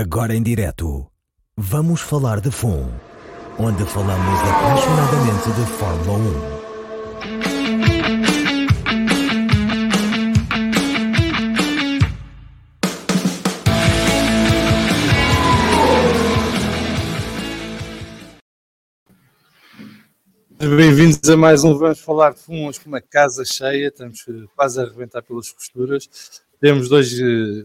Agora 0.00 0.32
em 0.32 0.40
direto, 0.40 1.10
vamos 1.56 2.00
falar 2.00 2.40
de 2.40 2.52
FUN, 2.52 2.88
onde 3.58 3.84
falamos 3.84 4.40
apaixonadamente 4.48 5.50
de 5.50 5.66
Fórmula 5.72 6.18
1. 20.60 20.76
Bem-vindos 20.76 21.28
a 21.28 21.36
mais 21.36 21.64
um 21.64 21.76
Vamos 21.76 21.98
Falar 21.98 22.34
de 22.34 22.38
FUN, 22.38 22.68
hoje 22.68 22.78
com 22.78 22.88
uma 22.88 23.00
casa 23.00 23.44
cheia, 23.44 23.88
estamos 23.88 24.24
quase 24.54 24.78
a 24.80 24.84
arrebentar 24.84 25.22
pelas 25.22 25.50
costuras. 25.50 26.08
Temos 26.60 26.88
dois, 26.88 27.12
eh, 27.18 27.64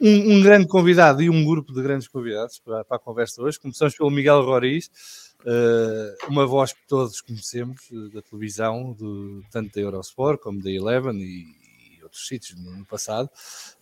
um, 0.00 0.36
um 0.36 0.42
grande 0.42 0.66
convidado 0.66 1.22
e 1.22 1.28
um 1.28 1.44
grupo 1.44 1.72
de 1.72 1.82
grandes 1.82 2.08
convidados 2.08 2.58
para, 2.58 2.84
para 2.84 2.96
a 2.96 3.00
conversa 3.00 3.42
hoje. 3.42 3.60
Começamos 3.60 3.94
pelo 3.94 4.10
Miguel 4.10 4.42
Roriz, 4.42 4.90
eh, 5.44 6.16
uma 6.28 6.46
voz 6.46 6.72
que 6.72 6.80
todos 6.88 7.20
conhecemos 7.20 7.82
eh, 7.92 8.14
da 8.14 8.22
televisão, 8.22 8.92
do, 8.92 9.42
tanto 9.50 9.74
da 9.74 9.80
Eurosport 9.80 10.40
como 10.40 10.62
da 10.62 10.70
Eleven 10.70 11.16
e, 11.16 11.98
e 11.98 12.02
outros 12.02 12.26
sítios 12.26 12.58
no, 12.58 12.78
no 12.78 12.86
passado. 12.86 13.28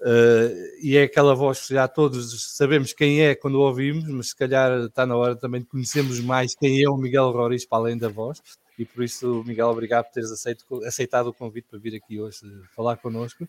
Eh, 0.02 0.78
e 0.82 0.96
é 0.96 1.04
aquela 1.04 1.34
voz 1.34 1.66
que 1.66 1.74
já 1.74 1.86
todos 1.86 2.56
sabemos 2.56 2.92
quem 2.92 3.20
é 3.22 3.36
quando 3.36 3.54
o 3.54 3.60
ouvimos, 3.60 4.08
mas 4.08 4.30
se 4.30 4.36
calhar 4.36 4.86
está 4.86 5.06
na 5.06 5.16
hora 5.16 5.36
também 5.36 5.60
de 5.60 5.68
conhecermos 5.68 6.18
mais 6.20 6.54
quem 6.56 6.82
é 6.82 6.90
o 6.90 6.96
Miguel 6.96 7.30
Roriz 7.30 7.64
para 7.64 7.78
além 7.78 7.96
da 7.96 8.08
voz. 8.08 8.40
E 8.78 8.84
por 8.84 9.02
isso, 9.02 9.42
Miguel, 9.44 9.66
obrigado 9.66 10.04
por 10.04 10.12
teres 10.12 10.30
aceito, 10.30 10.64
aceitado 10.84 11.26
o 11.26 11.34
convite 11.34 11.66
para 11.68 11.80
vir 11.80 11.96
aqui 11.96 12.20
hoje 12.20 12.38
eh, 12.44 12.66
falar 12.76 12.96
connosco. 12.96 13.46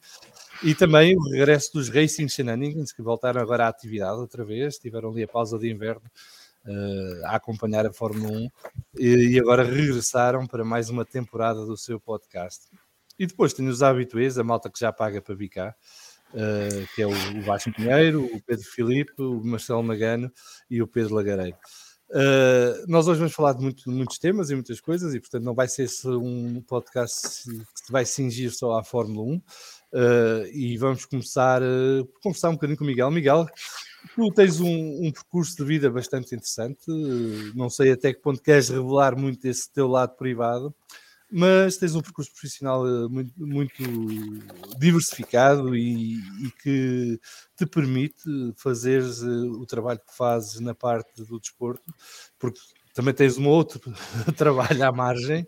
E 0.63 0.73
também 0.73 1.16
o 1.16 1.30
regresso 1.30 1.71
dos 1.73 1.88
Racing 1.88 2.27
Shenanigans, 2.27 2.91
que 2.91 3.03
voltaram 3.03 3.39
agora 3.39 3.66
à 3.66 3.67
atividade 3.67 4.19
outra 4.19 4.44
vez, 4.44 4.80
tiveram 4.80 5.11
ali 5.11 5.21
a 5.21 5.27
pausa 5.27 5.59
de 5.59 5.69
inverno 5.69 6.02
uh, 6.66 7.25
a 7.25 7.36
acompanhar 7.36 7.86
a 7.86 7.94
Fórmula 7.94 8.38
1 8.38 8.49
e, 8.97 9.36
e, 9.36 9.39
agora 9.39 9.63
regressaram 9.63 10.47
para 10.47 10.66
mais 10.66 10.89
uma 10.89 11.05
temporada 11.05 11.64
do 11.64 11.77
seu 11.77 11.99
podcast. 11.99 12.67
E 13.17 13.27
depois 13.27 13.53
tem 13.53 13.67
os 13.67 13.83
habituês, 13.83 14.38
a 14.39 14.43
malta 14.43 14.69
que 14.69 14.80
já 14.80 14.91
paga 14.91 15.21
para 15.21 15.36
bicar, 15.36 15.75
uh, 16.33 16.95
que 16.95 17.03
é 17.03 17.08
o 17.08 17.41
Vasco 17.43 17.71
Pinheiro, 17.71 18.25
o 18.25 18.41
Pedro 18.41 18.66
Filipe, 18.66 19.14
o 19.21 19.43
Marcelo 19.43 19.83
Magano 19.83 20.31
e 20.69 20.81
o 20.81 20.88
Pedro 20.88 21.14
Lagareiro. 21.14 21.58
Uh, 22.09 22.85
nós 22.88 23.07
hoje 23.07 23.19
vamos 23.19 23.35
falar 23.35 23.53
de 23.53 23.61
muito, 23.61 23.89
muitos 23.89 24.17
temas 24.17 24.49
e 24.49 24.55
muitas 24.55 24.81
coisas, 24.81 25.13
e 25.13 25.19
portanto 25.19 25.43
não 25.43 25.53
vai 25.53 25.67
ser 25.67 25.88
um 26.07 26.59
podcast 26.61 27.43
que 27.45 27.91
vai 27.91 28.03
cingir 28.03 28.52
só 28.52 28.79
à 28.79 28.83
Fórmula 28.83 29.33
1. 29.33 29.35
Uh, 29.35 29.41
e 30.53 30.77
vamos 30.77 31.05
começar 31.05 31.61
uh, 31.61 32.05
por 32.05 32.21
conversar 32.21 32.49
um 32.49 32.53
bocadinho 32.53 32.77
com 32.77 32.83
o 32.83 32.87
Miguel. 32.87 33.11
Miguel, 33.11 33.47
tu 34.15 34.31
tens 34.33 34.59
um, 34.59 35.07
um 35.07 35.11
percurso 35.11 35.55
de 35.57 35.63
vida 35.63 35.89
bastante 35.89 36.33
interessante, 36.35 36.85
não 37.55 37.69
sei 37.69 37.91
até 37.91 38.13
que 38.13 38.21
ponto 38.21 38.41
queres 38.41 38.69
revelar 38.69 39.15
muito 39.15 39.45
esse 39.45 39.71
teu 39.71 39.87
lado 39.87 40.15
privado, 40.15 40.73
mas 41.31 41.77
tens 41.77 41.95
um 41.95 42.02
percurso 42.02 42.31
profissional 42.31 42.83
muito, 43.09 43.33
muito 43.38 43.83
diversificado 44.77 45.75
e, 45.75 46.16
e, 46.16 46.52
que 46.61 47.19
te 47.55 47.66
permite 47.66 48.23
fazer 48.55 49.04
o 49.04 49.65
trabalho 49.65 49.99
que 49.99 50.15
fazes 50.15 50.59
na 50.59 50.73
parte 50.73 51.23
do 51.23 51.39
desporto, 51.39 51.93
porque 52.37 52.59
também 52.93 53.14
tens 53.14 53.37
um 53.37 53.48
outro 53.48 53.80
trabalho 54.36 54.83
à 54.83 54.92
margem, 54.92 55.43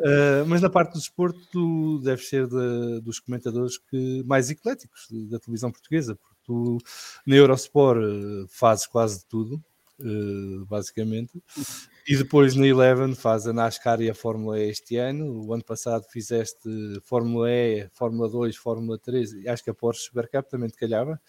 uh, 0.00 0.46
mas 0.46 0.60
na 0.60 0.70
parte 0.70 0.92
do 0.92 0.98
desporto 0.98 1.40
tu 1.50 1.98
deves 2.00 2.28
ser 2.28 2.46
de, 2.46 3.00
dos 3.00 3.18
comentadores 3.18 3.78
que, 3.78 4.22
mais 4.24 4.50
ecléticos 4.50 5.08
da 5.30 5.38
televisão 5.38 5.72
portuguesa, 5.72 6.14
porque 6.14 6.36
tu 6.44 6.78
na 7.26 7.36
Eurosport 7.36 8.00
fazes 8.48 8.86
quase 8.86 9.26
tudo, 9.26 9.62
basicamente, 10.66 11.42
e 12.06 12.16
depois 12.16 12.56
na 12.56 12.66
Eleven 12.66 13.14
faz 13.14 13.46
a 13.46 13.52
NASCAR 13.52 14.00
e 14.00 14.10
a 14.10 14.14
Fórmula 14.14 14.58
E 14.58 14.68
este 14.68 14.96
ano. 14.96 15.46
O 15.46 15.52
ano 15.52 15.64
passado 15.64 16.04
fizeste 16.10 16.68
Fórmula 17.04 17.50
E, 17.50 17.88
Fórmula 17.92 18.28
2, 18.28 18.56
Fórmula 18.56 18.98
3 18.98 19.32
e 19.34 19.48
acho 19.48 19.62
que 19.62 19.70
a 19.70 19.74
Porsche 19.74 20.04
Supercup 20.04 20.48
também 20.48 20.68
te 20.68 20.76
calhava. 20.76 21.20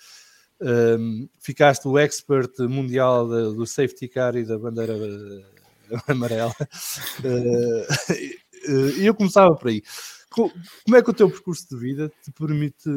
Um, 0.59 1.28
ficaste 1.40 1.88
o 1.88 1.97
expert 1.97 2.57
mundial 2.62 3.28
de, 3.28 3.56
do 3.56 3.66
safety 3.68 4.07
car 4.07 4.35
e 4.35 4.46
da 4.46 4.57
bandeira 4.57 4.96
amarela. 6.07 6.56
Uh, 7.19 7.85
e 8.97 9.06
eu 9.06 9.13
começava 9.13 9.56
por 9.56 9.68
aí. 9.68 9.84
Como 10.29 10.97
é 10.97 11.03
que 11.03 11.12
o 11.12 11.13
teu 11.13 11.29
percurso 11.29 11.68
de 11.69 11.78
vida 11.78 12.12
te 12.23 12.31
permite 12.31 12.90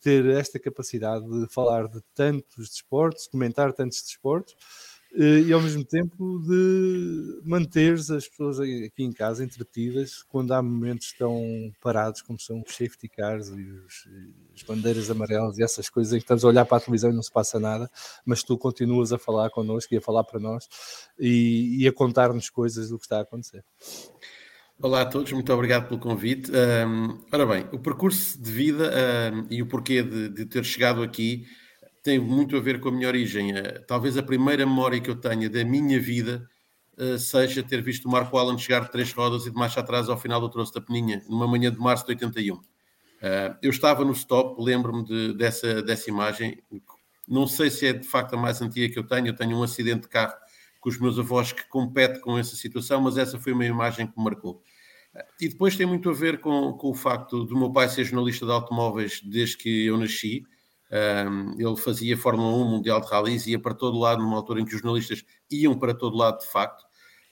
ter 0.00 0.26
esta 0.26 0.58
capacidade 0.58 1.24
de 1.24 1.46
falar 1.52 1.86
de 1.86 2.00
tantos 2.12 2.68
desportos, 2.70 3.28
comentar 3.28 3.72
tantos 3.72 4.02
desportos? 4.02 4.56
E 5.14 5.52
ao 5.52 5.60
mesmo 5.60 5.84
tempo 5.84 6.38
de 6.40 7.40
manter 7.44 7.92
as 7.94 8.26
pessoas 8.28 8.58
aqui 8.58 9.02
em 9.02 9.12
casa 9.12 9.44
entretidas 9.44 10.22
quando 10.22 10.52
há 10.52 10.62
momentos 10.62 11.12
tão 11.18 11.70
parados 11.82 12.22
como 12.22 12.40
são 12.40 12.62
os 12.66 12.74
safety 12.74 13.08
cars 13.08 13.48
e 13.48 13.62
os, 13.62 14.08
as 14.56 14.62
bandeiras 14.62 15.10
amarelas 15.10 15.58
e 15.58 15.62
essas 15.62 15.90
coisas 15.90 16.14
em 16.14 16.16
que 16.16 16.24
estamos 16.24 16.44
a 16.44 16.48
olhar 16.48 16.64
para 16.64 16.78
a 16.78 16.80
televisão 16.80 17.10
e 17.10 17.14
não 17.14 17.22
se 17.22 17.30
passa 17.30 17.60
nada, 17.60 17.90
mas 18.24 18.42
tu 18.42 18.56
continuas 18.56 19.12
a 19.12 19.18
falar 19.18 19.50
connosco 19.50 19.92
e 19.92 19.98
a 19.98 20.00
falar 20.00 20.24
para 20.24 20.40
nós 20.40 20.66
e, 21.18 21.82
e 21.82 21.88
a 21.88 21.92
contar-nos 21.92 22.48
coisas 22.48 22.88
do 22.88 22.98
que 22.98 23.04
está 23.04 23.18
a 23.18 23.22
acontecer. 23.22 23.62
Olá 24.80 25.02
a 25.02 25.06
todos, 25.06 25.30
muito 25.30 25.52
obrigado 25.52 25.88
pelo 25.88 26.00
convite. 26.00 26.50
Um, 26.50 27.20
ora 27.30 27.46
bem, 27.46 27.68
o 27.70 27.78
percurso 27.78 28.40
de 28.42 28.50
vida 28.50 28.90
um, 29.32 29.46
e 29.50 29.62
o 29.62 29.66
porquê 29.66 30.02
de, 30.02 30.30
de 30.30 30.46
ter 30.46 30.64
chegado 30.64 31.02
aqui 31.02 31.46
tem 32.02 32.18
muito 32.18 32.56
a 32.56 32.60
ver 32.60 32.80
com 32.80 32.88
a 32.88 32.92
minha 32.92 33.08
origem. 33.08 33.56
Eh, 33.56 33.78
talvez 33.86 34.16
a 34.16 34.22
primeira 34.22 34.66
memória 34.66 35.00
que 35.00 35.08
eu 35.08 35.16
tenha 35.16 35.48
da 35.48 35.64
minha 35.64 36.00
vida 36.00 36.48
eh, 36.98 37.18
seja 37.18 37.62
ter 37.62 37.80
visto 37.82 38.06
o 38.06 38.10
Marco 38.10 38.36
Allen 38.36 38.58
chegar 38.58 38.80
de 38.80 38.90
três 38.90 39.12
rodas 39.12 39.46
e 39.46 39.50
de 39.50 39.56
marcha 39.56 39.80
atrás 39.80 40.08
ao 40.08 40.18
final 40.18 40.40
do 40.40 40.48
troço 40.48 40.74
da 40.74 40.80
Peninha, 40.80 41.22
numa 41.28 41.46
manhã 41.46 41.70
de 41.70 41.78
março 41.78 42.04
de 42.04 42.12
81. 42.12 42.60
Eh, 43.22 43.56
eu 43.62 43.70
estava 43.70 44.04
no 44.04 44.12
stop, 44.12 44.62
lembro-me 44.62 45.04
de, 45.04 45.34
dessa, 45.34 45.82
dessa 45.82 46.10
imagem. 46.10 46.62
Não 47.28 47.46
sei 47.46 47.70
se 47.70 47.86
é 47.86 47.92
de 47.92 48.06
facto 48.06 48.34
a 48.34 48.36
mais 48.36 48.60
antiga 48.60 48.92
que 48.92 48.98
eu 48.98 49.06
tenho. 49.06 49.28
Eu 49.28 49.36
tenho 49.36 49.56
um 49.56 49.62
acidente 49.62 50.02
de 50.02 50.08
carro 50.08 50.34
com 50.80 50.88
os 50.88 50.98
meus 50.98 51.18
avós 51.18 51.52
que 51.52 51.66
compete 51.68 52.20
com 52.20 52.36
essa 52.36 52.56
situação, 52.56 53.00
mas 53.00 53.16
essa 53.16 53.38
foi 53.38 53.52
uma 53.52 53.64
imagem 53.64 54.06
que 54.08 54.18
me 54.18 54.24
marcou. 54.24 54.60
E 55.40 55.48
depois 55.48 55.76
tem 55.76 55.86
muito 55.86 56.10
a 56.10 56.12
ver 56.12 56.40
com, 56.40 56.72
com 56.72 56.90
o 56.90 56.94
facto 56.94 57.44
do 57.44 57.56
meu 57.56 57.70
pai 57.70 57.88
ser 57.88 58.04
jornalista 58.04 58.44
de 58.44 58.52
automóveis 58.52 59.20
desde 59.22 59.56
que 59.56 59.86
eu 59.86 59.96
nasci. 59.96 60.44
Um, 60.92 61.54
ele 61.58 61.76
fazia 61.76 62.18
Fórmula 62.18 62.54
1, 62.54 62.64
Mundial 62.68 63.00
de 63.00 63.06
Rallys, 63.08 63.46
ia 63.46 63.58
para 63.58 63.72
todo 63.72 63.98
lado, 63.98 64.22
numa 64.22 64.36
altura 64.36 64.60
em 64.60 64.64
que 64.64 64.74
os 64.74 64.80
jornalistas 64.82 65.24
iam 65.50 65.78
para 65.78 65.94
todo 65.94 66.16
lado 66.16 66.40
de 66.40 66.46
facto. 66.46 66.84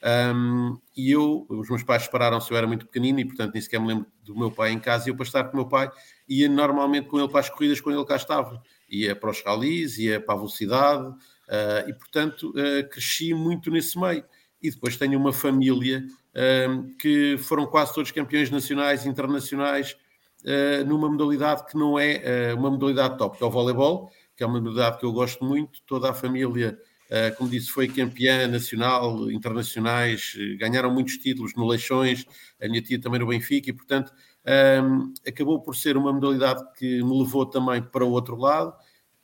Um, 0.03 0.79
e 0.97 1.11
eu, 1.11 1.45
os 1.47 1.69
meus 1.69 1.83
pais 1.83 2.05
separaram 2.05 2.41
se 2.41 2.51
eu 2.51 2.57
era 2.57 2.67
muito 2.67 2.87
pequenino 2.87 3.21
e, 3.21 3.25
portanto, 3.25 3.53
nem 3.53 3.61
sequer 3.61 3.79
me 3.79 3.89
lembro 3.89 4.07
do 4.23 4.35
meu 4.35 4.51
pai 4.51 4.73
em 4.73 4.79
casa. 4.79 5.09
E 5.09 5.13
eu, 5.13 5.17
para 5.17 5.27
estar 5.27 5.45
com 5.45 5.53
o 5.53 5.57
meu 5.57 5.69
pai, 5.69 5.91
ia 6.27 6.49
normalmente 6.49 7.09
com 7.09 7.19
ele 7.19 7.29
para 7.29 7.41
as 7.41 7.51
corridas 7.51 7.81
quando 7.81 7.99
ele 7.99 8.07
cá 8.07 8.17
estava. 8.17 8.63
Ia 8.89 9.15
para 9.15 9.31
os 9.31 9.43
rallies, 9.45 9.99
ia 9.99 10.21
para 10.21 10.35
a 10.35 10.39
velocidade 10.39 11.09
uh, 11.09 11.89
e, 11.89 11.93
portanto, 11.93 12.51
uh, 12.51 12.89
cresci 12.89 13.35
muito 13.35 13.71
nesse 13.71 13.99
meio. 13.99 14.25
E 14.63 14.71
depois 14.71 14.97
tenho 14.97 15.19
uma 15.19 15.35
família 15.35 16.03
uh, 16.35 16.97
que 16.97 17.37
foram 17.39 17.67
quase 17.67 17.95
todos 17.95 18.11
campeões 18.11 18.51
nacionais, 18.51 19.05
internacionais, 19.05 19.97
uh, 20.45 20.85
numa 20.87 21.09
modalidade 21.09 21.67
que 21.67 21.77
não 21.77 21.99
é 21.99 22.53
uh, 22.55 22.59
uma 22.59 22.71
modalidade 22.71 23.19
top, 23.19 23.39
que 23.39 23.45
é 23.45 23.47
o 23.47 23.51
voleibol, 23.51 24.11
que 24.37 24.43
é 24.43 24.47
uma 24.47 24.59
modalidade 24.59 24.99
que 24.99 25.05
eu 25.05 25.13
gosto 25.13 25.45
muito. 25.45 25.81
Toda 25.87 26.11
a 26.11 26.15
família, 26.15 26.79
uh, 27.07 27.37
como 27.37 27.51
disse, 27.51 27.71
foi 27.71 27.89
campeã 27.89 28.47
nacional, 28.47 29.31
internacionais, 29.31 30.35
ganharam 30.59 30.93
muitos 30.93 31.19
títulos 31.19 31.55
no 31.55 31.67
Leixões, 31.67 32.25
a 32.63 32.69
minha 32.69 32.83
tia 32.83 33.01
também 33.01 33.21
no 33.21 33.27
Benfica, 33.27 33.71
e 33.71 33.73
portanto 33.73 34.13
um, 34.13 34.51
ehm, 34.51 35.15
acabou 35.27 35.61
por 35.61 35.77
ser 35.77 35.97
uma 35.97 36.13
modalidade 36.13 36.63
que 36.79 37.03
me 37.03 37.19
levou 37.19 37.45
também 37.47 37.83
para 37.83 38.05
o 38.05 38.11
outro 38.11 38.37
lado 38.37 38.73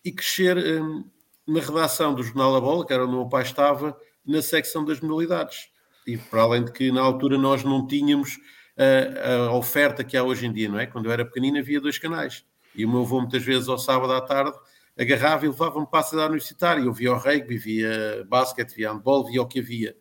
e 0.04 0.12
crescer 0.12 0.56
um, 0.56 0.60
ehm, 0.60 1.04
na 1.46 1.60
redação 1.60 2.14
do 2.14 2.22
Jornal 2.22 2.52
da 2.52 2.60
Bola, 2.60 2.86
que 2.86 2.92
era 2.92 3.04
onde 3.04 3.14
o 3.14 3.18
meu 3.18 3.28
pai 3.28 3.42
estava, 3.42 3.96
na 4.26 4.42
secção 4.42 4.84
das 4.84 5.00
modalidades. 5.00 5.68
E 6.06 6.16
para 6.16 6.42
além 6.42 6.64
de 6.64 6.72
que 6.72 6.90
na 6.90 7.00
altura 7.00 7.38
nós 7.38 7.64
não 7.64 7.86
tínhamos 7.86 8.38
a, 8.76 9.48
a, 9.48 9.52
oferta 9.52 10.04
que 10.04 10.16
há 10.16 10.22
hoje 10.22 10.46
em 10.46 10.52
dia, 10.52 10.68
não 10.68 10.78
é? 10.78 10.86
Quando 10.86 11.06
eu 11.06 11.12
era 11.12 11.24
pequenino 11.24 11.58
havia 11.58 11.80
dois 11.80 11.98
canais. 11.98 12.44
E 12.74 12.84
o 12.84 12.88
meu 12.88 13.02
avô 13.02 13.20
muitas 13.20 13.42
vezes 13.42 13.68
ao 13.68 13.78
sábado 13.78 14.12
à 14.12 14.20
tarde 14.20 14.56
agarrava 14.98 15.44
e 15.44 15.48
levava-me 15.48 15.86
para 15.86 16.00
a 16.00 16.02
cidade 16.02 16.28
universitária. 16.28 16.82
Eu 16.82 16.92
via 16.92 17.12
o 17.12 17.16
rugby, 17.16 17.56
via 17.56 18.26
basquete, 18.28 18.74
via 18.74 18.92
handball, 18.92 19.26
via 19.26 19.42
o 19.42 19.46
que 19.46 19.60
havia. 19.60 19.96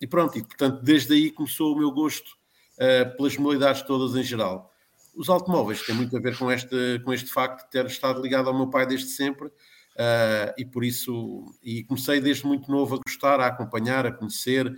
E 0.00 0.06
pronto, 0.06 0.38
e 0.38 0.42
portanto 0.42 0.82
desde 0.82 1.14
aí 1.14 1.30
começou 1.30 1.74
o 1.74 1.78
meu 1.78 1.90
gosto 1.90 2.30
uh, 2.78 3.16
pelas 3.16 3.36
modalidades 3.36 3.82
todas 3.82 4.16
em 4.16 4.22
geral. 4.22 4.70
Os 5.14 5.28
automóveis 5.28 5.82
têm 5.82 5.94
muito 5.94 6.16
a 6.16 6.20
ver 6.20 6.36
com 6.36 6.50
este, 6.50 7.00
com 7.04 7.12
este 7.12 7.30
facto 7.30 7.64
de 7.64 7.70
ter 7.70 7.86
estado 7.86 8.20
ligado 8.20 8.48
ao 8.48 8.56
meu 8.56 8.68
pai 8.68 8.86
desde 8.86 9.06
sempre 9.08 9.46
uh, 9.46 10.52
e 10.58 10.64
por 10.64 10.84
isso, 10.84 11.44
e 11.62 11.84
comecei 11.84 12.20
desde 12.20 12.46
muito 12.46 12.70
novo 12.70 12.96
a 12.96 12.98
gostar, 13.06 13.40
a 13.40 13.46
acompanhar, 13.46 14.06
a 14.06 14.12
conhecer, 14.12 14.74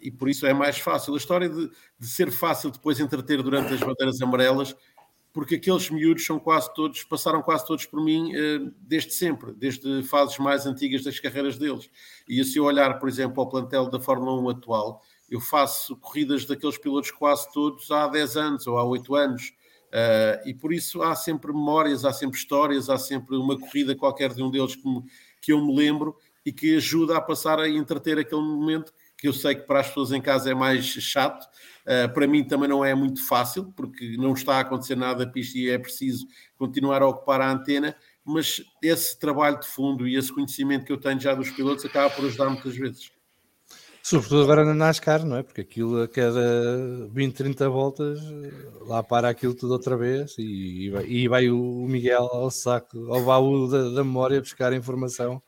e 0.00 0.10
por 0.10 0.28
isso 0.28 0.46
é 0.46 0.52
mais 0.52 0.78
fácil. 0.78 1.14
A 1.14 1.16
história 1.16 1.48
de, 1.48 1.70
de 1.98 2.06
ser 2.06 2.30
fácil 2.30 2.70
depois 2.70 3.00
entreter 3.00 3.42
durante 3.42 3.72
as 3.72 3.80
bandeiras 3.80 4.20
amarelas 4.20 4.74
porque 5.36 5.56
aqueles 5.56 5.90
miúdos 5.90 6.24
são 6.24 6.38
quase 6.38 6.72
todos, 6.72 7.04
passaram 7.04 7.42
quase 7.42 7.66
todos 7.66 7.84
por 7.84 8.02
mim 8.02 8.32
uh, 8.34 8.72
desde 8.80 9.12
sempre, 9.12 9.52
desde 9.52 10.02
fases 10.04 10.38
mais 10.38 10.64
antigas 10.64 11.04
das 11.04 11.20
carreiras 11.20 11.58
deles. 11.58 11.90
E 12.26 12.42
se 12.42 12.56
eu 12.56 12.64
olhar, 12.64 12.98
por 12.98 13.06
exemplo, 13.06 13.42
ao 13.42 13.46
plantel 13.46 13.90
da 13.90 14.00
Fórmula 14.00 14.32
1 14.40 14.48
atual, 14.48 15.02
eu 15.30 15.38
faço 15.38 15.94
corridas 15.96 16.46
daqueles 16.46 16.78
pilotos 16.78 17.10
quase 17.10 17.52
todos 17.52 17.90
há 17.90 18.08
10 18.08 18.36
anos 18.38 18.66
ou 18.66 18.78
há 18.78 18.84
8 18.84 19.14
anos. 19.14 19.52
Uh, 19.88 20.48
e 20.48 20.54
por 20.54 20.72
isso 20.72 21.02
há 21.02 21.14
sempre 21.14 21.52
memórias, 21.52 22.06
há 22.06 22.14
sempre 22.14 22.38
histórias, 22.38 22.88
há 22.88 22.96
sempre 22.96 23.36
uma 23.36 23.60
corrida 23.60 23.94
qualquer 23.94 24.32
de 24.32 24.42
um 24.42 24.50
deles 24.50 24.74
que, 24.74 24.88
me, 24.88 25.02
que 25.42 25.52
eu 25.52 25.62
me 25.62 25.76
lembro 25.76 26.16
e 26.46 26.50
que 26.50 26.76
ajuda 26.76 27.14
a 27.14 27.20
passar 27.20 27.60
a 27.60 27.68
entreter 27.68 28.18
aquele 28.18 28.40
momento 28.40 28.90
que 29.26 29.28
eu 29.28 29.32
sei 29.32 29.56
que 29.56 29.62
para 29.62 29.80
as 29.80 29.88
pessoas 29.88 30.12
em 30.12 30.20
casa 30.20 30.52
é 30.52 30.54
mais 30.54 30.84
chato, 30.84 31.42
uh, 31.42 32.12
para 32.14 32.28
mim 32.28 32.44
também 32.44 32.68
não 32.68 32.84
é 32.84 32.94
muito 32.94 33.26
fácil, 33.26 33.72
porque 33.76 34.16
não 34.16 34.32
está 34.32 34.56
a 34.56 34.60
acontecer 34.60 34.94
nada 34.94 35.26
da 35.26 35.30
pista 35.30 35.58
e 35.58 35.68
é 35.68 35.76
preciso 35.76 36.26
continuar 36.56 37.02
a 37.02 37.08
ocupar 37.08 37.40
a 37.40 37.50
antena, 37.50 37.96
mas 38.24 38.62
esse 38.80 39.18
trabalho 39.18 39.58
de 39.58 39.66
fundo 39.66 40.06
e 40.06 40.16
esse 40.16 40.32
conhecimento 40.32 40.84
que 40.84 40.92
eu 40.92 40.96
tenho 40.96 41.18
já 41.18 41.34
dos 41.34 41.50
pilotos 41.50 41.84
acaba 41.84 42.08
por 42.10 42.24
ajudar 42.24 42.48
muitas 42.50 42.76
vezes. 42.76 43.10
Sobretudo 44.00 44.42
agora 44.42 44.64
na 44.64 44.74
NASCAR, 44.74 45.26
não 45.26 45.36
é? 45.36 45.42
Porque 45.42 45.62
aquilo 45.62 46.00
a 46.02 46.06
cada 46.06 47.08
20, 47.10 47.34
30 47.34 47.68
voltas 47.68 48.20
lá 48.82 49.02
para 49.02 49.28
aquilo 49.28 49.52
tudo 49.52 49.72
outra 49.72 49.96
vez 49.96 50.36
e, 50.38 50.84
e, 50.84 50.90
vai, 50.90 51.04
e 51.04 51.28
vai, 51.28 51.50
o 51.50 51.84
Miguel 51.88 52.28
ao 52.32 52.48
saco, 52.48 53.12
ao 53.12 53.24
baú 53.24 53.68
da, 53.68 53.90
da 53.90 54.04
memória 54.04 54.40
buscar 54.40 54.72
informação 54.72 55.42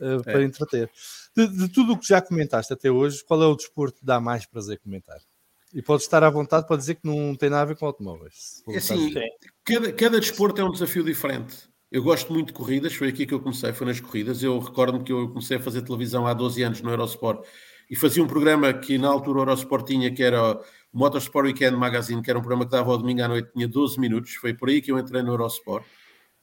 uh, 0.00 0.22
para 0.22 0.40
é. 0.40 0.44
entreter. 0.44 0.90
De, 1.36 1.46
de 1.46 1.68
tudo 1.68 1.92
o 1.92 1.98
que 1.98 2.06
já 2.06 2.20
comentaste 2.20 2.72
até 2.72 2.90
hoje, 2.90 3.24
qual 3.24 3.42
é 3.42 3.46
o 3.46 3.54
desporto 3.54 4.00
que 4.00 4.06
dá 4.06 4.20
mais 4.20 4.46
prazer 4.46 4.78
comentar? 4.80 5.18
E 5.72 5.80
pode 5.80 6.02
estar 6.02 6.24
à 6.24 6.30
vontade 6.30 6.66
para 6.66 6.76
dizer 6.76 6.96
que 6.96 7.06
não 7.06 7.34
tem 7.36 7.48
nada 7.48 7.62
a 7.62 7.66
ver 7.66 7.76
com 7.76 7.86
automóveis. 7.86 8.62
É 8.68 8.78
assim, 8.78 9.14
cada, 9.64 9.92
cada 9.92 10.20
desporto 10.20 10.60
é 10.60 10.64
um 10.64 10.72
desafio 10.72 11.04
diferente. 11.04 11.70
Eu 11.90 12.02
gosto 12.02 12.32
muito 12.32 12.48
de 12.48 12.52
corridas, 12.52 12.94
foi 12.94 13.08
aqui 13.08 13.26
que 13.26 13.34
eu 13.34 13.40
comecei, 13.40 13.72
foi 13.72 13.86
nas 13.86 14.00
corridas. 14.00 14.42
Eu 14.42 14.58
recordo-me 14.58 15.04
que 15.04 15.12
eu 15.12 15.28
comecei 15.28 15.56
a 15.56 15.60
fazer 15.60 15.82
televisão 15.82 16.26
há 16.26 16.34
12 16.34 16.62
anos 16.62 16.80
no 16.80 16.90
Eurosport 16.90 17.44
e 17.88 17.96
fazia 17.96 18.22
um 18.22 18.26
programa 18.28 18.72
que 18.72 18.96
na 18.96 19.08
altura 19.08 19.38
o 19.38 19.42
Eurosport 19.42 19.86
tinha, 19.86 20.12
que 20.12 20.22
era 20.22 20.52
o 20.52 20.64
Motorsport 20.92 21.46
Weekend 21.46 21.76
Magazine, 21.76 22.22
que 22.22 22.30
era 22.30 22.38
um 22.38 22.42
programa 22.42 22.64
que 22.64 22.70
dava 22.70 22.90
ao 22.90 22.98
domingo 22.98 23.22
à 23.22 23.28
noite, 23.28 23.50
tinha 23.52 23.66
12 23.66 23.98
minutos. 23.98 24.34
Foi 24.34 24.54
por 24.54 24.68
aí 24.68 24.80
que 24.80 24.92
eu 24.92 24.98
entrei 24.98 25.22
no 25.22 25.32
Eurosport, 25.32 25.84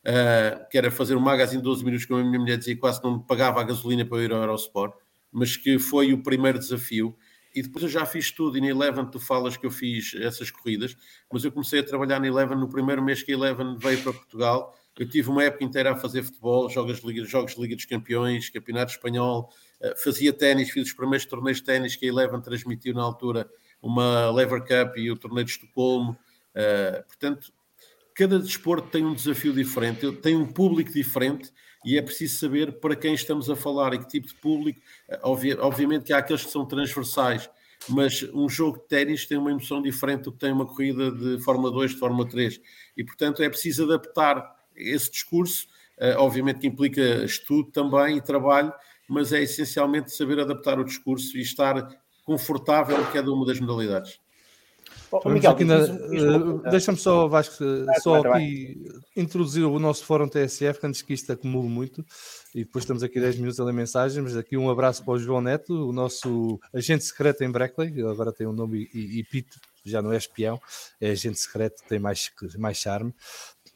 uh, 0.08 0.70
que 0.70 0.78
era 0.78 0.90
fazer 0.90 1.16
um 1.16 1.20
magazine 1.20 1.62
de 1.62 1.66
12 1.66 1.84
minutos, 1.84 2.06
como 2.06 2.22
a 2.22 2.24
minha 2.24 2.40
mulher 2.40 2.58
dizia, 2.58 2.78
quase 2.78 3.04
não 3.04 3.20
pagava 3.20 3.60
a 3.60 3.64
gasolina 3.64 4.06
para 4.06 4.24
ir 4.24 4.32
ao 4.32 4.40
Eurosport, 4.40 4.96
mas 5.32 5.58
que 5.58 5.78
foi 5.78 6.14
o 6.14 6.24
primeiro 6.24 6.58
desafio. 6.58 7.16
E 7.54 7.62
depois 7.62 7.84
eu 7.84 7.90
já 7.90 8.06
fiz 8.06 8.32
tudo, 8.32 8.58
e 8.58 8.62
na 8.62 8.68
Eleven 8.68 9.06
tu 9.08 9.20
falas 9.20 9.58
que 9.58 9.66
eu 9.66 9.72
fiz 9.72 10.14
essas 10.16 10.52
corridas, 10.52 10.96
mas 11.32 11.44
eu 11.44 11.52
comecei 11.52 11.80
a 11.80 11.84
trabalhar 11.84 12.20
na 12.20 12.28
Eleven 12.28 12.58
no 12.58 12.70
primeiro 12.70 13.04
mês 13.04 13.24
que 13.24 13.32
a 13.32 13.36
Eleven 13.36 13.78
veio 13.78 14.02
para 14.02 14.14
Portugal. 14.14 14.76
Eu 14.98 15.08
tive 15.08 15.30
uma 15.30 15.44
época 15.44 15.64
inteira 15.64 15.92
a 15.92 15.96
fazer 15.96 16.24
futebol, 16.24 16.70
jogos 16.70 17.02
de 17.02 17.08
Liga, 17.08 17.26
jogos 17.26 17.56
de 17.56 17.62
Liga 17.62 17.76
dos 17.76 17.86
Campeões, 17.86 18.50
Campeonato 18.50 18.92
Espanhol, 18.92 19.50
eh, 19.80 19.94
fazia 19.96 20.34
ténis, 20.34 20.72
fiz 20.72 20.88
os 20.88 20.94
primeiros 20.94 21.26
torneios 21.26 21.58
de 21.58 21.64
ténis 21.66 21.96
que 21.96 22.06
a 22.06 22.10
Eleven 22.10 22.42
transmitiu 22.42 22.94
na 22.94 23.04
altura, 23.04 23.48
uma 23.82 24.32
Lever 24.32 24.62
Cup 24.62 24.98
e 24.98 25.12
o 25.12 25.18
torneio 25.18 25.46
de 25.46 25.52
Estocolmo. 25.52 26.18
Uh, 26.56 27.06
portanto, 27.06 27.54
cada 28.18 28.40
desporto 28.40 28.90
tem 28.90 29.06
um 29.06 29.14
desafio 29.14 29.54
diferente, 29.54 30.12
tem 30.14 30.36
um 30.36 30.46
público 30.46 30.92
diferente 30.92 31.54
e 31.86 31.98
é 31.98 32.02
preciso 32.02 32.40
saber 32.40 32.80
para 32.80 32.96
quem 32.96 33.14
estamos 33.14 33.48
a 33.48 33.56
falar 33.56 33.94
e 33.94 34.00
que 34.00 34.08
tipo 34.08 34.28
de 34.28 34.34
público. 34.34 34.82
Eh, 35.08 35.20
obviamente 35.24 36.06
que 36.06 36.14
há 36.14 36.18
aqueles 36.18 36.44
que 36.44 36.52
são 36.52 36.66
transversais, 36.66 37.48
mas 37.88 38.24
um 38.34 38.50
jogo 38.50 38.80
de 38.80 38.88
ténis 38.88 39.28
tem 39.28 39.38
uma 39.38 39.52
emoção 39.52 39.84
diferente 39.84 40.24
do 40.24 40.32
que 40.32 40.40
tem 40.40 40.52
uma 40.52 40.66
corrida 40.66 41.12
de 41.12 41.40
Fórmula 41.44 41.72
2, 41.72 41.92
de 41.92 42.00
Fórmula 42.00 42.28
3. 42.28 42.60
E, 42.98 43.04
portanto, 43.04 43.44
é 43.44 43.50
preciso 43.50 43.84
adaptar 43.84 44.44
esse 44.76 45.12
discurso, 45.12 45.68
obviamente 46.18 46.60
que 46.60 46.68
implica 46.68 47.24
estudo 47.24 47.72
também 47.72 48.18
e 48.18 48.22
trabalho, 48.22 48.74
mas 49.08 49.32
é 49.32 49.44
essencialmente 49.44 50.12
saber 50.12 50.40
adaptar 50.40 50.80
o 50.80 50.84
discurso 50.84 51.38
e 51.38 51.42
estar 51.42 51.88
confortável 52.26 53.00
em 53.00 53.06
cada 53.12 53.32
uma 53.32 53.46
das 53.46 53.60
modalidades. 53.60 54.20
Oh, 55.12 55.30
Miguel, 55.30 55.54
uh, 55.54 56.70
deixa-me 56.70 56.98
só, 56.98 57.28
Vasco, 57.28 57.64
ah, 57.64 58.00
só 58.02 58.22
aqui 58.22 58.78
introduzir 59.16 59.64
o 59.64 59.80
nosso 59.80 60.04
fórum 60.04 60.28
TSF, 60.28 60.86
antes 60.86 61.02
que 61.02 61.14
isto 61.14 61.32
acumule 61.32 61.70
muito, 61.70 62.06
e 62.54 62.66
depois 62.66 62.84
estamos 62.84 63.04
aqui 63.04 63.20
10 63.20 63.38
minutos 63.38 63.60
a 63.60 63.64
ler 63.64 63.74
mensagens, 63.74 64.22
mas 64.22 64.36
aqui 64.36 64.58
um 64.58 64.70
abraço 64.70 65.04
para 65.06 65.14
o 65.14 65.20
João 65.20 65.42
Neto, 65.42 65.90
o 65.90 65.94
nosso 65.94 66.60
agente 66.74 67.06
secreto 67.06 67.44
em 67.44 67.50
Brackley, 67.50 68.02
agora 68.02 68.34
tem 68.34 68.46
um 68.46 68.54
nome 68.54 68.90
e, 68.94 69.20
e 69.20 69.24
Pito, 69.24 69.58
já 69.86 70.02
não 70.02 70.12
é 70.12 70.18
espião, 70.18 70.60
é 71.00 71.12
agente 71.12 71.40
secreto, 71.40 71.82
tem 71.88 72.00
mais, 72.00 72.30
mais 72.58 72.78
charme. 72.78 73.14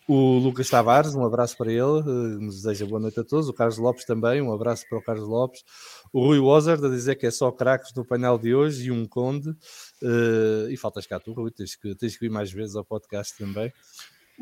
O 0.08 0.40
Lucas 0.40 0.70
Tavares, 0.70 1.16
um 1.16 1.24
abraço 1.24 1.56
para 1.56 1.72
ele, 1.72 2.00
eh, 2.00 2.38
nos 2.40 2.56
deseja 2.56 2.86
boa 2.86 3.00
noite 3.00 3.20
a 3.20 3.24
todos. 3.24 3.48
O 3.48 3.54
Carlos 3.54 3.78
Lopes 3.78 4.04
também, 4.04 4.42
um 4.42 4.52
abraço 4.52 4.86
para 4.90 4.98
o 4.98 5.02
Carlos 5.02 5.28
Lopes. 5.28 5.64
O 6.14 6.26
Rui 6.26 6.40
Wozard 6.40 6.86
a 6.86 6.90
dizer 6.90 7.16
que 7.16 7.26
é 7.26 7.32
só 7.32 7.52
craques 7.52 7.94
no 7.94 8.04
painel 8.04 8.38
de 8.38 8.54
hoje 8.54 8.88
e 8.88 8.92
um 8.92 9.06
conde. 9.08 9.50
Uh, 10.02 10.70
e 10.70 10.76
faltas 10.76 11.08
cá 11.08 11.20
tu, 11.20 11.32
Rui, 11.32 11.52
tens 11.52 11.76
que, 11.76 11.96
tens 11.96 12.18
que 12.18 12.26
ir 12.26 12.30
mais 12.30 12.52
vezes 12.52 12.76
ao 12.76 12.84
podcast 12.84 13.38
também. 13.38 13.72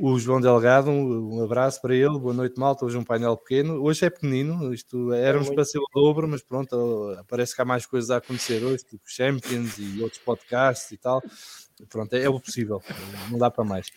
O 0.01 0.17
João 0.17 0.39
Delgado, 0.39 0.89
um, 0.89 1.43
abraço 1.43 1.81
para 1.81 1.93
ele, 1.93 2.17
boa 2.17 2.33
noite, 2.33 2.57
malta. 2.57 2.85
Hoje 2.85 2.95
um 2.95 3.03
painel 3.03 3.35
pequeno, 3.35 3.83
hoje 3.83 4.05
é 4.05 4.09
pequenino, 4.09 4.73
isto 4.73 5.11
éramos 5.11 5.49
é 5.49 5.53
para 5.53 5.65
ser 5.65 5.77
o 5.77 5.85
dobro, 5.93 6.25
mas 6.25 6.41
pronto, 6.41 7.17
parece 7.27 7.53
que 7.53 7.61
há 7.61 7.65
mais 7.65 7.85
coisas 7.85 8.09
a 8.09 8.15
acontecer 8.15 8.63
hoje, 8.63 8.85
tipo 8.85 9.03
Champions 9.05 9.77
e 9.77 10.01
outros 10.01 10.21
podcasts 10.21 10.89
e 10.93 10.97
tal. 10.97 11.21
Pronto, 11.89 12.13
é, 12.13 12.23
é 12.23 12.29
o 12.29 12.39
possível, 12.39 12.81
não 13.29 13.37
dá 13.37 13.51
para 13.51 13.65
mais. 13.65 13.87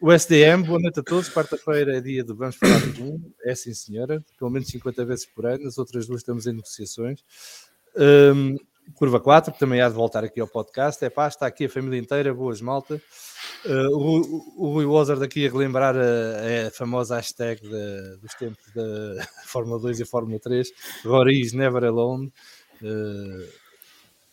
O 0.00 0.12
SDM, 0.12 0.64
boa 0.64 0.80
noite 0.80 0.98
a 0.98 1.04
todos. 1.04 1.28
Quarta-feira 1.28 1.96
é 1.96 2.00
dia 2.00 2.24
de 2.24 2.32
Vamos 2.32 2.56
Falar 2.56 2.80
de 2.80 3.00
um. 3.00 3.32
É 3.44 3.54
sim, 3.54 3.74
senhora. 3.74 4.24
Pelo 4.40 4.50
menos 4.50 4.68
50 4.68 5.04
vezes 5.04 5.26
por 5.26 5.46
ano. 5.46 5.68
As 5.68 5.78
outras 5.78 6.06
duas 6.08 6.20
estamos 6.20 6.48
em 6.48 6.52
negociações. 6.52 7.22
Um, 7.96 8.56
Curva 8.94 9.20
4, 9.20 9.52
que 9.52 9.58
também 9.58 9.80
há 9.80 9.88
de 9.88 9.94
voltar 9.94 10.24
aqui 10.24 10.40
ao 10.40 10.48
podcast. 10.48 11.04
É 11.04 11.10
pá, 11.10 11.28
está 11.28 11.46
aqui 11.46 11.66
a 11.66 11.68
família 11.68 11.98
inteira. 11.98 12.32
Boas, 12.34 12.60
malta. 12.60 13.00
Uh, 13.64 13.96
o, 13.96 14.66
o 14.66 14.72
Rui 14.74 14.84
Wozard 14.84 15.22
aqui 15.22 15.46
a 15.46 15.50
relembrar 15.50 15.94
a, 15.96 16.68
a 16.68 16.70
famosa 16.70 17.16
hashtag 17.16 17.60
de, 17.60 18.16
dos 18.18 18.34
tempos 18.34 18.72
da 18.74 19.26
Fórmula 19.46 19.78
2 19.80 20.00
e 20.00 20.04
Fórmula 20.04 20.38
3. 20.38 20.70
Rory 21.04 21.40
is 21.40 21.52
never 21.52 21.84
alone. 21.84 22.32
Uh, 22.82 23.67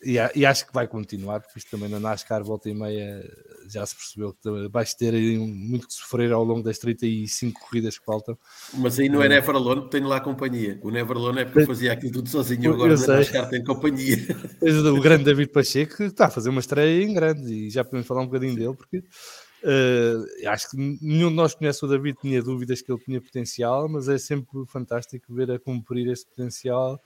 e, 0.02 0.16
e, 0.34 0.44
acho 0.44 0.66
que 0.66 0.74
vai 0.74 0.86
continuar, 0.86 1.40
porque 1.40 1.58
isto 1.58 1.70
também 1.70 1.88
na 1.88 1.98
NASCAR 1.98 2.44
volta 2.44 2.68
e 2.68 2.74
meia 2.74 3.24
já 3.68 3.84
se 3.86 3.96
percebeu 3.96 4.34
que 4.34 4.68
vais 4.68 4.94
ter 4.94 5.14
aí 5.14 5.38
muito 5.38 5.88
que 5.88 5.94
sofrer 5.94 6.32
ao 6.32 6.44
longo 6.44 6.62
das 6.62 6.78
35 6.78 7.58
corridas 7.60 7.98
que 7.98 8.04
faltam. 8.04 8.36
Mas 8.74 8.98
aí 8.98 9.08
não 9.08 9.22
é 9.22 9.28
Neverlone 9.28 9.84
que 9.84 9.90
tenho 9.90 10.06
lá 10.06 10.20
companhia. 10.20 10.78
O 10.82 10.90
Neverlone 10.90 11.40
é 11.40 11.44
porque 11.46 11.66
fazia 11.66 11.92
aquilo 11.92 12.12
tudo 12.12 12.28
sozinho, 12.28 12.74
agora 12.74 12.94
na 12.94 13.06
NASCAR 13.06 13.48
tem 13.48 13.64
companhia. 13.64 14.16
O 14.96 15.00
grande 15.00 15.24
David 15.24 15.50
Pacheco 15.50 16.02
está 16.02 16.26
a 16.26 16.30
fazer 16.30 16.50
uma 16.50 16.60
estreia 16.60 17.02
em 17.02 17.12
grande 17.12 17.52
e 17.52 17.70
já 17.70 17.84
podemos 17.84 18.06
falar 18.06 18.22
um 18.22 18.26
bocadinho 18.26 18.54
dele, 18.54 18.74
porque 18.74 18.98
uh, 18.98 20.48
acho 20.48 20.70
que 20.70 20.76
nenhum 20.76 21.30
de 21.30 21.34
nós 21.34 21.54
conhece 21.54 21.84
o 21.84 21.88
David, 21.88 22.18
tinha 22.20 22.42
dúvidas 22.42 22.82
que 22.82 22.90
ele 22.90 23.00
tinha 23.00 23.20
potencial, 23.20 23.88
mas 23.88 24.08
é 24.08 24.18
sempre 24.18 24.64
fantástico 24.66 25.32
ver 25.34 25.50
a 25.50 25.58
cumprir 25.58 26.06
esse 26.08 26.26
potencial 26.26 27.00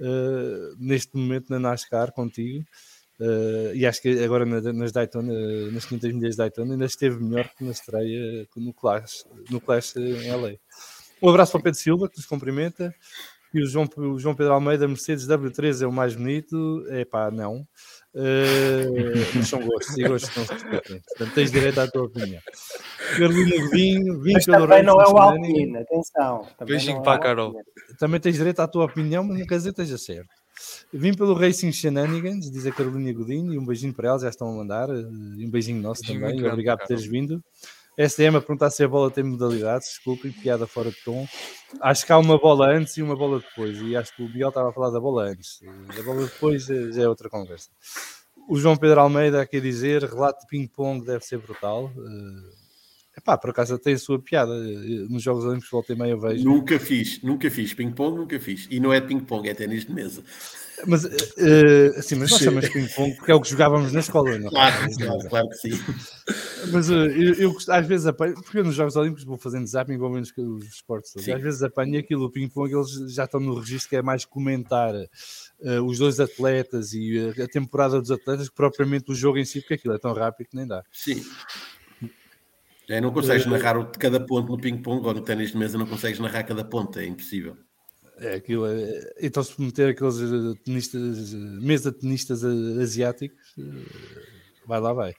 uh, 0.00 0.76
neste 0.78 1.16
momento 1.16 1.50
na 1.50 1.58
NASCAR 1.58 2.12
contigo. 2.12 2.64
Uh, 3.20 3.74
e 3.74 3.86
acho 3.86 4.02
que 4.02 4.24
agora 4.24 4.44
nas 4.44 4.90
Daytona, 4.90 5.32
nas 5.70 5.84
500 5.84 6.12
milhas 6.12 6.30
de 6.32 6.38
Daytona, 6.38 6.74
ainda 6.74 6.84
esteve 6.84 7.22
melhor 7.22 7.48
que 7.56 7.64
na 7.64 7.70
estreia 7.70 8.46
no 8.56 8.72
Clash, 8.72 9.24
no 9.50 9.60
Clash 9.60 9.96
em 9.96 10.30
LA. 10.32 10.54
Um 11.22 11.28
abraço 11.28 11.52
para 11.52 11.60
o 11.60 11.62
Pedro 11.62 11.78
Silva, 11.78 12.08
que 12.08 12.16
nos 12.16 12.26
cumprimenta. 12.26 12.94
E 13.54 13.62
o 13.62 13.66
João, 13.66 13.88
o 13.96 14.18
João 14.18 14.34
Pedro 14.34 14.52
Almeida, 14.52 14.88
Mercedes 14.88 15.28
W3 15.28 15.82
é 15.82 15.86
o 15.86 15.92
mais 15.92 16.16
bonito. 16.16 16.84
É 16.88 17.04
pá, 17.04 17.30
não. 17.30 17.66
Uh, 18.14 19.26
mas 19.34 19.48
são 19.48 19.60
gostos 19.66 19.98
e 19.98 20.04
gostos 20.04 20.36
não 20.36 20.46
se 20.46 20.54
discutem. 20.54 21.00
Portanto, 21.00 21.34
tens 21.34 21.50
direito 21.50 21.80
à 21.80 21.88
tua 21.88 22.04
opinião. 22.04 22.40
Carolina 23.18 23.56
Godinho, 23.64 24.20
pelo 24.20 24.44
também 24.44 24.82
não 24.84 25.02
é 25.02 25.08
o 25.08 25.18
Alpine, 25.18 25.78
atenção. 25.78 26.46
Beijinho 26.64 27.02
para 27.02 27.14
a 27.14 27.18
Carol. 27.18 27.60
Também 27.98 28.20
tens 28.20 28.36
direito 28.36 28.60
à 28.60 28.68
tua 28.68 28.84
opinião, 28.84 29.24
mas 29.24 29.40
não 29.40 29.46
quer 29.46 29.56
dizer 29.56 29.74
que 29.74 29.82
esteja 29.82 29.98
certo. 29.98 30.28
Vim 30.92 31.12
pelo 31.12 31.34
Racing 31.34 31.72
Shenanigans, 31.72 32.48
diz 32.48 32.64
a 32.66 32.70
Carolina 32.70 33.12
Godinho, 33.12 33.52
e 33.52 33.58
um 33.58 33.66
beijinho 33.66 33.92
para 33.92 34.08
elas, 34.10 34.22
já 34.22 34.28
estão 34.28 34.48
a 34.48 34.52
mandar, 34.52 34.88
e 34.90 35.44
um 35.44 35.50
beijinho 35.50 35.82
nosso 35.82 36.02
beijinho 36.02 36.20
também, 36.20 36.48
obrigado 36.48 36.78
por 36.78 36.86
teres 36.86 37.04
vindo. 37.04 37.42
SDM 37.96 38.36
a 38.36 38.40
perguntar 38.40 38.70
se 38.70 38.82
a 38.82 38.88
bola 38.88 39.10
tem 39.10 39.22
modalidades, 39.22 39.88
desculpem, 39.88 40.32
piada 40.32 40.66
fora 40.66 40.90
de 40.90 40.96
tom. 41.04 41.26
Acho 41.80 42.04
que 42.04 42.12
há 42.12 42.18
uma 42.18 42.38
bola 42.38 42.68
antes 42.68 42.96
e 42.96 43.02
uma 43.02 43.16
bola 43.16 43.38
depois, 43.40 43.80
e 43.80 43.96
acho 43.96 44.14
que 44.16 44.22
o 44.22 44.28
Biel 44.28 44.48
estava 44.48 44.70
a 44.70 44.72
falar 44.72 44.90
da 44.90 45.00
bola 45.00 45.24
antes. 45.24 45.60
A 45.98 46.02
bola 46.02 46.24
depois 46.24 46.64
já 46.66 47.02
é 47.02 47.08
outra 47.08 47.30
conversa. 47.30 47.70
O 48.48 48.58
João 48.58 48.76
Pedro 48.76 49.00
Almeida 49.00 49.40
aqui 49.40 49.56
a 49.56 49.60
dizer: 49.60 50.02
relato 50.02 50.40
de 50.40 50.46
ping-pong 50.48 51.04
deve 51.04 51.24
ser 51.24 51.38
brutal. 51.38 51.86
Uh, 51.96 53.16
epá, 53.16 53.38
por 53.38 53.50
acaso 53.50 53.78
tem 53.78 53.94
a 53.94 53.98
sua 53.98 54.18
piada. 54.18 54.52
Nos 55.08 55.22
Jogos 55.22 55.44
Olímpicos 55.44 55.70
volta 55.70 55.92
e 55.92 55.96
meia 55.96 56.16
vejo. 56.16 56.44
Nunca 56.44 56.78
fiz, 56.78 57.22
nunca 57.22 57.50
fiz. 57.50 57.72
Ping-pong 57.72 58.16
nunca 58.16 58.38
fiz. 58.38 58.66
E 58.70 58.80
não 58.80 58.92
é 58.92 59.00
ping-pong, 59.00 59.48
é 59.48 59.54
ténis 59.54 59.86
de 59.86 59.92
mesa. 59.92 60.22
Mas, 60.86 61.04
uh, 61.04 61.98
assim, 61.98 62.16
mas 62.16 62.30
nós 62.30 62.40
chamamos 62.40 62.68
ping-pong 62.68 63.14
porque 63.16 63.30
é 63.30 63.34
o 63.34 63.40
que 63.40 63.50
jogávamos 63.50 63.92
na 63.92 64.00
escola. 64.00 64.38
Não? 64.38 64.50
Claro, 64.50 64.74
claro, 64.96 65.28
claro 65.28 65.48
que 65.48 65.56
sim. 65.56 65.84
Mas 66.72 66.90
uh, 66.90 66.94
eu, 66.94 67.34
eu, 67.34 67.56
às 67.68 67.86
vezes 67.86 68.06
apanho, 68.06 68.34
porque 68.34 68.58
eu 68.58 68.64
nos 68.64 68.74
Jogos 68.74 68.96
Olímpicos 68.96 69.24
vou 69.24 69.38
fazendo 69.38 69.66
zapping, 69.66 69.94
igual 69.94 70.10
menos 70.10 70.30
que 70.30 70.40
os 70.40 70.64
esportes 70.66 71.12
todos. 71.12 71.28
Às 71.28 71.40
vezes 71.40 71.62
apanho 71.62 71.98
aquilo, 71.98 72.24
o 72.24 72.30
ping-pong, 72.30 72.74
eles 72.74 73.12
já 73.12 73.24
estão 73.24 73.40
no 73.40 73.58
registro 73.58 73.88
que 73.90 73.96
é 73.96 74.02
mais 74.02 74.24
comentar 74.24 74.94
uh, 74.94 75.82
os 75.84 75.98
dois 75.98 76.18
atletas 76.20 76.92
e 76.92 77.34
a 77.40 77.46
temporada 77.46 78.00
dos 78.00 78.10
atletas 78.10 78.48
que 78.48 78.54
propriamente 78.54 79.10
o 79.10 79.14
jogo 79.14 79.38
em 79.38 79.44
si, 79.44 79.60
porque 79.60 79.74
aquilo 79.74 79.94
é 79.94 79.98
tão 79.98 80.12
rápido 80.12 80.48
que 80.48 80.56
nem 80.56 80.66
dá. 80.66 80.82
Sim. 80.92 81.24
É, 82.88 83.00
não 83.00 83.12
consegues 83.12 83.46
narrar 83.46 83.78
o, 83.78 83.86
cada 83.86 84.20
ponto 84.20 84.52
no 84.52 84.58
ping-pong 84.58 85.06
ou 85.06 85.14
no 85.14 85.20
ténis 85.22 85.52
de 85.52 85.56
mesa, 85.56 85.78
não 85.78 85.86
consegues 85.86 86.18
narrar 86.18 86.42
cada 86.42 86.64
ponto, 86.64 86.98
é 86.98 87.06
impossível. 87.06 87.56
É, 88.18 88.34
aquilo 88.34 88.66
é, 88.66 89.12
então 89.20 89.42
se 89.42 89.60
meter 89.60 89.90
aqueles 89.90 90.16
tenistas, 90.64 91.32
mesa 91.32 91.90
de 91.90 91.98
tenistas 91.98 92.44
asiáticos, 92.44 93.54
vai 94.66 94.80
lá, 94.80 94.92
vai. 94.92 95.14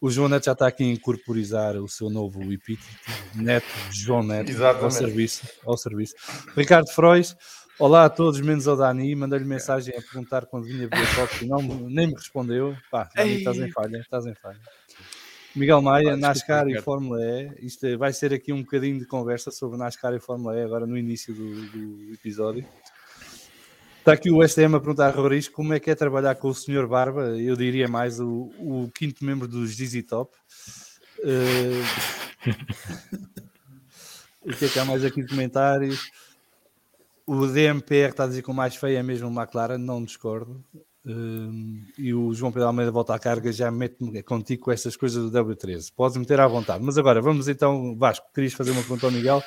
O 0.00 0.10
João 0.10 0.28
Neto 0.28 0.44
já 0.44 0.52
está 0.52 0.66
aqui 0.66 0.84
a 0.84 0.86
incorporizar 0.86 1.76
o 1.76 1.88
seu 1.88 2.10
novo 2.10 2.42
epíteto, 2.52 2.86
Neto, 3.34 3.66
João 3.90 4.22
Neto, 4.22 4.52
ao 4.62 4.90
serviço, 4.90 5.48
ao 5.64 5.76
serviço. 5.78 6.14
Ricardo 6.54 6.90
Frois, 6.90 7.34
olá 7.78 8.04
a 8.04 8.10
todos, 8.10 8.40
menos 8.40 8.68
ao 8.68 8.76
Dani, 8.76 9.14
mandei-lhe 9.14 9.46
mensagem 9.46 9.96
a 9.96 10.02
perguntar 10.02 10.44
quando 10.46 10.64
vinha 10.64 10.86
ver 10.86 11.02
o 11.02 11.14
top, 11.14 11.46
não, 11.46 11.62
nem 11.88 12.08
me 12.08 12.14
respondeu. 12.14 12.76
Pá, 12.90 13.08
Dani, 13.14 13.38
estás 13.38 13.56
em 13.56 13.70
falha, 13.70 13.98
estás 13.98 14.26
em 14.26 14.34
falha. 14.34 14.60
Miguel 15.54 15.80
Maia, 15.80 16.16
NASCAR 16.16 16.68
e 16.68 16.80
Fórmula 16.82 17.20
E. 17.22 17.66
Isto 17.66 17.86
é, 17.86 17.96
vai 17.96 18.12
ser 18.12 18.34
aqui 18.34 18.52
um 18.52 18.62
bocadinho 18.62 18.98
de 18.98 19.06
conversa 19.06 19.52
sobre 19.52 19.78
NASCAR 19.78 20.12
e 20.14 20.18
Fórmula 20.18 20.56
E 20.56 20.62
agora 20.62 20.86
no 20.86 20.98
início 20.98 21.32
do, 21.32 21.66
do 21.70 22.12
episódio. 22.12 22.66
Está 24.00 24.12
aqui 24.12 24.30
o 24.30 24.46
STM 24.46 24.74
a 24.74 24.80
perguntar 24.80 25.06
a 25.06 25.10
Roriz 25.10 25.48
como 25.48 25.72
é 25.72 25.80
que 25.80 25.90
é 25.90 25.94
trabalhar 25.94 26.34
com 26.34 26.48
o 26.48 26.54
Sr. 26.54 26.86
Barba, 26.86 27.38
eu 27.38 27.56
diria 27.56 27.88
mais 27.88 28.20
o, 28.20 28.50
o 28.58 28.90
quinto 28.94 29.24
membro 29.24 29.48
dos 29.48 29.74
Dizzy 29.76 30.02
Top. 30.02 30.36
Uh... 31.20 31.82
o 34.44 34.52
que 34.52 34.66
é 34.66 34.68
que 34.68 34.78
há 34.78 34.84
mais 34.84 35.04
aqui 35.04 35.22
de 35.22 35.28
comentários? 35.28 36.10
O 37.24 37.46
DMPR 37.46 38.10
está 38.10 38.24
a 38.24 38.26
dizer 38.26 38.42
que 38.42 38.50
o 38.50 38.54
mais 38.54 38.76
feio 38.76 38.98
é 38.98 39.02
mesmo 39.02 39.28
o 39.28 39.32
McLaren, 39.32 39.78
não 39.78 40.04
discordo. 40.04 40.62
Uh, 41.06 41.82
e 41.98 42.14
o 42.14 42.32
João 42.32 42.50
Pedro 42.50 42.68
Almeida 42.68 42.90
volta 42.90 43.14
à 43.14 43.18
carga, 43.18 43.52
já 43.52 43.70
mete-me 43.70 44.22
contigo 44.22 44.64
com 44.64 44.72
essas 44.72 44.96
coisas 44.96 45.30
do 45.30 45.44
W13. 45.44 45.92
Podes 45.94 46.16
meter 46.16 46.40
à 46.40 46.46
vontade. 46.46 46.82
Mas 46.82 46.96
agora, 46.96 47.20
vamos 47.20 47.46
então, 47.48 47.94
Vasco, 47.96 48.26
querias 48.34 48.54
fazer 48.54 48.70
uma 48.70 48.80
pergunta 48.80 49.06
ao 49.06 49.12
Miguel? 49.12 49.42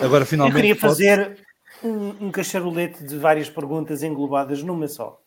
Agora, 0.00 0.26
finalmente. 0.26 0.56
Eu 0.56 0.60
queria 0.60 0.76
fazer 0.76 1.38
um, 1.82 2.26
um 2.26 2.30
cacharolete 2.30 3.04
de 3.04 3.16
várias 3.16 3.48
perguntas 3.48 4.02
englobadas 4.02 4.62
numa 4.62 4.86
só. 4.86 5.18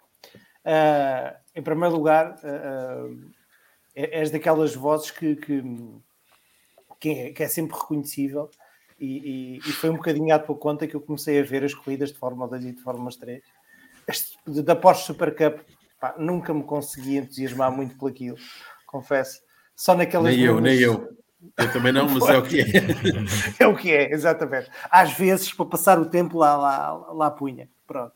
Uh, 0.65 1.35
em 1.55 1.61
primeiro 1.61 1.95
lugar, 1.95 2.35
uh, 2.43 3.31
és 3.95 4.29
daquelas 4.29 4.75
vozes 4.75 5.09
que, 5.11 5.35
que, 5.35 5.63
que, 6.99 7.09
é, 7.09 7.31
que 7.31 7.43
é, 7.43 7.47
sempre 7.47 7.77
reconhecível 7.77 8.49
e, 8.99 9.57
e, 9.57 9.57
e, 9.57 9.71
foi 9.73 9.89
um 9.89 9.95
bocadinho 9.95 10.33
à 10.33 10.39
tua 10.39 10.55
conta 10.55 10.87
que 10.87 10.95
eu 10.95 11.01
comecei 11.01 11.39
a 11.39 11.43
ver 11.43 11.63
as 11.63 11.73
corridas 11.73 12.11
de 12.11 12.17
Fórmula 12.17 12.47
2 12.49 12.65
e 12.65 12.71
de 12.73 12.81
Fórmula 12.81 13.09
3. 13.17 13.41
Da 14.63 14.75
Porsche 14.75 15.05
Super 15.05 15.35
Cup, 15.35 15.59
pá, 15.99 16.15
nunca 16.17 16.53
me 16.53 16.63
consegui 16.63 17.17
entusiasmar 17.17 17.71
muito 17.71 17.97
por 17.97 18.11
aquilo, 18.11 18.37
confesso. 18.85 19.41
Só 19.75 19.95
naquelas. 19.95 20.35
Nem 20.35 20.45
eu, 20.45 20.61
nem 20.61 20.79
eu. 20.79 21.15
Eu 21.57 21.71
também 21.71 21.91
não, 21.91 22.09
mas 22.09 22.27
é 22.27 22.37
o 22.37 22.43
que 22.43 22.61
é. 22.61 22.65
é 23.59 23.67
o 23.67 23.75
que 23.75 23.91
é, 23.91 24.11
exatamente. 24.11 24.69
Às 24.89 25.13
vezes, 25.13 25.51
para 25.53 25.65
passar 25.65 25.99
o 25.99 26.05
tempo 26.05 26.37
lá, 26.37 26.55
lá, 26.55 26.93
lá 27.13 27.31
punha. 27.31 27.69
Pronto. 27.85 28.13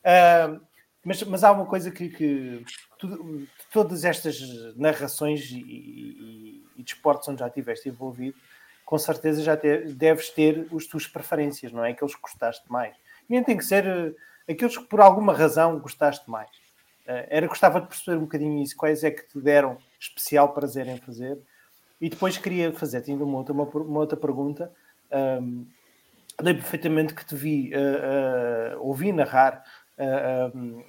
Uh, 0.00 0.60
mas, 1.04 1.22
mas 1.24 1.44
há 1.44 1.52
uma 1.52 1.66
coisa 1.66 1.90
que, 1.90 2.08
que 2.08 2.64
tudo, 2.98 3.46
todas 3.72 4.04
estas 4.04 4.38
narrações 4.76 5.50
e, 5.50 5.58
e, 5.58 6.64
e 6.76 6.82
desportos 6.82 7.28
onde 7.28 7.40
já 7.40 7.48
estiveste 7.48 7.88
envolvido, 7.88 8.36
com 8.84 8.98
certeza 8.98 9.42
já 9.42 9.56
te, 9.56 9.92
deves 9.92 10.30
ter 10.30 10.66
as 10.74 10.86
tuas 10.86 11.06
preferências, 11.06 11.72
não 11.72 11.84
é? 11.84 11.90
Aqueles 11.90 12.14
que 12.14 12.20
gostaste 12.20 12.70
mais. 12.70 12.94
Nem 13.28 13.42
tem 13.42 13.56
que 13.56 13.64
ser 13.64 13.86
uh, 13.86 14.14
aqueles 14.52 14.76
que 14.76 14.84
por 14.84 15.00
alguma 15.00 15.32
razão 15.32 15.78
gostaste 15.78 16.28
mais. 16.30 16.50
Uh, 17.06 17.26
era 17.28 17.46
gostava 17.46 17.80
de 17.80 17.88
perceber 17.88 18.16
um 18.16 18.22
bocadinho 18.22 18.62
isso, 18.62 18.76
quais 18.76 19.02
é 19.04 19.10
que 19.10 19.26
te 19.26 19.40
deram 19.40 19.78
especial 19.98 20.52
prazer 20.52 20.86
em 20.86 20.98
fazer 20.98 21.38
e 22.00 22.08
depois 22.08 22.38
queria 22.38 22.72
fazer 22.72 23.04
ainda 23.06 23.24
uma 23.24 23.38
outra, 23.38 23.52
uma, 23.52 23.64
uma 23.64 24.00
outra 24.00 24.16
pergunta. 24.16 24.72
Um, 25.12 25.66
lembro 26.40 26.62
perfeitamente 26.62 27.14
que 27.14 27.26
te 27.26 27.34
vi, 27.34 27.72
uh, 27.74 28.78
uh, 28.78 28.86
ouvi 28.86 29.12
narrar 29.12 29.62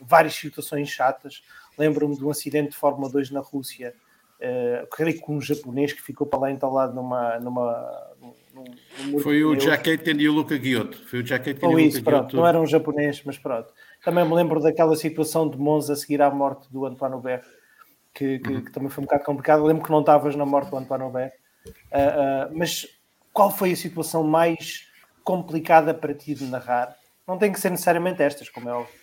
várias 0.01 0.33
situações 0.33 0.89
chatas. 0.89 1.43
Lembro-me 1.77 2.15
de 2.15 2.23
um 2.23 2.29
acidente 2.29 2.69
de 2.69 2.77
Fórmula 2.77 3.11
2 3.11 3.31
na 3.31 3.41
Rússia, 3.41 3.93
uh, 4.39 4.87
creio 4.87 5.21
que 5.21 5.29
um 5.29 5.41
japonês 5.41 5.91
que 5.91 6.01
ficou 6.01 6.25
para 6.25 6.39
lá 6.39 6.51
entalado 6.51 6.93
numa. 6.93 7.37
numa 7.39 8.11
Foi 9.21 9.43
o 9.43 9.59
Jaquet 9.59 10.09
e 10.11 10.29
o 10.29 10.33
Luca 10.33 10.57
Guiotto. 10.57 10.97
Foi 11.07 11.21
o 11.21 11.25
Jaquet 11.25 11.59
e 11.61 11.65
o 11.65 11.69
Luca 11.69 11.81
isso, 11.81 12.03
pronto, 12.03 12.35
Não 12.35 12.45
era 12.45 12.59
um 12.59 12.67
japonês, 12.67 13.21
mas 13.25 13.37
pronto. 13.37 13.73
Também 14.03 14.25
me 14.25 14.33
lembro 14.33 14.59
daquela 14.59 14.95
situação 14.95 15.49
de 15.49 15.57
Monza 15.57 15.93
a 15.93 15.95
seguir 15.95 16.21
à 16.21 16.29
morte 16.29 16.71
do 16.71 16.85
Antoine 16.85 17.15
Hubert 17.15 17.43
que, 18.13 18.39
que, 18.39 18.49
uhum. 18.49 18.63
que, 18.63 18.71
também 18.71 18.89
foi 18.89 19.03
um 19.03 19.05
bocado 19.05 19.23
complicado. 19.23 19.63
lembro 19.63 19.83
que 19.83 19.91
não 19.91 20.01
estavas 20.01 20.35
na 20.35 20.45
morte 20.45 20.69
do 20.69 20.77
António 20.77 21.09
Bé, 21.09 21.33
uh, 21.65 21.71
uh, 21.71 22.57
mas 22.57 22.87
qual 23.33 23.51
foi 23.51 23.71
a 23.71 23.75
situação 23.75 24.23
mais 24.23 24.87
complicada 25.23 25.93
para 25.93 26.13
ti 26.13 26.33
de 26.33 26.45
narrar? 26.45 26.95
Não 27.27 27.37
tem 27.37 27.51
que 27.51 27.59
ser 27.59 27.69
necessariamente 27.69 28.21
estas, 28.21 28.49
como 28.49 28.69
é 28.69 28.73
óbvio, 28.73 28.93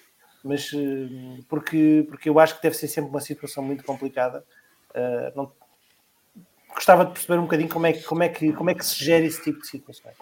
mas 0.44 0.72
uh, 0.72 1.44
porque, 1.48 2.06
porque 2.08 2.28
eu 2.28 2.38
acho 2.38 2.56
que 2.56 2.62
deve 2.62 2.76
ser 2.76 2.88
sempre 2.88 3.10
uma 3.10 3.20
situação 3.20 3.62
muito 3.62 3.84
complicada. 3.84 4.44
Não... 5.36 5.52
Gostava 6.78 7.04
de 7.04 7.12
perceber 7.12 7.38
um 7.38 7.42
bocadinho 7.42 7.68
como 7.68 7.86
é, 7.86 7.92
que, 7.92 8.04
como, 8.04 8.22
é 8.22 8.28
que, 8.28 8.52
como 8.52 8.70
é 8.70 8.74
que 8.74 8.86
se 8.86 9.04
gera 9.04 9.24
esse 9.24 9.42
tipo 9.42 9.60
de 9.60 9.66
situações. 9.66 10.14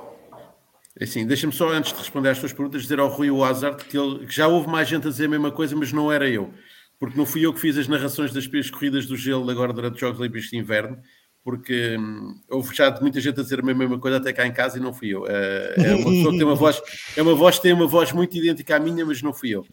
É 0.98 1.04
assim, 1.04 1.26
deixa-me 1.26 1.52
só, 1.52 1.68
antes 1.68 1.92
de 1.92 1.98
responder 1.98 2.30
às 2.30 2.38
tuas 2.38 2.54
perguntas, 2.54 2.82
dizer 2.82 2.98
ao 2.98 3.08
Rui 3.08 3.28
Hazard 3.44 3.84
que, 3.84 3.98
ele, 3.98 4.26
que 4.26 4.34
já 4.34 4.48
houve 4.48 4.66
mais 4.66 4.88
gente 4.88 5.06
a 5.06 5.10
dizer 5.10 5.26
a 5.26 5.28
mesma 5.28 5.52
coisa, 5.52 5.76
mas 5.76 5.92
não 5.92 6.10
era 6.10 6.26
eu 6.26 6.50
porque 6.98 7.16
não 7.16 7.26
fui 7.26 7.44
eu 7.44 7.52
que 7.52 7.60
fiz 7.60 7.76
as 7.76 7.88
narrações 7.88 8.32
das 8.32 8.46
corridas 8.70 9.06
do 9.06 9.16
gelo 9.16 9.48
agora 9.50 9.72
durante 9.72 9.94
os 9.94 10.00
Jogos 10.00 10.18
Olímpicos 10.18 10.48
de 10.48 10.56
Inverno, 10.56 10.98
porque 11.44 11.96
hum, 11.98 12.40
houve 12.48 12.74
já 12.74 12.90
muita 13.00 13.20
gente 13.20 13.38
a 13.38 13.42
dizer 13.42 13.60
a 13.60 13.62
mesma 13.62 13.98
coisa 13.98 14.16
até 14.16 14.32
cá 14.32 14.46
em 14.46 14.52
casa 14.52 14.78
e 14.78 14.80
não 14.80 14.92
fui 14.92 15.10
eu. 15.10 15.22
Uh, 15.22 15.74
é 15.76 15.94
uma 15.94 16.10
pessoa 16.10 16.32
que 16.32 16.38
tem 16.38 16.46
uma 16.46 16.54
voz, 16.54 16.82
é 17.16 17.22
uma 17.22 17.34
voz 17.34 17.58
tem 17.58 17.72
uma 17.72 17.86
voz 17.86 18.12
muito 18.12 18.36
idêntica 18.36 18.76
à 18.76 18.80
minha, 18.80 19.04
mas 19.04 19.22
não 19.22 19.32
fui 19.32 19.50
eu. 19.50 19.64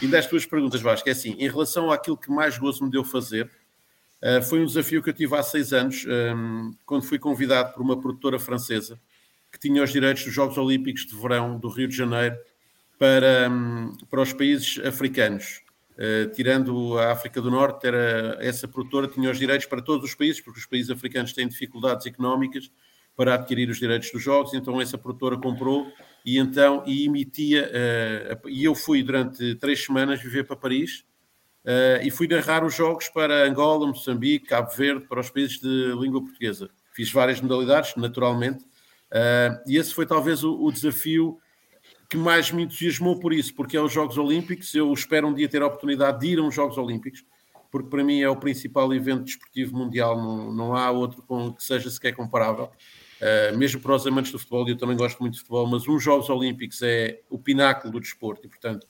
E 0.00 0.06
das 0.06 0.26
tuas 0.26 0.46
perguntas, 0.46 0.80
Vasco, 0.80 1.08
é 1.08 1.12
assim, 1.12 1.34
em 1.38 1.48
relação 1.48 1.90
àquilo 1.90 2.16
que 2.16 2.30
mais 2.30 2.56
gozo 2.56 2.84
me 2.84 2.90
deu 2.90 3.04
fazer, 3.04 3.50
uh, 4.22 4.42
foi 4.42 4.60
um 4.60 4.66
desafio 4.66 5.02
que 5.02 5.10
eu 5.10 5.14
tive 5.14 5.34
há 5.36 5.42
seis 5.42 5.72
anos, 5.72 6.04
um, 6.06 6.74
quando 6.86 7.02
fui 7.02 7.18
convidado 7.18 7.72
por 7.72 7.82
uma 7.82 8.00
produtora 8.00 8.38
francesa 8.38 8.98
que 9.50 9.58
tinha 9.58 9.82
os 9.82 9.90
direitos 9.90 10.24
dos 10.24 10.34
Jogos 10.34 10.58
Olímpicos 10.58 11.06
de 11.06 11.16
Verão 11.16 11.58
do 11.58 11.68
Rio 11.68 11.88
de 11.88 11.96
Janeiro 11.96 12.36
para, 12.98 13.48
um, 13.50 13.96
para 14.08 14.22
os 14.22 14.32
países 14.32 14.78
africanos. 14.84 15.62
Uh, 15.94 16.30
tirando 16.32 16.96
a 16.98 17.10
África 17.10 17.42
do 17.42 17.50
Norte, 17.50 17.86
era, 17.86 18.36
essa 18.40 18.68
produtora 18.68 19.08
tinha 19.08 19.30
os 19.30 19.38
direitos 19.38 19.66
para 19.66 19.82
todos 19.82 20.08
os 20.08 20.14
países, 20.14 20.40
porque 20.40 20.60
os 20.60 20.66
países 20.66 20.90
africanos 20.90 21.32
têm 21.32 21.48
dificuldades 21.48 22.06
económicas 22.06 22.70
para 23.16 23.34
adquirir 23.34 23.68
os 23.68 23.78
direitos 23.78 24.12
dos 24.12 24.22
jogos, 24.22 24.54
então 24.54 24.80
essa 24.80 24.96
produtora 24.96 25.36
comprou 25.36 25.92
e 26.24 26.38
então 26.38 26.84
e 26.86 27.06
emitia, 27.06 27.68
uh, 28.44 28.48
e 28.48 28.64
eu 28.64 28.76
fui 28.76 29.02
durante 29.02 29.56
três 29.56 29.84
semanas 29.84 30.22
viver 30.22 30.44
para 30.44 30.54
Paris 30.54 31.04
uh, 31.64 32.02
e 32.02 32.10
fui 32.10 32.26
narrar 32.28 32.64
os 32.64 32.74
jogos 32.74 33.08
para 33.08 33.46
Angola, 33.46 33.86
Moçambique, 33.86 34.46
Cabo 34.46 34.70
Verde, 34.76 35.06
para 35.06 35.20
os 35.20 35.30
países 35.30 35.58
de 35.58 35.94
língua 36.00 36.20
portuguesa. 36.20 36.70
Fiz 36.92 37.12
várias 37.12 37.40
modalidades, 37.40 37.94
naturalmente, 37.96 38.64
e 39.66 39.76
esse 39.76 39.94
foi 39.94 40.04
talvez 40.04 40.42
o, 40.42 40.60
o 40.60 40.72
desafio 40.72 41.38
que 42.08 42.16
mais 42.16 42.50
me 42.50 42.62
entusiasmou 42.62 43.20
por 43.20 43.32
isso, 43.32 43.54
porque 43.54 43.76
é 43.76 43.80
os 43.80 43.92
Jogos 43.92 44.16
Olímpicos. 44.16 44.74
Eu 44.74 44.92
espero 44.92 45.28
um 45.28 45.34
dia 45.34 45.48
ter 45.48 45.62
a 45.62 45.66
oportunidade 45.66 46.20
de 46.20 46.28
ir 46.28 46.38
a 46.38 46.42
uns 46.42 46.54
Jogos 46.54 46.78
Olímpicos, 46.78 47.24
porque 47.70 47.88
para 47.90 48.02
mim 48.02 48.20
é 48.20 48.28
o 48.28 48.36
principal 48.36 48.92
evento 48.94 49.24
desportivo 49.24 49.76
mundial, 49.76 50.16
não, 50.16 50.52
não 50.52 50.74
há 50.74 50.90
outro 50.90 51.22
com, 51.22 51.52
que 51.52 51.62
seja 51.62 51.90
sequer 51.90 52.12
comparável. 52.12 52.70
Uh, 53.20 53.58
mesmo 53.58 53.80
para 53.80 53.94
os 53.94 54.06
amantes 54.06 54.32
do 54.32 54.38
futebol, 54.38 54.66
eu 54.68 54.78
também 54.78 54.96
gosto 54.96 55.18
muito 55.18 55.34
de 55.34 55.40
futebol, 55.40 55.66
mas 55.66 55.86
uns 55.86 56.02
Jogos 56.02 56.30
Olímpicos 56.30 56.80
é 56.82 57.20
o 57.28 57.38
pináculo 57.38 57.92
do 57.92 58.00
desporto 58.00 58.46
e, 58.46 58.48
portanto, 58.48 58.86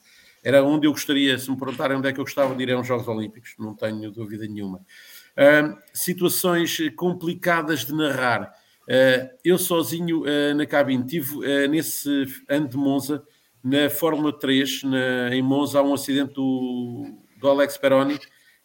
era 0.48 0.64
onde 0.64 0.86
eu 0.86 0.92
gostaria, 0.92 1.38
se 1.38 1.50
me 1.50 1.58
perguntarem 1.58 1.98
onde 1.98 2.08
é 2.08 2.12
que 2.12 2.18
eu 2.18 2.24
gostava 2.24 2.54
de 2.54 2.62
ir 2.62 2.72
a 2.72 2.80
uns 2.80 2.86
Jogos 2.86 3.06
Olímpicos, 3.06 3.54
não 3.58 3.74
tenho 3.74 4.10
dúvida 4.10 4.46
nenhuma. 4.46 4.78
Uh, 4.78 5.76
situações 5.92 6.78
complicadas 6.96 7.84
de 7.84 7.92
narrar. 7.92 8.50
Uh, 8.84 9.28
eu 9.44 9.58
sozinho 9.58 10.22
uh, 10.22 10.54
na 10.56 10.64
cabine, 10.64 11.04
tive 11.04 11.36
uh, 11.36 11.68
nesse 11.68 12.24
ano 12.48 12.66
de 12.66 12.78
Monza, 12.78 13.22
na 13.62 13.90
Fórmula 13.90 14.32
3, 14.32 14.84
na, 14.84 15.36
em 15.36 15.42
Monza, 15.42 15.80
há 15.80 15.82
um 15.82 15.92
acidente 15.92 16.32
do, 16.32 17.04
do 17.36 17.46
Alex 17.46 17.76
Peroni, 17.76 18.18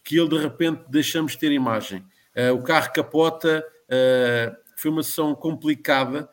que 0.06 0.18
ele 0.18 0.30
de 0.30 0.38
repente 0.38 0.86
deixamos 0.88 1.36
ter 1.36 1.52
imagem. 1.52 2.06
o 2.54 2.64
carro 2.64 2.94
capota, 2.94 3.62
foi 4.78 4.92
uma 4.92 5.04
sessão 5.04 5.36
complicada. 5.36 6.30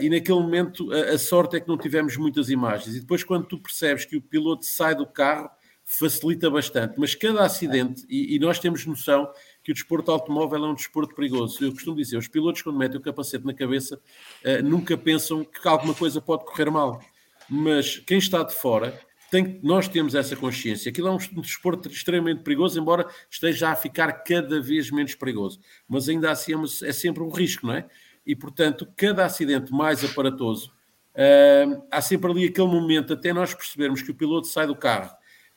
E 0.00 0.08
naquele 0.08 0.38
momento 0.38 0.92
a, 0.92 1.14
a, 1.14 1.18
sorte 1.18 1.56
é 1.56 1.60
que 1.60 1.68
não 1.68 1.76
tivemos 1.76 2.16
muitas 2.16 2.48
imagens. 2.48 2.94
E 2.96 3.00
depois, 3.00 3.24
quando 3.24 3.46
tu 3.46 3.58
percebes 3.58 4.04
que 4.04 4.16
o 4.16 4.22
piloto 4.22 4.64
sai 4.64 4.94
do 4.94 5.06
carro, 5.06 5.50
facilita 5.84 6.48
bastante. 6.48 6.94
Mas 6.98 7.14
cada 7.14 7.44
acidente, 7.44 8.04
e, 8.08 8.36
e 8.36 8.38
nós 8.38 8.58
temos 8.58 8.86
noção 8.86 9.30
que 9.62 9.72
o 9.72 9.74
desporto 9.74 10.10
automóvel 10.10 10.64
é 10.64 10.68
um 10.68 10.74
desporto 10.74 11.14
perigoso. 11.14 11.62
Eu 11.62 11.72
costumo 11.72 11.96
dizer, 11.96 12.16
os 12.16 12.28
pilotos 12.28 12.62
quando 12.62 12.78
metem 12.78 12.98
o 12.98 13.02
capacete 13.02 13.44
na 13.44 13.52
cabeça 13.52 13.96
uh, 13.96 14.62
nunca 14.62 14.96
pensam 14.96 15.44
que 15.44 15.66
alguma 15.68 15.94
coisa 15.94 16.20
pode 16.20 16.44
correr 16.44 16.70
mal. 16.70 17.00
Mas 17.48 17.98
quem 17.98 18.18
está 18.18 18.42
de 18.42 18.54
fora, 18.54 18.98
tem, 19.30 19.60
nós 19.62 19.88
temos 19.88 20.14
essa 20.14 20.36
consciência. 20.36 20.90
Aquilo 20.90 21.08
é 21.08 21.10
um, 21.10 21.18
um 21.36 21.40
desporto 21.40 21.88
extremamente 21.88 22.42
perigoso, 22.42 22.78
embora 22.78 23.06
esteja 23.30 23.70
a 23.70 23.76
ficar 23.76 24.12
cada 24.12 24.60
vez 24.60 24.90
menos 24.90 25.14
perigoso. 25.14 25.60
Mas 25.88 26.08
ainda 26.08 26.30
assim 26.30 26.52
é, 26.54 26.88
é 26.88 26.92
sempre 26.92 27.22
um 27.22 27.30
risco, 27.30 27.66
não 27.66 27.74
é? 27.74 27.86
E, 28.26 28.36
portanto, 28.36 28.86
cada 28.96 29.24
acidente 29.24 29.72
mais 29.72 30.04
aparatoso, 30.04 30.72
uh, 31.14 31.84
há 31.90 32.00
sempre 32.00 32.30
ali 32.30 32.44
aquele 32.46 32.68
momento, 32.68 33.12
até 33.12 33.32
nós 33.32 33.54
percebermos 33.54 34.02
que 34.02 34.10
o 34.10 34.14
piloto 34.14 34.46
sai 34.46 34.66
do 34.66 34.76
carro, 34.76 35.10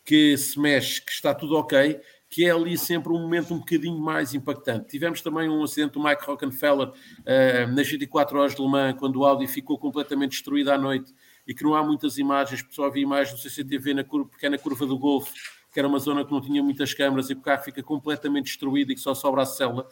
que 0.03 0.37
se 0.37 0.59
mexe, 0.59 1.03
que 1.03 1.11
está 1.11 1.33
tudo 1.33 1.55
ok, 1.55 1.99
que 2.29 2.45
é 2.45 2.51
ali 2.51 2.77
sempre 2.77 3.13
um 3.13 3.19
momento 3.19 3.53
um 3.53 3.59
bocadinho 3.59 3.97
mais 3.97 4.33
impactante. 4.33 4.87
Tivemos 4.87 5.21
também 5.21 5.49
um 5.49 5.63
acidente 5.63 5.93
do 5.93 6.03
Mike 6.03 6.25
Rockenfeller 6.25 6.89
uh, 6.89 7.73
nas 7.73 7.87
24 7.87 8.37
horas 8.37 8.55
de 8.55 8.61
Le 8.61 8.67
Mans, 8.67 8.95
quando 8.99 9.17
o 9.17 9.25
Audi 9.25 9.47
ficou 9.47 9.77
completamente 9.77 10.31
destruído 10.31 10.71
à 10.71 10.77
noite 10.77 11.13
e 11.47 11.53
que 11.53 11.63
não 11.63 11.75
há 11.75 11.83
muitas 11.83 12.17
imagens, 12.17 12.65
só 12.71 12.85
havia 12.85 13.03
imagens 13.03 13.31
no 13.33 13.37
CCTV 13.37 13.93
na 13.93 14.03
curva, 14.03 14.29
porque 14.29 14.45
é 14.47 14.49
na 14.49 14.57
curva 14.57 14.85
do 14.85 14.97
Golfo, 14.97 15.31
que 15.71 15.79
era 15.79 15.87
uma 15.87 15.99
zona 15.99 16.25
que 16.25 16.31
não 16.31 16.41
tinha 16.41 16.63
muitas 16.63 16.93
câmaras 16.93 17.29
e 17.29 17.33
o 17.33 17.41
carro 17.41 17.63
fica 17.63 17.83
completamente 17.83 18.45
destruído 18.45 18.91
e 18.91 18.95
que 18.95 19.01
só 19.01 19.13
sobra 19.13 19.43
a 19.43 19.45
célula. 19.45 19.87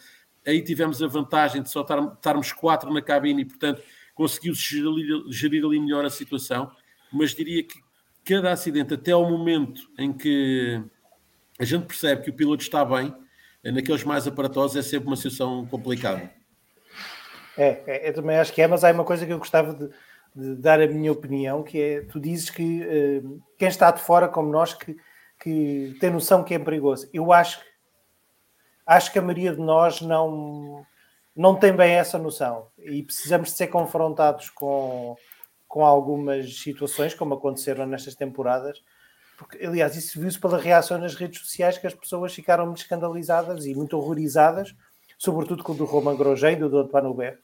Aí 0.46 0.62
tivemos 0.62 1.02
a 1.02 1.08
vantagem 1.08 1.62
de 1.62 1.70
só 1.70 1.82
estarmos 1.82 2.52
quatro 2.52 2.94
na 2.94 3.02
cabine 3.02 3.44
e, 3.44 3.46
portanto, 3.46 3.82
conseguiu 4.14 4.54
gerir, 4.54 5.24
gerir 5.30 5.66
ali 5.66 5.80
melhor 5.80 6.06
a 6.06 6.10
situação. 6.10 6.72
Mas 7.12 7.34
diria 7.34 7.64
que 7.64 7.82
cada 8.26 8.52
acidente, 8.52 8.94
até 8.94 9.12
ao 9.12 9.30
momento 9.30 9.82
em 9.98 10.12
que 10.12 10.82
a 11.60 11.66
gente 11.66 11.86
percebe 11.86 12.24
que 12.24 12.30
o 12.30 12.34
piloto 12.34 12.64
está 12.64 12.84
bem, 12.84 13.14
naqueles 13.64 14.04
mais 14.04 14.28
aparatosos, 14.28 14.76
é 14.76 14.82
sempre 14.82 15.08
uma 15.08 15.16
situação 15.16 15.66
complicada. 15.68 16.30
É, 17.58 17.84
é, 17.86 18.10
eu 18.10 18.14
também 18.14 18.38
acho 18.38 18.52
que 18.52 18.62
é, 18.62 18.68
mas 18.68 18.84
há 18.84 18.92
uma 18.92 19.04
coisa 19.04 19.26
que 19.26 19.32
eu 19.32 19.38
gostava 19.38 19.74
de, 19.74 19.90
de 20.36 20.56
dar 20.56 20.82
a 20.82 20.88
minha 20.88 21.12
opinião, 21.12 21.64
que 21.64 21.80
é, 21.80 22.02
tu 22.02 22.20
dizes 22.20 22.50
que 22.50 22.82
uh, 22.82 23.42
quem 23.58 23.68
está 23.68 23.92
de 23.92 24.02
fora, 24.02 24.28
como 24.28 24.52
nós, 24.52 24.74
que, 24.74 24.98
que 25.40 25.96
tem 26.00 26.10
noção 26.10 26.44
que 26.44 26.54
é 26.54 26.60
perigoso. 26.60 27.08
Eu 27.14 27.32
acho, 27.32 27.60
acho 28.86 29.12
que 29.12 29.20
a 29.20 29.22
maioria 29.22 29.54
de 29.54 29.62
nós 29.62 30.02
não, 30.02 30.86
não 31.36 31.56
tem 31.56 31.74
bem 31.74 31.94
essa 31.94 32.18
noção 32.18 32.68
e 32.78 33.04
precisamos 33.04 33.50
de 33.50 33.58
ser 33.58 33.68
confrontados 33.68 34.50
com, 34.50 35.16
com 35.68 35.86
algumas 35.86 36.58
situações, 36.60 37.14
como 37.14 37.34
aconteceram 37.34 37.86
nestas 37.86 38.16
temporadas, 38.16 38.82
porque, 39.38 39.66
aliás, 39.66 39.96
isso 39.96 40.20
viu-se 40.20 40.40
pela 40.40 40.58
reação 40.58 40.98
nas 40.98 41.16
redes 41.16 41.42
sociais, 41.42 41.78
que 41.78 41.88
as 41.88 41.94
pessoas 41.94 42.34
ficaram 42.34 42.66
muito 42.66 42.82
escandalizadas 42.82 43.66
e 43.66 43.74
muito 43.74 43.98
horrorizadas, 43.98 44.76
sobretudo 45.18 45.64
com 45.64 45.74
o 45.74 45.76
do 45.76 45.86
Roman 45.86 46.16
Grosjean 46.16 46.52
e 46.52 46.56
do 46.56 46.78
Antoine 46.78 47.08
Hubert. 47.08 47.40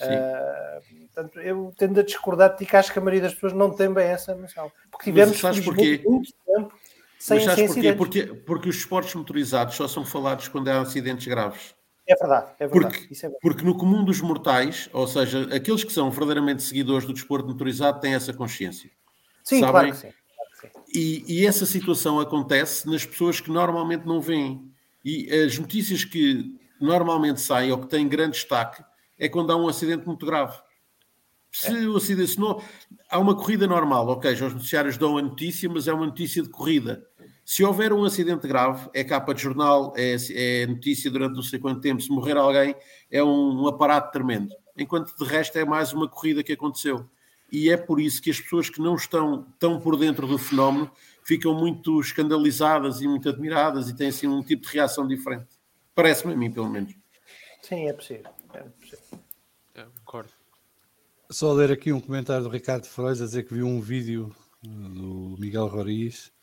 Uh, 0.00 1.06
portanto, 1.06 1.40
eu 1.40 1.72
tendo 1.78 2.00
a 2.00 2.02
discordar 2.02 2.50
de 2.50 2.58
ti 2.58 2.66
que 2.66 2.76
acho 2.76 2.92
que 2.92 2.98
a 2.98 3.02
maioria 3.02 3.22
das 3.22 3.34
pessoas 3.34 3.52
não 3.52 3.70
tem 3.70 3.92
bem 3.92 4.08
essa 4.08 4.34
noção. 4.34 4.72
Porque 4.90 5.04
tivemos 5.04 5.40
muito 5.42 6.34
tempo 6.44 6.74
sem, 7.24 7.38
Mas 7.38 7.44
sabes 7.46 7.72
porquê? 7.72 7.92
Porque, 7.94 8.22
porque 8.26 8.68
os 8.68 8.76
esportes 8.76 9.14
motorizados 9.14 9.76
só 9.76 9.88
são 9.88 10.04
falados 10.04 10.46
quando 10.46 10.68
há 10.68 10.82
acidentes 10.82 11.26
graves. 11.26 11.74
É 12.06 12.14
verdade, 12.14 12.52
é 12.58 12.68
verdade. 12.68 12.98
Porque, 12.98 13.14
é 13.14 13.16
verdade. 13.16 13.38
porque 13.40 13.64
no 13.64 13.78
comum 13.78 14.04
dos 14.04 14.20
mortais, 14.20 14.90
ou 14.92 15.06
seja, 15.06 15.48
aqueles 15.56 15.82
que 15.82 15.90
são 15.90 16.10
verdadeiramente 16.10 16.62
seguidores 16.62 17.06
do 17.06 17.14
desporto 17.14 17.48
motorizado 17.48 17.98
têm 17.98 18.12
essa 18.12 18.30
consciência. 18.34 18.90
Sim, 19.42 19.60
Sabem? 19.60 19.70
claro 19.70 19.90
que 19.92 19.96
sim. 19.96 20.12
E, 20.94 21.24
e, 21.26 21.46
essa 21.46 21.64
situação 21.64 22.20
acontece 22.20 22.86
nas 22.90 23.06
pessoas 23.06 23.40
que 23.40 23.50
normalmente 23.50 24.04
não 24.04 24.20
veem. 24.20 24.70
E 25.02 25.32
as 25.32 25.58
notícias 25.58 26.04
que 26.04 26.54
normalmente 26.78 27.40
saem 27.40 27.72
ou 27.72 27.78
que 27.78 27.86
têm 27.86 28.06
grande 28.06 28.32
destaque 28.32 28.84
é 29.18 29.30
quando 29.30 29.50
há 29.50 29.56
um 29.56 29.66
acidente 29.66 30.06
muito 30.06 30.26
grave. 30.26 30.58
Se 31.54 31.68
é. 31.68 31.88
o 31.88 31.96
acidente, 31.96 32.32
se 32.32 32.40
não, 32.40 32.60
há 33.08 33.16
uma 33.16 33.36
corrida 33.36 33.64
normal, 33.64 34.08
ok, 34.08 34.32
os 34.32 34.40
noticiários 34.40 34.98
dão 34.98 35.16
a 35.16 35.22
notícia, 35.22 35.70
mas 35.70 35.86
é 35.86 35.92
uma 35.92 36.06
notícia 36.06 36.42
de 36.42 36.48
corrida. 36.48 37.06
Se 37.44 37.62
houver 37.62 37.92
um 37.92 38.04
acidente 38.04 38.48
grave, 38.48 38.88
é 38.94 39.04
capa 39.04 39.34
de 39.34 39.42
jornal, 39.42 39.92
é, 39.96 40.16
é 40.32 40.66
notícia 40.66 41.10
durante 41.10 41.34
não 41.34 41.42
sei 41.42 41.58
quanto 41.58 41.80
tempo. 41.80 42.00
Se 42.00 42.10
morrer 42.10 42.36
alguém, 42.36 42.74
é 43.10 43.22
um, 43.22 43.62
um 43.62 43.66
aparato 43.66 44.10
tremendo. 44.12 44.54
Enquanto 44.76 45.14
de 45.16 45.24
resto 45.24 45.58
é 45.58 45.64
mais 45.64 45.92
uma 45.92 46.08
corrida 46.08 46.42
que 46.42 46.52
aconteceu. 46.52 47.08
E 47.52 47.70
é 47.70 47.76
por 47.76 48.00
isso 48.00 48.20
que 48.20 48.30
as 48.30 48.40
pessoas 48.40 48.70
que 48.70 48.80
não 48.80 48.94
estão 48.94 49.46
tão 49.58 49.78
por 49.78 49.96
dentro 49.96 50.26
do 50.26 50.38
fenómeno 50.38 50.90
ficam 51.22 51.54
muito 51.54 52.00
escandalizadas 52.00 53.00
e 53.00 53.06
muito 53.06 53.28
admiradas 53.28 53.88
e 53.88 53.94
têm 53.94 54.08
assim 54.08 54.26
um 54.26 54.42
tipo 54.42 54.66
de 54.66 54.72
reação 54.72 55.06
diferente. 55.06 55.48
Parece-me 55.94 56.32
a 56.32 56.36
mim, 56.36 56.50
pelo 56.50 56.68
menos. 56.68 56.94
Sim, 57.62 57.88
é 57.88 57.92
possível. 57.92 58.30
É 58.52 58.60
possível. 58.60 59.20
É, 59.74 59.84
concordo. 60.04 60.30
Só 61.30 61.52
ler 61.52 61.70
aqui 61.70 61.92
um 61.92 62.00
comentário 62.00 62.44
do 62.44 62.50
Ricardo 62.50 62.86
Frois 62.86 63.20
a 63.20 63.24
dizer 63.26 63.44
que 63.44 63.54
viu 63.54 63.66
um 63.66 63.80
vídeo 63.80 64.34
do 64.62 65.36
Miguel 65.38 65.66
Roriz 65.66 66.33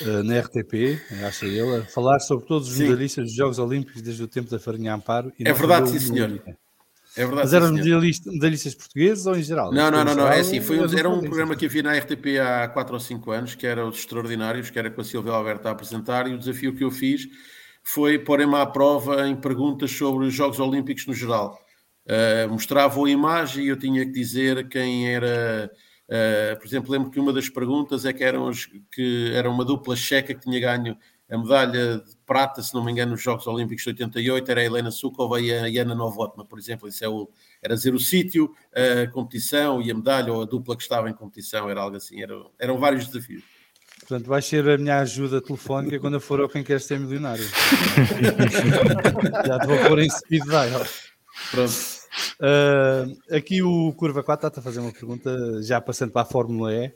uh, 0.00 0.22
na 0.22 0.40
RTP, 0.40 1.00
acha 1.24 1.46
ele, 1.46 1.76
a 1.76 1.84
falar 1.84 2.18
sobre 2.20 2.46
todos 2.46 2.68
os 2.68 2.74
sim. 2.74 2.84
medalhistas 2.84 3.26
dos 3.26 3.34
Jogos 3.34 3.58
Olímpicos 3.58 4.02
desde 4.02 4.22
o 4.22 4.28
tempo 4.28 4.50
da 4.50 4.58
Farinha 4.58 4.94
Amparo. 4.94 5.32
é 5.38 5.52
verdade, 5.52 5.90
sim, 5.90 5.98
senhor. 5.98 6.42
É 7.14 7.26
verdade, 7.26 7.42
Mas 7.42 7.52
eram 7.52 7.72
medalhistas, 7.72 8.32
medalhistas 8.32 8.74
portugueses 8.74 9.26
ou 9.26 9.36
em 9.36 9.42
geral? 9.42 9.70
Não, 9.70 9.90
não, 9.90 10.02
não, 10.02 10.14
não, 10.14 10.28
é 10.28 10.40
assim, 10.40 10.62
foi 10.62 10.78
um, 10.78 10.98
era 10.98 11.08
um 11.10 11.20
programa 11.20 11.54
que 11.54 11.66
havia 11.66 11.82
na 11.82 11.92
RTP 11.92 12.38
há 12.40 12.68
4 12.68 12.94
ou 12.94 13.00
5 13.00 13.30
anos, 13.30 13.54
que 13.54 13.66
era 13.66 13.86
os 13.86 13.98
Extraordinários, 13.98 14.70
que 14.70 14.78
era 14.78 14.90
com 14.90 15.02
a 15.02 15.04
Silvia 15.04 15.32
Alberto 15.32 15.68
a 15.68 15.72
apresentar, 15.72 16.26
e 16.26 16.32
o 16.32 16.38
desafio 16.38 16.74
que 16.74 16.82
eu 16.82 16.90
fiz 16.90 17.28
foi 17.82 18.18
pôr-me 18.18 18.54
à 18.56 18.64
prova 18.64 19.28
em 19.28 19.36
perguntas 19.36 19.90
sobre 19.90 20.26
os 20.26 20.32
Jogos 20.32 20.58
Olímpicos 20.58 21.06
no 21.06 21.12
geral. 21.12 21.58
Uh, 22.06 22.50
mostravam 22.50 23.04
a 23.04 23.10
imagem 23.10 23.66
e 23.66 23.68
eu 23.68 23.76
tinha 23.76 24.04
que 24.06 24.12
dizer 24.12 24.68
quem 24.68 25.14
era 25.14 25.70
Uh, 26.08 26.58
por 26.58 26.66
exemplo, 26.66 26.90
lembro 26.90 27.10
que 27.10 27.20
uma 27.20 27.32
das 27.32 27.48
perguntas 27.48 28.04
é 28.04 28.12
que, 28.12 28.22
eram 28.22 28.48
os, 28.48 28.66
que 28.90 29.30
era 29.34 29.48
uma 29.48 29.64
dupla 29.64 29.96
checa 29.96 30.34
que 30.34 30.40
tinha 30.40 30.60
ganho 30.60 30.96
a 31.32 31.38
medalha 31.38 31.96
de 31.96 32.14
prata, 32.26 32.62
se 32.62 32.74
não 32.74 32.84
me 32.84 32.92
engano, 32.92 33.12
nos 33.12 33.22
Jogos 33.22 33.46
Olímpicos 33.46 33.82
de 33.84 33.90
88, 33.90 34.50
era 34.50 34.60
a 34.60 34.64
Helena 34.64 34.90
Sukova 34.90 35.40
e 35.40 35.50
a 35.50 35.66
Yana 35.66 35.94
Novotna, 35.94 36.44
por 36.44 36.58
exemplo. 36.58 36.86
Isso 36.86 37.02
é 37.02 37.08
o, 37.08 37.30
era 37.62 37.74
dizer 37.74 37.94
o 37.94 37.98
sítio, 37.98 38.54
a 38.70 39.10
competição 39.10 39.80
e 39.80 39.90
a 39.90 39.94
medalha, 39.94 40.30
ou 40.30 40.42
a 40.42 40.44
dupla 40.44 40.76
que 40.76 40.82
estava 40.82 41.08
em 41.08 41.14
competição, 41.14 41.70
era 41.70 41.80
algo 41.80 41.96
assim. 41.96 42.22
Era, 42.22 42.34
eram 42.58 42.76
vários 42.78 43.06
desafios. 43.06 43.42
Portanto, 44.00 44.26
vai 44.26 44.42
ser 44.42 44.68
a 44.68 44.76
minha 44.76 44.98
ajuda 44.98 45.40
telefónica 45.40 45.98
quando 45.98 46.14
eu 46.14 46.20
for 46.20 46.38
ao 46.38 46.50
Quem 46.50 46.62
Quer 46.62 46.82
Ser 46.82 47.00
Milionário. 47.00 47.44
Já 49.46 49.58
te 49.58 49.66
vou 49.66 49.78
pôr 49.88 50.00
em 50.00 50.10
speed 50.10 50.42
dial. 50.44 50.84
Pronto. 51.50 52.01
Uh, 52.40 53.34
aqui 53.34 53.62
o 53.62 53.92
Curva 53.94 54.22
4 54.22 54.48
está 54.48 54.60
a 54.60 54.62
fazer 54.62 54.80
uma 54.80 54.92
pergunta, 54.92 55.62
já 55.62 55.80
passando 55.80 56.12
para 56.12 56.22
a 56.22 56.26
Fórmula 56.26 56.72
E. 56.74 56.92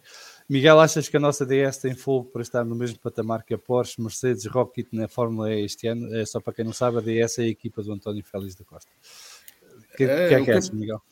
Miguel, 0.48 0.78
achas 0.78 1.08
que 1.08 1.16
a 1.16 1.20
nossa 1.20 1.44
DS 1.44 1.78
tem 1.78 1.94
fogo 1.94 2.30
para 2.30 2.42
estar 2.42 2.64
no 2.64 2.76
mesmo 2.76 2.98
patamar 3.00 3.42
que 3.42 3.52
a 3.52 3.58
Porsche, 3.58 4.00
Mercedes, 4.00 4.46
Rocket 4.46 4.86
na 4.92 5.08
Fórmula 5.08 5.52
E 5.52 5.64
este 5.64 5.88
ano? 5.88 6.14
É 6.14 6.24
só 6.24 6.40
para 6.40 6.52
quem 6.52 6.64
não 6.64 6.72
sabe, 6.72 6.98
a 6.98 7.00
DS 7.00 7.38
é 7.38 7.42
a 7.42 7.48
equipa 7.48 7.82
do 7.82 7.92
António 7.92 8.22
Félix 8.24 8.54
da 8.54 8.64
Costa. 8.64 8.90
O 9.92 9.96
que, 9.96 10.04
é, 10.04 10.28
que 10.28 10.50
é 10.50 10.60
que 10.60 10.74
Miguel? 10.74 11.02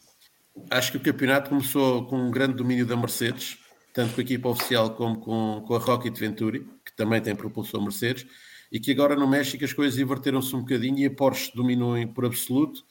Acho 0.71 0.93
que 0.93 0.99
o 0.99 1.01
campeonato 1.01 1.49
começou 1.49 2.07
com 2.07 2.17
um 2.17 2.31
grande 2.31 2.55
domínio 2.55 2.87
da 2.87 2.97
Mercedes, 2.97 3.59
tanto 3.93 4.15
com 4.15 4.21
a 4.21 4.25
equipa 4.25 4.49
oficial 4.49 4.91
como 4.95 5.19
com, 5.19 5.65
com 5.67 5.75
a 5.75 5.79
Rocket 5.79 6.17
Venturi, 6.17 6.61
que 6.85 6.95
também 6.95 7.21
tem 7.21 7.35
propulsão 7.35 7.83
Mercedes, 7.83 8.25
e 8.71 8.79
que 8.79 8.93
agora 8.93 9.17
no 9.17 9.27
México 9.27 9.65
as 9.65 9.73
coisas 9.73 9.99
inverteram-se 9.99 10.55
um 10.55 10.61
bocadinho 10.61 10.99
e 10.99 11.07
a 11.07 11.11
Porsche 11.11 11.51
dominou 11.57 11.95
por 12.09 12.25
absoluto 12.25 12.85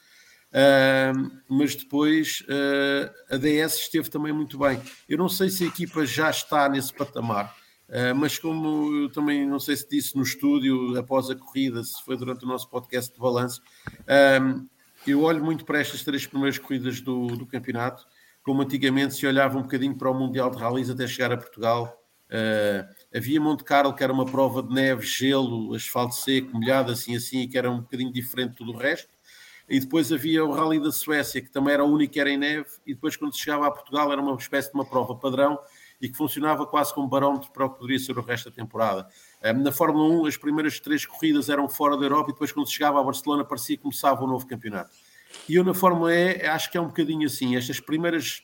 Mas 1.49 1.75
depois 1.75 2.41
uh, 2.41 3.33
a 3.33 3.37
DS 3.37 3.75
esteve 3.77 4.09
também 4.09 4.31
muito 4.31 4.57
bem. 4.57 4.79
Eu 5.09 5.17
não 5.17 5.27
sei 5.27 5.49
se 5.49 5.63
a 5.63 5.67
equipa 5.67 6.05
já 6.05 6.29
está 6.29 6.69
nesse 6.69 6.93
patamar, 6.93 7.55
uh, 7.89 8.15
mas 8.15 8.37
como 8.37 8.95
eu 8.95 9.11
também 9.11 9.47
não 9.47 9.59
sei 9.59 9.75
se 9.75 9.89
disse 9.89 10.15
no 10.15 10.21
estúdio 10.21 10.97
após 10.97 11.29
a 11.29 11.35
corrida, 11.35 11.83
se 11.83 12.03
foi 12.03 12.15
durante 12.15 12.45
o 12.45 12.47
nosso 12.47 12.69
podcast 12.69 13.11
de 13.13 13.19
balanço, 13.19 13.61
eu 15.05 15.23
olho 15.23 15.43
muito 15.43 15.65
para 15.65 15.79
estas 15.79 16.03
três 16.03 16.25
primeiras 16.25 16.57
corridas 16.57 17.01
do, 17.01 17.27
do, 17.27 17.45
campeonato, 17.45 18.05
como 18.41 18.61
antigamente 18.61 19.15
se 19.15 19.27
olhava 19.27 19.57
um 19.57 19.63
bocadinho 19.63 19.97
para 19.97 20.09
o 20.09 20.13
Mundial 20.13 20.49
de 20.49 20.57
Rallys 20.57 20.89
até 20.89 21.05
chegar 21.07 21.33
a 21.33 21.37
Portugal. 21.37 22.01
havia 23.13 23.41
Monte 23.41 23.65
Carlo, 23.65 23.93
que 23.93 24.01
era 24.01 24.13
uma 24.13 24.25
prova 24.25 24.63
de 24.63 24.73
neve, 24.73 25.05
gelo, 25.05 25.75
asfalto 25.75 26.15
seco, 26.15 26.53
molhado, 26.53 26.91
assim 26.91 27.17
assim, 27.17 27.49
que 27.49 27.57
era 27.57 27.69
um 27.69 27.81
bocadinho 27.81 28.13
diferente 28.13 28.51
de 28.51 28.57
tudo 28.57 28.71
o 28.71 28.77
resto 28.77 29.12
e 29.69 29.79
depois 29.79 30.11
havia 30.11 30.43
o 30.43 30.51
Rally 30.51 30.79
da 30.79 30.91
Suécia, 30.91 31.41
que 31.41 31.49
também 31.49 31.73
era 31.73 31.83
o 31.83 31.91
único 31.91 32.13
que 32.13 32.19
era 32.19 32.29
em 32.29 32.37
neve, 32.37 32.67
e 32.85 32.93
depois 32.93 33.15
quando 33.15 33.33
se 33.33 33.39
chegava 33.39 33.67
a 33.67 33.71
Portugal 33.71 34.11
era 34.11 34.21
uma 34.21 34.35
espécie 34.35 34.69
de 34.69 34.75
uma 34.75 34.85
prova 34.85 35.15
padrão 35.15 35.57
e 36.01 36.09
que 36.09 36.17
funcionava 36.17 36.65
quase 36.65 36.93
como 36.93 37.07
barómetro 37.07 37.49
para 37.51 37.65
o 37.65 37.69
que 37.69 37.79
poderia 37.79 37.99
ser 37.99 38.17
o 38.17 38.21
resto 38.21 38.49
da 38.49 38.55
temporada. 38.55 39.07
Na 39.61 39.71
Fórmula 39.71 40.21
1, 40.23 40.25
as 40.25 40.35
primeiras 40.35 40.79
três 40.79 41.05
corridas 41.05 41.47
eram 41.47 41.69
fora 41.69 41.95
da 41.95 42.03
Europa 42.03 42.31
e 42.31 42.33
depois 42.33 42.51
quando 42.51 42.67
se 42.67 42.73
chegava 42.73 42.99
a 42.99 43.03
Barcelona 43.03 43.45
parecia 43.45 43.77
que 43.77 43.83
começava 43.83 44.21
um 44.23 44.27
novo 44.27 44.45
campeonato. 44.45 44.91
E 45.47 45.55
eu 45.55 45.63
na 45.63 45.73
Fórmula 45.73 46.13
E 46.13 46.45
acho 46.45 46.69
que 46.69 46.77
é 46.77 46.81
um 46.81 46.87
bocadinho 46.87 47.25
assim. 47.25 47.55
Estas 47.55 47.79
primeiras 47.79 48.43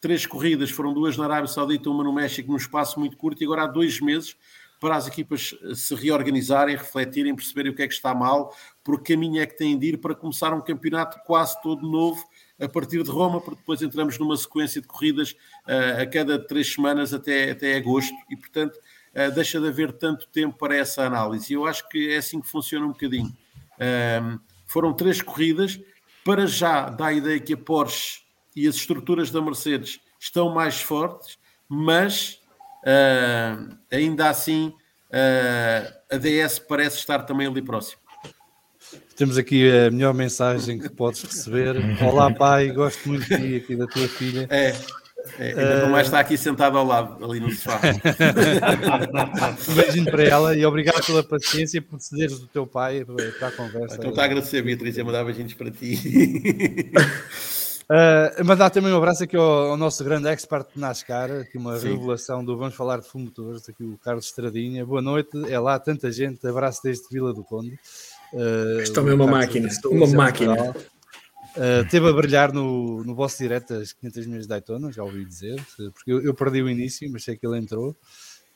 três 0.00 0.24
corridas 0.24 0.70
foram 0.70 0.94
duas 0.94 1.16
na 1.16 1.24
Arábia 1.24 1.48
Saudita, 1.48 1.90
uma 1.90 2.04
no 2.04 2.12
México, 2.12 2.50
num 2.50 2.56
espaço 2.56 2.98
muito 2.98 3.16
curto, 3.16 3.42
e 3.42 3.44
agora 3.44 3.64
há 3.64 3.66
dois 3.66 4.00
meses 4.00 4.36
para 4.80 4.96
as 4.96 5.06
equipas 5.06 5.54
se 5.74 5.94
reorganizarem, 5.94 6.74
refletirem, 6.74 7.36
perceberem 7.36 7.70
o 7.70 7.74
que 7.74 7.82
é 7.82 7.86
que 7.86 7.92
está 7.92 8.14
mal, 8.14 8.56
por 8.82 9.02
que 9.02 9.12
caminho 9.12 9.40
é 9.40 9.46
que 9.46 9.56
têm 9.56 9.78
de 9.78 9.88
ir 9.88 9.98
para 9.98 10.14
começar 10.14 10.54
um 10.54 10.60
campeonato 10.60 11.20
quase 11.26 11.60
todo 11.62 11.88
novo 11.88 12.24
a 12.58 12.68
partir 12.68 13.02
de 13.02 13.10
Roma, 13.10 13.40
porque 13.40 13.60
depois 13.60 13.82
entramos 13.82 14.18
numa 14.18 14.36
sequência 14.36 14.80
de 14.80 14.86
corridas 14.86 15.32
uh, 15.66 16.02
a 16.02 16.06
cada 16.06 16.38
três 16.38 16.72
semanas 16.72 17.12
até, 17.12 17.50
até 17.50 17.76
agosto 17.76 18.14
e, 18.30 18.36
portanto, 18.36 18.76
uh, 18.76 19.30
deixa 19.34 19.60
de 19.60 19.68
haver 19.68 19.92
tanto 19.92 20.26
tempo 20.28 20.56
para 20.58 20.76
essa 20.76 21.04
análise. 21.04 21.52
Eu 21.52 21.66
acho 21.66 21.86
que 21.88 22.10
é 22.10 22.16
assim 22.16 22.40
que 22.40 22.48
funciona 22.48 22.86
um 22.86 22.92
bocadinho. 22.92 23.36
Uh, 23.76 24.40
foram 24.66 24.92
três 24.94 25.20
corridas, 25.20 25.78
para 26.24 26.46
já 26.46 26.88
dá 26.88 27.06
a 27.06 27.12
ideia 27.12 27.40
que 27.40 27.52
a 27.52 27.56
Porsche 27.56 28.22
e 28.56 28.66
as 28.66 28.76
estruturas 28.76 29.30
da 29.30 29.40
Mercedes 29.42 30.00
estão 30.18 30.50
mais 30.50 30.80
fortes, 30.80 31.38
mas 31.68 32.39
ainda 33.90 34.30
assim 34.30 34.72
a 36.10 36.16
DS 36.16 36.58
parece 36.58 36.98
estar 36.98 37.20
também 37.20 37.46
ali 37.46 37.62
próximo. 37.62 38.00
Temos 39.16 39.36
aqui 39.36 39.70
a 39.70 39.90
melhor 39.90 40.14
mensagem 40.14 40.78
que 40.78 40.88
podes 40.88 41.22
receber. 41.22 41.76
Olá, 42.02 42.32
pai, 42.32 42.70
gosto 42.70 43.08
muito 43.08 43.28
de 43.28 43.36
ti, 43.36 43.56
aqui 43.56 43.76
da 43.76 43.86
tua 43.86 44.08
filha. 44.08 44.46
É. 44.50 44.74
É, 45.38 45.48
ainda 45.48 45.86
uh... 45.86 45.90
mais 45.90 46.06
está 46.06 46.20
aqui 46.20 46.36
sentado 46.36 46.78
ao 46.78 46.84
lado, 46.86 47.22
ali 47.24 47.40
no 47.40 47.50
sofá. 47.50 47.80
um 49.68 49.74
beijinho 49.74 50.10
para 50.10 50.24
ela 50.24 50.56
e 50.56 50.64
obrigado 50.64 51.04
pela 51.04 51.22
paciência 51.22 51.82
por 51.82 52.00
cederes 52.00 52.38
do 52.38 52.46
teu 52.46 52.66
pai 52.66 53.04
para 53.38 53.48
a 53.48 53.52
conversa. 53.52 53.96
Então 53.96 54.10
está 54.10 54.22
a 54.22 54.24
agradecer, 54.24 54.62
Beatriz, 54.62 54.98
a 54.98 55.04
mandar 55.04 55.24
beijinhos 55.24 55.52
para 55.54 55.70
ti. 55.70 56.90
Uh, 57.90 58.44
mandar 58.44 58.70
também 58.70 58.92
um 58.92 58.96
abraço 58.96 59.24
aqui 59.24 59.36
ao, 59.36 59.70
ao, 59.70 59.76
nosso 59.76 60.04
grande 60.04 60.28
expert 60.28 60.64
de 60.72 60.80
NASCAR, 60.80 61.28
aqui 61.40 61.58
uma 61.58 61.76
Sim. 61.76 61.88
revelação 61.88 62.44
do 62.44 62.56
Vamos 62.56 62.76
Falar 62.76 63.00
de 63.00 63.08
Fumotores, 63.08 63.68
aqui 63.68 63.82
o 63.82 63.98
Carlos 63.98 64.26
Estradinha. 64.26 64.86
Boa 64.86 65.02
noite, 65.02 65.30
é 65.50 65.58
lá 65.58 65.76
tanta 65.76 66.08
gente, 66.12 66.46
abraço 66.46 66.82
desde 66.84 67.08
Vila 67.10 67.34
do 67.34 67.42
Conde. 67.42 67.76
Uh, 68.32 68.80
Estou 68.80 69.10
é 69.10 69.12
uma 69.12 69.26
máquina, 69.26 69.68
uma 69.86 70.06
máquina. 70.06 70.70
Uh, 70.70 71.84
teve 71.90 72.08
a 72.08 72.12
brilhar 72.12 72.52
no, 72.52 73.02
no 73.02 73.12
vosso 73.12 73.38
direto 73.38 73.74
as 73.74 73.92
500 73.92 74.26
milhas 74.28 74.42
de 74.42 74.50
Daytona, 74.50 74.92
já 74.92 75.02
ouvi 75.02 75.24
dizer, 75.24 75.60
porque 75.92 76.12
eu, 76.12 76.22
eu 76.22 76.32
perdi 76.32 76.62
o 76.62 76.70
início, 76.70 77.10
mas 77.10 77.24
sei 77.24 77.36
que 77.36 77.44
ele 77.44 77.58
entrou. 77.58 77.96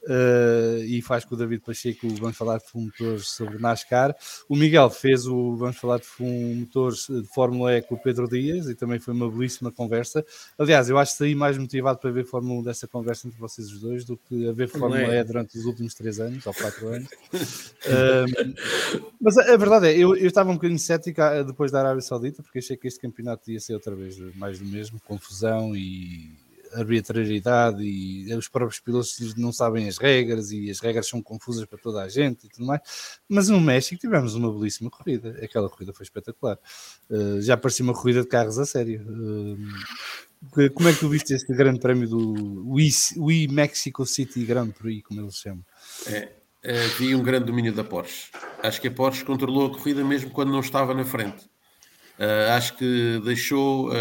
Uh, 0.06 0.84
e 0.84 1.00
faz 1.00 1.24
com 1.24 1.34
o 1.34 1.38
David 1.38 1.62
Pacheco 1.64 2.06
Vamos 2.16 2.36
Falar 2.36 2.58
de 2.58 2.64
Motores 2.74 3.28
sobre 3.28 3.58
NASCAR. 3.58 4.14
O 4.48 4.54
Miguel 4.54 4.90
fez 4.90 5.26
o 5.26 5.56
Vamos 5.56 5.76
Falar 5.76 5.98
de 5.98 6.22
Motores 6.22 7.06
de 7.08 7.26
Fórmula 7.28 7.76
E 7.76 7.82
com 7.82 7.94
o 7.94 7.98
Pedro 7.98 8.28
Dias 8.28 8.68
e 8.68 8.74
também 8.74 8.98
foi 8.98 9.14
uma 9.14 9.30
belíssima 9.30 9.72
conversa. 9.72 10.24
Aliás, 10.58 10.90
eu 10.90 10.98
acho 10.98 11.12
que 11.12 11.18
saí 11.18 11.34
mais 11.34 11.56
motivado 11.56 11.98
para 11.98 12.10
ver 12.10 12.26
Fórmula 12.26 12.60
1 12.60 12.62
dessa 12.64 12.86
conversa 12.86 13.26
entre 13.26 13.40
vocês 13.40 13.72
os 13.72 13.80
dois 13.80 14.04
do 14.04 14.16
que 14.16 14.46
a 14.46 14.52
ver 14.52 14.68
Fórmula 14.68 15.14
é. 15.14 15.20
E 15.20 15.24
durante 15.24 15.56
os 15.56 15.64
últimos 15.64 15.94
três 15.94 16.20
anos 16.20 16.46
ou 16.46 16.52
quatro 16.52 16.88
anos. 16.88 17.08
uh, 17.32 18.54
mas 19.20 19.38
a, 19.38 19.54
a, 19.54 19.56
verdade 19.56 19.86
é, 19.86 19.96
eu, 19.96 20.14
eu 20.16 20.26
estava 20.26 20.50
um 20.50 20.54
bocadinho 20.54 20.78
cético 20.78 21.22
ah, 21.22 21.42
depois 21.42 21.72
da 21.72 21.80
Arábia 21.80 22.02
Saudita 22.02 22.42
porque 22.42 22.58
achei 22.58 22.76
que 22.76 22.86
este 22.86 23.00
campeonato 23.00 23.50
ia 23.50 23.58
ser 23.58 23.72
outra 23.72 23.94
vez 23.94 24.18
mais 24.36 24.58
do 24.58 24.66
mesmo, 24.66 25.00
confusão 25.06 25.74
e 25.74 26.43
arbitrariedade 26.74 27.82
e 27.82 28.34
os 28.34 28.48
próprios 28.48 28.80
pilotos 28.80 29.34
não 29.36 29.52
sabem 29.52 29.88
as 29.88 29.98
regras 29.98 30.50
e 30.50 30.70
as 30.70 30.80
regras 30.80 31.08
são 31.08 31.22
confusas 31.22 31.64
para 31.64 31.78
toda 31.78 32.02
a 32.02 32.08
gente 32.08 32.46
e 32.46 32.48
tudo 32.48 32.66
mais. 32.66 32.80
Mas 33.28 33.48
no 33.48 33.60
México 33.60 34.00
tivemos 34.00 34.34
uma 34.34 34.52
belíssima 34.52 34.90
corrida. 34.90 35.38
Aquela 35.42 35.68
corrida 35.68 35.92
foi 35.92 36.04
espetacular. 36.04 36.58
Uh, 37.08 37.40
já 37.40 37.56
parecia 37.56 37.84
uma 37.84 37.94
corrida 37.94 38.22
de 38.22 38.28
carros 38.28 38.58
a 38.58 38.66
sério. 38.66 39.04
Uh, 39.08 40.70
como 40.74 40.88
é 40.88 40.92
que 40.92 41.00
tu 41.00 41.08
viste 41.08 41.32
este 41.32 41.52
grande 41.54 41.80
prémio 41.80 42.08
do 42.08 42.70
Wii 42.70 43.48
Mexico 43.48 44.04
City 44.04 44.44
Grand 44.44 44.70
Prix, 44.70 45.02
como 45.06 45.20
eles 45.20 45.36
chamam? 45.36 45.64
É, 46.06 46.28
é, 46.62 46.86
vi 46.98 47.14
um 47.14 47.22
grande 47.22 47.46
domínio 47.46 47.72
da 47.72 47.82
Porsche. 47.82 48.30
Acho 48.62 48.80
que 48.80 48.88
a 48.88 48.90
Porsche 48.90 49.24
controlou 49.24 49.66
a 49.66 49.70
corrida 49.70 50.04
mesmo 50.04 50.30
quando 50.30 50.52
não 50.52 50.60
estava 50.60 50.92
na 50.94 51.04
frente. 51.04 51.48
Uh, 52.18 52.52
acho 52.52 52.76
que 52.76 53.20
deixou 53.24 53.88
uh, 53.88 53.92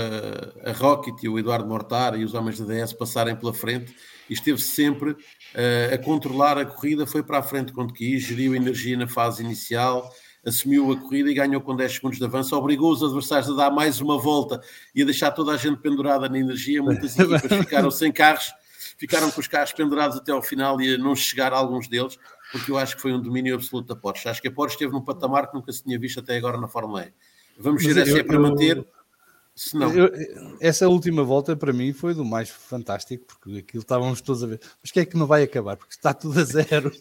a 0.70 0.72
Rocket 0.72 1.24
e 1.24 1.30
o 1.30 1.40
Eduardo 1.40 1.68
Mortar 1.68 2.18
e 2.18 2.24
os 2.24 2.36
homens 2.36 2.60
da 2.60 2.66
DS 2.66 2.94
passarem 2.94 3.36
pela 3.36 3.52
frente 3.52 3.96
e 4.30 4.34
esteve 4.34 4.62
sempre 4.62 5.12
uh, 5.12 5.94
a 5.94 5.98
controlar 5.98 6.60
a 6.60 6.66
corrida, 6.66 7.08
foi 7.08 7.24
para 7.24 7.40
a 7.40 7.44
frente 7.44 7.74
quando 7.74 7.92
quis, 7.92 8.22
geriu 8.22 8.56
energia 8.56 8.96
na 8.96 9.08
fase 9.08 9.44
inicial, 9.44 10.14
assumiu 10.46 10.92
a 10.92 10.98
corrida 10.98 11.32
e 11.32 11.34
ganhou 11.34 11.60
com 11.60 11.76
10 11.76 11.92
segundos 11.92 12.20
de 12.20 12.24
avanço, 12.24 12.56
obrigou 12.56 12.92
os 12.92 13.02
adversários 13.02 13.50
a 13.50 13.54
dar 13.54 13.72
mais 13.72 14.00
uma 14.00 14.20
volta 14.20 14.62
e 14.94 15.02
a 15.02 15.06
deixar 15.06 15.32
toda 15.32 15.52
a 15.52 15.58
gente 15.58 15.82
pendurada 15.82 16.30
na 16.30 16.38
energia. 16.38 16.84
Muitas 16.84 17.18
equipas 17.18 17.58
ficaram 17.58 17.90
sem 17.90 18.12
carros, 18.12 18.54
ficaram 18.96 19.32
com 19.32 19.42
os 19.42 19.48
carros 19.48 19.72
pendurados 19.74 20.18
até 20.18 20.32
ao 20.32 20.42
final 20.44 20.80
e 20.80 20.94
a 20.94 20.98
não 21.00 21.16
chegar 21.16 21.52
a 21.52 21.58
alguns 21.58 21.88
deles, 21.88 22.20
porque 22.52 22.70
eu 22.70 22.78
acho 22.78 22.96
que 22.96 23.02
foi 23.02 23.12
um 23.12 23.20
domínio 23.20 23.56
absoluto 23.56 23.88
da 23.88 23.96
Porsche. 23.96 24.30
Acho 24.30 24.40
que 24.40 24.50
a 24.50 24.52
Porsche 24.52 24.76
esteve 24.76 24.92
num 24.92 25.02
patamar 25.02 25.48
que 25.48 25.56
nunca 25.56 25.72
se 25.72 25.84
tinha 25.84 25.98
visto 25.98 26.20
até 26.20 26.38
agora 26.38 26.60
na 26.60 26.68
Fórmula 26.68 27.06
E. 27.06 27.33
Vamos 27.58 27.84
ver 27.84 28.06
se 28.06 28.20
é 28.20 28.24
para 28.24 28.40
manter. 28.40 28.86
Se 29.56 29.78
não. 29.78 29.94
Eu, 29.94 30.12
essa 30.60 30.90
última 30.90 31.24
volta 31.24 31.56
para 31.56 31.72
mim 31.72 31.94
foi 31.94 32.16
do 32.16 32.26
mais 32.26 32.50
fantástico, 32.50 33.26
porque 33.28 33.60
aquilo 33.60 33.84
estávamos 33.84 34.20
todos 34.20 34.44
a 34.44 34.48
ver. 34.48 34.60
Mas 34.82 34.90
que 34.90 35.00
é 35.00 35.06
que 35.06 35.16
não 35.16 35.28
vai 35.28 35.44
acabar? 35.44 35.78
Porque 35.78 35.94
está 35.94 36.12
tudo 36.12 36.40
a 36.40 36.44
zero. 36.44 36.92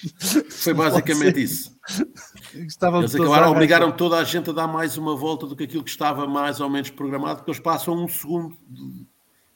Foi 0.50 0.74
basicamente 0.74 1.42
isso. 1.42 1.74
Estavam 2.54 3.00
eles 3.00 3.14
acabaram, 3.14 3.50
obrigaram 3.50 3.90
toda 3.90 4.18
a 4.18 4.24
gente 4.24 4.50
a 4.50 4.52
dar 4.52 4.66
mais 4.66 4.98
uma 4.98 5.16
volta 5.16 5.46
do 5.46 5.56
que 5.56 5.64
aquilo 5.64 5.82
que 5.82 5.90
estava 5.90 6.26
mais 6.26 6.60
ou 6.60 6.68
menos 6.68 6.90
programado, 6.90 7.36
porque 7.36 7.50
eles 7.50 7.60
passam 7.60 8.04
um 8.04 8.06
segundo 8.06 8.56
de, 8.68 9.06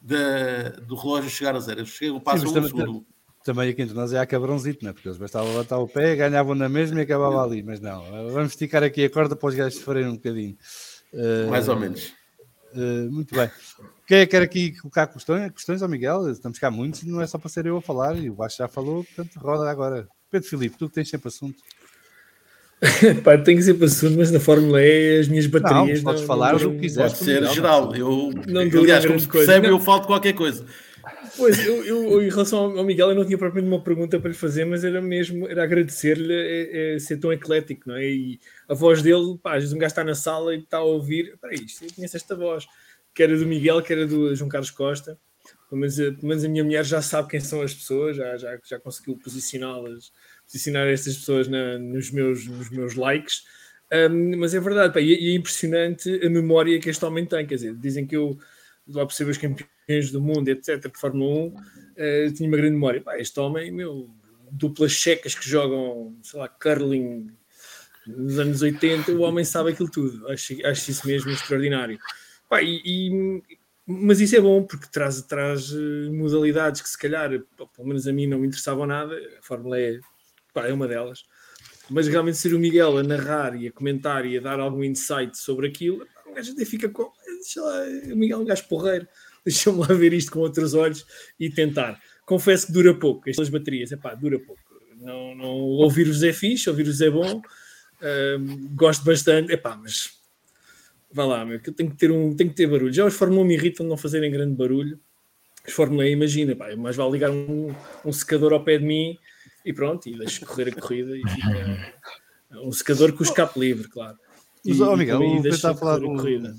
de, 0.01 0.81
do 0.87 0.97
relógio 0.97 1.29
chegar 1.29 1.55
a 1.55 1.61
zero. 1.61 1.81
Eles 1.81 1.90
chegam, 1.90 2.19
passam 2.19 2.49
Sim, 2.49 2.59
um 2.59 2.66
segundo 2.66 3.07
também 3.46 3.70
aqui 3.70 3.80
entre 3.80 3.94
nós 3.94 4.12
é 4.12 4.18
a 4.18 4.26
cabrãozito, 4.26 4.85
não 4.85 4.90
é? 4.90 4.92
Porque 4.92 5.09
eles 5.09 5.16
bastavam 5.16 5.48
levantar 5.48 5.78
o 5.78 5.87
pé, 5.87 6.16
ganhavam 6.16 6.54
na 6.54 6.68
mesma 6.68 6.98
e 6.98 7.02
acabava 7.04 7.42
ali, 7.44 7.62
mas 7.62 7.80
não, 7.80 8.02
vamos 8.30 8.50
esticar 8.52 8.82
aqui 8.82 9.04
a 9.04 9.11
corda 9.11 9.37
para 9.37 9.48
os 9.48 9.54
gajos 9.54 9.78
sofrerem 9.78 10.09
um 10.09 10.16
bocadinho. 10.16 10.56
Uh, 11.14 11.48
Mais 11.48 11.68
ou 11.68 11.76
menos. 11.76 12.12
Uh, 12.74 13.11
muito 13.11 13.35
bem. 13.35 13.48
Quem 14.06 14.18
é 14.18 14.26
que 14.26 14.32
quer 14.32 14.42
aqui 14.42 14.72
colocar 14.80 15.06
questões, 15.06 15.50
questões 15.52 15.82
ao 15.82 15.88
Miguel? 15.88 16.28
Estamos 16.30 16.59
cá 16.59 16.70
muitos, 16.70 17.04
não 17.04 17.20
é 17.20 17.26
só 17.26 17.38
para 17.38 17.48
ser 17.48 17.66
eu 17.66 17.76
a 17.76 17.82
falar, 17.82 18.16
e 18.16 18.28
o 18.28 18.35
Baixo 18.35 18.59
já 18.59 18.68
falou, 18.68 19.04
portanto, 19.04 19.38
roda 19.38 19.70
agora. 19.70 20.09
Pedro 20.30 20.48
Filipe, 20.48 20.76
tu 20.76 20.88
que 20.88 20.96
tens 20.96 21.09
sempre 21.09 21.28
assunto. 21.28 21.62
Pá, 23.24 23.38
tenho 23.38 23.62
sempre 23.62 23.87
assunto, 23.87 24.18
mas 24.18 24.30
na 24.30 24.40
Fórmula 24.40 24.82
E 24.82 25.20
as 25.20 25.28
minhas 25.28 25.46
baterias. 25.46 26.02
Não, 26.02 26.04
podes 26.04 26.20
não, 26.20 26.26
falar 26.26 26.59
não, 26.59 26.68
o 26.68 26.72
que 26.74 26.80
quiseres. 26.80 27.12
Pode 27.12 27.24
ser 27.24 27.46
geral. 27.46 27.94
Eu, 27.94 28.30
não 28.46 28.61
aliás, 28.61 29.06
como 29.06 29.18
se 29.18 29.28
percebe, 29.28 29.68
eu 29.68 29.78
falto 29.78 30.06
qualquer 30.06 30.35
coisa. 30.35 30.66
Pois, 31.37 31.64
eu, 31.66 31.85
eu, 31.85 32.22
em 32.22 32.31
relação 32.31 32.79
ao 32.79 32.85
Miguel, 32.85 33.11
eu 33.11 33.14
não 33.14 33.25
tinha 33.25 33.37
propriamente 33.37 33.72
uma 33.72 33.83
pergunta 33.83 34.18
para 34.18 34.31
lhe 34.31 34.37
fazer, 34.37 34.64
mas 34.64 34.85
era 34.85 35.03
mesmo, 35.03 35.46
era 35.46 35.64
agradecer-lhe 35.64 36.33
é, 36.33 36.94
é, 36.94 36.99
ser 36.99 37.18
tão 37.18 37.33
eclético, 37.33 37.88
não 37.88 37.96
é? 37.96 38.05
E 38.05 38.40
a 38.68 38.75
voz 38.75 39.03
dele, 39.03 39.38
pá, 39.42 39.55
às 39.55 39.62
vezes 39.62 39.72
um 39.72 39.79
gajo 39.79 39.92
está 39.92 40.03
na 40.03 40.14
sala 40.14 40.55
e 40.55 40.61
está 40.61 40.79
a 40.79 40.83
ouvir, 40.83 41.33
espera 41.35 41.55
isto, 41.55 41.85
eu 41.85 41.92
conheço 41.94 42.16
esta 42.16 42.35
voz, 42.35 42.66
que 43.14 43.22
era 43.22 43.37
do 43.37 43.46
Miguel, 43.46 43.83
que 43.83 43.92
era 43.92 44.07
do 44.07 44.35
João 44.35 44.49
Carlos 44.49 44.70
Costa, 44.70 45.18
pelo 45.68 45.81
menos, 45.81 45.96
pelo 45.96 46.27
menos 46.27 46.44
a 46.44 46.49
minha 46.49 46.64
mulher 46.64 46.85
já 46.85 47.03
sabe 47.03 47.29
quem 47.29 47.40
são 47.40 47.61
as 47.61 47.75
pessoas, 47.75 48.16
já, 48.16 48.37
já, 48.37 48.59
já 48.64 48.81
conseguiu 48.81 49.18
posicioná-las, 49.18 50.12
posicionar 50.46 50.87
estas 50.87 51.16
pessoas 51.16 51.49
na, 51.49 51.79
nos, 51.79 52.11
meus, 52.11 52.46
nos 52.46 52.70
meus 52.70 52.94
likes, 52.94 53.42
um, 54.11 54.38
mas 54.38 54.55
é 54.55 54.61
verdade, 54.61 54.94
pá, 54.94 55.01
e, 55.01 55.12
e 55.12 55.33
é 55.33 55.35
impressionante 55.35 56.09
a 56.25 56.31
memória 56.31 56.79
que 56.81 56.88
este 56.88 57.05
homem 57.05 57.27
tem, 57.27 57.46
quer 57.46 57.57
dizer, 57.57 57.75
dizem 57.75 58.07
que 58.07 58.16
eu 58.16 58.38
lá 58.88 59.07
percebo 59.07 59.31
os 59.31 59.38
campeões 59.38 60.11
do 60.11 60.20
mundo, 60.20 60.49
etc., 60.49 60.90
de 60.92 60.99
Fórmula 60.99 61.31
1, 61.31 61.46
uh, 61.46 61.62
eh, 61.96 62.31
tinha 62.31 62.49
uma 62.49 62.57
grande 62.57 62.75
memória. 62.75 63.01
Pá, 63.01 63.18
este 63.18 63.38
homem, 63.40 63.70
meu, 63.70 64.09
duplas 64.51 64.92
checas 64.92 65.35
que 65.35 65.49
jogam, 65.49 66.16
sei 66.22 66.40
lá, 66.40 66.49
curling 66.49 67.31
nos 68.07 68.38
anos 68.38 68.62
80, 68.62 69.12
o 69.12 69.20
homem 69.20 69.44
sabe 69.44 69.72
aquilo 69.72 69.90
tudo. 69.90 70.29
Acho, 70.29 70.55
acho 70.64 70.90
isso 70.90 71.07
mesmo 71.07 71.31
extraordinário. 71.31 71.99
Pá, 72.49 72.62
e, 72.62 72.81
e, 72.85 73.42
mas 73.85 74.20
isso 74.20 74.37
é 74.37 74.40
bom 74.40 74.62
porque 74.62 74.87
traz, 74.90 75.20
traz 75.22 75.72
eh, 75.72 76.11
modalidades 76.11 76.81
que 76.81 76.88
se 76.88 76.99
calhar, 76.99 77.31
pelo 77.31 77.88
menos 77.88 78.07
a 78.07 78.12
mim, 78.12 78.27
não 78.27 78.38
me 78.38 78.46
interessavam 78.46 78.87
nada. 78.87 79.14
A 79.38 79.42
Fórmula 79.42 79.81
E 79.81 80.01
pá, 80.55 80.68
é 80.68 80.72
uma 80.72 80.87
delas. 80.87 81.25
Mas 81.90 82.09
realmente 82.09 82.38
ser 82.38 82.55
o 82.55 82.59
Miguel 82.59 82.99
a 82.99 83.03
narrar 83.03 83.55
e 83.61 83.68
a 83.68 83.72
comentar 83.72 84.27
e 84.27 84.38
a 84.38 84.40
dar 84.40 84.59
algum 84.59 84.83
insight 84.83 85.37
sobre 85.38 85.68
aquilo, 85.68 86.05
gajo 86.37 86.53
até 86.53 86.64
fica 86.64 86.88
com. 86.88 87.11
Deixa 87.46 87.62
lá, 87.62 87.82
o 88.12 88.16
Miguel 88.16 88.38
é 88.38 88.42
um 88.42 88.44
gajo 88.44 88.64
porreiro 88.68 89.06
deixa-me 89.46 89.78
lá 89.78 89.87
ver 89.87 90.12
isto 90.12 90.32
com 90.32 90.40
outros 90.40 90.74
olhos 90.74 91.06
e 91.38 91.48
tentar. 91.48 92.00
Confesso 92.24 92.66
que 92.66 92.72
dura 92.72 92.92
pouco, 92.92 93.30
estas 93.30 93.48
baterias, 93.48 93.92
é 93.92 93.96
pá, 93.96 94.12
dura 94.14 94.40
pouco. 94.40 94.61
Não, 94.96 95.35
não, 95.37 95.50
ouvir-vos 95.50 96.22
é 96.24 96.32
fixe, 96.32 96.68
ouvir-vos 96.68 97.00
é 97.00 97.09
bom, 97.09 97.40
gosto 98.74 99.04
bastante, 99.04 99.52
é 99.52 99.56
pá, 99.56 99.76
mas 99.76 100.11
vá 101.12 101.24
lá, 101.24 101.44
meu, 101.44 101.61
que 101.61 101.70
eu 101.70 101.74
tenho 101.74 101.90
que 101.90 101.96
ter 101.96 102.11
um, 102.11 102.35
tenho 102.35 102.50
que 102.50 102.56
ter 102.56 102.66
barulho. 102.66 102.92
Já 102.92 103.06
os 103.06 103.14
Fórmula 103.14 103.42
1 103.42 103.44
me 103.44 103.54
irritam 103.54 103.87
de 103.87 103.90
não 103.90 103.96
fazerem 103.96 104.30
grande 104.30 104.56
barulho. 104.56 104.98
Os 105.66 105.72
Fórmula 105.72 106.02
1, 106.04 106.06
imagina, 106.09 106.56
pá, 106.56 106.74
mais 106.74 106.96
vale 106.96 107.12
ligar 107.12 107.30
um, 107.30 107.72
um 108.04 108.12
secador 108.12 108.52
ao 108.52 108.64
pé 108.64 108.78
de 108.78 108.85
mim 108.85 109.16
e 109.64 109.72
pronto, 109.72 110.09
e 110.09 110.18
deixo 110.18 110.44
correr 110.44 110.68
a 110.68 110.80
corrida 110.80 111.16
e 111.16 111.22
fica 111.28 111.94
um 112.64 112.72
secador 112.72 113.12
com 113.12 113.20
o 113.20 113.22
escape 113.22 113.61
livre, 113.61 113.88
claro. 113.88 114.18
Mas, 114.64 114.78
e, 114.78 114.82
oh, 114.82 114.96
Miguel, 114.96 115.18
o 115.18 115.42
Pedro 115.42 115.54
está 115.54 115.70
a 115.70 115.74
falar 115.76 116.00
de 116.00 116.06
corrida 116.06 116.56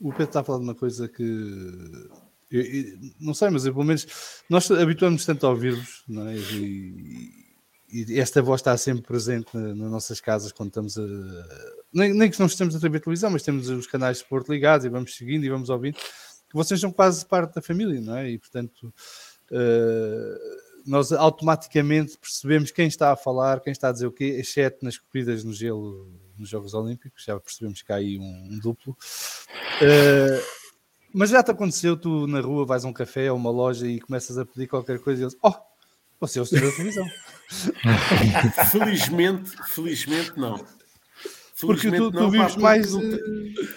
o 0.00 0.10
Pedro 0.10 0.24
está 0.24 0.40
a 0.40 0.44
falar 0.44 0.58
de 0.58 0.64
uma 0.64 0.74
coisa 0.74 1.08
que 1.08 1.22
eu, 2.50 2.62
eu, 2.62 2.98
não 3.20 3.34
sei, 3.34 3.50
mas 3.50 3.66
eu, 3.66 3.72
pelo 3.72 3.84
menos 3.84 4.06
nós 4.48 4.70
habituamos 4.70 5.24
tanto 5.24 5.46
a 5.46 5.50
ouvir-vos, 5.50 6.04
é? 6.10 6.36
E, 6.54 7.46
e 7.88 8.20
esta 8.20 8.42
voz 8.42 8.60
está 8.60 8.76
sempre 8.76 9.02
presente 9.02 9.56
nas 9.56 9.90
nossas 9.90 10.20
casas 10.20 10.52
quando 10.52 10.68
estamos 10.68 10.98
a. 10.98 11.02
Nem, 11.92 12.12
nem 12.12 12.30
que 12.30 12.38
não 12.38 12.46
estejamos 12.46 12.76
a 12.76 12.88
ver 12.88 13.00
televisão, 13.00 13.30
mas 13.30 13.42
temos 13.42 13.68
os 13.68 13.86
canais 13.86 14.18
de 14.18 14.24
esporte 14.24 14.50
ligados 14.50 14.84
e 14.84 14.88
vamos 14.88 15.16
seguindo 15.16 15.44
e 15.44 15.48
vamos 15.48 15.70
ouvindo. 15.70 15.94
Que 15.94 16.54
vocês 16.54 16.80
são 16.80 16.92
quase 16.92 17.24
parte 17.26 17.54
da 17.54 17.62
família, 17.62 18.00
não 18.00 18.16
é? 18.16 18.30
E 18.30 18.38
portanto. 18.38 18.92
Uh, 19.50 20.66
nós 20.86 21.10
automaticamente 21.10 22.16
percebemos 22.16 22.70
quem 22.70 22.86
está 22.86 23.10
a 23.10 23.16
falar, 23.16 23.60
quem 23.60 23.72
está 23.72 23.88
a 23.88 23.92
dizer 23.92 24.06
o 24.06 24.12
quê, 24.12 24.36
exceto 24.38 24.84
nas 24.84 24.96
corridas 24.96 25.42
no 25.42 25.52
gelo 25.52 26.08
nos 26.38 26.48
Jogos 26.48 26.74
Olímpicos, 26.74 27.24
já 27.24 27.38
percebemos 27.38 27.82
que 27.82 27.92
há 27.92 27.96
aí 27.96 28.18
um, 28.18 28.48
um 28.52 28.58
duplo. 28.58 28.96
Uh, 29.82 30.66
mas 31.12 31.30
já 31.30 31.42
te 31.42 31.50
aconteceu, 31.50 31.96
tu 31.96 32.26
na 32.26 32.40
rua 32.40 32.66
vais 32.66 32.84
a 32.84 32.88
um 32.88 32.92
café 32.92 33.30
ou 33.30 33.38
uma 33.38 33.50
loja 33.50 33.86
e 33.86 34.00
começas 34.00 34.36
a 34.38 34.44
pedir 34.44 34.66
qualquer 34.66 34.98
coisa 34.98 35.22
e 35.22 35.24
eles, 35.24 35.36
oh, 35.42 35.54
você 36.20 36.38
é 36.38 36.42
o 36.42 36.46
senhor 36.46 36.70
da 36.70 36.76
televisão. 36.76 37.06
felizmente, 38.70 39.50
felizmente 39.68 40.32
não. 40.38 40.64
Porque 41.58 41.90
tu, 41.90 42.12
tu, 42.12 42.30
vives 42.30 42.54
pá, 42.54 42.60
mais, 42.60 42.90
tu, 42.90 43.00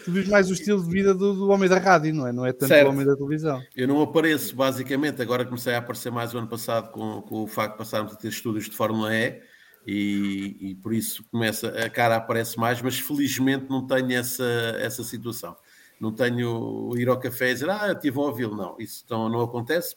tu 0.04 0.12
vives 0.12 0.30
mais 0.30 0.50
o 0.50 0.54
estilo 0.54 0.84
de 0.84 0.90
vida 0.90 1.14
do, 1.14 1.34
do, 1.34 1.50
homem 1.50 1.70
da 1.70 1.80
rádio, 1.80 2.14
não 2.14 2.28
é? 2.28 2.34
Não 2.34 2.46
é 2.46 2.52
tanto 2.52 2.68
certo. 2.68 2.88
o 2.88 2.92
homem 2.92 3.06
da 3.06 3.16
televisão. 3.16 3.62
Eu 3.74 3.88
não 3.88 4.02
apareço, 4.02 4.54
basicamente. 4.54 5.22
Agora 5.22 5.46
comecei 5.46 5.74
a 5.74 5.78
aparecer 5.78 6.12
mais 6.12 6.34
o 6.34 6.38
ano 6.40 6.48
passado 6.48 6.92
com, 6.92 7.22
com 7.22 7.44
o 7.44 7.48
facto 7.48 7.74
de 7.74 7.78
passarmos 7.78 8.12
a 8.12 8.16
ter 8.18 8.28
estúdios 8.28 8.70
de 8.70 8.76
Fórmula 8.76 9.16
E 9.16 9.42
e, 9.86 10.58
e, 10.60 10.76
por 10.76 10.94
isso 10.94 11.24
começa 11.32 11.70
a 11.70 11.90
cara 11.90 12.16
aparece 12.16 12.60
mais, 12.60 12.82
mas 12.82 13.00
felizmente 13.00 13.70
não 13.70 13.86
tenho 13.88 14.12
essa, 14.14 14.44
essa 14.80 15.04
situação. 15.04 15.56
Não 16.00 16.14
tenho 16.14 16.92
ir 16.96 17.10
ao 17.10 17.20
café 17.20 17.52
e 17.52 17.54
dizer, 17.54 17.70
ah, 17.70 17.92
estive 17.92 18.18
a 18.18 18.22
ouvi-lo. 18.22 18.56
Não, 18.56 18.76
isso 18.80 19.04
não, 19.10 19.28
não 19.28 19.42
acontece. 19.42 19.96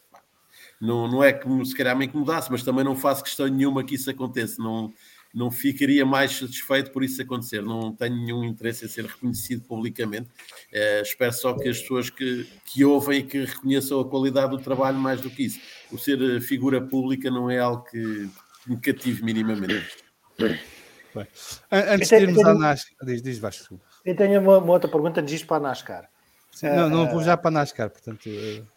Não, 0.79 1.07
não 1.07 1.23
é 1.23 1.31
que 1.31 1.47
se 1.65 1.75
calhar 1.75 1.95
me 1.97 2.05
incomodasse, 2.05 2.51
mas 2.51 2.63
também 2.63 2.83
não 2.83 2.95
faço 2.95 3.23
questão 3.23 3.47
nenhuma 3.47 3.83
que 3.83 3.95
isso 3.95 4.09
aconteça. 4.09 4.61
Não, 4.61 4.91
não 5.33 5.49
ficaria 5.49 6.05
mais 6.05 6.35
satisfeito 6.37 6.91
por 6.91 7.03
isso 7.03 7.21
acontecer. 7.21 7.61
Não 7.61 7.91
tenho 7.91 8.15
nenhum 8.15 8.43
interesse 8.43 8.85
em 8.85 8.87
ser 8.87 9.05
reconhecido 9.05 9.63
publicamente. 9.63 10.29
É, 10.71 11.01
espero 11.01 11.33
só 11.33 11.53
que 11.53 11.67
as 11.67 11.79
pessoas 11.79 12.09
que, 12.09 12.47
que 12.65 12.85
ouvem 12.85 13.19
e 13.19 13.23
que 13.23 13.45
reconheçam 13.45 13.99
a 13.99 14.07
qualidade 14.07 14.51
do 14.51 14.61
trabalho 14.61 14.97
mais 14.97 15.21
do 15.21 15.29
que 15.29 15.43
isso. 15.43 15.59
O 15.91 15.97
ser 15.97 16.21
eh, 16.21 16.39
figura 16.39 16.81
pública 16.81 17.31
não 17.31 17.49
é 17.49 17.59
algo 17.59 17.83
que 17.83 18.29
me 18.67 18.77
cative 18.77 19.23
minimamente. 19.23 20.03
Bem, 20.39 21.27
antes 21.71 22.09
de 22.09 22.15
irmos 22.15 22.43
à 22.43 22.53
NASCAR, 22.53 23.05
diz, 23.05 23.21
diz 23.21 23.37
Vasco. 23.37 23.79
Eu 24.03 24.15
tenho 24.15 24.41
uma, 24.41 24.57
uma, 24.57 24.73
outra 24.73 24.89
pergunta 24.89 25.21
antes 25.21 25.31
disto 25.31 25.47
para 25.47 25.57
a 25.57 25.59
NASCAR. 25.59 26.09
Sim, 26.51 26.67
não, 26.69 26.89
não 26.89 27.09
vou 27.09 27.21
já 27.21 27.37
para 27.37 27.49
a 27.49 27.51
NASCAR, 27.51 27.89
portanto. 27.89 28.29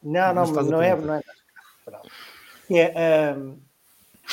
Não, 0.03 0.35
não, 0.35 0.47
não, 0.47 0.63
não 0.63 0.83
é, 0.83 0.97
não 0.97 1.15
é 1.15 1.23
NASCAR. 1.23 2.03
É, 2.71 3.35
um, 3.37 3.59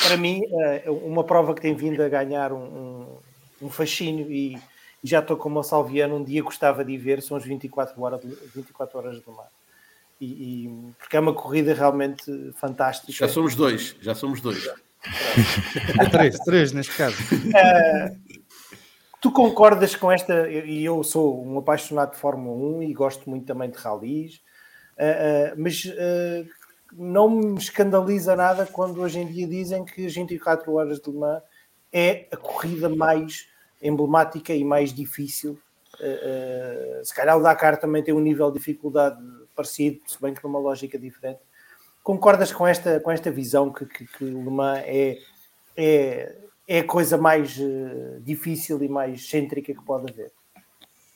para 0.02 0.16
mim, 0.16 0.42
é 0.52 0.90
uma 0.90 1.24
prova 1.24 1.54
que 1.54 1.60
tem 1.60 1.74
vindo 1.74 2.02
a 2.02 2.08
ganhar 2.08 2.52
um, 2.52 2.64
um, 2.64 3.18
um 3.62 3.70
fascínio 3.70 4.30
e, 4.30 4.56
e, 4.56 5.08
já 5.08 5.20
estou 5.20 5.36
como 5.36 5.60
o 5.60 5.62
Salviano, 5.62 6.16
um 6.16 6.24
dia 6.24 6.42
gostava 6.42 6.84
de 6.84 6.96
ver, 6.98 7.22
são 7.22 7.36
as 7.36 7.44
24 7.44 8.00
horas, 8.02 8.20
24 8.54 8.98
horas 8.98 9.20
do 9.20 9.32
mar. 9.32 9.48
E, 10.20 10.26
e, 10.26 10.92
porque 10.98 11.16
é 11.16 11.20
uma 11.20 11.32
corrida 11.32 11.72
realmente 11.74 12.24
fantástica. 12.54 13.12
Já 13.12 13.28
somos 13.28 13.54
dois, 13.54 13.96
já 14.00 14.14
somos 14.14 14.40
dois. 14.40 14.68
É 16.00 16.08
três, 16.08 16.38
três 16.40 16.72
neste 16.72 16.96
caso. 16.96 17.16
Uh, 17.34 18.38
tu 19.20 19.30
concordas 19.30 19.94
com 19.94 20.10
esta? 20.10 20.48
E 20.48 20.84
eu 20.84 21.02
sou 21.02 21.44
um 21.44 21.58
apaixonado 21.58 22.12
de 22.12 22.18
Fórmula 22.18 22.78
1 22.78 22.82
e 22.84 22.94
gosto 22.94 23.28
muito 23.28 23.46
também 23.46 23.70
de 23.70 23.78
rallies, 23.78 24.36
uh, 24.96 25.52
uh, 25.52 25.54
mas 25.56 25.84
não 26.92 27.28
me 27.28 27.58
escandaliza 27.58 28.36
nada 28.36 28.66
quando 28.66 29.00
hoje 29.00 29.18
em 29.18 29.26
dia 29.26 29.46
dizem 29.46 29.84
que 29.84 30.06
as 30.06 30.14
24 30.14 30.72
horas 30.72 31.00
de 31.00 31.10
Le 31.10 31.18
Mans 31.18 31.42
é 31.92 32.26
a 32.32 32.36
corrida 32.36 32.88
mais 32.88 33.48
emblemática 33.82 34.54
e 34.54 34.64
mais 34.64 34.92
difícil. 34.92 35.58
se 37.02 37.14
calhar 37.14 37.36
o 37.36 37.42
Dakar 37.42 37.78
também 37.78 38.02
tem 38.02 38.14
um 38.14 38.20
nível 38.20 38.50
de 38.50 38.58
dificuldade 38.58 39.16
parecido, 39.54 40.00
se 40.06 40.20
bem 40.20 40.34
que 40.34 40.42
numa 40.42 40.58
lógica 40.58 40.98
diferente 40.98 41.40
Concordas 42.04 42.52
com 42.52 42.66
esta, 42.66 43.00
com 43.00 43.10
esta 43.10 43.30
visão 43.30 43.72
que, 43.72 43.86
que, 43.86 44.06
que 44.06 44.24
Le 44.26 44.50
Mans 44.50 44.78
é, 44.84 45.18
é, 45.74 46.36
é 46.68 46.78
a 46.80 46.84
coisa 46.84 47.16
mais 47.16 47.56
uh, 47.56 48.20
difícil 48.20 48.82
e 48.82 48.88
mais 48.90 49.26
cêntrica 49.26 49.72
que 49.72 49.82
pode 49.82 50.12
haver? 50.12 50.30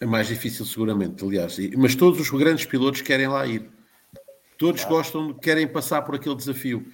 É 0.00 0.06
mais 0.06 0.28
difícil, 0.28 0.64
seguramente, 0.64 1.22
aliás. 1.22 1.58
Mas 1.76 1.94
todos 1.94 2.18
os 2.18 2.30
grandes 2.30 2.64
pilotos 2.64 3.02
querem 3.02 3.28
lá 3.28 3.46
ir. 3.46 3.68
Todos 4.56 4.80
claro. 4.80 4.96
gostam, 4.96 5.34
querem 5.34 5.68
passar 5.68 6.00
por 6.00 6.14
aquele 6.14 6.34
desafio. 6.34 6.90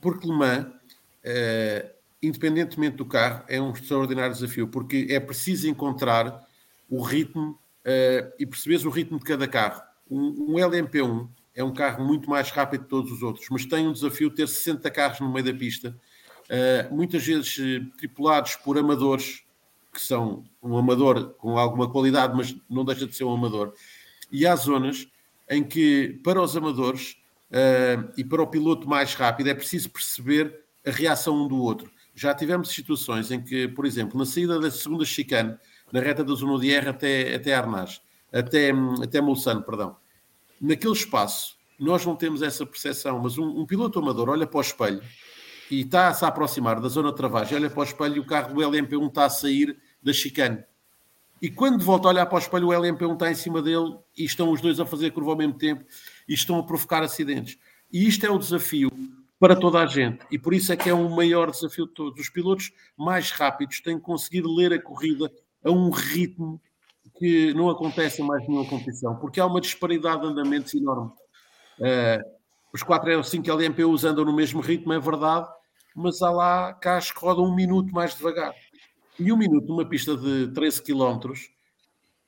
Porque 0.00 0.26
Le 0.26 0.34
Mans, 0.34 0.66
uh, 0.66 1.90
independentemente 2.20 2.96
do 2.96 3.06
carro, 3.06 3.44
é 3.48 3.62
um 3.62 3.70
extraordinário 3.70 4.34
desafio, 4.34 4.66
porque 4.66 5.06
é 5.08 5.20
preciso 5.20 5.68
encontrar 5.68 6.44
o 6.88 7.00
ritmo 7.00 7.50
uh, 7.86 8.32
e 8.40 8.44
perceberes 8.44 8.84
o 8.84 8.90
ritmo 8.90 9.20
de 9.20 9.24
cada 9.24 9.46
carro. 9.46 9.82
Um, 10.10 10.48
um 10.48 10.54
LMP1 10.54 11.28
é 11.54 11.64
um 11.64 11.72
carro 11.72 12.04
muito 12.04 12.28
mais 12.28 12.50
rápido 12.50 12.84
que 12.84 12.88
todos 12.88 13.10
os 13.10 13.22
outros, 13.22 13.46
mas 13.50 13.64
tem 13.66 13.86
um 13.86 13.92
desafio 13.92 14.30
de 14.30 14.36
ter 14.36 14.48
60 14.48 14.90
carros 14.90 15.20
no 15.20 15.32
meio 15.32 15.44
da 15.44 15.52
pista, 15.52 15.96
uh, 16.46 16.94
muitas 16.94 17.24
vezes 17.24 17.58
uh, 17.58 17.90
tripulados 17.96 18.56
por 18.56 18.78
amadores, 18.78 19.42
que 19.92 20.00
são 20.00 20.44
um 20.62 20.76
amador 20.76 21.30
com 21.34 21.58
alguma 21.58 21.90
qualidade, 21.90 22.34
mas 22.36 22.56
não 22.68 22.84
deixa 22.84 23.06
de 23.06 23.14
ser 23.14 23.24
um 23.24 23.34
amador. 23.34 23.74
E 24.30 24.46
há 24.46 24.54
zonas 24.54 25.08
em 25.48 25.64
que, 25.64 26.20
para 26.22 26.40
os 26.40 26.56
amadores 26.56 27.16
uh, 27.50 28.12
e 28.16 28.24
para 28.24 28.42
o 28.42 28.46
piloto 28.46 28.88
mais 28.88 29.14
rápido, 29.14 29.48
é 29.48 29.54
preciso 29.54 29.90
perceber 29.90 30.64
a 30.86 30.90
reação 30.90 31.44
um 31.44 31.48
do 31.48 31.56
outro. 31.56 31.90
Já 32.14 32.34
tivemos 32.34 32.68
situações 32.68 33.30
em 33.30 33.40
que, 33.40 33.66
por 33.66 33.84
exemplo, 33.84 34.18
na 34.18 34.24
saída 34.24 34.60
da 34.60 34.70
segunda 34.70 35.04
chicane, 35.04 35.56
na 35.92 36.00
reta 36.00 36.22
da 36.22 36.34
zona 36.34 36.58
de 36.60 36.70
R 36.72 36.88
até, 36.88 37.34
até 37.34 37.54
Arnaz, 37.54 38.00
até, 38.32 38.70
até 39.02 39.20
Mulsanne, 39.20 39.64
perdão, 39.64 39.96
naquele 40.60 40.92
espaço, 40.92 41.56
nós 41.78 42.04
não 42.04 42.14
temos 42.14 42.42
essa 42.42 42.66
percepção, 42.66 43.18
mas 43.18 43.38
um, 43.38 43.60
um 43.60 43.66
piloto 43.66 43.98
amador 43.98 44.28
olha 44.28 44.46
para 44.46 44.58
o 44.58 44.60
espelho 44.60 45.02
e 45.70 45.80
está-se 45.80 46.24
a 46.24 46.28
aproximar 46.28 46.80
da 46.80 46.88
zona 46.88 47.10
de 47.10 47.16
travagem, 47.16 47.56
olha 47.56 47.70
para 47.70 47.80
o 47.80 47.84
espelho 47.84 48.16
e 48.16 48.20
o 48.20 48.26
carro 48.26 48.54
do 48.54 48.60
LMP1 48.60 49.08
está 49.08 49.24
a 49.24 49.30
sair 49.30 49.78
da 50.02 50.12
chicane. 50.12 50.62
E 51.40 51.48
quando 51.48 51.82
volta 51.82 52.08
a 52.08 52.10
olhar 52.10 52.26
para 52.26 52.36
o 52.36 52.38
espelho, 52.38 52.68
o 52.68 52.70
LMP1 52.70 53.14
está 53.14 53.30
em 53.30 53.34
cima 53.34 53.62
dele 53.62 53.96
e 54.16 54.24
estão 54.24 54.50
os 54.50 54.60
dois 54.60 54.78
a 54.78 54.84
fazer 54.84 55.10
curva 55.12 55.30
ao 55.30 55.36
mesmo 55.38 55.54
tempo 55.54 55.84
e 56.28 56.34
estão 56.34 56.58
a 56.58 56.62
provocar 56.62 57.02
acidentes. 57.02 57.56
E 57.90 58.06
isto 58.06 58.26
é 58.26 58.30
o 58.30 58.38
desafio 58.38 58.90
para 59.38 59.56
toda 59.56 59.78
a 59.78 59.86
gente. 59.86 60.18
E 60.30 60.38
por 60.38 60.52
isso 60.52 60.70
é 60.70 60.76
que 60.76 60.90
é 60.90 60.92
o 60.92 61.08
maior 61.08 61.50
desafio 61.50 61.86
de 61.86 61.94
todos. 61.94 62.20
Os 62.20 62.28
pilotos 62.28 62.72
mais 62.94 63.30
rápidos 63.30 63.80
têm 63.80 63.98
conseguido 63.98 64.54
ler 64.54 64.74
a 64.74 64.82
corrida 64.82 65.32
a 65.64 65.70
um 65.70 65.88
ritmo 65.88 66.60
que 67.20 67.52
não 67.52 67.68
acontece 67.68 68.22
mais 68.22 68.42
nenhuma 68.48 68.66
competição, 68.66 69.14
porque 69.16 69.38
há 69.38 69.44
uma 69.44 69.60
disparidade 69.60 70.22
de 70.22 70.28
andamentos 70.28 70.72
enorme. 70.72 71.12
Uh, 71.78 72.40
os 72.72 72.82
4 72.82 73.18
ou 73.18 73.22
5 73.22 73.46
LMPUs 73.46 74.04
andam 74.04 74.24
no 74.24 74.32
mesmo 74.32 74.62
ritmo, 74.62 74.94
é 74.94 74.98
verdade, 74.98 75.46
mas 75.94 76.22
há 76.22 76.30
lá 76.30 76.72
carros 76.72 77.12
que 77.12 77.20
rodam 77.20 77.44
um 77.44 77.54
minuto 77.54 77.92
mais 77.92 78.16
devagar. 78.16 78.54
E 79.18 79.30
um 79.30 79.36
minuto 79.36 79.68
numa 79.68 79.84
pista 79.84 80.16
de 80.16 80.48
13 80.48 80.82
km 80.82 81.30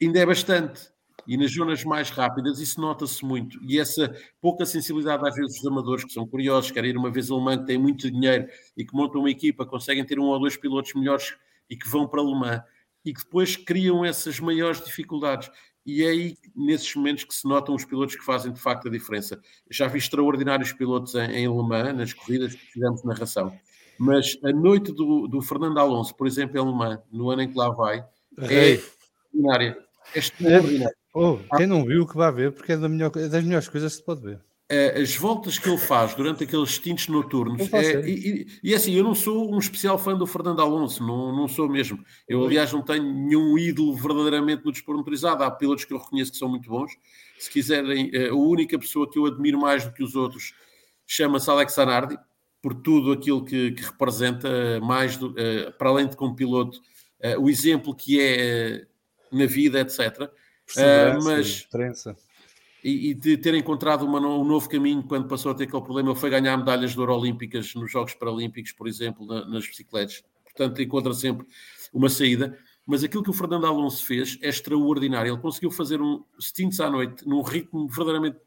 ainda 0.01 0.19
é 0.19 0.27
bastante. 0.27 0.93
E 1.27 1.39
nas 1.39 1.55
zonas 1.55 1.85
mais 1.85 2.11
rápidas 2.11 2.59
isso 2.59 2.79
nota-se 2.79 3.25
muito. 3.25 3.59
E 3.65 3.79
essa 3.79 4.15
pouca 4.43 4.67
sensibilidade 4.67 5.27
às 5.27 5.35
vezes 5.35 5.57
dos 5.57 5.67
amadores 5.67 6.05
que 6.05 6.13
são 6.13 6.27
curiosos, 6.27 6.71
querem 6.71 6.91
ir 6.91 6.97
uma 6.99 7.11
vez 7.11 7.31
a 7.31 7.35
Le 7.35 7.41
Mans, 7.41 7.61
que 7.61 7.67
têm 7.67 7.79
muito 7.79 8.11
dinheiro 8.11 8.47
e 8.77 8.85
que 8.85 8.95
montam 8.95 9.21
uma 9.21 9.31
equipa, 9.31 9.65
conseguem 9.65 10.05
ter 10.05 10.19
um 10.19 10.25
ou 10.25 10.39
dois 10.39 10.57
pilotos 10.57 10.93
melhores 10.93 11.35
e 11.71 11.77
que 11.77 11.89
vão 11.89 12.07
para 12.07 12.21
Le 12.21 12.35
Mans 12.35 12.63
e 13.05 13.12
que 13.12 13.23
depois 13.25 13.57
criam 13.57 14.05
essas 14.05 14.38
maiores 14.41 14.83
dificuldades. 14.83 15.51
E 15.85 16.05
é 16.05 16.09
aí, 16.09 16.37
nesses 16.55 16.95
momentos, 16.95 17.25
que 17.25 17.35
se 17.35 17.47
notam 17.47 17.75
os 17.75 17.85
pilotos 17.85 18.15
que 18.15 18.25
fazem 18.25 18.53
de 18.53 18.61
facto 18.61 18.87
a 18.87 18.91
diferença. 18.91 19.41
Já 19.69 19.88
vi 19.88 19.99
extraordinários 19.99 20.73
pilotos 20.73 21.15
em, 21.15 21.31
em 21.33 21.49
Le 21.49 21.69
Mans, 21.69 21.97
nas 21.97 22.12
corridas 22.12 22.55
que 22.55 22.73
fizemos 22.73 23.03
narração. 23.03 23.53
Mas 23.99 24.38
a 24.45 24.53
noite 24.53 24.93
do, 24.93 25.27
do 25.27 25.43
Fernando 25.43 25.79
Alonso, 25.79 26.15
por 26.15 26.27
exemplo, 26.27 26.59
em 26.59 26.65
Le 26.65 26.73
Mans, 26.73 27.01
no 27.11 27.31
ano 27.31 27.43
em 27.43 27.49
que 27.49 27.59
lá 27.59 27.71
vai, 27.71 28.05
é 28.38 28.71
extraordinária. 28.71 29.79
É 30.15 30.19
extraordinária. 30.19 30.97
Oh, 31.15 31.38
quem 31.57 31.67
não 31.67 31.85
viu, 31.85 32.07
que 32.07 32.17
vai 32.17 32.33
ver, 32.33 32.53
porque 32.53 32.73
é, 32.73 32.77
da 32.77 32.88
melhor, 32.88 33.11
é 33.17 33.29
das 33.29 33.45
melhores 33.45 33.69
coisas 33.69 33.93
que 33.93 33.99
se 33.99 34.05
pode 34.05 34.23
ver. 34.23 34.41
Eh, 34.73 35.03
as 35.03 35.15
voltas 35.15 35.59
que 35.59 35.69
ele 35.69 35.77
faz 35.77 36.15
durante 36.15 36.45
aqueles 36.45 36.79
tintes 36.79 37.07
noturnos. 37.07 37.71
É, 37.75 38.09
e, 38.09 38.47
e, 38.63 38.75
assim, 38.75 38.95
eu 38.95 39.05
não 39.05 39.15
sou 39.15 39.55
um 39.55 39.59
especial 39.59 39.99
fã 39.99 40.17
do 40.17 40.27
Fernando 40.27 40.63
Alonso, 40.63 41.07
não, 41.07 41.31
não 41.31 41.47
sou 41.47 41.69
mesmo. 41.69 42.03
Eu, 42.27 42.43
aliás, 42.43 42.73
não 42.73 42.81
tenho 42.81 43.03
nenhum 43.05 43.59
ídolo 43.59 43.95
verdadeiramente 43.95 44.65
no 44.65 44.73
desporto 44.73 45.01
motorizado. 45.01 45.45
Há 45.45 45.51
pilotos 45.51 45.85
que 45.85 45.93
eu 45.93 45.99
reconheço 45.99 46.33
que 46.33 46.39
são 46.39 46.49
muito 46.49 46.71
bons. 46.71 46.91
Se 47.39 47.51
quiserem, 47.51 48.11
eh, 48.15 48.31
a 48.31 48.35
única 48.35 48.79
pessoa 48.79 49.11
que 49.11 49.19
eu 49.19 49.27
admiro 49.27 49.61
mais 49.61 49.85
do 49.85 49.93
que 49.93 50.03
os 50.03 50.17
outros 50.17 50.55
chama-se 51.07 51.51
Alex 51.51 51.79
Anardi, 51.79 52.17
por 52.63 52.73
tudo 52.73 53.13
aquilo 53.13 53.45
que, 53.45 53.73
que 53.73 53.83
representa, 53.83 54.81
mais 54.81 55.19
do, 55.19 55.35
para 55.77 55.91
além 55.91 56.09
de 56.09 56.17
como 56.17 56.35
piloto, 56.35 56.81
o 57.39 57.51
exemplo 57.51 57.95
que 57.95 58.19
é 58.19 58.87
na 59.31 59.45
vida, 59.45 59.81
etc. 59.81 60.31
Uh, 60.77 61.23
mas. 61.25 61.47
Diferença 61.47 62.17
e, 62.83 63.11
e, 63.11 63.14
de 63.14 63.37
ter 63.37 63.55
encontrado 63.55 64.05
uma, 64.05 64.18
um 64.18 64.45
novo 64.45 64.68
caminho 64.68 65.03
quando 65.03 65.29
passou 65.29 65.53
a 65.53 65.55
ter 65.55 65.64
aquele 65.64 65.83
problema. 65.83 66.14
Foi 66.14 66.31
ganhar 66.31 66.57
medalhas 66.57 66.92
de 66.92 67.01
ouro 67.01 67.14
olímpicas 67.14 67.75
nos 67.75 67.90
Jogos 67.90 68.14
Paralímpicos, 68.14 68.73
por 68.73 68.88
exemplo, 68.88 69.25
na, 69.27 69.47
nas 69.47 69.66
bicicletas. 69.66 70.25
Portanto, 70.45 70.83
encontra 70.83 71.14
sempre 71.14 71.47
uma 71.92 72.09
saída. 72.09 72.59
Mas 72.85 73.05
aquilo 73.05 73.23
que 73.23 73.31
o 73.31 73.33
Fernando 73.33 73.66
Alonso 73.66 74.05
fez 74.05 74.38
é 74.42 74.49
extraordinário. 74.49 75.33
Ele 75.33 75.40
conseguiu 75.40 75.71
fazer 75.71 76.03
um 76.03 76.25
stints 76.40 76.81
à 76.81 76.90
noite 76.90 77.27
num 77.27 77.40
ritmo 77.42 77.87
verdadeiramente 77.87 78.38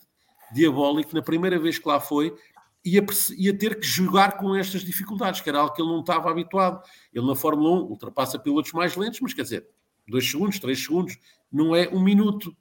diabólico. 0.54 1.16
Na 1.16 1.22
primeira 1.22 1.58
vez 1.58 1.80
que 1.80 1.88
lá 1.88 2.00
foi, 2.00 2.36
ia, 2.84 3.04
ia 3.38 3.58
ter 3.58 3.80
que 3.80 3.88
jogar 3.88 4.38
com 4.38 4.56
estas 4.56 4.84
dificuldades, 4.84 5.42
que 5.42 5.50
era 5.50 5.60
algo 5.60 5.74
que 5.74 5.82
ele 5.82 5.90
não 5.90 6.02
estava 6.02 6.30
habituado. 6.30 6.84
Ele 7.14 7.26
na 7.26 7.36
Fórmula 7.36 7.82
1 7.82 7.84
ultrapassa 7.86 8.38
pilotos 8.38 8.74
mais 8.74 8.96
lentos, 8.96 9.22
mas 9.22 9.34
quer 9.34 9.44
dizer, 9.44 9.68
dois 10.08 10.30
segundos, 10.30 10.60
três 10.60 10.84
segundos, 10.84 11.18
não 11.52 11.76
é 11.76 11.88
um 11.90 12.04
minuto. 12.04 12.56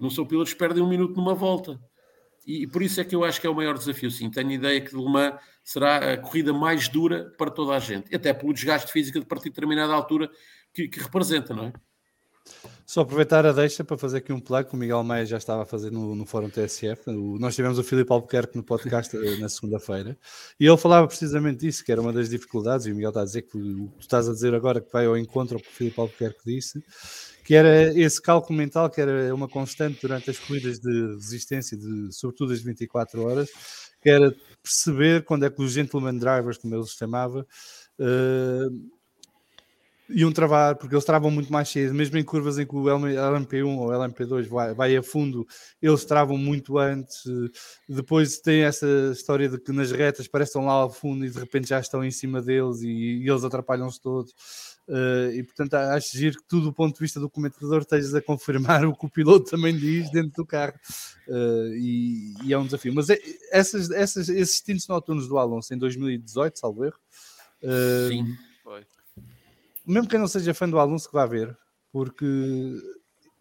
Não 0.00 0.10
são 0.10 0.26
pilotos 0.26 0.52
que 0.52 0.58
perdem 0.58 0.82
um 0.82 0.88
minuto 0.88 1.16
numa 1.16 1.34
volta. 1.34 1.80
E, 2.46 2.62
e 2.62 2.66
por 2.66 2.82
isso 2.82 3.00
é 3.00 3.04
que 3.04 3.14
eu 3.14 3.24
acho 3.24 3.40
que 3.40 3.46
é 3.46 3.50
o 3.50 3.54
maior 3.54 3.76
desafio, 3.76 4.10
sim. 4.10 4.30
Tenho 4.30 4.50
ideia 4.50 4.80
que 4.80 4.96
Le 4.96 5.04
Mans 5.04 5.34
será 5.62 6.14
a 6.14 6.16
corrida 6.16 6.52
mais 6.52 6.88
dura 6.88 7.32
para 7.36 7.50
toda 7.50 7.74
a 7.74 7.78
gente. 7.78 8.14
Até 8.14 8.32
pelo 8.32 8.52
desgaste 8.52 8.90
físico 8.90 9.20
de 9.20 9.26
partir 9.26 9.44
de 9.44 9.50
determinada 9.50 9.92
altura 9.92 10.30
que, 10.72 10.88
que 10.88 11.00
representa, 11.00 11.54
não 11.54 11.66
é? 11.66 11.72
Só 12.86 13.02
aproveitar 13.02 13.44
a 13.44 13.52
deixa 13.52 13.84
para 13.84 13.98
fazer 13.98 14.18
aqui 14.18 14.32
um 14.32 14.40
plug 14.40 14.66
que 14.66 14.74
o 14.74 14.78
Miguel 14.78 15.04
Maia 15.04 15.26
já 15.26 15.36
estava 15.36 15.62
a 15.62 15.66
fazer 15.66 15.92
no, 15.92 16.14
no 16.14 16.24
Fórum 16.24 16.48
TSF. 16.48 17.10
O, 17.10 17.38
nós 17.38 17.54
tivemos 17.54 17.78
o 17.78 17.84
Filipe 17.84 18.10
Albuquerque 18.10 18.56
no 18.56 18.62
podcast 18.62 19.14
eh, 19.14 19.36
na 19.36 19.50
segunda-feira 19.50 20.16
e 20.58 20.66
ele 20.66 20.76
falava 20.78 21.06
precisamente 21.06 21.60
disso, 21.60 21.84
que 21.84 21.92
era 21.92 22.00
uma 22.00 22.14
das 22.14 22.30
dificuldades, 22.30 22.86
e 22.86 22.92
o 22.92 22.94
Miguel 22.94 23.10
está 23.10 23.20
a 23.20 23.24
dizer 23.24 23.42
que 23.42 23.58
o 23.58 23.88
que 23.88 23.98
tu 23.98 24.00
estás 24.00 24.26
a 24.26 24.32
dizer 24.32 24.54
agora 24.54 24.80
que 24.80 24.90
vai 24.90 25.04
ao 25.04 25.18
encontro 25.18 25.60
que 25.60 25.68
o 25.68 25.70
Filipe 25.70 26.00
Albuquerque 26.00 26.40
disse, 26.46 26.82
que 27.48 27.54
era 27.54 27.98
esse 27.98 28.20
cálculo 28.20 28.58
mental 28.58 28.90
que 28.90 29.00
era 29.00 29.34
uma 29.34 29.48
constante 29.48 30.02
durante 30.02 30.28
as 30.28 30.38
corridas 30.38 30.78
de 30.78 31.14
resistência, 31.14 31.78
de, 31.78 32.12
sobretudo 32.12 32.52
as 32.52 32.60
24 32.60 33.24
horas, 33.24 33.48
que 34.02 34.10
era 34.10 34.36
perceber 34.62 35.24
quando 35.24 35.46
é 35.46 35.50
que 35.50 35.62
os 35.62 35.72
gentleman 35.72 36.18
drivers, 36.18 36.58
como 36.58 36.74
eles 36.74 36.90
chamavam, 36.90 37.40
uh, 37.40 38.90
iam 40.10 40.30
travar, 40.30 40.76
porque 40.76 40.94
eles 40.94 41.06
travam 41.06 41.30
muito 41.30 41.50
mais 41.50 41.70
cedo, 41.70 41.94
mesmo 41.94 42.18
em 42.18 42.22
curvas 42.22 42.58
em 42.58 42.66
que 42.66 42.76
o 42.76 42.84
LMP1 42.84 43.78
ou 43.78 43.88
LMP2 43.92 44.46
vai, 44.46 44.74
vai 44.74 44.94
a 44.94 45.02
fundo, 45.02 45.46
eles 45.80 46.04
travam 46.04 46.36
muito 46.36 46.76
antes. 46.76 47.22
Depois 47.88 48.40
tem 48.40 48.60
essa 48.60 48.86
história 49.10 49.48
de 49.48 49.58
que 49.58 49.72
nas 49.72 49.90
retas 49.90 50.28
parecem 50.28 50.62
lá 50.62 50.72
ao 50.72 50.90
fundo 50.90 51.24
e 51.24 51.30
de 51.30 51.38
repente 51.38 51.70
já 51.70 51.80
estão 51.80 52.04
em 52.04 52.10
cima 52.10 52.42
deles 52.42 52.82
e, 52.82 53.22
e 53.22 53.26
eles 53.26 53.42
atrapalham-se 53.42 54.02
todos. 54.02 54.34
Uh, 54.88 55.30
e 55.34 55.42
portanto 55.42 55.74
acho 55.74 56.16
giro 56.16 56.38
que 56.38 56.48
tudo 56.48 56.64
do 56.64 56.72
ponto 56.72 56.94
de 56.94 57.00
vista 57.00 57.20
do 57.20 57.28
comentador 57.28 57.82
estejas 57.82 58.14
a 58.14 58.22
confirmar 58.22 58.84
o 58.88 58.96
que 58.96 59.04
o 59.04 59.10
piloto 59.10 59.50
também 59.50 59.76
diz 59.76 60.10
dentro 60.10 60.32
do 60.32 60.46
carro 60.46 60.72
uh, 61.28 61.74
e, 61.74 62.32
e, 62.42 62.54
é 62.54 62.58
um 62.58 62.64
desafio 62.64 62.94
mas 62.94 63.10
é, 63.10 63.18
essas, 63.52 63.90
essas, 63.90 64.30
esses 64.30 64.54
instintos 64.54 64.88
noturnos 64.88 65.28
do 65.28 65.36
Alonso 65.36 65.74
em 65.74 65.76
2018, 65.76 66.58
salvo 66.58 66.86
erro 66.86 66.96
uh, 67.62 68.08
Sim 68.08 68.34
mesmo 69.88 70.06
quem 70.06 70.20
não 70.20 70.28
seja 70.28 70.52
fã 70.52 70.68
do 70.68 70.78
Alonso 70.78 71.08
que 71.08 71.14
vá 71.14 71.24
ver, 71.24 71.56
porque 71.90 72.76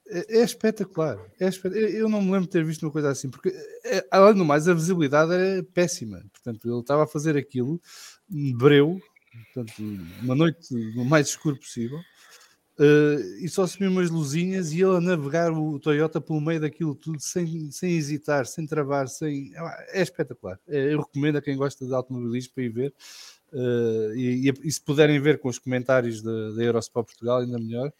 é, 0.07 0.39
é 0.39 0.43
espetacular. 0.43 1.19
É 1.37 1.49
espetacular. 1.49 1.89
Eu 1.89 2.07
não 2.07 2.21
me 2.21 2.31
lembro 2.31 2.45
de 2.45 2.51
ter 2.51 2.63
visto 2.63 2.83
uma 2.83 2.91
coisa 2.91 3.09
assim, 3.09 3.29
porque 3.29 3.53
além 4.09 4.33
do 4.33 4.45
mais, 4.45 4.67
a 4.67 4.73
visibilidade 4.73 5.33
é 5.33 5.61
péssima. 5.61 6.23
Portanto, 6.31 6.65
ele 6.65 6.79
estava 6.79 7.03
a 7.03 7.07
fazer 7.07 7.35
aquilo, 7.35 7.81
breu, 8.29 8.97
portanto, 9.45 9.73
uma 10.21 10.35
noite 10.35 10.73
o 10.95 11.05
mais 11.05 11.27
escuro 11.27 11.57
possível. 11.57 11.99
Uh, 12.79 13.43
e 13.43 13.49
só 13.49 13.65
se 13.65 13.79
viu 13.79 13.89
umas 13.89 14.11
luzinhas 14.11 14.71
e 14.71 14.83
ele 14.83 14.97
a 14.97 15.01
navegar 15.01 15.51
o 15.51 15.79
Toyota 15.79 16.21
pelo 16.21 16.39
meio 16.39 16.61
daquilo 16.61 16.93
tudo 16.93 17.19
sem, 17.19 17.71
sem 17.71 17.97
hesitar, 17.97 18.45
sem 18.45 18.67
travar, 18.67 19.07
sem... 19.07 19.51
é 19.89 20.01
espetacular. 20.01 20.59
É, 20.67 20.93
eu 20.93 20.99
recomendo 21.01 21.37
a 21.37 21.41
quem 21.41 21.57
gosta 21.57 21.87
de 21.87 21.93
automobilismo 21.93 22.53
para 22.53 22.63
ir 22.63 22.69
ver. 22.69 22.93
Uh, 23.51 24.13
e, 24.15 24.53
e, 24.63 24.71
se 24.71 24.79
puderem 24.79 25.19
ver 25.19 25.39
com 25.39 25.49
os 25.49 25.57
comentários 25.57 26.21
da, 26.21 26.51
da 26.51 27.03
Portugal, 27.03 27.39
ainda 27.39 27.57
melhor. 27.57 27.91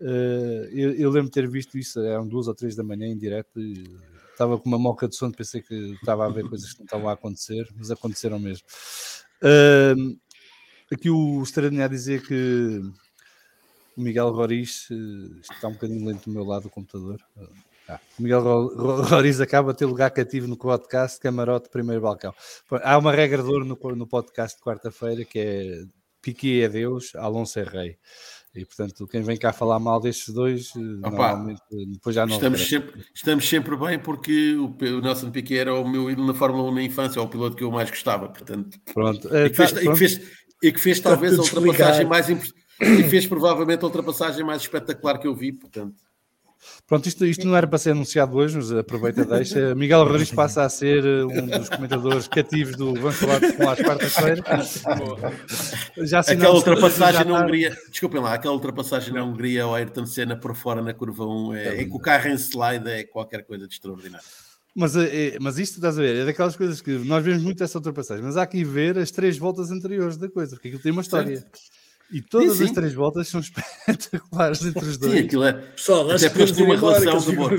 Uh, 0.00 0.64
eu, 0.72 0.94
eu, 0.94 1.10
lembro 1.10 1.28
de 1.28 1.34
ter 1.34 1.48
visto 1.48 1.78
isso, 1.78 2.00
eram 2.00 2.26
duas 2.26 2.48
ou 2.48 2.54
três 2.54 2.74
da 2.74 2.82
manhã 2.82 3.06
em 3.06 3.16
direto. 3.16 3.60
E 3.60 3.84
estava 4.32 4.58
com 4.58 4.68
uma 4.68 4.78
moca 4.78 5.06
de 5.06 5.14
sono, 5.14 5.32
pensei 5.32 5.62
que 5.62 5.74
estava 5.92 6.26
a 6.26 6.28
ver 6.28 6.48
coisas 6.48 6.72
que 6.72 6.78
não 6.78 6.86
estavam 6.86 7.08
a 7.08 7.12
acontecer, 7.12 7.68
mas 7.76 7.90
aconteceram 7.90 8.40
mesmo. 8.40 8.66
Uh, 9.42 10.18
aqui 10.92 11.10
o 11.10 11.42
Estradinha 11.42 11.84
a 11.84 11.88
dizer 11.88 12.26
que 12.26 12.80
o 13.96 14.00
Miguel 14.00 14.30
Roriz 14.30 14.88
está 15.50 15.68
um 15.68 15.72
bocadinho 15.72 16.06
lento 16.06 16.24
do 16.24 16.30
meu 16.30 16.44
lado 16.44 16.64
do 16.64 16.70
computador. 16.70 17.20
Ah, 17.88 17.98
Miguel 18.18 18.42
Roriz 18.42 19.40
acaba 19.40 19.72
de 19.72 19.78
ter 19.78 19.86
lugar 19.86 20.10
cativo 20.10 20.46
no 20.46 20.56
podcast 20.56 21.18
Camarote 21.18 21.70
Primeiro 21.70 22.02
Balcão. 22.02 22.34
Há 22.82 22.98
uma 22.98 23.12
regra 23.12 23.42
de 23.42 23.48
ouro 23.48 23.64
no, 23.64 24.06
podcast 24.06 24.58
de 24.58 24.62
quarta-feira 24.62 25.24
que 25.24 25.38
é 25.38 25.84
Piqui 26.20 26.62
é 26.62 26.68
Deus, 26.68 27.14
Alonso 27.14 27.58
é 27.58 27.62
Rei. 27.62 27.98
E 28.54 28.64
portanto, 28.64 29.06
quem 29.06 29.22
vem 29.22 29.36
cá 29.36 29.52
falar 29.52 29.78
mal 29.78 30.00
destes 30.00 30.34
dois, 30.34 30.72
eh, 30.74 31.06
Opa, 31.06 31.10
normalmente 31.10 31.60
depois 31.92 32.14
já 32.14 32.26
não. 32.26 32.34
Estamos 32.34 32.68
sempre, 32.68 33.04
estamos 33.14 33.48
sempre 33.48 33.76
bem 33.76 33.98
porque 33.98 34.54
o, 34.54 34.66
o 34.66 35.00
Nelson 35.00 35.30
Piquet 35.30 35.58
era 35.58 35.74
o 35.74 35.88
meu 35.88 36.10
ídolo 36.10 36.26
na 36.26 36.34
Fórmula 36.34 36.68
1 36.70 36.74
na 36.74 36.82
infância, 36.82 37.20
é 37.20 37.22
o 37.22 37.28
piloto 37.28 37.56
que 37.56 37.62
eu 37.62 37.70
mais 37.70 37.88
gostava. 37.90 38.28
Portanto, 38.28 38.78
pronto. 38.92 39.28
E 39.34 39.50
que 39.50 39.56
fez, 39.56 39.72
tá, 39.72 39.82
e 39.82 39.88
que 39.88 39.96
fez, 39.96 40.20
e 40.62 40.72
que 40.72 40.80
fez 40.80 41.00
talvez 41.00 41.38
a 41.38 41.42
ultrapassagem 41.42 42.06
mais 42.06 42.28
importante. 42.28 42.58
E 42.80 43.02
fez 43.04 43.26
provavelmente 43.26 43.82
a 43.82 43.86
ultrapassagem 43.86 44.44
mais 44.44 44.62
espetacular 44.62 45.18
que 45.18 45.26
eu 45.26 45.34
vi, 45.34 45.52
portanto. 45.52 46.08
Pronto, 46.86 47.06
isto, 47.06 47.24
isto 47.24 47.46
não 47.46 47.56
era 47.56 47.66
para 47.66 47.78
ser 47.78 47.90
anunciado 47.90 48.36
hoje, 48.36 48.56
mas 48.56 48.72
aproveita 48.72 49.24
deixa. 49.24 49.74
Miguel 49.74 50.04
Rodrigues 50.04 50.32
passa 50.32 50.62
a 50.62 50.68
ser 50.68 51.04
eh, 51.04 51.24
um 51.24 51.46
dos 51.46 51.68
comentadores 51.68 52.26
cativos 52.26 52.76
do 52.76 52.94
Vamos 52.94 53.16
Falar 53.16 53.38
de 53.38 53.46
Futebol 53.48 53.70
às 53.70 53.80
quartas-feiras. 53.80 54.82
Já 55.98 56.20
aquela 56.20 56.54
ultrapassagem 56.54 57.24
na 57.24 57.42
Hungria, 57.42 57.76
desculpem 57.90 58.20
lá, 58.20 58.34
aquela 58.34 58.54
ultrapassagem 58.54 59.12
na 59.12 59.22
Hungria 59.22 59.64
ao 59.64 59.74
Ayrton 59.74 60.06
Senna 60.06 60.36
por 60.36 60.54
fora 60.54 60.82
na 60.82 60.94
curva 60.94 61.26
1, 61.26 61.54
é, 61.54 61.80
é 61.80 61.84
que 61.84 61.94
o 61.94 61.98
carro 61.98 62.28
em 62.28 62.34
slide 62.34 62.88
é 62.88 63.04
qualquer 63.04 63.44
coisa 63.44 63.68
de 63.68 63.74
extraordinário. 63.74 64.26
Mas, 64.78 64.94
é, 64.94 65.36
mas 65.40 65.58
isto, 65.58 65.74
estás 65.74 65.98
a 65.98 66.00
ver, 66.00 66.14
é 66.18 66.24
daquelas 66.24 66.54
coisas 66.54 66.80
que 66.80 66.92
nós 66.98 67.24
vemos 67.24 67.42
muito 67.42 67.64
essa 67.64 67.78
ultrapassagem, 67.78 68.22
mas 68.24 68.36
há 68.36 68.46
que 68.46 68.62
ver 68.62 68.96
as 68.96 69.10
três 69.10 69.36
voltas 69.36 69.72
anteriores 69.72 70.16
da 70.16 70.28
coisa, 70.28 70.54
porque 70.54 70.68
aquilo 70.68 70.80
tem 70.80 70.92
uma 70.92 71.02
história. 71.02 71.36
Certo. 71.36 71.58
E 72.12 72.22
todas 72.22 72.52
sim, 72.52 72.58
sim. 72.58 72.64
as 72.66 72.70
três 72.70 72.94
voltas 72.94 73.26
são 73.26 73.40
espetaculares 73.88 74.64
entre 74.64 74.84
os 74.84 74.96
dois. 74.96 75.12
Sim, 75.12 75.18
aquilo 75.18 75.42
é. 75.42 75.52
Pessoal, 75.52 76.08
acho 76.12 76.26
Até 76.26 76.46
que 76.46 76.62
uma 76.62 76.76
relação 76.76 77.18
de 77.18 77.30
amor. 77.32 77.50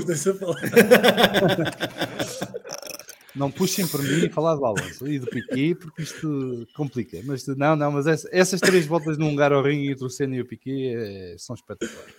Não 3.36 3.50
puxem 3.50 3.86
por 3.86 4.02
mim 4.02 4.24
e 4.24 4.28
falar 4.30 4.56
do 4.56 4.64
Alonso 4.64 5.06
e 5.06 5.18
do 5.18 5.26
Piquet, 5.26 5.74
porque 5.74 6.02
isto 6.02 6.66
complica. 6.74 7.20
Mas 7.24 7.46
não, 7.46 7.76
não, 7.76 7.92
mas 7.92 8.26
essas 8.32 8.60
três 8.60 8.86
voltas 8.86 9.16
no 9.16 9.30
lugar 9.30 9.52
ao 9.52 9.62
ringue 9.62 9.92
entre 9.92 10.04
o 10.04 10.10
Senna 10.10 10.34
e 10.36 10.40
o 10.40 10.46
Piquet 10.46 10.94
é, 10.96 11.36
são 11.38 11.54
espetaculares. 11.54 12.12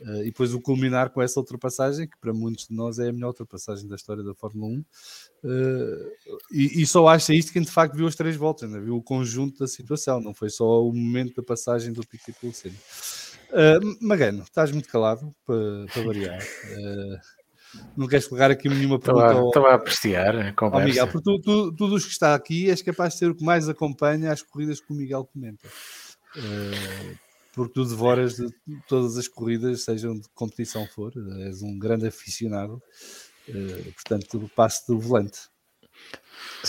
Uh, 0.00 0.22
e 0.22 0.26
depois 0.26 0.54
o 0.54 0.60
culminar 0.60 1.10
com 1.10 1.20
essa 1.20 1.40
ultrapassagem, 1.40 2.06
que 2.06 2.16
para 2.20 2.32
muitos 2.32 2.68
de 2.68 2.74
nós 2.74 2.98
é 2.98 3.08
a 3.08 3.12
melhor 3.12 3.28
ultrapassagem 3.28 3.88
da 3.88 3.96
história 3.96 4.22
da 4.22 4.34
Fórmula 4.34 4.72
1. 4.72 4.78
Uh, 4.78 4.84
eh, 5.44 6.12
e, 6.52 6.82
e, 6.82 6.86
só 6.86 7.08
acha 7.08 7.34
isto 7.34 7.52
quem 7.52 7.62
de 7.62 7.70
facto 7.70 7.96
viu 7.96 8.06
as 8.06 8.14
três 8.14 8.36
voltas, 8.36 8.70
né? 8.70 8.78
viu 8.78 8.96
o 8.96 9.02
conjunto 9.02 9.58
da 9.58 9.66
situação, 9.66 10.20
não 10.20 10.32
foi 10.32 10.50
só 10.50 10.84
o 10.84 10.92
momento 10.92 11.34
da 11.36 11.42
passagem 11.42 11.92
do 11.92 12.06
Piquet 12.06 12.32
pelo 12.40 12.52
Senna. 12.52 12.76
Uh, 13.50 14.06
Magano, 14.06 14.42
estás 14.42 14.70
muito 14.70 14.88
calado 14.88 15.34
para, 15.44 15.86
para 15.92 16.02
variar. 16.02 16.38
Não 17.96 18.06
queres 18.06 18.26
colocar 18.26 18.50
aqui 18.50 18.68
nenhuma 18.68 18.98
pergunta? 18.98 19.46
Estava 19.46 19.70
a 19.70 19.74
apreciar 19.74 20.36
a 20.36 20.52
conversa. 20.52 20.86
Miguel, 20.86 21.08
porque 21.08 21.24
tu, 21.24 21.40
tu, 21.40 21.72
tudo 21.74 21.96
o 21.96 22.00
que 22.00 22.08
está 22.08 22.34
aqui 22.34 22.70
és 22.70 22.80
capaz 22.82 23.14
de 23.14 23.18
ser 23.18 23.30
o 23.30 23.34
que 23.34 23.44
mais 23.44 23.68
acompanha 23.68 24.32
as 24.32 24.42
corridas 24.42 24.80
que 24.80 24.92
o 24.92 24.96
Miguel 24.96 25.24
comenta. 25.24 25.68
Uh, 26.36 27.27
porque 27.58 27.74
tu 27.74 27.84
devoras 27.84 28.36
de 28.36 28.48
todas 28.86 29.18
as 29.18 29.26
corridas, 29.26 29.82
sejam 29.82 30.14
de 30.14 30.28
competição 30.32 30.86
for, 30.86 31.12
és 31.40 31.60
um 31.60 31.76
grande 31.76 32.06
aficionado, 32.06 32.80
uh, 33.48 33.92
portanto, 33.94 34.48
passo 34.54 34.86
do 34.86 35.00
volante. 35.00 35.40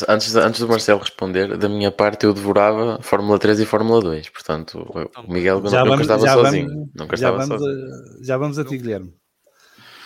Antes, 0.07 0.35
antes 0.35 0.59
do 0.59 0.67
Marcelo 0.67 0.99
responder, 0.99 1.55
da 1.57 1.69
minha 1.69 1.91
parte 1.91 2.25
eu 2.25 2.33
devorava 2.33 2.99
Fórmula 3.03 3.37
3 3.37 3.59
e 3.59 3.65
Fórmula 3.67 4.01
2, 4.01 4.29
portanto 4.29 4.79
o 4.79 5.31
Miguel 5.31 5.61
já 5.67 5.85
nunca 5.85 5.89
vamos, 5.89 6.01
estava 6.01 6.27
sozinho. 6.27 6.67
Vamos, 6.67 6.89
nunca 6.95 7.17
já, 7.17 7.29
estava 7.29 7.45
vamos 7.45 7.61
sozinho. 7.61 7.85
A, 7.85 8.23
já 8.25 8.37
vamos 8.37 8.59
a 8.59 8.65
ti, 8.65 8.77
Guilherme. 8.77 9.13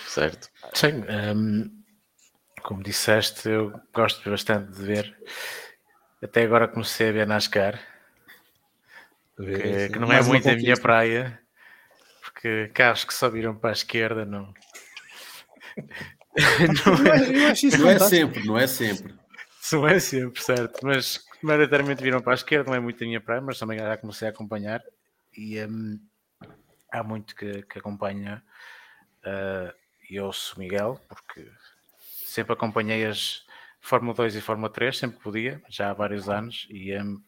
Certo. 0.08 0.50
Sim, 0.74 1.04
um, 1.38 1.70
como 2.62 2.84
disseste, 2.84 3.48
eu 3.48 3.72
gosto 3.96 4.30
bastante 4.30 4.74
de 4.74 4.84
ver. 4.84 5.18
Até 6.22 6.44
agora 6.44 6.68
comecei 6.68 7.08
a 7.08 7.12
ver 7.14 7.28
NASCAR 7.28 7.93
que, 9.38 9.90
que 9.90 10.00
não 10.00 10.12
é 10.12 10.22
muito 10.22 10.50
a 10.50 10.56
minha 10.56 10.76
praia, 10.76 11.40
porque 12.22 12.70
carros 12.74 13.04
que 13.04 13.14
só 13.14 13.30
viram 13.30 13.56
para 13.56 13.72
a 13.72 13.74
esquerda 13.74 14.26
não. 14.26 14.54
não, 16.86 16.96
é, 17.08 17.78
não 17.78 17.90
é 17.90 18.00
sempre, 18.00 18.46
não 18.46 18.58
é 18.58 18.68
sempre. 18.68 19.16
Não 19.72 19.88
é 19.88 20.00
sempre, 20.00 20.44
certo, 20.44 20.86
mas 20.86 21.26
maioritariamente 21.42 22.04
viram 22.04 22.22
para 22.22 22.34
a 22.34 22.36
esquerda, 22.36 22.70
não 22.70 22.76
é 22.76 22.80
muito 22.80 23.04
a 23.04 23.08
minha 23.08 23.22
praia, 23.22 23.42
mas 23.42 23.58
também 23.58 23.80
já 23.80 23.98
comecei 23.98 24.28
a 24.28 24.32
acompanhar 24.32 24.84
e 25.36 25.60
hum, 25.64 26.00
há 26.92 27.02
muito 27.02 27.36
que, 27.36 27.64
que 27.64 27.80
acompanha 27.80 28.44
uh, 29.26 29.74
e 30.10 30.20
ouço 30.20 30.60
Miguel, 30.60 31.00
porque 31.08 31.50
sempre 32.26 32.54
acompanhei 32.54 33.06
as 33.06 33.44
Fórmula 33.82 34.14
2 34.14 34.36
e 34.36 34.42
Fórmula 34.42 34.70
3, 34.70 34.98
sempre 34.98 35.18
que 35.18 35.24
podia, 35.24 35.62
já 35.68 35.90
há 35.90 35.94
vários 35.94 36.30
anos, 36.30 36.68
e, 36.70 36.96
um, 36.98 37.22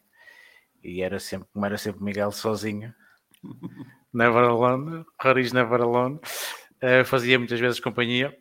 e 0.85 1.01
era 1.01 1.19
sempre, 1.19 1.47
como 1.51 1.65
era 1.65 1.77
sempre 1.77 2.03
Miguel 2.03 2.31
sozinho, 2.31 2.93
never 4.13 4.43
alone, 4.43 5.05
Rariz 5.19 5.51
never 5.51 5.81
alone, 5.81 6.19
uh, 6.83 7.03
fazia 7.05 7.39
muitas 7.39 7.59
vezes 7.59 7.79
companhia 7.79 8.37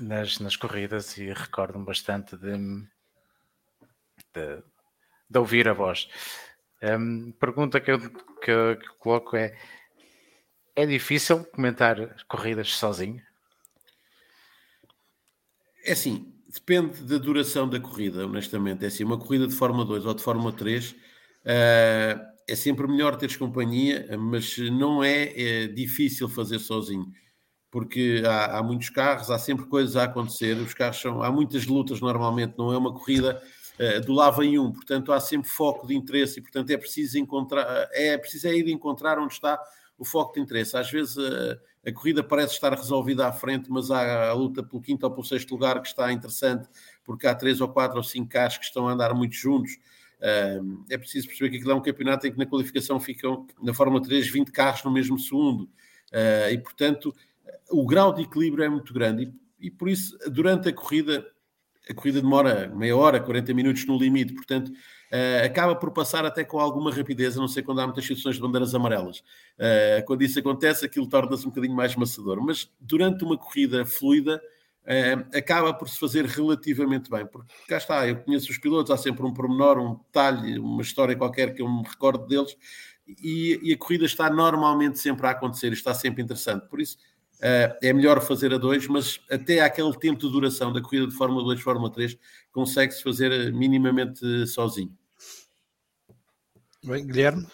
nas, 0.00 0.38
nas 0.40 0.56
corridas 0.56 1.16
e 1.18 1.32
recordo-me 1.32 1.84
bastante 1.84 2.36
de, 2.36 2.56
de, 4.32 4.62
de, 5.30 5.38
ouvir 5.38 5.68
a 5.68 5.72
voz. 5.72 6.08
Um, 6.82 7.32
pergunta 7.32 7.80
que 7.80 7.90
eu, 7.90 8.00
que, 8.00 8.76
que 8.76 8.88
coloco 8.98 9.36
é: 9.36 9.56
é 10.74 10.86
difícil 10.86 11.44
comentar 11.46 11.96
corridas 12.26 12.74
sozinho? 12.74 13.22
É 15.84 15.92
assim, 15.92 16.34
depende 16.48 17.02
da 17.02 17.18
duração 17.18 17.68
da 17.68 17.78
corrida, 17.78 18.26
honestamente. 18.26 18.84
É 18.84 18.88
assim, 18.88 19.04
uma 19.04 19.18
corrida 19.18 19.46
de 19.46 19.54
Fórmula 19.54 19.84
2 19.84 20.06
ou 20.06 20.14
de 20.14 20.22
Fórmula 20.22 20.52
3 20.52 20.92
uh, 20.92 20.94
eh, 20.94 21.13
é 21.44 22.54
sempre 22.56 22.86
melhor 22.86 23.16
teres 23.16 23.36
companhia, 23.36 24.08
mas 24.18 24.56
não 24.58 25.02
é, 25.02 25.32
é 25.36 25.66
difícil 25.66 26.28
fazer 26.28 26.58
sozinho 26.58 27.06
porque 27.74 28.22
há, 28.24 28.58
há, 28.58 28.62
muitos 28.62 28.88
carros, 28.88 29.32
há 29.32 29.36
sempre 29.36 29.66
coisas 29.66 29.96
a 29.96 30.04
acontecer, 30.04 30.56
os 30.58 30.72
carros 30.72 31.00
são, 31.00 31.20
há 31.20 31.32
muitas 31.32 31.66
lutas 31.66 32.00
normalmente, 32.00 32.54
não 32.56 32.72
é 32.72 32.78
uma 32.78 32.92
corrida 32.92 33.42
uh, 33.80 34.00
do 34.06 34.12
lá 34.12 34.30
vem 34.30 34.56
um, 34.60 34.70
portanto 34.70 35.12
há 35.12 35.18
sempre 35.18 35.50
foco 35.50 35.84
de 35.84 35.92
interesse 35.92 36.38
e 36.38 36.42
portanto 36.42 36.70
é 36.70 36.76
preciso 36.76 37.18
encontrar, 37.18 37.88
é 37.90 38.16
preciso 38.16 38.46
é 38.46 38.56
ir 38.56 38.68
encontrar 38.68 39.18
onde 39.18 39.32
está 39.32 39.60
o 39.98 40.04
foco 40.04 40.34
de 40.34 40.40
interesse. 40.40 40.76
Às 40.76 40.88
vezes 40.88 41.16
uh, 41.16 41.58
a 41.84 41.92
corrida 41.92 42.22
parece 42.22 42.54
estar 42.54 42.72
resolvida 42.72 43.26
à 43.26 43.32
frente, 43.32 43.68
mas 43.68 43.90
há 43.90 44.28
a 44.28 44.32
luta 44.32 44.62
pelo 44.62 44.80
quinto 44.80 45.04
ou 45.04 45.10
pelo 45.10 45.24
sexto 45.24 45.50
lugar 45.50 45.82
que 45.82 45.88
está 45.88 46.12
interessante, 46.12 46.68
porque 47.02 47.26
há 47.26 47.34
três 47.34 47.60
ou 47.60 47.68
quatro 47.68 47.96
ou 47.96 48.04
cinco 48.04 48.28
carros 48.28 48.56
que 48.56 48.64
estão 48.66 48.86
a 48.86 48.92
andar 48.92 49.12
muito 49.14 49.34
juntos. 49.34 49.72
É 50.88 50.96
preciso 50.96 51.26
perceber 51.26 51.50
que 51.50 51.56
aquilo 51.56 51.72
é 51.72 51.74
um 51.74 51.82
campeonato 51.82 52.26
em 52.26 52.32
que 52.32 52.38
na 52.38 52.46
qualificação 52.46 52.98
ficam, 52.98 53.46
na 53.62 53.74
Fórmula 53.74 54.02
3, 54.02 54.26
20 54.28 54.50
carros 54.50 54.82
no 54.84 54.90
mesmo 54.90 55.18
segundo. 55.18 55.68
e 56.50 56.58
portanto 56.58 57.14
o 57.70 57.86
grau 57.86 58.12
de 58.12 58.22
equilíbrio 58.22 58.64
é 58.64 58.68
muito 58.68 58.92
grande 58.92 59.24
e, 59.60 59.66
e, 59.66 59.70
por 59.70 59.88
isso, 59.88 60.16
durante 60.30 60.68
a 60.68 60.72
corrida, 60.72 61.26
a 61.88 61.94
corrida 61.94 62.20
demora 62.20 62.68
meia 62.68 62.96
hora, 62.96 63.20
40 63.20 63.54
minutos 63.54 63.86
no 63.86 63.98
limite, 63.98 64.34
portanto, 64.34 64.68
uh, 64.68 65.44
acaba 65.44 65.74
por 65.74 65.90
passar 65.92 66.24
até 66.24 66.44
com 66.44 66.58
alguma 66.58 66.92
rapidez, 66.92 67.36
a 67.36 67.40
não 67.40 67.48
ser 67.48 67.62
quando 67.62 67.80
há 67.80 67.86
muitas 67.86 68.04
situações 68.04 68.36
de 68.36 68.42
bandeiras 68.42 68.74
amarelas. 68.74 69.18
Uh, 69.58 70.04
quando 70.06 70.22
isso 70.22 70.38
acontece, 70.38 70.84
aquilo 70.84 71.08
torna-se 71.08 71.46
um 71.46 71.50
bocadinho 71.50 71.74
mais 71.74 71.96
maçador, 71.96 72.40
mas 72.42 72.70
durante 72.80 73.24
uma 73.24 73.38
corrida 73.38 73.84
fluida, 73.86 74.40
uh, 74.84 75.36
acaba 75.36 75.72
por 75.74 75.88
se 75.88 75.98
fazer 75.98 76.24
relativamente 76.26 77.10
bem, 77.10 77.26
porque 77.26 77.52
cá 77.68 77.76
está, 77.76 78.08
eu 78.08 78.16
conheço 78.16 78.50
os 78.50 78.58
pilotos, 78.58 78.90
há 78.90 78.96
sempre 78.96 79.24
um 79.24 79.32
pormenor, 79.32 79.78
um 79.78 79.94
detalhe, 79.96 80.58
uma 80.58 80.82
história 80.82 81.16
qualquer 81.16 81.54
que 81.54 81.62
eu 81.62 81.68
me 81.68 81.82
recordo 81.82 82.26
deles, 82.26 82.56
e, 83.06 83.60
e 83.62 83.72
a 83.72 83.78
corrida 83.78 84.04
está 84.04 84.30
normalmente 84.30 84.98
sempre 84.98 85.26
a 85.26 85.30
acontecer, 85.30 85.72
está 85.72 85.92
sempre 85.94 86.22
interessante, 86.22 86.68
por 86.68 86.80
isso 86.80 86.96
Uh, 87.40 87.76
é 87.82 87.92
melhor 87.92 88.22
fazer 88.22 88.54
a 88.54 88.58
dois, 88.58 88.86
mas 88.86 89.20
até 89.28 89.60
aquele 89.60 89.92
tempo 89.98 90.20
de 90.20 90.30
duração 90.30 90.72
da 90.72 90.80
corrida 90.80 91.08
de 91.08 91.14
Fórmula 91.14 91.44
2 91.44 91.60
Fórmula 91.60 91.92
3 91.92 92.16
consegue-se 92.52 93.02
fazer 93.02 93.32
eh, 93.32 93.50
minimamente 93.50 94.46
sozinho. 94.46 94.96
Bem, 96.82 97.06
Guilherme, 97.06 97.46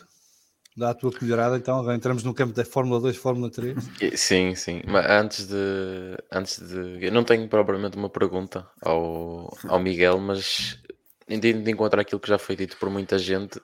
dá 0.76 0.90
a 0.90 0.94
tua 0.94 1.12
colherada 1.12 1.56
então, 1.56 1.92
entramos 1.92 2.22
no 2.22 2.32
campo 2.32 2.54
da 2.54 2.64
Fórmula 2.64 3.00
2 3.00 3.16
Fórmula 3.16 3.50
3. 3.50 3.76
Sim, 4.14 4.54
sim, 4.54 4.82
mas 4.86 5.06
antes 5.06 5.46
de, 5.46 6.16
antes 6.32 6.60
de... 6.60 7.04
Eu 7.04 7.12
não 7.12 7.24
tenho 7.24 7.48
propriamente 7.48 7.96
uma 7.96 8.08
pergunta 8.08 8.68
ao, 8.82 9.56
ao 9.68 9.80
Miguel, 9.80 10.18
mas 10.18 10.78
de 11.28 11.70
encontrar 11.70 12.00
aquilo 12.00 12.20
que 12.20 12.28
já 12.28 12.38
foi 12.38 12.56
dito 12.56 12.76
por 12.76 12.90
muita 12.90 13.18
gente, 13.18 13.60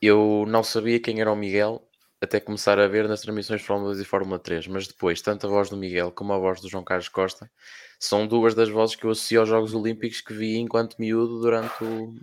eu 0.00 0.44
não 0.48 0.62
sabia 0.62 1.00
quem 1.00 1.20
era 1.20 1.32
o 1.32 1.36
Miguel 1.36 1.82
até 2.20 2.38
começar 2.38 2.78
a 2.78 2.86
ver 2.86 3.08
nas 3.08 3.20
transmissões 3.20 3.60
de 3.60 3.66
Fórmula 3.66 3.90
2 3.90 4.00
e 4.00 4.04
Fórmula 4.04 4.38
3, 4.38 4.68
mas 4.68 4.86
depois, 4.86 5.20
tanto 5.20 5.46
a 5.46 5.50
voz 5.50 5.68
do 5.68 5.76
Miguel 5.76 6.12
como 6.12 6.32
a 6.32 6.38
voz 6.38 6.60
do 6.60 6.68
João 6.68 6.84
Carlos 6.84 7.08
Costa 7.08 7.50
são 7.98 8.26
duas 8.26 8.54
das 8.54 8.68
vozes 8.68 8.94
que 8.94 9.04
eu 9.04 9.10
associo 9.10 9.40
aos 9.40 9.48
Jogos 9.48 9.74
Olímpicos 9.74 10.20
que 10.20 10.32
vi 10.32 10.56
enquanto 10.56 10.96
miúdo 10.98 11.40
durante 11.40 11.82
o, 11.82 12.14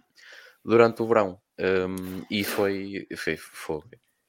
durante 0.64 1.02
o 1.02 1.08
verão. 1.08 1.40
Um, 1.60 2.24
e 2.32 2.44
foi, 2.46 3.06
foi, 3.18 3.36
foi, 3.36 3.82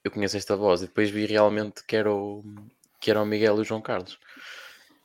Eu 0.03 0.11
conheço 0.11 0.37
esta 0.37 0.55
voz 0.55 0.81
e 0.81 0.87
depois 0.87 1.09
vi 1.09 1.25
realmente 1.25 1.83
que 1.85 1.95
era 1.95 2.11
o, 2.11 2.43
que 2.99 3.11
era 3.11 3.21
o 3.21 3.25
Miguel 3.25 3.57
e 3.57 3.61
o 3.61 3.63
João 3.63 3.81
Carlos. 3.81 4.17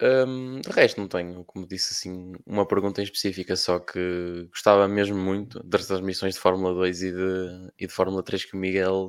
Um, 0.01 0.61
de 0.61 0.71
resto, 0.71 1.01
não 1.01 1.09
tenho, 1.09 1.43
como 1.45 1.67
disse 1.67 1.95
assim, 1.95 2.35
uma 2.45 2.67
pergunta 2.67 3.01
em 3.01 3.05
específica, 3.05 3.57
só 3.57 3.79
que 3.79 4.47
gostava 4.51 4.87
mesmo 4.87 5.17
muito 5.17 5.63
das 5.63 5.87
transmissões 5.87 6.35
de 6.35 6.41
Fórmula 6.41 6.75
2 6.75 7.03
e 7.03 7.13
de, 7.13 7.73
e 7.79 7.87
de 7.87 7.93
Fórmula 7.93 8.23
3 8.23 8.45
que 8.45 8.55
o 8.55 8.59
Miguel, 8.59 9.09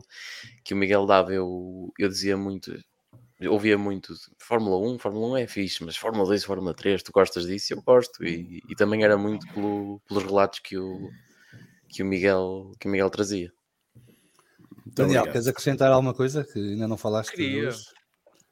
que 0.63 0.73
o 0.73 0.77
Miguel 0.77 1.05
dava. 1.05 1.33
Eu, 1.33 1.93
eu 1.99 2.07
dizia 2.07 2.37
muito, 2.37 2.73
eu 3.37 3.51
ouvia 3.51 3.77
muito 3.77 4.13
Fórmula 4.39 4.77
1, 4.93 4.99
Fórmula 4.99 5.27
1 5.33 5.37
é 5.37 5.47
fixe, 5.47 5.83
mas 5.83 5.97
Fórmula 5.97 6.25
2 6.25 6.41
e 6.41 6.45
Fórmula 6.45 6.73
3, 6.73 7.03
tu 7.03 7.11
gostas 7.11 7.45
disso? 7.45 7.73
Eu 7.73 7.81
gosto, 7.81 8.23
e, 8.23 8.63
e 8.69 8.75
também 8.75 9.03
era 9.03 9.17
muito 9.17 9.45
pelo, 9.53 9.99
pelos 10.07 10.23
relatos 10.23 10.59
que 10.59 10.77
o, 10.77 11.09
que 11.89 12.01
o, 12.01 12.05
Miguel, 12.05 12.71
que 12.79 12.87
o 12.87 12.91
Miguel 12.91 13.09
trazia. 13.09 13.51
Daniel, 14.93 15.23
queres 15.25 15.47
acrescentar 15.47 15.91
alguma 15.91 16.13
coisa 16.13 16.43
que 16.43 16.59
ainda 16.59 16.87
não 16.87 16.97
falaste? 16.97 17.31
Queria, 17.31 17.71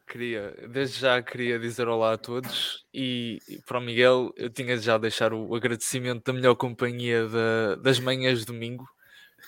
Queria, 0.07 0.55
desde 0.71 0.99
já 0.99 1.21
queria 1.21 1.57
dizer 1.57 1.87
olá 1.87 2.13
a 2.13 2.17
todos 2.17 2.85
e, 2.93 3.39
e 3.49 3.59
para 3.65 3.79
o 3.79 3.81
Miguel 3.81 4.31
eu 4.37 4.51
tinha 4.51 4.77
de 4.77 4.85
já 4.85 4.99
deixar 4.99 5.33
o 5.33 5.55
agradecimento 5.55 6.23
da 6.23 6.33
melhor 6.33 6.55
companhia 6.55 7.27
da, 7.27 7.75
das 7.75 7.99
manhãs 7.99 8.39
de 8.39 8.45
domingo, 8.45 8.87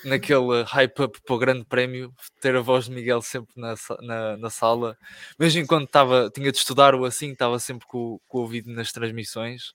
naquele 0.04 0.64
hype-up 0.66 1.22
para 1.22 1.36
o 1.36 1.38
grande 1.38 1.64
prémio, 1.64 2.12
ter 2.42 2.56
a 2.56 2.62
voz 2.62 2.86
de 2.86 2.92
Miguel 2.92 3.22
sempre 3.22 3.54
na, 3.56 3.76
na, 4.02 4.38
na 4.38 4.50
sala, 4.50 4.98
mesmo 5.40 5.62
enquanto 5.62 5.86
estava, 5.86 6.30
tinha 6.34 6.52
de 6.52 6.58
estudar 6.58 6.96
ou 6.96 7.06
assim, 7.06 7.32
estava 7.32 7.60
sempre 7.60 7.88
com, 7.88 8.20
com 8.28 8.40
o 8.40 8.42
ouvido 8.42 8.72
nas 8.72 8.92
transmissões 8.92 9.74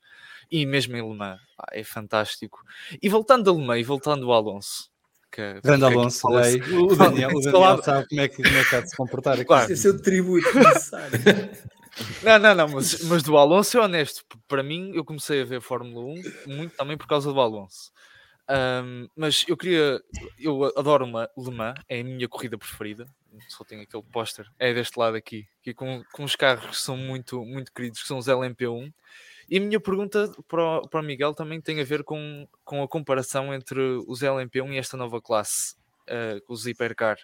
e 0.50 0.66
mesmo 0.66 0.96
em 0.96 1.08
Le 1.08 1.16
Mans, 1.16 1.40
ah, 1.58 1.70
é 1.72 1.84
fantástico. 1.84 2.58
E 3.00 3.08
voltando 3.08 3.50
a 3.50 3.54
Le 3.54 3.64
Mans 3.64 3.80
e 3.80 3.84
voltando 3.84 4.30
ao 4.30 4.36
Alonso, 4.36 4.90
que, 5.32 5.60
Grande 5.62 5.84
Alonso, 5.86 6.28
que 6.28 6.34
é 6.36 6.58
que 6.58 6.74
o 6.74 6.94
Daniel, 6.94 7.30
o 7.30 7.40
Daniel 7.40 7.82
sabe 7.82 8.08
como 8.08 8.20
é 8.20 8.28
que, 8.28 8.42
como 8.42 8.56
é 8.56 8.64
que 8.64 8.76
há 8.76 8.80
de 8.80 8.90
se 8.90 8.96
comportar 8.96 9.34
aqui. 9.34 9.44
Claro. 9.46 9.72
Esse 9.72 9.86
é 9.86 9.90
o 9.90 9.98
tributo 9.98 10.46
necessário. 10.54 11.10
não, 12.22 12.38
não, 12.38 12.54
não, 12.54 12.68
mas, 12.68 13.02
mas 13.04 13.22
do 13.22 13.36
Alonso 13.36 13.78
é 13.78 13.80
honesto. 13.80 14.24
Para 14.46 14.62
mim, 14.62 14.92
eu 14.94 15.04
comecei 15.04 15.40
a 15.40 15.44
ver 15.44 15.62
Fórmula 15.62 16.04
1 16.04 16.54
muito 16.54 16.76
também 16.76 16.96
por 16.98 17.06
causa 17.06 17.32
do 17.32 17.40
Alonso. 17.40 17.90
Um, 18.50 19.08
mas 19.16 19.44
eu 19.48 19.56
queria, 19.56 20.00
eu 20.38 20.64
adoro 20.76 21.06
uma 21.06 21.30
Le 21.38 21.50
Mans, 21.50 21.80
é 21.88 22.00
a 22.00 22.04
minha 22.04 22.28
corrida 22.28 22.58
preferida. 22.58 23.06
Só 23.48 23.64
tenho 23.64 23.82
aquele 23.82 24.02
póster, 24.02 24.46
é 24.58 24.74
deste 24.74 24.98
lado 24.98 25.16
aqui, 25.16 25.46
aqui 25.60 25.72
com, 25.72 26.02
com 26.12 26.24
os 26.24 26.36
carros 26.36 26.66
que 26.66 26.84
são 26.84 26.96
muito, 26.96 27.42
muito 27.46 27.72
queridos, 27.72 28.02
que 28.02 28.08
são 28.08 28.18
os 28.18 28.26
LMP1. 28.26 28.92
E 29.52 29.58
a 29.58 29.60
minha 29.60 29.78
pergunta 29.78 30.32
para 30.48 30.78
o, 30.78 30.88
para 30.88 31.00
o 31.00 31.04
Miguel 31.04 31.34
também 31.34 31.60
tem 31.60 31.78
a 31.78 31.84
ver 31.84 32.02
com, 32.04 32.48
com 32.64 32.82
a 32.82 32.88
comparação 32.88 33.52
entre 33.52 33.78
os 34.08 34.20
LMP1 34.20 34.72
e 34.72 34.78
esta 34.78 34.96
nova 34.96 35.20
classe, 35.20 35.74
uh, 36.08 36.40
os 36.48 36.66
Hipercar. 36.66 37.18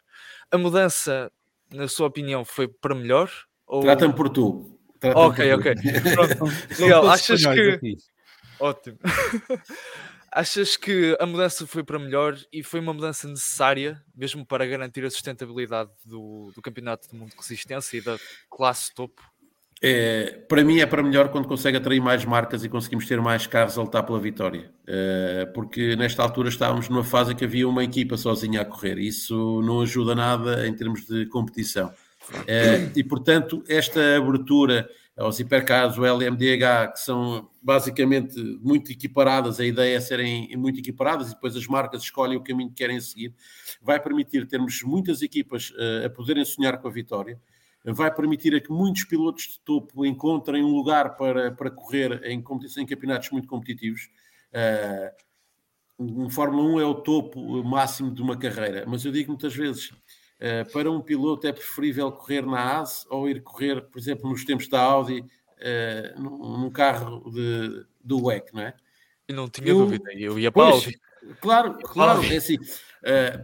A 0.50 0.58
mudança, 0.58 1.32
na 1.72 1.88
sua 1.88 2.06
opinião, 2.06 2.44
foi 2.44 2.68
para 2.68 2.94
melhor? 2.94 3.30
Ou... 3.66 3.80
Trata-me 3.80 4.14
por 4.14 4.28
tu. 4.28 4.78
Trata 5.00 5.18
ok, 5.18 5.54
ok. 5.54 5.74
Pronto. 6.12 6.54
Miguel, 6.78 7.08
achas 7.08 7.40
que. 7.40 7.70
Aqui. 7.70 7.96
Ótimo. 8.60 8.98
Achas 10.30 10.76
que 10.76 11.16
a 11.18 11.24
mudança 11.24 11.66
foi 11.66 11.82
para 11.82 11.98
melhor 11.98 12.36
e 12.52 12.62
foi 12.62 12.80
uma 12.80 12.92
mudança 12.92 13.26
necessária, 13.26 14.04
mesmo 14.14 14.44
para 14.44 14.66
garantir 14.66 15.02
a 15.02 15.10
sustentabilidade 15.10 15.90
do, 16.04 16.52
do 16.54 16.60
Campeonato 16.60 17.08
do 17.08 17.16
Mundo 17.16 17.30
de 17.30 17.36
Resistência 17.36 17.96
e 17.96 18.02
da 18.02 18.18
classe 18.50 18.94
topo? 18.94 19.22
É, 19.80 20.40
para 20.48 20.64
mim 20.64 20.80
é 20.80 20.86
para 20.86 21.02
melhor 21.02 21.28
quando 21.28 21.46
consegue 21.46 21.76
atrair 21.76 22.00
mais 22.00 22.24
marcas 22.24 22.64
e 22.64 22.68
conseguimos 22.68 23.06
ter 23.06 23.20
mais 23.20 23.46
carros 23.46 23.78
a 23.78 23.82
lutar 23.82 24.04
pela 24.04 24.18
vitória. 24.18 24.70
É, 24.86 25.46
porque 25.54 25.94
nesta 25.94 26.22
altura 26.22 26.48
estávamos 26.48 26.88
numa 26.88 27.04
fase 27.04 27.32
em 27.32 27.36
que 27.36 27.44
havia 27.44 27.68
uma 27.68 27.84
equipa 27.84 28.16
sozinha 28.16 28.62
a 28.62 28.64
correr. 28.64 28.98
Isso 28.98 29.62
não 29.62 29.80
ajuda 29.80 30.14
nada 30.14 30.66
em 30.66 30.74
termos 30.74 31.06
de 31.06 31.26
competição. 31.26 31.92
É, 32.46 32.90
e 32.94 33.04
portanto, 33.04 33.62
esta 33.68 34.16
abertura 34.16 34.88
aos 35.16 35.40
hipercars, 35.40 35.98
o 35.98 36.04
LMDH, 36.04 36.92
que 36.92 37.00
são 37.00 37.48
basicamente 37.60 38.40
muito 38.60 38.92
equiparadas, 38.92 39.58
a 39.58 39.64
ideia 39.64 39.96
é 39.96 40.00
serem 40.00 40.56
muito 40.56 40.78
equiparadas 40.78 41.28
e 41.28 41.34
depois 41.34 41.56
as 41.56 41.66
marcas 41.66 42.02
escolhem 42.02 42.36
o 42.36 42.40
caminho 42.40 42.70
que 42.70 42.76
querem 42.76 43.00
seguir, 43.00 43.34
vai 43.82 43.98
permitir 43.98 44.46
termos 44.46 44.82
muitas 44.84 45.20
equipas 45.20 45.70
uh, 45.70 46.06
a 46.06 46.10
poderem 46.10 46.44
sonhar 46.44 46.78
com 46.78 46.86
a 46.86 46.90
vitória 46.90 47.38
vai 47.84 48.12
permitir 48.12 48.54
a 48.54 48.60
que 48.60 48.70
muitos 48.70 49.04
pilotos 49.04 49.44
de 49.44 49.60
topo 49.60 50.04
encontrem 50.04 50.62
um 50.62 50.74
lugar 50.74 51.16
para, 51.16 51.52
para 51.52 51.70
correr 51.70 52.20
em, 52.24 52.38
em 52.38 52.86
campeonatos 52.86 53.30
muito 53.30 53.48
competitivos. 53.48 54.10
Uh, 54.52 55.28
um 55.98 56.30
Fórmula 56.30 56.62
1 56.76 56.80
é 56.80 56.84
o 56.84 56.94
topo 56.94 57.62
máximo 57.64 58.12
de 58.12 58.22
uma 58.22 58.36
carreira, 58.36 58.84
mas 58.86 59.04
eu 59.04 59.10
digo 59.10 59.30
muitas 59.30 59.54
vezes, 59.54 59.90
uh, 59.90 60.70
para 60.72 60.90
um 60.90 61.00
piloto 61.00 61.46
é 61.46 61.52
preferível 61.52 62.10
correr 62.12 62.46
na 62.46 62.80
AS 62.80 63.06
ou 63.10 63.28
ir 63.28 63.42
correr, 63.42 63.82
por 63.82 63.98
exemplo, 63.98 64.30
nos 64.30 64.44
tempos 64.44 64.68
da 64.68 64.80
Audi, 64.80 65.20
uh, 65.20 66.20
num, 66.20 66.70
carro 66.70 67.30
de, 67.30 67.84
do 68.02 68.26
WEC, 68.26 68.54
não 68.54 68.62
é? 68.62 68.74
Eu 69.26 69.36
não 69.36 69.48
tinha 69.48 69.68
eu, 69.68 69.78
dúvida, 69.78 70.12
eu 70.14 70.38
ia 70.38 70.52
para 70.52 70.70
pois, 70.70 70.84
Audi. 70.84 71.00
Claro, 71.40 71.78
claro, 71.82 72.24
é 72.24 72.36
assim, 72.36 72.56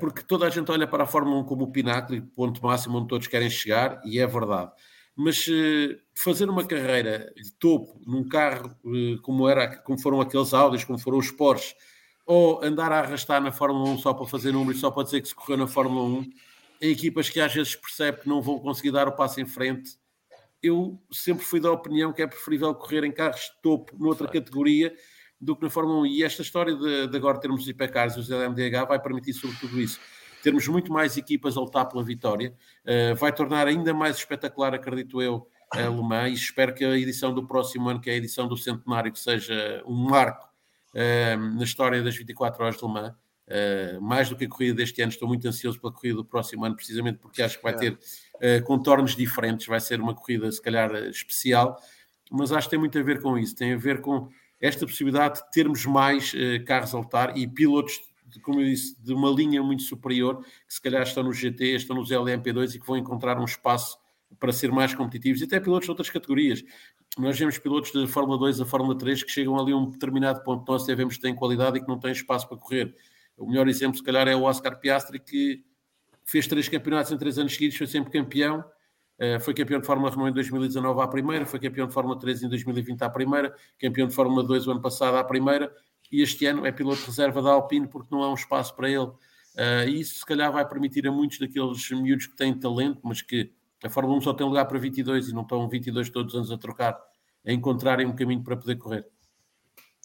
porque 0.00 0.22
toda 0.22 0.46
a 0.46 0.50
gente 0.50 0.70
olha 0.70 0.86
para 0.86 1.04
a 1.04 1.06
Fórmula 1.06 1.40
1 1.40 1.44
como 1.44 1.64
o 1.64 1.72
pináculo 1.72 2.18
e 2.18 2.20
ponto 2.20 2.62
máximo 2.62 2.98
onde 2.98 3.08
todos 3.08 3.26
querem 3.26 3.50
chegar, 3.50 4.00
e 4.04 4.18
é 4.18 4.26
verdade. 4.26 4.72
Mas 5.16 5.46
uh, 5.46 5.96
fazer 6.12 6.50
uma 6.50 6.64
carreira 6.66 7.32
de 7.36 7.52
topo 7.52 8.00
num 8.04 8.28
carro 8.28 8.74
uh, 8.84 9.20
como, 9.22 9.48
era, 9.48 9.76
como 9.78 9.98
foram 9.98 10.20
aqueles 10.20 10.52
Audis, 10.52 10.84
como 10.84 10.98
foram 10.98 11.18
os 11.18 11.30
Porsche, 11.30 11.74
ou 12.26 12.62
andar 12.64 12.90
a 12.90 13.00
arrastar 13.00 13.40
na 13.40 13.52
Fórmula 13.52 13.90
1 13.90 13.98
só 13.98 14.12
para 14.12 14.26
fazer 14.26 14.52
números, 14.52 14.80
só 14.80 14.90
para 14.90 15.04
dizer 15.04 15.20
que 15.20 15.28
se 15.28 15.34
correu 15.34 15.56
na 15.56 15.66
Fórmula 15.66 16.04
1, 16.04 16.30
em 16.80 16.90
equipas 16.90 17.30
que 17.30 17.40
às 17.40 17.54
vezes 17.54 17.76
percebe 17.76 18.22
que 18.22 18.28
não 18.28 18.42
vão 18.42 18.58
conseguir 18.58 18.90
dar 18.90 19.06
o 19.06 19.12
passo 19.12 19.40
em 19.40 19.46
frente, 19.46 19.96
eu 20.60 20.98
sempre 21.12 21.44
fui 21.44 21.60
da 21.60 21.70
opinião 21.70 22.12
que 22.12 22.22
é 22.22 22.26
preferível 22.26 22.74
correr 22.74 23.04
em 23.04 23.12
carros 23.12 23.42
de 23.42 23.62
topo 23.62 23.94
noutra 23.98 24.26
categoria 24.26 24.94
do 25.44 25.54
que 25.54 25.62
na 25.62 25.70
Fórmula 25.70 26.00
1. 26.00 26.06
E 26.06 26.22
esta 26.22 26.42
história 26.42 26.74
de, 26.74 27.06
de 27.08 27.16
agora 27.16 27.38
termos 27.38 27.62
os 27.62 27.68
hipercars 27.68 28.16
e 28.16 28.20
os 28.20 28.30
LMDH 28.30 28.86
vai 28.88 28.98
permitir, 28.98 29.34
sobretudo 29.34 29.80
isso, 29.80 30.00
termos 30.42 30.66
muito 30.68 30.92
mais 30.92 31.16
equipas 31.16 31.56
a 31.56 31.60
lutar 31.60 31.88
pela 31.88 32.02
vitória, 32.02 32.54
uh, 32.84 33.14
vai 33.16 33.32
tornar 33.32 33.66
ainda 33.66 33.94
mais 33.94 34.16
espetacular, 34.16 34.74
acredito 34.74 35.20
eu, 35.22 35.48
a 35.70 35.80
Le 35.80 36.02
Mans, 36.02 36.30
e 36.30 36.34
espero 36.34 36.74
que 36.74 36.84
a 36.84 36.96
edição 36.96 37.32
do 37.32 37.46
próximo 37.46 37.88
ano, 37.88 38.00
que 38.00 38.10
é 38.10 38.12
a 38.12 38.16
edição 38.16 38.46
do 38.46 38.56
centenário, 38.56 39.12
que 39.12 39.18
seja 39.18 39.82
um 39.86 39.94
marco 39.94 40.48
uh, 40.94 41.56
na 41.56 41.64
história 41.64 42.02
das 42.02 42.16
24 42.16 42.62
horas 42.62 42.76
de 42.76 42.84
Le. 42.84 43.14
Uh, 43.46 44.00
mais 44.00 44.30
do 44.30 44.36
que 44.36 44.46
a 44.46 44.48
corrida 44.48 44.74
deste 44.76 45.02
ano, 45.02 45.12
estou 45.12 45.28
muito 45.28 45.46
ansioso 45.46 45.78
pela 45.78 45.92
corrida 45.92 46.16
do 46.16 46.24
próximo 46.24 46.64
ano, 46.64 46.74
precisamente 46.74 47.18
porque 47.18 47.42
acho 47.42 47.58
que 47.58 47.62
vai 47.62 47.76
ter 47.76 47.98
contornos 48.64 49.14
diferentes, 49.14 49.66
vai 49.66 49.80
ser 49.80 50.00
uma 50.00 50.14
corrida, 50.14 50.50
se 50.50 50.60
calhar, 50.60 50.92
especial, 51.04 51.78
mas 52.30 52.52
acho 52.52 52.66
que 52.66 52.70
tem 52.70 52.78
muito 52.78 52.98
a 52.98 53.02
ver 53.02 53.20
com 53.20 53.38
isso, 53.38 53.54
tem 53.54 53.74
a 53.74 53.76
ver 53.76 54.00
com 54.00 54.28
esta 54.64 54.86
possibilidade 54.86 55.40
de 55.40 55.50
termos 55.50 55.84
mais 55.84 56.32
uh, 56.32 56.64
carros 56.64 56.94
a 56.94 56.98
lutar 56.98 57.36
e 57.36 57.46
pilotos, 57.46 58.00
como 58.42 58.60
eu 58.60 58.64
disse, 58.64 58.96
de 59.02 59.12
uma 59.12 59.28
linha 59.28 59.62
muito 59.62 59.82
superior, 59.82 60.42
que 60.42 60.74
se 60.74 60.80
calhar 60.80 61.02
estão 61.02 61.22
no 61.22 61.32
GT, 61.32 61.76
estão 61.76 61.94
nos 61.94 62.10
LMP2 62.10 62.74
e 62.74 62.80
que 62.80 62.86
vão 62.86 62.96
encontrar 62.96 63.38
um 63.38 63.44
espaço 63.44 63.98
para 64.40 64.52
ser 64.52 64.72
mais 64.72 64.94
competitivos, 64.94 65.42
e 65.42 65.44
até 65.44 65.60
pilotos 65.60 65.84
de 65.84 65.90
outras 65.90 66.08
categorias. 66.08 66.64
Nós 67.18 67.38
vemos 67.38 67.58
pilotos 67.58 67.92
da 67.92 68.06
Fórmula 68.08 68.38
2 68.38 68.62
a 68.62 68.64
Fórmula 68.64 68.96
3 68.96 69.22
que 69.22 69.30
chegam 69.30 69.58
ali 69.58 69.72
a 69.72 69.76
um 69.76 69.90
determinado 69.90 70.42
ponto 70.42 70.70
nós 70.70 70.84
devemos 70.84 71.18
ter 71.18 71.32
qualidade 71.34 71.78
e 71.78 71.80
que 71.82 71.86
não 71.86 72.00
têm 72.00 72.10
espaço 72.10 72.48
para 72.48 72.56
correr. 72.56 72.96
O 73.36 73.46
melhor 73.46 73.68
exemplo, 73.68 73.98
se 73.98 74.02
calhar, 74.02 74.26
é 74.26 74.34
o 74.34 74.42
Oscar 74.42 74.80
Piastri, 74.80 75.20
que 75.20 75.62
fez 76.24 76.46
três 76.46 76.68
campeonatos 76.68 77.12
em 77.12 77.18
três 77.18 77.38
anos 77.38 77.52
seguidos, 77.52 77.76
foi 77.76 77.86
sempre 77.86 78.10
campeão, 78.10 78.64
foi 79.40 79.54
campeão 79.54 79.80
de 79.80 79.86
Fórmula 79.86 80.10
Renault 80.10 80.30
em 80.30 80.34
2019 80.34 81.00
à 81.00 81.08
primeira, 81.08 81.46
foi 81.46 81.60
campeão 81.60 81.86
de 81.86 81.94
Fórmula 81.94 82.18
3 82.18 82.42
em 82.44 82.48
2020 82.48 83.02
à 83.02 83.10
primeira, 83.10 83.54
campeão 83.78 84.06
de 84.08 84.14
Fórmula 84.14 84.42
2 84.42 84.66
o 84.66 84.70
ano 84.72 84.80
passado 84.80 85.16
à 85.16 85.24
primeira, 85.24 85.72
e 86.10 86.22
este 86.22 86.46
ano 86.46 86.66
é 86.66 86.72
piloto 86.72 87.00
de 87.00 87.06
reserva 87.06 87.42
da 87.42 87.50
Alpine 87.50 87.88
porque 87.88 88.08
não 88.10 88.22
há 88.22 88.30
um 88.30 88.34
espaço 88.34 88.74
para 88.74 88.88
ele. 88.88 89.10
Uh, 89.54 89.88
e 89.88 90.00
isso 90.00 90.16
se 90.16 90.26
calhar 90.26 90.52
vai 90.52 90.66
permitir 90.66 91.06
a 91.06 91.12
muitos 91.12 91.38
daqueles 91.38 91.90
miúdos 91.90 92.26
que 92.26 92.36
têm 92.36 92.52
talento, 92.58 93.00
mas 93.04 93.22
que 93.22 93.52
a 93.82 93.90
Fórmula 93.90 94.18
1 94.18 94.22
só 94.22 94.34
tem 94.34 94.46
lugar 94.46 94.66
para 94.66 94.78
22 94.78 95.28
e 95.28 95.34
não 95.34 95.42
estão 95.42 95.68
22 95.68 96.10
todos 96.10 96.34
os 96.34 96.38
anos 96.38 96.50
a 96.50 96.58
trocar, 96.58 96.98
a 97.46 97.52
encontrarem 97.52 98.06
um 98.06 98.14
caminho 98.14 98.42
para 98.42 98.56
poder 98.56 98.76
correr. 98.76 99.06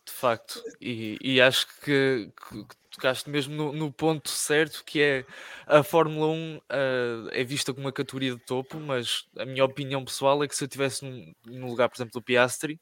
De 0.05 0.11
facto, 0.11 0.61
e, 0.81 1.17
e 1.21 1.39
acho 1.39 1.67
que, 1.81 2.31
que, 2.49 2.65
tocaste 2.99 3.29
mesmo 3.29 3.55
no, 3.55 3.73
no, 3.73 3.91
ponto 3.91 4.29
certo, 4.29 4.83
que 4.85 5.01
é 5.01 5.25
a 5.65 5.81
Fórmula 5.81 6.27
1 6.27 6.57
uh, 6.57 6.61
eh, 6.69 7.41
é 7.41 7.43
vista 7.43 7.73
como 7.73 7.85
uma 7.85 7.93
categoria 7.93 8.35
de 8.35 8.45
topo, 8.45 8.77
mas 8.79 9.25
a 9.37 9.45
minha 9.45 9.63
opinião 9.63 10.03
pessoal 10.03 10.43
é 10.43 10.47
que 10.47 10.55
se 10.55 10.65
eu 10.65 10.67
estivesse 10.67 11.05
no 11.45 11.67
lugar, 11.67 11.89
por 11.89 11.95
exemplo, 11.95 12.13
do 12.13 12.21
Piastri, 12.21 12.79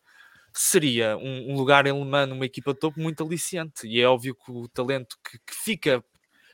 seria 0.51 1.15
um, 1.17 1.51
um, 1.51 1.55
lugar 1.55 1.85
em 1.85 1.93
Le 1.93 2.25
numa 2.25 2.45
equipa 2.45 2.73
de 2.73 2.79
topo 2.79 2.99
muito 2.99 3.23
aliciante. 3.23 3.87
E 3.87 4.01
é 4.01 4.07
óbvio 4.07 4.35
que 4.35 4.51
o 4.51 4.67
talento 4.67 5.15
que, 5.23 5.37
que 5.39 5.53
fica, 5.53 6.03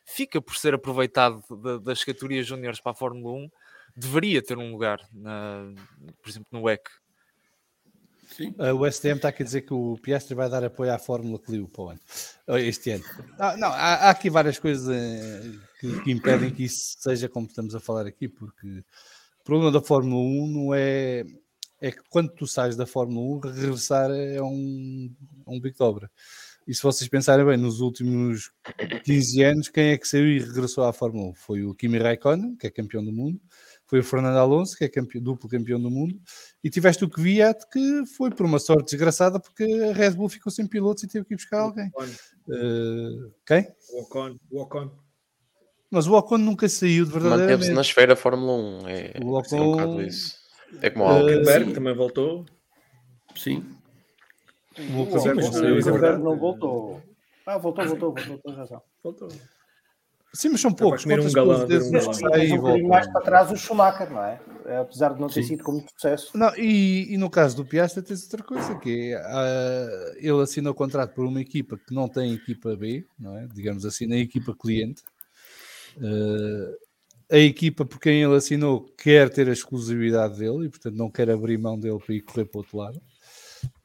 fica 0.06 0.42
por 0.42 0.56
ser 0.58 0.74
aproveitado 0.74 1.42
de, 1.50 1.80
das 1.80 2.04
categorias 2.04 2.46
júniores 2.46 2.82
para 2.82 2.92
a 2.92 2.96
Fórmula 2.96 3.34
1 3.46 3.50
deveria 3.96 4.42
ter 4.42 4.58
um 4.58 4.72
lugar, 4.72 5.00
na, 5.14 5.74
por 6.22 6.30
exemplo, 6.30 6.48
no 6.52 6.64
WEC. 6.64 6.82
Uh, 8.42 8.76
o 8.76 8.92
STM 8.92 9.16
está 9.16 9.30
aqui 9.30 9.44
a 9.44 9.46
dizer 9.46 9.62
que 9.62 9.74
o 9.74 9.98
Piastri 10.02 10.36
vai 10.36 10.50
dar 10.50 10.64
apoio 10.64 10.94
à 10.94 11.00
Fórmula 11.00 11.40
Clio 11.40 11.68
para 11.68 11.82
o 11.84 11.90
ano, 11.90 12.00
este 12.60 12.92
ano. 12.92 13.04
Ah, 13.38 13.56
não, 13.58 13.68
há, 13.68 13.96
há, 13.96 14.10
aqui 14.10 14.30
várias 14.30 14.58
coisas 14.58 14.90
eh, 14.90 15.52
que, 15.80 16.02
que, 16.02 16.12
impedem 16.12 16.52
que 16.52 16.64
isso 16.64 16.96
seja 17.00 17.30
como 17.30 17.48
estamos 17.48 17.76
a 17.76 17.80
falar 17.80 18.08
aqui, 18.08 18.28
porque 18.28 18.68
o 18.68 19.44
problema 19.44 19.72
da 19.72 19.82
Fórmula 19.82 20.22
1 20.22 20.48
não 20.48 20.74
é. 20.74 21.24
É 21.82 21.92
que 21.92 22.02
quando 22.10 22.30
tu 22.30 22.48
sais 22.48 22.78
da 22.78 22.86
Fórmula 22.86 23.38
1, 23.38 23.40
regressar 23.40 24.10
é 24.10 24.42
um, 24.42 25.14
um 25.46 25.60
bico 25.60 25.78
de 25.78 25.84
obra. 25.84 26.10
E 26.66 26.74
se 26.74 26.82
vocês 26.82 27.10
pensarem 27.10 27.46
bem, 27.46 27.58
nos 27.58 27.82
últimos 27.82 28.52
15 29.04 29.44
anos, 29.44 29.68
quem 29.68 29.90
é 29.90 29.98
que 29.98 30.08
saiu 30.08 30.28
e 30.28 30.40
regressou 30.40 30.86
à 30.86 30.94
Fórmula 30.94 31.32
1? 31.32 31.34
Foi 31.36 31.64
o 31.64 31.76
Kimi 31.76 31.98
Raikkonen, 31.98 32.56
que 32.56 32.68
é 32.68 32.72
campeão 32.72 33.04
do 33.04 33.12
mundo, 33.12 33.40
foi 33.94 34.00
o 34.00 34.04
Fernando 34.04 34.38
Alonso, 34.38 34.76
que 34.76 34.84
é 34.84 34.90
campeão, 34.90 35.22
duplo 35.22 35.48
campeão 35.48 35.80
do 35.80 35.92
mundo, 35.92 36.20
e 36.64 36.70
tiveste 36.72 37.06
o 37.06 37.10
Kvyat, 37.10 37.70
que 37.72 38.04
foi 38.18 38.32
por 38.32 38.44
uma 38.44 38.58
sorte 38.58 38.86
desgraçada, 38.86 39.40
porque 39.40 39.64
a 39.64 39.94
Red 39.94 40.14
Bull 40.16 40.30
ficou 40.30 40.52
sem 40.52 40.66
pilotos 40.66 41.04
e 41.04 41.08
teve 41.08 41.24
que 41.26 41.36
ir 41.36 41.38
buscar 41.38 41.60
alguém. 41.60 41.92
Uh, 42.48 43.32
quem? 43.46 43.68
O 43.92 44.02
Ocon. 44.02 44.36
O 44.50 44.62
Ocon. 44.64 44.90
Mas 45.92 46.08
o 46.08 46.14
Ocon 46.14 46.40
nunca 46.40 46.68
saiu 46.68 47.06
de 47.06 47.12
verdade. 47.12 47.42
Manteve-se 47.44 47.72
na 47.72 47.82
esfera 47.82 48.16
Fórmula 48.16 48.54
1. 48.84 48.90
É, 48.90 49.14
o 49.24 49.38
Ocon... 49.38 49.58
é 49.58 49.62
um 49.62 49.72
bocado 49.74 50.02
isso. 50.02 50.36
É 50.82 50.90
como 50.90 51.06
o 51.06 51.08
Alkenberg 51.10 51.70
uh, 51.70 51.74
também 51.76 51.94
voltou. 51.94 52.46
Sim. 53.36 53.64
O 54.76 55.02
Ocon 55.02 55.24
não 56.18 56.36
voltou. 56.40 57.00
Ah, 57.46 57.60
voltou, 57.60 57.86
voltou, 57.86 58.12
voltou, 58.12 58.56
voltou, 58.56 58.84
voltou. 59.04 59.30
Sim, 60.36 60.50
mas 60.50 60.62
são 60.62 60.74
poucos. 60.74 61.06
Um 61.06 61.32
galão, 61.32 61.68
vezes 61.68 61.88
um 61.88 62.56
um 62.56 62.62
bocadinho 62.62 62.90
mais 62.90 63.08
para 63.12 63.22
trás 63.22 63.52
o 63.52 63.56
Schumacher, 63.56 64.10
não 64.12 64.24
é? 64.24 64.40
Apesar 64.80 65.14
de 65.14 65.22
não 65.22 65.28
ter 65.28 65.44
Sim. 65.44 65.50
sido 65.50 65.64
com 65.64 65.74
muito 65.74 65.92
sucesso. 65.92 66.36
Não, 66.36 66.52
e, 66.58 67.14
e, 67.14 67.18
no 67.18 67.30
caso 67.30 67.56
do 67.56 67.66
Piastra 67.66 68.02
tens 68.02 68.24
outra 68.24 68.42
coisa, 68.42 68.74
que 68.80 69.14
é, 69.14 69.20
uh, 69.20 70.18
ele 70.18 70.42
assina 70.42 70.72
o 70.72 70.74
contrato 70.74 71.14
por 71.14 71.26
uma 71.26 71.40
equipa 71.40 71.78
que 71.78 71.94
não 71.94 72.08
tem 72.08 72.34
equipa 72.34 72.76
B, 72.76 73.06
não 73.20 73.38
é? 73.38 73.48
Digamos 73.54 73.86
assim, 73.86 74.08
na 74.08 74.18
equipa 74.18 74.56
cliente. 74.56 75.04
Uh, 75.98 76.76
a 77.32 77.38
equipa 77.38 77.86
por 77.86 78.00
quem 78.00 78.24
ele 78.24 78.36
assinou 78.36 78.86
quer 78.98 79.30
ter 79.30 79.48
a 79.48 79.54
exclusividade 79.54 80.40
dele 80.40 80.66
e, 80.66 80.70
portanto, 80.70 80.96
não 80.96 81.12
quer 81.12 81.30
abrir 81.30 81.60
mão 81.60 81.80
dele 81.80 82.00
para 82.04 82.16
ir 82.16 82.22
correr 82.22 82.46
para 82.46 82.58
o 82.58 82.62
outro 82.62 82.78
lado 82.78 83.02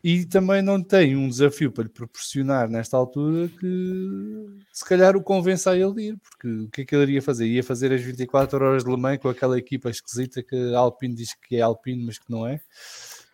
e 0.03 0.24
também 0.24 0.62
não 0.62 0.82
tem 0.82 1.16
um 1.16 1.28
desafio 1.28 1.72
para 1.72 1.84
lhe 1.84 1.90
proporcionar 1.90 2.68
nesta 2.68 2.96
altura 2.96 3.49
que 3.49 4.46
se 4.72 4.84
calhar 4.84 5.16
o 5.16 5.22
convença 5.22 5.72
a 5.72 5.76
ele 5.76 6.09
ir, 6.09 6.16
porque 6.18 6.49
o 6.49 6.68
que 6.70 6.82
é 6.82 6.84
que 6.84 6.94
ele 6.94 7.03
iria 7.03 7.22
fazer? 7.22 7.46
Ia 7.46 7.64
fazer 7.64 7.92
as 7.92 8.01
24 8.01 8.64
horas 8.64 8.84
de 8.84 8.90
Le 8.90 8.96
Mans 8.96 9.18
com 9.18 9.28
aquela 9.28 9.59
equipa 9.59 9.90
esquisita 9.90 10.42
que 10.42 10.57
a 10.74 10.78
Alpine 10.78 11.14
diz 11.14 11.34
que 11.34 11.57
é 11.57 11.61
Alpine, 11.61 12.05
mas 12.05 12.18
que 12.18 12.30
não 12.30 12.46
é. 12.46 12.61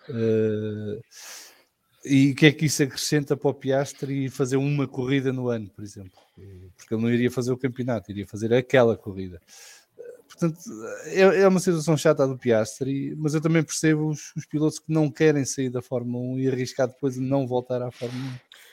Uh, 0.09 1.01
e 2.05 2.33
o 2.33 2.35
que 2.35 2.47
é 2.47 2.53
que 2.53 2.67
isso 2.67 2.83
acrescenta 2.83 3.37
para 3.37 3.51
o 3.51 3.55
Piastri 3.55 4.29
fazer 4.29 4.57
uma 4.57 4.87
corrida 4.87 5.33
no 5.33 5.49
ano, 5.49 5.71
por 5.71 5.83
exemplo? 5.83 6.19
Porque 6.77 6.95
ele 6.95 7.03
não 7.03 7.11
iria 7.11 7.31
fazer 7.31 7.51
o 7.51 7.57
campeonato, 7.57 8.11
iria 8.11 8.27
fazer 8.27 8.53
aquela 8.53 8.97
corrida. 8.97 9.41
Portanto, 10.37 10.59
é, 11.07 11.43
é 11.43 11.49
uma 11.49 11.61
situação 11.61 11.97
chata 11.97 12.27
do 12.27 12.37
Piastri, 12.37 13.15
mas 13.17 13.35
eu 13.35 13.41
também 13.41 13.63
percebo 13.63 14.09
os, 14.09 14.35
os, 14.37 14.45
pilotos 14.45 14.81
que 14.81 14.93
não 14.93 15.09
querem 15.09 15.45
sair 15.45 15.71
da 15.71 15.81
Fórmula 15.81 16.25
1 16.35 16.41
e 16.41 16.49
arriscar 16.49 16.89
depois 16.89 17.15
de 17.15 17.21
não 17.21 17.47
voltar 17.47 17.81
à 17.81 17.91
Fórmula 17.93 18.33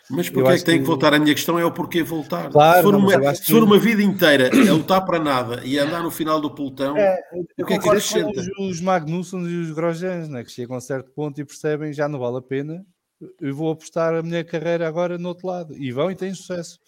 1. 0.09 0.15
Mas 0.15 0.29
porquê 0.29 0.49
é 0.49 0.57
que 0.57 0.65
tem 0.65 0.75
que... 0.75 0.81
que 0.81 0.87
voltar? 0.87 1.13
A 1.13 1.19
minha 1.19 1.33
questão 1.33 1.59
é 1.59 1.63
o 1.63 1.71
porquê 1.71 2.03
voltar. 2.03 2.49
Claro, 2.49 2.77
se, 2.77 2.83
for 2.83 2.95
uma, 2.95 3.35
se 3.35 3.51
for 3.51 3.63
uma 3.63 3.79
vida 3.79 4.01
inteira 4.01 4.49
a 4.49 4.73
lutar 4.73 5.05
para 5.05 5.19
nada 5.19 5.61
e 5.63 5.77
andar 5.77 6.01
no 6.01 6.11
final 6.11 6.41
do 6.41 6.53
pelotão, 6.53 6.97
é, 6.97 7.19
o 7.31 7.65
que 7.65 7.73
é 7.73 7.79
que 7.79 7.87
acrescenta? 7.87 8.41
Os, 8.41 8.47
os 8.57 8.81
Magnussen 8.81 9.45
e 9.45 9.57
os 9.61 9.71
Grosjeans, 9.71 10.27
né, 10.27 10.43
que 10.43 10.51
chegam 10.51 10.75
a 10.75 10.81
certo 10.81 11.11
ponto 11.11 11.39
e 11.39 11.45
percebem 11.45 11.93
já 11.93 12.09
não 12.09 12.19
vale 12.19 12.37
a 12.37 12.41
pena, 12.41 12.83
eu 13.39 13.55
vou 13.55 13.71
apostar 13.71 14.15
a 14.15 14.23
minha 14.23 14.43
carreira 14.43 14.87
agora 14.87 15.17
no 15.17 15.29
outro 15.29 15.47
lado. 15.47 15.77
E 15.77 15.91
vão 15.91 16.09
e 16.09 16.15
têm 16.15 16.33
sucesso. 16.33 16.79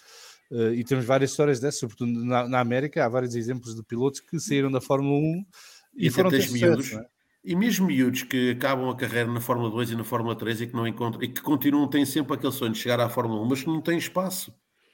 Uh, 0.54 0.72
e 0.72 0.84
temos 0.84 1.04
várias 1.04 1.32
histórias 1.32 1.60
dessas, 1.60 1.80
sobretudo 1.80 2.12
na, 2.24 2.48
na, 2.48 2.60
América, 2.60 3.04
há 3.04 3.10
vários 3.10 3.34
exemplos 3.34 3.74
de 3.76 3.82
pilotos 3.82 4.20
que 4.20 4.40
saíram 4.40 4.70
da 4.70 4.80
Fórmula 4.80 5.18
1 5.18 5.46
e, 5.96 6.08
e 6.08 6.10
foram 6.12 6.30
ter 6.30 6.48
miúdos. 6.52 6.94
É? 6.94 7.04
E 7.44 7.56
mesmo 7.56 7.88
miúdos 7.88 8.22
que 8.22 8.52
acabam 8.52 8.88
a 8.88 8.96
carreira 8.96 9.32
na 9.32 9.42
Fórmula 9.42 9.72
2 9.72 9.90
e 9.90 9.96
na 9.96 10.04
Fórmula 10.04 10.36
3 10.36 10.62
e 10.62 10.68
que 10.68 10.76
não 10.76 10.88
encontram, 10.88 11.24
e 11.24 11.28
que 11.28 11.42
continuam, 11.42 11.90
têm 11.90 12.06
sempre 12.06 12.36
aquele 12.36 12.54
sonho 12.54 12.72
de 12.72 12.78
chegar 12.78 13.00
à 13.00 13.10
Fórmula 13.10 13.42
1, 13.42 13.46
mas 13.50 13.62
que 13.64 13.68
não 13.68 13.82
têm 13.82 13.98
espaço. 13.98 14.54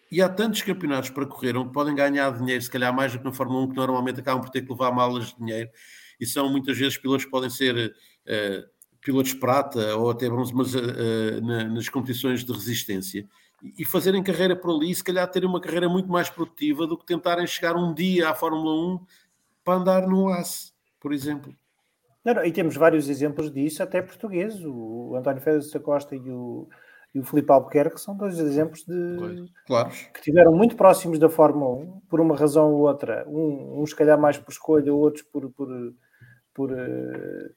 E 0.09 0.21
há 0.21 0.29
tantos 0.29 0.61
campeonatos 0.61 1.09
para 1.09 1.25
correr 1.25 1.57
onde 1.57 1.73
podem 1.73 1.93
ganhar 1.93 2.31
dinheiro, 2.37 2.63
se 2.63 2.71
calhar 2.71 2.95
mais 2.95 3.11
do 3.11 3.19
que 3.19 3.25
na 3.25 3.33
Fórmula 3.33 3.65
1, 3.65 3.69
que 3.71 3.75
normalmente 3.75 4.21
acabam 4.21 4.41
por 4.41 4.51
ter 4.51 4.61
que 4.61 4.71
levar 4.71 4.93
malas 4.93 5.27
de 5.27 5.35
dinheiro. 5.35 5.69
E 6.17 6.25
são 6.25 6.49
muitas 6.49 6.77
vezes 6.77 6.97
pilotos 6.97 7.25
que 7.25 7.31
podem 7.31 7.49
ser 7.49 7.75
uh, 7.85 8.69
pilotos 9.01 9.33
prata 9.33 9.97
ou 9.97 10.09
até 10.09 10.29
bronze, 10.29 10.55
mas 10.55 10.73
uh, 10.73 11.41
na, 11.43 11.65
nas 11.65 11.89
competições 11.89 12.45
de 12.45 12.51
resistência 12.53 13.27
e 13.77 13.85
fazerem 13.85 14.23
carreira 14.23 14.55
por 14.55 14.73
ali, 14.75 14.93
se 14.93 15.03
calhar 15.03 15.29
terem 15.29 15.47
uma 15.49 15.59
carreira 15.61 15.89
muito 15.89 16.09
mais 16.09 16.29
produtiva 16.29 16.87
do 16.87 16.97
que 16.97 17.05
tentarem 17.05 17.45
chegar 17.47 17.75
um 17.75 17.93
dia 17.93 18.29
à 18.29 18.33
Fórmula 18.33 18.73
1 18.95 18.99
para 19.63 19.73
andar 19.75 20.07
no 20.07 20.29
ACE, 20.29 20.71
por 20.99 21.13
exemplo. 21.13 21.53
Não, 22.23 22.33
não, 22.33 22.43
e 22.45 22.51
temos 22.51 22.75
vários 22.75 23.09
exemplos 23.09 23.51
disso, 23.51 23.81
até 23.81 24.01
portugueses. 24.01 24.61
O 24.65 25.15
António 25.15 25.41
Félix 25.41 25.71
da 25.71 25.79
Costa 25.79 26.15
e 26.15 26.29
o, 26.29 26.67
e 27.15 27.19
o 27.19 27.23
Filipe 27.23 27.51
Albuquerque 27.51 27.99
são 27.99 28.15
dois 28.15 28.37
exemplos 28.39 28.83
de 28.85 29.45
Claro. 29.65 29.89
que 30.13 30.21
tiveram 30.21 30.51
muito 30.53 30.75
próximos 30.75 31.17
da 31.17 31.29
Fórmula 31.29 31.75
1, 31.83 31.99
por 32.09 32.19
uma 32.19 32.35
razão 32.35 32.73
ou 32.73 32.81
outra. 32.87 33.25
Um, 33.27 33.81
uns, 33.81 33.91
se 33.91 33.95
calhar, 33.95 34.19
mais 34.19 34.37
por 34.37 34.51
escolha, 34.51 34.93
outros 34.93 35.23
por, 35.23 35.49
por, 35.51 35.67
por, 36.53 36.71
eh, 36.77 37.49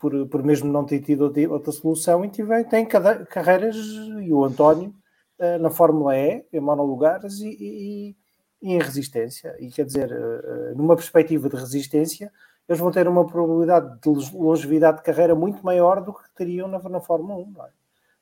por, 0.00 0.26
por 0.28 0.42
mesmo 0.42 0.70
não 0.72 0.84
ter 0.84 1.00
tido 1.00 1.32
outra, 1.50 1.72
solução. 1.72 2.24
E 2.24 2.28
tiver, 2.28 2.64
têm 2.68 2.84
cada- 2.86 3.24
carreiras, 3.24 3.76
e 3.76 4.32
o 4.32 4.44
António, 4.44 4.92
eh, 5.38 5.58
na 5.58 5.70
Fórmula 5.70 6.16
E, 6.16 6.44
em 6.52 6.60
monolugares 6.60 7.38
e, 7.40 7.48
e, 7.48 8.16
e 8.62 8.72
em 8.74 8.78
resistência. 8.78 9.54
E 9.60 9.68
quer 9.70 9.84
dizer, 9.84 10.10
eh, 10.10 10.74
numa 10.74 10.96
perspectiva 10.96 11.48
de 11.48 11.56
resistência, 11.56 12.32
eles 12.68 12.80
vão 12.80 12.90
ter 12.90 13.08
uma 13.08 13.26
probabilidade 13.26 13.98
de 14.00 14.36
longevidade 14.36 14.98
de 14.98 15.04
carreira 15.04 15.34
muito 15.34 15.64
maior 15.64 16.02
do 16.02 16.12
que 16.12 16.28
teriam 16.34 16.68
na, 16.68 16.78
na 16.88 17.00
Fórmula 17.00 17.40
1. 17.40 17.50
Não 17.52 17.64
é? 17.64 17.70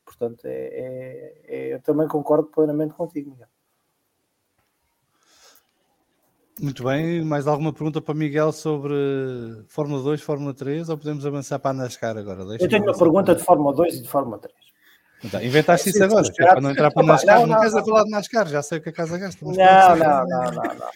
Portanto, 0.05 0.45
é, 0.45 0.53
é- 0.53 1.43
é- 1.49 1.75
eu 1.75 1.83
também 1.83 2.07
concordo 2.07 2.49
plenamente 2.49 2.95
contigo, 2.95 3.31
Miguel. 3.31 3.49
Muito 6.59 6.85
bem, 6.85 7.23
mais 7.23 7.47
alguma 7.47 7.71
pergunta 7.71 8.01
para 8.01 8.15
Miguel 8.15 8.51
sobre 8.51 8.95
Fórmula 9.69 10.03
2, 10.03 10.23
Fórmula 10.23 10.55
3 10.55 10.89
ou 10.89 10.97
podemos 10.97 11.27
avançar 11.27 11.59
para 11.59 11.73
a 11.73 11.75
NASCAR 11.75 12.17
agora? 12.17 12.41
Eu 12.43 12.49
Deixa-me 12.49 12.71
tenho 12.71 12.85
uma 12.85 12.97
pergunta 12.97 13.35
de 13.35 13.43
Fórmula 13.43 13.75
2 13.75 13.97
e 13.97 14.03
de 14.03 14.09
Fórmula 14.09 14.39
3. 14.39 14.55
Então, 15.25 15.43
inventaste 15.43 15.89
isso 15.89 15.99
Sim, 15.99 16.05
agora, 16.05 16.29
é 16.39 16.47
para 16.47 16.61
não 16.61 16.71
entrar 16.71 16.91
para 16.91 17.03
Opa, 17.03 17.13
NASCAR. 17.13 17.37
não, 17.41 17.47
Não, 17.47 17.55
não, 17.55 17.61
queres 17.61 17.87
falar 17.87 18.05
de 18.05 18.11
NASCAR, 18.11 18.47
já 18.49 18.63
sei 18.63 18.79
o 18.79 18.83
que 18.83 18.89
a 18.91 18.93
casa 18.93 19.19
gasta. 19.19 19.45
Não, 19.45 19.53
não, 19.55 19.97
não, 19.97 20.51
não, 20.53 20.75
não. 20.75 20.91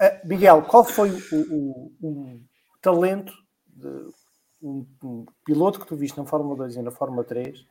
Ah, 0.00 0.20
Miguel, 0.24 0.62
qual 0.62 0.84
foi 0.84 1.10
o, 1.10 1.36
o- 1.36 1.92
o 2.02 2.40
talento 2.80 3.32
de 3.66 3.88
um, 4.60 4.86
um 5.02 5.26
piloto 5.44 5.80
que 5.80 5.86
tu 5.86 5.96
viste 5.96 6.18
na 6.18 6.24
Fórmula 6.26 6.56
2 6.56 6.76
e 6.76 6.82
na 6.82 6.90
Fórmula 6.90 7.24
3 7.24 7.64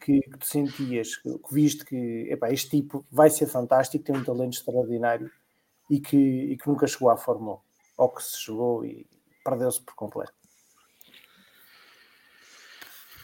que, 0.00 0.20
que 0.20 0.38
tu 0.38 0.46
sentias, 0.46 1.16
que, 1.16 1.38
que 1.38 1.54
viste 1.54 1.84
que 1.84 2.28
epá, 2.30 2.50
este 2.52 2.70
tipo 2.70 3.04
vai 3.10 3.30
ser 3.30 3.46
fantástico, 3.46 4.04
tem 4.04 4.16
um 4.16 4.24
talento 4.24 4.52
extraordinário 4.54 5.30
e 5.90 5.98
que, 6.00 6.16
e 6.16 6.56
que 6.56 6.68
nunca 6.68 6.86
chegou 6.86 7.10
à 7.10 7.16
Fórmula 7.16 7.56
1 7.56 7.58
ou 7.96 8.08
que 8.10 8.22
se 8.22 8.38
chegou 8.38 8.84
e 8.84 9.06
perdeu-se 9.44 9.80
por 9.80 9.94
completo? 9.94 10.32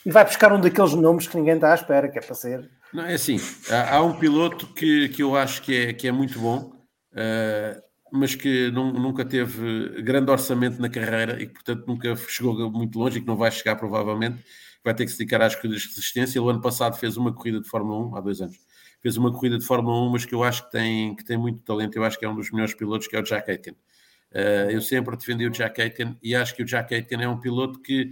E 0.04 0.10
vai 0.10 0.24
buscar 0.24 0.52
um 0.52 0.60
daqueles 0.60 0.94
nomes 0.94 1.26
que 1.26 1.36
ninguém 1.36 1.54
está 1.54 1.72
à 1.72 1.74
espera, 1.74 2.08
que 2.08 2.18
é 2.18 2.22
para 2.22 2.34
ser. 2.34 2.70
Não, 2.92 3.04
é 3.04 3.14
assim, 3.14 3.38
há, 3.70 3.96
há 3.96 4.02
um 4.02 4.14
piloto 4.18 4.66
que, 4.74 5.08
que 5.08 5.22
eu 5.22 5.34
acho 5.36 5.62
que 5.62 5.74
é, 5.74 5.92
que 5.92 6.06
é 6.06 6.12
muito 6.12 6.38
bom, 6.38 6.72
eh, 7.14 7.80
mas 8.12 8.34
que 8.34 8.70
nun- 8.70 8.92
nunca 8.92 9.24
teve 9.24 10.02
grande 10.02 10.30
orçamento 10.30 10.80
na 10.80 10.88
carreira 10.88 11.42
e 11.42 11.46
que, 11.46 11.54
portanto, 11.54 11.84
nunca 11.86 12.14
chegou 12.16 12.70
muito 12.70 12.98
longe 12.98 13.18
e 13.18 13.20
que 13.20 13.26
não 13.26 13.36
vai 13.36 13.50
chegar, 13.50 13.76
provavelmente. 13.76 14.44
Vai 14.84 14.94
ter 14.94 15.06
que 15.06 15.10
se 15.12 15.18
dedicar 15.18 15.40
às 15.42 15.56
corridas 15.56 15.80
de 15.80 15.88
resistência. 15.88 16.38
Ele, 16.38 16.50
ano 16.50 16.60
passado, 16.60 16.96
fez 16.96 17.16
uma 17.16 17.32
corrida 17.32 17.60
de 17.60 17.68
Fórmula 17.68 18.06
1, 18.10 18.16
há 18.16 18.20
dois 18.20 18.40
anos. 18.42 18.56
Fez 19.02 19.16
uma 19.16 19.32
corrida 19.32 19.58
de 19.58 19.64
Fórmula 19.64 20.06
1, 20.06 20.10
mas 20.10 20.24
que 20.26 20.34
eu 20.34 20.44
acho 20.44 20.64
que 20.66 20.70
tem, 20.70 21.16
que 21.16 21.24
tem 21.24 21.38
muito 21.38 21.60
talento. 21.62 21.96
Eu 21.96 22.04
acho 22.04 22.18
que 22.18 22.24
é 22.24 22.28
um 22.28 22.34
dos 22.36 22.50
melhores 22.50 22.74
pilotos, 22.74 23.06
que 23.08 23.16
é 23.16 23.18
o 23.18 23.22
Jack 23.22 23.50
Aitken. 23.50 23.74
Eh, 24.32 24.68
eu 24.70 24.80
sempre 24.82 25.16
defendi 25.16 25.46
o 25.46 25.50
Jack 25.50 25.80
Aitken 25.80 26.16
e 26.22 26.34
acho 26.36 26.54
que 26.54 26.62
o 26.62 26.66
Jack 26.66 26.94
Aitken 26.94 27.22
é 27.22 27.28
um 27.28 27.40
piloto 27.40 27.80
que 27.80 28.10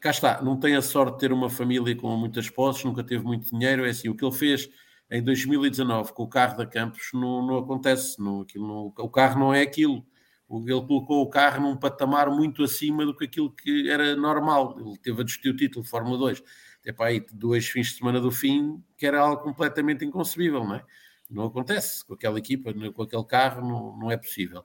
cá 0.00 0.10
está, 0.10 0.42
não 0.42 0.58
tem 0.58 0.76
a 0.76 0.82
sorte 0.82 1.14
de 1.14 1.20
ter 1.20 1.32
uma 1.32 1.50
família 1.50 1.94
com 1.96 2.16
muitas 2.16 2.48
posses, 2.50 2.84
nunca 2.84 3.04
teve 3.04 3.24
muito 3.24 3.50
dinheiro, 3.50 3.84
é 3.86 3.90
assim, 3.90 4.08
o 4.08 4.14
que 4.14 4.24
ele 4.24 4.34
fez 4.34 4.68
em 5.10 5.22
2019 5.22 6.12
com 6.12 6.24
o 6.24 6.28
carro 6.28 6.56
da 6.58 6.66
Campos 6.66 7.10
não, 7.14 7.46
não 7.46 7.58
acontece, 7.58 8.20
não, 8.20 8.40
aquilo 8.42 8.66
não- 8.66 8.86
o 9.04 9.08
carro 9.10 9.38
não 9.40 9.54
é 9.54 9.62
aquilo, 9.62 10.04
ele 10.50 10.80
colocou 10.86 11.22
o 11.22 11.28
carro 11.28 11.62
num 11.62 11.76
patamar 11.76 12.30
muito 12.30 12.62
acima 12.64 13.04
do 13.04 13.14
que 13.14 13.24
aquilo 13.24 13.50
que 13.52 13.88
era 13.90 14.16
normal, 14.16 14.76
ele 14.80 14.98
teve 14.98 15.20
a 15.20 15.24
discutir 15.24 15.50
o 15.50 15.56
título 15.56 15.84
de 15.84 15.90
Fórmula 15.90 16.16
2, 16.18 16.42
até 16.80 16.92
para 16.92 17.06
aí 17.06 17.24
dois 17.32 17.66
fins 17.68 17.88
de 17.88 17.94
semana 17.98 18.20
do 18.20 18.30
fim, 18.30 18.82
que 18.96 19.06
era 19.06 19.20
algo 19.20 19.42
completamente 19.42 20.04
inconcebível, 20.04 20.64
não 20.64 20.76
é? 20.76 20.84
Não 21.30 21.44
acontece 21.44 22.04
com 22.06 22.14
aquela 22.14 22.38
equipa, 22.38 22.72
com 22.92 23.02
aquele 23.02 23.24
carro, 23.24 23.60
não, 23.60 23.96
não 23.98 24.10
é 24.10 24.16
possível 24.16 24.64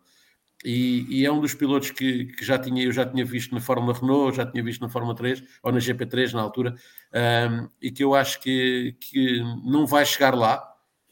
e, 0.64 1.06
e 1.10 1.26
é 1.26 1.32
um 1.32 1.42
dos 1.42 1.54
pilotos 1.54 1.92
que, 1.92 2.26
que 2.26 2.46
já 2.46 2.58
tinha, 2.58 2.84
eu 2.84 2.92
já 2.92 3.06
tinha 3.06 3.26
visto 3.26 3.54
na 3.54 3.62
Fórmula 3.62 3.94
Renault, 3.94 4.38
já 4.38 4.46
tinha 4.46 4.64
visto 4.64 4.82
na 4.82 4.90
Fórmula 4.90 5.16
3, 5.16 5.44
ou 5.62 5.72
na 5.72 5.80
GP3 5.80 6.34
na 6.34 6.42
altura, 6.42 6.76
ahm, 7.14 7.68
e 7.82 7.92
que 7.92 8.04
eu 8.04 8.16
acho 8.16 8.40
que, 8.40 8.96
que 9.00 9.42
não 9.66 9.86
vai 9.86 10.06
chegar 10.06 10.34
lá, 10.34 10.64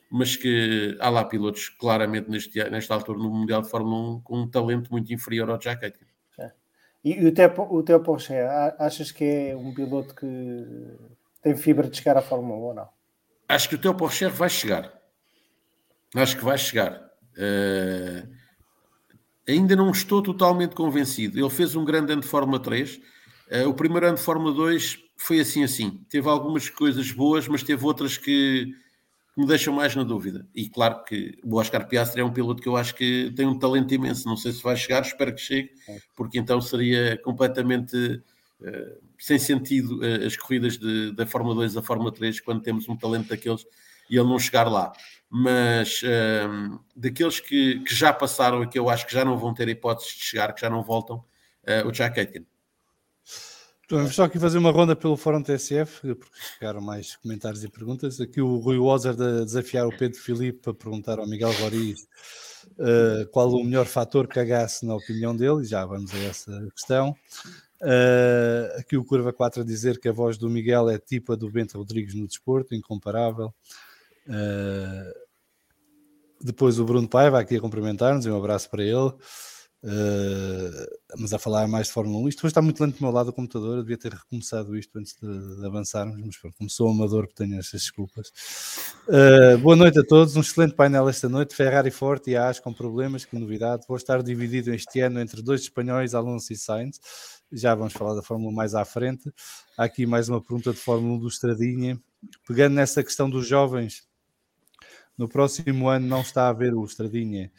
mas 0.09 0.35
que 0.35 0.97
há 0.99 1.09
lá 1.09 1.25
pilotos 1.25 1.69
claramente 1.69 2.29
neste, 2.29 2.63
nesta 2.69 2.93
altura 2.93 3.19
no 3.19 3.29
Mundial 3.29 3.61
de 3.61 3.69
Fórmula 3.69 4.17
1 4.17 4.21
com 4.21 4.39
um 4.41 4.49
talento 4.49 4.89
muito 4.91 5.13
inferior 5.13 5.49
ao 5.49 5.57
Jack 5.57 5.83
Aitken. 5.85 6.11
E, 7.03 7.19
e 7.19 7.25
o 7.25 7.33
teu, 7.33 7.49
o 7.71 7.83
teu 7.83 7.99
Porsche, 8.01 8.35
achas 8.77 9.11
que 9.11 9.23
é 9.23 9.57
um 9.57 9.73
piloto 9.73 10.13
que 10.13 10.27
tem 11.41 11.57
fibra 11.57 11.89
de 11.89 11.97
chegar 11.97 12.15
à 12.15 12.21
Fórmula 12.21 12.55
1 12.55 12.61
ou 12.61 12.73
não? 12.73 12.89
Acho 13.49 13.67
que 13.67 13.75
o 13.75 13.81
teu 13.81 13.95
Porsche 13.95 14.27
vai 14.27 14.49
chegar. 14.49 14.93
Acho 16.15 16.37
que 16.37 16.45
vai 16.45 16.57
chegar. 16.57 17.09
Eh, 17.37 18.23
ainda 19.47 19.75
não 19.75 19.91
estou 19.91 20.21
totalmente 20.21 20.75
convencido. 20.75 21.39
Ele 21.39 21.49
fez 21.49 21.75
um 21.75 21.85
grande 21.85 22.13
ano 22.13 22.21
de 22.21 22.27
Fórmula 22.27 22.59
3. 22.59 22.99
Eh, 23.49 23.65
o 23.67 23.73
primeiro 23.73 24.07
ano 24.07 24.17
de 24.17 24.23
Fórmula 24.23 24.53
2 24.53 24.99
foi 25.17 25.39
assim 25.39 25.63
assim. 25.63 26.03
Teve 26.09 26.27
algumas 26.29 26.69
coisas 26.69 27.11
boas, 27.11 27.47
mas 27.47 27.63
teve 27.63 27.83
outras 27.85 28.17
que, 28.17 28.73
me 29.35 29.45
deixam 29.45 29.73
mais 29.73 29.95
na 29.95 30.03
dúvida. 30.03 30.45
E 30.53 30.67
claro 30.69 31.03
que 31.03 31.37
o 31.43 31.55
Oscar 31.55 31.87
Piastri 31.87 32.21
é 32.21 32.25
um 32.25 32.33
piloto 32.33 32.61
que 32.61 32.67
eu 32.67 32.75
acho 32.75 32.93
que 32.95 33.31
tem 33.35 33.45
um 33.47 33.57
talento 33.57 33.93
imenso. 33.93 34.27
Não 34.27 34.35
sei 34.37 34.51
se 34.51 34.61
vai 34.61 34.75
chegar, 34.75 35.01
espero 35.01 35.33
que 35.33 35.41
chegue, 35.41 35.69
porque 36.15 36.37
então 36.37 36.59
seria 36.61 37.17
completamente 37.23 38.21
eh, 38.63 38.97
sem 39.17 39.39
sentido 39.39 40.03
eh, 40.05 40.25
as 40.25 40.35
corridas 40.35 40.77
de- 40.77 41.11
da 41.13 41.25
Fórmula 41.25 41.55
2 41.55 41.73
da 41.73 41.81
Fórmula 41.81 42.11
3 42.11 42.39
quando 42.41 42.61
temos 42.61 42.87
um 42.89 42.95
talento 42.95 43.29
daqueles 43.29 43.65
e 44.09 44.17
ele 44.17 44.27
não 44.27 44.37
chegar 44.37 44.67
lá. 44.69 44.91
Mas 45.34 46.01
ehm, 46.03 46.77
daqueles 46.93 47.39
que, 47.39 47.79
que 47.79 47.95
já 47.95 48.11
passaram 48.11 48.63
e 48.63 48.67
que 48.67 48.77
eu 48.77 48.89
acho 48.89 49.07
que 49.07 49.13
já 49.13 49.23
não 49.23 49.38
vão 49.38 49.53
ter 49.53 49.69
hipóteses 49.69 50.13
de 50.13 50.23
chegar, 50.23 50.53
que 50.53 50.59
já 50.59 50.69
não 50.69 50.84
voltam, 50.84 51.23
eh, 51.63 51.84
o 51.86 51.91
Jack 51.91 52.19
Aitken. 52.19 52.45
Então, 53.86 53.99
Vamos 53.99 54.15
só 54.15 54.23
aqui 54.23 54.39
fazer 54.39 54.57
uma 54.57 54.71
ronda 54.71 54.95
pelo 54.95 55.15
Fórum 55.15 55.41
TSF, 55.41 56.15
porque 56.15 56.36
chegaram 56.57 56.82
mais 56.82 57.15
comentários 57.15 57.63
e 57.63 57.69
perguntas. 57.69 58.19
Aqui 58.19 58.41
o 58.41 58.57
Rui 58.57 58.77
Wozer 58.77 59.11
a 59.11 59.45
desafiar 59.45 59.88
o 59.88 59.97
Pedro 59.97 60.19
Filipe 60.19 60.59
para 60.59 60.73
perguntar 60.73 61.19
ao 61.19 61.27
Miguel 61.27 61.51
Roriz 61.53 62.07
eh, 62.79 63.25
qual 63.32 63.49
o 63.51 63.63
melhor 63.63 63.86
fator 63.86 64.27
cagasse 64.27 64.86
na 64.86 64.95
opinião 64.95 65.36
dele, 65.36 65.63
e 65.63 65.65
já 65.65 65.86
vamos 65.86 66.13
a 66.13 66.17
essa 66.19 66.67
questão. 66.73 67.15
Eh, 67.82 68.75
aqui 68.79 68.95
o 68.95 69.03
Curva 69.03 69.34
4 69.34 69.61
a 69.61 69.65
dizer 69.65 69.99
que 69.99 70.07
a 70.07 70.11
voz 70.11 70.38
do 70.38 70.49
Miguel 70.49 70.89
é 70.89 70.97
tipo 70.97 71.34
a 71.34 71.36
do 71.36 71.49
Bento 71.49 71.77
Rodrigues 71.77 72.15
no 72.15 72.27
desporto, 72.27 72.75
incomparável. 72.75 73.53
Eh, 74.28 75.13
depois 76.41 76.80
o 76.80 76.86
Bruno 76.86 77.07
Paiva 77.07 77.39
aqui 77.39 77.55
a 77.55 77.61
cumprimentar-nos, 77.61 78.26
e 78.26 78.30
um 78.30 78.38
abraço 78.38 78.69
para 78.69 78.84
ele. 78.84 79.13
Uh, 79.84 80.86
mas 81.17 81.34
a 81.34 81.39
falar 81.39 81.67
mais 81.67 81.88
de 81.88 81.93
Fórmula 81.93 82.19
1. 82.26 82.30
Isto 82.30 82.41
hoje 82.41 82.51
está 82.51 82.61
muito 82.61 82.80
lento 82.84 82.99
do 82.99 83.01
meu 83.01 83.11
lado 83.11 83.28
do 83.28 83.34
computador. 83.34 83.78
Eu 83.78 83.82
devia 83.82 83.97
ter 83.97 84.13
recomeçado 84.13 84.78
isto 84.78 84.95
antes 84.99 85.15
de, 85.19 85.59
de 85.59 85.65
avançarmos, 85.65 86.22
mas 86.24 86.38
pronto, 86.38 86.69
sou 86.69 86.89
amador, 86.89 87.28
tenho 87.34 87.57
estas 87.57 87.82
desculpas. 87.82 88.32
Uh, 89.07 89.57
boa 89.57 89.76
noite 89.76 89.97
a 89.97 90.03
todos. 90.03 90.36
Um 90.36 90.41
excelente 90.41 90.76
painel 90.76 91.09
esta 91.09 91.28
noite. 91.28 91.55
Ferrari 91.55 91.89
forte 91.89 92.30
e 92.30 92.38
AS 92.38 92.59
com 92.59 92.72
problemas. 92.72 93.26
Que 93.26 93.36
novidade. 93.36 93.84
Vou 93.88 93.97
estar 93.97 94.22
dividido 94.22 94.72
este 94.72 94.99
ano 94.99 95.19
entre 95.19 95.41
dois 95.41 95.61
espanhóis, 95.61 96.13
Alonso 96.13 96.53
e 96.53 96.57
Sainz. 96.57 96.99
Já 97.51 97.74
vamos 97.74 97.93
falar 97.93 98.13
da 98.13 98.22
Fórmula 98.22 98.51
1 98.51 98.55
mais 98.55 98.76
à 98.76 98.86
frente. 98.86 99.34
Há 99.76 99.86
aqui 99.86 100.05
mais 100.05 100.30
uma 100.30 100.39
pergunta 100.39 100.72
de 100.72 100.78
Fórmula 100.78 101.15
1 101.15 101.19
do 101.19 101.28
Estradinha. 101.28 101.99
Pegando 102.47 102.76
nessa 102.76 103.03
questão 103.03 103.28
dos 103.28 103.47
jovens, 103.47 104.03
no 105.22 105.30
próximo 105.30 105.88
ano 105.88 106.07
não 106.07 106.22
está 106.22 106.45
a 106.45 106.49
haver 106.49 106.74
o 106.74 106.84
Estradinha 106.84 107.51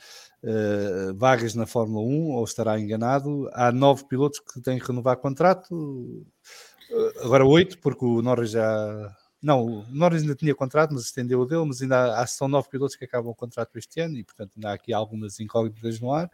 uh, 0.43 1.15
vagas 1.15 1.55
na 1.55 1.65
Fórmula 1.65 2.05
1 2.05 2.31
ou 2.33 2.45
estará 2.45 2.79
enganado. 2.79 3.49
Há 3.53 3.71
nove 3.71 4.05
pilotos 4.05 4.41
que 4.41 4.61
têm 4.61 4.81
que 4.81 4.87
renovar 4.87 5.17
contrato, 5.19 5.73
uh, 5.73 7.25
agora 7.25 7.47
oito, 7.47 7.79
porque 7.79 8.05
o 8.05 8.21
Norris 8.21 8.51
já. 8.51 9.17
Não, 9.41 9.65
o 9.65 9.87
Norris 9.91 10.23
ainda 10.23 10.35
tinha 10.35 10.55
contrato, 10.55 10.93
mas 10.93 11.05
estendeu 11.05 11.41
o 11.41 11.47
dele, 11.47 11.65
mas 11.65 11.81
ainda 11.81 11.97
há, 11.97 12.23
há 12.23 12.27
são 12.27 12.49
nove 12.49 12.69
pilotos 12.69 12.97
que 12.97 13.05
acabam 13.05 13.31
o 13.31 13.35
contrato 13.35 13.77
este 13.79 14.01
ano 14.01 14.17
e, 14.17 14.25
portanto, 14.25 14.53
ainda 14.57 14.71
há 14.71 14.73
aqui 14.73 14.93
algumas 14.93 15.39
incógnitas 15.39 16.01
no 16.01 16.13
ar. 16.13 16.29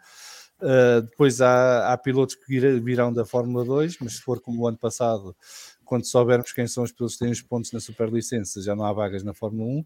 Uh, 0.61 1.03
depois 1.03 1.41
há, 1.41 1.93
há 1.93 1.99
pilotos 1.99 2.35
que 2.35 2.81
virão 2.81 3.13
da 3.13 3.25
Fórmula 3.25 3.65
2, 3.65 3.99
mas 4.01 4.15
se 4.15 4.23
for 4.23 4.41
como 4.41 4.63
o 4.63 4.67
ano 4.67 4.77
passado, 4.77 5.37
quando 5.85 6.05
soubermos 6.05 6.53
quem 6.53 6.67
são 6.67 6.85
os 6.85 6.93
pilotos 6.93 7.17
que 7.17 7.25
têm 7.25 7.33
os 7.33 7.41
pontos 7.41 7.73
na 7.73 7.81
superlicença, 7.81 8.61
já 8.61 8.77
não 8.77 8.85
há 8.85 8.93
vagas 8.93 9.23
na 9.23 9.33
Fórmula 9.33 9.71
1. 9.71 9.85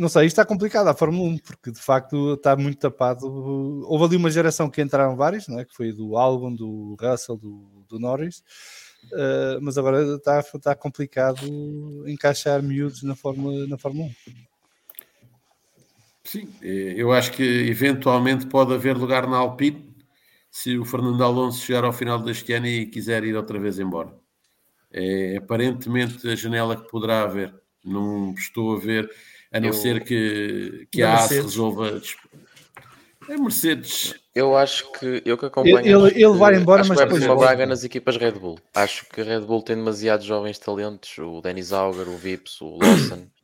Não 0.00 0.08
sei, 0.08 0.24
isto 0.24 0.40
está 0.40 0.46
complicado 0.46 0.88
a 0.88 0.94
Fórmula 0.94 1.28
1, 1.28 1.38
porque 1.38 1.70
de 1.70 1.78
facto 1.78 2.32
está 2.32 2.56
muito 2.56 2.78
tapado. 2.78 3.26
Houve 3.86 4.04
ali 4.06 4.16
uma 4.16 4.30
geração 4.30 4.70
que 4.70 4.80
entraram 4.80 5.14
vários, 5.14 5.46
não 5.46 5.60
é? 5.60 5.64
que 5.66 5.74
foi 5.74 5.92
do 5.92 6.16
Albon, 6.16 6.54
do 6.54 6.96
Russell, 6.98 7.36
do, 7.36 7.84
do 7.86 7.98
Norris, 7.98 8.38
uh, 9.12 9.60
mas 9.60 9.76
agora 9.76 10.16
está, 10.16 10.40
está 10.40 10.74
complicado 10.74 11.44
encaixar 12.06 12.62
miúdos 12.62 13.02
na 13.02 13.14
Fórmula, 13.14 13.66
na 13.66 13.76
Fórmula 13.76 14.08
1. 14.08 14.50
Sim, 16.24 16.48
eu 16.62 17.12
acho 17.12 17.32
que 17.32 17.42
eventualmente 17.42 18.46
pode 18.46 18.72
haver 18.72 18.96
lugar 18.96 19.28
na 19.28 19.36
Alpine, 19.36 19.94
se 20.50 20.78
o 20.78 20.84
Fernando 20.86 21.22
Alonso 21.22 21.60
chegar 21.62 21.84
ao 21.84 21.92
final 21.92 22.18
deste 22.22 22.52
ano 22.54 22.66
e 22.66 22.86
quiser 22.86 23.22
ir 23.24 23.36
outra 23.36 23.58
vez 23.58 23.78
embora. 23.78 24.14
É 24.90 25.36
aparentemente 25.36 26.26
a 26.26 26.34
janela 26.34 26.74
que 26.74 26.88
poderá 26.88 27.22
haver. 27.22 27.54
Não 27.84 28.34
estou 28.34 28.76
a 28.76 28.78
ver, 28.78 29.10
a 29.52 29.58
não 29.60 29.68
Eu- 29.68 29.72
ser 29.72 30.04
que, 30.04 30.86
que 30.90 31.02
a 31.02 31.14
AS 31.14 31.30
resolva. 31.30 32.00
A 33.28 33.38
Mercedes, 33.38 34.14
Eu 34.34 34.56
acho 34.56 34.90
que 34.92 35.22
eu 35.24 35.36
que 35.36 35.46
acompanho. 35.46 35.78
Ele- 35.78 35.94
acho 36.08 36.14
ele 36.18 36.38
vai 36.38 36.54
embora, 36.56 36.80
acho 36.82 36.90
que 36.90 36.96
mas 36.96 36.98
vai 36.98 37.06
depois 37.06 37.24
uma 37.24 37.36
vaga 37.36 37.66
nas 37.66 37.82
equipas 37.84 38.16
Red 38.16 38.32
Bull. 38.32 38.58
Acho 38.74 39.04
que 39.06 39.20
a 39.20 39.24
Red 39.24 39.40
Bull 39.40 39.62
tem 39.62 39.76
demasiados 39.76 40.24
jovens 40.24 40.58
talentos, 40.58 41.16
o 41.18 41.40
Denis 41.40 41.72
Auger, 41.72 42.08
o 42.08 42.16
Vips, 42.16 42.60
o 42.60 42.76
Lawson. 42.78 43.26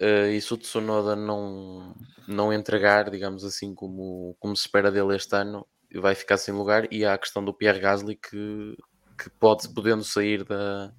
Eh, 0.00 0.34
e 0.36 0.40
se 0.40 0.54
o 0.54 0.56
Tsunoda 0.56 1.16
não, 1.16 1.92
não 2.28 2.52
entregar, 2.52 3.10
digamos 3.10 3.42
assim, 3.42 3.74
como, 3.74 4.36
como 4.38 4.54
se 4.56 4.60
espera 4.62 4.92
dele 4.92 5.16
este 5.16 5.34
ano, 5.34 5.66
vai 5.92 6.14
ficar 6.14 6.36
sem 6.36 6.54
lugar. 6.54 6.86
E 6.92 7.04
há 7.04 7.14
a 7.14 7.18
questão 7.18 7.44
do 7.44 7.52
Pierre 7.52 7.80
Gasly 7.80 8.14
que, 8.14 8.76
que 9.20 9.28
pode, 9.40 9.68
podendo 9.70 10.04
sair 10.04 10.44
da, 10.44 10.92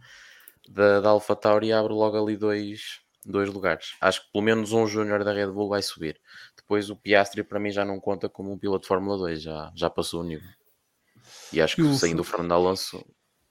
da, 0.69 1.01
da 1.01 1.09
AlphaTauri, 1.09 1.73
abre 1.73 1.93
logo 1.93 2.21
ali 2.21 2.37
dois, 2.37 2.99
dois 3.25 3.49
lugares. 3.49 3.95
Acho 3.99 4.21
que 4.21 4.31
pelo 4.31 4.43
menos 4.43 4.71
um 4.71 4.85
júnior 4.85 5.23
da 5.23 5.33
Red 5.33 5.47
Bull 5.47 5.69
vai 5.69 5.81
subir. 5.81 6.19
Depois 6.55 6.89
o 6.89 6.95
Piastri 6.95 7.43
para 7.43 7.59
mim 7.59 7.71
já 7.71 7.83
não 7.83 7.99
conta 7.99 8.29
como 8.29 8.51
um 8.51 8.57
piloto 8.57 8.83
de 8.83 8.87
Fórmula 8.87 9.17
2, 9.17 9.41
já, 9.41 9.71
já 9.75 9.89
passou 9.89 10.21
o 10.21 10.23
nível. 10.23 10.47
E 11.51 11.61
acho 11.61 11.75
que 11.75 11.95
saindo 11.95 12.21
o 12.21 12.23
Fernando 12.23 12.53
Alonso, 12.53 13.03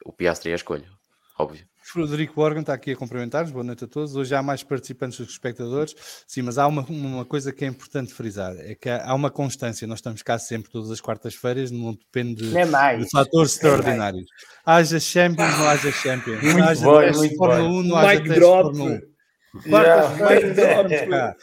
o 0.05 0.13
Piastri 0.13 0.51
é 0.51 0.53
a 0.53 0.57
escolha, 0.57 0.89
óbvio. 1.37 1.67
Frederico 1.91 2.41
Organ 2.43 2.61
está 2.61 2.75
aqui 2.75 2.93
a 2.93 2.97
cumprimentar-nos. 2.97 3.51
Boa 3.51 3.65
noite 3.65 3.85
a 3.85 3.87
todos. 3.87 4.15
Hoje 4.15 4.35
há 4.35 4.43
mais 4.43 4.63
participantes 4.63 5.19
do 5.19 5.25
que 5.25 5.33
espectadores. 5.33 5.95
Sim, 6.27 6.43
mas 6.43 6.59
há 6.59 6.67
uma, 6.67 6.83
uma 6.83 7.25
coisa 7.25 7.51
que 7.51 7.65
é 7.65 7.69
importante 7.69 8.13
frisar: 8.13 8.55
é 8.59 8.75
que 8.75 8.91
há 8.91 9.09
há 9.09 9.15
uma 9.15 9.31
constância. 9.31 9.87
Nós 9.87 9.99
estamos 9.99 10.23
cá 10.23 10.39
sempre, 10.39 10.71
todas 10.71 10.91
as 10.91 11.01
quartas-feiras, 11.01 11.71
não 11.71 11.95
depende 11.95 12.51
de, 12.51 12.65
mais. 12.67 13.05
de 13.05 13.11
fatores 13.11 13.55
extraordinários. 13.55 14.27
Haja 14.67 15.01
Champions, 15.01 15.59
não 15.59 15.69
haja 15.69 15.91
Champions. 15.91 16.43
Muito 16.43 16.63
haja 16.63 16.85
bom, 16.85 17.11
de 17.11 17.17
muito 17.17 17.37
Fórmula 17.37 17.69
bom. 17.69 17.79
1, 17.79 17.83
não 17.85 17.97
haja 17.97 18.21
drop. 18.21 18.77
Fórmula 18.77 18.91
1. 18.91 19.69
Yeah. 19.69 20.09
Mic 20.31 20.55
drop. 20.55 21.09
Cá. 21.09 21.37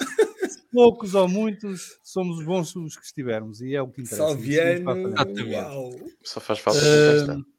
Poucos 0.71 1.15
ou 1.15 1.27
muitos, 1.27 1.97
somos 2.03 2.39
os 2.39 2.45
bons 2.45 2.75
os 2.75 2.95
que 2.95 3.05
estivermos 3.05 3.61
e 3.61 3.73
é 3.73 3.81
o 3.81 3.87
que 3.87 4.01
interessa. 4.01 4.27
Salviano. 4.27 4.85
Só 6.23 6.39
faz 6.39 6.59
falta 6.59 6.79
contestar. 6.79 7.54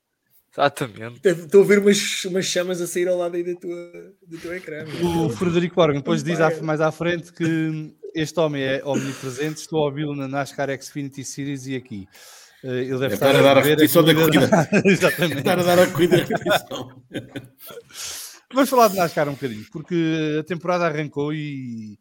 Exatamente. 0.56 1.20
Estou 1.22 1.62
a 1.62 1.66
ver 1.66 1.78
umas, 1.80 2.24
umas 2.24 2.46
chamas 2.46 2.80
a 2.80 2.86
sair 2.86 3.08
ao 3.08 3.18
lado 3.18 3.36
aí 3.36 3.44
da 3.44 3.54
tua, 3.60 3.92
do 4.26 4.38
teu 4.38 4.54
ecrã. 4.56 4.84
O 5.02 5.28
Frederico 5.28 5.80
Organ 5.80 5.98
depois 5.98 6.24
diz 6.24 6.38
mais 6.62 6.80
à 6.80 6.90
frente 6.90 7.30
que 7.32 7.94
este 8.14 8.40
homem 8.40 8.62
é 8.62 8.82
omnipresente. 8.84 9.60
Estou 9.60 9.80
a 9.80 9.88
ouvi-lo 9.88 10.16
na 10.16 10.26
NASCAR 10.26 10.68
Xfinity 10.82 11.22
Series 11.24 11.66
e 11.66 11.76
aqui. 11.76 12.08
Eh, 12.64 12.68
Ele 12.68 12.98
deve 12.98 12.98
Deve 13.00 13.14
estar 13.14 13.36
a 13.36 13.42
dar 13.42 13.58
a 13.58 13.60
ver 13.60 13.70
repetição 13.70 14.02
da 14.02 14.14
corrida-. 14.14 14.68
Exatamente. 14.86 15.38
estar 15.38 15.58
a 15.58 15.62
dar 15.62 15.78
a 15.78 15.86
corrida 15.88 16.16
repetição. 16.16 17.02
Vamos 18.54 18.70
falar 18.70 18.88
de 18.88 18.96
NASCAR 18.96 19.28
um 19.28 19.32
bocadinho, 19.32 19.66
porque 19.70 20.38
a 20.40 20.44
temporada 20.44 20.86
arrancou 20.86 21.34
e, 21.34 21.98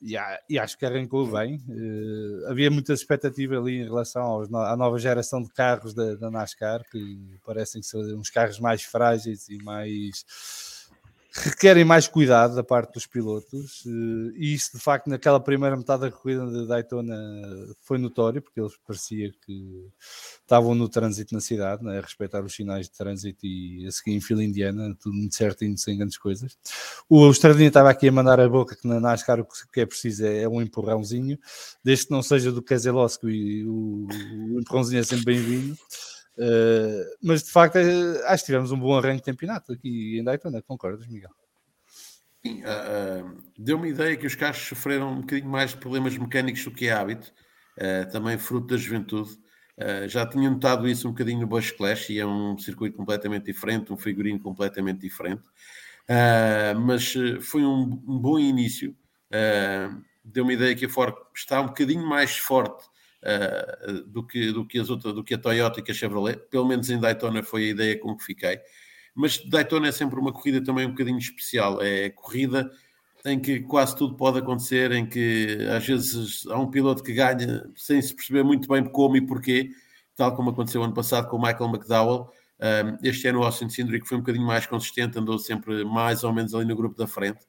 e, 0.00 0.14
e 0.48 0.58
acho 0.58 0.76
que 0.78 0.84
arrancou 0.84 1.26
bem. 1.30 1.58
Eh, 1.68 2.50
havia 2.50 2.70
muita 2.70 2.92
expectativa 2.92 3.56
ali 3.56 3.80
em 3.80 3.84
relação 3.84 4.22
aos 4.22 4.52
à 4.52 4.76
nova 4.76 4.98
geração 4.98 5.42
de 5.42 5.50
carros 5.50 5.94
da, 5.94 6.14
da 6.14 6.30
NASCAR, 6.30 6.82
que 6.90 7.38
parecem 7.44 7.82
ser 7.82 7.98
uns 8.14 8.30
carros 8.30 8.60
mais 8.60 8.82
frágeis 8.82 9.48
e 9.48 9.62
mais 9.62 10.24
requerem 11.42 11.84
mais 11.84 12.08
cuidado 12.08 12.54
da 12.54 12.62
parte 12.64 12.94
dos 12.94 13.06
pilotos. 13.06 13.84
eh, 13.86 14.32
E 14.36 14.54
isso, 14.54 14.76
de 14.76 14.82
facto, 14.82 15.08
naquela 15.08 15.40
primeira 15.40 15.76
metade 15.76 16.02
da 16.02 16.10
corrida 16.10 16.46
de 16.46 16.66
Daytona 16.66 17.14
foi 17.82 17.98
notório, 17.98 18.42
porque 18.42 18.60
eles 18.60 18.72
parecia 18.86 19.32
que 19.44 19.86
estavam 20.40 20.74
no 20.74 20.88
trânsito 20.88 21.34
na 21.34 21.40
cidade, 21.40 21.84
né, 21.84 21.98
a 21.98 22.00
respeitar 22.00 22.44
os 22.44 22.54
sinais 22.54 22.86
de 22.86 22.92
trânsito 22.92 23.44
e 23.46 23.86
a 23.86 23.90
seguir 23.92 24.12
em 24.16 24.20
fila 24.20 24.42
indiana, 24.42 24.96
tudo 25.00 25.14
muito 25.14 25.34
certinho, 25.34 25.76
sem 25.76 25.96
grandes 25.96 26.18
coisas. 26.18 26.56
O 27.08 27.30
Estradinha 27.30 27.68
estava 27.68 27.90
aqui 27.90 28.08
a 28.08 28.12
mandar 28.12 28.40
a 28.40 28.48
boca 28.48 28.76
que 28.76 28.86
na 28.86 29.00
NASCAR 29.00 29.40
o 29.40 29.46
que 29.72 29.80
é 29.80 29.86
preciso 29.86 30.24
é, 30.24 30.42
é 30.42 30.48
um 30.48 30.60
empurrãozinho, 30.62 31.38
desde 31.84 32.06
que 32.06 32.12
não 32.12 32.22
seja 32.22 32.50
do 32.52 32.62
Keselowski, 32.62 33.64
o, 33.64 34.06
o 34.54 34.60
empurrãozinho 34.60 35.00
é 35.00 35.04
sempre 35.04 35.24
bem-vindo. 35.26 35.76
Uh, 36.38 37.16
mas 37.22 37.42
de 37.44 37.50
facto, 37.50 37.76
eh, 37.76 38.22
acho 38.26 38.42
que 38.42 38.46
tivemos 38.46 38.70
um 38.70 38.78
bom 38.78 38.94
arranque 38.94 39.16
de 39.16 39.22
campeonato 39.22 39.72
aqui 39.72 40.18
em 40.18 40.24
Daytona, 40.24 40.60
concordas, 40.60 41.06
Miguel? 41.06 41.30
Sim, 42.44 42.62
ah, 42.64 43.22
ah, 43.24 43.34
Deu-me 43.58 43.88
ideia 43.88 44.16
que 44.16 44.26
os 44.26 44.34
carros 44.34 44.58
sofreram 44.58 45.12
um 45.12 45.20
bocadinho 45.22 45.48
mais 45.48 45.70
de 45.70 45.78
problemas 45.78 46.16
mecânicos 46.16 46.62
do 46.62 46.70
que 46.70 46.88
é 46.88 46.92
hábito, 46.92 47.32
também 48.12 48.38
fruto 48.38 48.68
da 48.68 48.76
juventude. 48.76 49.38
Já 50.08 50.26
tinha 50.26 50.48
notado 50.48 50.88
isso 50.88 51.08
um 51.08 51.10
bocadinho 51.10 51.40
no 51.40 51.46
Bush 51.46 51.72
Clash 51.72 52.10
e 52.10 52.18
é 52.18 52.26
um 52.26 52.56
circuito 52.56 52.96
completamente 52.96 53.46
diferente, 53.46 53.92
um 53.92 53.96
figurino 53.96 54.38
completamente 54.38 55.00
diferente. 55.00 55.42
Mas 56.78 57.12
foi 57.42 57.64
um, 57.64 57.82
um 58.06 58.18
bom 58.18 58.38
início. 58.38 58.96
Deu-me 60.24 60.54
ideia 60.54 60.74
que 60.74 60.86
a 60.86 60.88
Ford 60.88 61.14
está 61.34 61.60
um 61.60 61.66
bocadinho 61.66 62.06
mais 62.06 62.36
forte 62.36 62.86
ah, 63.22 64.02
do, 64.06 64.24
que, 64.24 64.52
do, 64.52 64.64
que 64.66 64.78
as 64.78 64.90
outras, 64.90 65.14
do 65.14 65.24
que 65.24 65.34
a 65.34 65.38
Toyota 65.38 65.80
e 65.80 65.82
que 65.82 65.90
a 65.90 65.94
Chevrolet. 65.94 66.36
Pelo 66.50 66.66
menos 66.66 66.88
em 66.90 66.98
Daytona 66.98 67.42
foi 67.42 67.64
a 67.64 67.70
ideia 67.70 67.98
com 67.98 68.16
que 68.16 68.24
fiquei. 68.24 68.60
Mas 69.14 69.38
Daytona 69.38 69.88
é 69.88 69.92
sempre 69.92 70.18
uma 70.20 70.32
corrida 70.32 70.62
também 70.62 70.86
um 70.86 70.90
bocadinho 70.90 71.18
especial. 71.18 71.80
É 71.82 72.10
corrida 72.10 72.70
em 73.24 73.40
que 73.40 73.60
quase 73.60 73.96
tudo 73.96 74.14
pode 74.14 74.38
acontecer, 74.38 74.92
em 74.92 75.04
que 75.04 75.58
às 75.74 75.84
vezes 75.84 76.46
há 76.46 76.58
um 76.58 76.70
piloto 76.70 77.02
que 77.02 77.12
ganha 77.12 77.68
sem 77.74 78.00
se 78.00 78.14
perceber 78.14 78.44
muito 78.44 78.68
bem 78.68 78.84
como 78.84 79.16
e 79.16 79.20
porquê, 79.20 79.70
tal 80.14 80.36
como 80.36 80.50
aconteceu 80.50 80.82
ano 80.82 80.94
passado 80.94 81.28
com 81.28 81.36
o 81.36 81.42
Michael 81.42 81.70
McDowell. 81.70 82.30
Um, 82.60 82.98
este 83.02 83.26
ano 83.26 83.40
o 83.40 83.44
Austin 83.44 83.68
Cindric 83.68 84.06
foi 84.06 84.16
um 84.16 84.20
bocadinho 84.20 84.46
mais 84.46 84.66
consistente, 84.66 85.18
andou 85.18 85.38
sempre 85.38 85.84
mais 85.84 86.22
ou 86.22 86.32
menos 86.32 86.54
ali 86.54 86.64
no 86.64 86.76
grupo 86.76 86.96
da 86.96 87.06
frente. 87.06 87.40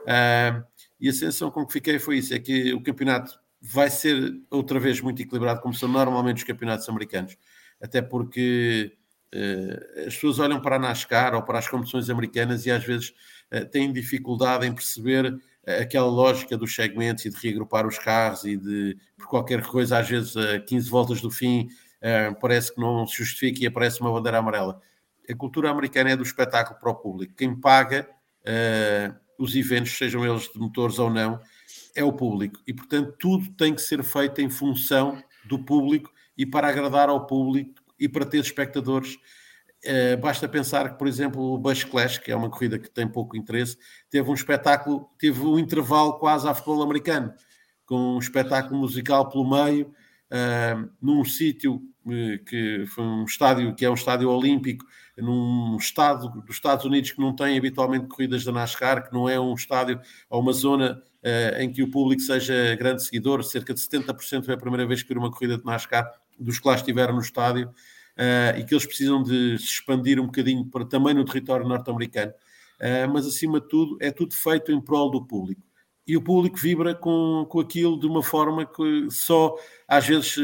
Um, 0.00 0.62
e 1.00 1.08
a 1.08 1.12
sensação 1.12 1.50
com 1.50 1.64
que 1.64 1.74
fiquei 1.74 1.98
foi 1.98 2.18
isso: 2.18 2.34
é 2.34 2.38
que 2.38 2.74
o 2.74 2.82
campeonato 2.82 3.38
vai 3.60 3.90
ser 3.90 4.40
outra 4.50 4.80
vez 4.80 5.00
muito 5.00 5.20
equilibrado, 5.20 5.60
como 5.60 5.74
são 5.74 5.88
normalmente 5.88 6.38
os 6.38 6.44
campeonatos 6.44 6.88
americanos, 6.88 7.36
até 7.80 8.00
porque 8.00 8.96
uh, 9.34 10.06
as 10.06 10.14
pessoas 10.14 10.38
olham 10.38 10.60
para 10.60 10.76
a 10.76 10.78
NASCAR 10.78 11.34
ou 11.34 11.42
para 11.42 11.58
as 11.58 11.68
competições 11.68 12.08
americanas 12.08 12.64
e 12.64 12.70
às 12.70 12.84
vezes 12.84 13.12
uh, 13.52 13.66
têm 13.66 13.92
dificuldade 13.92 14.66
em 14.66 14.72
perceber 14.72 15.26
uh, 15.26 15.40
aquela 15.80 16.06
lógica 16.06 16.56
dos 16.56 16.74
segmentos 16.74 17.26
e 17.26 17.30
de 17.30 17.36
reagrupar 17.36 17.86
os 17.86 17.98
carros 17.98 18.44
e 18.44 18.56
de, 18.56 18.96
por 19.18 19.28
qualquer 19.28 19.62
coisa, 19.62 19.98
às 19.98 20.08
vezes 20.08 20.36
a 20.36 20.58
15 20.60 20.88
voltas 20.88 21.20
do 21.20 21.30
fim, 21.30 21.68
parece 22.40 22.74
que 22.74 22.80
não 22.80 23.06
se 23.06 23.18
justifica 23.18 23.62
e 23.62 23.66
aparece 23.66 24.00
uma 24.00 24.10
bandeira 24.10 24.38
amarela. 24.38 24.80
A 25.28 25.34
cultura 25.36 25.70
americana 25.70 26.08
é 26.08 26.16
do 26.16 26.22
espetáculo 26.22 26.80
para 26.80 26.90
o 26.90 26.94
público. 26.94 27.34
Quem 27.36 27.54
paga 27.54 28.08
os 29.38 29.54
eventos, 29.54 29.98
sejam 29.98 30.24
eles 30.24 30.50
de 30.50 30.58
motores 30.58 30.98
ou 30.98 31.10
não, 31.10 31.38
é 31.94 32.04
o 32.04 32.12
público. 32.12 32.60
E, 32.66 32.72
portanto, 32.72 33.14
tudo 33.18 33.50
tem 33.52 33.74
que 33.74 33.82
ser 33.82 34.02
feito 34.02 34.40
em 34.40 34.50
função 34.50 35.22
do 35.44 35.58
público 35.58 36.12
e 36.36 36.46
para 36.46 36.68
agradar 36.68 37.08
ao 37.08 37.26
público 37.26 37.74
e 37.98 38.08
para 38.08 38.24
ter 38.24 38.38
espectadores. 38.38 39.16
Uh, 39.84 40.16
basta 40.20 40.48
pensar 40.48 40.90
que, 40.90 40.98
por 40.98 41.08
exemplo, 41.08 41.42
o 41.42 41.58
Bush 41.58 41.84
Clash, 41.84 42.18
que 42.18 42.30
é 42.30 42.36
uma 42.36 42.50
corrida 42.50 42.78
que 42.78 42.90
tem 42.90 43.08
pouco 43.08 43.36
interesse, 43.36 43.78
teve 44.10 44.28
um 44.28 44.34
espetáculo, 44.34 45.08
teve 45.18 45.40
um 45.40 45.58
intervalo 45.58 46.18
quase 46.18 46.46
a 46.48 46.54
futebol 46.54 46.82
americano, 46.82 47.32
com 47.86 48.16
um 48.16 48.18
espetáculo 48.18 48.78
musical 48.78 49.28
pelo 49.28 49.48
meio, 49.48 49.86
uh, 50.30 50.90
num 51.00 51.24
sítio 51.24 51.76
uh, 52.06 52.44
que 52.44 52.84
foi 52.88 53.04
um 53.04 53.24
estádio 53.24 53.74
que 53.74 53.84
é 53.84 53.90
um 53.90 53.94
estádio 53.94 54.30
olímpico, 54.30 54.84
num 55.16 55.76
estado 55.76 56.28
dos 56.42 56.56
Estados 56.56 56.84
Unidos 56.84 57.12
que 57.12 57.20
não 57.20 57.34
tem 57.34 57.56
habitualmente 57.56 58.06
corridas 58.06 58.44
da 58.44 58.52
NASCAR, 58.52 59.06
que 59.06 59.12
não 59.12 59.28
é 59.28 59.38
um 59.38 59.54
estádio 59.54 60.00
ou 60.28 60.40
uma 60.40 60.52
zona 60.52 61.02
em 61.58 61.70
que 61.70 61.82
o 61.82 61.90
público 61.90 62.22
seja 62.22 62.74
grande 62.76 63.04
seguidor, 63.04 63.42
cerca 63.44 63.74
de 63.74 63.80
70% 63.80 64.48
é 64.48 64.54
a 64.54 64.56
primeira 64.56 64.86
vez 64.86 65.02
que 65.02 65.08
vir 65.08 65.18
uma 65.18 65.30
corrida 65.30 65.58
de 65.58 65.64
NASCAR 65.64 66.10
dos 66.38 66.58
que 66.58 66.66
lá 66.66 66.74
estiveram 66.74 67.14
no 67.14 67.20
estádio, 67.20 67.68
uh, 67.68 68.58
e 68.58 68.64
que 68.64 68.74
eles 68.74 68.86
precisam 68.86 69.22
de 69.22 69.58
se 69.58 69.64
expandir 69.64 70.20
um 70.20 70.26
bocadinho 70.26 70.64
para, 70.66 70.84
também 70.84 71.14
no 71.14 71.24
território 71.24 71.68
norte-americano. 71.68 72.32
Uh, 72.80 73.12
mas 73.12 73.26
acima 73.26 73.60
de 73.60 73.68
tudo, 73.68 73.98
é 74.00 74.10
tudo 74.10 74.34
feito 74.34 74.72
em 74.72 74.80
prol 74.80 75.10
do 75.10 75.24
público. 75.24 75.62
E 76.06 76.16
o 76.16 76.22
público 76.22 76.56
vibra 76.56 76.94
com, 76.94 77.46
com 77.48 77.60
aquilo 77.60 78.00
de 78.00 78.06
uma 78.06 78.22
forma 78.22 78.66
que 78.66 79.06
só, 79.10 79.54
às 79.86 80.06
vezes, 80.06 80.34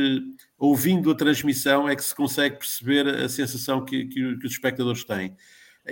ouvindo 0.57 1.11
a 1.11 1.15
transmissão, 1.15 1.89
é 1.89 1.97
que 1.97 2.05
se 2.05 2.15
consegue 2.15 2.57
perceber 2.57 3.09
a 3.09 3.29
sensação 3.29 3.85
que, 3.85 4.05
que, 4.05 4.37
que 4.37 4.47
os 4.47 4.53
espectadores 4.53 5.03
têm. 5.03 5.35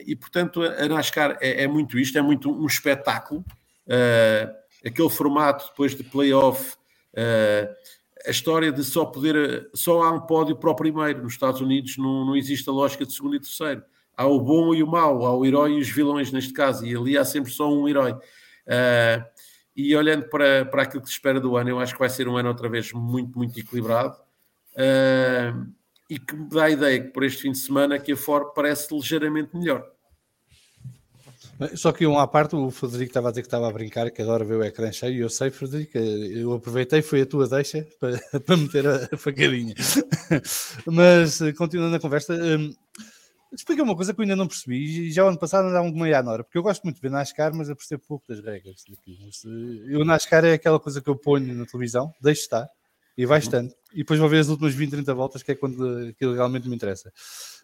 E, 0.07 0.15
portanto, 0.15 0.63
a 0.63 0.87
NASCAR 0.87 1.39
é, 1.41 1.65
é 1.65 1.67
muito 1.67 1.99
isto, 1.99 2.17
é 2.17 2.23
muito 2.23 2.53
um 2.53 2.67
espetáculo. 2.67 3.45
Uh, 3.87 4.64
aquele 4.85 5.11
formato 5.11 5.69
depois 5.69 5.95
de 5.95 6.05
playoff, 6.05 6.77
uh, 7.15 7.75
a 8.27 8.31
história 8.31 8.73
de 8.73 8.83
só 8.83 9.05
poder, 9.05 9.69
só 9.75 10.03
há 10.03 10.11
um 10.11 10.21
pódio 10.21 10.57
para 10.57 10.71
o 10.71 10.75
primeiro. 10.75 11.23
Nos 11.23 11.35
Estados 11.35 11.61
Unidos 11.61 11.97
não, 11.99 12.25
não 12.25 12.37
existe 12.37 12.69
a 12.69 12.73
lógica 12.73 13.05
de 13.05 13.13
segundo 13.13 13.37
e 13.37 13.41
terceiro. 13.41 13.83
Há 14.17 14.27
o 14.27 14.41
bom 14.41 14.75
e 14.75 14.83
o 14.83 14.87
mau, 14.87 15.27
há 15.27 15.37
o 15.37 15.45
herói 15.45 15.75
e 15.75 15.81
os 15.81 15.89
vilões 15.89 16.31
neste 16.31 16.53
caso, 16.53 16.87
e 16.87 16.97
ali 16.97 17.19
há 17.19 17.25
sempre 17.25 17.51
só 17.51 17.73
um 17.73 17.89
herói. 17.89 18.13
Uh, 18.13 19.25
e 19.77 19.95
olhando 19.97 20.29
para, 20.29 20.65
para 20.65 20.83
aquilo 20.83 21.03
que 21.03 21.09
se 21.09 21.15
espera 21.15 21.41
do 21.41 21.57
ano, 21.57 21.71
eu 21.71 21.81
acho 21.81 21.93
que 21.93 21.99
vai 21.99 22.09
ser 22.09 22.29
um 22.29 22.37
ano 22.37 22.49
outra 22.49 22.69
vez 22.69 22.93
muito, 22.93 23.37
muito 23.37 23.59
equilibrado. 23.59 24.17
Uh, 24.73 25.69
e 26.09 26.19
que 26.19 26.37
me 26.37 26.49
dá 26.49 26.65
a 26.65 26.71
ideia 26.71 27.01
que 27.01 27.09
por 27.09 27.25
este 27.25 27.43
fim 27.43 27.53
de 27.53 27.59
semana 27.59 27.99
que 27.99 28.13
a 28.13 28.17
Ford 28.17 28.53
parece 28.55 28.95
ligeiramente 28.95 29.57
melhor. 29.57 29.94
Só 31.77 31.93
que 31.93 32.07
um 32.07 32.19
à 32.19 32.27
parte, 32.27 32.57
o 32.57 32.71
Frederico 32.71 33.11
estava 33.11 33.29
a 33.29 33.31
dizer 33.31 33.43
que 33.43 33.47
estava 33.47 33.69
a 33.69 33.73
brincar, 33.73 34.11
que 34.11 34.23
adora 34.23 34.45
ver 34.45 34.57
o 34.57 34.65
ecrã 34.65 34.91
cheio, 34.91 35.15
e 35.15 35.21
eu 35.21 35.29
sei, 35.29 35.51
Frederico, 35.51 35.97
eu 35.99 36.53
aproveitei, 36.53 37.03
foi 37.03 37.23
a 37.23 37.27
tua 37.27 37.49
deixa 37.49 37.87
para, 38.01 38.41
para 38.41 38.57
meter 38.57 38.87
a, 38.87 39.17
facadinha. 39.17 39.75
Mas, 40.87 41.41
continuando 41.57 41.97
a 41.97 42.01
conversa, 42.01 42.35
hum, 42.35 42.75
explica 43.53 43.83
uma 43.83 43.95
coisa 43.95 44.13
que 44.13 44.21
eu 44.21 44.25
ainda 44.25 44.37
não 44.37 44.49
percebi, 44.49 45.07
e 45.07 45.13
já 45.13 45.25
o 45.25 45.29
ano 45.29 45.39
passado 45.39 45.69
andava 45.69 45.91
com 45.91 45.99
meia 45.99 46.19
à 46.19 46.23
Nora, 46.23 46.45
porque 46.45 46.59
eu 46.59 46.63
gosto 46.63 46.83
muito 46.83 46.97
de 46.97 47.03
ver 47.03 47.11
NASCAR, 47.11 47.55
mas 47.55 47.69
eu 47.69 47.77
percebo 47.77 48.03
pouco 48.07 48.27
das 48.29 48.41
regras 48.41 48.83
daqui. 48.89 49.19
Mas, 49.25 49.45
eh, 49.45 49.95
eu 49.95 50.05
NASCAR 50.05 50.45
é 50.45 50.55
aquela 50.55 50.81
coisa 50.81 51.01
que 51.01 51.09
eu 51.09 51.17
ponho 51.17 51.55
na 51.55 51.67
televisão, 51.67 52.13
deixo 52.21 52.43
estar, 52.43 52.69
e 53.17 53.25
vai 53.25 53.39
estando, 53.39 53.73
e 53.93 53.99
depois 53.99 54.19
vou 54.19 54.29
ver 54.29 54.41
as 54.41 54.49
últimas 54.49 54.75
20, 54.75 54.91
30 54.91 55.15
voltas, 55.15 55.43
que 55.43 55.53
é 55.53 55.55
quando 55.55 56.09
aquilo 56.09 56.35
realmente 56.35 56.69
me 56.69 56.75
interessa. 56.75 57.13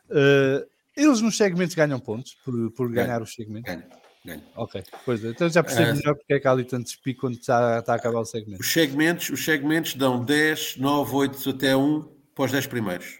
Uh, 0.09 0.65
eles 0.97 1.21
nos 1.21 1.37
segmentos 1.37 1.75
ganham 1.75 1.99
pontos 2.01 2.37
por, 2.45 2.71
por 2.73 2.91
ganhar 2.91 3.23
os 3.23 3.33
segmentos. 3.35 3.73
Ganha, 3.73 3.87
ganha. 4.25 4.43
Ok, 4.57 4.83
pois 5.05 5.25
então 5.25 5.49
já 5.49 5.63
percebo 5.63 5.91
Ah. 5.91 5.95
melhor 5.95 6.15
porque 6.17 6.35
é 6.35 6.41
que 6.41 6.47
há 6.49 6.51
ali 6.53 6.65
tantos 6.65 6.97
pico 6.97 7.21
quando 7.23 7.35
está, 7.35 7.79
está 7.79 7.93
a 7.93 7.97
acabar 7.97 8.21
o 8.21 8.25
segmento. 8.25 8.61
Os 8.61 8.73
segmentos, 8.73 9.31
os 9.31 9.45
segmentos 9.45 9.95
dão 9.95 10.25
10, 10.25 10.77
9, 10.79 11.15
8 11.15 11.51
até 11.51 11.77
1 11.77 12.03
para 12.35 12.45
os 12.45 12.53
10 12.53 12.67
primeiros. 12.67 13.19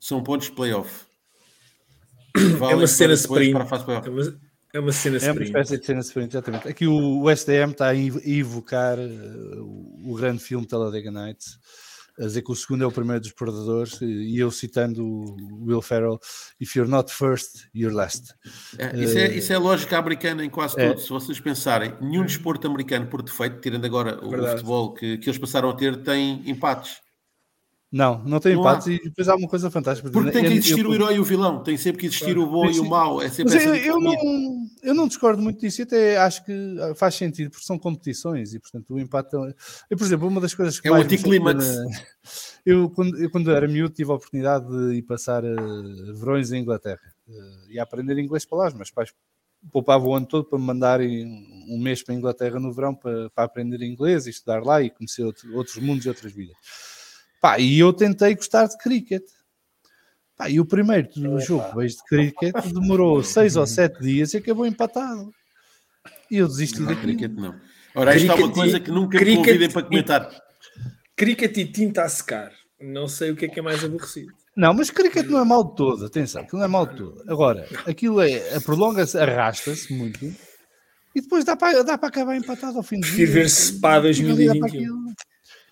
São 0.00 0.22
pontos 0.22 0.48
de 0.48 0.54
playoff. 0.54 1.04
É 2.70 2.74
uma 2.74 2.86
cena 2.86 3.14
sprint. 3.14 3.52
para 3.52 3.64
a 3.64 3.66
fase 3.66 3.84
playoff. 3.84 4.08
É 4.08 4.10
uma, 4.10 4.40
é 4.74 4.80
uma 4.80 4.92
cena 4.92 5.16
É 5.18 5.20
uma 5.20 5.42
sprint. 5.42 5.44
espécie 5.44 5.78
de 5.78 5.86
cena 5.86 6.00
diferente, 6.00 6.30
exatamente. 6.32 6.68
Aqui 6.68 6.86
o, 6.86 7.20
o 7.22 7.30
SDM 7.30 7.72
está 7.72 7.88
a 7.88 7.94
ev- 7.94 8.22
evocar 8.26 8.98
eh, 8.98 9.04
o, 9.58 10.10
o 10.12 10.14
grande 10.16 10.42
filme 10.42 10.66
Talladega 10.66 11.10
Nights, 11.10 11.58
a 12.18 12.22
dizer 12.24 12.42
que 12.42 12.52
o 12.52 12.54
segundo 12.56 12.84
é 12.84 12.86
o 12.86 12.92
primeiro 12.92 13.20
dos 13.20 13.32
predadores, 13.32 14.00
e 14.00 14.38
eu 14.38 14.50
citando 14.50 15.04
o 15.04 15.66
Will 15.66 15.82
Ferrell, 15.82 16.18
If 16.60 16.74
you're 16.76 16.90
not 16.90 17.12
first, 17.12 17.66
you're 17.74 17.94
last. 17.94 18.32
É, 18.78 18.96
isso, 18.98 19.18
é, 19.18 19.34
isso 19.36 19.52
é 19.52 19.58
lógica 19.58 19.98
americana 19.98 20.44
em 20.44 20.50
quase 20.50 20.80
É. 20.80 20.88
tudo. 20.88 21.00
Se 21.00 21.08
vocês 21.10 21.40
pensarem, 21.40 21.94
nenhum 22.00 22.24
desporto 22.24 22.66
americano, 22.66 23.06
por 23.06 23.22
defeito, 23.22 23.60
tirando 23.60 23.84
agora 23.84 24.18
o 24.24 24.30
futebol 24.50 24.94
que, 24.94 25.18
que 25.18 25.28
eles 25.28 25.38
passaram 25.38 25.70
a 25.70 25.74
ter, 25.74 26.02
tem 26.02 26.42
empates. 26.48 27.01
Não, 27.92 28.24
não 28.24 28.40
tem 28.40 28.54
Não 28.54 28.62
empates 28.62 28.86
há. 28.88 28.90
e 28.92 28.98
depois 29.02 29.28
há 29.28 29.36
uma 29.36 29.46
coisa 29.46 29.70
fantástica. 29.70 30.10
Porque 30.10 30.30
tem 30.30 30.40
que 30.44 30.48
Eu- 30.48 30.52
existir 30.52 30.82
eu- 30.82 30.90
o 30.90 30.94
herói 30.94 31.16
e 31.16 31.18
o 31.20 31.24
vilão, 31.24 31.62
tem 31.62 31.76
sempre 31.76 32.00
que 32.00 32.06
existir 32.06 32.38
o 32.38 32.46
bom 32.46 32.64
e 32.70 32.80
o 32.80 32.88
mau. 32.88 33.20
É 33.20 33.28
sempre 33.28 33.52
Mas 33.54 33.64
eu, 33.66 33.74
eu 33.74 34.00
não, 34.00 34.66
eu 34.82 34.94
não 34.94 35.06
discordo 35.06 35.42
muito 35.42 35.60
disso, 35.60 35.82
e 35.82 35.84
até 35.84 36.16
acho 36.16 36.42
que 36.42 36.52
faz 36.96 37.14
sentido, 37.16 37.50
porque 37.50 37.66
são 37.66 37.78
competições 37.78 38.54
e, 38.54 38.58
portanto, 38.58 38.94
o 38.94 38.98
empate. 38.98 39.36
é- 39.36 39.54
Eu, 39.90 39.98
por 39.98 40.04
exemplo, 40.06 40.26
uma 40.26 40.40
das 40.40 40.54
coisas 40.54 40.80
que 40.80 40.88
É 40.88 40.90
me 40.90 41.00
anticlímax. 41.02 41.66
Eu 42.64 42.88
quando, 42.90 43.18
eu, 43.20 43.28
quando 43.28 43.50
era 43.50 43.66
miúdo, 43.66 43.92
tive 43.92 44.10
a 44.12 44.14
oportunidade 44.14 44.66
de 44.68 44.94
ir 44.94 45.02
passar 45.02 45.42
eh, 45.44 45.54
verões 46.14 46.52
em 46.52 46.60
Inglaterra 46.62 47.00
eh, 47.28 47.32
e 47.70 47.78
a 47.80 47.82
aprender 47.82 48.16
inglês 48.18 48.44
para 48.46 48.58
lá. 48.58 48.68
Os 48.68 48.74
meus 48.74 48.90
pais 48.90 49.12
poupavam 49.72 50.10
o 50.10 50.14
ano 50.14 50.26
todo 50.26 50.44
para 50.44 50.58
me 50.60 50.64
mandarem 50.64 51.26
um 51.68 51.78
mês 51.82 52.02
para 52.04 52.14
a 52.14 52.18
Inglaterra 52.18 52.60
no 52.60 52.72
verão 52.72 52.94
para, 52.94 53.28
para 53.30 53.44
aprender 53.44 53.82
inglês 53.82 54.26
e 54.26 54.30
estudar 54.30 54.62
lá 54.62 54.80
e 54.80 54.90
conhecer 54.90 55.24
outro- 55.24 55.52
outros 55.56 55.76
mundos 55.78 56.06
e 56.06 56.08
outras 56.08 56.32
vidas. 56.32 56.56
Pá, 57.42 57.58
e 57.58 57.80
eu 57.80 57.92
tentei 57.92 58.36
gostar 58.36 58.66
de 58.68 58.78
cricket. 58.78 59.24
Pá, 60.36 60.48
e 60.48 60.60
o 60.60 60.64
primeiro 60.64 61.08
do 61.16 61.40
jogo 61.40 61.76
vejo 61.76 61.96
de 61.96 62.04
cricket 62.04 62.54
demorou 62.72 63.20
seis 63.24 63.56
ou 63.56 63.66
sete 63.66 64.00
dias 64.00 64.32
e 64.32 64.36
acabou 64.36 64.64
empatado. 64.64 65.28
E 66.30 66.38
eu 66.38 66.46
desisti 66.46 66.78
Não, 66.78 66.86
daquilo. 66.86 67.02
cricket 67.02 67.32
não. 67.32 67.54
Ora, 67.96 68.14
isto 68.14 68.30
é 68.30 68.34
uma 68.36 68.52
coisa 68.52 68.78
que 68.78 68.92
nunca 68.92 69.18
me 69.18 69.36
convidem 69.36 69.68
para 69.68 69.82
comentar. 69.82 70.30
Cricket 71.16 71.56
e 71.56 71.66
tinta 71.66 72.04
a 72.04 72.08
secar. 72.08 72.52
Não 72.80 73.08
sei 73.08 73.32
o 73.32 73.36
que 73.36 73.46
é 73.46 73.48
que 73.48 73.58
é 73.58 73.62
mais 73.62 73.82
aborrecido. 73.84 74.32
Não, 74.56 74.72
mas 74.72 74.90
cricket 74.90 75.26
não 75.26 75.40
é 75.40 75.44
mal 75.44 75.64
de 75.64 75.74
todo, 75.76 76.06
atenção, 76.06 76.42
aquilo 76.42 76.58
não 76.58 76.66
é 76.66 76.68
mal 76.68 76.86
de 76.86 76.96
todo. 76.96 77.24
Agora, 77.26 77.66
aquilo 77.86 78.20
é, 78.20 78.60
prolonga-se, 78.60 79.18
arrasta-se 79.18 79.92
muito 79.92 80.24
e 81.14 81.20
depois 81.20 81.44
dá 81.44 81.56
para, 81.56 81.82
dá 81.82 81.98
para 81.98 82.08
acabar 82.08 82.36
empatado 82.36 82.76
ao 82.76 82.82
fim 82.82 82.96
do 82.96 83.00
Prefiro 83.00 83.32
dia. 83.32 83.34
ver 83.34 83.48
Spa 83.50 84.00
Não 84.00 84.08
liga 84.08 84.52
para 84.58 84.68
2021. 84.70 85.01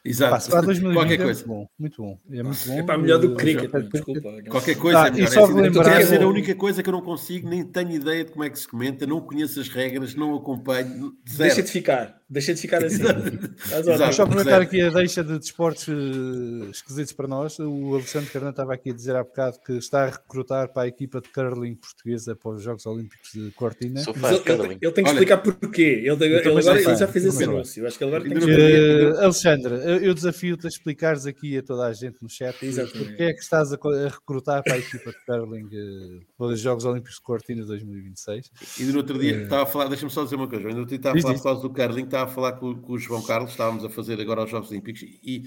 Exato. 0.05 0.33
Pá, 0.33 0.41
Spa 0.41 0.61
2020 0.63 0.97
Qualquer 0.99 1.21
é 1.21 1.25
coisa. 1.25 1.47
muito 1.47 1.49
bom, 1.49 1.69
muito 1.79 2.03
bom. 2.03 2.19
É 2.33 2.43
muito 2.43 2.67
bom. 2.67 2.79
É 2.79 2.83
para 2.83 2.99
melhor 2.99 3.19
do 3.19 3.31
que 3.37 3.37
cricket. 3.37 3.71
Desculpa. 3.93 4.43
Qualquer 4.49 4.75
coisa 4.77 5.03
Ah, 5.03 5.07
é 5.07 5.11
e 5.11 5.13
melhor. 5.13 5.29
só 5.29 5.41
É 5.41 5.45
assim, 5.45 5.71
deve 5.71 6.07
ser 6.07 6.23
a 6.23 6.29
única 6.29 6.55
coisa 6.55 6.83
que 6.83 6.89
eu 6.89 6.93
não 6.93 7.03
consigo, 7.03 7.49
nem 7.49 7.65
tenho 7.65 7.91
ideia 7.91 8.25
de 8.25 8.33
como 8.33 8.45
é 8.45 8.51
que 8.51 8.59
se 8.59 8.67
comenta, 8.69 9.07
não 9.07 9.21
conheço 9.21 9.61
as 9.61 9.69
regras, 9.69 10.15
não 10.15 10.35
acompanho. 10.35 11.13
Zero. 11.29 11.39
Deixa 11.49 11.63
de 11.63 11.71
ficar. 11.71 12.20
Deixa 12.31 12.55
de 12.55 12.61
ficar 12.61 12.85
assim. 12.85 13.03
Deixa 13.03 14.23
eu 14.23 14.25
aproveitar 14.25 14.51
Zero. 14.51 14.63
aqui 14.63 14.81
a 14.81 14.91
deixa 14.91 15.25
de 15.25 15.37
desportos 15.37 15.89
eh, 15.89 16.71
esquisitos 16.71 17.13
para 17.13 17.27
nós. 17.27 17.59
O 17.59 17.95
Alexandre 17.97 18.31
Carnan 18.31 18.51
estava 18.51 18.73
aqui 18.73 18.91
a 18.91 18.93
dizer 18.93 19.17
há 19.17 19.25
bocado 19.25 19.59
que 19.67 19.73
está 19.73 20.05
a 20.05 20.11
recrutar 20.11 20.73
para 20.73 20.83
a 20.83 20.87
equipa 20.87 21.21
de 21.21 21.29
curling 21.29 21.75
portuguesa 21.75 22.37
para 22.37 22.53
os 22.53 22.63
Jogos 22.63 22.87
Olímpicos 22.87 23.33
de 23.35 23.51
Cortina. 23.51 24.01
Sou 24.05 24.15
Mas 24.17 24.39
fã 24.39 24.53
ele, 24.53 24.63
ele, 24.63 24.79
ele 24.81 24.93
tem 24.93 25.03
que 25.03 25.11
Olha, 25.11 25.17
explicar 25.17 25.39
porquê. 25.39 26.05
Ele, 26.05 26.25
ele 26.25 26.47
agora 26.47 26.97
já 26.97 27.09
fez 27.09 27.25
esse 27.25 27.43
anúncio. 27.43 27.85
Acho 27.85 27.99
que 27.99 28.05
ele 28.05 28.15
agora 28.15 28.29
tem 28.31 28.39
que. 28.39 28.49
Eh, 28.49 29.25
Alexandre, 29.25 29.75
eu, 29.75 29.97
eu 29.97 30.15
desafio-te 30.15 30.67
a 30.67 30.69
explicares 30.69 31.27
aqui 31.27 31.59
a 31.59 31.63
toda 31.65 31.87
a 31.87 31.93
gente 31.93 32.23
no 32.23 32.29
chat 32.29 32.55
Exatamente. 32.65 33.09
porque 33.09 33.23
é 33.25 33.33
que 33.33 33.41
estás 33.41 33.73
a, 33.73 33.77
recrutar 34.09 34.63
para 34.63 34.75
a 34.75 34.79
equipa 34.79 35.11
de 35.11 35.25
curling 35.27 35.69
eh, 35.73 36.21
para 36.39 36.47
os 36.47 36.61
Jogos 36.61 36.85
Olímpicos 36.85 37.17
de 37.17 37.23
Cortina 37.23 37.67
2026. 37.67 38.51
E 38.79 38.85
no 38.85 38.99
outro 38.99 39.19
dia 39.19 39.43
estava 39.43 39.65
a 39.65 39.67
falar, 39.67 39.89
deixa-me 39.89 40.13
só 40.13 40.23
dizer 40.23 40.37
uma 40.37 40.47
coisa, 40.47 40.63
ainda 40.65 40.75
no 40.75 40.83
outro 40.83 40.91
dia 40.91 40.99
estava 40.99 41.19
a 41.19 41.23
falar 41.23 41.35
por 41.35 41.43
causa 41.43 41.63
do 41.63 41.71
curling, 41.71 42.05
estava 42.05 42.20
a 42.23 42.27
falar 42.27 42.53
com, 42.53 42.75
com 42.75 42.93
o 42.95 42.99
João 42.99 43.23
Carlos, 43.23 43.51
estávamos 43.53 43.85
a 43.85 43.91
fazer 43.91 44.21
agora 44.21 44.45
os 44.45 44.51
Jogos 44.51 44.71
Olímpicos 44.71 45.03
e, 45.03 45.45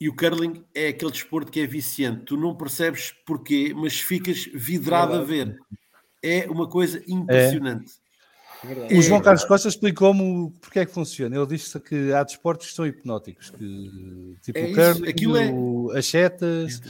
e 0.00 0.08
o 0.08 0.14
curling 0.14 0.64
é 0.74 0.88
aquele 0.88 1.10
desporto 1.12 1.50
que 1.52 1.60
é 1.60 1.66
viciante, 1.66 2.24
tu 2.24 2.36
não 2.36 2.54
percebes 2.56 3.12
porquê, 3.26 3.72
mas 3.74 4.00
ficas 4.00 4.44
vidrado 4.52 5.14
a 5.14 5.22
ver. 5.22 5.56
É 6.22 6.48
uma 6.50 6.68
coisa 6.68 7.02
impressionante. 7.06 7.92
Verdade. 8.62 8.94
O 8.96 9.02
João 9.02 9.20
É 9.20 9.22
Carlos 9.22 9.44
Costa 9.44 9.68
explicou-me 9.68 10.50
porque 10.60 10.78
é 10.78 10.86
que 10.86 10.92
funciona. 10.92 11.36
Ele 11.36 11.46
disse 11.46 11.78
que 11.80 12.12
há 12.14 12.22
desportos 12.22 12.68
que 12.68 12.74
são 12.74 12.86
hipnóticos, 12.86 13.50
que, 13.50 14.36
tipo 14.42 14.58
É 14.58 14.62
o 14.64 14.74
curling, 14.74 15.08
aquilo 15.08 15.36
é- 15.36 15.50
o- 15.52 15.90
as 15.94 16.06
setas. 16.06 16.80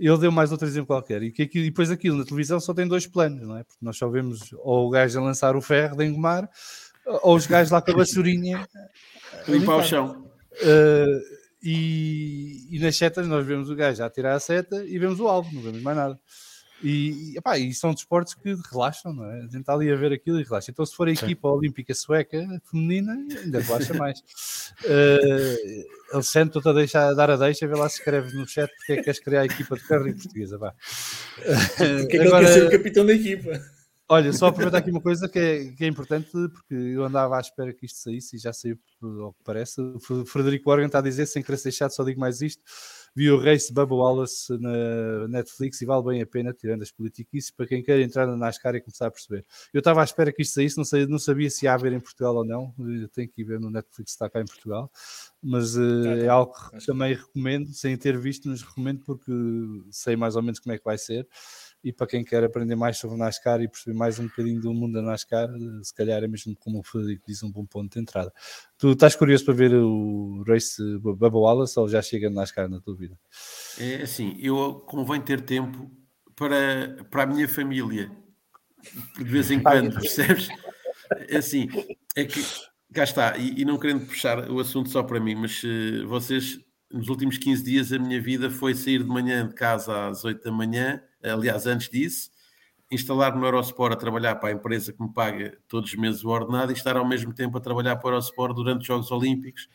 Ele 0.00 0.18
deu 0.18 0.32
mais 0.32 0.50
outro 0.50 0.66
exemplo 0.66 0.88
qualquer. 0.88 1.22
E, 1.22 1.30
que 1.30 1.42
aquilo, 1.42 1.64
e 1.64 1.70
depois 1.70 1.92
aquilo 1.92 2.18
na 2.18 2.24
televisão 2.24 2.58
só 2.58 2.74
tem 2.74 2.88
dois 2.88 3.06
planos, 3.06 3.46
não 3.46 3.56
é? 3.56 3.62
Porque 3.62 3.78
nós 3.80 3.96
só 3.96 4.08
vemos 4.08 4.52
ou 4.58 4.88
o 4.88 4.90
gajo 4.90 5.16
a 5.20 5.22
lançar 5.22 5.54
o 5.54 5.60
ferro 5.62 5.96
de 5.96 6.04
engomar, 6.04 6.50
ou 7.06 7.36
os 7.36 7.46
gajos 7.46 7.70
lá 7.70 7.80
com 7.82 7.90
a 7.92 7.96
vassourinha. 7.96 8.66
a 9.46 9.48
Limpar 9.50 9.76
o 9.76 9.82
chão. 9.82 10.26
Uh, 10.52 11.20
e, 11.62 12.66
e 12.70 12.78
nas 12.80 12.96
setas 12.96 13.26
nós 13.26 13.46
vemos 13.46 13.70
o 13.70 13.76
gajo 13.76 14.02
a 14.02 14.10
tirar 14.10 14.34
a 14.34 14.40
seta 14.40 14.84
e 14.84 14.98
vemos 14.98 15.20
o 15.20 15.28
alvo, 15.28 15.48
não 15.54 15.62
vemos 15.62 15.80
mais 15.82 15.96
nada. 15.96 16.18
E, 16.82 17.32
e, 17.34 17.38
epá, 17.38 17.56
e 17.56 17.72
são 17.72 17.94
desportos 17.94 18.34
que 18.34 18.56
relaxam, 18.72 19.12
não 19.12 19.24
é? 19.30 19.38
A 19.38 19.42
gente 19.42 19.60
está 19.60 19.72
ali 19.72 19.90
a 19.90 19.94
ver 19.94 20.12
aquilo 20.12 20.40
e 20.40 20.42
relaxa. 20.42 20.72
Então, 20.72 20.84
se 20.84 20.96
for 20.96 21.06
a 21.06 21.12
equipa 21.12 21.46
olímpica 21.46 21.94
sueca 21.94 22.44
feminina, 22.68 23.12
ainda 23.40 23.60
relaxa 23.60 23.94
mais. 23.94 24.18
Uh, 24.82 26.14
Alexandre, 26.14 26.48
estou-te 26.48 26.68
a, 26.68 26.72
deixar, 26.72 27.08
a 27.08 27.14
dar 27.14 27.30
a 27.30 27.36
deixa, 27.36 27.68
vê 27.68 27.74
lá 27.76 27.88
se 27.88 27.98
escreves 27.98 28.34
no 28.34 28.48
chat 28.48 28.68
porque 28.76 28.94
é 28.94 28.96
que 28.96 29.02
queres 29.04 29.20
criar 29.20 29.40
a 29.42 29.44
equipa 29.44 29.76
de 29.76 29.86
curling 29.86 30.14
portuguesa. 30.14 30.58
Vá. 30.58 30.74
Porque 31.76 31.84
é 31.84 32.06
que 32.06 32.16
ele 32.16 32.26
Agora- 32.26 32.46
quer 32.46 32.52
ser 32.52 32.66
o 32.66 32.70
capitão 32.70 33.06
da 33.06 33.12
equipa? 33.12 33.60
Olha, 34.12 34.30
só 34.30 34.48
aproveitar 34.48 34.76
aqui 34.76 34.90
uma 34.90 35.00
coisa 35.00 35.26
que 35.26 35.38
é, 35.38 35.72
que 35.72 35.84
é 35.84 35.86
importante, 35.86 36.28
porque 36.30 36.74
eu 36.74 37.02
andava 37.02 37.38
à 37.38 37.40
espera 37.40 37.72
que 37.72 37.86
isto 37.86 37.98
saísse 37.98 38.36
e 38.36 38.38
já 38.38 38.52
saiu 38.52 38.78
ao 39.00 39.32
que 39.32 39.42
parece. 39.42 39.80
O 39.80 40.26
Frederico 40.26 40.70
Organ 40.70 40.84
está 40.84 40.98
a 40.98 41.02
dizer, 41.02 41.24
sem 41.24 41.42
querer 41.42 41.56
ser 41.56 41.72
chato, 41.72 41.92
só 41.92 42.04
digo 42.04 42.20
mais 42.20 42.42
isto. 42.42 42.62
Vi 43.16 43.30
o 43.30 43.42
Race 43.42 43.68
de 43.68 43.72
Bubba 43.72 43.94
Wallace 43.94 44.52
na 44.58 45.28
Netflix 45.28 45.80
e 45.80 45.86
vale 45.86 46.04
bem 46.04 46.20
a 46.20 46.26
pena, 46.26 46.52
tirando 46.52 46.82
as 46.82 46.90
politiquices, 46.90 47.50
para 47.50 47.66
quem 47.66 47.82
quer 47.82 48.00
entrar 48.00 48.26
na 48.26 48.36
NASCAR 48.36 48.74
e 48.74 48.82
começar 48.82 49.06
a 49.06 49.10
perceber. 49.10 49.46
Eu 49.72 49.78
estava 49.78 50.02
à 50.02 50.04
espera 50.04 50.30
que 50.30 50.42
isto 50.42 50.56
saísse, 50.56 50.76
não, 50.76 50.84
sei, 50.84 51.06
não 51.06 51.18
sabia 51.18 51.48
se 51.48 51.64
ia 51.64 51.72
haver 51.72 51.94
em 51.94 52.00
Portugal 52.00 52.36
ou 52.36 52.44
não. 52.44 52.74
Eu 52.78 53.08
tenho 53.08 53.30
que 53.30 53.40
ir 53.40 53.44
ver 53.44 53.60
no 53.60 53.70
Netflix 53.70 54.10
se 54.10 54.16
está 54.16 54.28
cá 54.28 54.42
em 54.42 54.46
Portugal. 54.46 54.90
Mas 55.42 55.74
eh, 55.74 56.24
é 56.24 56.28
algo 56.28 56.52
que 56.52 56.84
também 56.84 57.14
recomendo, 57.14 57.72
sem 57.72 57.96
ter 57.96 58.18
visto, 58.18 58.46
mas 58.46 58.60
recomendo 58.60 59.00
porque 59.06 59.32
sei 59.90 60.16
mais 60.16 60.36
ou 60.36 60.42
menos 60.42 60.60
como 60.60 60.74
é 60.74 60.78
que 60.78 60.84
vai 60.84 60.98
ser 60.98 61.26
e 61.84 61.92
para 61.92 62.06
quem 62.06 62.24
quer 62.24 62.44
aprender 62.44 62.76
mais 62.76 62.98
sobre 62.98 63.16
NASCAR 63.16 63.60
e 63.60 63.68
perceber 63.68 63.96
mais 63.96 64.18
um 64.18 64.26
bocadinho 64.26 64.60
do 64.60 64.72
mundo 64.72 64.94
da 64.94 65.02
NASCAR, 65.02 65.48
eh, 65.50 65.82
se 65.82 65.92
calhar 65.92 66.22
é 66.22 66.28
mesmo 66.28 66.54
como 66.56 66.78
o 66.78 66.82
Frederico 66.82 67.24
diz, 67.26 67.42
um 67.42 67.50
bom 67.50 67.66
ponto 67.66 67.92
de 67.92 68.00
entrada. 68.00 68.32
Tu 68.78 68.92
estás 68.92 69.16
curioso 69.16 69.44
para 69.44 69.54
ver 69.54 69.74
o 69.74 70.44
race 70.46 70.80
Bubba 70.98 71.28
Wallace 71.28 71.78
ou 71.78 71.88
já 71.88 72.00
chega 72.00 72.30
na 72.30 72.42
NASCAR 72.42 72.68
na 72.68 72.80
tua 72.80 72.94
vida? 72.94 73.18
É 73.78 74.02
assim, 74.02 74.36
eu 74.38 74.74
convém 74.86 75.20
ter 75.20 75.40
tempo 75.40 75.90
para, 76.36 77.04
para 77.10 77.24
a 77.24 77.26
minha 77.26 77.48
família, 77.48 78.10
de 79.16 79.24
vez 79.24 79.50
em 79.50 79.58
quando, 79.62 79.92
percebes? 79.94 80.48
É 81.28 81.38
assim, 81.38 81.68
é 82.14 82.24
que 82.24 82.40
cá 82.92 83.02
está, 83.02 83.36
e, 83.36 83.60
e 83.60 83.64
não 83.64 83.78
querendo 83.78 84.06
puxar 84.06 84.50
o 84.50 84.60
assunto 84.60 84.88
só 84.88 85.02
para 85.02 85.18
mim, 85.18 85.34
mas 85.34 85.62
eh, 85.64 86.04
vocês, 86.04 86.60
nos 86.92 87.08
últimos 87.08 87.38
15 87.38 87.64
dias, 87.64 87.92
a 87.92 87.98
minha 87.98 88.20
vida 88.20 88.50
foi 88.50 88.72
sair 88.74 89.02
de 89.02 89.08
manhã 89.08 89.48
de 89.48 89.54
casa 89.54 90.08
às 90.08 90.24
8 90.24 90.44
da 90.44 90.52
manhã, 90.52 91.02
aliás, 91.22 91.66
antes 91.66 91.88
disso, 91.88 92.30
instalar-me 92.90 93.40
no 93.40 93.46
Eurosport 93.46 93.94
a 93.94 93.96
trabalhar 93.96 94.36
para 94.36 94.50
a 94.50 94.52
empresa 94.52 94.92
que 94.92 95.02
me 95.02 95.12
paga 95.12 95.56
todos 95.66 95.90
os 95.90 95.96
meses 95.96 96.22
o 96.22 96.28
ordenado 96.28 96.72
e 96.72 96.74
estar 96.74 96.96
ao 96.96 97.08
mesmo 97.08 97.32
tempo 97.32 97.56
a 97.56 97.60
trabalhar 97.60 97.96
para 97.96 98.08
o 98.08 98.12
Eurosport 98.12 98.54
durante 98.54 98.82
os 98.82 98.86
Jogos 98.86 99.10
Olímpicos. 99.10 99.68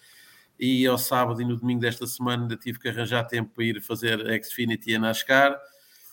E 0.60 0.86
ao 0.86 0.98
sábado 0.98 1.42
e 1.42 1.46
no 1.46 1.56
domingo 1.56 1.82
desta 1.82 2.06
semana 2.06 2.44
ainda 2.44 2.56
tive 2.56 2.80
que 2.80 2.88
arranjar 2.88 3.24
tempo 3.26 3.52
para 3.54 3.64
ir 3.64 3.82
fazer 3.82 4.20
Xfinity 4.44 4.96
a 4.96 5.00
NASCAR. 5.00 5.58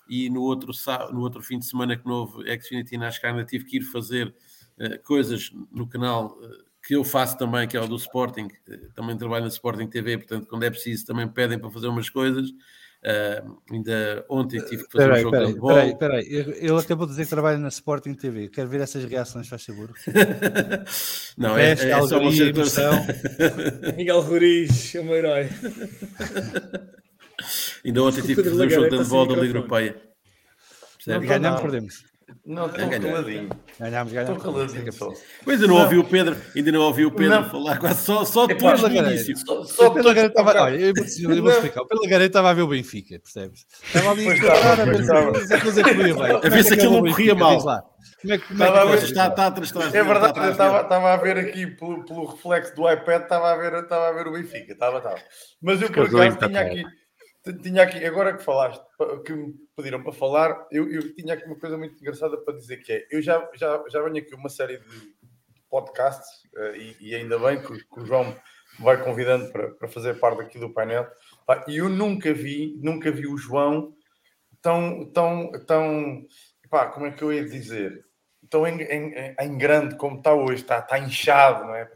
E 0.09 0.29
no 0.29 0.43
outro, 0.43 0.73
no 1.13 1.21
outro 1.21 1.43
fim 1.43 1.59
de 1.59 1.67
semana 1.67 1.97
que 1.97 2.07
não 2.07 2.15
houve 2.17 2.61
Xfinity 2.61 2.95
e 2.95 2.99
NASCAR 2.99 3.33
ainda 3.33 3.45
tive 3.45 3.65
que 3.65 3.79
ir 3.79 3.83
fazer 3.83 4.35
uh, 4.79 5.03
coisas 5.03 5.51
no 5.71 5.87
canal 5.87 6.39
uh, 6.39 6.65
que 6.87 6.95
eu 6.95 7.05
faço 7.05 7.39
também, 7.39 7.67
que 7.67 7.77
é 7.77 7.81
o 7.81 7.87
do 7.87 7.97
Sporting, 7.97 8.49
uh, 8.69 8.93
também 8.95 9.17
trabalho 9.17 9.45
na 9.45 9.49
Sporting 9.49 9.87
TV, 9.87 10.19
portanto 10.19 10.47
quando 10.47 10.63
é 10.65 10.71
preciso 10.71 11.07
também 11.07 11.27
pedem 11.27 11.59
para 11.59 11.71
fazer 11.71 11.89
umas 11.89 12.11
coisas 12.11 12.51
Uh, 13.05 13.61
ainda 13.71 14.25
ontem 14.31 14.59
tive 14.65 14.85
que 14.85 14.93
fazer 14.93 15.05
peraí, 15.05 15.21
um 15.21 15.23
jogo 15.25 15.37
peraí, 15.37 15.53
de 15.53 15.61
bola. 15.61 15.75
Peraí, 15.75 15.97
peraí, 15.99 16.27
ele 16.57 16.79
acabou 16.79 17.07
de 17.07 17.13
dizer 17.13 17.25
que 17.25 17.31
trabalha 17.31 17.59
na 17.59 17.69
Sporting 17.69 18.15
TV. 18.15 18.49
Quero 18.49 18.69
ver 18.69 18.81
essas 18.81 19.05
reações, 19.05 19.47
faz 19.47 19.63
favor. 19.63 19.91
Não, 21.37 21.59
é, 21.59 21.69
é, 21.69 21.73
é 21.73 22.07
só 22.07 22.19
uma 22.19 22.33
situação. 22.33 22.95
Miguel 23.95 24.23
Roriz, 24.23 24.95
é 24.95 25.01
o 25.01 25.05
meu 25.05 25.17
herói. 25.17 25.51
ainda 27.85 28.03
ontem 28.03 28.23
tive 28.23 28.43
que 28.43 28.49
fazer 28.49 28.67
um 28.67 28.71
jogo 28.71 28.89
de 28.89 28.97
handball 28.97 29.27
da 29.27 29.35
Liga 29.35 29.59
Europeia. 29.59 30.03
Ganhamos, 31.07 31.61
perdemos. 31.61 32.14
Não, 32.47 32.67
estou 32.67 32.89
caladinho. 32.91 33.49
Ganhámos, 33.81 34.13
ganhámos. 34.13 34.37
Estou 34.37 34.53
caladinho 34.53 34.93
só. 34.93 35.13
Ainda 35.49 35.67
não, 35.67 35.77
ouvi 35.83 35.99
o 35.99 36.05
Pedro, 36.05 36.37
ainda 36.55 36.73
não 36.73 36.81
ouvi 36.83 37.05
o 37.07 37.11
Pedro 37.11 37.41
Não. 37.41 37.51
falar 37.51 37.79
quase 37.79 38.05
só, 38.05 38.25
só 38.25 38.45
É 38.45 38.49
depois 38.49 38.81
do 38.81 38.89
Pedro 38.89 39.11
início. 39.11 39.37
Só, 39.37 39.65
Só 39.65 39.91
garota 39.91 40.21
estava. 40.27 40.63
Olha, 40.63 40.77
eu 40.77 40.93
vou, 40.95 41.05
dizer- 41.05 41.31
eu 41.31 41.43
vou 41.43 41.51
explicar. 41.53 41.81
O 41.83 41.87
Pela 41.87 42.03
garota 42.09 42.27
estava 42.27 42.51
a 42.51 42.55
ver 42.55 42.63
o 42.63 42.69
Benfica, 42.69 43.19
percebes? 43.19 43.67
Estava 43.83 44.11
ali 44.11 44.29
a 44.29 44.35
estava, 44.35 44.85
ver 44.85 45.01
estava. 45.01 45.29
a 45.31 45.61
coisa 45.61 45.83
corria 45.83 46.15
bem. 46.15 46.37
A 46.37 46.39
ver 46.49 46.65
se 46.65 46.75
aquilo 46.75 46.93
não 46.93 47.01
corria 47.03 47.35
mal. 47.35 47.61
Como 47.61 48.33
é 48.33 48.39
que 48.39 48.49
como 48.49 48.63
é 48.63 48.67
Estava 48.67 48.81
a 48.81 48.85
ver- 48.85 48.95
corre? 48.97 49.05
Está, 49.07 49.27
está 49.29 49.47
atrás, 49.47 49.71
atrás 49.71 49.95
É 49.95 50.03
verdade, 50.03 50.25
eu 50.25 50.31
atrás 50.31 50.51
estava, 50.53 50.81
estava 50.81 51.13
a 51.13 51.17
ver 51.19 51.37
aqui 51.39 51.67
pelo, 51.67 52.05
pelo 52.07 52.25
reflexo 52.27 52.75
do 52.75 52.91
iPad, 52.91 53.23
estava 53.23 53.53
a 53.53 53.57
ver, 53.57 53.75
estava 53.83 54.09
a 54.09 54.13
ver 54.13 54.27
o 54.29 54.33
Benfica, 54.33 54.73
estava, 54.73 54.97
estava. 54.99 55.19
Mas 55.63 55.83
eu 55.83 55.91
por 55.91 56.07
acaso 56.07 56.39
tinha 56.39 56.61
aqui, 56.61 56.85
tinha 57.53 57.83
aqui, 57.83 58.05
agora 58.05 58.37
que 58.37 58.43
falaste, 58.43 58.83
que 59.25 59.33
me 59.33 59.55
pediram 59.77 60.03
para 60.03 60.13
falar, 60.13 60.67
eu, 60.71 60.91
eu 60.91 61.15
tinha 61.15 61.35
aqui 61.35 61.45
uma 61.45 61.59
coisa 61.59 61.77
muito 61.77 62.01
engraçada 62.01 62.39
para 62.39 62.57
dizer 62.57 62.79
que 62.79 62.93
é, 62.93 63.07
eu 63.11 63.21
já, 63.21 63.49
já, 63.55 63.85
já 63.89 64.03
venho 64.03 64.17
aqui 64.17 64.35
uma 64.35 64.49
série 64.49 64.79
de 64.79 65.15
podcasts 65.69 66.49
eh, 66.57 66.77
e, 66.79 66.97
e 67.11 67.15
ainda 67.15 67.39
bem 67.39 67.61
que, 67.61 67.85
que 67.85 68.01
o 68.01 68.07
João 68.07 68.25
me 68.25 68.85
vai 68.85 69.03
convidando 69.03 69.53
para, 69.53 69.71
para 69.73 69.89
fazer 69.89 70.19
parte 70.19 70.41
aqui 70.41 70.59
do 70.59 70.73
painel, 70.73 71.07
e 71.69 71.77
eu 71.77 71.89
nunca 71.89 72.33
vi, 72.33 72.79
nunca 72.83 73.11
vi 73.11 73.27
o 73.27 73.37
João 73.37 73.95
tão, 74.63 75.05
tão, 75.13 75.53
tão, 75.67 76.27
pá, 76.71 76.87
como 76.87 77.07
é 77.07 77.11
que 77.11 77.23
eu 77.23 77.33
ia 77.33 77.45
dizer? 77.45 78.05
Tão 78.49 78.67
em, 78.67 78.81
em, 78.83 79.35
em 79.39 79.59
grande 79.59 79.97
como 79.97 80.17
está 80.17 80.33
hoje, 80.33 80.63
está, 80.63 80.79
está 80.79 80.99
inchado, 80.99 81.67
não 81.67 81.75
é? 81.75 81.91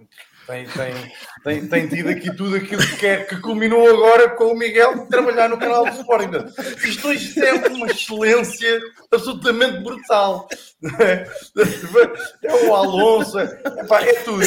Tem, 0.49 0.67
tem, 0.67 1.13
tem, 1.45 1.69
tem 1.69 1.89
tido 1.89 2.09
aqui 2.09 2.35
tudo 2.35 2.57
aquilo 2.57 2.81
que, 2.97 3.07
é, 3.07 3.23
que 3.23 3.37
culminou 3.37 3.87
agora 3.87 4.31
com 4.31 4.47
o 4.47 4.59
Miguel 4.59 5.01
de 5.01 5.09
trabalhar 5.11 5.47
no 5.47 5.59
canal 5.59 5.85
do 5.85 5.91
Sporting. 5.91 6.31
Isto 6.83 7.09
hoje 7.09 7.39
é 7.39 7.53
uma 7.69 7.87
excelência 7.87 8.81
absolutamente 9.13 9.83
brutal. 9.83 10.49
É, 12.41 12.55
o 12.67 12.75
Alonso, 12.75 13.39
é, 13.39 13.45
epá, 13.81 14.01
é 14.01 14.13
tudo. 14.23 14.47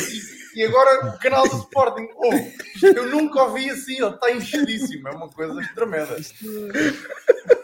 E, 0.55 0.63
agora 0.63 1.07
o 1.07 1.19
canal 1.19 1.47
do 1.47 1.57
Sporting, 1.57 2.07
oh, 2.15 2.85
eu 2.87 3.09
nunca 3.09 3.43
ouvi 3.43 3.69
assim, 3.69 3.97
ele 3.97 4.15
está 4.15 4.31
enchidíssimo, 4.31 5.07
é 5.07 5.11
uma 5.11 5.29
coisa 5.29 5.61
tremenda. 5.73 6.17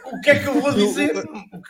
O 0.05 0.21
que 0.21 0.29
é 0.29 0.39
que 0.39 0.47
eu 0.47 0.61
vou 0.61 0.71
dizer? 0.71 1.15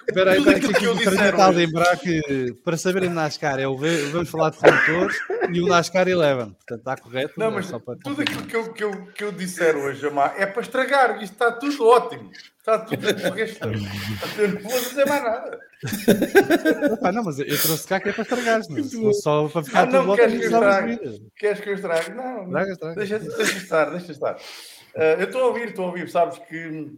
Espera 0.07 0.32
aí, 0.32 0.38
espera 0.39 0.59
que 0.59 0.74
que 0.74 0.86
eu 0.86 1.41
a 1.41 1.47
lembrar 1.49 1.97
que 1.97 2.53
para 2.63 2.78
saberem 2.78 3.09
NASCAR 3.09 3.59
é 3.59 3.68
o 3.68 3.78
vamos 3.78 4.30
falar 4.30 4.51
de 4.51 4.57
condutores 4.57 5.18
e 5.51 5.61
o 5.61 5.68
NASCAR 5.68 6.07
Eleven. 6.07 6.51
Portanto, 6.51 6.80
está 6.80 6.97
correto. 6.97 7.34
Não, 7.38 7.47
é 7.47 7.51
mas 7.51 7.68
tudo 8.03 8.22
aquilo 8.22 8.43
que 8.43 8.55
eu, 8.55 8.74
que, 8.74 8.84
eu, 8.84 9.05
que 9.07 9.24
eu 9.24 9.32
disser 9.32 9.76
hoje, 9.76 10.05
Amar, 10.05 10.36
é 10.38 10.45
para 10.45 10.61
estragar. 10.61 11.24
Isto 11.24 11.34
está 11.34 11.51
tudo 11.51 11.88
ótimo. 11.88 12.30
Está 12.68 12.80
tudo 12.80 13.07
o 13.07 13.32
resto. 13.34 13.65
Eu 14.38 14.47
não 14.53 14.61
vou 14.61 14.80
dizer 14.80 15.05
mais 15.05 15.24
nada. 15.24 15.59
Epá, 16.93 17.11
não, 17.13 17.24
mas 17.24 17.39
eu 17.39 17.45
trouxe 17.61 17.88
cá 17.88 17.97
que 17.99 18.09
é 18.09 18.11
para 18.13 18.24
estragares, 18.24 18.68
não? 18.68 18.84
Fosse 18.84 19.22
só 19.22 19.47
para 19.47 19.63
ficar 19.63 19.82
Ah, 19.84 19.86
não 19.86 20.01
tudo 20.03 20.15
queres 20.18 20.34
que 20.39 20.45
estrague? 20.45 21.32
Queres 21.38 21.59
que 21.61 21.70
eu 21.70 21.74
estrague? 21.76 22.11
Não, 22.13 22.43
Estraga, 22.43 22.72
estraga. 22.74 22.95
Deixa, 22.95 23.20
deixa 23.20 23.57
estar, 23.57 23.86
deixa 23.91 24.11
estar. 24.11 24.38
Ah, 24.95 25.01
eu 25.18 25.24
estou 25.24 25.41
a 25.43 25.47
ouvir, 25.47 25.70
estou 25.70 25.86
a 25.86 25.88
ouvir. 25.88 26.09
Sabes 26.09 26.39
que. 26.39 26.91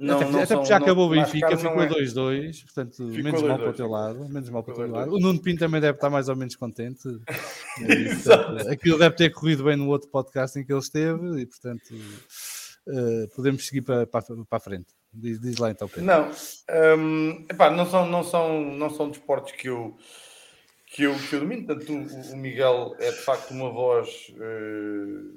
Não, 0.00 0.16
até 0.16 0.24
não 0.24 0.36
até 0.38 0.46
são- 0.46 0.56
porque 0.58 0.68
já 0.70 0.78
não- 0.78 0.86
acabou 0.86 1.06
o 1.06 1.10
Benfica, 1.10 1.56
ficou 1.58 1.82
é- 1.82 1.86
2-2, 1.88 2.62
portanto, 2.64 2.96
Ficou 2.96 3.22
menos 3.22 3.42
mal 3.42 3.58
para 3.58 3.68
o 3.68 3.72
2-2. 3.72 3.76
teu 3.76 3.88
lado, 3.88 4.28
menos 4.30 4.48
mal 4.50 4.62
para 4.64 4.72
o 4.72 4.76
teu 4.76 4.90
lado. 4.90 5.10
2-2. 5.10 5.14
O 5.16 5.20
Nuno 5.20 5.42
Pinto 5.42 5.58
também 5.60 5.80
deve 5.80 5.96
estar 5.96 6.08
mais 6.10 6.28
ou 6.30 6.34
menos 6.36 6.56
contente. 6.56 7.02
Portanto, 8.24 8.68
Aquilo 8.70 8.98
deve 8.98 9.14
ter 9.14 9.30
corrido 9.30 9.62
bem 9.64 9.76
no 9.76 9.88
outro 9.88 10.08
podcast 10.08 10.58
em 10.58 10.64
que 10.64 10.72
ele 10.72 10.80
esteve 10.80 11.40
e, 11.42 11.46
portanto, 11.46 11.94
eh, 12.88 13.28
podemos 13.36 13.66
seguir 13.66 13.82
para, 13.82 14.06
para, 14.06 14.22
para 14.24 14.56
a 14.56 14.60
frente. 14.60 14.86
Diz, 15.14 15.38
diz 15.40 15.58
lá 15.58 15.70
então, 15.70 15.88
Pedro. 15.88 16.04
Não, 16.04 16.30
hum, 16.98 17.46
epá, 17.50 17.70
não, 17.70 17.84
são, 17.86 18.06
não, 18.08 18.22
são, 18.24 18.62
não 18.64 18.88
são 18.90 19.10
desportos 19.10 19.52
que 19.52 19.68
eu, 19.68 19.96
que 20.86 21.02
eu, 21.02 21.14
que 21.28 21.34
eu 21.34 21.40
domino. 21.40 21.66
Portanto, 21.66 21.92
o, 21.92 22.32
o 22.32 22.36
Miguel 22.36 22.96
é 22.98 23.10
de 23.10 23.18
facto 23.18 23.50
uma 23.50 23.70
voz 23.70 24.32
eh, 24.40 25.36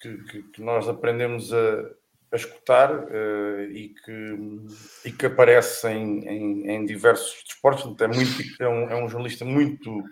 que, 0.00 0.18
que- 0.24 0.42
que 0.42 0.62
nós 0.62 0.86
aprendemos 0.88 1.52
a, 1.54 1.90
a 2.32 2.36
escutar 2.36 2.90
eh, 3.10 3.68
e, 3.72 3.88
que, 4.04 5.08
e 5.08 5.12
que 5.12 5.26
aparece 5.26 5.88
em, 5.88 6.28
em, 6.28 6.70
em 6.70 6.84
diversos 6.84 7.42
desportos. 7.44 7.84
É, 8.00 8.06
muito, 8.06 8.62
é, 8.62 8.68
um, 8.68 8.90
é 8.90 9.02
um 9.02 9.08
jornalista 9.08 9.44
muito, 9.46 10.02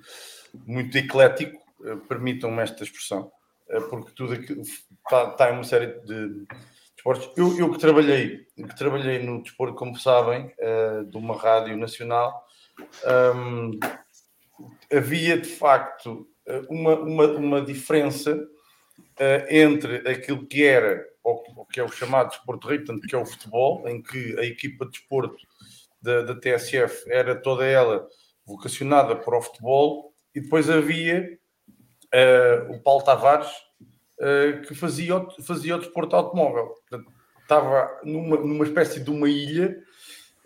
muito 0.66 0.96
eclético, 0.96 1.60
eh, 1.84 1.96
permitam-me 2.08 2.62
esta 2.62 2.82
expressão, 2.82 3.30
porque 3.90 4.12
tudo 4.14 4.32
aquilo 4.34 4.62
está, 4.62 5.28
está 5.30 5.50
em 5.50 5.54
uma 5.54 5.64
série 5.64 5.86
de 6.00 6.46
desportos. 7.02 7.30
Eu, 7.36 7.58
eu 7.58 7.70
que 7.70 7.78
trabalhei, 7.78 8.46
que 8.56 8.76
trabalhei 8.76 9.18
no 9.18 9.42
desporto, 9.42 9.74
como 9.74 9.98
sabem, 9.98 10.52
eh, 10.58 11.02
de 11.04 11.16
uma 11.16 11.36
rádio 11.36 11.76
nacional, 11.76 12.46
hum, 13.34 13.78
havia 14.92 15.36
de 15.36 15.48
facto 15.48 16.28
eh, 16.46 16.62
uma, 16.68 16.94
uma, 16.94 17.26
uma 17.26 17.60
diferença 17.60 18.38
eh, 19.18 19.62
entre 19.62 20.08
aquilo 20.08 20.46
que 20.46 20.64
era, 20.64 21.04
ou, 21.24 21.42
ou 21.56 21.66
que 21.66 21.80
é 21.80 21.82
o 21.82 21.88
chamado 21.88 22.30
desporto 22.30 22.68
rei, 22.68 22.78
portanto, 22.78 23.06
que 23.06 23.14
é 23.14 23.18
o 23.18 23.26
futebol, 23.26 23.88
em 23.88 24.00
que 24.00 24.38
a 24.38 24.44
equipa 24.44 24.84
de 24.84 24.92
desporto 24.92 25.36
da, 26.00 26.22
da 26.22 26.34
TSF 26.34 27.10
era 27.10 27.34
toda 27.34 27.64
ela 27.64 28.06
vocacionada 28.46 29.16
para 29.16 29.38
o 29.38 29.42
futebol, 29.42 30.12
e 30.34 30.40
depois 30.40 30.70
havia 30.70 31.38
eh, 32.12 32.66
o 32.70 32.80
Paulo 32.80 33.04
Tavares, 33.04 33.50
eh, 34.22 34.62
que 34.66 34.74
fazia, 34.74 35.14
fazia 35.44 35.76
o 35.76 35.78
desporto 35.80 36.16
automóvel. 36.16 36.68
Portanto, 36.88 37.12
estava 37.42 38.00
numa, 38.04 38.36
numa 38.36 38.64
espécie 38.64 39.00
de 39.00 39.10
uma 39.10 39.28
ilha, 39.28 39.76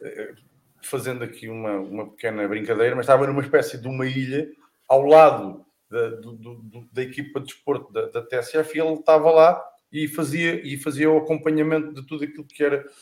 eh, 0.01 0.35
fazendo 0.83 1.23
aqui 1.23 1.49
uma, 1.49 1.73
uma 1.79 2.11
pequena 2.11 2.49
brincadeira, 2.49 2.97
mas 2.97 3.05
estava 3.05 3.27
numa 3.27 3.43
espécie 3.43 3.79
de 3.79 3.87
uma 3.87 4.07
ilha 4.07 4.49
ao 4.89 5.03
lado 5.05 5.65
da, 5.91 6.09
do- 6.11 6.33
do- 6.37 6.89
da 6.93 7.03
equipa 7.03 7.39
de 7.41 7.47
desporto 7.47 7.93
da, 7.93 8.07
da 8.07 8.23
TSF 8.23 8.79
ele 8.79 8.95
estava 8.95 9.31
lá 9.31 9.63
e 9.93 10.09
fazia, 10.09 10.61
e 10.67 10.77
fazia 10.79 11.11
o 11.11 11.19
acompanhamento 11.19 11.93
de 11.95 12.05
tudo 12.07 12.25
aquilo 12.25 12.45
que 12.45 12.63
era 12.65 12.79
des- 12.79 12.93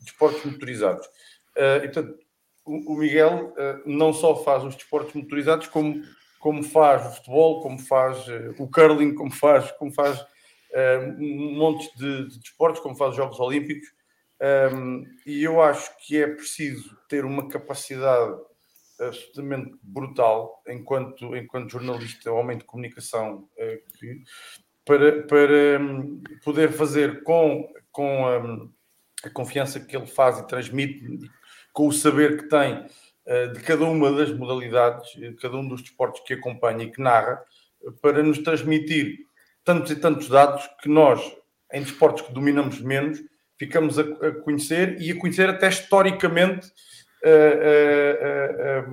desportos 0.00 0.44
motorizados. 0.44 1.06
Eh, 1.56 1.76
e, 1.84 1.88
portanto, 1.88 2.18
o, 2.64 2.92
o 2.94 2.96
Miguel 2.98 3.54
eh, 3.56 3.80
não 3.86 4.12
só 4.12 4.36
faz 4.44 4.62
os 4.64 4.74
desportos 4.74 5.14
motorizados, 5.14 5.68
como, 5.68 6.02
como 6.38 6.62
faz 6.62 7.06
o 7.06 7.16
futebol, 7.16 7.60
como 7.60 7.78
faz 7.78 8.28
eh, 8.28 8.54
o 8.58 8.68
curling, 8.68 9.14
como 9.14 9.30
faz, 9.30 9.70
como 9.72 9.92
faz 9.92 10.24
eh, 10.72 10.98
um 11.18 11.56
monte 11.56 11.88
de, 11.96 12.28
de 12.28 12.38
desportos, 12.38 12.80
como 12.80 12.96
faz 12.96 13.10
os 13.10 13.16
Jogos 13.16 13.40
Olímpicos. 13.40 13.88
Um, 14.40 15.04
e 15.26 15.42
eu 15.42 15.60
acho 15.60 15.90
que 15.98 16.22
é 16.22 16.28
preciso 16.28 16.96
ter 17.08 17.24
uma 17.24 17.48
capacidade 17.48 18.36
absolutamente 19.00 19.76
brutal 19.82 20.62
enquanto, 20.68 21.36
enquanto 21.36 21.72
jornalista, 21.72 22.32
homem 22.32 22.58
de 22.58 22.64
comunicação, 22.64 23.48
eh, 23.56 23.82
que, 23.98 24.22
para, 24.84 25.22
para 25.24 25.80
hum, 25.80 26.22
poder 26.44 26.72
fazer 26.72 27.22
com, 27.22 27.68
com 27.90 28.26
hum, 28.26 28.72
a 29.24 29.30
confiança 29.30 29.80
que 29.80 29.96
ele 29.96 30.06
faz 30.06 30.38
e 30.38 30.46
transmite, 30.46 31.04
com 31.72 31.88
o 31.88 31.92
saber 31.92 32.38
que 32.38 32.48
tem 32.48 32.86
de 33.54 33.60
cada 33.60 33.84
uma 33.84 34.10
das 34.10 34.32
modalidades, 34.32 35.12
de 35.12 35.34
cada 35.34 35.56
um 35.56 35.68
dos 35.68 35.82
desportos 35.82 36.22
que 36.22 36.34
acompanha 36.34 36.84
e 36.84 36.90
que 36.90 37.00
narra, 37.00 37.42
eh, 37.84 37.90
para 38.00 38.22
nos 38.22 38.38
transmitir 38.38 39.26
tantos 39.64 39.90
e 39.90 39.96
tantos 39.96 40.28
dados 40.28 40.68
que 40.82 40.88
nós, 40.88 41.20
em 41.72 41.82
desportos 41.82 42.22
que 42.22 42.32
dominamos 42.32 42.80
menos, 42.80 43.22
ficamos 43.58 43.98
a, 43.98 44.04
conhecer 44.42 45.00
e 45.00 45.10
a 45.10 45.18
conhecer 45.18 45.50
até 45.50 45.68
historicamente 45.68 46.72
eh, 47.22 47.58
eh, 47.62 48.84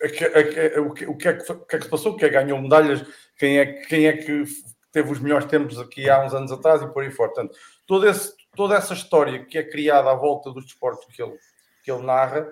eh, 0.00 0.72
eh, 0.74 0.80
o, 0.80 0.92
que, 0.92 1.28
é 1.28 1.32
que, 1.32 1.82
se 1.82 1.88
passou, 1.88 2.16
quem 2.16 2.26
é 2.26 2.28
que 2.28 2.34
ganhou 2.34 2.60
medalhas, 2.60 3.04
quem 3.38 3.58
é, 3.58 3.66
que- 3.66 3.86
quem 3.86 4.06
é 4.06 4.12
que 4.12 4.44
teve 4.92 5.10
os 5.10 5.20
melhores 5.20 5.46
tempos 5.46 5.78
aqui 5.78 6.08
há 6.08 6.24
uns 6.24 6.34
anos 6.34 6.52
atrás 6.52 6.82
e 6.82 6.86
por 6.86 7.02
aí 7.02 7.10
fora. 7.10 7.30
Portanto, 7.32 7.56
todo 7.86 8.08
esse, 8.08 8.34
toda 8.54 8.74
essa 8.76 8.94
história 8.94 9.44
que 9.44 9.58
é 9.58 9.62
criada 9.62 10.10
à 10.10 10.14
volta 10.14 10.50
dos 10.50 10.64
desportos 10.64 11.06
que 11.14 11.22
ele, 11.22 11.36
que 11.82 11.90
ele 11.90 12.02
narra, 12.02 12.46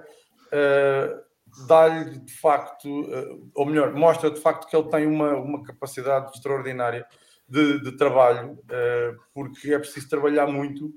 eh, 0.57 1.21
dá-lhe 1.67 2.21
de 2.21 2.33
facto, 2.33 2.89
eh, 3.13 3.37
ou 3.55 3.67
melhor, 3.67 3.93
mostra 3.93 4.31
de 4.31 4.41
facto 4.41 4.69
que 4.69 4.77
ele 4.77 4.89
tem 4.89 5.05
uma, 5.05 5.35
uma 5.35 5.65
capacidade 5.65 6.31
extraordinária 6.33 7.05
de, 7.49 7.81
de 7.81 7.97
trabalho, 7.97 8.53
uh, 8.53 9.21
porque 9.35 9.75
é 9.75 9.79
preciso 9.79 10.09
trabalhar 10.09 10.47
muito 10.47 10.93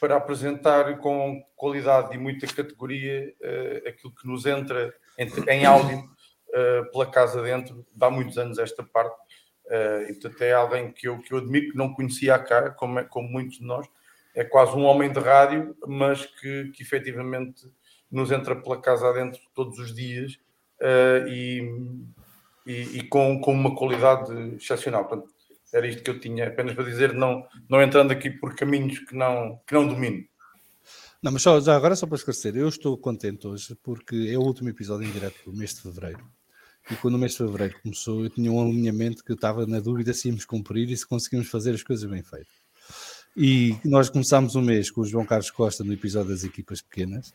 para 0.00 0.16
apresentar 0.16 0.96
com 0.98 1.42
qualidade 1.54 2.14
e 2.14 2.18
muita 2.18 2.46
categoria 2.46 3.34
uh, 3.40 3.88
aquilo 3.88 4.14
que 4.14 4.26
nos 4.26 4.46
entra 4.46 4.94
em, 5.18 5.28
em 5.48 5.66
áudio 5.66 5.98
uh, 5.98 6.90
pela 6.90 7.10
casa 7.10 7.42
dentro. 7.42 7.84
Dá 7.94 8.08
muitos 8.08 8.38
anos 8.38 8.58
esta 8.58 8.82
parte. 8.82 9.14
Uh, 9.66 10.08
e 10.08 10.14
portanto 10.14 10.42
é 10.42 10.52
alguém 10.52 10.90
que 10.90 11.06
eu, 11.06 11.18
que 11.18 11.34
eu 11.34 11.38
admiro, 11.38 11.72
que 11.72 11.76
não 11.76 11.92
conhecia 11.92 12.34
a 12.34 12.38
cara, 12.38 12.70
como, 12.70 12.98
é, 12.98 13.04
como 13.04 13.28
muitos 13.28 13.58
de 13.58 13.64
nós. 13.64 13.86
É 14.34 14.44
quase 14.44 14.74
um 14.76 14.84
homem 14.84 15.12
de 15.12 15.20
rádio, 15.20 15.76
mas 15.86 16.24
que, 16.24 16.70
que 16.70 16.82
efetivamente 16.82 17.66
nos 18.10 18.32
entra 18.32 18.56
pela 18.56 18.80
casa 18.80 19.08
adentro 19.08 19.40
todos 19.54 19.78
os 19.78 19.94
dias 19.94 20.38
e, 21.28 21.62
e, 22.66 22.98
e, 22.98 23.02
com, 23.08 23.40
com 23.40 23.52
uma 23.52 23.74
qualidade 23.74 24.32
excepcional. 24.56 25.06
Portanto, 25.06 25.32
era 25.72 25.86
isto 25.86 26.02
que 26.02 26.10
eu 26.10 26.18
tinha 26.18 26.48
apenas 26.48 26.74
para 26.74 26.84
dizer, 26.84 27.14
não, 27.14 27.46
não 27.68 27.80
entrando 27.80 28.10
aqui 28.10 28.30
por 28.30 28.54
caminhos 28.56 28.98
que 28.98 29.14
não, 29.14 29.60
que 29.66 29.74
não 29.74 29.86
domino. 29.86 30.24
Não, 31.22 31.30
mas 31.30 31.42
só, 31.42 31.60
já 31.60 31.76
agora 31.76 31.94
só 31.94 32.06
para 32.06 32.16
esclarecer, 32.16 32.56
eu 32.56 32.68
estou 32.68 32.96
contente 32.96 33.46
hoje 33.46 33.76
porque 33.82 34.30
é 34.32 34.38
o 34.38 34.42
último 34.42 34.70
episódio 34.70 35.06
em 35.06 35.12
direto 35.12 35.44
do 35.44 35.56
mês 35.56 35.74
de 35.74 35.82
Fevereiro. 35.82 36.26
E 36.90 36.96
quando 36.96 37.14
o 37.14 37.18
mês 37.18 37.32
de 37.32 37.38
Fevereiro 37.38 37.78
começou, 37.82 38.24
eu 38.24 38.30
tinha 38.30 38.50
um 38.50 38.60
alinhamento 38.60 39.22
que 39.22 39.30
eu 39.30 39.34
estava 39.34 39.66
na 39.66 39.80
dúvida 39.80 40.14
se 40.14 40.28
íamos 40.28 40.44
cumprir 40.44 40.90
e 40.90 40.96
se 40.96 41.06
conseguimos 41.06 41.48
fazer 41.48 41.74
as 41.74 41.82
coisas 41.82 42.08
bem 42.08 42.22
feitas. 42.22 42.60
E 43.36 43.76
nós 43.84 44.08
começámos 44.08 44.54
o 44.54 44.62
mês 44.62 44.90
com 44.90 45.02
o 45.02 45.04
João 45.04 45.24
Carlos 45.24 45.50
Costa 45.50 45.84
no 45.84 45.92
episódio 45.92 46.30
das 46.30 46.42
equipas 46.42 46.80
pequenas. 46.80 47.32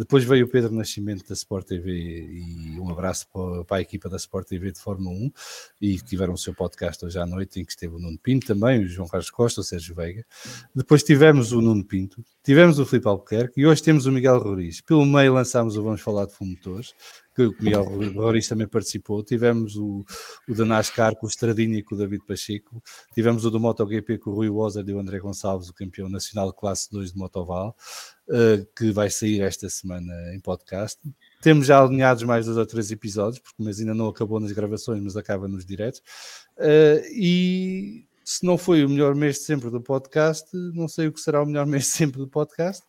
Depois 0.00 0.24
veio 0.24 0.46
o 0.46 0.48
Pedro 0.48 0.74
Nascimento 0.74 1.28
da 1.28 1.34
Sport 1.34 1.66
TV 1.66 1.92
e 1.92 2.80
um 2.80 2.88
abraço 2.88 3.26
para, 3.66 3.76
a 3.76 3.80
equipa 3.82 4.08
da 4.08 4.16
Sport 4.16 4.48
TV 4.48 4.72
de 4.72 4.80
Fórmula 4.80 5.14
1 5.14 5.30
e 5.78 5.98
tiveram 5.98 6.32
o 6.32 6.38
seu 6.38 6.54
podcast 6.54 7.04
hoje 7.04 7.18
à 7.18 7.26
noite 7.26 7.60
em 7.60 7.66
que 7.66 7.72
esteve 7.72 7.96
o 7.96 7.98
Nuno 7.98 8.18
Pinto 8.18 8.46
também, 8.46 8.82
o 8.82 8.88
João 8.88 9.06
Carlos 9.06 9.30
Costa, 9.30 9.60
o 9.60 9.64
Sérgio 9.64 9.94
Veiga. 9.94 10.24
Depois 10.74 11.02
tivemos 11.02 11.52
o 11.52 11.60
Nuno 11.60 11.84
Pinto, 11.84 12.24
tivemos 12.42 12.78
o 12.78 12.86
Filipe 12.86 13.08
Albuquerque 13.08 13.60
e 13.60 13.66
hoje 13.66 13.82
temos 13.82 14.06
o 14.06 14.12
Miguel 14.12 14.38
Roriz. 14.38 14.80
Pelo 14.80 15.04
meio 15.04 15.34
lançámos 15.34 15.76
o 15.76 15.82
Vamos 15.82 16.00
Falar 16.00 16.24
de 16.24 16.32
Fumotores, 16.32 16.94
que 17.34 17.42
o 17.42 17.54
Miguel 17.60 17.84
Roriz 18.14 18.48
também 18.48 18.66
participou. 18.66 19.22
Tivemos 19.22 19.76
o, 19.76 20.04
o 20.48 20.54
da 20.54 20.64
NASCAR 20.64 21.14
com 21.16 21.26
o 21.26 21.28
Estradinha 21.28 21.78
e 21.78 21.82
com 21.82 21.94
o 21.94 21.98
David 21.98 22.24
Pacheco. 22.26 22.82
Tivemos 23.14 23.44
o 23.44 23.50
do 23.50 23.60
MotoGP 23.60 24.18
com 24.18 24.30
o 24.30 24.34
Rui 24.34 24.48
Wozer 24.48 24.88
e 24.88 24.92
o 24.92 24.98
André 24.98 25.18
Gonçalves, 25.18 25.68
o 25.68 25.74
campeão 25.74 26.08
nacional 26.08 26.52
classe 26.52 26.90
2 26.90 27.12
de 27.12 27.18
Motoval, 27.18 27.76
uh, 28.30 28.66
que 28.76 28.92
vai 28.92 29.10
sair 29.10 29.42
esta 29.42 29.68
semana 29.68 30.12
em 30.34 30.40
podcast. 30.40 30.98
Temos 31.42 31.66
já 31.66 31.82
alinhados 31.82 32.22
mais 32.22 32.46
dois 32.46 32.56
ou 32.56 32.66
três 32.66 32.90
episódios, 32.90 33.40
porque 33.40 33.60
o 33.60 33.64
mês 33.64 33.80
ainda 33.80 33.94
não 33.94 34.08
acabou 34.08 34.40
nas 34.40 34.52
gravações, 34.52 35.02
mas 35.02 35.16
acaba 35.16 35.48
nos 35.48 35.66
diretos. 35.66 36.00
Uh, 36.56 37.02
e 37.12 38.06
se 38.24 38.44
não 38.44 38.56
foi 38.56 38.84
o 38.84 38.88
melhor 38.88 39.14
mês 39.14 39.36
de 39.36 39.42
sempre 39.42 39.70
do 39.70 39.80
podcast, 39.80 40.48
não 40.74 40.86
sei 40.86 41.08
o 41.08 41.12
que 41.12 41.20
será 41.20 41.42
o 41.42 41.46
melhor 41.46 41.66
mês 41.66 41.84
de 41.84 41.90
sempre 41.90 42.18
do 42.18 42.28
podcast. 42.28 42.82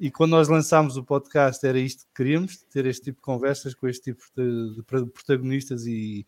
E 0.00 0.10
quando 0.10 0.32
nós 0.32 0.48
lançámos 0.48 0.96
o 0.96 1.04
podcast, 1.04 1.64
era 1.64 1.78
isto 1.78 2.04
que 2.06 2.14
queríamos: 2.16 2.56
ter 2.72 2.86
este 2.86 3.04
tipo 3.04 3.18
de 3.18 3.22
conversas 3.22 3.72
com 3.72 3.86
este 3.86 4.12
tipo 4.12 4.20
de, 4.36 4.82
protagonistas 5.12 5.86
e, 5.86 6.26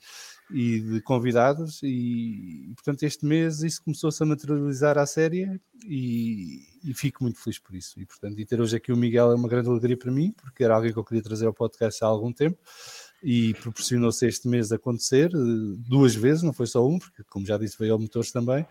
e, 0.52 0.80
de 0.80 1.00
convidados. 1.00 1.82
E, 1.82 2.72
portanto, 2.76 3.02
este 3.02 3.26
mês 3.26 3.62
isso 3.62 3.82
começou-se 3.82 4.22
a 4.22 4.26
materializar 4.26 4.96
à 4.96 5.04
série 5.06 5.60
e, 5.86 6.60
e, 6.82 6.94
fico 6.94 7.22
muito 7.22 7.38
feliz 7.38 7.58
por 7.58 7.74
isso. 7.74 8.00
E, 8.00 8.06
portanto, 8.06 8.38
e 8.38 8.46
ter 8.46 8.60
hoje 8.60 8.76
aqui 8.76 8.92
o 8.92 8.96
Miguel 8.96 9.32
é 9.32 9.34
uma 9.34 9.48
grande 9.48 9.68
alegria 9.68 9.96
para 9.96 10.10
mim, 10.10 10.32
porque 10.32 10.64
era 10.64 10.74
alguém 10.74 10.92
que 10.92 10.98
eu 10.98 11.04
queria 11.04 11.22
trazer 11.22 11.46
ao 11.46 11.54
podcast 11.54 12.02
há 12.02 12.06
algum 12.06 12.32
tempo 12.32 12.58
e 13.22 13.54
proporcionou-se 13.54 14.26
este 14.26 14.46
mês 14.46 14.70
acontecer 14.70 15.30
eh, 15.34 15.38
duas 15.78 16.14
vezes, 16.14 16.42
não 16.42 16.52
foi 16.52 16.66
só 16.66 16.86
um, 16.86 16.98
porque, 16.98 17.22
como 17.24 17.46
já 17.46 17.56
disse, 17.56 17.78
veio 17.78 17.94
ao 17.94 17.98
motores 17.98 18.30
também. 18.30 18.66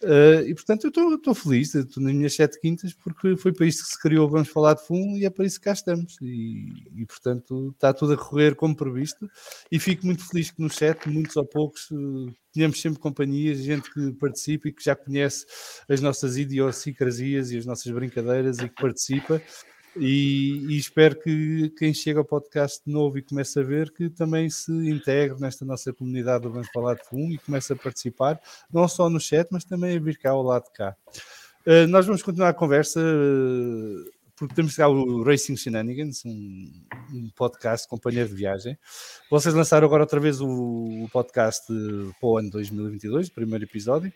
Uh, 0.00 0.46
e 0.46 0.54
portanto 0.54 0.84
eu 0.84 1.14
estou 1.16 1.34
feliz, 1.34 1.74
estou 1.74 2.00
nas 2.00 2.14
minhas 2.14 2.34
sete 2.34 2.60
quintas, 2.60 2.94
porque 2.94 3.36
foi 3.36 3.52
para 3.52 3.66
isso 3.66 3.82
que 3.82 3.90
se 3.90 4.00
criou 4.00 4.28
Vamos 4.28 4.48
Falar 4.48 4.74
de 4.74 4.86
Fundo 4.86 5.18
e 5.18 5.24
é 5.24 5.30
para 5.30 5.44
isso 5.44 5.58
que 5.58 5.64
cá 5.64 5.72
estamos. 5.72 6.16
E, 6.22 6.68
e, 6.94 7.04
portanto 7.04 7.72
está 7.74 7.92
tudo 7.92 8.12
a 8.12 8.16
correr 8.16 8.54
como 8.54 8.76
previsto. 8.76 9.28
E 9.70 9.78
fico 9.78 10.06
muito 10.06 10.24
feliz 10.28 10.52
que 10.52 10.62
no 10.62 10.70
chat, 10.70 11.08
muitos 11.08 11.36
ou 11.36 11.44
poucos, 11.44 11.90
uh, 11.90 12.32
tenhamos 12.52 12.80
sempre 12.80 13.00
companhias, 13.00 13.58
gente 13.58 13.92
que 13.92 14.12
participa 14.12 14.68
e 14.68 14.72
que 14.72 14.84
já 14.84 14.94
conhece 14.94 15.44
as 15.88 16.00
nossas 16.00 16.36
idiosincrasias 16.36 17.50
e 17.50 17.58
as 17.58 17.66
nossas 17.66 17.92
brincadeiras 17.92 18.58
e 18.58 18.68
que 18.68 18.80
participa. 18.80 19.42
E, 20.00 20.66
e, 20.68 20.78
espero 20.78 21.18
que 21.18 21.70
quem 21.78 21.92
chega 21.92 22.20
ao 22.20 22.24
podcast 22.24 22.80
novo 22.86 23.18
e 23.18 23.22
comece 23.22 23.58
a 23.58 23.62
ver 23.62 23.90
que 23.90 24.08
também 24.08 24.48
se 24.48 24.70
integre 24.70 25.40
nesta 25.40 25.64
nossa 25.64 25.92
comunidade 25.92 26.44
do 26.44 26.50
Vamos 26.50 26.68
Falar 26.72 26.94
de 26.94 27.04
Fundo 27.04 27.32
e 27.32 27.38
comece 27.38 27.72
a 27.72 27.76
participar, 27.76 28.40
não 28.72 28.86
só 28.86 29.08
no 29.10 29.20
chat, 29.20 29.48
mas 29.50 29.64
também 29.64 29.96
a 29.96 30.00
vir 30.00 30.18
cá 30.18 30.30
ao 30.30 30.42
lado 30.42 30.64
de 30.64 30.72
cá. 30.72 30.96
Uh, 31.66 31.86
nós 31.88 32.06
vamos 32.06 32.22
continuar 32.22 32.50
a 32.50 32.54
conversa, 32.54 33.00
uh, 33.00 34.10
porque 34.36 34.54
temos 34.54 34.74
que 34.74 34.82
o 34.82 35.22
Racing 35.22 35.56
Shenanigans, 35.56 36.24
um, 36.24 36.72
um, 37.12 37.30
podcast 37.36 37.88
companheiro 37.88 38.28
de 38.28 38.36
viagem. 38.36 38.78
Vocês 39.28 39.54
lançaram 39.54 39.86
agora 39.86 40.04
outra 40.04 40.20
vez 40.20 40.40
o, 40.40 40.46
o 40.48 41.08
podcast 41.12 41.66
para 42.20 42.28
o 42.28 42.38
ano 42.38 42.50
2022, 42.50 43.28
o 43.28 43.32
primeiro 43.32 43.64
episódio. 43.64 44.12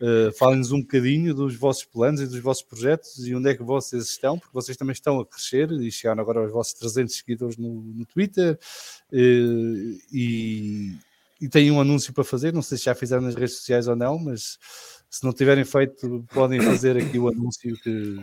Uh, 0.00 0.32
Falem-nos 0.38 0.70
um 0.70 0.80
bocadinho 0.80 1.34
dos 1.34 1.56
vossos 1.56 1.84
planos 1.84 2.20
e 2.20 2.26
dos 2.26 2.38
vossos 2.38 2.62
projetos 2.62 3.26
e 3.26 3.34
onde 3.34 3.50
é 3.50 3.54
que 3.54 3.62
vocês 3.62 4.04
estão, 4.04 4.38
porque 4.38 4.54
vocês 4.54 4.76
também 4.76 4.92
estão 4.92 5.18
a 5.18 5.26
crescer 5.26 5.70
e 5.72 5.90
chegaram 5.90 6.22
agora 6.22 6.40
aos 6.40 6.52
vossos 6.52 6.74
300 6.74 7.16
seguidores 7.16 7.56
no, 7.56 7.82
no 7.82 8.06
Twitter 8.06 8.58
uh, 9.12 9.98
e, 10.12 10.94
e 11.40 11.48
têm 11.48 11.70
um 11.70 11.80
anúncio 11.80 12.12
para 12.12 12.22
fazer. 12.22 12.52
Não 12.52 12.62
sei 12.62 12.78
se 12.78 12.84
já 12.84 12.94
fizeram 12.94 13.22
nas 13.22 13.34
redes 13.34 13.56
sociais 13.56 13.88
ou 13.88 13.96
não, 13.96 14.18
mas 14.18 14.58
se 15.10 15.24
não 15.24 15.32
tiverem 15.32 15.64
feito, 15.64 16.24
podem 16.32 16.60
fazer 16.60 16.96
aqui 16.96 17.18
o 17.18 17.28
anúncio 17.28 17.76
que 17.78 18.16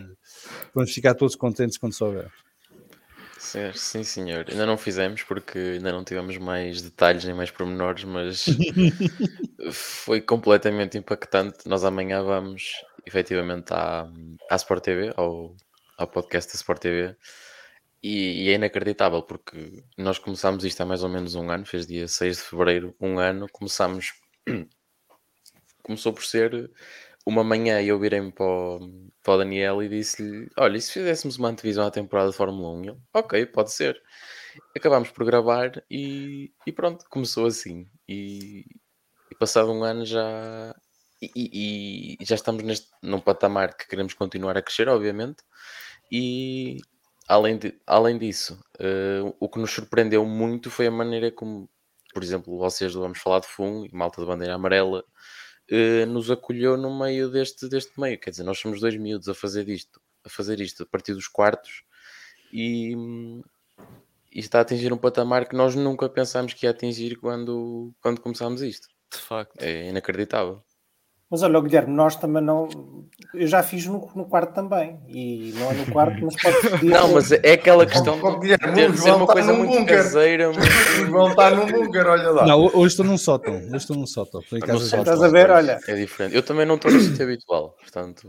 vamos 0.74 0.92
ficar 0.92 1.14
todos 1.14 1.36
contentes 1.36 1.76
quando 1.76 1.92
souber. 1.92 2.30
Sim, 3.46 3.72
sim, 3.74 4.02
senhor. 4.02 4.44
Ainda 4.50 4.66
não 4.66 4.76
fizemos 4.76 5.22
porque 5.22 5.56
ainda 5.56 5.92
não 5.92 6.02
tivemos 6.02 6.36
mais 6.36 6.82
detalhes 6.82 7.24
nem 7.24 7.32
mais 7.32 7.48
pormenores, 7.48 8.02
mas 8.02 8.44
foi 9.72 10.20
completamente 10.20 10.98
impactante. 10.98 11.68
Nós 11.68 11.84
amanhã 11.84 12.24
vamos 12.24 12.72
efetivamente 13.06 13.72
à, 13.72 14.10
à 14.50 14.56
Sport 14.56 14.82
TV, 14.82 15.14
ao, 15.16 15.54
ao 15.96 16.08
podcast 16.08 16.52
da 16.52 16.56
Sport 16.56 16.80
TV, 16.80 17.16
e, 18.02 18.46
e, 18.46 18.50
é 18.50 18.54
inacreditável 18.54 19.22
porque 19.22 19.84
nós 19.96 20.18
começámos 20.18 20.64
isto 20.64 20.80
há 20.80 20.86
mais 20.86 21.04
ou 21.04 21.08
menos 21.08 21.36
um 21.36 21.48
ano, 21.48 21.64
fez 21.64 21.86
dia 21.86 22.08
6 22.08 22.38
de 22.38 22.42
fevereiro, 22.42 22.96
um 23.00 23.18
ano, 23.20 23.46
começámos. 23.52 24.12
Começou 25.84 26.12
por 26.12 26.24
ser 26.24 26.68
uma 27.24 27.44
manhã 27.44 27.80
eu 27.82 27.98
virei-me 27.98 28.32
para, 28.32 28.44
o, 28.44 29.08
para 29.26 29.34
o 29.34 29.38
Daniel 29.38 29.82
e 29.82 29.88
disse-lhe: 29.88 30.48
Olha, 30.56 30.76
e 30.76 30.80
se 30.80 30.92
fizéssemos 30.92 31.36
uma 31.36 31.48
antevisão 31.48 31.84
à 31.84 31.90
temporada 31.90 32.30
de 32.30 32.36
Fórmula 32.36 32.70
1? 32.78 32.84
Ele, 32.84 32.96
ok, 33.12 33.46
pode 33.46 33.72
ser. 33.72 34.00
Acabámos 34.74 35.10
por 35.10 35.26
gravar 35.26 35.84
e, 35.90 36.52
e 36.64 36.72
pronto, 36.72 37.04
começou 37.10 37.46
assim. 37.46 37.88
E, 38.08 38.64
e, 39.30 39.34
passado 39.34 39.72
um 39.72 39.82
ano 39.82 40.06
já. 40.06 40.72
E, 41.20 42.16
e, 42.20 42.24
já 42.24 42.36
estamos 42.36 42.62
neste, 42.62 42.88
num 43.02 43.20
patamar 43.20 43.76
que 43.76 43.88
queremos 43.88 44.14
continuar 44.14 44.56
a 44.56 44.62
crescer, 44.62 44.88
obviamente. 44.88 45.42
E 46.10 46.76
além, 47.28 47.58
de, 47.58 47.74
além 47.84 48.18
disso, 48.18 48.54
uh, 48.78 49.36
o 49.40 49.48
que 49.48 49.58
nos 49.58 49.72
surpreendeu 49.72 50.24
muito 50.24 50.70
foi 50.70 50.86
a 50.86 50.90
maneira 50.90 51.32
como, 51.32 51.68
por 52.14 52.22
exemplo, 52.22 52.56
vocês 52.58 52.94
Vamos 52.94 53.18
Falar 53.18 53.40
de 53.40 53.48
Fundo 53.48 53.86
e 53.86 53.92
Malta 53.92 54.20
de 54.20 54.26
Bandeira 54.26 54.54
Amarela 54.54 55.04
uh, 55.70 56.06
nos 56.06 56.30
acolheu 56.30 56.76
no 56.76 56.98
meio 56.98 57.30
deste, 57.30 57.68
deste 57.68 57.98
meio. 58.00 58.18
Quer 58.18 58.30
dizer, 58.30 58.44
nós 58.44 58.58
somos 58.58 58.80
dois 58.80 58.96
miúdos 58.96 59.28
a 59.28 59.34
fazer 59.34 59.68
isto, 59.68 60.00
a 60.24 60.28
fazer 60.28 60.60
isto 60.60 60.82
a 60.82 60.86
partir 60.86 61.14
dos 61.14 61.28
quartos 61.28 61.84
e, 62.52 62.94
e 64.32 64.40
está 64.40 64.58
a 64.58 64.62
atingir 64.62 64.92
um 64.92 64.98
patamar 64.98 65.48
que 65.48 65.56
nós 65.56 65.74
nunca 65.74 66.08
pensámos 66.08 66.54
que 66.54 66.66
ia 66.66 66.70
atingir 66.70 67.16
quando, 67.16 67.92
quando 68.00 68.20
começámos 68.20 68.62
isto. 68.62 68.88
De 69.12 69.18
facto. 69.18 69.60
É 69.60 69.88
inacreditável. 69.88 70.62
Mas 71.28 71.42
olha, 71.42 71.60
Guilherme, 71.60 71.92
nós 71.92 72.14
também 72.14 72.42
não. 72.42 72.68
Eu 73.34 73.46
já 73.48 73.60
fiz 73.62 73.84
no, 73.86 74.08
no 74.14 74.26
quarto 74.26 74.54
também. 74.54 75.00
E 75.08 75.52
não 75.58 75.70
é 75.72 75.74
no 75.74 75.86
quarto, 75.92 76.24
mas 76.24 76.40
pode 76.40 76.70
pedir. 76.70 76.90
Não, 76.90 77.12
mas 77.12 77.32
é 77.32 77.52
aquela 77.52 77.84
questão 77.84 78.18
oh, 78.22 78.38
de 78.38 78.56
ter, 78.56 78.96
ser 78.96 79.10
uma 79.10 79.26
coisa 79.26 79.52
muito 79.52 79.76
bunker. 79.76 79.96
caseira. 79.96 80.52
Muito... 80.52 81.10
Vão 81.10 81.30
estar 81.30 81.50
num 81.50 81.66
bunker, 81.66 82.06
olha 82.06 82.30
lá. 82.30 82.46
Não, 82.46 82.66
hoje 82.66 82.86
estou 82.86 83.04
num 83.04 83.18
sótão. 83.18 83.56
Hoje 83.56 83.76
estou 83.76 83.96
num 83.96 84.06
sótão. 84.06 84.40
Estou 84.40 84.58
em 84.58 84.62
casa 84.62 84.84
sótão, 84.84 85.00
Estás 85.00 85.22
a 85.22 85.28
ver, 85.28 85.50
olha. 85.50 85.80
É 85.88 85.94
diferente. 85.94 86.36
Eu 86.36 86.44
também 86.44 86.64
não 86.64 86.76
estou 86.76 86.92
no 86.92 87.00
sítio 87.00 87.24
habitual, 87.24 87.74
portanto. 87.80 88.28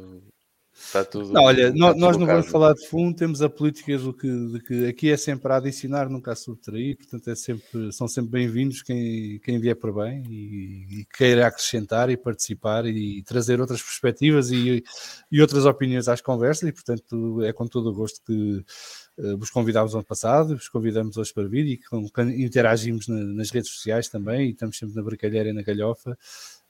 Está 0.79 1.03
tudo. 1.03 1.33
Não, 1.33 1.43
olha, 1.43 1.73
nós, 1.73 1.97
nós 1.97 2.17
não 2.17 2.25
vamos 2.25 2.47
falar 2.47 2.73
de 2.73 2.87
fundo, 2.87 3.15
temos 3.15 3.41
a 3.41 3.49
política 3.49 3.97
do 3.97 4.13
que, 4.13 4.27
de 4.27 4.59
que 4.61 4.85
aqui 4.85 5.09
é 5.09 5.17
sempre 5.17 5.51
a 5.51 5.57
adicionar, 5.57 6.07
nunca 6.07 6.31
a 6.31 6.35
subtrair, 6.35 6.95
portanto 6.97 7.27
é 7.29 7.35
sempre, 7.35 7.91
são 7.91 8.07
sempre 8.07 8.31
bem-vindos 8.31 8.83
quem, 8.83 9.39
quem 9.39 9.59
vier 9.59 9.75
para 9.75 9.91
bem 9.91 10.23
e, 10.29 10.99
e, 10.99 11.05
queira 11.05 11.47
acrescentar 11.47 12.11
e 12.11 12.15
participar 12.15 12.85
e 12.85 13.23
trazer 13.23 13.59
outras 13.59 13.81
perspectivas 13.81 14.51
e, 14.51 14.83
e 15.31 15.41
outras 15.41 15.65
opiniões 15.65 16.07
às 16.07 16.21
conversas, 16.21 16.69
e 16.69 16.71
portanto 16.71 17.43
é 17.43 17.51
com 17.51 17.67
todo 17.67 17.89
o 17.89 17.93
gosto 17.93 18.21
que 18.23 18.63
uh, 19.17 19.37
vos 19.37 19.49
convidámos 19.49 19.95
ano 19.95 20.05
passado, 20.05 20.55
vos 20.55 20.69
convidamos 20.69 21.17
hoje 21.17 21.33
para 21.33 21.47
vir 21.47 21.65
e 21.65 21.79
interagimos 22.43 23.07
na, 23.07 23.17
nas 23.17 23.49
redes 23.49 23.71
sociais 23.71 24.09
também, 24.09 24.47
e 24.47 24.51
estamos 24.51 24.77
sempre 24.77 24.95
na 24.95 25.01
brincalheira 25.01 25.49
e 25.49 25.53
na 25.53 25.63
galhofa 25.63 26.15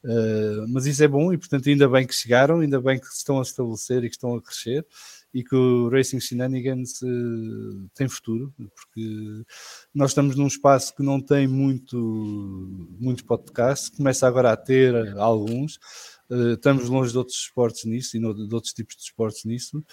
Uh, 0.03 0.68
mas 0.69 0.86
isso 0.86 1.03
é 1.03 1.07
bom 1.07 1.34
e, 1.34 1.38
portanto, 1.38 1.68
ainda 1.68 1.90
bem 1.90 2.06
que 2.06 2.14
chegaram, 2.14 2.60
ainda 2.60 2.80
bem 2.80 2.99
que 2.99 3.07
estão 3.07 3.40
a 3.40 3.41
estabelecer 3.41 4.03
e 4.03 4.10
que 4.10 4.15
estão 4.15 4.36
a 4.36 4.41
crescer 4.41 4.86
e 5.34 5.44
que 5.44 5.56
o 5.56 5.90
Racing 5.90 6.19
Shenanigans 6.19 7.02
uh, 7.02 7.90
tem 7.94 8.07
futuro, 8.07 8.53
porque 8.57 9.44
nós 9.94 10.11
estamos 10.11 10.36
num 10.36 10.48
espaço 10.48 10.95
que 10.95 11.03
não 11.03 11.19
tem 11.19 11.48
muito, 11.48 11.98
muitos 12.99 13.24
podcasts, 13.24 13.90
começa 13.90 14.28
agora 14.28 14.52
a 14.52 14.57
ter 14.57 14.95
alguns, 15.18 15.76
uh, 16.30 16.53
estamos 16.53 16.88
longe 16.90 17.11
de 17.11 17.18
outros 17.18 17.38
esportes 17.38 17.86
nisso 17.86 18.15
e 18.15 18.19
no, 18.19 18.34
de 18.34 18.53
outros 18.53 18.74
tipos 18.74 18.95
de 18.95 19.03
esportes 19.03 19.45
nisso, 19.45 19.84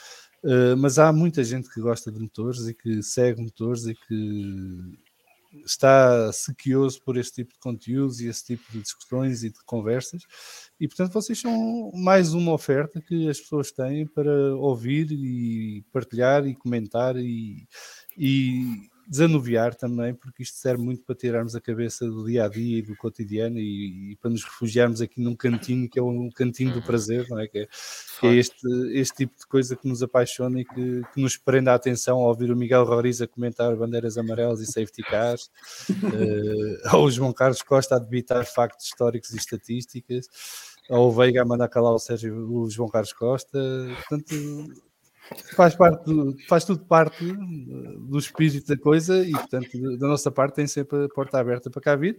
mas 0.77 0.99
há 0.99 1.11
muita 1.11 1.43
gente 1.43 1.71
que 1.73 1.81
gosta 1.81 2.13
de 2.13 2.21
motores 2.21 2.69
e 2.69 2.75
que 2.75 3.03
segue 3.03 3.41
motores 3.41 3.87
e 3.87 3.95
que 3.95 4.95
está 5.65 6.33
sequioso 6.33 7.01
por 7.05 7.17
esse 7.17 7.33
tipo 7.33 7.53
de 7.53 7.59
conteúdos 7.59 8.21
e 8.21 8.29
esse 8.29 8.45
tipo 8.45 8.73
de 8.73 8.81
discussões 8.81 9.45
e 9.45 9.51
de 9.51 9.59
conversas. 9.65 10.23
E 10.81 10.89
portanto, 10.89 11.13
vocês 11.13 11.41
são 11.41 11.91
mais 11.95 12.35
uma 12.35 12.53
oferta 12.53 13.01
que 13.01 13.29
as 13.29 13.41
pessoas 13.41 13.71
têm 13.71 14.07
para 14.07 14.55
ouvir 14.57 15.11
e 15.11 15.85
partilhar 15.93 16.47
e 16.47 16.55
comentar 16.55 17.17
e, 17.17 17.67
e 18.17 18.89
desanuviar 19.07 19.75
também, 19.75 20.15
porque 20.15 20.43
isto 20.43 20.57
serve 20.57 20.83
muito 20.83 21.03
para 21.03 21.15
tirarmos 21.15 21.55
a 21.55 21.61
cabeça 21.61 22.07
do 22.07 22.27
dia 22.27 22.45
a 22.45 22.49
dia 22.49 22.79
e 22.79 22.83
do 22.83 22.97
cotidiano 22.97 23.59
e, 23.59 24.13
e 24.13 24.17
para 24.17 24.31
nos 24.31 24.45
refugiarmos 24.45 25.01
aqui 25.01 25.21
num 25.21 25.37
cantinho 25.37 25.89
que 25.89 25.99
é 25.99 26.03
um 26.03 26.31
cantinho 26.31 26.73
do 26.73 26.79
uhum. 26.79 26.87
prazer, 26.87 27.29
não 27.29 27.39
é? 27.39 27.47
Que 27.47 27.59
é, 27.61 27.69
que 28.21 28.27
é 28.27 28.35
este, 28.35 28.67
este 28.93 29.17
tipo 29.17 29.39
de 29.39 29.47
coisa 29.47 29.77
que 29.77 29.87
nos 29.87 30.03
apaixona 30.03 30.61
e 30.61 30.65
que, 30.65 31.03
que 31.13 31.21
nos 31.21 31.37
prende 31.37 31.69
a 31.69 31.75
atenção 31.75 32.19
ao 32.19 32.29
ouvir 32.29 32.51
o 32.51 32.57
Miguel 32.57 32.85
Roriz 32.85 33.21
a 33.21 33.27
comentar 33.27 33.75
bandeiras 33.77 34.17
amarelas 34.17 34.61
e 34.61 34.67
safety 34.67 35.03
cars, 35.03 35.51
uh, 35.91 36.97
ou 36.97 37.07
o 37.07 37.11
João 37.11 37.33
Carlos 37.33 37.63
Costa 37.63 37.97
a 37.97 37.99
debitar 37.99 38.45
factos 38.47 38.87
históricos 38.87 39.33
e 39.33 39.37
estatísticas, 39.37 40.27
ou 40.89 41.09
o 41.09 41.13
Veiga 41.13 41.43
a 41.43 41.45
mandar 41.45 41.69
calar 41.69 41.93
o, 41.93 41.99
Sérgio, 41.99 42.51
o 42.51 42.71
João 42.71 42.89
Carlos 42.89 43.13
Costa, 43.13 43.59
portanto 44.09 44.35
faz 45.55 45.75
parte 45.75 46.05
do, 46.05 46.37
faz 46.49 46.65
tudo 46.65 46.85
parte 46.85 47.25
do 47.25 48.19
espírito 48.19 48.67
da 48.67 48.77
coisa 48.77 49.27
e 49.27 49.33
portanto 49.33 49.99
da 49.99 50.09
nossa 50.09 50.31
parte 50.31 50.57
tem 50.57 50.67
sempre 50.67 51.05
a 51.05 51.09
porta 51.09 51.39
aberta 51.39 51.71
para 51.71 51.81
cá 51.81 51.97
vir. 51.97 52.19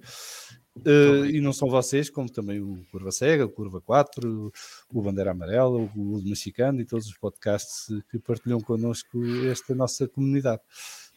Uh, 0.78 1.26
e 1.28 1.40
não 1.40 1.54
são 1.54 1.70
vocês 1.70 2.10
como 2.10 2.30
também 2.30 2.60
o 2.60 2.84
Curva 2.92 3.10
Cega, 3.10 3.46
o 3.46 3.50
Curva 3.50 3.80
4 3.80 4.52
o 4.94 5.02
Bandeira 5.02 5.32
Amarela, 5.32 5.70
o, 5.70 5.90
o 5.96 6.22
Mexicano 6.24 6.82
e 6.82 6.86
todos 6.86 7.08
os 7.08 7.18
podcasts 7.18 7.88
que 8.12 8.20
partilham 8.20 8.60
connosco 8.60 9.18
esta 9.50 9.74
nossa 9.74 10.08
comunidade. 10.08 10.62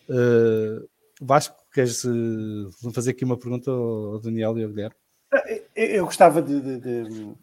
Uh, 0.09 0.89
Vasco, 1.20 1.56
queres 1.73 2.05
uh, 2.05 2.93
fazer 2.93 3.10
aqui 3.10 3.24
uma 3.24 3.36
pergunta 3.36 3.70
ao 3.70 4.20
Daniel 4.20 4.56
e 4.56 4.62
ao 4.62 4.70
Guilherme? 4.70 4.97
Eu 5.74 6.05
gostava 6.05 6.40
de, 6.40 6.60
de, 6.60 6.78
de 6.78 7.35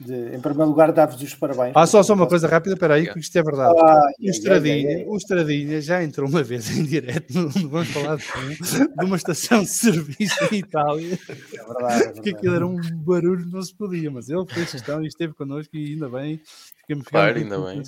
de, 0.00 0.34
em 0.34 0.40
primeiro 0.40 0.70
lugar, 0.70 0.92
dar-vos 0.92 1.20
os 1.20 1.34
parabéns. 1.34 1.72
Ah, 1.74 1.86
só, 1.86 2.02
só 2.02 2.14
uma 2.14 2.28
coisa 2.28 2.46
rápida, 2.46 2.74
espera 2.74 2.94
aí, 2.94 3.12
que 3.12 3.18
isto 3.18 3.36
é 3.36 3.42
verdade. 3.42 3.74
Ah, 3.80 4.02
o, 4.20 4.30
Estradinha, 4.30 5.08
o 5.08 5.16
Estradinha 5.16 5.80
já 5.80 6.02
entrou 6.02 6.28
uma 6.28 6.42
vez 6.42 6.70
em 6.70 6.84
direto, 6.84 7.32
vamos 7.68 7.88
falar 7.88 8.16
de, 8.16 8.96
de 8.96 9.04
uma 9.04 9.16
estação 9.16 9.62
de 9.62 9.68
serviço 9.68 10.54
em 10.54 10.58
Itália, 10.58 11.14
é 11.14 11.16
verdade, 11.16 11.52
é 11.52 11.64
verdade. 11.64 12.12
porque 12.14 12.30
aquilo 12.30 12.54
era 12.54 12.66
um 12.66 12.80
barulho, 12.98 13.44
não 13.46 13.60
se 13.60 13.74
podia, 13.74 14.10
mas 14.10 14.28
ele 14.28 14.46
fez 14.46 14.70
questão 14.70 15.02
e 15.02 15.08
esteve 15.08 15.34
connosco 15.34 15.76
e 15.76 15.94
ainda 15.94 16.08
bem, 16.08 16.40
fiquei-me 16.80 17.02
Claro, 17.02 17.36
ainda 17.36 17.58
bem. 17.60 17.82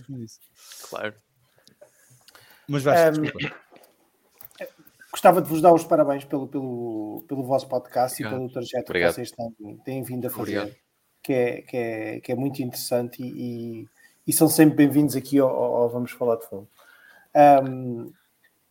Claro. 0.89 1.15
Mas 2.69 2.83
vais, 2.83 3.19
um, 3.19 3.23
desculpa. 3.23 3.57
Gostava 5.13 5.43
de 5.43 5.49
vos 5.49 5.61
dar 5.61 5.73
os 5.73 5.85
parabéns 5.85 6.25
pelo, 6.25 6.47
pelo, 6.47 7.25
pelo 7.29 7.43
vosso 7.45 7.69
podcast 7.69 8.21
e 8.23 8.29
pelo 8.29 8.49
trajeto 8.49 8.91
Obrigado. 8.91 9.11
que 9.11 9.15
vocês 9.17 9.33
têm, 9.33 9.77
têm 9.85 10.03
vindo 10.03 10.27
a 10.27 10.31
fazer. 10.31 10.59
Obrigado 10.59 10.90
que 11.23 11.33
é, 11.33 11.63
que 11.63 11.77
é, 11.77 12.21
que 12.21 12.33
é 12.33 12.35
muito 12.35 12.63
interessante 12.63 13.23
e, 13.23 13.83
e, 13.83 13.89
e 14.27 14.33
são 14.33 14.49
sempre 14.49 14.77
bem-vindos 14.77 15.15
aqui 15.17 15.39
ao, 15.39 15.49
ao, 15.49 15.89
Vamos 15.91 16.13
Falar 16.13 16.37
de 16.37 16.47
Fundo. 16.47 16.69
Um, 17.65 18.13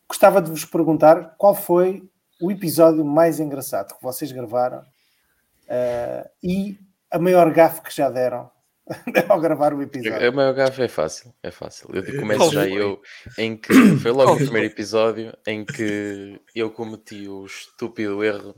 gostava 0.08 0.42
de 0.42 0.50
vos 0.50 0.64
perguntar 0.64 1.36
qual 1.38 1.54
foi 1.54 2.08
o 2.40 2.50
episódio 2.50 3.04
mais 3.04 3.38
engraçado 3.38 3.94
que 3.96 4.02
vocês 4.02 4.32
gravaram 4.32 4.80
uh, 4.80 6.28
e 6.42 6.78
a 7.10 7.18
maior 7.18 7.52
gafe 7.52 7.82
que 7.82 7.94
já 7.94 8.10
deram 8.10 8.50
ao 9.28 9.40
gravar 9.40 9.72
o 9.72 9.82
episódio. 9.82 10.28
A 10.28 10.32
maior 10.32 10.54
gafe 10.54 10.82
é 10.82 10.88
fácil, 10.88 11.32
é 11.42 11.50
fácil. 11.50 11.88
Eu 11.94 12.18
começo 12.18 12.50
já 12.50 12.66
eu 12.66 13.00
em 13.38 13.56
que 13.56 13.72
foi 13.98 14.10
logo 14.10 14.32
o 14.32 14.36
primeiro 14.38 14.66
episódio 14.66 15.36
em 15.46 15.64
que 15.64 16.40
eu 16.54 16.70
cometi 16.70 17.28
o 17.28 17.44
estúpido 17.44 18.24
erro 18.24 18.56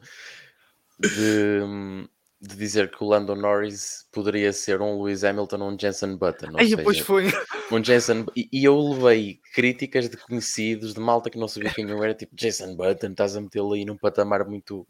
de 0.98 1.60
hum, 1.62 2.08
de 2.42 2.56
dizer 2.56 2.90
que 2.90 3.04
o 3.04 3.06
Lando 3.06 3.36
Norris 3.36 4.04
poderia 4.10 4.52
ser 4.52 4.80
um 4.80 5.00
Lewis 5.00 5.22
Hamilton 5.22 5.60
ou 5.60 5.70
um 5.70 5.78
Jensen 5.78 6.16
Button. 6.16 6.58
Aí 6.58 6.74
depois 6.74 6.98
foi. 6.98 7.26
Um 7.70 7.82
Jensen... 7.82 8.26
E, 8.34 8.48
e, 8.52 8.64
eu 8.64 8.76
levei 8.76 9.40
críticas 9.54 10.10
de 10.10 10.16
conhecidos, 10.16 10.92
de 10.92 10.98
malta 10.98 11.30
que 11.30 11.38
não 11.38 11.46
sabia 11.46 11.72
quem 11.72 11.88
eu 11.88 12.02
era, 12.02 12.12
tipo 12.12 12.34
Jensen 12.36 12.74
Button, 12.74 13.12
estás 13.12 13.36
a 13.36 13.40
metê-lo 13.40 13.72
aí 13.74 13.84
num 13.84 13.96
patamar 13.96 14.44
muito. 14.44 14.86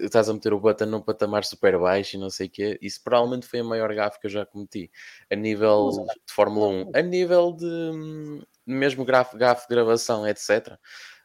Estás 0.00 0.28
a 0.28 0.34
meter 0.34 0.52
o 0.52 0.58
Button 0.58 0.86
num 0.86 1.00
patamar 1.00 1.44
super 1.44 1.78
baixo 1.78 2.16
e 2.16 2.18
não 2.18 2.28
sei 2.28 2.48
o 2.48 2.50
quê. 2.50 2.78
Isso 2.82 3.00
provavelmente 3.02 3.46
foi 3.46 3.60
a 3.60 3.64
maior 3.64 3.94
gafe 3.94 4.20
que 4.20 4.26
eu 4.26 4.30
já 4.30 4.44
cometi 4.44 4.90
a 5.30 5.36
nível 5.36 5.90
de 6.26 6.32
Fórmula 6.32 6.68
1, 6.68 6.90
a 6.94 7.02
nível 7.02 7.52
de 7.52 8.44
mesmo 8.66 9.04
gafe, 9.04 9.38
gafe 9.38 9.68
de 9.68 9.74
gravação, 9.74 10.26
etc. 10.26 10.74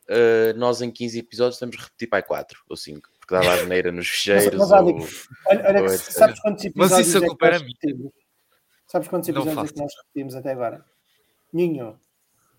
Uh, 0.07 0.13
eh, 0.49 0.53
nós 0.53 0.81
em 0.81 0.91
15 0.91 1.19
episódios 1.19 1.59
temos 1.59 1.75
repetir 1.75 2.07
para 2.07 2.23
4 2.23 2.63
ou 2.69 2.77
5 2.77 3.09
porque 3.25 3.33
dava 3.33 3.53
a 3.53 3.57
geneira 3.57 3.91
nos 3.91 4.07
fecheiros. 4.07 4.57
Mas, 4.57 4.69
mas, 4.69 4.71
ou, 4.71 4.87
olha, 5.47 5.67
olha 5.67 5.81
ou 5.81 5.89
que, 5.89 5.97
sabes 5.97 6.39
quantos 6.39 6.65
episódios 6.65 6.91
mas 6.97 7.07
isso 7.07 7.17
a 7.17 7.27
culpa 7.27 7.47
era 7.47 7.59
minha. 7.59 8.11
Sabes 8.87 9.07
quantos 9.07 9.29
episódios 9.29 9.71
é 9.71 9.73
que 9.73 9.79
nós 9.81 9.93
repetimos 9.97 10.35
até 10.35 10.51
agora? 10.51 10.85
Ninho. 11.51 11.99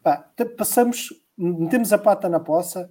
Pá, 0.02 0.28
passamos, 0.56 1.12
metemos 1.36 1.92
a 1.92 1.98
pata 1.98 2.28
na 2.28 2.40
poça, 2.40 2.90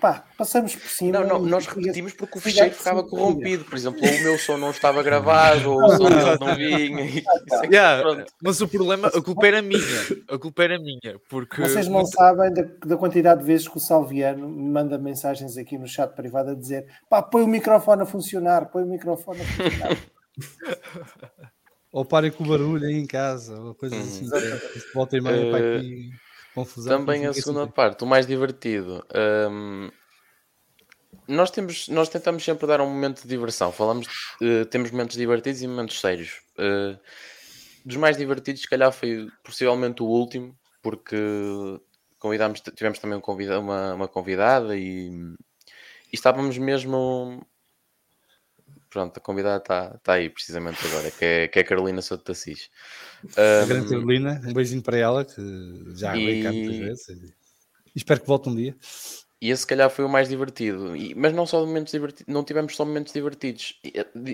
pá, 0.00 0.24
passamos 0.36 0.74
por 0.74 0.88
cima. 0.88 1.20
Não, 1.20 1.26
não, 1.26 1.38
nós 1.40 1.66
repetimos 1.66 2.12
porque 2.14 2.38
o 2.38 2.40
fecheiro 2.40 2.74
ficava 2.74 3.04
corrompido. 3.04 3.64
Por 3.64 3.76
exemplo, 3.76 4.00
o 4.00 4.22
meu 4.22 4.38
som 4.38 4.56
não 4.56 4.70
estava 4.70 5.02
gravado, 5.02 5.70
ou 5.70 5.84
o 5.84 5.90
som 5.90 6.08
não 6.40 6.56
vinha. 6.56 7.04
E, 7.04 7.18
é 7.62 7.66
yeah, 7.66 8.24
mas 8.42 8.60
o 8.60 8.68
problema, 8.68 9.08
a 9.08 9.22
culpa 9.22 9.46
era 9.46 9.60
minha. 9.60 9.80
A 10.28 10.38
culpa 10.38 10.64
era 10.64 10.78
minha. 10.78 11.20
Porque... 11.28 11.60
Vocês 11.60 11.86
não 11.86 12.06
sabem 12.06 12.52
da, 12.52 12.62
da 12.84 12.96
quantidade 12.96 13.40
de 13.40 13.46
vezes 13.46 13.68
que 13.68 13.76
o 13.76 13.80
Salviano 13.80 14.48
me 14.48 14.70
manda 14.70 14.98
mensagens 14.98 15.56
aqui 15.56 15.76
no 15.76 15.86
chat 15.86 16.14
privado 16.14 16.50
a 16.50 16.54
dizer 16.54 16.86
pá, 17.08 17.22
põe 17.22 17.42
o 17.42 17.48
microfone 17.48 18.02
a 18.02 18.06
funcionar, 18.06 18.66
põe 18.66 18.82
o 18.82 18.86
microfone 18.86 19.40
a 19.42 19.44
funcionar. 19.44 19.98
ou 21.92 22.04
parem 22.04 22.30
com 22.30 22.44
o 22.44 22.48
barulho 22.48 22.86
aí 22.86 22.94
em 22.94 23.06
casa, 23.06 23.60
ou 23.60 23.74
coisas 23.74 23.98
uhum. 23.98 24.28
assim. 24.28 24.84
Volta 24.94 25.16
e 25.16 25.20
meia 25.20 25.46
uh... 25.46 25.50
para 25.50 25.78
aqui 25.78 26.10
confusão. 26.54 26.98
Também 26.98 27.26
a 27.26 27.32
segunda 27.32 27.64
assim. 27.64 27.72
parte, 27.72 28.04
o 28.04 28.06
mais 28.06 28.26
divertido. 28.26 29.04
Um, 29.50 29.90
nós 31.26 31.50
temos, 31.50 31.88
nós 31.88 32.08
tentamos 32.08 32.44
sempre 32.44 32.66
dar 32.66 32.80
um 32.80 32.88
momento 32.88 33.22
de 33.22 33.28
diversão. 33.28 33.72
Falamos, 33.72 34.06
uh, 34.40 34.64
temos 34.66 34.90
momentos 34.90 35.16
divertidos 35.16 35.62
e 35.62 35.68
momentos 35.68 36.00
sérios. 36.00 36.40
Uh, 36.58 36.98
dos 37.84 37.96
mais 37.96 38.16
divertidos, 38.16 38.62
se 38.62 38.68
calhar 38.68 38.92
foi 38.92 39.28
possivelmente 39.44 40.02
o 40.02 40.06
último, 40.06 40.56
porque 40.82 41.16
convidámos, 42.18 42.60
tivemos 42.60 42.98
também 42.98 43.18
um 43.18 43.58
uma, 43.58 43.94
uma 43.94 44.08
convidada 44.08 44.76
e, 44.76 45.08
e 45.08 46.14
estávamos 46.14 46.58
mesmo 46.58 47.44
pronto, 48.90 49.16
a 49.16 49.20
convidada 49.20 49.58
está 49.58 49.98
tá 50.02 50.14
aí 50.14 50.28
precisamente 50.28 50.84
agora, 50.86 51.10
que 51.10 51.24
é, 51.24 51.48
que 51.48 51.58
é 51.58 51.62
a 51.62 51.64
Carolina 51.64 52.02
Souto 52.02 52.24
Tassis. 52.24 52.68
Um, 53.24 53.62
a 53.62 53.66
grande 53.66 53.88
Carolina, 53.88 54.40
um 54.44 54.52
beijinho 54.52 54.82
para 54.82 54.98
ela, 54.98 55.24
que 55.24 55.40
já 55.94 56.16
e... 56.16 56.42
cá 56.42 56.52
muitas 56.52 56.76
vezes. 56.76 57.08
E 57.08 57.98
espero 57.98 58.20
que 58.20 58.26
volte 58.26 58.48
um 58.48 58.54
dia. 58.54 58.76
E 59.40 59.50
esse, 59.50 59.62
se 59.62 59.66
calhar, 59.66 59.88
foi 59.88 60.04
o 60.04 60.08
mais 60.08 60.28
divertido. 60.28 60.94
E, 60.94 61.14
mas 61.14 61.32
não 61.32 61.46
só 61.46 61.64
momentos 61.64 61.92
divertidos, 61.92 62.32
não 62.32 62.44
tivemos 62.44 62.76
só 62.76 62.84
momentos 62.84 63.12
divertidos. 63.12 63.80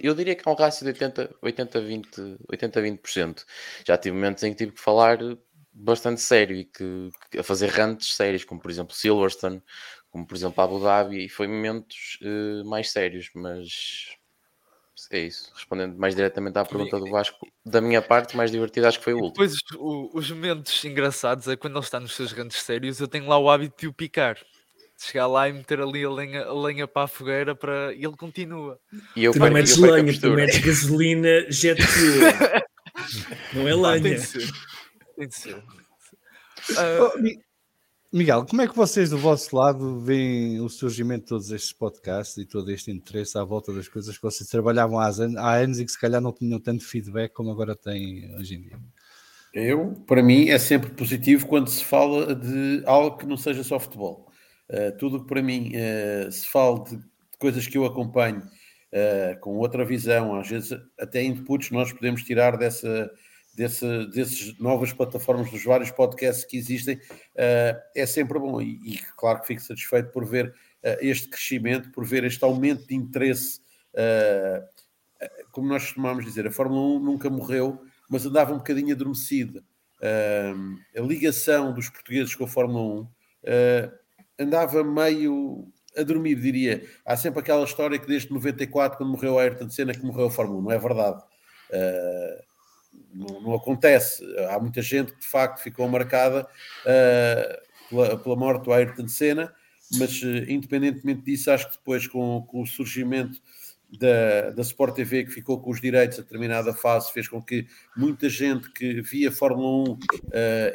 Eu 0.02 0.14
diria 0.14 0.34
que 0.34 0.48
é 0.48 0.50
um 0.50 0.54
rácio 0.54 0.84
de 0.84 0.90
80, 0.90 1.36
80, 1.40 1.80
20, 1.80 2.36
80, 2.48 2.82
20%. 2.82 3.44
Já 3.86 3.96
tive 3.96 4.16
momentos 4.16 4.42
em 4.42 4.50
que 4.50 4.56
tive 4.56 4.72
que 4.72 4.80
falar 4.80 5.18
bastante 5.72 6.20
sério 6.20 6.56
e 6.56 6.64
que, 6.64 7.10
que 7.30 7.38
a 7.38 7.44
fazer 7.44 7.68
rantes 7.68 8.16
sérios, 8.16 8.44
como 8.44 8.60
por 8.60 8.70
exemplo 8.70 8.96
Silverstone, 8.96 9.62
como 10.10 10.26
por 10.26 10.34
exemplo 10.34 10.64
Abu 10.64 10.80
Dhabi, 10.80 11.26
e 11.26 11.28
foi 11.28 11.46
momentos 11.46 12.18
uh, 12.22 12.68
mais 12.68 12.90
sérios, 12.90 13.30
mas 13.34 14.15
é 15.10 15.20
isso. 15.20 15.50
Respondendo 15.54 15.96
mais 15.96 16.14
diretamente 16.14 16.58
à 16.58 16.64
pergunta 16.64 16.98
do 16.98 17.10
Vasco, 17.10 17.46
da 17.64 17.80
minha 17.80 18.02
parte, 18.02 18.36
mais 18.36 18.50
divertido 18.50 18.86
acho 18.86 18.98
que 18.98 19.04
foi 19.04 19.14
o 19.14 19.18
último. 19.18 19.46
Depois, 19.46 19.54
os 20.14 20.30
momentos 20.30 20.84
engraçados 20.84 21.46
é 21.48 21.56
quando 21.56 21.74
ele 21.74 21.84
está 21.84 22.00
nos 22.00 22.14
seus 22.14 22.32
grandes 22.32 22.60
sérios, 22.62 23.00
eu 23.00 23.08
tenho 23.08 23.28
lá 23.28 23.38
o 23.38 23.50
hábito 23.50 23.74
de 23.78 23.88
o 23.88 23.92
picar. 23.92 24.34
De 24.34 25.04
chegar 25.04 25.26
lá 25.26 25.48
e 25.48 25.52
meter 25.52 25.80
ali 25.80 26.04
a 26.04 26.10
lenha, 26.10 26.44
a 26.46 26.54
lenha 26.54 26.88
para 26.88 27.02
a 27.02 27.08
fogueira 27.08 27.54
para... 27.54 27.92
e 27.92 28.04
ele 28.04 28.16
continua. 28.16 28.78
E 29.14 29.24
eu 29.24 29.32
tu 29.32 29.38
não 29.38 29.50
metes 29.50 29.76
lenha, 29.76 30.20
tu 30.20 30.30
metes 30.30 30.58
gasolina 30.58 31.50
jet 31.50 31.82
fuel. 31.82 32.32
não 33.52 33.68
é 33.68 33.74
lenha. 33.74 34.02
Tem 34.02 34.14
de 34.14 34.20
ser. 34.20 34.52
Tem 35.16 35.28
de 35.28 35.34
ser. 35.34 35.56
Uh, 35.56 37.45
Miguel, 38.12 38.46
como 38.46 38.62
é 38.62 38.68
que 38.68 38.76
vocês 38.76 39.10
do 39.10 39.18
vosso 39.18 39.54
lado 39.54 40.00
veem 40.00 40.60
o 40.60 40.68
surgimento 40.68 41.22
de 41.22 41.28
todos 41.28 41.50
estes 41.50 41.72
podcasts 41.72 42.36
e 42.36 42.46
todo 42.46 42.70
este 42.70 42.90
interesse 42.90 43.36
à 43.36 43.42
volta 43.42 43.72
das 43.72 43.88
coisas 43.88 44.16
que 44.16 44.22
vocês 44.22 44.48
trabalhavam 44.48 44.98
há 44.98 45.08
anos, 45.54 45.80
e 45.80 45.84
que 45.84 45.90
se 45.90 46.00
calhar 46.00 46.20
não 46.20 46.32
tinham 46.32 46.60
tanto 46.60 46.84
feedback 46.84 47.32
como 47.32 47.50
agora 47.50 47.74
têm 47.74 48.34
hoje 48.36 48.54
em 48.54 48.62
dia? 48.62 48.78
Eu, 49.52 49.94
para 50.06 50.22
mim, 50.22 50.48
é 50.48 50.58
sempre 50.58 50.90
positivo 50.90 51.46
quando 51.46 51.68
se 51.68 51.84
fala 51.84 52.34
de 52.34 52.82
algo 52.84 53.16
que 53.16 53.26
não 53.26 53.36
seja 53.36 53.64
só 53.64 53.78
futebol. 53.78 54.30
Uh, 54.68 54.96
tudo 54.98 55.20
que 55.20 55.26
para 55.26 55.42
mim 55.42 55.72
uh, 55.74 56.30
se 56.30 56.46
fala 56.48 56.84
de, 56.84 56.96
de, 56.96 57.38
coisas 57.38 57.66
que 57.66 57.78
eu 57.78 57.84
acompanho 57.84 58.38
uh, 58.40 59.40
com 59.40 59.56
outra 59.56 59.84
visão, 59.84 60.38
às 60.38 60.48
vezes 60.48 60.78
até 60.98 61.22
inputs 61.22 61.70
nós 61.70 61.92
podemos 61.92 62.22
tirar 62.22 62.56
dessa, 62.58 63.10
desse, 63.56 64.06
desses 64.08 64.58
novas 64.58 64.92
plataformas, 64.92 65.50
dos 65.50 65.64
vários 65.64 65.90
podcasts 65.90 66.44
que 66.44 66.58
existem, 66.58 66.96
uh, 66.96 67.80
é 67.94 68.06
sempre 68.06 68.38
bom. 68.38 68.60
E, 68.60 68.78
e, 68.84 69.00
claro 69.16 69.40
que 69.40 69.46
fico 69.46 69.62
satisfeito 69.62 70.10
por 70.10 70.26
ver 70.26 70.48
uh, 70.48 70.96
este 71.00 71.28
crescimento, 71.28 71.90
por 71.90 72.04
ver 72.04 72.24
este 72.24 72.44
aumento 72.44 72.86
de 72.86 72.94
interesse. 72.94 73.60
Uh, 73.94 74.76
como 75.50 75.68
nós 75.68 75.84
costumamos 75.84 76.24
dizer, 76.24 76.46
a 76.46 76.52
Fórmula 76.52 76.98
1 76.98 77.00
nunca 77.00 77.30
morreu, 77.30 77.82
mas 78.08 78.26
andava 78.26 78.52
um 78.52 78.58
bocadinho 78.58 78.94
adormecida. 78.94 79.64
a 80.94 81.00
ligação 81.00 81.72
dos 81.72 81.88
portugueses 81.88 82.34
com 82.34 82.44
a 82.44 82.48
Fórmula 82.48 83.02
1 83.02 83.08
andava 84.38 84.84
meio 84.84 85.72
a 85.96 86.02
dormir, 86.02 86.34
diria. 86.34 86.86
Há 87.06 87.16
sempre 87.16 87.40
aquela 87.40 87.64
história 87.64 87.98
que 87.98 88.06
desde 88.06 88.30
94, 88.30 88.98
quando 88.98 89.10
morreu 89.10 89.38
a 89.38 89.42
Ayrton 89.42 89.70
Senna, 89.70 89.94
que 89.94 90.04
morreu 90.04 90.26
a 90.26 90.30
Fórmula 90.30 90.60
1. 90.60 90.62
Não 90.62 90.72
é 90.72 90.78
verdade. 90.78 91.22
Uh, 91.70 92.45
não, 93.16 93.40
não, 93.40 93.54
acontece. 93.54 94.22
Há 94.50 94.58
muita 94.60 94.82
gente 94.82 95.12
que 95.12 95.20
de 95.20 95.26
facto 95.26 95.62
ficou 95.62 95.88
marcada 95.88 96.46
uh, 96.84 97.88
pela, 97.88 98.18
pela, 98.18 98.36
morte 98.36 98.64
do 98.64 98.72
Ayrton 98.72 99.08
Senna, 99.08 99.52
mas 99.98 100.22
uh, 100.22 100.44
independentemente 100.48 101.22
disso, 101.22 101.50
acho 101.50 101.70
que 101.70 101.78
depois 101.78 102.06
com, 102.06 102.42
com, 102.42 102.62
o 102.62 102.66
surgimento 102.66 103.40
da, 103.98 104.50
da 104.50 104.62
Sport 104.62 104.94
TV, 104.94 105.24
que 105.24 105.30
ficou 105.30 105.60
com 105.60 105.70
os 105.70 105.80
direitos 105.80 106.18
a 106.18 106.22
determinada 106.22 106.74
fase, 106.74 107.12
fez 107.12 107.26
com 107.26 107.40
que 107.40 107.66
muita 107.96 108.28
gente 108.28 108.70
que 108.72 109.00
via 109.00 109.32
Fórmula 109.32 109.90
1 109.90 109.92
uh, 109.92 109.98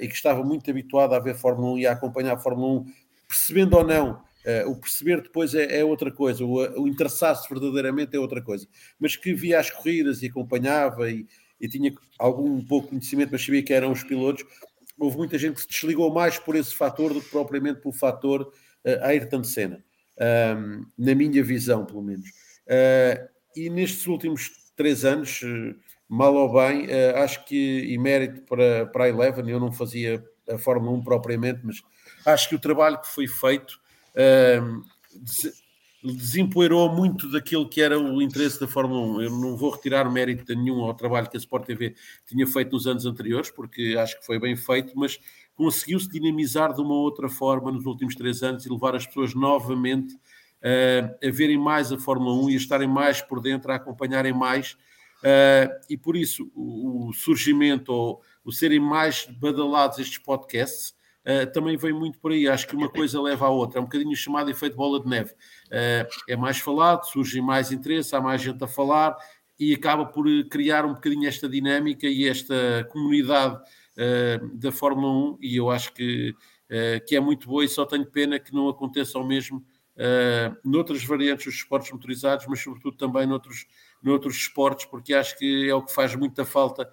e 0.02 0.08
que 0.08 0.16
estava 0.16 0.44
muito 0.44 0.70
habituada 0.70 1.16
a 1.16 1.20
ver 1.20 1.36
Fórmula 1.36 1.74
1 1.74 1.78
e 1.78 1.86
a 1.86 1.92
acompanhar 1.92 2.34
a 2.34 2.40
Fórmula 2.40 2.82
1, 2.82 2.86
percebendo 3.28 3.78
ou 3.78 3.86
não. 3.86 4.32
O 4.66 4.76
perceber 4.76 5.22
depois 5.22 5.54
é, 5.54 5.82
é 5.82 5.86
outra 5.86 6.12
coisa, 6.12 6.44
o, 6.44 6.56
o 6.82 6.88
interessar-se 6.88 7.48
verdadeiramente 7.48 8.18
é 8.18 8.20
outra 8.20 8.42
coisa, 8.42 8.68
mas 9.00 9.16
que 9.16 9.36
via 9.36 9.60
as 9.60 9.70
corridas 9.70 10.24
e 10.24 10.26
acompanhava 10.26 11.12
e, 11.12 11.28
e 11.62 11.70
tinha 11.70 11.94
algum 12.18 12.60
pouco 12.66 12.90
conhecimento, 12.90 13.30
mas 13.32 13.46
sabia 13.46 13.62
que 13.62 13.72
eram 13.72 13.92
os 13.92 14.04
pilotos, 14.04 14.44
houve 14.98 15.18
muita 15.18 15.38
gente 15.38 15.56
que 15.56 15.62
se 15.62 15.68
desligou 15.68 16.12
mais 16.12 16.40
por 16.40 16.56
esse 16.56 16.74
fator 16.76 17.14
do 17.14 17.22
que 17.22 17.30
propriamente 17.30 17.82
pelo 17.82 17.94
fator 17.94 18.42
uh, 18.42 19.06
Ayrton 19.06 19.44
Senna, 19.44 19.84
um, 20.58 20.86
na 20.98 21.16
minha 21.16 21.44
visão, 21.44 21.86
pelo 21.86 22.02
menos. 22.02 22.28
Uh, 22.68 23.30
e 23.56 23.70
nestes 23.70 24.08
últimos 24.08 24.50
três 24.76 25.06
anos, 25.06 25.42
uh, 25.44 25.76
mal 26.10 26.34
ou 26.34 26.52
bem, 26.52 26.86
uh, 26.86 27.18
acho 27.18 27.46
que, 27.46 27.86
e 27.88 27.98
mérito 27.98 28.42
para, 28.42 28.88
para 28.88 29.06
a 29.06 29.10
Eleven, 29.10 29.48
eu 29.50 29.60
não 29.60 29.72
fazia 29.72 30.24
a 30.50 30.58
Fórmula 30.58 30.98
1 30.98 31.04
propriamente, 31.04 31.62
mas 31.64 31.82
acho 32.26 32.50
que 32.50 32.56
o 32.56 32.60
trabalho 32.60 33.00
que 33.00 33.08
foi 33.08 33.28
feito 33.28 33.80
desempoeirou 36.04 36.90
muito 36.90 37.30
daquilo 37.30 37.68
que 37.70 37.82
era 37.82 38.00
o 38.00 38.22
interesse 38.22 38.60
da 38.60 38.68
Fórmula 38.68 39.20
1. 39.20 39.22
Eu 39.22 39.30
não 39.32 39.56
vou 39.56 39.70
retirar 39.70 40.10
mérito 40.12 40.54
nenhum 40.56 40.82
ao 40.82 40.94
trabalho 40.94 41.30
que 41.30 41.38
a 41.38 41.40
Sport 41.40 41.66
TV 41.66 41.96
tinha 42.26 42.48
feito 42.48 42.72
nos 42.72 42.88
anos 42.88 43.06
anteriores, 43.06 43.52
porque 43.52 43.96
acho 44.00 44.20
que 44.20 44.26
foi 44.26 44.40
bem 44.40 44.56
feito, 44.56 44.94
mas 44.96 45.20
conseguiu-se 45.56 46.10
dinamizar 46.10 46.74
de 46.74 46.82
uma 46.82 46.96
outra 46.96 47.30
forma 47.30 47.72
nos 47.72 47.86
últimos 47.86 48.16
três 48.16 48.42
anos 48.42 48.66
e 48.66 48.70
levar 48.70 48.96
as 48.96 49.06
pessoas 49.06 49.36
novamente 49.36 50.16
uh, 50.16 51.28
a 51.28 51.32
verem 51.32 51.58
mais 51.58 51.92
a 51.92 51.98
Fórmula 52.00 52.34
1 52.46 52.50
e 52.50 52.54
a 52.54 52.58
estarem 52.58 52.88
mais 52.88 53.22
por 53.22 53.40
dentro, 53.40 53.72
a 53.72 53.76
acompanharem 53.76 54.34
mais. 54.34 54.74
Uh, 55.20 55.70
e 55.88 55.96
por 55.96 56.16
isso 56.16 56.52
o, 56.56 57.10
o 57.10 57.14
surgimento 57.14 57.94
ou 57.94 58.22
o 58.44 58.52
serem 58.52 58.80
mais 58.80 59.28
badalados 59.40 60.00
estes 60.00 60.18
podcasts 60.18 60.96
uh, 61.26 61.52
também 61.52 61.78
vem 61.78 61.94
muito 61.94 62.20
por 62.20 62.32
aí. 62.32 62.48
Acho 62.48 62.68
que 62.68 62.76
uma 62.76 62.90
coisa 62.90 63.22
leva 63.22 63.46
à 63.46 63.50
outra. 63.50 63.80
É 63.80 63.82
um 63.82 63.86
bocadinho 63.86 64.16
chamado 64.16 64.50
efeito 64.50 64.76
bola 64.76 65.00
de 65.00 65.08
neve. 65.08 65.32
Uh, 65.32 66.08
é 66.28 66.36
mais 66.36 66.58
falado, 66.58 67.06
surge 67.06 67.42
mais 67.42 67.72
interesse, 67.72 68.16
há 68.16 68.22
mais 68.22 68.42
gente 68.42 68.64
a 68.64 68.68
falar 68.68 69.16
e 69.60 69.74
acaba 69.74 70.06
por 70.06 70.26
criar 70.50 70.86
um 70.86 70.94
bocadinho 70.94 71.28
esta 71.28 71.48
dinâmica 71.48 72.08
e 72.08 72.28
esta 72.28 72.88
comunidade 72.92 73.56
uh, 73.56 74.58
da 74.58 74.72
Fórmula 74.72 75.36
1 75.36 75.38
e 75.42 75.56
eu 75.56 75.70
acho 75.70 75.94
que, 75.94 76.34
que 77.06 77.16
é 77.16 77.20
muito 77.20 77.48
boa 77.48 77.64
e 77.64 77.68
só 77.68 77.86
tenho 77.86 78.06
pena 78.06 78.40
que 78.40 78.54
não 78.54 78.70
aconteça 78.70 79.20
o 79.20 79.24
mesmo 79.24 79.64
uh, 79.98 80.58
noutras 80.64 81.04
variantes 81.04 81.46
dos 81.46 81.56
esportes 81.56 81.92
motorizados, 81.92 82.48
mas 82.48 82.60
sobretudo 82.60 82.98
também 82.98 83.28
noutros, 83.28 83.68
noutros 84.02 84.36
esportes, 84.36 84.86
porque 84.86 85.14
acho 85.14 85.38
que 85.38 85.70
é 85.70 85.76
o 85.76 85.84
que 85.84 85.94
faz 85.94 86.16
muita 86.16 86.44
falta. 86.44 86.90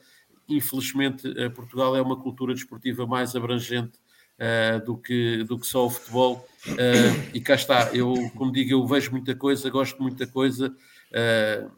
Infelizmente, 0.47 1.29
Portugal 1.55 1.97
é 1.97 2.03
uma 2.03 2.21
cultura 2.21 2.55
desportiva 2.55 3.07
mais 3.07 3.35
abrangente 3.37 3.99
uh, 4.39 4.85
do, 4.85 4.97
que, 4.97 5.45
do 5.45 5.59
que 5.59 5.67
só 5.67 5.87
o 5.87 5.91
futebol. 5.91 6.47
Uh, 6.67 7.31
e 7.35 7.41
cá 7.41 7.55
está, 7.55 7.91
eu, 7.95 8.15
como 8.37 8.53
digo, 8.53 8.73
eu 8.73 8.87
vejo 8.87 9.11
muita 9.11 9.35
coisa, 9.35 9.71
gosto 9.71 9.97
de 9.97 10.03
muita 10.03 10.27
coisa, 10.27 10.69
uh, 10.69 11.71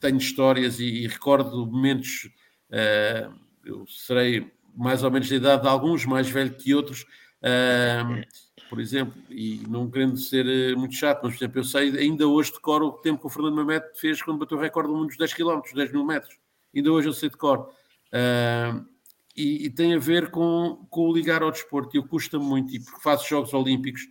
tenho 0.00 0.18
histórias 0.18 0.80
e, 0.80 0.84
e 0.84 1.06
recordo 1.06 1.66
momentos. 1.66 2.28
eu 3.64 3.86
serei 3.86 4.52
mais 4.76 5.02
ou 5.02 5.10
menos 5.10 5.28
da 5.28 5.36
idade 5.36 5.62
de 5.62 5.68
alguns, 5.68 6.04
mais 6.04 6.28
velho 6.28 6.54
que 6.54 6.74
outros. 6.74 7.06
por 8.68 8.80
exemplo, 8.80 9.14
e 9.30 9.62
não 9.68 9.90
querendo 9.90 10.16
ser 10.18 10.76
muito 10.76 10.94
chato, 10.94 11.20
mas 11.22 11.34
por 11.34 11.38
exemplo, 11.38 11.60
eu 11.60 11.64
sei, 11.64 11.96
ainda 11.98 12.26
hoje 12.26 12.52
decoro 12.52 12.88
o 12.88 12.92
tempo 12.92 13.20
que 13.20 13.26
o 13.26 13.30
Fernando 13.30 13.54
Mamete 13.54 13.98
fez 13.98 14.20
quando 14.20 14.38
bateu 14.38 14.58
o 14.58 14.60
recorde 14.60 14.90
do 14.90 14.96
mundo 14.96 15.08
dos 15.08 15.16
10 15.16 15.32
km, 15.32 15.60
10 15.74 15.92
mil 15.92 16.04
metros. 16.04 16.36
Ainda 16.74 16.92
hoje 16.92 17.08
eu 17.08 17.12
sei 17.12 17.30
de 17.30 17.36
cor. 17.36 17.70
Uh, 18.12 18.84
e, 19.36 19.66
e, 19.66 19.70
tem 19.70 19.94
a 19.94 19.98
ver 19.98 20.30
com, 20.30 20.86
com 20.88 21.08
o 21.08 21.12
ligar 21.12 21.42
ao 21.42 21.50
desporto. 21.50 21.96
Eu 21.96 22.06
custa 22.06 22.38
muito, 22.38 22.74
e 22.74 22.80
porque 22.80 23.00
faço 23.00 23.28
Jogos 23.28 23.52
Olímpicos, 23.52 24.02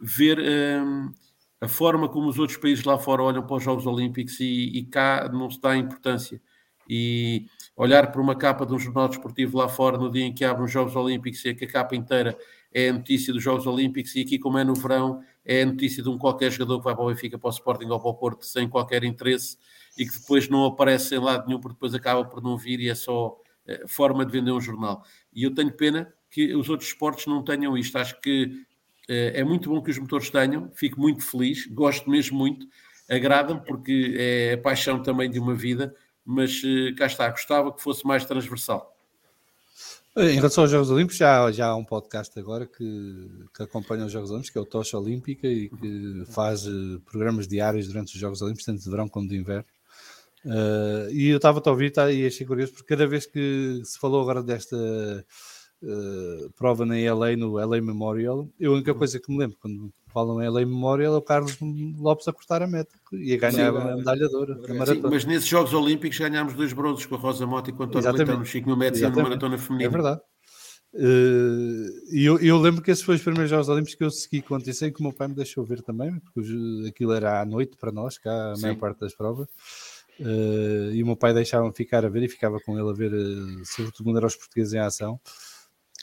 ver 0.00 0.38
um, 0.38 1.12
a 1.60 1.68
forma 1.68 2.08
como 2.08 2.28
os 2.28 2.38
outros 2.38 2.58
países 2.58 2.84
lá 2.84 2.98
fora 2.98 3.22
olham 3.22 3.46
para 3.46 3.56
os 3.56 3.62
Jogos 3.62 3.86
Olímpicos 3.86 4.40
e, 4.40 4.78
e, 4.78 4.84
cá 4.84 5.28
não 5.32 5.50
se 5.50 5.60
dá 5.60 5.76
importância. 5.76 6.40
E 6.88 7.46
olhar 7.76 8.10
para 8.10 8.20
uma 8.20 8.34
capa 8.34 8.66
de 8.66 8.74
um 8.74 8.78
jornal 8.78 9.08
desportivo 9.08 9.58
lá 9.58 9.68
fora 9.68 9.96
no 9.96 10.10
dia 10.10 10.24
em 10.24 10.32
que 10.32 10.44
abrem 10.44 10.64
os 10.64 10.72
Jogos 10.72 10.96
Olímpicos 10.96 11.44
e 11.44 11.54
que 11.54 11.64
a 11.64 11.70
capa 11.70 11.94
inteira 11.94 12.36
é 12.72 12.88
a 12.88 12.92
notícia 12.92 13.32
dos 13.32 13.42
Jogos 13.42 13.66
Olímpicos 13.66 14.14
e 14.16 14.22
aqui, 14.22 14.38
como 14.38 14.58
é 14.58 14.64
no 14.64 14.74
verão, 14.74 15.22
é 15.44 15.62
a 15.62 15.66
notícia 15.66 16.02
de 16.02 16.08
um 16.08 16.18
qualquer 16.18 16.50
jogador 16.50 16.78
que 16.78 16.84
vai 16.84 16.94
para 16.94 17.04
o 17.04 17.08
Benfica, 17.08 17.38
para 17.38 17.48
o 17.48 17.50
Sporting 17.50 17.86
ou 17.86 18.00
para 18.00 18.10
o 18.10 18.14
Porto 18.14 18.44
sem 18.44 18.68
qualquer 18.68 19.04
interesse 19.04 19.56
e 19.98 20.06
que 20.06 20.18
depois 20.18 20.48
não 20.48 20.64
aparece 20.64 21.14
em 21.14 21.18
lado 21.18 21.46
nenhum 21.46 21.60
porque 21.60 21.74
depois 21.74 21.94
acaba 21.94 22.24
por 22.24 22.42
não 22.42 22.56
vir 22.56 22.80
e 22.80 22.88
é 22.88 22.94
só 22.94 23.36
forma 23.86 24.24
de 24.24 24.32
vender 24.32 24.52
um 24.52 24.60
jornal. 24.60 25.04
E 25.32 25.44
eu 25.44 25.54
tenho 25.54 25.72
pena 25.72 26.12
que 26.30 26.54
os 26.54 26.68
outros 26.68 26.88
esportes 26.88 27.26
não 27.26 27.42
tenham 27.42 27.76
isto. 27.76 27.96
Acho 27.96 28.20
que 28.20 28.64
eh, 29.10 29.40
é 29.40 29.44
muito 29.44 29.68
bom 29.68 29.82
que 29.82 29.90
os 29.90 29.98
motores 29.98 30.30
tenham, 30.30 30.70
fico 30.72 31.00
muito 31.00 31.22
feliz, 31.24 31.66
gosto 31.66 32.08
mesmo 32.08 32.38
muito, 32.38 32.66
agrada-me 33.08 33.60
porque 33.60 34.14
é 34.16 34.52
a 34.54 34.58
paixão 34.58 35.02
também 35.02 35.28
de 35.28 35.40
uma 35.40 35.54
vida, 35.54 35.92
mas 36.24 36.62
eh, 36.64 36.92
cá 36.96 37.06
está, 37.06 37.28
gostava 37.28 37.72
que 37.72 37.82
fosse 37.82 38.06
mais 38.06 38.24
transversal. 38.24 38.96
Em 40.16 40.34
relação 40.34 40.64
aos 40.64 40.70
Jogos 40.70 40.90
Olímpicos, 40.90 41.16
já, 41.16 41.50
já 41.50 41.66
há 41.68 41.76
um 41.76 41.84
podcast 41.84 42.36
agora 42.38 42.66
que, 42.66 43.46
que 43.54 43.62
acompanha 43.62 44.04
os 44.04 44.12
Jogos 44.12 44.30
Olímpicos, 44.30 44.50
que 44.50 44.58
é 44.58 44.60
o 44.60 44.66
Tocha 44.66 44.98
Olímpica, 44.98 45.46
e 45.46 45.68
que 45.68 46.24
faz 46.26 46.64
programas 47.04 47.46
diários 47.46 47.86
durante 47.86 48.14
os 48.14 48.20
Jogos 48.20 48.42
Olímpicos, 48.42 48.66
tanto 48.66 48.82
de 48.82 48.90
verão 48.90 49.08
como 49.08 49.28
de 49.28 49.36
inverno. 49.36 49.64
Uh, 50.44 51.10
e 51.10 51.28
eu 51.28 51.36
estava 51.36 51.62
a 51.64 51.70
ouvir 51.70 51.90
tá, 51.90 52.10
e 52.10 52.26
achei 52.26 52.46
curioso 52.46 52.72
porque 52.72 52.88
cada 52.88 53.06
vez 53.06 53.26
que 53.26 53.82
se 53.84 53.98
falou 53.98 54.22
agora 54.22 54.42
desta 54.42 54.76
uh, 55.82 56.50
prova 56.56 56.86
na 56.86 56.94
LA, 56.94 57.36
no 57.36 57.52
LA 57.54 57.80
Memorial, 57.80 58.48
eu 58.58 58.72
a 58.72 58.74
única 58.76 58.94
coisa 58.94 59.20
que 59.20 59.30
me 59.30 59.38
lembro 59.38 59.58
quando 59.60 59.92
falam 60.12 60.42
em 60.42 60.48
LA 60.48 60.60
Memorial 60.60 61.14
é 61.14 61.18
o 61.18 61.22
Carlos 61.22 61.58
Lopes 61.98 62.26
a 62.26 62.32
cortar 62.32 62.62
a 62.62 62.66
meta 62.66 62.94
e 63.12 63.34
a 63.34 63.36
ganhar 63.36 63.72
Sim, 63.72 63.78
a 63.78 63.96
medalha 63.96 64.28
de 64.28 64.34
ouro. 64.34 64.62
Sim, 64.66 65.02
mas 65.10 65.24
nesses 65.24 65.48
Jogos 65.48 65.74
Olímpicos 65.74 66.18
ganhámos 66.18 66.54
dois 66.54 66.72
bronzes 66.72 67.06
com 67.06 67.16
a 67.16 67.18
Rosa 67.18 67.46
Mota 67.46 67.70
e 67.70 67.72
com 67.72 67.82
o 67.82 67.86
António 67.86 68.12
Leitão 68.12 68.38
nos 68.38 68.50
5 68.50 68.66
mil 68.66 68.76
metros 68.76 69.02
e 69.02 69.08
na 69.08 69.22
maratona 69.22 69.58
feminina. 69.58 69.88
É 69.88 69.92
verdade. 69.92 70.20
Uh, 70.92 71.86
e 72.10 72.24
eu, 72.24 72.40
eu, 72.40 72.58
lembro 72.58 72.82
que 72.82 72.90
esses 72.90 73.04
foram 73.04 73.16
os 73.16 73.22
primeiros 73.22 73.48
Jogos 73.48 73.68
Olímpicos 73.68 73.94
que 73.94 74.02
eu 74.02 74.10
segui 74.10 74.42
com 74.42 74.56
atenção 74.56 74.88
e 74.88 74.92
que 74.92 74.98
o 74.98 75.04
meu 75.04 75.12
pai 75.12 75.28
me 75.28 75.34
deixou 75.34 75.64
ver 75.64 75.82
também, 75.82 76.18
porque 76.18 76.40
aquilo 76.88 77.12
era 77.12 77.40
à 77.40 77.44
noite 77.44 77.76
para 77.76 77.92
nós, 77.92 78.18
cá 78.18 78.50
a 78.50 78.56
Sim. 78.56 78.62
maior 78.62 78.76
parte 78.76 78.98
das 78.98 79.14
provas. 79.14 79.46
Uh, 80.20 80.92
e 80.92 81.02
o 81.02 81.06
meu 81.06 81.16
pai 81.16 81.32
deixava-me 81.32 81.72
ficar 81.74 82.04
a 82.04 82.08
ver 82.08 82.22
e 82.22 82.28
ficava 82.28 82.60
com 82.60 82.78
ele 82.78 82.90
a 82.90 82.92
ver, 82.92 83.12
uh, 83.12 83.64
sobretudo 83.64 84.04
quando 84.04 84.18
eram 84.18 84.26
os 84.26 84.36
portugueses 84.36 84.74
em 84.74 84.78
ação. 84.78 85.18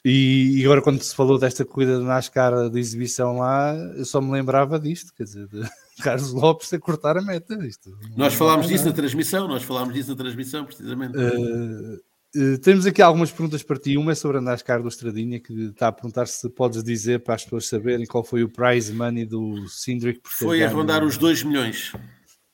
E, 0.03 0.59
e, 0.59 0.65
agora, 0.65 0.81
quando 0.81 1.01
se 1.01 1.15
falou 1.15 1.37
desta 1.37 1.65
corrida 1.65 1.97
de 1.97 2.03
NASCAR 2.03 2.69
de 2.69 2.79
exibição 2.79 3.37
lá, 3.37 3.75
eu 3.95 4.05
só 4.05 4.21
me 4.21 4.31
lembrava 4.31 4.79
disto, 4.79 5.13
quer 5.13 5.23
dizer, 5.23 5.47
de 5.47 5.61
Carlos 6.01 6.31
Lopes 6.31 6.71
a 6.73 6.79
cortar 6.79 7.17
a 7.17 7.21
meta. 7.21 7.55
Isto, 7.65 7.97
nós 8.15 8.33
falámos 8.33 8.67
disso 8.67 8.85
na 8.85 8.93
transmissão, 8.93 9.47
nós 9.47 9.63
falámos 9.63 9.93
disso 9.93 10.11
na 10.11 10.15
transmissão, 10.15 10.65
precisamente. 10.65 11.17
Uh, 11.17 11.99
Uh, 12.35 12.57
temos 12.59 12.85
aqui 12.85 13.01
algumas 13.01 13.31
perguntas 13.31 13.63
para 13.63 13.79
ti. 13.79 13.97
Uma 13.97 14.11
é 14.11 14.15
sobre 14.15 14.37
a 14.37 14.41
NASCAR 14.41 14.81
do 14.81 14.87
Estradinha, 14.87 15.39
que 15.39 15.53
está 15.67 15.87
a 15.87 15.91
perguntar 15.91 16.27
se 16.27 16.47
podes 16.49 16.83
dizer 16.83 17.23
para 17.23 17.35
as 17.35 17.43
pessoas 17.43 17.67
saberem 17.67 18.05
qual 18.05 18.23
foi 18.23 18.43
o 18.43 18.49
prize 18.49 18.93
money 18.93 19.25
do 19.25 19.67
Cindric. 19.67 20.19
Foi 20.23 20.61
a 20.63 20.69
rondar 20.69 21.03
os 21.03 21.17
2 21.17 21.43
milhões. 21.43 21.93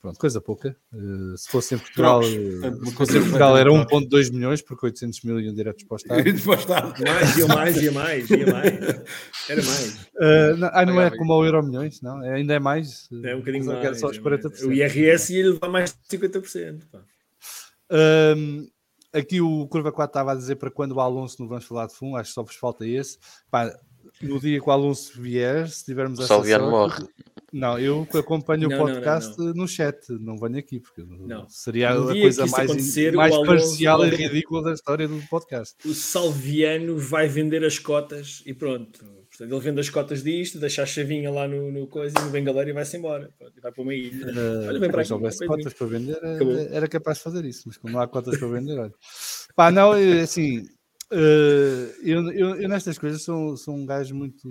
Pronto, 0.03 0.19
coisa 0.19 0.41
pouca. 0.41 0.75
Uh, 0.93 1.37
se 1.37 1.49
fosse 1.49 1.75
em 1.75 1.77
Portugal, 1.77 2.19
Trocos. 2.19 2.35
uh, 2.37 2.51
Portanto, 2.59 2.85
se 2.89 2.93
fosse 2.93 3.17
em 3.17 3.21
Portugal 3.21 3.57
era 3.57 3.69
completamente 3.69 4.09
1.2 4.09 4.33
milhões, 4.33 4.61
porque 4.61 4.85
800 4.87 5.21
mil 5.23 5.39
iam 5.39 5.53
diretos 5.55 5.83
para 5.87 5.95
o 5.95 5.97
Estado. 6.57 6.93
Mais, 7.05 7.37
ia 7.37 7.47
mais, 7.47 7.77
ia 7.81 7.91
mais, 7.93 8.29
ia 8.29 8.45
mais. 8.51 8.73
Era 9.49 9.63
mais. 9.63 9.93
Uh, 10.13 10.57
não, 10.57 10.69
ah, 10.73 10.85
não 10.85 11.01
é 11.01 11.09
como 11.17 11.31
ao 11.31 11.45
Euro 11.45 11.63
Milhões, 11.63 12.01
não? 12.01 12.21
É- 12.21 12.33
ainda 12.33 12.53
é 12.53 12.59
mais. 12.59 13.07
É 13.23 13.33
um 13.33 13.39
bocadinho 13.39 13.63
só 13.63 13.71
mais. 13.71 13.85
era 13.85 13.95
só 13.95 14.09
os 14.09 14.17
é 14.17 14.19
mais. 14.19 14.41
40%. 14.43 14.67
O 14.67 14.73
IRS 14.73 15.33
ia 15.33 15.49
levar 15.51 15.69
mais 15.69 15.91
de 15.93 16.17
50%. 16.17 16.81
pá. 16.91 16.99
Um, 17.89 18.67
aqui 19.13 19.39
o 19.39 19.65
Curva 19.67 19.91
4 19.91 20.09
estava 20.09 20.31
a 20.33 20.35
dizer 20.35 20.55
para 20.57 20.69
quando 20.69 20.93
o 20.93 20.99
Alonso 20.99 21.37
não 21.39 21.47
vamos 21.47 21.63
falar 21.63 21.87
de 21.87 21.95
fundo, 21.95 22.17
acho 22.17 22.29
que 22.31 22.33
só 22.35 22.43
vos 22.43 22.55
falta 22.55 22.85
esse. 22.85 23.17
Pá, 23.49 23.73
no 24.21 24.37
dia 24.39 24.59
que 24.59 24.67
o 24.67 24.71
Alonso 24.71 25.13
vier, 25.21 25.69
se 25.69 25.85
tivermos 25.85 26.19
O 26.19 26.23
essa 26.23 26.27
Salviano 26.35 26.69
sorte- 26.69 26.99
morre. 27.01 27.13
Não, 27.53 27.77
eu 27.77 28.07
acompanho 28.15 28.67
Não, 28.67 28.67
o 28.67 28.71
não, 28.71 28.79
podcast 28.79 29.37
não, 29.37 29.53
no 29.53 29.67
chat, 29.67 29.99
não 30.09 30.35
venho 30.37 30.57
aqui, 30.57 30.79
porque 30.79 31.03
Não. 31.07 31.47
seria 31.47 31.91
a 31.91 31.95
coisa 32.03 32.47
mais, 32.47 32.95
mais 33.13 33.31
Alonso- 33.31 33.45
parcial 33.45 34.03
e 34.07 34.09
ridícula 34.09 34.63
da 34.63 34.73
história 34.73 35.07
do 35.07 35.21
podcast. 35.29 35.75
O 35.87 35.93
Salviano 35.93 36.97
vai 36.97 37.27
vender 37.27 37.63
as 37.63 37.77
cotas 37.77 38.41
e 38.47 38.55
pronto. 38.55 39.05
Portanto, 39.29 39.51
ele 39.53 39.59
vende 39.59 39.79
as 39.79 39.89
cotas 39.89 40.23
disto, 40.23 40.59
deixa 40.59 40.81
a 40.81 40.85
chavinha 40.87 41.29
lá 41.29 41.47
no, 41.47 41.71
no 41.71 41.85
coisa 41.85 42.15
e 42.19 42.23
no 42.23 42.31
bengaleiro 42.31 42.71
e 42.71 42.73
vai-se 42.73 42.97
embora. 42.97 43.29
Pronto, 43.37 43.53
vai 43.61 43.71
para 43.71 43.83
uma 43.83 43.93
ilha. 43.93 44.27
Uh, 44.27 44.67
Olha, 44.69 44.79
vem 44.79 44.89
para 44.91 45.03
se 45.03 45.13
aqui, 45.13 45.23
houvesse 45.23 45.45
cotas 45.45 45.73
para 45.73 45.87
vender, 45.87 46.17
era, 46.17 46.35
Acabou. 46.35 46.57
era 46.57 46.87
capaz 46.87 47.17
de 47.19 47.23
fazer 47.23 47.45
isso, 47.45 47.63
mas 47.67 47.77
como 47.77 47.93
não 47.93 47.99
há 47.99 48.07
cotas 48.07 48.35
para 48.37 48.47
vender, 48.47 48.79
olha. 48.79 48.93
Pá, 49.55 49.69
não, 49.69 49.91
assim, 50.23 50.61
uh, 51.11 51.93
eu, 52.03 52.31
eu, 52.31 52.55
eu 52.61 52.67
nestas 52.69 52.97
coisas 52.97 53.21
sou, 53.21 53.55
sou 53.57 53.75
um 53.75 53.85
gajo 53.85 54.15
muito 54.15 54.47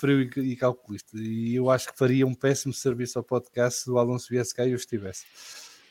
frio 0.00 0.22
e, 0.22 0.56
calculista, 0.56 1.16
e 1.16 1.54
eu 1.54 1.70
acho 1.70 1.92
que 1.92 1.98
faria 1.98 2.26
um 2.26 2.34
péssimo 2.34 2.72
serviço 2.72 3.18
ao 3.18 3.24
podcast 3.24 3.84
se 3.84 3.90
o 3.90 3.98
Alonso 3.98 4.28
viesse 4.30 4.54
cá 4.54 4.64
e 4.64 4.70
eu 4.70 4.76
estivesse. 4.76 5.24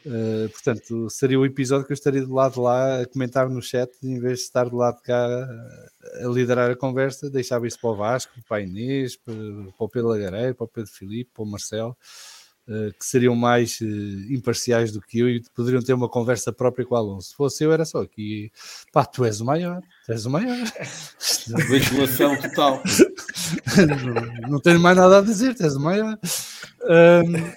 Uh, 0.05 0.49
portanto, 0.49 1.09
seria 1.09 1.37
o 1.37 1.45
episódio 1.45 1.85
que 1.85 1.91
eu 1.91 1.95
estaria 1.95 2.25
do 2.25 2.33
lado 2.33 2.53
de 2.53 2.59
lá 2.59 3.01
a 3.01 3.05
comentar 3.05 3.49
no 3.49 3.61
chat, 3.61 3.91
em 4.01 4.19
vez 4.19 4.39
de 4.39 4.45
estar 4.45 4.69
do 4.69 4.77
lado 4.77 4.95
de 4.95 5.03
cá 5.03 5.27
a, 5.27 6.25
a 6.25 6.29
liderar 6.29 6.71
a 6.71 6.75
conversa, 6.75 7.29
deixava 7.29 7.67
isso 7.67 7.79
para 7.79 7.89
o 7.89 7.95
Vasco, 7.95 8.33
para 8.47 8.57
a 8.57 8.61
Inês, 8.61 9.17
para, 9.17 9.35
para 9.35 9.85
o 9.85 9.89
Pedro 9.89 10.09
Lagareiro, 10.09 10.55
para 10.55 10.63
o 10.63 10.69
Pedro 10.69 10.91
Filipe, 10.91 11.31
para 11.33 11.43
o 11.43 11.45
Marcelo, 11.47 11.97
que 12.97 13.05
seriam 13.05 13.35
mais 13.35 13.79
uh, 13.81 13.85
imparciais 14.31 14.91
do 14.91 15.01
que 15.01 15.19
eu 15.19 15.29
e 15.29 15.41
poderiam 15.55 15.81
ter 15.81 15.93
uma 15.93 16.07
conversa 16.07 16.53
própria 16.53 16.85
com 16.85 16.93
o 16.93 16.97
Alonso. 16.97 17.29
Se 17.29 17.35
fosse 17.35 17.63
eu, 17.63 17.71
era 17.71 17.83
só 17.83 18.01
aqui, 18.01 18.51
pá, 18.91 19.05
tu 19.05 19.25
és 19.25 19.41
o 19.41 19.45
maior, 19.45 19.81
tu 20.05 20.11
és 20.11 20.25
o 20.25 20.29
maior. 20.29 20.57
Legislação 21.69 22.39
total. 22.39 22.83
não, 23.77 24.49
não 24.51 24.59
tenho 24.59 24.79
mais 24.79 24.95
nada 24.95 25.17
a 25.17 25.21
dizer, 25.21 25.55
tu 25.55 25.63
és 25.63 25.75
o 25.75 25.79
maior. 25.79 26.17
Um, 26.83 27.51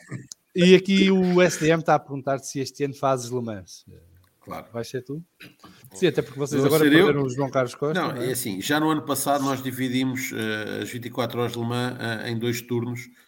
e 0.55 0.74
aqui 0.74 1.10
o 1.10 1.40
SDM 1.43 1.80
está 1.80 1.94
a 1.94 1.98
perguntar 1.98 2.39
se 2.39 2.60
este 2.60 2.84
ano 2.84 2.94
fazes 2.94 3.30
Le 3.30 3.43
Mans. 3.43 3.84
Claro. 4.44 4.66
Vai 4.72 4.84
ser 4.84 5.02
tu? 5.02 5.22
Sim, 5.94 6.09
até 6.09 6.20
porque 6.20 6.39
vocês 6.39 6.60
Vou 6.60 6.66
agora 6.66 6.84
eu? 6.84 6.90
perderam 6.90 7.22
o 7.22 7.30
João 7.30 7.48
Carlos 7.48 7.74
Costa. 7.74 8.01
Não, 8.01 8.12
não 8.12 8.22
é? 8.22 8.28
é 8.28 8.32
assim, 8.32 8.60
já 8.60 8.80
no 8.80 8.90
ano 8.90 9.02
passado 9.02 9.44
nós 9.44 9.62
dividimos 9.62 10.32
eh, 10.32 10.80
as 10.82 10.90
24 10.90 11.39
horas 11.40 11.52
de 11.52 11.59
Le 11.59 11.64
Mans 11.64 11.97
eh, 12.01 12.30
em 12.30 12.39
dois 12.39 12.60
turnos 12.60 13.09
eh, 13.09 13.22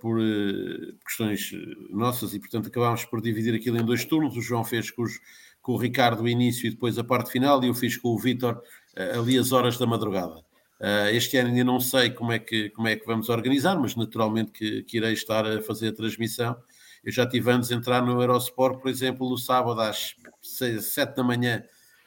por 0.00 0.20
eh, 0.20 0.92
questões 1.04 1.52
eh, 1.54 1.56
nossas 1.90 2.34
e, 2.34 2.38
portanto, 2.40 2.68
acabámos 2.68 3.04
por 3.04 3.20
dividir 3.22 3.54
aquilo 3.54 3.78
em 3.78 3.84
dois 3.84 4.04
turnos. 4.04 4.36
O 4.36 4.40
João 4.40 4.64
fez 4.64 4.90
com, 4.90 5.02
os- 5.02 5.20
com 5.60 5.72
o 5.72 5.76
Ricardo 5.76 6.22
o 6.22 6.28
início 6.28 6.66
e 6.66 6.70
depois 6.70 6.98
a 6.98 7.04
parte 7.04 7.30
final 7.30 7.62
e 7.62 7.68
eu 7.68 7.74
fiz 7.74 7.96
com 7.96 8.08
o 8.08 8.18
Vítor 8.18 8.60
eh, 8.96 9.12
ali 9.16 9.38
as 9.38 9.52
horas 9.52 9.78
da 9.78 9.86
madrugada. 9.86 10.44
Eh, 10.80 11.16
este 11.16 11.36
ano 11.36 11.50
ainda 11.50 11.64
não 11.64 11.80
sei 11.80 12.10
como 12.10 12.32
é 12.32 12.38
que, 12.38 12.70
como 12.70 12.88
é 12.88 12.96
que 12.96 13.06
vamos 13.06 13.28
organizar, 13.28 13.78
mas 13.78 13.94
naturalmente 13.94 14.50
que, 14.52 14.82
que 14.82 14.96
irei 14.98 15.12
estar 15.12 15.46
a 15.46 15.62
fazer 15.62 15.88
a 15.88 15.92
transmissão. 15.94 16.56
Eu 17.04 17.12
já 17.12 17.26
tive 17.26 17.50
antes 17.50 17.68
de 17.68 17.74
entrar 17.74 18.00
no 18.04 18.20
Eurosport, 18.20 18.80
por 18.80 18.88
exemplo, 18.90 19.28
no 19.28 19.36
sábado 19.38 19.80
às 19.80 20.14
6, 20.40 20.86
7 20.86 21.16
da 21.16 21.22
manhã 21.24 21.62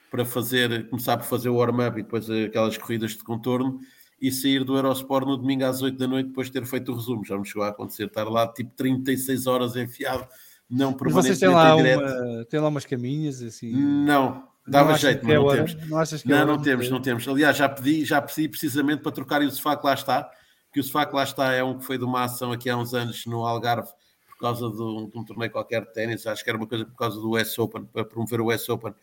para 0.10 0.24
fazer, 0.26 0.88
começar 0.90 1.18
por 1.18 1.26
fazer 1.26 1.50
o 1.50 1.56
warm-up 1.56 2.00
e 2.00 2.04
depois 2.04 2.30
aquelas 2.30 2.78
corridas 2.78 3.12
de 3.12 3.24
contorno 3.24 3.80
e 4.22 4.32
sair 4.32 4.64
do 4.64 4.76
Eurosport 4.76 5.26
no 5.26 5.38
domingo 5.38 5.66
às 5.66 5.82
8 5.82 5.98
da 5.98 6.08
noite 6.08 6.28
depois 6.28 6.48
de 6.48 6.54
ter 6.54 6.66
feito 6.66 6.92
o 6.92 6.96
resumo. 6.96 7.26
Já 7.26 7.38
me 7.38 7.46
chegou 7.46 7.64
a 7.64 7.70
acontecer 7.70 8.08
estar 8.08 8.26
lá 8.26 8.48
tipo 8.48 8.72
36 8.76 9.48
horas 9.48 9.76
enfiado, 9.76 10.28
não 10.70 10.92
Mas 10.92 11.00
permanentemente 11.00 11.28
vocês 11.28 11.40
têm 11.40 11.50
lá, 11.50 11.76
uma, 11.76 12.46
têm 12.46 12.60
lá 12.60 12.68
umas 12.68 12.86
caminhas 12.86 13.42
assim. 13.42 13.72
Não, 13.72 14.48
dava 14.68 14.92
achas 14.92 15.02
jeito, 15.02 15.20
que 15.22 15.28
mas 15.28 15.36
é 15.36 15.38
não 15.38 15.46
hora? 15.46 15.66
temos. 15.66 15.90
Não 15.90 15.98
achas 15.98 16.22
que 16.22 16.32
é 16.32 16.36
Não, 16.36 16.46
não 16.46 16.62
temos, 16.62 16.90
não 16.90 17.02
temos. 17.02 17.28
Aliás, 17.28 17.58
já 17.58 17.70
pedi, 17.70 18.06
já 18.06 18.22
pedi 18.22 18.48
precisamente 18.48 19.02
para 19.02 19.12
trocarem 19.12 19.48
o 19.48 19.52
sofá 19.52 19.76
que 19.76 19.86
lá 19.86 19.94
está, 19.94 20.30
que 20.72 20.80
o 20.80 20.84
sofá 20.84 21.06
que 21.06 21.16
lá 21.16 21.24
está 21.24 21.52
é 21.54 21.64
um 21.64 21.78
que 21.78 21.86
foi 21.86 21.98
de 21.98 22.04
uma 22.04 22.24
ação 22.24 22.52
aqui 22.52 22.70
há 22.70 22.78
uns 22.78 22.94
anos 22.94 23.26
no 23.26 23.46
Algarve 23.46 23.90
por 24.36 24.40
causa 24.40 24.70
de 24.70 24.82
um, 24.82 25.10
de 25.10 25.18
um 25.18 25.24
torneio 25.24 25.52
qualquer 25.52 25.82
de 25.82 25.94
ténis, 25.94 26.28
acho 26.28 26.44
que 26.44 26.50
era 26.50 26.58
uma 26.58 26.68
coisa 26.68 26.86
por 26.86 26.96
causa 26.96 27.20
do 27.20 27.38
US 27.38 27.58
Open, 27.58 27.86
para 27.86 28.04
promover 28.04 28.42
o 28.42 28.54
US 28.54 28.68
Open. 28.68 28.94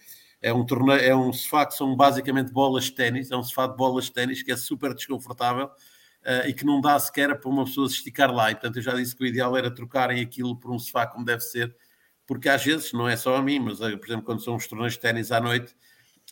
É 0.43 0.52
um 0.52 0.66
torneio, 0.66 1.01
é 1.01 1.14
um 1.14 1.32
sofá 1.32 1.64
que 1.64 1.74
são 1.74 1.94
basicamente 1.97 2.52
bolas 2.52 2.85
de 2.85 2.93
ténis, 2.93 3.31
é 3.31 3.36
um 3.36 3.43
sofá 3.43 3.66
de 3.69 3.77
bolas 3.77 4.06
de 4.06 4.12
ténis 4.12 4.43
que 4.43 4.51
é 4.51 4.56
super 4.56 4.93
desconfortável 4.93 5.70
eh, 6.24 6.48
e 6.48 6.55
que 6.55 6.64
não 6.66 6.81
dá 6.81 6.98
sequer 6.98 7.39
para 7.40 7.48
uma 7.48 7.64
pessoa 7.64 7.89
se 7.89 7.94
esticar 7.97 8.35
lá. 8.35 8.51
E 8.51 8.55
portanto 8.55 8.77
eu 8.77 8.82
já 8.82 8.94
disse 8.94 9.14
que 9.14 9.23
o 9.23 9.27
ideal 9.27 9.56
era 9.56 9.73
trocarem 9.73 10.20
aquilo 10.20 10.56
por 10.56 10.73
um 10.73 10.78
sofá 10.78 11.06
como 11.06 11.24
deve 11.24 11.43
ser, 11.43 11.74
porque 12.27 12.48
às 12.48 12.64
vezes, 12.64 12.93
não 12.93 13.09
é 13.09 13.16
só 13.16 13.36
a 13.36 13.43
mim, 13.43 13.60
mas 13.60 13.81
eh, 13.81 13.97
por 13.97 14.06
exemplo, 14.06 14.24
quando 14.24 14.43
são 14.43 14.56
os 14.56 14.66
torneios 14.66 14.94
de 14.94 15.01
ténis 15.01 15.31
à 15.31 15.40
noite, 15.40 15.77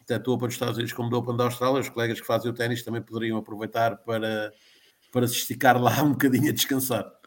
tanto 0.06 0.30
o 0.30 0.34
Open 0.34 0.48
dos 0.48 0.54
Estados 0.56 0.76
Unidos 0.76 0.92
como 0.92 1.14
o 1.14 1.18
Open 1.18 1.36
da 1.36 1.44
Austrália, 1.44 1.80
os 1.80 1.88
colegas 1.88 2.20
que 2.20 2.26
fazem 2.26 2.50
o 2.50 2.54
ténis 2.54 2.82
também 2.82 3.02
poderiam 3.02 3.38
aproveitar 3.38 3.96
para, 3.98 4.52
para 5.12 5.28
se 5.28 5.34
esticar 5.36 5.80
lá 5.80 6.02
um 6.02 6.12
bocadinho 6.12 6.50
a 6.50 6.52
descansar. 6.52 7.19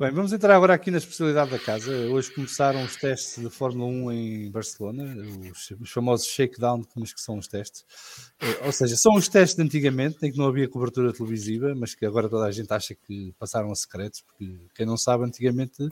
Bem, 0.00 0.10
vamos 0.10 0.32
entrar 0.32 0.56
agora 0.56 0.74
aqui 0.74 0.90
na 0.90 0.98
especialidade 0.98 1.52
da 1.52 1.58
casa. 1.58 1.92
Hoje 2.10 2.28
começaram 2.34 2.82
os 2.82 2.96
testes 2.96 3.40
de 3.40 3.48
Fórmula 3.48 3.88
1 3.88 4.12
em 4.12 4.50
Barcelona, 4.50 5.04
os, 5.52 5.70
os 5.80 5.88
famosos 5.92 6.26
shakedown, 6.26 6.82
mas 6.96 7.12
que 7.12 7.20
são 7.20 7.38
os 7.38 7.46
testes. 7.46 7.84
Eh, 8.42 8.66
Ou 8.66 8.72
seja, 8.72 8.96
são 8.96 9.14
os 9.14 9.28
testes 9.28 9.54
de 9.56 9.62
antigamente, 9.62 10.16
em 10.26 10.32
que 10.32 10.36
não 10.38 10.46
havia 10.48 10.68
cobertura 10.68 11.12
televisiva, 11.12 11.74
mas 11.76 11.94
que 11.94 12.04
agora 12.04 12.28
toda 12.28 12.44
a 12.44 12.50
gente 12.50 12.72
acha 12.72 12.92
que 12.92 13.32
passaram 13.38 13.70
a 13.70 13.74
secretos, 13.76 14.20
porque 14.22 14.56
quem 14.74 14.84
não 14.84 14.96
sabe, 14.96 15.24
antigamente 15.24 15.88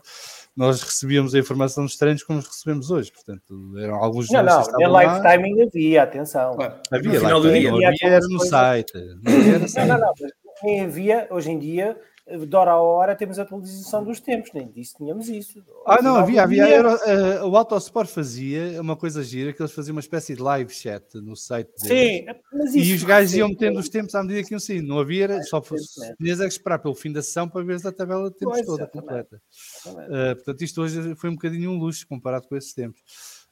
nós 0.57 0.83
recebíamos 0.83 1.33
a 1.37 1.39
informação 1.39 1.85
dos 1.85 1.97
treinos 1.97 2.25
como 2.25 2.41
os 2.41 2.47
recebemos 2.49 2.91
hoje. 2.91 3.13
Portanto, 3.13 3.79
eram 3.79 3.95
alguns 4.03 4.29
Não, 4.31 4.43
não, 4.43 4.61
estavam 4.63 4.91
live 4.91 5.23
timing 5.23 5.63
havia, 5.63 6.03
atenção. 6.03 6.57
Havia 6.91 7.13
No 7.13 7.21
final 7.21 7.41
do 7.41 7.53
dia. 7.53 7.71
não 7.71 7.77
Havia 7.77 7.89
havia 7.89 7.99
era 8.03 8.17
aquelas 8.17 8.25
no 8.25 8.39
coisas- 8.39 8.49
site. 8.49 8.93
Não 9.23 9.33
havia 9.33 9.69
site. 9.69 9.87
não, 9.89 9.99
não, 10.01 10.13
mas 10.21 10.33
nem 10.65 10.81
havia, 10.81 11.29
hoje 11.31 11.51
em 11.53 11.59
dia, 11.61 11.97
de 12.39 12.57
hora 12.57 12.73
a 12.73 12.81
hora 12.81 13.15
temos 13.15 13.39
a 13.39 13.43
atualização 13.43 14.05
dos 14.05 14.21
tempos, 14.21 14.51
nem 14.53 14.69
disso 14.69 14.97
tínhamos 14.97 15.29
isso. 15.29 15.63
Ah, 15.87 16.01
não, 16.03 16.17
havia, 16.17 16.43
havia. 16.43 16.67
era, 16.67 16.93
eh, 17.07 17.43
o 17.43 17.57
Autosport 17.57 18.09
fazia 18.09 18.81
uma 18.81 18.97
coisa 18.97 19.23
gira, 19.23 19.53
que 19.53 19.61
eles 19.61 19.73
faziam 19.73 19.95
uma 19.95 20.01
espécie 20.01 20.35
de 20.35 20.43
live 20.43 20.73
chat 20.73 21.15
no 21.17 21.37
site 21.37 21.71
deles. 21.83 22.35
Sim, 22.35 22.41
mas 22.53 22.75
E 22.75 22.81
isso 22.81 22.95
os 22.97 23.05
gajos 23.05 23.35
iam 23.35 23.49
metendo 23.49 23.79
os 23.79 23.89
tempos 23.89 24.15
à 24.15 24.23
medida 24.23 24.47
que 24.47 24.55
iam 24.55 24.61
saindo. 24.61 24.89
Não 24.89 24.99
havia, 24.99 25.25
era 25.25 25.43
só 25.43 25.61
tinhas 25.61 26.41
é 26.41 26.45
que 26.45 26.53
esperar 26.53 26.79
pelo 26.79 26.95
fim 26.95 27.13
da 27.13 27.23
sessão 27.23 27.49
para 27.49 27.65
veres 27.65 27.85
a 27.87 27.93
tabela 27.93 28.31
de 28.31 28.37
tempos 28.37 28.57
Pois, 28.57 28.67
toda 28.67 28.87
completa. 28.87 29.41
Uh, 29.87 30.35
portanto, 30.37 30.63
isto 30.63 30.83
hoje 30.83 31.15
foi 31.17 31.31
um 31.31 31.35
bocadinho 31.35 31.71
um 31.71 31.79
luxo 31.79 32.07
comparado 32.07 32.47
com 32.49 32.57
esses 32.57 32.73
tempos. 32.73 33.01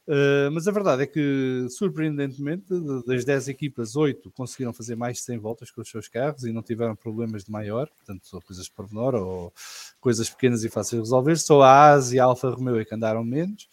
Uh, 0.07 0.51
mas 0.51 0.67
a 0.67 0.71
verdade 0.71 1.03
é 1.03 1.07
que, 1.07 1.67
surpreendentemente, 1.69 2.65
de- 2.67 3.05
das 3.05 3.23
10 3.23 3.47
equipas, 3.47 3.95
8 3.95 4.31
conseguiram 4.31 4.73
fazer 4.73 4.95
mais 4.95 5.17
de 5.17 5.23
100 5.23 5.37
voltas 5.37 5.69
com 5.71 5.81
os 5.81 5.89
seus 5.89 6.07
carros 6.07 6.43
e 6.43 6.51
não 6.51 6.63
tiveram 6.63 6.95
problemas 6.95 7.43
de 7.45 7.51
maior, 7.51 7.87
portanto, 7.89 8.27
são 8.27 8.41
coisas 8.41 8.67
por 8.67 8.87
menor 8.91 9.13
ou 9.15 9.53
coisas 9.99 10.29
pequenas 10.29 10.63
e 10.63 10.69
fáceis 10.69 11.01
de 11.01 11.05
resolver. 11.05 11.37
Só 11.37 11.61
a 11.61 11.93
AS 11.93 12.11
e 12.13 12.19
a 12.19 12.25
Alfa 12.25 12.49
Romeo 12.49 12.79
é 12.79 12.85
que 12.85 12.95
andaram 12.95 13.23
menos. 13.23 13.67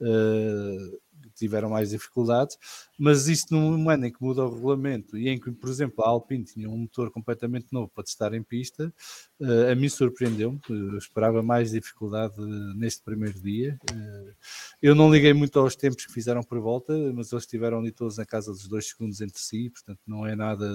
uh, 0.00 1.00
tiveram 1.42 1.70
mais 1.70 1.90
dificuldades, 1.90 2.56
mas 2.96 3.26
isto 3.26 3.52
num 3.52 3.90
ano 3.90 4.06
em 4.06 4.12
que 4.12 4.22
muda 4.22 4.44
o 4.44 4.54
regulamento 4.54 5.18
e 5.18 5.28
em 5.28 5.40
que, 5.40 5.50
por 5.50 5.68
exemplo, 5.68 6.04
a 6.04 6.08
Alpine 6.08 6.44
tinha 6.44 6.70
um 6.70 6.78
motor 6.78 7.10
completamente 7.10 7.66
novo 7.72 7.90
para 7.92 8.04
testar 8.04 8.32
em 8.32 8.42
pista, 8.44 8.94
eh, 9.40 9.72
a 9.72 9.74
mim 9.74 9.88
surpreendeu-me, 9.88 10.60
eu 10.70 10.96
esperava 10.98 11.42
mais 11.42 11.72
dificuldade 11.72 12.34
eh, 12.40 12.74
neste 12.76 13.02
primeiro 13.02 13.40
dia. 13.40 13.76
Eh, 13.92 14.32
eu 14.80 14.94
não 14.94 15.10
liguei 15.10 15.32
muito 15.32 15.58
aos 15.58 15.74
tempos 15.74 16.06
que 16.06 16.12
fizeram 16.12 16.44
por 16.44 16.60
volta, 16.60 16.92
mas 17.12 17.32
eles 17.32 17.42
estiveram 17.42 17.80
ali 17.80 17.90
todos 17.90 18.18
na 18.18 18.24
casa 18.24 18.52
dos 18.52 18.68
dois 18.68 18.88
segundos 18.88 19.20
entre 19.20 19.40
si, 19.40 19.68
portanto 19.68 20.00
não 20.06 20.24
é 20.24 20.36
nada 20.36 20.68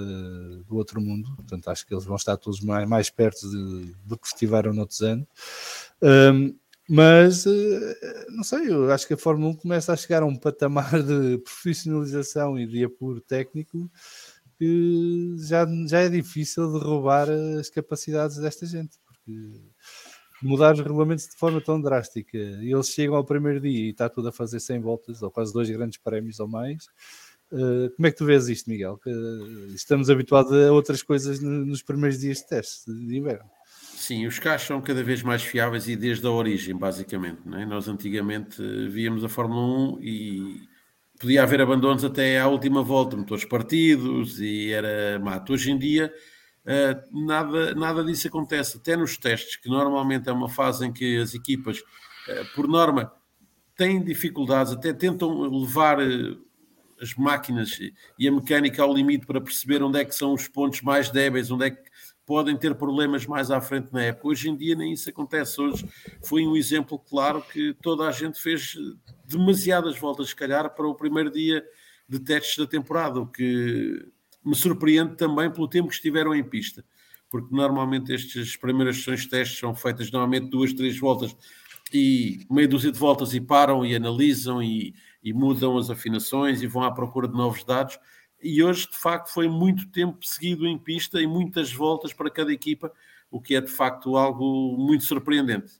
do 0.67 0.75
outro 0.75 0.99
mundo, 0.99 1.33
portanto 1.35 1.69
acho 1.69 1.87
que 1.87 1.93
eles 1.93 2.03
vão 2.03 2.17
estar 2.17 2.35
todos 2.35 2.59
mais, 2.59 2.87
mais 2.89 3.09
perto 3.09 3.47
do 4.05 4.17
que 4.17 4.27
estiveram 4.27 4.73
noutros 4.73 5.01
anos. 5.01 5.25
Um, 6.01 6.53
mas 6.89 7.45
eh, 7.45 8.25
não 8.29 8.43
sei, 8.43 8.71
eu 8.71 8.91
acho 8.91 9.07
que 9.07 9.13
a 9.13 9.17
Fórmula 9.17 9.51
1 9.51 9.55
começa 9.55 9.93
a 9.93 9.97
chegar 9.97 10.23
a 10.23 10.25
um 10.25 10.35
patamar 10.35 11.01
de 11.03 11.37
profissionalização 11.39 12.57
e 12.57 12.65
de 12.65 12.83
apuro 12.83 13.19
técnico 13.21 13.91
que 14.57 15.35
já, 15.39 15.67
já 15.87 15.99
é 16.01 16.09
difícil 16.09 16.71
derrubar 16.71 17.27
as 17.59 17.69
capacidades 17.69 18.37
desta 18.37 18.65
gente, 18.65 18.97
porque 19.05 19.61
mudar 20.41 20.73
os 20.73 20.79
regulamentos 20.79 21.27
de 21.27 21.35
forma 21.35 21.61
tão 21.61 21.81
drástica 21.81 22.37
e 22.37 22.71
eles 22.71 22.89
chegam 22.89 23.15
ao 23.15 23.25
primeiro 23.25 23.59
dia 23.59 23.87
e 23.87 23.89
está 23.89 24.09
tudo 24.09 24.29
a 24.29 24.31
fazer 24.31 24.59
100 24.59 24.81
voltas 24.81 25.21
ou 25.21 25.31
quase 25.31 25.53
dois 25.53 25.69
grandes 25.69 25.97
prémios 25.97 26.39
ou 26.39 26.47
mais. 26.47 26.85
Uh, 27.51 27.89
como 27.95 28.07
é 28.07 28.11
que 28.11 28.17
tu 28.17 28.25
vês 28.25 28.49
isto, 28.49 28.69
Miguel? 28.69 28.97
Que 28.97 29.09
estamos 29.73 30.09
habituados 30.09 30.51
a 30.51 30.71
outras 30.71 31.01
coisas 31.01 31.39
nos 31.39 31.81
primeiros 31.81 32.19
dias 32.19 32.39
de 32.39 32.47
teste 32.47 32.91
de 32.91 33.17
inverno. 33.17 33.49
Sim, 34.07 34.25
os 34.25 34.39
carros 34.39 34.61
são 34.61 34.79
cada 34.79 35.03
vez 35.03 35.21
mais 35.21 35.43
fiáveis 35.43 35.85
e 35.89 35.93
desde 35.93 36.25
a 36.25 36.31
origem, 36.31 36.73
basicamente. 36.73 37.41
É? 37.53 37.65
Nós 37.65 37.89
antigamente 37.89 38.55
víamos 38.87 39.21
a 39.21 39.27
Fórmula 39.27 39.97
1 39.97 39.99
e 40.01 40.61
podia 41.19 41.43
haver 41.43 41.59
abandonos 41.59 42.05
até 42.05 42.39
à 42.39 42.47
última 42.47 42.81
volta, 42.81 43.17
motores 43.17 43.43
partidos 43.43 44.39
e 44.39 44.71
era 44.71 45.19
mato. 45.19 45.51
Hoje 45.51 45.71
em 45.71 45.77
dia 45.77 46.13
uh, 46.63 47.25
nada, 47.25 47.75
nada 47.75 48.01
disso 48.01 48.29
acontece, 48.29 48.77
até 48.77 48.95
nos 48.95 49.17
testes, 49.17 49.57
que 49.57 49.67
normalmente 49.67 50.29
é 50.29 50.31
uma 50.31 50.47
fase 50.47 50.85
em 50.87 50.93
que 50.93 51.17
as 51.17 51.33
equipas, 51.33 51.79
uh, 51.79 52.55
por 52.55 52.65
norma, 52.65 53.11
têm 53.75 54.01
dificuldades, 54.01 54.71
até 54.71 54.93
tentam 54.93 55.41
levar 55.41 55.97
as 57.01 57.13
máquinas 57.15 57.77
e 58.17 58.25
a 58.25 58.31
mecânica 58.31 58.81
ao 58.81 58.93
limite 58.93 59.25
para 59.25 59.41
perceber 59.41 59.83
onde 59.83 59.99
é 59.99 60.05
que 60.05 60.15
são 60.15 60.33
os 60.33 60.47
pontos 60.47 60.81
mais 60.81 61.09
débeis, 61.09 61.51
onde 61.51 61.65
é 61.65 61.71
que 61.71 61.81
podem 62.27 62.57
ter 62.57 62.75
problemas 62.75 63.25
mais 63.25 63.49
à 63.49 63.61
frente 63.61 63.87
na 63.91 64.03
época. 64.03 64.27
Hoje 64.27 64.49
em 64.49 64.55
dia 64.55 64.75
nem 64.75 64.91
isso 64.91 65.09
acontece. 65.09 65.59
Hoje 65.61 65.87
foi 66.21 66.45
um 66.45 66.57
exemplo 66.57 66.99
claro 66.99 67.41
que 67.41 67.73
toda 67.81 68.05
a 68.05 68.11
gente 68.11 68.39
fez 68.39 68.75
demasiadas 69.25 69.97
voltas, 69.97 70.27
se 70.27 70.35
calhar, 70.35 70.69
para 70.75 70.85
o 70.85 70.93
primeiro 70.93 71.31
dia 71.31 71.65
de 72.07 72.19
testes 72.19 72.57
da 72.57 72.67
temporada, 72.67 73.21
o 73.21 73.25
que 73.25 74.05
me 74.43 74.55
surpreende 74.55 75.15
também 75.15 75.49
pelo 75.49 75.69
tempo 75.69 75.87
que 75.87 75.95
estiveram 75.95 76.35
em 76.35 76.43
pista, 76.43 76.83
porque 77.29 77.53
normalmente 77.55 78.13
estas 78.13 78.57
primeiras 78.57 78.97
sessões 78.97 79.21
de 79.21 79.29
testes 79.29 79.59
são 79.59 79.73
feitas 79.73 80.11
normalmente 80.11 80.49
duas, 80.49 80.73
três 80.73 80.99
voltas 80.99 81.35
e 81.93 82.45
meia 82.51 82.67
dúzia 82.67 82.91
de 82.91 82.99
voltas 82.99 83.33
e 83.33 83.39
param 83.39 83.85
e 83.85 83.95
analisam 83.95 84.61
e, 84.61 84.93
e 85.23 85.31
mudam 85.31 85.77
as 85.77 85.89
afinações 85.89 86.61
e 86.61 86.67
vão 86.67 86.83
à 86.83 86.91
procura 86.91 87.27
de 87.27 87.35
novos 87.35 87.63
dados 87.63 87.97
e 88.41 88.63
hoje 88.63 88.89
de 88.89 88.97
facto 88.97 89.29
foi 89.29 89.47
muito 89.47 89.89
tempo 89.89 90.25
seguido 90.25 90.67
em 90.67 90.77
pista 90.77 91.19
e 91.21 91.27
muitas 91.27 91.71
voltas 91.71 92.13
para 92.13 92.29
cada 92.29 92.51
equipa, 92.51 92.91
o 93.31 93.41
que 93.41 93.55
é 93.55 93.61
de 93.61 93.71
facto 93.71 94.15
algo 94.15 94.77
muito 94.77 95.03
surpreendente. 95.03 95.73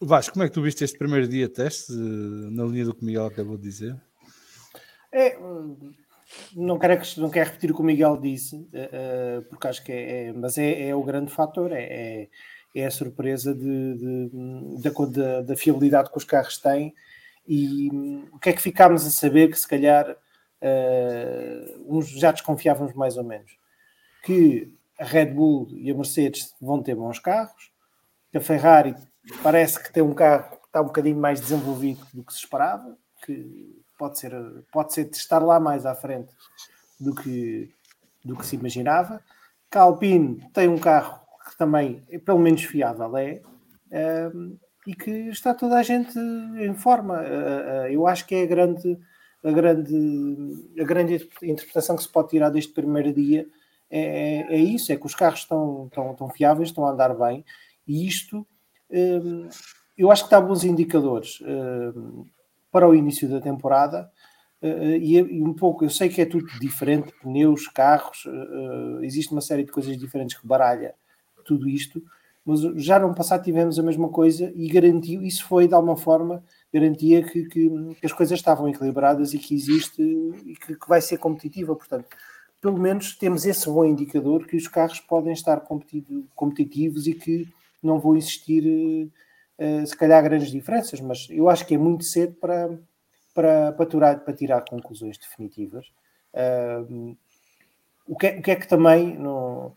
Vasco, 0.00 0.32
como 0.32 0.44
é 0.44 0.48
que 0.48 0.54
tu 0.54 0.62
viste 0.62 0.82
este 0.82 0.98
primeiro 0.98 1.28
dia 1.28 1.46
de 1.46 1.54
teste, 1.54 1.92
na 1.92 2.64
linha 2.64 2.84
do 2.84 2.94
que 2.94 3.02
o 3.02 3.04
Miguel 3.04 3.26
acabou 3.26 3.56
de 3.56 3.62
dizer? 3.62 3.96
É, 5.12 5.38
não, 6.56 6.78
quero, 6.78 7.00
não 7.18 7.30
quero 7.30 7.50
repetir 7.50 7.70
o 7.70 7.74
que 7.74 7.80
o 7.80 7.84
Miguel 7.84 8.16
disse, 8.16 8.56
uh, 8.56 9.42
porque 9.48 9.68
acho 9.68 9.84
que 9.84 9.92
é, 9.92 10.28
é 10.28 10.32
mas 10.32 10.58
é, 10.58 10.88
é, 10.88 10.94
o 10.94 11.04
grande 11.04 11.30
fator, 11.30 11.70
é, 11.72 11.82
é, 11.82 12.28
é 12.74 12.86
a 12.86 12.90
surpresa 12.90 13.54
de, 13.54 13.94
de, 13.94 14.30
de, 14.80 15.10
da, 15.12 15.42
da 15.42 15.56
fiabilidade 15.56 16.10
que 16.10 16.18
os 16.18 16.24
carros 16.24 16.58
têm 16.58 16.94
e 17.46 17.90
um, 17.92 18.28
o 18.32 18.38
que 18.38 18.50
é 18.50 18.52
que 18.52 18.62
ficámos 18.62 19.06
a 19.06 19.10
saber 19.10 19.50
que 19.50 19.58
se 19.58 19.68
calhar 19.68 20.16
uh, 20.62 21.96
uns 21.96 22.08
já 22.08 22.30
desconfiávamos 22.30 22.94
mais 22.94 23.16
ou 23.16 23.24
menos 23.24 23.50
que 24.22 24.72
a 24.98 25.04
Red 25.04 25.26
Bull 25.26 25.68
e 25.72 25.90
a 25.90 25.94
Mercedes 25.94 26.54
vão 26.60 26.82
ter 26.82 26.94
bons 26.94 27.18
carros, 27.18 27.72
que 28.30 28.38
a 28.38 28.40
Ferrari 28.40 28.94
parece 29.42 29.82
que 29.82 29.92
tem 29.92 30.02
um 30.02 30.14
carro 30.14 30.56
que 30.56 30.66
está 30.66 30.80
um 30.80 30.86
bocadinho 30.86 31.16
mais 31.16 31.40
desenvolvido 31.40 32.06
do 32.14 32.24
que 32.24 32.32
se 32.32 32.38
esperava, 32.38 32.96
que 33.24 33.82
pode 33.98 34.18
ser, 34.18 34.32
pode 34.72 34.92
ser 34.92 35.04
de 35.04 35.16
estar 35.16 35.40
lá 35.40 35.58
mais 35.58 35.84
à 35.84 35.94
frente 35.94 36.32
do 36.98 37.14
que, 37.14 37.72
do 38.24 38.36
que 38.36 38.46
se 38.46 38.56
imaginava. 38.56 39.20
Que 39.70 39.78
a 39.78 39.82
Alpine 39.82 40.48
tem 40.52 40.68
um 40.68 40.78
carro 40.78 41.20
que 41.48 41.56
também, 41.56 42.02
é 42.08 42.18
pelo 42.18 42.38
menos 42.38 42.62
fiável 42.62 43.16
é, 43.16 44.30
um, 44.34 44.56
e 44.86 44.94
que 44.94 45.10
está 45.28 45.52
toda 45.54 45.76
a 45.76 45.82
gente 45.82 46.18
em 46.18 46.74
forma. 46.74 47.20
Uh, 47.20 47.22
uh, 47.22 47.86
eu 47.88 48.06
acho 48.06 48.26
que 48.26 48.34
é 48.34 48.42
a 48.42 48.46
grande 48.46 48.98
a 49.44 49.50
grande, 49.50 50.72
a 50.78 50.84
grande 50.84 51.28
interpretação 51.42 51.96
que 51.96 52.02
se 52.02 52.08
pode 52.08 52.28
tirar 52.28 52.50
deste 52.50 52.72
primeiro 52.72 53.12
dia 53.12 53.46
é, 53.90 54.54
é 54.54 54.56
isso, 54.56 54.92
é 54.92 54.96
que 54.96 55.06
os 55.06 55.14
carros 55.14 55.40
estão, 55.40 55.86
estão, 55.86 56.12
estão 56.12 56.30
fiáveis, 56.30 56.68
estão 56.68 56.86
a 56.86 56.92
andar 56.92 57.14
bem, 57.14 57.44
e 57.86 58.06
isto 58.06 58.46
hum, 58.90 59.48
eu 59.98 60.10
acho 60.10 60.22
que 60.22 60.28
está 60.28 60.40
bons 60.40 60.64
indicadores 60.64 61.40
hum, 61.42 62.24
para 62.70 62.88
o 62.88 62.94
início 62.94 63.28
da 63.28 63.40
temporada, 63.40 64.10
Uh, 64.62 64.94
e, 64.94 65.16
e, 65.16 65.42
um 65.42 65.52
pouco, 65.52 65.84
eu 65.84 65.90
sei 65.90 66.08
que 66.08 66.20
é 66.20 66.24
tudo 66.24 66.46
diferente, 66.60 67.12
pneus, 67.20 67.66
carros, 67.66 68.24
uh, 68.26 69.02
existe 69.02 69.32
uma 69.32 69.40
série 69.40 69.64
de 69.64 69.72
coisas 69.72 69.98
diferentes 69.98 70.38
que 70.38 70.46
baralha 70.46 70.94
tudo 71.44 71.68
isto, 71.68 72.00
mas 72.44 72.60
já 72.76 72.96
no 72.96 73.12
passado 73.12 73.42
tivemos 73.42 73.76
a 73.76 73.82
mesma 73.82 74.08
coisa 74.08 74.52
e 74.54 74.68
garantiu, 74.68 75.20
isso 75.22 75.44
foi 75.46 75.66
de 75.66 75.74
alguma 75.74 75.96
forma 75.96 76.44
garantia 76.72 77.22
que, 77.22 77.44
que, 77.44 77.68
que, 77.68 78.06
as 78.06 78.12
coisas 78.12 78.38
estavam 78.38 78.68
equilibradas 78.68 79.34
e 79.34 79.38
que 79.38 79.54
existe 79.54 80.02
e 80.02 80.54
que, 80.56 80.74
que, 80.74 80.88
vai 80.88 81.00
ser 81.00 81.18
competitiva. 81.18 81.76
Portanto, 81.76 82.06
pelo 82.60 82.78
menos 82.78 83.16
temos 83.16 83.44
esse 83.44 83.66
bom 83.66 83.84
indicador 83.84 84.46
que 84.46 84.56
os 84.56 84.66
carros 84.68 85.00
podem 85.00 85.32
estar 85.32 85.62
competitivos 86.34 87.06
e 87.06 87.14
que 87.14 87.48
não 87.82 88.00
vão 88.00 88.16
existir, 88.16 89.10
uh, 89.58 89.86
se 89.86 89.96
calhar, 89.96 90.22
grandes 90.22 90.50
diferenças. 90.50 91.00
Mas 91.00 91.28
eu 91.30 91.48
acho 91.48 91.66
que 91.66 91.74
é 91.74 91.78
muito 91.78 92.04
cedo 92.04 92.34
para, 92.34 92.78
para, 93.34 93.72
para, 93.72 93.86
tirar, 93.86 94.20
para 94.20 94.34
tirar 94.34 94.64
conclusões 94.64 95.18
definitivas. 95.18 95.86
Uh, 96.32 97.16
o, 98.06 98.16
que, 98.16 98.28
o 98.28 98.42
que 98.42 98.50
é 98.50 98.56
que 98.56 98.68
também, 98.68 99.18
no, 99.18 99.74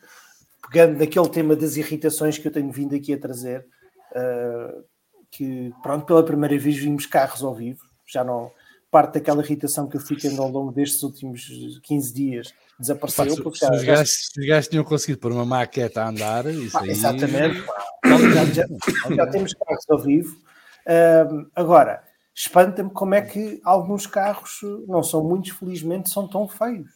pegando 0.72 0.98
naquele 0.98 1.30
tema 1.30 1.56
das 1.56 1.76
irritações 1.76 2.38
que 2.38 2.48
eu 2.48 2.52
tenho 2.52 2.72
vindo 2.72 2.96
aqui 2.96 3.14
a 3.14 3.20
trazer. 3.20 3.66
Uh, 4.12 4.95
que, 5.36 5.74
pronto, 5.82 6.06
pela 6.06 6.24
primeira 6.24 6.58
vez 6.58 6.78
vimos 6.78 7.06
carros 7.06 7.44
ao 7.44 7.54
vivo, 7.54 7.84
já 8.06 8.24
não 8.24 8.52
parte 8.90 9.16
daquela 9.16 9.44
irritação 9.44 9.88
que 9.88 9.98
eu 9.98 10.02
fui 10.02 10.16
tendo 10.16 10.42
ao 10.42 10.50
longo 10.50 10.72
destes 10.72 11.04
últimos 11.04 11.80
15 11.84 12.14
dias 12.14 12.54
desapareceu. 12.80 13.36
Pá, 13.38 13.44
porque 13.44 13.60
se, 13.60 13.72
os 13.72 13.84
gajos, 13.84 14.30
se 14.32 14.40
os 14.40 14.48
gajos 14.48 14.68
tinham 14.68 14.84
conseguido 14.84 15.20
pôr 15.20 15.32
uma 15.32 15.46
maqueta 15.46 16.04
a 16.04 16.10
andar, 16.10 16.46
isso 16.46 16.78
aí... 16.78 16.90
Exatamente, 16.90 17.64
já, 18.06 18.46
já, 18.46 19.16
já, 19.16 19.28
temos 19.28 19.54
carros 19.54 19.86
ao 19.90 20.00
vivo. 20.00 20.36
Uh, 20.86 21.50
agora, 21.56 22.04
espanta-me 22.34 22.90
como 22.90 23.16
é 23.16 23.22
que 23.22 23.62
alguns 23.64 24.06
carros, 24.06 24.60
não 24.88 25.04
são 25.04 25.24
muitos, 25.24 25.52
felizmente, 25.52 26.10
são 26.10 26.28
tão 26.28 26.48
feios. 26.48 26.92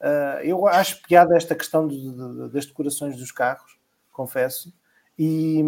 Uh, 0.00 0.40
eu 0.42 0.66
acho 0.66 1.02
piada 1.02 1.36
esta 1.36 1.54
questão 1.54 1.86
de, 1.86 1.96
de, 1.96 2.48
das 2.50 2.66
decorações 2.66 3.16
dos 3.16 3.30
carros, 3.30 3.78
confesso, 4.10 4.72
e, 5.18 5.62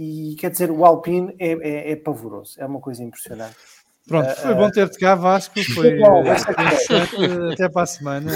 e 0.00 0.36
quer 0.36 0.52
dizer, 0.52 0.70
o 0.70 0.84
Alpine 0.84 1.34
é, 1.40 1.50
é, 1.54 1.90
é 1.90 1.96
pavoroso, 1.96 2.54
é 2.60 2.64
uma 2.64 2.78
coisa 2.78 3.02
impressionante. 3.02 3.56
Pronto, 4.06 4.32
foi 4.36 4.52
uh, 4.52 4.56
bom 4.56 4.70
ter-te 4.70 4.96
cá, 4.96 5.16
Vasco. 5.16 5.60
Foi 5.74 5.98
bom, 5.98 6.22
até 7.52 7.68
para 7.68 7.82
a 7.82 7.86
semana. 7.86 8.30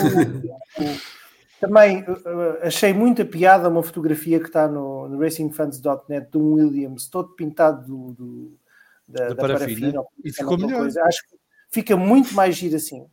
Também 1.60 2.02
uh, 2.02 2.59
achei 2.62 2.93
muita 2.93 3.24
piada 3.24 3.68
uma 3.68 3.82
fotografia 3.82 4.39
que 4.39 4.48
está 4.48 4.68
no, 4.68 5.09
no 5.09 5.18
racingfans.net 5.20 6.30
de 6.30 6.36
um 6.36 6.55
Williams 6.55 7.06
todo 7.06 7.34
pintado 7.36 7.86
do, 7.86 8.12
do 8.12 8.59
da, 9.09 9.28
da, 9.28 9.34
parafina. 9.36 9.93
parafina 9.93 10.05
e 10.22 10.32
ficou 10.32 10.59
melhor. 10.59 10.80
Coisa. 10.80 11.02
Acho 11.05 11.22
que 11.22 11.36
fica 11.70 11.97
muito 11.97 12.34
mais 12.34 12.56
giro 12.56 12.76
assim. 12.76 13.06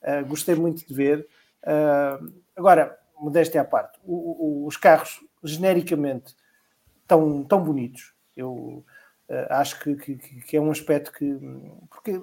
Uh, 0.00 0.24
gostei 0.26 0.54
muito 0.54 0.86
de 0.86 0.94
ver. 0.94 1.26
Uh, 1.64 2.32
agora, 2.56 2.96
modéstia 3.20 3.60
à 3.60 3.64
parte, 3.64 3.98
o, 4.04 4.62
o, 4.62 4.66
os 4.66 4.76
carros 4.78 5.20
genericamente 5.42 6.34
tão, 7.06 7.42
tão 7.44 7.62
bonitos. 7.62 8.14
Eu 8.36 8.84
uh, 9.28 9.46
acho 9.50 9.80
que, 9.80 9.94
que, 9.96 10.16
que, 10.16 10.56
é 10.56 10.60
um 10.60 10.70
aspecto 10.70 11.12
que. 11.12 11.38
Porque 11.90 12.20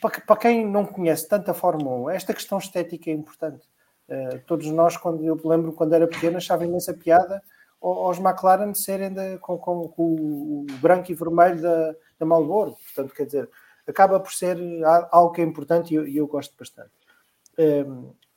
para, 0.00 0.20
para 0.20 0.36
quem 0.36 0.66
não 0.66 0.84
conhece 0.84 1.28
tanta 1.28 1.54
Fórmula 1.54 1.96
1, 2.06 2.10
esta 2.10 2.34
questão 2.34 2.58
estética 2.58 3.10
é 3.10 3.14
importante. 3.14 3.66
Uh, 4.08 4.38
todos 4.46 4.66
nós, 4.68 4.96
quando 4.96 5.24
eu 5.24 5.40
lembro 5.44 5.72
quando 5.72 5.94
era 5.94 6.06
pequeno, 6.06 6.36
achava 6.36 6.64
imensa 6.64 6.92
piada 6.92 7.42
aos 7.82 8.18
McLaren 8.18 8.74
serem 8.74 9.12
de, 9.12 9.38
com, 9.38 9.58
com, 9.58 9.88
com, 9.88 10.14
o 10.14 10.66
branco 10.80 11.10
e 11.10 11.14
vermelho 11.14 11.60
da, 11.60 11.94
da 12.18 12.24
Marlboro. 12.24 12.76
Portanto, 12.84 13.14
quer 13.14 13.26
dizer, 13.26 13.50
acaba 13.86 14.20
por 14.20 14.32
ser 14.32 14.56
algo 15.10 15.32
que 15.32 15.40
é 15.40 15.44
importante 15.44 15.92
e 15.92 15.96
eu, 15.96 16.06
eu 16.06 16.26
gosto 16.26 16.54
bastante. 16.56 16.92
Um, 17.58 17.62
eh, 17.62 17.86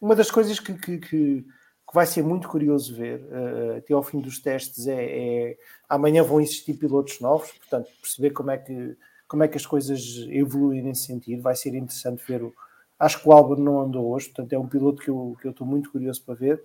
uma 0.02 0.16
das 0.16 0.32
coisas 0.32 0.60
que, 0.60 0.74
que, 0.74 0.98
que, 0.98 1.46
que 1.88 1.94
vai 1.94 2.06
ser 2.06 2.24
muito 2.24 2.48
curioso 2.48 2.96
ver 2.96 3.22
uh, 3.22 3.78
até 3.78 3.94
ao 3.94 4.04
fim 4.04 4.20
dos 4.20 4.40
testes 4.40 4.88
é, 4.88 5.04
é, 5.04 5.58
amanhã 5.88 6.24
vão 6.24 6.42
existir 6.42 6.74
pilotos 6.74 7.20
novos, 7.20 7.52
portanto 7.52 7.90
perceber 8.02 8.32
como 8.32 8.52
é 8.52 8.58
que 8.58 8.98
como 9.28 9.44
é 9.44 9.48
que 9.48 9.58
as 9.58 9.66
coisas 9.66 10.00
evoluem 10.30 10.84
nesse 10.84 11.06
sentido, 11.06 11.42
vai 11.42 11.56
ser 11.56 11.74
interessante 11.76 12.24
ver 12.28 12.44
o, 12.44 12.54
acho 13.00 13.22
que 13.22 13.28
o 13.28 13.32
Albon 13.32 13.56
não 13.56 13.82
andou 13.82 14.12
hoje, 14.12 14.28
portanto 14.28 14.54
é 14.54 14.60
um 14.60 14.68
piloto 14.68 15.02
que 15.02 15.10
eu, 15.10 15.36
que 15.42 15.48
eu 15.48 15.52
estou 15.52 15.66
muito 15.66 15.92
curioso 15.92 16.24
para 16.24 16.36
ver. 16.36 16.64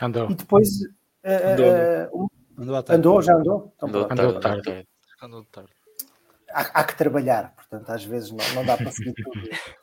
Andou. 0.00 0.30
E 0.30 0.34
depois 0.34 0.68
uh, 0.82 1.52
andou, 1.52 1.66
uh, 1.66 2.30
andou, 2.58 2.84
andou, 2.88 3.22
já 3.22 3.34
andou? 3.34 3.72
Então, 3.76 3.88
andou, 3.88 4.08
andou 4.10 4.40
tarde, 4.40 4.86
andou 5.22 5.44
tarde. 5.44 5.70
Há, 6.50 6.80
há, 6.80 6.84
que 6.84 6.96
trabalhar, 6.98 7.54
portanto 7.54 7.88
às 7.90 8.04
vezes 8.04 8.30
não, 8.30 8.54
não 8.54 8.64
dá 8.64 8.76
para 8.76 8.90
seguir 8.90 9.14
tudo 9.14 9.40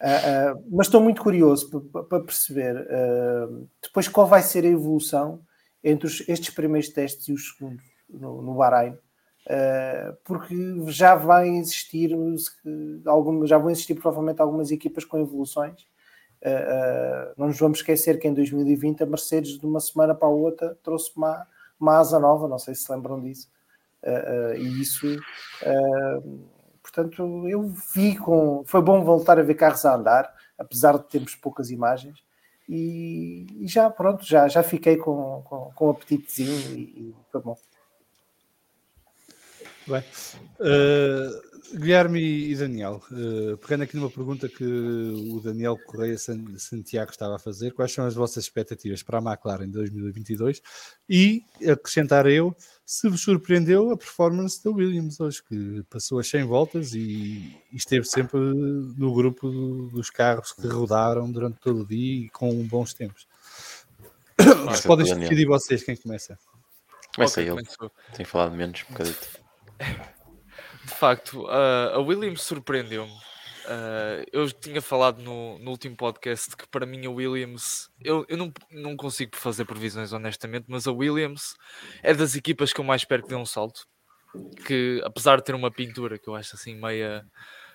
Uh, 0.00 0.54
uh, 0.56 0.64
mas 0.70 0.86
estou 0.86 1.00
muito 1.00 1.20
curioso 1.20 1.82
para 2.08 2.20
perceber 2.20 2.74
uh, 2.74 3.68
depois 3.82 4.08
qual 4.08 4.26
vai 4.26 4.40
ser 4.40 4.64
a 4.64 4.68
evolução 4.68 5.42
entre 5.84 6.06
os, 6.06 6.26
estes 6.26 6.54
primeiros 6.54 6.88
testes 6.88 7.28
e 7.28 7.32
os 7.34 7.50
segundos. 7.50 7.84
no, 8.08 8.40
no 8.40 8.54
Bahrein, 8.54 8.96
porque 10.24 10.54
já 10.88 11.14
vai 11.14 11.48
existir 11.48 12.12
algum, 13.06 13.46
já 13.46 13.58
vão 13.58 13.70
existir 13.70 13.94
provavelmente 13.94 14.40
algumas 14.40 14.70
equipas 14.70 15.04
com 15.04 15.18
evoluções. 15.18 15.86
Não 17.36 17.48
nos 17.48 17.58
vamos 17.58 17.78
esquecer 17.78 18.18
que 18.18 18.28
em 18.28 18.34
2020 18.34 19.02
a 19.02 19.06
Mercedes 19.06 19.58
de 19.58 19.66
uma 19.66 19.80
semana 19.80 20.14
para 20.14 20.28
a 20.28 20.30
outra 20.30 20.78
trouxe 20.82 21.10
uma, 21.16 21.46
uma 21.78 21.98
asa 21.98 22.18
nova, 22.18 22.46
não 22.46 22.58
sei 22.58 22.74
se 22.74 22.84
se 22.84 22.92
lembram 22.92 23.20
disso. 23.20 23.48
e 24.56 24.80
isso 24.80 25.06
portanto 26.90 27.48
eu 27.48 27.72
vi 27.94 28.16
com 28.16 28.62
foi 28.66 28.82
bom 28.82 29.04
voltar 29.04 29.38
a 29.38 29.42
ver 29.42 29.54
carros 29.54 29.84
a 29.84 29.94
andar 29.94 30.34
apesar 30.58 30.98
de 30.98 31.08
termos 31.08 31.34
poucas 31.34 31.70
imagens 31.70 32.22
e, 32.70 33.46
e 33.58 33.66
já 33.66 33.90
pronto, 33.90 34.24
já, 34.24 34.46
já 34.46 34.62
fiquei 34.62 34.96
com, 34.96 35.42
com, 35.44 35.72
com 35.74 35.86
um 35.88 35.90
apetitezinho 35.90 36.78
e, 36.78 36.80
e 36.80 37.14
foi 37.32 37.40
bom. 37.40 37.56
Bem, 39.88 40.04
uh, 40.60 41.76
Guilherme 41.76 42.20
e 42.20 42.54
Daniel, 42.54 43.02
uh, 43.10 43.56
pegando 43.56 43.82
aqui 43.82 43.96
numa 43.96 44.10
pergunta 44.10 44.48
que 44.48 44.64
o 44.64 45.40
Daniel 45.40 45.76
Correia 45.84 46.16
Santiago 46.16 47.10
estava 47.10 47.34
a 47.34 47.40
fazer, 47.40 47.72
quais 47.72 47.92
são 47.92 48.06
as 48.06 48.14
vossas 48.14 48.44
expectativas 48.44 49.02
para 49.02 49.18
a 49.18 49.22
McLaren 49.22 49.64
em 49.64 49.70
2022? 49.70 50.62
E 51.08 51.42
acrescentar 51.68 52.26
eu, 52.28 52.54
se 52.90 53.08
vos 53.08 53.20
surpreendeu 53.20 53.92
a 53.92 53.96
performance 53.96 54.60
da 54.64 54.68
Williams 54.68 55.20
hoje, 55.20 55.40
que 55.44 55.80
passou 55.88 56.18
as 56.18 56.28
100 56.28 56.42
voltas 56.42 56.92
e, 56.92 57.56
e 57.70 57.76
esteve 57.76 58.04
sempre 58.04 58.40
no 58.40 59.14
grupo 59.14 59.48
dos 59.92 60.10
carros 60.10 60.52
que 60.52 60.66
rodaram 60.66 61.30
durante 61.30 61.60
todo 61.60 61.82
o 61.82 61.86
dia 61.86 62.24
e 62.24 62.30
com 62.30 62.52
bons 62.66 62.92
tempos. 62.92 63.28
Mas 64.66 64.80
podem 64.80 65.06
decidir 65.06 65.46
vocês 65.46 65.84
quem 65.84 65.94
começa. 65.94 66.36
Começa 67.14 67.40
okay, 67.40 67.52
ele. 67.52 67.90
Tenho 68.12 68.28
falado 68.28 68.56
menos 68.56 68.82
um 68.82 68.92
bocadinho. 68.92 69.16
De 70.82 70.90
facto, 70.90 71.44
uh, 71.44 71.94
a 71.94 71.98
Williams 72.00 72.42
surpreendeu-me. 72.42 73.16
Uh, 73.64 74.24
eu 74.32 74.50
tinha 74.50 74.80
falado 74.80 75.22
no, 75.22 75.58
no, 75.58 75.70
último 75.70 75.96
podcast 75.96 76.56
que 76.56 76.66
para 76.68 76.86
mim 76.86 77.04
a 77.06 77.10
Williams, 77.10 77.90
eu, 78.00 78.24
eu 78.28 78.36
não, 78.36 78.52
não 78.70 78.96
consigo 78.96 79.36
fazer 79.36 79.64
previsões 79.64 80.12
honestamente, 80.12 80.66
mas 80.68 80.86
a 80.86 80.92
Williams 80.92 81.54
é 82.02 82.14
das 82.14 82.34
equipas 82.34 82.72
que 82.72 82.80
eu 82.80 82.84
mais 82.84 83.02
espero 83.02 83.22
que 83.22 83.28
dê 83.28 83.34
um 83.34 83.46
salto. 83.46 83.86
Que 84.66 85.00
apesar 85.04 85.36
de 85.36 85.44
ter 85.44 85.54
uma 85.54 85.70
pintura 85.70 86.18
que 86.18 86.28
eu 86.28 86.34
acho 86.34 86.54
assim 86.54 86.74
meia 86.74 87.26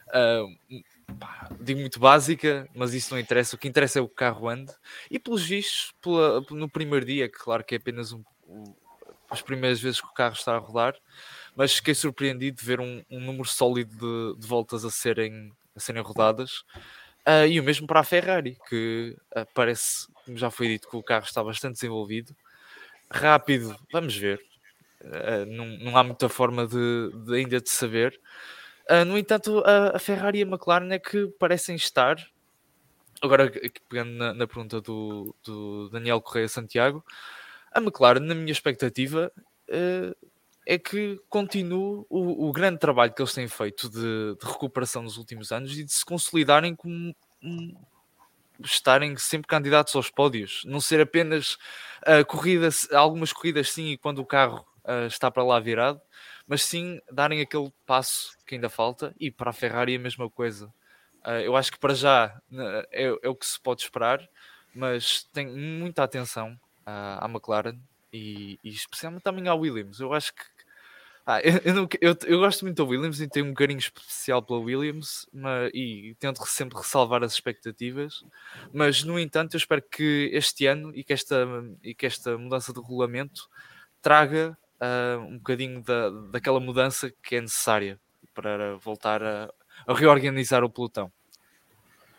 uh, 0.07 1.15
pá, 1.19 1.49
digo 1.59 1.79
muito 1.79 1.99
básica, 1.99 2.67
mas 2.73 2.93
isso 2.93 3.13
não 3.13 3.19
interessa. 3.19 3.55
O 3.55 3.59
que 3.59 3.67
interessa 3.67 3.99
é 3.99 4.01
o 4.01 4.09
carro 4.09 4.49
ande 4.49 4.73
e 5.11 5.19
pelos 5.19 5.43
vistos, 5.43 5.93
pela, 6.01 6.41
no 6.49 6.69
primeiro 6.69 7.05
dia, 7.05 7.29
que 7.29 7.37
claro 7.37 7.63
que 7.63 7.75
é 7.75 7.77
apenas 7.77 8.11
um, 8.11 8.23
as 9.29 9.41
primeiras 9.41 9.79
vezes 9.79 9.99
que 9.99 10.07
o 10.07 10.13
carro 10.13 10.33
está 10.33 10.55
a 10.55 10.59
rodar 10.59 10.95
mas 11.55 11.75
fiquei 11.75 11.95
surpreendido 11.95 12.57
de 12.57 12.65
ver 12.65 12.79
um, 12.79 13.01
um 13.09 13.19
número 13.19 13.45
sólido 13.45 13.95
de, 13.95 14.39
de, 14.39 14.47
voltas 14.47 14.83
a 14.83 14.91
serem, 14.91 15.51
a 15.75 15.79
serem 15.79 16.01
rodadas. 16.01 16.63
Uh, 17.27 17.47
e 17.49 17.59
o 17.59 17.63
mesmo 17.63 17.87
para 17.87 18.01
a 18.01 18.03
Ferrari, 18.03 18.55
que 18.69 19.17
uh, 19.35 19.47
parece, 19.53 20.07
como 20.23 20.37
já 20.37 20.51
foi 20.51 20.67
dito, 20.67 20.87
que 20.87 20.95
o 20.95 21.01
carro 21.01 21.25
está 21.25 21.43
bastante 21.43 21.73
desenvolvido. 21.73 22.35
Rápido, 23.09 23.75
vamos 23.91 24.15
ver. 24.15 24.39
Uh, 25.01 25.45
não, 25.47 25.65
não 25.65 25.97
há 25.97 26.03
muita 26.03 26.29
forma 26.29 26.67
de, 26.67 27.11
de 27.25 27.35
ainda 27.35 27.59
de 27.59 27.69
saber. 27.69 28.19
no 29.07 29.17
entanto, 29.17 29.63
a, 29.65 29.95
a, 29.95 29.99
Ferrari 29.99 30.39
e 30.39 30.43
a 30.43 30.45
McLaren 30.45 30.91
é 30.91 30.99
que 30.99 31.27
parecem 31.39 31.75
estar. 31.75 32.15
Agora, 33.21 33.51
pegando 33.89 34.11
na, 34.11 34.33
na 34.33 34.45
pergunta 34.45 34.79
do, 34.79 35.35
do, 35.43 35.89
Daniel 35.89 36.21
Correia 36.21 36.47
Santiago, 36.47 37.03
a 37.71 37.79
McLaren, 37.79 38.19
na 38.19 38.35
minha 38.35 38.51
expectativa, 38.51 39.31
é 40.65 40.77
que 40.79 41.21
continue 41.29 42.05
o, 42.09 42.47
o, 42.47 42.51
grande 42.51 42.79
trabalho 42.79 43.13
que 43.13 43.21
eles 43.21 43.33
têm 43.33 43.47
feito 43.47 43.89
de, 43.89 44.35
de, 44.35 44.45
recuperação 44.45 45.03
nos 45.03 45.17
últimos 45.17 45.51
anos 45.51 45.77
e 45.77 45.83
de 45.83 45.93
se 45.93 46.03
consolidarem 46.03 46.75
como 46.75 47.15
um, 47.43 47.75
estarem 48.63 49.15
sempre 49.17 49.47
candidatos 49.47 49.95
aos 49.95 50.09
pódios, 50.09 50.63
não 50.65 50.79
ser 50.79 51.01
apenas 51.01 51.53
uh, 52.01 52.25
corridas, 52.27 52.91
algumas 52.91 53.31
corridas 53.31 53.71
sim, 53.71 53.91
e 53.91 53.97
quando 53.97 54.19
o 54.19 54.25
carro 54.25 54.65
uh, 54.83 55.05
está 55.05 55.29
para 55.29 55.43
lá 55.43 55.59
virado, 55.59 56.01
mas 56.47 56.63
sim 56.63 56.99
darem 57.11 57.41
aquele 57.41 57.71
passo 57.85 58.35
que 58.45 58.55
ainda 58.55 58.69
falta 58.69 59.13
e 59.19 59.29
para 59.29 59.51
a 59.51 59.53
Ferrari 59.53 59.95
a 59.95 59.99
mesma 59.99 60.29
coisa. 60.29 60.67
Uh, 61.25 61.41
eu 61.43 61.55
acho 61.55 61.71
que 61.71 61.79
para 61.79 61.93
já 61.93 62.39
é, 62.91 63.17
é, 63.21 63.29
o 63.29 63.35
que 63.35 63.45
se 63.45 63.59
pode 63.59 63.81
esperar, 63.81 64.27
mas 64.73 65.23
tem 65.31 65.47
muita 65.47 66.03
atenção 66.03 66.59
à 66.85 67.25
McLaren 67.27 67.77
e, 68.13 68.59
e 68.63 68.69
especialmente 68.69 69.23
também 69.23 69.47
à 69.47 69.55
Williams. 69.55 69.99
Eu 69.99 70.13
acho 70.13 70.33
que 70.33 70.54
ah, 71.25 71.41
eu, 71.41 71.59
eu, 71.65 71.73
não, 71.73 71.87
eu, 71.99 72.15
eu, 72.25 72.39
gosto 72.39 72.63
muito 72.63 72.77
da 72.77 72.87
Williams 72.87 73.19
e 73.19 73.27
tenho 73.27 73.47
um 73.47 73.53
carinho 73.53 73.79
especial 73.79 74.43
pela 74.43 74.59
Williams 74.59 75.27
mas, 75.33 75.71
e 75.73 76.15
tento 76.19 76.45
sempre 76.45 76.77
ressalvar 76.77 77.23
as 77.23 77.33
expectativas, 77.33 78.23
mas 78.71 79.03
no 79.03 79.19
entanto 79.19 79.55
eu 79.55 79.57
espero 79.57 79.81
que 79.81 80.29
este 80.31 80.67
ano 80.67 80.91
e 80.95 81.03
que 81.03 81.13
esta, 81.13 81.47
e 81.83 81.95
que 81.95 82.05
esta 82.05 82.37
mudança 82.37 82.71
de 82.71 82.79
regulamento 82.79 83.49
traga 84.03 84.55
uh, 84.79 85.19
um 85.21 85.37
bocadinho 85.37 85.81
da, 85.81 86.11
daquela 86.31 86.59
mudança 86.59 87.11
que 87.23 87.37
é 87.37 87.41
necessária 87.41 87.99
para 88.33 88.75
voltar 88.77 89.23
a, 89.23 89.51
a 89.87 89.93
reorganizar 89.95 90.63
o 90.63 90.69
pelotão 90.69 91.11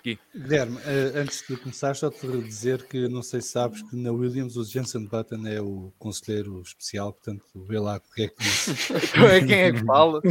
aqui. 0.07 0.19
Guilherme, 0.35 0.79
eh, 0.87 1.13
antes 1.17 1.45
de 1.49 1.57
começar, 1.57 1.97
só 1.97 2.09
te 2.11 2.27
dizer 2.43 2.87
que 2.87 3.09
não 3.09 3.23
sei 3.23 3.41
se 3.41 3.49
sabes 3.49 3.83
que 3.83 3.97
na 3.97 4.13
Williams 4.13 4.57
o 4.57 4.65
Jensen 4.65 5.07
Button 5.07 5.47
é 5.47 5.61
o 5.61 5.93
conselheiro 5.99 6.63
especial, 6.63 7.13
portanto, 7.13 7.45
vê 7.55 7.79
lá 7.79 7.97
o 7.97 8.15
que 8.15 8.23
é 8.23 8.29
que 8.29 8.37
diz. 8.39 8.69
é 9.19 9.41
quem 9.41 9.61
é 9.63 9.73
que 9.73 9.85
fala. 9.85 10.21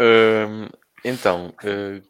um, 0.00 0.68
então, 1.04 1.54
uh, 1.64 2.02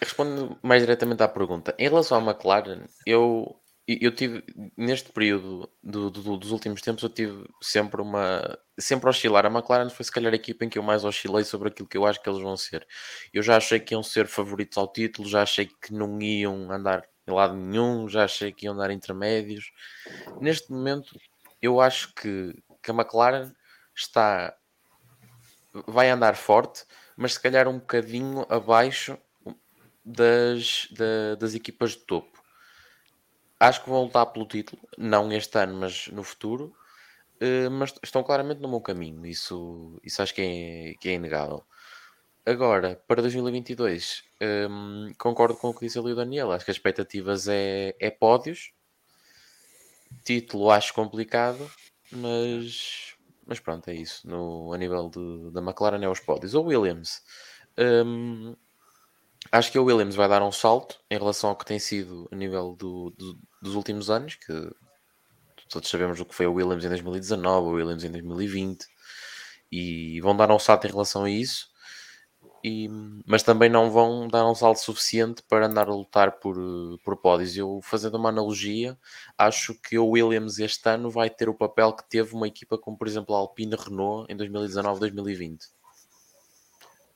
respondendo 0.00 0.56
mais 0.62 0.82
diretamente 0.82 1.22
à 1.22 1.28
pergunta, 1.28 1.74
em 1.78 1.88
relação 1.88 2.18
à 2.18 2.22
McLaren, 2.30 2.82
eu 3.06 3.56
eu 3.86 4.14
tive 4.14 4.44
neste 4.76 5.10
período 5.10 5.68
do, 5.82 6.08
do, 6.08 6.36
dos 6.36 6.52
últimos 6.52 6.80
tempos 6.80 7.02
eu 7.02 7.08
tive 7.08 7.44
sempre 7.60 8.00
uma 8.00 8.56
sempre 8.78 9.10
oscilar. 9.10 9.44
A 9.44 9.50
McLaren 9.50 9.90
foi 9.90 10.04
se 10.04 10.12
calhar 10.12 10.32
a 10.32 10.36
equipa 10.36 10.64
em 10.64 10.68
que 10.68 10.78
eu 10.78 10.82
mais 10.82 11.04
oscilei 11.04 11.44
sobre 11.44 11.68
aquilo 11.68 11.88
que 11.88 11.96
eu 11.98 12.06
acho 12.06 12.22
que 12.22 12.28
eles 12.28 12.40
vão 12.40 12.56
ser. 12.56 12.86
Eu 13.32 13.42
já 13.42 13.56
achei 13.56 13.80
que 13.80 13.94
iam 13.94 14.02
ser 14.02 14.26
favoritos 14.28 14.78
ao 14.78 14.90
título 14.92 15.28
já 15.28 15.42
achei 15.42 15.66
que 15.66 15.92
não 15.92 16.20
iam 16.22 16.70
andar 16.70 17.04
em 17.26 17.32
lado 17.32 17.54
nenhum 17.54 18.08
já 18.08 18.24
achei 18.24 18.52
que 18.52 18.66
iam 18.66 18.74
andar 18.74 18.90
intermédios. 18.92 19.72
Neste 20.40 20.70
momento 20.70 21.18
eu 21.60 21.80
acho 21.80 22.14
que, 22.14 22.54
que 22.82 22.90
a 22.90 22.94
McLaren 22.94 23.52
está 23.96 24.54
vai 25.88 26.08
andar 26.08 26.36
forte 26.36 26.84
mas 27.16 27.34
se 27.34 27.40
calhar 27.40 27.66
um 27.66 27.78
bocadinho 27.78 28.46
abaixo 28.48 29.18
das, 30.04 30.88
da, 30.92 31.34
das 31.36 31.54
equipas 31.54 31.92
de 31.92 31.98
topo 32.06 32.31
Acho 33.62 33.84
que 33.84 33.90
vão 33.90 34.02
lutar 34.02 34.26
pelo 34.26 34.44
título, 34.44 34.82
não 34.98 35.32
este 35.32 35.56
ano, 35.56 35.74
mas 35.78 36.08
no 36.08 36.24
futuro. 36.24 36.74
Uh, 37.40 37.70
mas 37.70 37.94
estão 38.02 38.24
claramente 38.24 38.60
no 38.60 38.68
meu 38.68 38.80
caminho, 38.80 39.24
isso, 39.24 40.00
isso 40.02 40.20
acho 40.20 40.34
que 40.34 40.42
é, 40.42 40.94
que 41.00 41.08
é 41.08 41.12
inegável. 41.14 41.64
Agora, 42.44 43.00
para 43.06 43.22
2022, 43.22 44.24
um, 44.40 45.06
ehm, 45.06 45.14
concordo 45.16 45.56
com 45.56 45.68
o 45.68 45.74
que 45.74 45.86
disse 45.86 45.96
ali 45.96 46.10
o 46.12 46.16
Daniel. 46.16 46.50
Acho 46.50 46.64
que 46.64 46.72
as 46.72 46.76
expectativas 46.76 47.46
é, 47.46 47.94
é 48.00 48.10
pódios. 48.10 48.72
Título 50.24 50.70
acho 50.70 50.92
complicado, 50.92 51.70
mas, 52.10 53.14
mas 53.46 53.60
pronto, 53.60 53.88
é 53.90 53.94
isso. 53.94 54.28
No, 54.28 54.72
a 54.72 54.78
nível 54.78 55.08
de, 55.08 55.52
da 55.52 55.60
McLaren 55.60 56.02
é 56.02 56.08
os 56.08 56.18
pódios. 56.18 56.54
O 56.54 56.62
Williams, 56.62 57.22
um, 57.78 58.48
ehm, 58.50 58.56
acho 59.50 59.72
que 59.72 59.78
o 59.78 59.84
Williams 59.84 60.14
vai 60.14 60.28
dar 60.28 60.42
um 60.42 60.52
salto 60.52 60.98
em 61.10 61.18
relação 61.18 61.50
ao 61.50 61.56
que 61.56 61.64
tem 61.64 61.78
sido 61.78 62.28
a 62.30 62.36
nível 62.36 62.76
do, 62.76 63.10
do, 63.10 63.38
dos 63.60 63.74
últimos 63.74 64.10
anos, 64.10 64.36
que 64.36 64.70
todos 65.68 65.88
sabemos 65.88 66.20
o 66.20 66.24
que 66.24 66.34
foi 66.34 66.46
o 66.46 66.52
Williams 66.52 66.84
em 66.84 66.88
2019, 66.88 67.68
o 67.68 67.72
Williams 67.72 68.04
em 68.04 68.10
2020, 68.10 68.86
e 69.70 70.20
vão 70.20 70.36
dar 70.36 70.50
um 70.50 70.58
salto 70.58 70.86
em 70.86 70.90
relação 70.90 71.24
a 71.24 71.30
isso, 71.30 71.70
e, 72.64 72.88
mas 73.26 73.42
também 73.42 73.68
não 73.68 73.90
vão 73.90 74.28
dar 74.28 74.48
um 74.48 74.54
salto 74.54 74.78
suficiente 74.78 75.42
para 75.48 75.66
andar 75.66 75.88
a 75.88 75.94
lutar 75.94 76.38
por, 76.38 76.56
por 77.02 77.16
pódios. 77.16 77.56
Eu, 77.56 77.80
fazendo 77.82 78.16
uma 78.16 78.28
analogia, 78.28 78.96
acho 79.36 79.74
que 79.74 79.98
o 79.98 80.10
Williams 80.10 80.60
este 80.60 80.88
ano 80.88 81.10
vai 81.10 81.28
ter 81.28 81.48
o 81.48 81.54
papel 81.54 81.92
que 81.92 82.08
teve 82.08 82.34
uma 82.34 82.46
equipa 82.46 82.78
como, 82.78 82.96
por 82.96 83.08
exemplo, 83.08 83.34
a 83.34 83.38
Alpine 83.38 83.74
Renault 83.74 84.32
em 84.32 84.36
2019-2020 84.36 85.58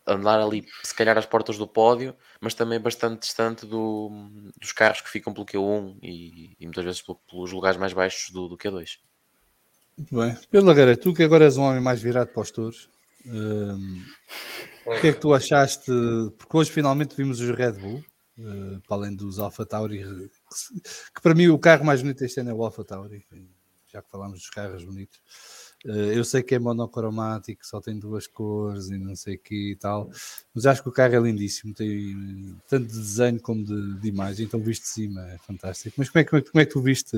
andar 0.07 0.41
ali, 0.41 0.65
se 0.83 0.95
calhar, 0.95 1.19
às 1.19 1.27
portas 1.27 1.59
do 1.59 1.67
pódio, 1.67 2.15
mas 2.41 2.55
também 2.55 2.81
bastante 2.81 3.21
distante 3.21 3.67
do, 3.67 4.11
dos 4.59 4.73
carros 4.73 5.01
que 5.01 5.11
ficam 5.11 5.33
pelo 5.33 5.47
Q1 5.47 5.99
e, 6.03 6.57
e 6.59 6.67
muitas 6.67 6.85
vezes 6.85 7.03
pelos 7.03 7.53
lugares 7.53 7.79
mais 7.79 7.93
baixos 7.93 8.31
do, 8.31 8.49
do 8.49 8.57
Q2. 8.57 8.99
Muito 9.99 10.15
bem. 10.15 10.37
Pedro 10.51 10.67
Lagueira, 10.67 10.97
tu 10.97 11.15
que 11.15 11.23
agora 11.23 11.45
és 11.45 11.57
um 11.57 11.63
homem 11.63 11.81
mais 11.81 12.01
virado 12.01 12.29
para 12.29 12.43
os 12.43 12.51
touros, 12.51 12.89
um, 13.27 14.05
o 14.87 15.01
que 15.01 15.09
é 15.09 15.13
que 15.13 15.21
tu 15.21 15.35
achaste? 15.35 15.91
Porque 16.39 16.57
hoje 16.57 16.71
finalmente 16.71 17.17
vimos 17.17 17.41
os 17.41 17.51
Red 17.51 17.73
Bull, 17.73 18.05
uh, 18.39 18.81
para 18.87 18.97
além 18.97 19.17
dos 19.17 19.39
Alpha 19.39 19.67
Tauri, 19.67 19.99
que, 20.05 20.31
que, 21.15 21.21
para 21.21 21.35
mim 21.35 21.49
o 21.49 21.59
carro 21.59 21.85
mais 21.85 22.03
bonito 22.03 22.25
este 22.25 22.41
ano 22.41 22.51
é 22.51 22.55
o 22.55 22.63
Alpha 22.63 22.85
Tauri, 22.85 23.27
já 23.89 24.01
que 24.01 24.11
falámos 24.11 24.39
dos 24.39 24.51
carros 24.51 24.85
bonitos. 24.85 25.21
Eh, 25.87 26.19
eu 26.19 26.25
sei 26.25 26.43
que 26.43 26.55
é 26.55 26.59
monocromático, 26.59 27.65
só 27.67 27.81
tem 27.81 27.99
duas 27.99 28.27
cores 28.27 28.89
e 28.91 28.99
não 28.99 29.15
sei 29.15 29.37
o 29.37 29.39
que 29.39 29.71
e 29.73 29.77
tal, 29.77 30.11
mas 30.55 30.67
acho 30.67 30.83
que 30.83 30.89
o 30.89 30.93
carro 30.93 31.15
é 31.15 31.21
lindíssimo, 31.21 31.73
tem 31.75 32.57
tanto 32.69 32.87
de 32.89 32.99
desenho 32.99 33.41
como 33.41 33.65
de, 33.65 34.01
de 34.01 34.09
imagem, 34.09 34.47
então 34.47 34.59
visto 34.61 34.83
de 34.83 34.89
cima 34.89 35.21
é 35.31 35.39
fantástico. 35.39 35.95
Mas 35.99 36.09
como 36.11 36.21
é, 36.21 36.25
que- 36.25 36.51
como 36.51 36.61
é 36.63 36.67
que 36.67 36.73
tu 36.73 36.81
viste 36.83 37.17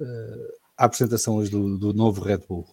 eh, 0.00 0.54
a 0.76 0.84
apresentação 0.86 1.36
hoje 1.36 1.50
do, 1.50 1.76
do 1.76 1.92
novo 1.92 2.22
Red 2.22 2.38
Bull? 2.48 2.66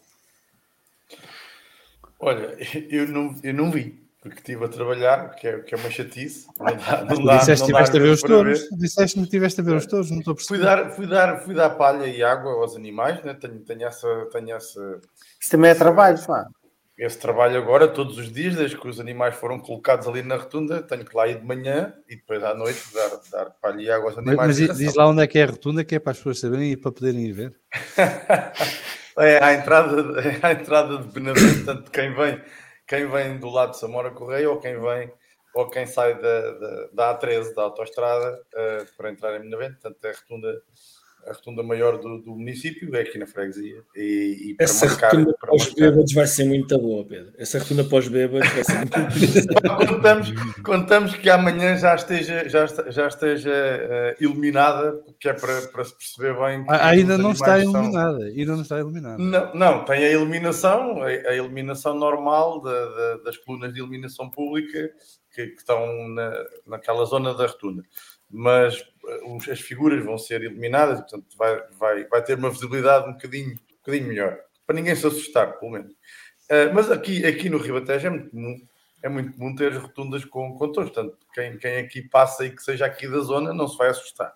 Olha, 2.19 2.55
eu 2.89 3.07
não, 3.07 3.35
eu 3.43 3.53
não 3.53 3.71
vi, 3.71 3.99
porque 4.25 4.39
estive 4.39 4.65
a 4.65 4.67
trabalhar, 4.67 5.35
que 5.35 5.47
é, 5.47 5.59
que 5.59 5.75
é 5.75 5.77
uma 5.77 5.91
chatice. 5.91 6.47
Não 6.59 6.75
dá, 6.75 7.05
não 7.05 7.23
dá, 7.23 7.37
disseste 7.37 7.63
que 7.65 7.71
estiveste 7.71 7.97
a 7.97 7.99
ver 8.01 8.09
os 8.09 8.21
touros, 8.23 8.69
disseste 8.71 9.17
que 9.19 9.23
estiveste 9.23 9.61
a 9.61 9.63
ver 9.63 9.75
os 9.75 9.85
touros, 9.85 10.09
não 10.09 10.17
estou 10.17 10.33
a 10.33 10.37
Fui 10.37 10.57
perceber. 10.57 10.63
dar, 10.63 10.89
fui, 10.95 11.05
dar, 11.07 11.37
fui 11.41 11.53
dar 11.53 11.69
palha 11.71 12.07
e 12.07 12.23
água 12.23 12.53
aos 12.53 12.75
animais, 12.75 13.23
né? 13.23 13.35
tenho, 13.35 13.59
tenho, 13.59 13.83
essa, 13.85 14.07
tenho 14.31 14.55
essa, 14.55 14.99
Isso 15.39 15.51
também 15.51 15.69
é 15.69 15.75
trabalho, 15.75 16.17
pá. 16.25 16.47
esse 16.97 17.19
trabalho 17.19 17.57
agora, 17.59 17.87
todos 17.87 18.17
os 18.17 18.31
dias, 18.31 18.55
desde 18.55 18.77
que 18.77 18.87
os 18.87 18.99
animais 18.99 19.35
foram 19.35 19.59
colocados 19.59 20.07
ali 20.07 20.23
na 20.23 20.37
rotunda, 20.37 20.81
tenho 20.81 21.05
que 21.05 21.15
lá 21.15 21.27
ir 21.27 21.39
de 21.39 21.45
manhã 21.45 21.93
e 22.09 22.15
depois 22.15 22.43
à 22.43 22.55
noite 22.55 22.81
dar, 22.95 23.19
dar 23.31 23.49
palha 23.61 23.79
e 23.81 23.91
água 23.91 24.07
aos 24.09 24.15
Mas, 24.15 24.27
animais. 24.27 24.47
mas 24.59 24.67
ração. 24.69 24.75
diz 24.85 24.95
lá 24.95 25.07
onde 25.07 25.21
é 25.21 25.27
que 25.27 25.37
é 25.37 25.43
a 25.43 25.47
rotunda, 25.51 25.83
que 25.83 25.93
é 25.95 25.99
para 25.99 26.11
as 26.13 26.17
pessoas 26.17 26.39
saberem 26.39 26.71
e 26.71 26.77
para 26.77 26.91
poderem 26.91 27.21
ir 27.27 27.31
ver. 27.33 27.55
É 29.17 29.41
à 29.41 29.53
entrada, 29.53 30.19
é 30.19 30.45
à 30.45 30.51
entrada 30.51 30.97
de 30.97 31.07
Benavente, 31.07 31.63
tanto 31.63 31.89
quem 31.89 32.13
vem, 32.13 32.41
quem 32.87 33.07
vem 33.07 33.39
do 33.39 33.49
lado 33.49 33.71
de 33.71 33.79
Samora 33.79 34.11
Correia 34.11 34.49
ou 34.49 34.59
quem 34.59 34.79
vem 34.79 35.11
ou 35.55 35.69
quem 35.69 35.87
sai 35.87 36.19
da, 36.19 36.51
da, 36.51 36.87
da 36.91 37.19
A13, 37.19 37.53
da 37.53 37.61
autoestrada, 37.63 38.45
eh, 38.53 38.85
para 38.97 39.09
entrar 39.09 39.37
em 39.37 39.39
Benavente, 39.39 39.79
portanto 39.79 40.03
é 40.03 40.09
a 40.09 40.13
rotunda, 40.13 40.61
a 41.27 41.33
rotunda 41.33 41.63
maior 41.63 41.97
do, 41.97 42.19
do 42.21 42.31
município, 42.35 42.95
é 42.95 43.01
aqui 43.01 43.17
na 43.17 43.25
freguesia. 43.25 43.81
E, 43.95 44.49
e 44.49 44.53
para 44.55 44.63
Essa 44.65 44.85
marcar, 44.85 45.11
rotunda 45.15 45.37
pós-bêbados 45.39 46.13
vai 46.13 46.27
ser 46.27 46.45
muito 46.45 46.77
boa, 46.79 47.03
Pedro. 47.05 47.33
Essa 47.37 47.59
rotunda 47.59 47.83
pós-bêbados 47.83 48.47
vai 48.53 48.63
ser 48.63 48.73
muito 48.77 48.91
contamos, 49.87 50.33
contamos 50.63 51.15
que 51.15 51.29
amanhã 51.29 51.75
já 51.77 51.95
esteja, 51.95 52.47
já, 52.47 52.65
já 52.89 53.07
esteja 53.07 53.51
eh, 53.51 54.15
iluminada, 54.19 55.01
que 55.19 55.27
é 55.29 55.33
para, 55.33 55.61
para 55.67 55.83
se 55.83 55.95
perceber 55.97 56.33
bem 56.39 56.63
que 56.63 56.69
Ah, 56.71 56.89
ainda 56.89 57.17
não 57.17 57.31
está 57.31 57.55
animais 57.55 57.71
são- 57.71 57.81
iluminada, 57.83 58.23
ainda 58.25 58.51
não 58.55 58.61
está 58.61 58.79
iluminada. 58.79 59.17
Não, 59.17 59.53
não, 59.55 59.85
tem 59.85 60.03
a 60.05 60.11
iluminação, 60.11 61.01
a, 61.01 61.07
a 61.07 61.35
iluminação 61.35 61.93
normal 61.97 62.61
da- 62.61 62.85
da- 62.85 63.17
das 63.23 63.37
colunas 63.37 63.73
de 63.73 63.79
iluminação 63.79 64.29
pública 64.29 64.91
que, 65.33 65.47
que 65.47 65.57
estão 65.59 66.07
na, 66.09 66.31
naquela 66.67 67.03
zona 67.05 67.33
da 67.33 67.47
rotunda. 67.47 67.83
Mas 68.29 68.83
as 69.51 69.59
figuras 69.59 70.03
vão 70.03 70.17
ser 70.17 70.43
iluminadas, 70.43 70.99
e, 70.99 71.01
portanto 71.01 71.37
vai, 71.37 71.61
vai, 71.77 72.03
vai 72.05 72.23
ter 72.23 72.37
uma 72.37 72.49
visibilidade 72.49 73.09
um 73.09 73.13
bocadinho, 73.13 73.51
um 73.51 73.75
bocadinho 73.77 74.07
melhor, 74.07 74.39
para 74.65 74.75
ninguém 74.75 74.95
se 74.95 75.05
assustar, 75.05 75.59
pelo 75.59 75.71
menos. 75.71 75.93
Eh, 76.49 76.71
mas 76.71 76.91
aqui, 76.91 77.25
aqui 77.25 77.49
no 77.49 77.57
Ribatejo 77.57 78.07
é 78.07 78.09
muito 78.09 78.29
comum, 78.29 78.67
é 79.01 79.09
muito 79.09 79.33
comum 79.33 79.55
ter 79.55 79.73
rotundas 79.73 80.25
com 80.25 80.57
condutores, 80.57 80.91
portanto, 80.91 81.17
quem, 81.33 81.57
quem 81.57 81.77
aqui 81.77 82.01
passa 82.03 82.45
e 82.45 82.51
que 82.55 82.61
seja 82.61 82.85
aqui 82.85 83.07
da 83.07 83.19
zona 83.19 83.53
não 83.53 83.67
se 83.67 83.77
vai 83.77 83.89
assustar. 83.89 84.33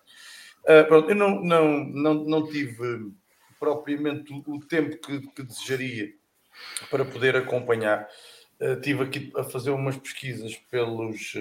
Eh, 0.66 0.82
pronto, 0.84 1.10
eu 1.10 1.16
não, 1.16 1.42
não, 1.42 1.84
não, 1.84 2.14
não 2.14 2.46
tive 2.48 3.12
propriamente 3.58 4.32
o, 4.32 4.60
tempo 4.60 4.96
que, 4.98 5.20
que 5.28 5.42
desejaria 5.42 6.12
para 6.90 7.04
poder 7.04 7.36
acompanhar. 7.36 8.08
Eh, 8.60 8.76
tive 8.76 9.04
aqui 9.04 9.32
a 9.36 9.44
fazer 9.44 9.70
umas 9.70 9.96
pesquisas 9.96 10.56
pelos, 10.70 11.34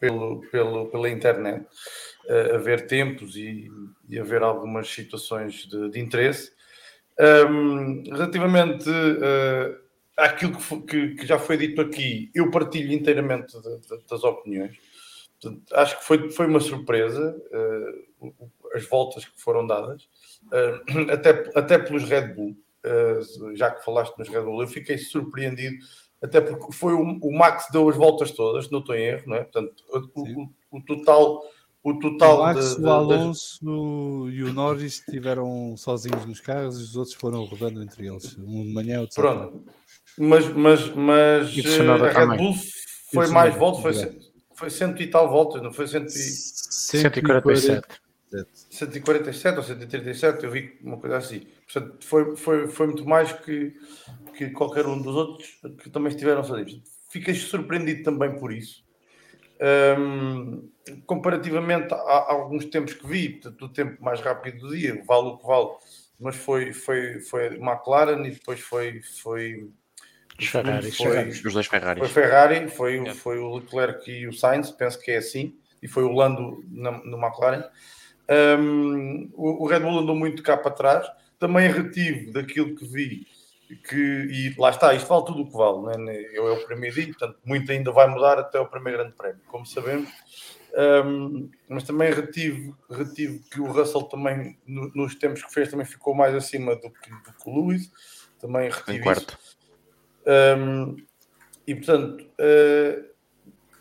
pelo, 0.00 0.40
pelo, 0.50 0.86
pela 0.90 1.08
internet, 1.10 1.66
eh, 2.28 2.54
a 2.54 2.58
ver 2.58 2.86
tempos 2.86 3.36
e, 3.36 3.68
e 4.08 4.18
a 4.18 4.24
ver 4.24 4.42
algumas 4.42 4.88
situações 4.88 5.66
de, 5.66 5.90
de 5.90 6.00
interesse. 6.00 6.52
Ahm, 7.18 8.02
relativamente 8.06 8.88
eh, 8.88 9.76
àquilo 10.16 10.56
que, 10.56 10.80
que- 10.82 11.14
que 11.16 11.26
já 11.26 11.38
foi 11.38 11.56
dito 11.56 11.80
aqui, 11.80 12.30
eu 12.34 12.50
partilho 12.50 12.92
inteiramente 12.92 13.60
de- 13.60 13.78
de- 13.80 14.04
das 14.08 14.22
opiniões. 14.24 14.76
Portanto, 15.40 15.62
acho 15.74 15.98
que 15.98 16.04
foi, 16.04 16.30
foi 16.30 16.46
uma 16.46 16.60
surpresa 16.60 17.36
eh, 17.52 17.92
o- 18.20 18.34
as 18.74 18.84
voltas 18.88 19.24
que 19.24 19.40
foram 19.40 19.66
dadas, 19.66 20.08
eh, 20.52 20.80
até, 21.12 21.50
até 21.54 21.78
pelos 21.78 22.04
Red 22.04 22.34
Bull. 22.34 22.56
eh, 22.84 23.20
já 23.54 23.70
que 23.72 23.84
falaste 23.84 24.16
nos 24.18 24.28
Red 24.28 24.42
Bull, 24.42 24.62
eu 24.62 24.68
fiquei 24.68 24.96
surpreendido, 24.98 25.76
até 26.22 26.40
porque 26.40 26.72
foi 26.72 26.92
o, 26.94 27.18
o 27.22 27.38
Max 27.38 27.66
deu 27.72 27.88
as 27.88 27.96
voltas 27.96 28.30
todas, 28.32 28.68
não 28.70 28.80
estou 28.80 28.94
em 28.94 29.02
erro, 29.04 29.22
não 29.26 29.36
é? 29.36 29.42
Portanto, 29.44 29.72
o, 30.14 30.20
o- 30.42 30.48
o 30.78 30.82
total. 30.82 31.42
O 31.82 31.94
total 31.98 32.38
o 32.38 32.42
Max, 32.42 32.70
de- 32.70 32.74
de- 32.76 32.80
o 32.80 32.84
das- 32.84 32.92
Alonso 33.20 34.28
e 34.30 34.42
o 34.42 34.52
Norris 34.52 34.94
estiveram 34.98 35.74
sozinhos 35.76 36.26
nos 36.26 36.40
carros 36.40 36.78
e 36.78 36.82
os 36.82 36.96
outros 36.96 37.14
foram 37.14 37.44
rodando 37.44 37.80
entre 37.82 38.06
eles. 38.08 38.36
Um 38.36 38.64
de 38.64 38.72
manhã, 38.74 39.00
outro 39.00 39.22
de 39.22 39.28
tarde. 39.28 39.50
Pronto. 39.52 39.64
Mas, 40.18 40.48
mas, 40.52 40.94
mas 40.94 41.56
o 41.56 41.60
eh, 41.60 42.10
a 42.16 42.24
Red. 42.26 42.36
Bull 42.36 42.54
foi 43.12 43.28
mais 43.28 43.54
voltas, 43.56 43.80
foi, 44.02 44.18
foi 44.54 44.70
cento 44.70 45.00
e 45.00 45.06
tal 45.06 45.30
voltas, 45.30 45.62
não 45.62 45.72
foi 45.72 45.86
cento 45.86 46.06
e, 46.08 46.10
147. 46.10 47.86
147 48.30 48.67
ou 48.86 49.62
137, 49.64 50.44
eu 50.44 50.50
vi 50.50 50.78
uma 50.82 50.98
coisa 50.98 51.16
assim. 51.16 51.46
Portanto, 51.72 52.04
foi, 52.04 52.36
foi, 52.36 52.68
foi 52.68 52.86
muito 52.86 53.06
mais 53.06 53.32
que, 53.32 53.74
que 54.36 54.50
qualquer 54.50 54.86
um 54.86 55.00
dos 55.00 55.14
outros 55.14 55.58
que 55.82 55.90
também 55.90 56.10
estiveram 56.10 56.44
sozinhos. 56.44 56.80
Fiquei 57.10 57.34
surpreendido 57.34 58.02
também 58.02 58.38
por 58.38 58.52
isso. 58.52 58.84
Hum, 59.98 60.68
comparativamente 61.06 61.92
a, 61.92 61.96
a 61.96 62.32
alguns 62.32 62.64
tempos 62.66 62.94
que 62.94 63.06
vi, 63.06 63.28
portanto, 63.30 63.64
o 63.64 63.68
tempo 63.68 64.02
mais 64.02 64.20
rápido 64.20 64.60
do 64.68 64.76
dia, 64.76 65.02
vale 65.04 65.28
o 65.28 65.36
que 65.38 65.46
vale, 65.46 65.70
mas 66.20 66.36
foi, 66.36 66.72
foi, 66.72 67.20
foi 67.20 67.46
McLaren 67.56 68.24
e 68.26 68.30
depois 68.30 68.60
foi, 68.60 69.00
foi, 69.22 69.68
Os 70.38 70.46
Ferraris. 70.46 70.96
foi, 70.96 71.28
Os 71.28 71.52
dois 71.52 71.66
Ferraris. 71.66 71.98
foi 71.98 72.08
Ferrari, 72.22 72.68
foi, 72.68 72.98
o- 73.00 73.02
Yeah. 73.02 73.14
foi 73.20 73.38
o 73.40 73.56
Leclerc 73.56 74.08
e 74.10 74.28
o 74.28 74.32
Sainz, 74.32 74.70
penso 74.70 75.00
que 75.00 75.10
é 75.10 75.16
assim, 75.16 75.56
e 75.82 75.88
foi 75.88 76.04
o 76.04 76.12
Lando 76.12 76.62
na- 76.70 77.02
no 77.04 77.18
McLaren. 77.18 77.64
Um, 78.30 79.30
o, 79.34 79.66
Red 79.66 79.80
Bull 79.80 80.00
andou 80.00 80.14
muito 80.14 80.42
cá 80.42 80.56
para 80.56 80.70
trás, 80.70 81.10
também 81.38 81.70
retivo 81.70 82.32
daquilo 82.32 82.74
que 82.76 82.86
vi, 82.86 83.26
que, 83.88 83.96
e 83.96 84.54
lá 84.58 84.70
está, 84.70 84.94
isto 84.94 85.08
vale 85.08 85.24
tudo 85.24 85.42
o 85.42 85.46
que 85.46 85.56
vale, 85.56 85.96
né? 85.96 86.22
eu 86.32 86.48
é 86.48 86.52
o 86.52 86.66
primeiro 86.66 86.94
dia, 86.94 87.06
portanto, 87.06 87.38
muito 87.44 87.70
ainda 87.70 87.90
vai 87.92 88.06
mudar 88.06 88.38
até 88.38 88.58
o 88.60 88.66
primeiro 88.66 88.98
grande 88.98 89.14
prémio, 89.16 89.40
como 89.46 89.64
sabemos. 89.66 90.10
Um, 90.74 91.50
mas 91.68 91.82
também 91.84 92.12
retive, 92.12 92.74
retive 92.90 93.38
que 93.50 93.60
o 93.60 93.70
Russell 93.72 94.02
também, 94.02 94.58
no- 94.66 94.90
nos 94.94 95.14
tempos 95.14 95.42
que 95.42 95.52
fez, 95.52 95.70
também 95.70 95.86
ficou 95.86 96.14
mais 96.14 96.34
acima 96.34 96.76
do 96.76 96.90
que, 96.90 97.10
do 97.10 97.32
que 97.32 97.48
o 97.50 97.54
Lewis, 97.54 97.90
também 98.38 98.66
Em 98.68 98.70
retive 98.70 98.96
isso. 98.96 99.02
quarto. 99.02 99.38
Um, 100.26 100.96
e 101.66 101.74
portanto, 101.74 102.22
uh, 102.22 103.08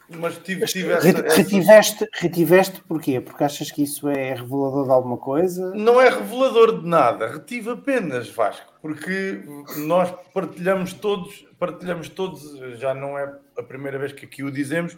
mas 0.09 0.37
tive, 0.37 0.65
tive 0.65 0.91
essa, 0.91 1.05
Re- 1.11 1.25
essa- 1.27 1.37
Retiveste, 1.37 2.07
retiveste 2.13 2.81
porquê? 2.87 3.19
Porque 3.19 3.43
achas 3.43 3.69
que 3.71 3.83
isso 3.83 4.07
é 4.09 4.33
revelador 4.33 4.85
de 4.85 4.91
alguma 4.91 5.17
coisa? 5.17 5.73
Não 5.75 5.99
é 6.01 6.09
revelador 6.09 6.81
de 6.81 6.87
nada, 6.87 7.27
retive 7.27 7.71
apenas 7.71 8.29
Vasco, 8.29 8.73
porque 8.81 9.41
nós 9.85 10.13
partilhamos 10.33 10.93
todos, 10.93 11.45
partilhamos 11.59 12.09
todos, 12.09 12.43
já 12.79 12.93
não 12.93 13.17
é 13.17 13.33
a 13.57 13.63
primeira 13.63 13.97
vez 13.99 14.13
que 14.13 14.25
aqui 14.25 14.43
o 14.43 14.51
dizemos, 14.51 14.97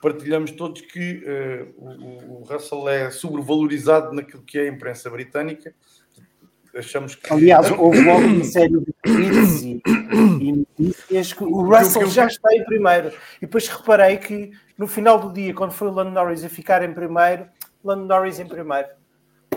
partilhamos 0.00 0.50
todos 0.52 0.82
que 0.82 1.24
o, 1.78 1.88
o- 1.88 2.40
o 2.42 2.44
Russell 2.44 2.88
é 2.88 3.10
sobrevalorizado 3.10 4.12
naquilo 4.14 4.42
que 4.42 4.58
é 4.58 4.62
a 4.62 4.68
imprensa 4.68 5.08
britânica. 5.10 5.74
Achamos 6.76 7.14
que. 7.14 7.32
Aliás, 7.32 7.70
houve 7.70 8.00
logo 8.04 8.20
uma 8.26 8.44
série 8.44 8.68
de 8.80 8.92
tweets 9.02 9.62
e, 9.62 9.82
e 10.40 10.52
notícias 10.52 11.32
que 11.32 11.44
o 11.44 11.62
Russell 11.62 12.02
que 12.02 12.06
eu- 12.08 12.10
já 12.10 12.26
está 12.26 12.52
em 12.54 12.64
primeiro. 12.64 13.08
E 13.38 13.40
depois 13.42 13.68
reparei 13.68 14.16
que 14.16 14.50
no 14.76 14.86
final 14.88 15.18
do 15.18 15.32
dia, 15.32 15.54
quando 15.54 15.70
foi 15.72 15.88
o 15.88 15.92
Lando 15.92 16.10
Norris 16.10 16.42
a 16.44 16.48
ficar 16.48 16.82
em 16.82 16.92
primeiro, 16.92 17.46
Lando 17.84 18.04
Norris 18.06 18.40
em 18.40 18.46
primeiro. 18.46 18.88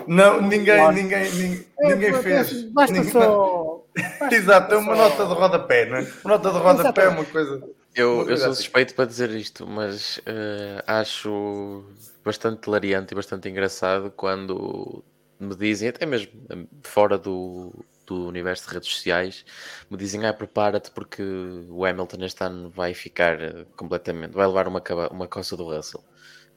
Não, 0.06 0.40
ninguém, 0.40 0.76
Claro. 0.76 0.94
ninguém, 0.94 1.30
ninguém, 1.32 1.66
É, 1.80 1.88
ninguém 1.94 2.12
pô, 2.12 2.18
fez. 2.22 2.62
Basta 2.70 2.94
Ninguém- 2.94 3.10
só. 3.12 3.84
basta 4.20 4.34
Exato, 4.34 4.74
é 4.74 4.78
uma 4.78 4.96
só- 4.96 5.02
nota 5.10 5.26
de 5.26 5.34
rodapé, 5.34 5.86
não 5.86 5.96
é? 5.98 6.00
Uma 6.24 6.36
nota 6.36 6.50
de 6.52 6.58
rodapé 6.58 7.04
é 7.04 7.08
uma 7.08 7.24
coisa. 7.24 7.62
Eu, 7.94 8.28
eu 8.30 8.36
sou 8.36 8.46
assim. 8.52 8.54
suspeito 8.62 8.94
para 8.94 9.06
dizer 9.06 9.30
isto, 9.30 9.66
mas 9.66 10.20
eh, 10.24 10.82
acho 10.86 11.84
bastante 12.24 12.66
hilariante 12.68 13.12
e 13.12 13.16
bastante 13.16 13.48
engraçado 13.48 14.12
quando 14.16 15.02
me 15.40 15.54
dizem, 15.54 15.88
até 15.88 16.04
mesmo 16.06 16.32
eh, 16.50 16.66
fora 16.82 17.18
do, 17.18 17.72
do 18.06 18.26
universo 18.26 18.68
de 18.68 18.74
redes 18.74 18.88
sociais, 18.88 19.44
me 19.90 19.96
dizem, 19.96 20.24
ah, 20.26 20.32
prepara-te 20.32 20.90
porque 20.90 21.22
o 21.68 21.84
Hamilton 21.84 22.24
este 22.24 22.42
ano 22.44 22.70
vai 22.70 22.94
ficar 22.94 23.40
eh, 23.40 23.66
completamente, 23.76 24.32
vai 24.32 24.46
levar 24.46 24.66
uma, 24.68 24.82
uma 25.10 25.26
coça 25.28 25.56
do 25.56 25.64
Russell. 25.64 26.02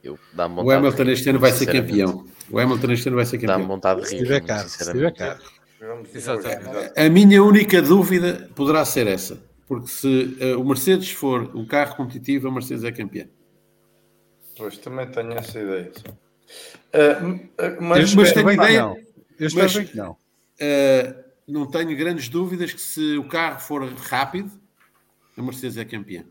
Eu 0.04 0.18
dá-me 0.34 0.62
O 0.62 0.72
Hamilton 0.72 1.04
este 1.04 1.30
ano 1.30 1.40
vai 1.40 1.52
ser 1.52 1.68
campeão. 1.68 2.26
O 2.50 2.60
Hamilton 2.60 2.92
este 2.92 3.08
ano 3.08 3.18
vai 3.18 3.26
ser 3.26 3.38
Dá-me 3.38 3.64
campeão. 3.64 3.68
vontade 3.68 4.02
de 4.02 4.08
Se 4.08 4.16
rir, 4.16 4.22
tiver 4.24 4.34
muito 4.40 4.48
carro, 4.48 4.70
se 4.70 4.78
sinceramente. 4.78 5.42
Exatamente. 6.14 7.00
A 7.00 7.10
minha 7.10 7.44
única 7.44 7.82
dúvida 7.82 8.50
poderá 8.56 8.84
ser 8.86 9.08
essa. 9.08 9.38
Porque 9.68 9.88
se 9.88 10.38
eh, 10.40 10.56
o 10.56 10.64
Mercedes 10.64 11.12
for 11.12 11.56
um 11.56 11.66
carro 11.66 11.96
competitivo, 11.96 12.48
a 12.48 12.52
Mercedes 12.52 12.84
é 12.84 12.92
campeã. 12.92 13.28
Pois 14.58 14.78
também 14.78 15.08
tenho 15.10 15.34
essa 15.34 15.60
ideia. 15.60 15.92
Eu 16.94 17.82
mas, 17.82 18.14
mas 18.16 18.28
espero 18.30 18.34
tenho 18.34 18.46
bem 18.48 18.58
que 18.58 18.64
ideia- 18.64 18.82
não. 18.82 18.98
Eu 19.40 19.48
espero 19.48 19.64
mas- 19.66 19.76
bem 19.78 19.86
que 19.88 19.98
não. 19.98 20.18
Eh, 20.60 21.16
não 21.48 21.66
tenho 21.66 21.96
grandes 21.98 22.30
dúvidas 22.30 22.74
que 22.74 22.82
se 22.82 23.18
o 23.18 23.24
carro 23.24 23.60
for 23.60 23.84
rápido, 23.94 24.52
a 25.38 25.42
Mercedes 25.42 25.78
é 25.78 25.86
campeã. 25.86 26.24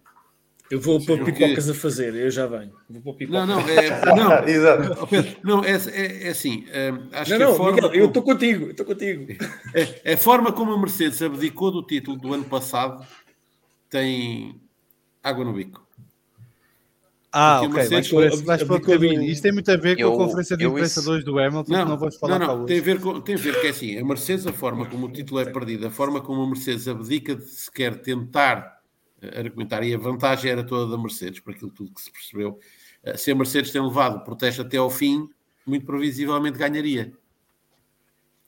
Eu 0.70 0.80
vou 0.80 1.04
pôr 1.04 1.18
Porque- 1.18 1.32
pipocas 1.32 1.68
a 1.68 1.74
fazer, 1.74 2.14
eu 2.14 2.30
já 2.30 2.46
venho. 2.46 2.72
Vou 2.88 3.02
pôr 3.02 3.14
pipocas. 3.16 3.48
Não, 3.48 3.56
não, 3.60 3.68
é, 3.68 4.04
não, 4.14 4.44
Exato. 4.48 5.06
Pedro, 5.08 5.36
não, 5.42 5.64
é, 5.64 5.72
é- 5.72 6.26
é 6.26 6.28
assim, 6.28 6.64
acho 7.10 7.30
Não, 7.32 7.38
que 7.38 7.42
a 7.42 7.46
não, 7.48 7.56
forma, 7.56 7.72
Miguel, 7.72 7.88
eu 7.88 7.92
como- 7.92 8.06
estou 8.06 8.22
contigo, 8.22 8.64
eu 8.66 8.70
estou 8.70 8.86
contigo. 8.86 9.26
a, 10.06 10.12
a 10.12 10.16
forma 10.16 10.52
como 10.52 10.72
a 10.72 10.78
Mercedes 10.78 11.20
abdicou 11.22 11.72
do 11.72 11.82
título 11.82 12.16
do 12.16 12.32
ano 12.32 12.44
passado 12.44 13.04
tem 13.88 14.60
água 15.22 15.44
no 15.44 15.52
bico. 15.52 15.84
Ah, 17.32 17.60
ok, 17.62 17.68
vais 17.74 17.90
Mercedes 17.90 18.10
por, 18.10 18.24
esse, 18.24 18.44
vais 18.44 18.62
por 18.64 18.80
caminho. 18.80 19.22
Isto 19.22 19.42
tem 19.44 19.52
muito 19.52 19.70
a 19.70 19.76
ver 19.76 19.94
com 19.96 20.02
Eu- 20.02 20.14
a 20.14 20.16
conferência 20.16 20.56
de 20.56 20.64
imprensa 20.66 20.98
isso- 21.00 21.08
2 21.08 21.24
do 21.24 21.38
Hamilton, 21.38 21.64
que 21.64 21.84
não 21.84 21.96
vais 21.98 22.16
falar 22.16 22.38
não, 22.40 22.46
não, 22.46 22.54
hoje. 22.58 22.66
tem 22.66 22.78
a, 22.78 22.82
ver 22.82 23.00
com, 23.00 23.20
tem 23.20 23.34
a 23.36 23.38
ver 23.38 23.60
que 23.60 23.66
é 23.68 23.70
assim, 23.70 23.98
a 23.98 24.04
Mercedes, 24.04 24.46
a 24.48 24.52
forma 24.52 24.86
como 24.86 25.06
o 25.06 25.12
título 25.12 25.38
é 25.40 25.44
perdido, 25.44 25.86
a 25.86 25.90
forma 25.90 26.20
como 26.20 26.42
a 26.42 26.46
Mercedes 26.46 26.88
abdica 26.88 27.36
de 27.36 27.44
sequer 27.44 28.00
tentar 28.02 28.80
eh, 29.22 29.38
argumentar, 29.38 29.84
e 29.84 29.94
a 29.94 29.98
vantagem 29.98 30.50
era 30.50 30.64
toda 30.64 30.90
da 30.90 31.00
Mercedes, 31.00 31.38
por 31.40 31.52
aquilo 31.54 31.70
tudo 31.70 31.92
que 31.94 32.00
se 32.00 32.10
percebeu, 32.10 32.58
eh, 33.04 33.16
se 33.16 33.30
a 33.30 33.34
Mercedes 33.36 33.70
tem 33.70 33.80
levado 33.80 34.16
o 34.16 34.24
protesto 34.24 34.62
até 34.62 34.78
ao 34.78 34.90
fim, 34.90 35.28
muito 35.64 35.86
previsivelmente 35.86 36.58
ganharia. 36.58 37.12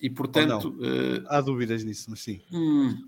E 0.00 0.10
portanto, 0.10 0.76
eh, 0.82 1.22
Há 1.28 1.40
dúvidas 1.40 1.84
nisso, 1.84 2.06
mas 2.10 2.20
sim. 2.20 2.40
hum, 2.52 2.98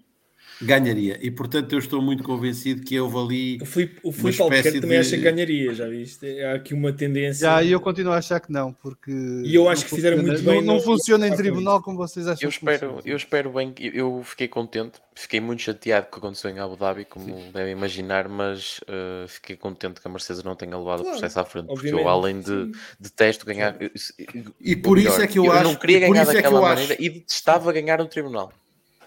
ganharia. 0.63 1.19
E 1.21 1.31
portanto 1.31 1.73
eu 1.73 1.79
estou 1.79 2.01
muito 2.01 2.23
convencido 2.23 2.83
que 2.83 2.99
houve 2.99 3.17
ali 3.19 3.59
O 3.63 3.67
Filipe, 3.67 4.01
o 4.03 4.09
Uma 4.09 4.13
Filipe 4.13 4.43
Albuquerque 4.43 4.69
espécie 4.69 4.81
também 4.81 5.01
de- 5.01 5.07
acha 5.07 5.17
que 5.17 5.23
ganharia, 5.23 5.75
já 5.75 5.89
viste? 5.89 6.41
Há 6.43 6.55
aqui 6.55 6.75
uma 6.75 6.93
tendência. 6.93 7.41
Já, 7.47 7.63
e 7.63 7.73
eu 7.73 7.81
continuo 7.81 8.13
a 8.13 8.19
achar 8.19 8.39
que 8.41 8.53
não, 8.53 8.73
porque. 8.73 9.11
E 9.11 9.55
eu 9.55 9.69
acho 9.69 9.83
não 9.83 9.89
que 9.91 9.95
fizeram 9.97 10.17
funciona- 10.19 10.39
muito 10.39 10.51
bem 10.51 10.63
Não, 10.65 10.75
não 10.75 10.81
funciona 10.83 11.27
em 11.27 11.31
no- 11.31 11.37
tribunal 11.37 11.83
como 11.83 11.97
vocês 11.97 12.27
acham 12.29 12.43
Eu 12.47 12.49
espero, 12.51 13.01
eu 13.05 13.17
espero 13.17 13.51
bem 13.51 13.73
que 13.73 13.91
eu 13.95 14.23
fiquei 14.25 14.47
contente, 14.49 15.01
fiquei 15.15 15.41
muito 15.41 15.63
chateado 15.63 16.07
com 16.07 16.11
o 16.19 16.21
que 16.21 16.27
aconteceu 16.27 16.51
em 16.51 16.59
Abu 16.59 16.77
Dhabi, 16.77 17.05
como 17.05 17.27
devem 17.53 17.73
imaginar, 17.73 18.29
mas 18.29 18.81
eh, 18.87 19.27
fiquei 19.29 19.57
contente 19.57 20.01
que 20.01 20.07
a 20.07 20.11
Mercedes 20.11 20.43
não 20.45 20.55
tenha 20.55 20.77
levado 20.79 21.01
Claro, 21.03 21.17
o 21.17 21.21
processo 21.21 21.41
à 21.41 21.45
frente, 21.45 21.67
porque 21.67 21.89
obviamente, 21.89 22.03
eu, 22.05 22.09
além 22.09 22.41
de 22.41 22.47
sim. 22.47 22.73
detesto 23.01 23.45
ganhar, 23.45 23.77
eu- 23.81 23.91
E 24.61 24.75
ou 24.77 24.83
por 24.83 24.99
isso 24.99 25.09
melhor, 25.11 25.21
é 25.25 25.27
que 25.27 25.39
eu 25.39 25.45
não 25.45 25.53
acho- 25.53 25.79
queria 25.81 25.97
e 25.99 26.01
por 26.07 26.13
ganhar 26.13 26.23
isso 26.23 26.31
é 26.31 26.35
que 26.37 26.43
daquela 26.43 26.59
eu 26.61 26.63
maneira 26.63 26.93
acho- 26.95 27.03
e 27.03 27.09
detestava 27.11 27.73
ganhar 27.73 27.99
no 27.99 28.07
tribunal. 28.07 28.53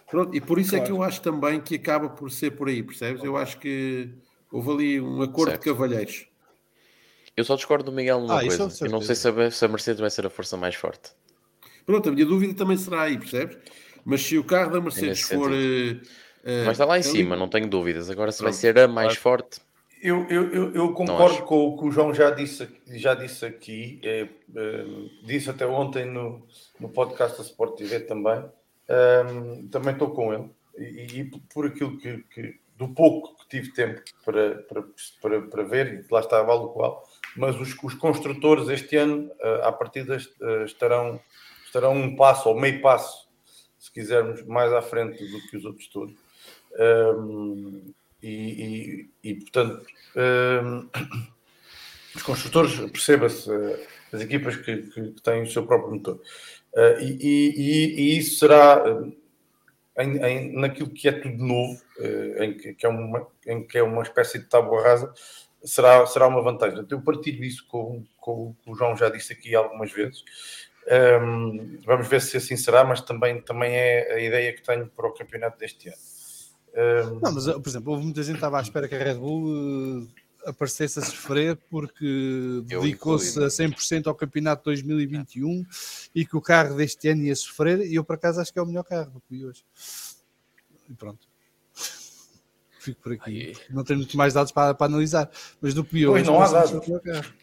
Pronto, 0.10 0.36
e 0.36 0.40
por 0.42 0.58
isso 0.60 0.76
é 0.76 0.80
que 0.80 0.86
Claro. 0.88 1.02
eu 1.02 1.08
acho 1.08 1.22
também 1.22 1.60
que 1.60 1.76
acaba 1.76 2.10
por 2.10 2.32
ser 2.32 2.52
por 2.52 2.70
aí, 2.70 2.82
percebes? 2.82 3.24
Eu 3.24 3.36
acho 3.36 3.60
que 3.60 4.10
houve 4.52 4.72
ali 4.72 5.02
um 5.02 5.22
acordo 5.22 5.52
Certo. 5.52 5.64
de 5.64 5.70
cavalheiros. 5.70 6.28
Eu 7.36 7.44
só 7.44 7.56
discordo 7.56 7.92
do 7.92 7.96
Miguel 7.96 8.22
numa 8.22 8.40
Ah, 8.40 8.44
isso 8.44 8.58
coisa. 8.58 8.80
com 8.80 8.86
Eu 8.86 8.92
não 8.92 9.02
sei 9.02 9.16
se 9.16 9.28
a, 9.28 9.52
se 9.52 9.66
a 9.66 9.68
Mercedes 9.68 10.00
vai 10.00 10.10
ser 10.10 10.26
a 10.26 10.30
força 10.30 10.56
mais 10.58 10.76
forte. 10.76 11.12
Pronto, 11.86 12.10
a 12.10 12.12
minha 12.12 12.26
dúvida 12.26 12.54
também 12.54 12.78
será 12.78 13.04
aí, 13.04 13.18
percebes? 13.18 13.58
Mas 14.04 14.22
se 14.22 14.38
o 14.38 14.44
carro 14.44 14.72
da 14.72 14.82
Mercedes 14.82 15.10
nesse 15.30 15.36
for. 15.36 15.52
eh, 15.54 16.00
eh, 16.44 16.64
Vai 16.64 16.72
estar 16.72 16.86
lá 16.86 16.98
em 16.98 17.02
ali- 17.02 17.10
cima, 17.10 17.36
não 17.36 17.48
tenho 17.50 17.70
dúvidas. 17.70 18.10
Agora, 18.10 18.32
se 18.32 18.42
vai 18.42 18.52
Pronto, 18.52 18.62
ser 18.62 18.80
a 18.80 18.88
mais 18.88 19.16
forte, 19.18 19.60
Eu, 20.02 20.26
eu, 20.30 20.54
eu, 20.54 20.74
eu 20.76 20.94
concordo 20.94 21.42
com 21.44 21.68
o 21.70 21.78
que 21.78 21.86
o 21.88 21.92
João 21.92 22.14
já 22.14 22.30
disse, 22.32 22.68
já 22.88 23.14
disse 23.16 23.44
aqui, 23.46 24.00
é, 24.04 24.28
é, 24.56 24.86
disse 25.26 25.50
até 25.50 25.66
ontem 25.66 26.06
no, 26.06 26.46
no 26.80 26.88
podcast 26.90 27.38
da 27.38 27.44
Sport 27.44 27.78
TV 27.78 28.00
também. 28.02 28.44
Ahm, 28.90 29.68
também 29.70 29.94
estou 29.94 30.12
com 30.12 30.34
ele 30.34 30.50
e, 30.78 31.20
e 31.22 31.32
por 31.54 31.66
aquilo 31.66 31.98
que, 31.98 32.20
que- 32.34 32.60
do 32.78 32.88
pouco 32.90 33.36
que 33.40 33.50
tive 33.50 33.74
tempo 33.74 34.02
para, 34.24 34.56
para, 34.64 34.84
para, 35.22 35.42
para 35.42 35.64
ver, 35.64 36.06
e 36.06 36.14
lá 36.14 36.20
está, 36.20 36.42
vale 36.44 36.62
o 36.62 36.70
qual, 36.70 37.04
mas 37.36 37.56
os, 37.60 37.76
os 37.84 37.96
construtores 37.96 38.70
este 38.70 38.96
ano, 38.98 39.32
ah, 39.42 39.70
à 39.70 39.72
partida, 39.72 40.16
ah, 40.42 40.64
estarão, 40.64 41.20
estarão 41.66 41.94
um 41.96 42.16
passo 42.16 42.50
ou 42.50 42.60
meio 42.60 42.80
passo, 42.82 43.28
se 43.80 43.92
quisermos, 43.92 44.44
mais 44.46 44.72
à 44.74 44.82
frente 44.82 45.26
do 45.26 45.40
que 45.50 45.58
os 45.58 45.66
outros 45.66 45.88
todos. 45.88 46.16
Ahm, 46.80 47.82
e, 48.22 48.30
e- 49.24 49.30
e, 49.32 49.34
portanto, 49.36 49.86
ahm, 50.16 50.88
os 52.16 52.22
construtores, 52.24 52.76
perceba-se, 52.92 53.50
eh, 53.52 53.88
as 54.14 54.22
equipas 54.22 54.56
que, 54.56 54.78
que- 54.84 55.12
que 55.14 55.22
têm 55.22 55.44
o 55.44 55.48
seu 55.52 55.66
próprio 55.66 55.94
motor. 55.96 56.20
Eh, 56.78 56.98
e, 57.02 57.18
e- 57.22 57.96
e- 58.14 58.18
isso 58.20 58.38
será 58.40 58.84
eh, 59.98 60.04
em, 60.04 60.18
em- 60.26 60.56
naquilo 60.62 60.90
que 60.92 61.08
é 61.08 61.12
tudo 61.12 61.44
novo, 61.44 61.82
eh, 62.00 62.46
em, 62.46 62.54
que, 62.58 62.74
que 62.76 62.86
é 62.86 62.90
uma, 62.90 63.28
em 63.48 63.66
que 63.66 63.78
é 63.80 63.84
uma 63.84 64.04
espécie 64.04 64.38
de 64.40 64.46
tábua 64.46 64.84
rasa, 64.84 65.12
será, 65.64 66.06
será 66.06 66.28
uma 66.28 66.42
vantagem. 66.42 66.86
Eu 66.90 67.02
partilho 67.02 67.44
isso 67.44 67.66
com, 67.68 68.04
com 68.18 68.54
que 68.64 68.70
o 68.72 68.76
João 68.76 68.96
já 68.96 69.10
disse 69.10 69.34
aqui 69.34 69.56
algumas 69.56 69.92
vezes. 69.92 70.24
Ahm, 70.90 71.80
vamos 71.84 72.08
ver 72.08 72.22
se 72.22 72.38
assim 72.38 72.56
será, 72.56 72.84
mas 72.84 73.02
também, 73.02 73.42
também 73.42 73.76
é 73.76 74.14
a 74.14 74.20
ideia 74.22 74.54
que 74.54 74.62
tenho 74.62 74.88
para 74.88 75.08
o 75.08 75.14
campeonato 75.14 75.58
deste 75.58 75.90
ano. 75.90 75.98
Ahm, 76.76 77.20
Não, 77.22 77.34
mas, 77.34 77.46
por 77.46 77.68
exemplo, 77.68 77.92
houve 77.94 78.04
muita 78.06 78.22
gente 78.22 78.34
que 78.34 78.38
estava 78.38 78.60
à 78.60 78.62
espera 78.62 78.88
que 78.88 78.96
a 78.96 79.00
Red 79.00 79.16
Bull 79.16 80.08
aparecesse 80.48 81.00
a 81.00 81.02
sofrer 81.02 81.58
porque 81.70 82.62
dedicou-se 82.64 83.38
a 83.40 83.48
100% 83.48 84.08
ao 84.08 84.16
campeonato 84.16 84.64
2021 84.66 85.66
e 86.16 86.26
que 86.26 86.36
o 86.36 86.42
carro 86.42 86.76
deste 86.76 87.10
ano 87.10 87.24
ia 87.24 87.36
sofrer. 87.36 87.82
E 87.82 87.96
eu, 87.96 88.04
por 88.04 88.16
acaso, 88.16 88.40
acho 88.40 88.52
que 88.52 88.58
é 88.58 88.62
o 88.62 88.66
melhor 88.66 88.84
carro 88.84 89.12
do 89.12 89.20
que 89.20 89.28
vi 89.30 89.46
hoje. 89.46 89.64
E 90.90 90.94
pronto. 90.94 91.28
Fico 92.80 93.02
por 93.02 93.12
aqui. 93.12 93.54
Não 93.70 93.84
tenho 93.84 94.00
muito 94.00 94.16
mais 94.16 94.34
dados 94.34 94.52
para, 94.54 94.74
para 94.74 94.88
analisar. 94.88 95.30
Mas 95.60 95.74
do 95.74 95.84
que 95.84 96.06
Pois 96.06 96.22
hoje, 96.22 96.32
não 96.32 96.42
há 96.42 96.50
parece-me 96.50 97.02
dados. 97.02 97.34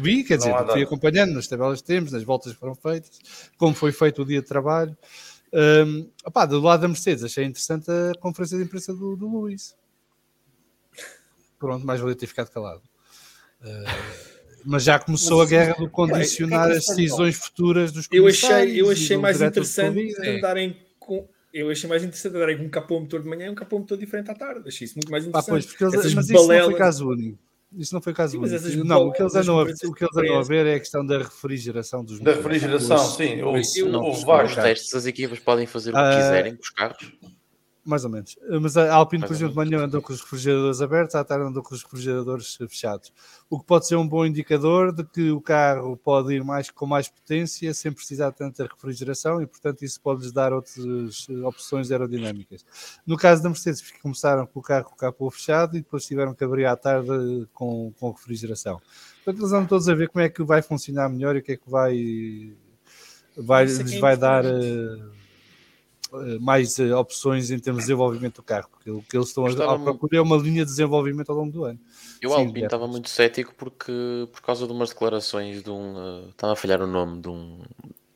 Vi, 0.00 0.24
quer 0.24 0.38
dizer, 0.38 0.54
fui 0.72 0.82
acompanhando 0.82 1.34
nas 1.34 1.46
tabelas 1.46 1.82
que 1.82 1.86
temos, 1.86 2.12
nas 2.12 2.22
voltas 2.22 2.54
que 2.54 2.58
foram 2.58 2.74
feitas, 2.74 3.20
como 3.58 3.74
foi 3.74 3.92
feito 3.92 4.22
o 4.22 4.24
dia 4.24 4.40
de 4.40 4.48
trabalho. 4.48 4.96
Um, 5.52 6.10
opá, 6.24 6.46
do 6.46 6.60
lado 6.60 6.80
da 6.80 6.88
Mercedes, 6.88 7.24
achei 7.24 7.44
interessante 7.44 7.90
a 7.90 8.18
conferência 8.18 8.56
de 8.56 8.64
imprensa 8.64 8.94
do, 8.94 9.14
do 9.14 9.28
Luís. 9.28 9.74
Pronto, 11.58 11.84
mais 11.86 12.00
valia 12.00 12.14
ter 12.16 12.26
ficado 12.26 12.50
calado. 12.50 12.82
Uh, 13.60 14.28
mas 14.64 14.84
já 14.84 14.98
começou 14.98 15.42
a 15.42 15.46
guerra 15.46 15.74
do 15.74 15.88
condicionar 15.90 16.70
as 16.70 16.84
decisões 16.86 17.36
futuras 17.36 17.90
dos 17.92 18.06
Eu 18.10 18.26
achei, 18.26 18.80
eu 18.80 18.88
e 18.88 18.92
achei 18.92 19.16
mais 19.16 19.40
interessante 19.40 20.14
andarem 20.26 20.76
com. 20.98 21.28
Eu 21.52 21.70
achei 21.70 21.88
mais 21.88 22.04
interessante 22.04 22.36
andarem 22.36 22.58
com 22.58 22.64
um 22.64 22.68
capô 22.68 23.00
motor 23.00 23.22
de 23.22 23.28
manhã 23.28 23.46
e 23.46 23.50
um 23.50 23.54
capô 23.54 23.78
motor 23.78 23.96
diferente 23.98 24.30
à 24.30 24.34
tarde. 24.34 24.68
Achei 24.68 24.84
isso 24.84 24.94
muito 24.96 25.10
mais 25.10 25.24
Ah, 25.24 25.28
interessante. 25.28 25.50
pois, 25.50 25.66
porque 25.66 25.84
eles, 25.84 25.94
Essas 25.94 26.14
mas 26.14 26.24
isso 26.26 26.32
não 26.34 26.44
foi 26.46 26.56
balelas- 26.56 26.78
caso 26.78 27.08
único. 27.08 27.38
Isso 27.76 27.94
não 27.94 28.00
foi 28.02 28.14
caso 28.14 28.40
mas 28.40 28.50
único. 28.52 28.66
essas 28.68 28.76
Não, 28.86 29.06
o 29.06 29.12
que 29.12 29.22
eles 29.22 29.32
balelas 29.32 29.48
andam 29.48 29.58
a, 29.60 29.62
o 29.90 29.94
que 29.94 30.04
eles 30.04 30.16
andam 30.16 30.38
a 30.38 30.42
ver 30.42 30.66
é 30.66 30.74
a 30.74 30.78
questão 30.78 31.04
da 31.04 31.18
refrigeração 31.18 32.04
dos 32.04 32.20
Da 32.20 32.34
refrigeração, 32.34 32.98
sim. 32.98 33.42
Houve, 33.42 34.24
vários. 34.24 34.54
testes 34.54 34.94
as 34.94 35.06
equipas 35.06 35.38
podem 35.38 35.66
fazer 35.66 35.90
o 35.90 35.94
que 35.94 35.98
Ah, 36.00 36.14
quiserem 36.14 36.54
com 36.54 36.62
os 36.62 36.70
carros. 36.70 37.12
Mais 37.88 38.04
ou 38.04 38.10
menos. 38.10 38.36
Mas 38.60 38.76
a 38.76 38.94
Alpine, 38.94 39.22
por 39.22 39.30
Mais 39.30 39.40
exemplo, 39.40 39.64
de 39.64 39.70
manhã 39.70 39.86
andou 39.86 40.02
com 40.02 40.12
os 40.12 40.20
refrigeradores 40.20 40.82
abertos, 40.82 41.14
à 41.14 41.24
tarde 41.24 41.46
andou 41.46 41.62
com 41.62 41.74
os 41.74 41.82
refrigeradores 41.82 42.54
fechados. 42.68 43.10
O 43.48 43.58
que 43.58 43.64
pode 43.64 43.86
ser 43.86 43.96
um 43.96 44.06
bom 44.06 44.26
indicador 44.26 44.92
de 44.92 45.04
que 45.04 45.30
o 45.30 45.40
carro 45.40 45.96
pode 45.96 46.34
ir 46.34 46.44
mais, 46.44 46.68
com 46.68 46.84
mais 46.84 47.08
potência 47.08 47.72
sem 47.72 47.90
precisar 47.90 48.28
de 48.28 48.36
tanta 48.36 48.64
refrigeração 48.64 49.40
e, 49.40 49.46
portanto, 49.46 49.86
isso 49.86 49.98
pode-lhes 50.02 50.30
dar 50.30 50.52
outras 50.52 51.26
eh, 51.30 51.46
opções 51.46 51.90
aerodinâmicas. 51.90 52.62
No 53.06 53.16
caso 53.16 53.42
da 53.42 53.48
Mercedes, 53.48 53.82
começaram 54.02 54.46
com 54.46 54.60
o 54.60 54.62
carro 54.62 54.84
com 54.84 54.92
o 54.92 54.98
capô 54.98 55.30
fechado 55.30 55.74
e 55.74 55.80
depois 55.80 56.04
tiveram 56.04 56.34
que 56.34 56.44
abrir 56.44 56.66
à 56.66 56.76
tarde 56.76 57.08
eh, 57.08 57.46
com, 57.54 57.90
com 57.98 58.10
refrigeração. 58.10 58.82
Portanto, 59.24 59.40
eles 59.40 59.52
andam 59.54 59.66
todos 59.66 59.88
a 59.88 59.94
ver 59.94 60.10
como 60.10 60.22
é 60.22 60.28
que 60.28 60.42
vai 60.42 60.60
funcionar 60.60 61.08
melhor 61.08 61.36
e 61.36 61.38
o 61.38 61.42
que 61.42 61.52
é 61.52 61.56
que 61.56 61.70
vai, 61.70 62.52
vai, 63.34 63.64
é 63.64 63.66
que 63.66 63.82
lhes 63.82 63.94
é 63.94 63.98
vai 63.98 64.14
dar. 64.14 64.44
importante. 64.44 65.17
Eh, 66.14 66.38
mais 66.40 66.78
eh, 66.78 66.94
opções 66.94 67.50
em 67.50 67.58
termos 67.58 67.82
de 67.82 67.86
desenvolvimento 67.86 68.36
do 68.36 68.42
carro, 68.42 68.68
porque 68.70 68.90
o 68.90 69.02
que 69.02 69.16
eles 69.16 69.28
estão 69.28 69.44
a, 69.44 69.48
Gostava 69.48 69.74
à 69.74 69.78
procura 69.78 70.16
é 70.16 70.20
uma 70.20 70.36
linha 70.36 70.64
de 70.64 70.70
desenvolvimento 70.70 71.30
ao 71.30 71.36
longo 71.36 71.52
do 71.52 71.64
ano. 71.64 71.78
Eu, 72.20 72.30
Sim, 72.30 72.46
Alpine, 72.46 72.64
estava 72.64 72.88
muito 72.88 73.08
cético 73.08 73.54
porque, 73.56 73.92
por 74.32 74.40
causa 74.40 74.66
de 74.66 74.72
umas 74.72 74.90
declarações 74.90 75.62
de 75.62 75.70
um. 75.70 75.96
eh, 75.98 76.28
Estava 76.30 76.52
a 76.54 76.56
falhar 76.56 76.80
o 76.82 76.86
nome 76.86 77.20
de 77.20 77.28
um. 77.28 77.60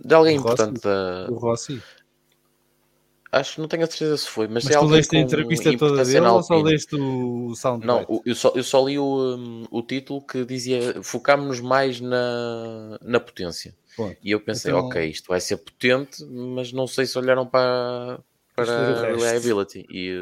De 0.04 0.14
alguém 0.14 0.36
Do 0.36 0.42
Rossi? 0.42 0.62
importante 0.62 0.82
da. 0.82 1.26
O 1.30 1.34
Rossi. 1.36 1.82
Acho 3.32 3.54
que 3.54 3.60
não 3.62 3.68
tenho 3.68 3.84
a 3.84 3.86
certeza 3.86 4.18
se 4.18 4.28
foi, 4.28 4.46
mas, 4.46 4.64
Mas 4.64 4.74
é 4.74 4.78
tu 4.78 4.82
alguém 4.82 4.96
leste 4.96 5.16
a 5.16 5.20
entrevista 5.20 5.78
toda 5.78 6.04
dele 6.04 6.26
ou 6.26 6.42
só 6.42 6.60
leste 6.60 6.96
o? 6.96 7.54
Não, 7.82 8.22
eu 8.26 8.34
só, 8.34 8.52
eu 8.54 8.62
só 8.62 8.86
li 8.86 8.98
o, 8.98 9.36
um, 9.36 9.64
o 9.70 9.82
título 9.82 10.20
que 10.20 10.44
dizia 10.44 11.02
focámos-nos 11.02 11.60
mais 11.60 11.98
na, 11.98 12.98
na 13.00 13.18
potência. 13.18 13.74
E 14.22 14.30
eu 14.30 14.40
pensei, 14.40 14.70
Então- 14.72 14.86
ok, 14.86 15.04
isto 15.08 15.28
vai 15.28 15.40
ser 15.40 15.56
potente, 15.58 16.24
mas 16.24 16.72
não 16.72 16.86
sei 16.86 17.04
se 17.06 17.18
olharam 17.18 17.46
para, 17.46 18.20
para 18.56 18.72
é 18.72 19.12
reliability. 19.12 19.86
E, 19.90 20.20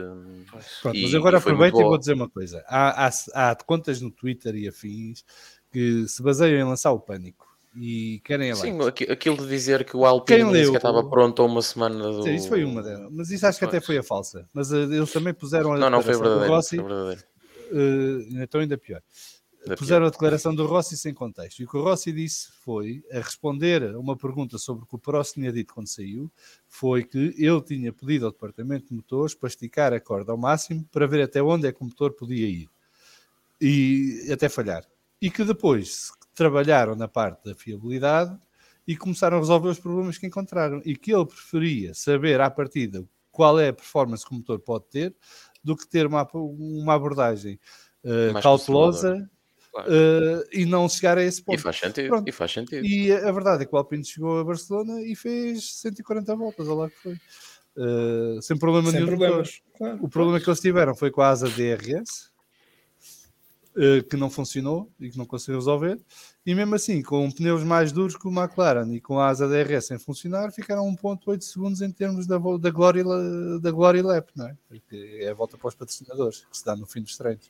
Pronto, 0.82 0.97
e- 0.97 1.02
mas 1.02 1.14
agora 1.14 1.38
e 1.38 1.40
foi 1.40 1.52
aproveito 1.52 1.80
e 1.80 1.84
vou 1.84 1.98
dizer 1.98 2.14
uma 2.14 2.28
coisa. 2.28 2.64
Há, 2.66 3.06
há, 3.06 3.51
há 3.51 3.55
contas 3.56 4.01
no 4.01 4.10
Twitter 4.10 4.55
e 4.56 4.68
afins 4.68 5.24
que 5.72 6.06
se 6.09 6.22
baseiam 6.22 6.59
em 6.60 6.64
lançar 6.64 6.90
o 6.92 6.98
pânico 6.98 7.47
e 7.76 8.20
querem 8.24 8.51
a 8.51 8.56
Sim, 8.56 8.76
aquilo 9.09 9.36
de 9.36 9.47
dizer 9.48 9.84
que 9.84 9.97
o 9.97 10.05
Alpine 10.05 10.42
leu- 10.51 10.64
sequer 10.66 10.78
estava 10.78 11.09
pronto 11.09 11.40
a 11.40 11.44
uma 11.47 11.62
semana 11.62 12.02
do. 12.02 12.24
Sim, 12.24 12.34
isso 12.34 12.48
foi 12.48 12.64
uma 12.64 12.82
delas. 12.82 13.09
Mas 13.12 13.30
isso 13.30 13.47
acho 13.47 13.59
que 13.60 13.64
até 13.64 13.80
foi 13.80 13.97
a 13.98 14.02
falsa. 14.02 14.48
Mas 14.52 14.72
eh, 14.72 14.78
eles 14.82 15.12
também 15.12 15.32
puseram 15.32 15.72
a 15.74 15.78
Não, 15.78 15.88
não, 15.88 16.02
foi 16.02 16.16
verdadeiro. 16.16 16.52
Rossi, 16.52 16.76
Foi 16.76 16.84
verdadeiro. 16.84 17.22
eh, 17.72 18.42
então 18.42 18.60
ainda 18.60 18.76
pior. 18.76 19.01
Puseram 19.77 20.07
a 20.07 20.11
declaração 20.11 20.55
do 20.55 20.65
Rossi 20.65 20.97
sem 20.97 21.12
contexto. 21.12 21.61
E 21.61 21.65
o 21.65 21.69
que 21.69 21.77
o 21.77 21.82
Rossi 21.82 22.12
disse 22.12 22.49
foi, 22.65 23.05
a 23.12 23.19
responder 23.19 23.95
a 23.95 23.99
uma 23.99 24.16
pergunta 24.16 24.57
sobre 24.57 24.85
o 24.85 24.87
que 24.87 24.95
o 24.95 24.99
Prost 24.99 25.35
tinha 25.35 25.53
dito 25.53 25.74
quando 25.74 25.87
saiu, 25.87 26.31
foi 26.66 27.05
que 27.05 27.35
ele 27.37 27.61
tinha 27.61 27.93
pedido 27.93 28.27
ao 28.27 28.32
departamento 28.32 28.89
de 28.89 28.95
motores 28.95 29.35
para 29.35 29.49
esticar 29.49 29.93
a 29.93 30.01
corda 30.01 30.32
ao 30.32 30.39
máximo 30.39 30.85
para 30.91 31.07
ver 31.07 31.23
até 31.23 31.43
onde 31.43 31.66
é 31.66 31.73
que 31.73 31.82
o 31.82 31.85
motor 31.85 32.12
podia 32.12 32.49
ir 32.49 32.69
e 33.61 34.28
até 34.32 34.49
falhar. 34.49 34.85
E 35.20 35.31
que 35.31 35.45
depois 35.45 36.11
trabalharam 36.35 36.97
na 36.97 37.07
parte 37.07 37.45
da 37.45 37.55
fiabilidade 37.55 38.39
e 38.87 38.97
começaram 38.97 39.37
a 39.37 39.41
resolver 39.41 39.69
os 39.69 39.78
problemas 39.78 40.16
que 40.16 40.27
encontraram. 40.27 40.81
E 40.87 40.97
que 40.97 41.12
ele 41.12 41.27
preferia 41.27 41.93
saber 41.93 42.41
à 42.41 42.51
partida 42.51 43.05
qual 43.31 43.61
é 43.61 43.69
a 43.69 43.73
performance 43.74 44.24
que 44.24 44.32
o 44.32 44.37
motor 44.37 44.59
pode 44.59 44.87
ter 44.87 45.15
do 45.62 45.77
que 45.77 45.87
ter 45.87 46.07
uma, 46.07 46.27
uma 46.32 46.95
abordagem 46.95 47.61
Mais 48.32 48.43
cautelosa 48.43 49.31
Claro. 49.72 49.88
eh, 49.92 50.44
e 50.52 50.64
não 50.66 50.88
chegar 50.88 51.16
a 51.18 51.22
esse 51.22 51.40
E 51.40 51.44
ponto. 51.44 51.60
faz 51.62 51.78
sentido, 51.78 52.09
Pronto. 52.09 52.28
e 52.28 52.32
faz 52.32 52.52
sentido. 52.52 52.84
E 52.84 53.12
a 53.12 53.28
a 53.28 53.32
verdade 53.32 53.62
é 53.62 53.66
que 53.66 53.74
o 53.74 53.78
Alpine 53.78 54.05
chegou 54.05 54.40
a 54.40 54.44
Barcelona 54.44 55.01
e 55.02 55.14
fez 55.14 55.80
140 55.80 56.34
voltas, 56.34 56.66
olha 56.66 56.76
lá 56.80 56.90
que 56.90 56.97
foi. 57.02 57.16
Eh, 57.76 58.38
sem 58.42 58.59
problema 58.59 58.90
Sem 58.90 58.94
nenhum. 59.01 59.06
de 59.12 59.16
problemas. 59.16 59.60
Claro. 59.78 59.98
o 60.02 60.09
problema 60.09 60.40
que 60.40 60.48
eles 60.51 60.60
tiveram 60.60 60.94
foi 60.94 61.10
com 61.10 61.20
a 61.22 61.28
asa 61.28 61.48
DRS, 61.48 62.30
eh, 63.76 64.02
que 64.02 64.16
não 64.16 64.28
funcionou 64.28 64.90
e 64.98 65.09
que 65.09 65.16
não 65.16 65.24
conseguiu 65.24 65.60
resolver. 65.60 65.98
E 66.44 66.52
mesmo 66.55 66.74
assim, 66.74 67.01
com 67.02 67.30
pneus 67.30 67.62
mais 67.62 67.92
duros 67.92 68.16
que 68.16 68.26
o 68.26 68.30
McLaren 68.32 68.92
e 68.92 69.01
com 69.01 69.20
a 69.20 69.28
asa 69.28 69.47
DRS 69.47 69.86
sem 69.86 69.98
funcionar, 69.98 70.51
ficaram 70.51 70.84
1,8 70.88 71.44
segundos 71.44 71.80
em 71.80 71.92
termos 71.92 72.26
da, 72.26 72.36
da, 72.38 72.70
Glory, 72.70 73.02
da 73.62 73.70
Glory 73.70 74.02
Lap, 74.02 74.30
não 74.34 74.48
é? 74.48 74.56
Porque 74.68 75.18
é 75.22 75.28
a 75.30 75.34
volta 75.34 75.56
para 75.56 75.68
os 75.68 75.74
patrocinadores, 75.76 76.44
que 76.51 76.56
se 76.59 76.64
dá 76.64 76.74
no 76.74 76.86
fim 76.86 77.02
dos 77.02 77.16
treinos. 77.16 77.48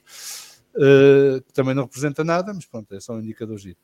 Eh, 0.76 1.40
que 1.46 1.52
também 1.52 1.74
não 1.74 1.84
representa 1.84 2.22
nada, 2.22 2.54
mas 2.54 2.64
pronto, 2.64 2.94
é 2.94 3.00
só 3.00 3.14
um 3.14 3.20
indicador 3.20 3.58
giro. 3.58 3.78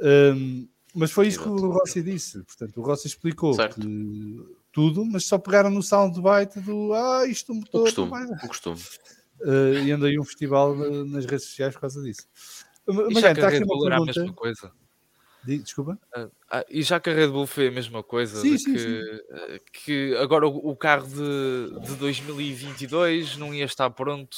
Um, 0.00 0.68
mas 0.94 1.10
foi 1.10 1.28
isso 1.28 1.42
que 1.42 1.48
o 1.48 1.70
Rossi 1.70 2.02
disse. 2.02 2.42
Portanto, 2.42 2.80
o 2.80 2.82
Rossi 2.82 3.06
explicou 3.06 3.54
Certo. 3.54 3.80
que 3.80 4.46
tudo, 4.72 5.04
mas 5.04 5.24
só 5.24 5.38
pegaram 5.38 5.70
no 5.70 5.82
soundbite 5.82 6.60
do 6.60 6.92
ah, 6.94 7.26
isto 7.26 7.52
O 7.52 7.56
motor 7.56 7.82
costume, 7.82 8.10
não 8.10 8.18
vai 8.18 8.26
dar." 8.26 8.44
o 8.44 8.48
costume. 8.48 8.80
Uh, 9.40 9.74
e 9.84 9.92
anda 9.92 10.06
aí 10.06 10.18
um 10.18 10.24
festival 10.24 10.74
nas 11.06 11.24
redes 11.24 11.46
sociais 11.46 11.74
por 11.74 11.82
causa 11.82 12.02
disso. 12.02 12.26
Mas, 12.86 13.10
E 13.10 13.20
já 13.20 13.28
gente, 13.28 13.38
que 13.38 13.44
a 13.44 13.48
Red 13.48 13.64
Bull 13.64 13.86
era 13.86 13.96
a 13.98 14.04
mesma 14.04 14.32
coisa. 14.32 14.72
Desculpa. 15.44 15.98
Ah, 16.14 16.28
ah, 16.50 16.64
e 16.68 16.82
já 16.82 17.00
que 17.00 17.08
a 17.08 17.14
Red 17.14 17.28
Bull 17.28 17.46
foi 17.46 17.68
a 17.68 17.70
mesma 17.70 18.02
coisa, 18.02 18.40
Sim, 18.40 18.52
de 18.52 18.58
sim, 18.58 18.72
que, 18.72 18.78
sim. 18.78 19.20
eh, 19.30 19.60
que 19.72 20.16
agora 20.16 20.46
o, 20.46 20.76
carro 20.76 21.06
de, 21.06 21.80
de 21.86 21.96
2022 21.96 23.36
não 23.36 23.54
ia 23.54 23.64
estar 23.64 23.88
pronto 23.90 24.36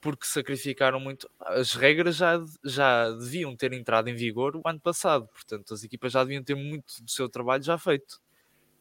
porque 0.00 0.26
sacrificaram 0.26 1.00
muito. 1.00 1.28
As 1.40 1.72
regras 1.72 2.16
já, 2.16 2.42
já 2.62 3.10
deviam 3.10 3.56
ter 3.56 3.72
entrado 3.72 4.08
em 4.08 4.14
vigor 4.14 4.54
o 4.56 4.62
ano 4.66 4.78
passado, 4.78 5.26
portanto, 5.28 5.72
as 5.72 5.82
equipas 5.82 6.12
já 6.12 6.22
deviam 6.22 6.42
ter 6.42 6.54
muito 6.54 7.02
do 7.02 7.10
seu 7.10 7.28
trabalho 7.28 7.62
já 7.62 7.78
feito. 7.78 8.20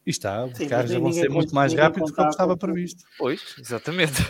E 0.05 0.09
está, 0.09 0.45
os 0.45 0.57
carros 0.67 0.91
já 0.91 0.99
vão 0.99 1.13
ser 1.13 1.29
muito 1.29 1.55
mais 1.55 1.73
rápidos 1.73 2.11
do 2.11 2.15
que 2.15 2.21
o 2.21 2.25
que 2.25 2.31
estava 2.31 2.57
previsto. 2.57 3.05
Pois, 3.17 3.55
exatamente. 3.57 4.21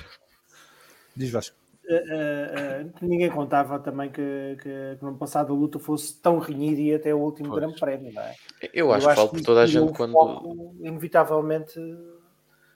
Diz 1.15 1.31
Vasco. 1.31 1.62
Eh, 1.85 2.03
eh, 2.07 2.53
eh, 2.55 2.85
ninguém 3.01 3.29
contava 3.29 3.77
também 3.77 4.09
que, 4.09 4.57
que, 4.61 4.97
que 4.97 5.03
no 5.03 5.17
passado 5.17 5.51
a 5.51 5.55
luta 5.55 5.77
fosse 5.79 6.19
tão 6.21 6.39
renhida 6.39 6.79
e 6.79 6.93
até 6.93 7.13
o 7.13 7.19
último 7.19 7.49
Pois. 7.49 7.59
Grande 7.59 7.79
Prémio, 7.79 8.13
não 8.13 8.21
é? 8.21 8.35
Eu 8.73 8.93
acho 8.93 9.07
que 9.07 9.15
falo 9.15 9.29
por 9.29 9.35
isso 9.35 9.45
toda 9.45 9.63
a 9.63 9.65
gente 9.65 9.91
quando. 9.93 10.13
foco, 10.13 10.75
inevitavelmente, 10.79 11.79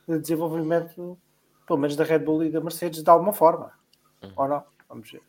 de 0.07 0.19
desenvolvimento, 0.19 1.17
pelo 1.65 1.79
menos 1.79 1.95
da 1.95 2.03
Red 2.03 2.19
Bull 2.19 2.43
e 2.43 2.51
da 2.51 2.59
Mercedes, 2.59 3.01
de 3.01 3.09
alguma 3.09 3.31
forma. 3.31 3.71
Uhum. 4.21 4.31
Ou 4.35 4.47
não? 4.47 4.63
Vamos 4.89 5.09
ver. 5.09 5.21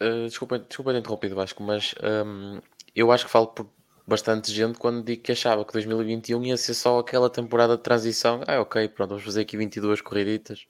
Uh, 0.00 0.26
desculpa, 0.26 0.58
desculpa 0.58 0.92
ter 0.92 0.98
interrompido, 0.98 1.36
Vasco, 1.36 1.62
mas 1.62 1.94
um, 2.02 2.60
eu 2.94 3.12
acho 3.12 3.26
que 3.26 3.30
falo 3.30 3.46
por 3.46 3.66
bastante 4.06 4.52
gente 4.52 4.78
quando 4.78 5.04
digo 5.04 5.22
que 5.22 5.32
achava 5.32 5.64
que 5.64 5.72
2021 5.72 6.44
ia 6.44 6.56
ser 6.56 6.74
só 6.74 6.98
aquela 6.98 7.30
temporada 7.30 7.76
de 7.76 7.82
transição. 7.82 8.40
Ah, 8.46 8.60
ok, 8.60 8.88
pronto, 8.88 9.10
vamos 9.10 9.24
fazer 9.24 9.42
aqui 9.42 9.56
22 9.56 10.00
corriditas. 10.00 10.66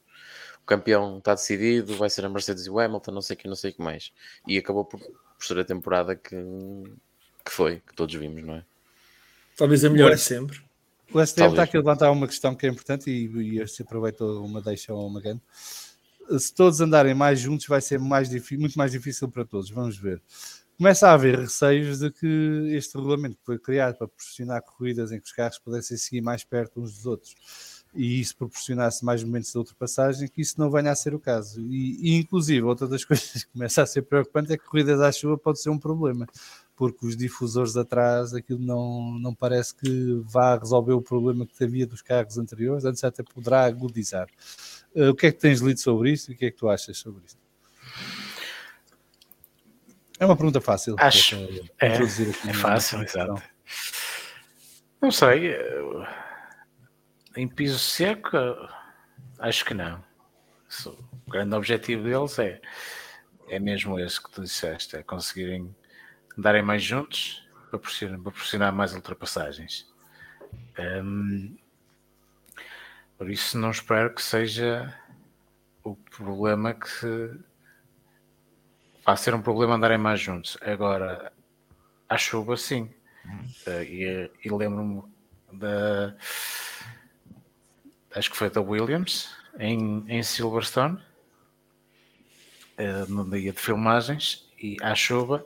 O 0.67 0.71
campeão 0.75 1.19
está 1.19 1.33
decidido, 1.33 1.97
vai 1.97 2.11
ser 2.11 2.25
a 2.25 2.29
Mercedes 2.29 2.67
e 2.67 2.71
o 2.71 2.81
Hamilton, 2.81 3.13
não 3.13 3.23
sei 3.23 3.35
o 3.35 3.39
que, 3.39 3.47
não 3.47 3.55
sei 3.55 3.71
o 3.71 3.75
que 3.75 3.81
mais. 3.81 4.13
E 4.49 4.59
acabou 4.59 4.85
por, 4.85 4.99
por 4.99 5.47
ser 5.47 5.57
a 5.61 5.65
temporada 5.65 6.17
que, 6.17 6.35
que 7.45 7.53
foi, 7.53 7.77
que 7.77 7.95
todos 7.95 8.13
vimos, 8.17 8.43
não 8.43 8.57
é? 8.57 8.65
Talvez 9.57 9.85
a 9.85 9.91
melhor 9.91 10.11
Mas- 10.11 10.23
sempre. 10.23 10.59
O 11.11 11.13
Talvez. 11.13 11.31
está 11.37 11.63
aqui 11.63 11.77
a 11.77 11.79
levantar 11.81 12.11
uma 12.11 12.27
questão 12.27 12.53
que 12.53 12.67
é 12.67 12.69
importante 12.69 13.09
e, 13.09 13.61
e 13.63 13.69
se 13.69 13.83
aproveitou 13.83 14.45
uma 14.45 14.61
deixa 14.61 14.93
ou 14.93 15.07
uma 15.07 15.21
grande. 15.21 15.41
Se 16.37 16.53
todos 16.53 16.81
andarem 16.81 17.15
mais 17.15 17.39
juntos, 17.39 17.65
vai 17.69 17.81
ser 17.81 18.01
mais 18.01 18.29
muito 18.59 18.77
mais 18.77 18.91
difícil 18.91 19.29
para 19.29 19.45
todos. 19.45 19.71
Vamos 19.71 19.97
ver. 19.97 20.21
Começa 20.77 21.09
a 21.09 21.13
haver 21.13 21.39
receios 21.39 22.01
de 22.01 22.11
que 22.11 22.73
este 22.73 22.97
regulamento 22.97 23.37
que 23.37 23.45
foi 23.45 23.57
criado 23.57 23.99
para 23.99 24.09
proporcionar 24.09 24.63
corridas 24.63 25.13
em 25.13 25.21
que 25.21 25.27
os 25.27 25.33
carros 25.33 25.61
pudessem 25.61 25.97
seguir 25.97 26.23
mais 26.23 26.43
perto 26.43 26.83
uns 26.83 26.93
dos 26.97 27.07
outros 27.07 27.37
e 27.97 28.21
isso 28.21 28.37
proporcionasse 28.37 29.05
mais 29.05 29.25
momentos 29.25 29.51
de 29.51 29.59
ultrapassagem, 29.59 30.29
que 30.29 30.41
isso 30.41 30.55
não 30.59 30.71
venha 30.71 30.93
a 30.93 30.95
ser 30.95 31.15
o 31.15 31.19
caso. 31.19 31.61
E, 31.61 32.11
e, 32.11 32.17
inclusive, 32.17 32.63
outra 32.63 32.87
das 32.87 33.03
coisas 33.07 33.45
que 33.45 33.51
começa 33.53 33.83
a 33.83 33.87
ser 33.87 34.03
preocupante 34.03 34.53
é 34.53 34.57
que 34.59 34.65
corridas 34.65 35.01
à 35.01 35.11
chuva 35.11 35.39
pode 35.39 35.61
ser 35.61 35.71
um 35.71 35.79
problema, 35.79 36.27
porque 36.77 37.07
os 37.07 37.17
difusores 37.17 37.77
atrás, 37.77 38.35
aquilo 38.35 38.61
não, 38.61 39.19
não 39.19 39.35
parece 39.35 39.75
que 39.75 40.21
vá 40.25 40.57
resolver 40.57 40.93
o 40.93 41.03
problema 41.03 41.47
que 41.47 41.65
havia 41.65 41.87
dos 41.87 42.03
carros 42.03 42.39
anteriores, 42.39 42.85
antes 42.85 43.03
até 43.03 43.23
poderá 43.23 43.65
agudizar. 43.65 44.29
Uh, 44.95 45.11
o 45.11 45.15
que 45.15 45.27
é 45.27 45.33
que 45.33 45.39
tens 45.39 45.61
lido 45.61 45.81
sobre 45.81 46.13
isso 46.13 46.31
e 46.31 46.35
o 46.35 46.37
que 46.37 46.47
é 46.47 46.51
que 46.51 46.57
tu 46.57 46.69
achas 46.69 46.99
sobre 46.99 47.23
isso? 47.25 47.37
É 50.19 50.25
uma 50.25 50.37
pergunta 50.37 50.61
fácil. 50.61 50.97
Acho. 50.99 51.37
É, 51.81 51.89
é 51.89 52.53
fácil, 52.55 53.03
exato. 53.03 53.43
Não 55.01 55.11
sei. 55.11 55.49
eh, 55.49 56.26
Em 57.37 57.47
piso 57.47 57.79
seco, 57.79 58.37
acho 59.39 59.65
que 59.65 59.75
não. 59.75 60.03
O 61.27 61.31
grande 61.31 61.55
objetivo 61.55 62.03
deles 62.03 62.39
é, 62.39 62.61
é 63.49 63.59
mesmo 63.59 64.01
esse 64.01 64.23
que 64.23 64.31
tu 64.31 64.43
disseste: 64.43 64.97
é 64.97 65.03
conseguirem 65.03 65.75
andarem 66.37 66.63
mais 66.63 66.83
juntos 66.83 67.47
para 67.53 67.79
proporcionar, 67.79 68.15
para 68.17 68.31
proporcionar 68.31 68.73
mais 68.73 68.95
ultrapassagens. 68.95 69.87
Hum, 70.79 71.57
por 73.19 73.31
isso, 73.31 73.59
não 73.59 73.71
espero 73.71 74.15
que 74.15 74.23
seja 74.23 74.95
o 75.85 75.95
problema 75.95 76.73
que. 76.73 77.39
Vai 79.05 79.17
ser 79.17 79.35
um 79.35 79.43
problema 79.43 79.75
andarem 79.75 79.99
mais 79.99 80.21
juntos. 80.21 80.57
Agora, 80.63 81.33
à 82.09 82.17
chuva, 82.17 82.57
sim. 82.57 82.93
Eh, 83.67 83.85
e, 83.85 84.31
e 84.45 84.51
lembro-me 84.51 85.03
da. 85.53 86.17
Acho 88.17 88.31
que 88.31 88.37
foi 88.37 88.49
da 88.49 88.63
Williams 88.63 89.37
em, 89.59 90.03
em 90.09 90.23
Silverstone, 90.23 90.99
eh, 92.79 93.05
no 93.09 93.29
dia 93.31 93.53
de 93.53 93.61
filmagens, 93.61 94.49
e 94.59 94.79
à 94.81 94.95
chuva, 94.95 95.45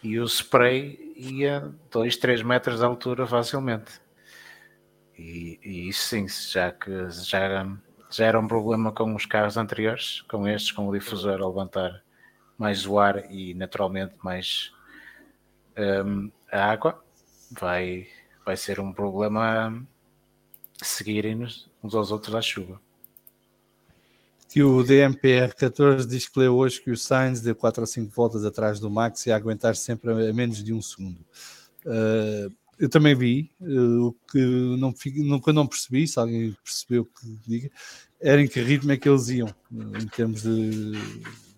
e 0.00 0.20
o 0.20 0.24
spray 0.24 1.12
ia 1.16 1.74
2, 1.90 2.16
3 2.16 2.42
metros 2.42 2.78
de 2.78 2.84
altura 2.84 3.26
facilmente. 3.26 4.00
E, 5.18 5.58
e 5.64 5.88
isso 5.88 6.06
sim, 6.06 6.28
já 6.28 6.70
que 6.70 7.10
já 7.10 7.66
já 8.08 8.24
era 8.24 8.38
um 8.38 8.46
problema 8.46 8.92
com 8.92 9.12
os 9.16 9.26
carros 9.26 9.56
anteriores, 9.56 10.20
com 10.22 10.46
estes, 10.46 10.70
com 10.70 10.86
o 10.86 10.92
difusor 10.92 11.42
a 11.42 11.46
levantar 11.46 12.04
mais 12.56 12.86
o 12.86 13.00
ar 13.00 13.28
e 13.32 13.52
naturalmente 13.54 14.14
mais 14.22 14.72
hum, 15.76 16.30
a 16.52 16.70
água, 16.70 17.04
vai, 17.50 18.06
vai 18.44 18.56
ser 18.56 18.78
um 18.78 18.92
problema 18.92 19.84
seguirem-nos 20.86 21.68
uns 21.82 21.94
aos 21.94 22.10
outros 22.10 22.34
à 22.34 22.42
chuva. 22.42 22.80
que 24.48 24.62
o 24.62 24.82
DMPR14 24.82 26.06
diz 26.06 26.28
que 26.28 26.38
leu 26.40 26.56
hoje 26.56 26.80
que 26.80 26.90
o 26.90 26.96
Sainz 26.96 27.40
deu 27.40 27.54
4 27.54 27.82
ou 27.82 27.86
5 27.86 28.12
voltas 28.12 28.44
atrás 28.44 28.80
do 28.80 28.90
Max 28.90 29.24
e 29.26 29.32
a 29.32 29.36
aguentar 29.36 29.76
sempre 29.76 30.10
a 30.10 30.32
menos 30.32 30.62
de 30.62 30.72
um 30.72 30.82
segundo. 30.82 31.20
Uh, 31.86 32.52
eu 32.76 32.88
também 32.88 33.14
vi, 33.14 33.52
uh, 33.60 34.06
o 34.06 34.12
que 34.30 34.40
não, 34.76 34.92
nunca 35.18 35.52
não 35.52 35.66
percebi, 35.66 36.08
se 36.08 36.18
alguém 36.18 36.56
percebeu 36.64 37.04
que 37.04 37.38
diga, 37.46 37.70
era 38.20 38.42
em 38.42 38.48
que 38.48 38.60
ritmo 38.60 38.90
é 38.90 38.96
que 38.96 39.08
eles 39.08 39.28
iam, 39.28 39.54
em 39.70 40.06
termos 40.08 40.42
de, 40.42 40.92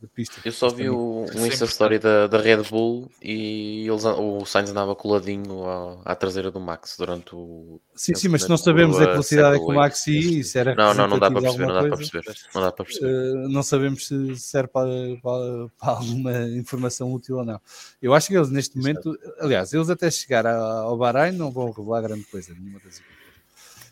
de 0.07 0.12
pista. 0.12 0.41
Eu 0.45 0.53
só 0.53 0.69
vi 0.69 0.89
o, 0.89 1.23
um 1.23 1.27
Sempre 1.29 1.47
Insta 1.49 1.65
Story 1.65 1.99
da, 1.99 2.27
da 2.27 2.39
Red 2.39 2.62
Bull 2.65 3.11
e 3.20 3.87
eles, 3.89 4.05
o 4.05 4.45
Sainz 4.45 4.70
andava 4.70 4.95
coladinho 4.95 5.65
à, 5.69 6.01
à 6.05 6.15
traseira 6.15 6.51
do 6.51 6.61
Max 6.61 6.97
durante 6.99 7.35
o. 7.35 7.81
Sim, 7.95 8.15
sim, 8.15 8.29
mas 8.29 8.43
se 8.43 8.49
não 8.49 8.57
sabemos 8.57 9.01
a 9.01 9.05
velocidade 9.07 9.57
é 9.57 9.59
que 9.59 9.65
o 9.65 9.66
7 9.69 9.70
ou 9.70 9.74
Max 9.83 10.07
ia, 10.07 10.41
isso 10.41 10.59
era 10.59 10.74
Não, 10.74 10.95
não, 10.95 11.09
não 11.09 11.19
dá 11.19 11.31
para 11.31 11.41
perceber, 11.41 11.66
não 11.66 11.74
dá 11.74 11.81
para 11.83 11.97
perceber. 11.97 12.24
Não 12.55 12.61
dá 12.62 12.73
para 12.73 12.85
perceber. 12.85 13.07
Uh, 13.12 13.49
não 13.49 13.62
sabemos 13.62 14.07
se 14.07 14.37
serve 14.37 14.69
para, 14.69 14.89
para- 15.23 15.69
para 15.79 15.91
alguma 15.91 16.33
informação 16.49 17.12
útil 17.12 17.37
ou 17.39 17.45
não. 17.45 17.61
Eu 18.01 18.15
acho 18.15 18.29
que 18.29 18.37
eles 18.37 18.51
neste 18.51 18.77
momento, 18.77 19.16
aliás, 19.39 19.73
eles 19.73 19.89
até 19.91 20.11
chegar 20.11 20.47
ao 20.47 20.97
Bahrein 20.97 21.33
não 21.33 21.51
vão 21.51 21.70
revelar 21.70 22.03
grande 22.03 22.24
coisa, 22.24 22.53
nenhuma 22.55 22.79
das 22.81 22.99
equipas. 22.99 23.12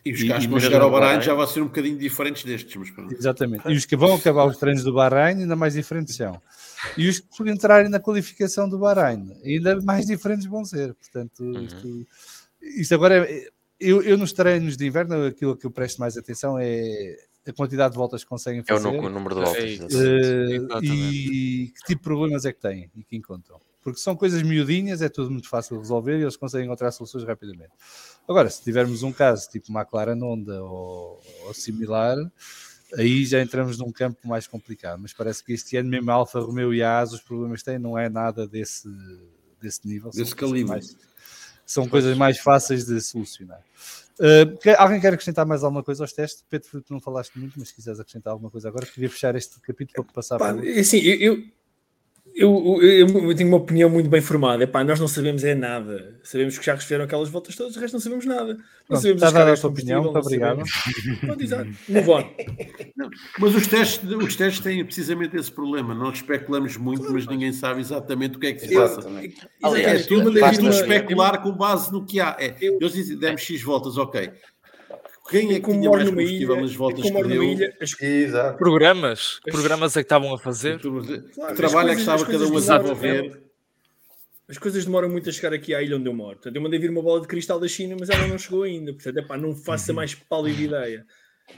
E 0.04 0.12
os 0.12 0.22
carros 0.24 0.44
que 0.46 0.50
vão 0.50 0.60
chegar 0.60 0.80
ao 0.82 0.90
Bahrein 0.90 1.06
Bahrein. 1.08 1.22
já 1.22 1.34
vão 1.34 1.46
ser 1.46 1.60
um 1.60 1.66
bocadinho 1.66 1.98
diferentes 1.98 2.44
destes, 2.44 2.74
mas 2.76 2.90
pronto. 2.90 3.12
Exatamente. 3.14 3.68
E 3.68 3.74
os 3.76 3.84
que 3.84 3.96
vão 3.96 4.14
acabar 4.14 4.46
os 4.46 4.56
treinos 4.56 4.82
do 4.82 4.92
Bahrein, 4.94 5.40
ainda 5.42 5.54
mais 5.56 5.74
diferentes 5.74 6.16
são. 6.16 6.40
E 6.96 7.08
os 7.08 7.18
que 7.20 7.50
entrarem 7.50 7.90
na 7.90 8.00
qualificação 8.00 8.68
do 8.68 8.78
Bahrein, 8.78 9.30
ainda 9.44 9.80
mais 9.82 10.06
diferentes 10.06 10.46
vão 10.46 10.64
ser. 10.64 10.94
Portanto, 10.94 11.40
Uhum. 11.42 11.62
isto, 11.64 12.06
isto 12.62 12.94
agora 12.94 13.30
é. 13.30 13.48
Eu, 13.78 14.02
eu 14.02 14.16
nos 14.18 14.32
treinos 14.32 14.76
de 14.76 14.86
inverno, 14.86 15.24
aquilo 15.26 15.56
que 15.56 15.66
eu 15.66 15.70
presto 15.70 15.98
mais 15.98 16.16
atenção 16.16 16.58
é 16.58 17.16
a 17.48 17.52
quantidade 17.52 17.92
de 17.92 17.98
voltas 17.98 18.22
que 18.22 18.28
conseguem 18.28 18.60
É 18.60 18.64
fazer. 18.64 18.90
nu- 18.92 18.98
o 19.06 19.08
número 19.08 19.34
de 19.34 19.40
voltas. 19.40 19.64
É 19.64 20.54
Exatamente. 20.54 20.92
e 20.92 21.66
que 21.68 21.80
tipo 21.86 21.98
de 22.00 22.04
problemas 22.04 22.44
é 22.44 22.52
que 22.52 22.60
têm 22.60 22.90
e 22.94 23.02
que 23.02 23.16
encontram. 23.16 23.58
Porque 23.82 23.98
são 23.98 24.14
coisas 24.14 24.42
miudinhas, 24.42 25.00
é 25.00 25.08
tudo 25.08 25.30
muito 25.30 25.48
fácil 25.48 25.76
de 25.76 25.82
resolver 25.82 26.18
e 26.18 26.22
eles 26.22 26.36
conseguem 26.36 26.66
encontrar 26.66 26.90
soluções 26.92 27.24
rapidamente. 27.24 27.70
Agora, 28.28 28.50
se 28.50 28.62
tivermos 28.62 29.02
um 29.02 29.12
caso 29.12 29.48
tipo 29.48 29.72
McLaren 29.72 30.20
Honda 30.22 30.62
ou, 30.62 31.20
ou 31.46 31.54
similar, 31.54 32.16
aí 32.96 33.24
já 33.24 33.40
entramos 33.40 33.78
num 33.78 33.90
campo 33.90 34.26
mais 34.28 34.46
complicado. 34.46 35.00
Mas 35.00 35.12
parece 35.12 35.42
que 35.42 35.52
este 35.52 35.76
ano 35.76 35.88
mesmo 35.88 36.10
a 36.10 36.14
Alfa 36.14 36.40
Romeo 36.40 36.74
e 36.74 36.82
a 36.82 37.00
AS, 37.00 37.12
os 37.12 37.20
problemas 37.20 37.62
têm 37.62 37.78
não 37.78 37.96
é 37.98 38.08
nada 38.08 38.46
desse, 38.46 38.88
desse 39.60 39.86
nível. 39.86 40.10
Desse 40.10 40.34
calibre. 40.34 40.64
mais- 40.64 40.96
são 41.64 41.88
coisas 41.88 42.16
mais 42.18 42.38
fáceis 42.38 42.84
de 42.84 43.00
solucionar. 43.00 43.60
Uh, 44.18 44.58
alguém 44.76 45.00
quer 45.00 45.14
acrescentar 45.14 45.46
mais 45.46 45.62
alguma 45.62 45.84
coisa 45.84 46.02
aos 46.02 46.12
testes? 46.12 46.44
Pedro, 46.50 46.82
tu 46.82 46.92
não 46.92 47.00
falaste 47.00 47.38
muito, 47.38 47.58
mas 47.58 47.68
se 47.68 47.74
quiseres 47.74 48.00
acrescentar 48.00 48.32
alguma 48.32 48.50
coisa 48.50 48.68
agora, 48.68 48.84
queria 48.84 49.08
fechar 49.08 49.34
este 49.36 49.58
capítulo 49.60 50.04
para 50.04 50.12
passar 50.12 50.36
Pá, 50.36 50.52
para 50.52 50.56
o 50.56 50.64
é 50.66 50.80
eu, 50.80 51.36
eu, 51.36 51.44
eu, 52.40 52.82
eu- 52.82 53.28
eu 53.30 53.34
tenho 53.34 53.48
uma 53.48 53.58
opinião 53.58 53.88
muito 53.90 54.08
bem 54.08 54.20
formada. 54.20 54.64
Epá, 54.64 54.82
nós 54.82 54.98
não 54.98 55.06
sabemos 55.08 55.44
é 55.44 55.54
nada. 55.54 56.18
Sabemos 56.22 56.58
que 56.58 56.64
já 56.64 56.76
fizeram 56.76 57.04
aquelas 57.04 57.28
voltas 57.28 57.54
todas, 57.54 57.76
o 57.76 57.80
resto 57.80 57.94
não 57.94 58.00
sabemos 58.00 58.24
nada. 58.26 58.54
Não 58.54 58.60
Pronto, 58.88 59.02
sabemos 59.02 59.22
está 59.22 59.52
as 59.52 59.60
tua 59.60 59.70
opinião, 59.70 60.02
muito 60.02 60.14
não 60.14 60.20
obrigado. 60.20 60.62
Move 61.88 62.10
on. 62.10 62.24
Mas 63.38 63.54
os 63.54 63.66
testes, 63.66 64.10
os 64.10 64.36
testes 64.36 64.60
têm 64.60 64.84
precisamente 64.84 65.36
esse 65.36 65.50
problema. 65.52 65.94
Nós 65.94 66.16
especulamos 66.16 66.76
muito, 66.76 67.12
mas 67.12 67.26
ninguém 67.26 67.52
sabe 67.52 67.80
exatamente 67.80 68.36
o 68.36 68.40
que 68.40 68.46
é 68.48 68.52
que 68.52 68.60
se 68.66 68.74
passa. 68.74 69.00
Exatamente. 69.00 69.36
É 69.62 69.66
Aliás, 69.66 70.00
eu 70.02 70.06
tudo, 70.08 70.38
especular 70.70 71.42
com 71.42 71.52
base 71.52 71.92
no 71.92 72.04
que 72.04 72.20
há. 72.20 72.36
É, 72.38 72.54
Eu- 72.60 72.78
eles 72.80 72.92
dizem, 72.92 73.16
demos 73.18 73.40
X 73.42 73.62
voltas, 73.62 73.96
ok. 73.96 74.30
Quem 75.30 75.50
é 75.50 75.54
que 75.54 75.60
como 75.60 75.80
tinha 75.80 75.90
mais 75.90 76.08
combustível 76.08 76.54
ilha, 76.54 76.62
nas 76.62 76.74
voltas 76.74 77.04
que 77.04 77.22
deu? 77.22 77.42
ilha, 77.42 77.76
as, 77.80 78.02
Exato. 78.02 78.58
Programas? 78.58 79.38
Que 79.44 79.52
programas 79.52 79.96
é 79.96 80.00
que 80.00 80.06
estavam 80.06 80.34
a 80.34 80.38
fazer? 80.38 80.80
Que 80.80 80.88
Claro, 81.34 81.56
trabalho 81.56 81.90
é 81.90 81.94
que 81.94 82.00
estava 82.00 82.26
cada 82.26 82.46
um 82.46 82.56
a 82.56 82.60
desenvolver? 82.60 83.42
As 84.48 84.58
coisas 84.58 84.84
demoram 84.84 85.08
muito 85.08 85.28
a 85.30 85.32
chegar 85.32 85.54
aqui 85.54 85.72
à 85.72 85.80
ilha 85.80 85.96
onde 85.96 86.08
eu 86.08 86.12
moro. 86.12 86.34
Portanto, 86.34 86.56
eu 86.56 86.60
mandei 86.60 86.80
vir 86.80 86.90
uma 86.90 87.00
bola 87.00 87.20
de 87.20 87.28
cristal 87.28 87.60
da 87.60 87.68
China, 87.68 87.96
mas 87.98 88.10
ela 88.10 88.26
não 88.26 88.36
chegou 88.36 88.64
ainda. 88.64 88.92
Portanto, 88.92 89.16
epá, 89.18 89.36
não 89.36 89.54
faço 89.54 89.92
a 89.92 89.94
mais 89.94 90.12
pálida 90.12 90.60
ideia. 90.60 91.06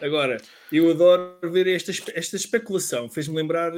Agora, 0.00 0.36
eu 0.70 0.90
adoro 0.90 1.50
ver 1.50 1.66
esta, 1.68 1.90
esta 2.14 2.36
especulação. 2.36 3.08
Fez-me 3.08 3.34
lembrar 3.34 3.72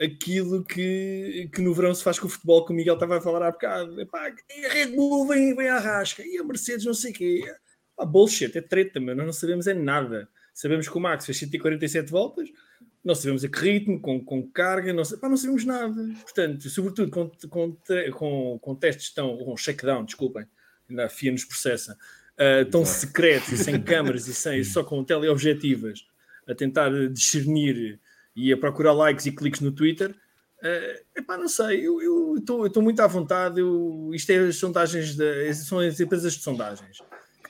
aquilo 0.00 0.64
que, 0.64 1.50
que 1.52 1.60
no 1.60 1.74
verão 1.74 1.92
se 1.92 2.04
faz 2.04 2.20
com 2.20 2.26
o 2.26 2.30
futebol, 2.30 2.64
que 2.64 2.72
o 2.72 2.76
Miguel 2.76 2.94
estava 2.94 3.18
a 3.18 3.20
falar 3.20 3.46
há 3.46 3.50
bocado. 3.50 4.00
Epá, 4.00 4.32
e 4.56 4.66
a 4.66 4.68
Red 4.68 4.92
Bull 4.94 5.26
vem, 5.26 5.54
vem 5.56 5.68
à 5.68 5.80
rasca, 5.80 6.22
e 6.24 6.38
a 6.38 6.44
Mercedes 6.44 6.84
não 6.84 6.94
sei 6.94 7.10
o 7.10 7.14
quê. 7.14 7.44
Ah, 8.02 8.04
bullshit, 8.04 8.56
é 8.58 8.60
treta, 8.60 8.98
meu. 8.98 9.14
Nós 9.14 9.26
não 9.26 9.32
sabemos 9.32 9.68
é 9.68 9.74
nada. 9.74 10.28
Sabemos 10.52 10.88
que 10.88 10.96
o 10.96 11.00
Max 11.00 11.24
fez 11.24 11.38
147 11.38 12.10
voltas, 12.10 12.48
não 13.02 13.14
sabemos 13.14 13.44
a 13.44 13.48
que 13.48 13.58
ritmo, 13.58 14.00
com, 14.00 14.22
com 14.22 14.46
carga, 14.50 14.92
não, 14.92 15.02
pá, 15.20 15.28
não 15.28 15.36
sabemos 15.36 15.64
nada. 15.64 15.94
Portanto, 16.22 16.68
sobretudo 16.68 17.10
com, 17.10 17.30
com, 17.48 17.76
com, 18.12 18.58
com 18.60 18.74
testes 18.74 19.14
tão, 19.14 19.36
com 19.38 19.56
shakedown, 19.56 20.04
desculpem, 20.04 20.44
ainda 20.90 21.06
a 21.06 21.08
FIA 21.08 21.30
nos 21.30 21.44
processa, 21.44 21.96
ah, 22.36 22.64
tão 22.70 22.84
secretos 22.84 23.52
e 23.52 23.58
sem 23.58 23.80
câmaras 23.80 24.26
e 24.26 24.34
sem, 24.34 24.62
só 24.64 24.82
com 24.82 25.04
teleobjetivas, 25.04 26.04
a 26.46 26.54
tentar 26.54 26.90
discernir 27.08 28.00
e 28.34 28.52
a 28.52 28.56
procurar 28.56 28.92
likes 28.94 29.26
e 29.26 29.32
cliques 29.32 29.60
no 29.60 29.70
Twitter. 29.70 30.12
É 30.60 31.02
epá, 31.16 31.38
não 31.38 31.48
sei, 31.48 31.86
eu 31.86 32.36
estou 32.36 32.82
muito 32.82 33.00
à 33.00 33.06
vontade. 33.06 33.60
Eu, 33.60 34.10
isto 34.12 34.30
é 34.30 34.38
as 34.38 34.56
sondagens, 34.56 35.16
da, 35.16 35.54
são 35.54 35.78
as 35.78 35.98
empresas 36.00 36.34
de 36.34 36.42
sondagens 36.42 36.98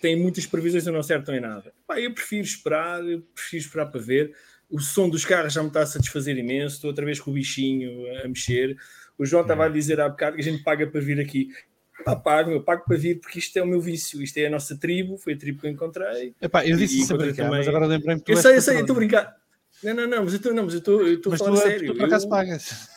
têm 0.03 0.17
muitas 0.17 0.45
previsões 0.45 0.87
e 0.87 0.91
não 0.91 1.01
acertam 1.01 1.35
em 1.35 1.41
nada. 1.41 1.73
Epá, 1.85 1.99
eu 1.99 2.13
prefiro 2.13 2.43
esperar, 2.45 3.03
eu 3.09 3.23
prefiro 3.35 3.63
esperar 3.63 3.87
para 3.87 4.01
ver. 4.01 4.35
O 4.69 4.79
som 4.81 5.09
dos 5.09 5.25
carros 5.25 5.53
já 5.55 5.63
me 5.63 5.69
está 5.69 5.81
a 5.83 5.87
satisfazer 5.87 6.37
imenso. 6.37 6.77
Estou 6.77 6.89
outra 6.91 7.05
vez 7.05 7.21
com 7.21 7.31
o 7.31 7.35
bichinho 7.35 8.07
a 8.25 8.29
mexer. 8.29 8.77
O 9.19 9.25
João 9.27 9.43
estava 9.43 9.67
a 9.67 9.69
dizer 9.69 10.01
há 10.01 10.09
bocado 10.09 10.37
que 10.37 10.43
a 10.43 10.45
gente 10.45 10.63
paga 10.63 10.87
para 10.87 11.01
vir 11.01 11.21
aqui. 11.21 11.49
Pá, 12.05 12.17
pago, 12.17 12.51
eu 12.51 12.63
pago 12.63 12.85
para 12.85 12.97
vir 12.97 13.21
porque 13.21 13.39
isto 13.39 13.57
é 13.59 13.63
o 13.63 13.67
meu 13.67 13.81
vício, 13.81 14.21
isto 14.23 14.37
é 14.39 14.47
a 14.47 14.51
nossa 14.51 14.77
tribo, 14.77 15.17
foi 15.19 15.35
a 15.35 15.37
tribo 15.37 15.61
que 15.61 15.67
eu 15.67 15.71
encontrei. 15.71 16.35
Epá, 16.41 16.67
eu 16.67 16.77
disse 16.77 16.99
isso 17.01 17.15
a 17.15 17.17
brincar, 17.17 17.45
também- 17.45 17.59
mas 17.59 17.69
agora 17.69 17.87
lembrei-me 17.87 18.21
que 18.21 18.27
tu 18.27 18.33
Eu 18.33 18.37
sei, 18.39 18.57
eu 18.57 18.63
sei, 18.63 18.77
eu 18.77 18.81
estou 18.81 18.95
a 18.95 18.99
brincar. 18.99 19.37
Não, 19.85 19.95
não, 19.95 20.07
não, 20.09 20.25
mas 20.25 20.33
eu 20.33 20.37
estou 20.39 20.53
não, 20.55 20.65
mas 20.65 20.73
eu 20.75 20.79
estou- 20.79 21.01
eu 21.07 21.15
estou 21.15 21.33
a 21.33 21.37
falar 21.37 21.51
tu, 21.53 21.57
sério. 21.63 21.93
tu 21.93 21.97
por 21.99 22.05
acaso 22.07 22.25
Eu- 22.27 22.31
pagas. 22.31 22.89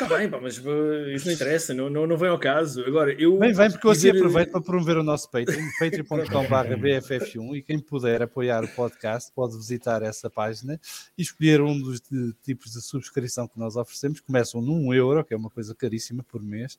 Está 0.00 0.16
bem, 0.16 0.30
pá, 0.30 0.38
mas 0.40 0.58
uh, 0.58 1.10
isso 1.10 1.26
não 1.26 1.34
interessa, 1.34 1.74
não, 1.74 1.90
não, 1.90 2.06
não 2.06 2.16
vem 2.16 2.28
ao 2.28 2.38
caso. 2.38 2.84
Agora, 2.84 3.12
eu. 3.20 3.36
Bem, 3.36 3.52
vem, 3.52 3.68
porque 3.68 3.84
eu 3.84 3.90
assim 3.90 4.02
dizer- 4.12 4.16
aproveito 4.18 4.52
para 4.52 4.60
promover 4.60 4.96
o 4.96 5.02
nosso 5.02 5.28
Patreon, 5.28 5.60
patreon.com.br 5.80 6.76
BFF1 6.80 7.56
e 7.56 7.62
quem 7.62 7.80
puder 7.80 8.22
apoiar 8.22 8.62
o 8.62 8.68
podcast 8.68 9.32
pode 9.34 9.56
visitar 9.56 10.00
essa 10.02 10.30
página 10.30 10.80
e 11.16 11.22
escolher 11.22 11.60
um 11.60 11.76
dos 11.76 12.00
de- 12.00 12.32
tipos 12.44 12.70
de 12.72 12.80
subscrição 12.80 13.48
que 13.48 13.58
nós 13.58 13.74
oferecemos. 13.74 14.20
Começam 14.20 14.62
num 14.62 14.94
euro, 14.94 15.24
que 15.24 15.34
é 15.34 15.36
uma 15.36 15.50
coisa 15.50 15.74
caríssima 15.74 16.22
por 16.22 16.40
mês, 16.40 16.78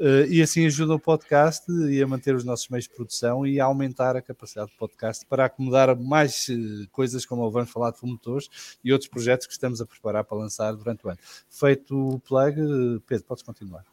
eh, 0.00 0.26
e 0.28 0.42
assim 0.42 0.66
ajuda 0.66 0.94
o 0.94 0.98
podcast 0.98 1.70
e 1.70 2.02
a 2.02 2.06
manter 2.06 2.34
os 2.34 2.42
nossos 2.42 2.68
meios 2.68 2.86
de 2.88 2.94
produção 2.94 3.46
e 3.46 3.60
a 3.60 3.64
aumentar 3.64 4.16
a 4.16 4.20
capacidade 4.22 4.72
do 4.72 4.76
podcast 4.76 5.24
para 5.26 5.44
acomodar 5.44 5.96
mais 5.96 6.48
eh, 6.50 6.86
coisas 6.90 7.24
como 7.24 7.42
o 7.44 7.50
Vamos 7.50 7.70
Falar 7.70 7.92
de 7.92 8.00
Fumotores 8.00 8.48
e 8.82 8.92
outros 8.92 9.08
projetos 9.08 9.46
que 9.46 9.52
estamos 9.52 9.80
a 9.80 9.86
preparar 9.86 10.24
para 10.24 10.36
lançar 10.36 10.72
durante 10.72 11.06
o 11.06 11.10
ano. 11.10 11.18
Feito 11.48 11.96
o 11.96 12.18
plug, 12.18 12.55
eh, 12.58 13.00
Pedro, 13.06 13.24
podes 13.24 13.42
continuar. 13.42 13.84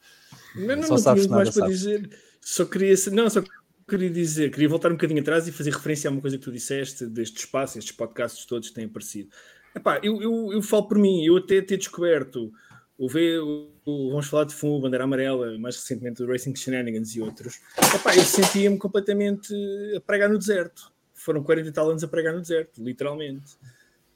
Não, 0.55 0.75
não, 0.75 0.83
Só 0.83 0.89
não 0.89 0.97
sabes 0.97 1.23
tinha 1.23 1.35
muito 1.35 1.45
mais 1.45 1.47
nada, 1.47 1.51
para 1.51 1.77
sabes. 1.77 1.79
dizer. 1.79 2.19
Só 2.41 2.65
queria, 2.65 2.95
não, 3.11 3.29
só 3.29 3.43
queria 3.87 4.09
dizer, 4.09 4.51
queria 4.51 4.69
voltar 4.69 4.89
um 4.89 4.95
bocadinho 4.95 5.21
atrás 5.21 5.47
e 5.47 5.51
fazer 5.51 5.71
referência 5.71 6.09
a 6.09 6.11
uma 6.11 6.21
coisa 6.21 6.37
que 6.37 6.43
tu 6.43 6.51
disseste 6.51 7.05
deste 7.05 7.39
espaço, 7.39 7.77
estes 7.77 7.95
podcasts 7.95 8.45
todos 8.45 8.69
que 8.69 8.75
têm 8.75 8.85
aparecido. 8.85 9.29
Epá, 9.75 9.99
eu, 10.03 10.21
eu, 10.21 10.53
eu 10.53 10.61
falo 10.61 10.87
por 10.87 10.97
mim, 10.99 11.23
eu 11.25 11.37
até 11.37 11.61
ter 11.61 11.77
descoberto 11.77 12.51
o, 12.97 13.09
v, 13.09 13.39
o, 13.39 13.71
o 13.85 14.09
Vamos 14.11 14.27
Falar 14.27 14.45
de 14.45 14.53
Fumo, 14.53 14.81
Bandeira 14.81 15.03
Amarela, 15.03 15.57
mais 15.57 15.75
recentemente 15.75 16.21
o 16.21 16.27
Racing 16.27 16.55
Shenanigans 16.55 17.15
e 17.15 17.21
outros. 17.21 17.59
Epá, 17.95 18.15
eu 18.15 18.23
sentia-me 18.23 18.77
completamente 18.77 19.53
a 19.95 19.99
pregar 20.01 20.29
no 20.29 20.37
deserto. 20.37 20.91
Foram 21.13 21.43
40 21.43 21.69
e 21.69 21.71
tal 21.71 21.89
anos 21.89 22.03
a 22.03 22.07
pregar 22.07 22.33
no 22.33 22.41
deserto, 22.41 22.83
literalmente. 22.83 23.57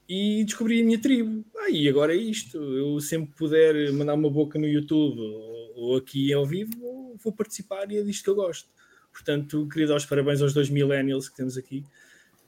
E 0.09 0.43
descobri 0.45 0.81
a 0.81 0.85
minha 0.85 0.99
tribo. 0.99 1.45
Ah, 1.57 1.69
e 1.69 1.87
agora 1.89 2.13
é 2.13 2.17
isto. 2.17 2.57
Eu 2.57 2.99
sempre 2.99 3.35
puder 3.35 3.91
mandar 3.91 4.13
uma 4.13 4.29
boca 4.29 4.57
no 4.57 4.65
YouTube 4.65 5.19
ou, 5.19 5.73
ou 5.75 5.97
aqui 5.97 6.31
ao 6.33 6.45
vivo, 6.45 6.71
vou, 6.79 7.17
vou 7.21 7.33
participar 7.33 7.91
e 7.91 7.97
é 7.97 8.03
disto 8.03 8.23
que 8.23 8.29
eu 8.29 8.35
gosto. 8.35 8.69
Portanto, 9.11 9.67
queria 9.71 9.87
dar 9.87 9.95
os 9.95 10.05
parabéns 10.05 10.41
aos 10.41 10.53
dois 10.53 10.69
millennials 10.69 11.27
que 11.27 11.35
temos 11.35 11.57
aqui, 11.57 11.83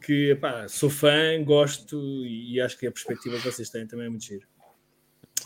que 0.02 0.32
epá, 0.32 0.68
sou 0.68 0.90
fã, 0.90 1.44
gosto 1.44 2.26
e, 2.26 2.62
acho 2.62 2.78
que 2.78 2.86
a 2.88 2.92
perspectiva 2.92 3.38
que 3.38 3.52
vocês 3.52 3.70
têm 3.70 3.88
também 3.88 4.06
é 4.06 4.10
muito 4.10 4.24
giro. 4.24 4.48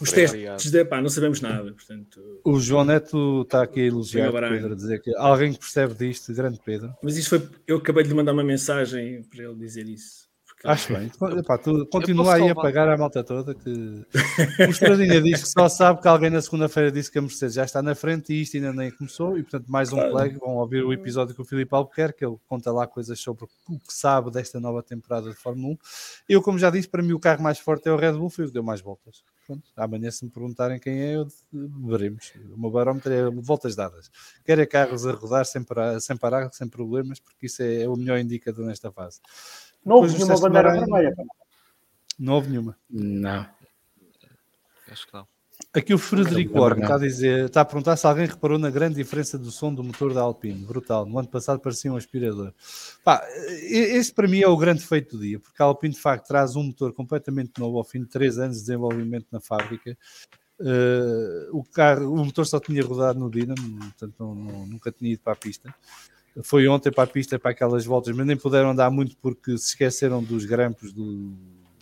Os 0.02 0.10
Obrigado. 0.10 0.58
testes, 0.58 0.74
epá, 0.74 1.02
não 1.02 1.10
sabemos 1.10 1.40
nada, 1.40 1.72
portanto... 1.72 2.42
O 2.44 2.60
João 2.60 2.84
Neto 2.84 3.44
está 3.44 3.64
aqui 3.64 3.82
a 3.82 3.86
elogiar. 3.86 4.32
Pedro, 4.32 4.74
a 4.74 4.76
dizer 4.76 5.02
que 5.02 5.16
alguém 5.16 5.54
que 5.54 5.60
percebe 5.60 5.94
disto, 5.94 6.34
grande 6.34 6.60
Pedro. 6.66 6.94
Mas 7.02 7.16
isso 7.16 7.30
foi... 7.30 7.48
Eu 7.66 7.78
acabei 7.78 8.04
de 8.04 8.10
lhe 8.10 8.16
mandar 8.16 8.34
uma 8.34 8.44
mensagem 8.44 9.24
para 9.24 9.44
ele 9.44 9.56
dizer 9.56 9.88
isso. 9.88 10.23
Acho 10.64 10.94
bem. 10.94 11.12
Epá, 11.38 11.58
tu 11.58 11.86
continua 11.88 12.36
aí 12.36 12.50
a 12.50 12.56
pagar 12.56 12.88
a 12.88 12.98
malta 12.98 13.22
toda 13.24 13.54
que 13.54 13.70
o 13.70 14.70
Estradinha 14.70 15.22
diz 15.22 15.44
que 15.44 15.50
só 15.50 15.68
sabe 15.68 16.02
que 16.02 16.08
alguém 16.08 16.30
na 16.30 16.42
segunda-feira 16.42 16.90
disse 16.90 17.12
que 17.12 17.20
a 17.20 17.22
Mercedes 17.22 17.56
já 17.56 17.66
está 17.66 17.82
na 17.82 17.94
frente 17.94 18.32
e 18.34 18.42
isto 18.42 18.56
ainda 18.56 18.72
nem 18.72 18.90
começou 18.90 19.38
e 19.38 19.44
portanto 19.44 19.68
mais 19.68 19.92
um 19.92 19.98
Claro. 19.98 20.12
plug, 20.12 20.38
vão 20.40 20.56
ouvir 20.56 20.84
o 20.84 20.94
episódio 20.94 21.36
com 21.36 21.42
o 21.42 21.46
Filipe 21.46 21.76
Albuquerque, 21.76 22.26
ele 22.26 22.38
conta 22.48 22.72
lá 22.72 22.88
coisas 22.88 23.20
sobre 23.20 23.44
o 23.44 23.80
que 23.80 23.94
sabe 23.94 24.32
desta 24.32 24.60
nova 24.60 24.82
temporada 24.82 25.30
de 25.30 25.36
Fórmula 25.36 25.74
1. 25.74 25.78
Eu, 26.30 26.42
como 26.42 26.58
já 26.58 26.70
disse, 26.70 26.88
para 26.88 27.04
mim 27.04 27.14
o 27.14 27.20
carro 27.20 27.44
mais 27.44 27.60
forte 27.60 27.90
é 27.90 27.92
o 27.92 27.98
Red 27.98 28.14
Bull, 28.14 28.30
foi 28.30 28.46
o 28.46 28.48
que 28.48 28.54
deu 28.54 28.64
mais 28.64 28.80
voltas. 28.80 29.24
Pronto, 29.46 29.64
amanhã 29.76 30.10
se 30.10 30.24
me 30.24 30.32
perguntarem 30.32 30.80
quem 30.80 31.02
é, 31.02 31.16
eu, 31.18 31.28
veremos. 31.52 32.32
O 32.56 32.60
meu 32.60 32.72
barómetro 32.72 33.12
é 33.12 33.30
voltas 33.30 33.76
dadas. 33.76 34.10
Quer 34.46 34.60
é 34.60 34.66
carros 34.66 35.06
a 35.06 35.12
rodar 35.12 35.46
sem 35.46 35.62
parar, 35.62 36.00
sem, 36.00 36.16
parar, 36.16 36.50
sem 36.54 36.68
problemas, 36.70 37.20
porque 37.20 37.48
isso 37.48 37.62
é, 37.62 37.88
o 37.88 37.98
melhor 37.98 38.18
indicador 38.20 38.66
nesta 38.66 38.90
fase. 38.92 39.20
Não 39.86 39.96
houve 39.98 40.14
nenhuma 40.14 40.34
bandeira 40.40 40.72
vermelha. 40.80 41.16
Não 42.20 42.34
houve 42.34 42.50
nenhuma. 42.50 42.78
Não. 42.90 43.48
Acho 44.92 45.08
que 45.08 45.14
não. 45.14 45.28
Aqui 45.74 45.94
o 45.94 45.98
Frederico 45.98 46.60
Orme 46.60 46.82
está 46.84 46.96
a 46.96 47.00
dizer, 47.00 47.46
está 47.46 47.62
a 47.62 47.66
perguntar 47.66 47.96
se 47.96 48.06
alguém 48.06 48.26
reparou 48.28 48.60
na 48.60 48.70
grande 48.70 48.96
diferença 48.96 49.38
do 49.40 49.50
som 49.50 49.74
do 49.74 49.84
motor 49.84 50.14
da 50.14 50.22
Alpine. 50.22 50.66
Brutal. 50.66 51.06
No 51.06 51.18
ano 51.18 51.28
passado 51.28 51.60
parecia 51.60 51.92
um 51.92 51.96
aspirador. 51.96 52.54
Pá, 53.04 53.24
e- 53.64 53.96
este 53.98 54.14
para 54.14 54.28
mim 54.28 54.40
é 54.42 54.48
o 54.48 54.58
grande 54.58 54.86
feito 54.86 55.18
do 55.18 55.24
dia, 55.24 55.40
porque 55.40 55.62
a 55.62 55.66
Alpine 55.66 55.94
de 55.94 56.00
facto 56.00 56.28
traz 56.28 56.56
um 56.56 56.64
motor 56.64 56.94
completamente 56.94 57.54
novo 57.60 57.78
ao 57.78 57.84
fim 57.84 58.02
de 58.02 58.08
3 58.08 58.38
anos 58.38 58.58
de 58.58 58.62
desenvolvimento 58.64 59.28
na 59.32 59.40
fábrica. 59.40 59.98
Eh, 60.60 61.50
o, 61.52 61.64
carro, 61.64 62.14
o 62.14 62.24
motor 62.26 62.46
só 62.46 62.60
tinha 62.60 62.84
rodado 62.84 63.20
no 63.20 63.30
Dynamo, 63.30 63.80
portanto 63.80 64.14
não- 64.20 64.36
não- 64.36 64.68
nunca 64.68 64.92
tinha 64.92 65.12
ido 65.14 65.22
para 65.22 65.34
a 65.34 65.36
pista. 65.36 65.74
Foi 66.42 66.68
ontem 66.68 66.92
para 66.92 67.04
a 67.04 67.08
pista 67.08 67.38
para 67.38 67.52
aquelas 67.52 67.86
voltas, 67.86 68.16
mas 68.16 68.26
nem 68.26 68.36
puderam 68.36 68.72
andar 68.72 68.90
muito 68.90 69.16
porque 69.18 69.58
se 69.58 69.70
esqueceram 69.70 70.24
dos 70.24 70.46
grampos 70.46 70.92
do, 70.92 71.34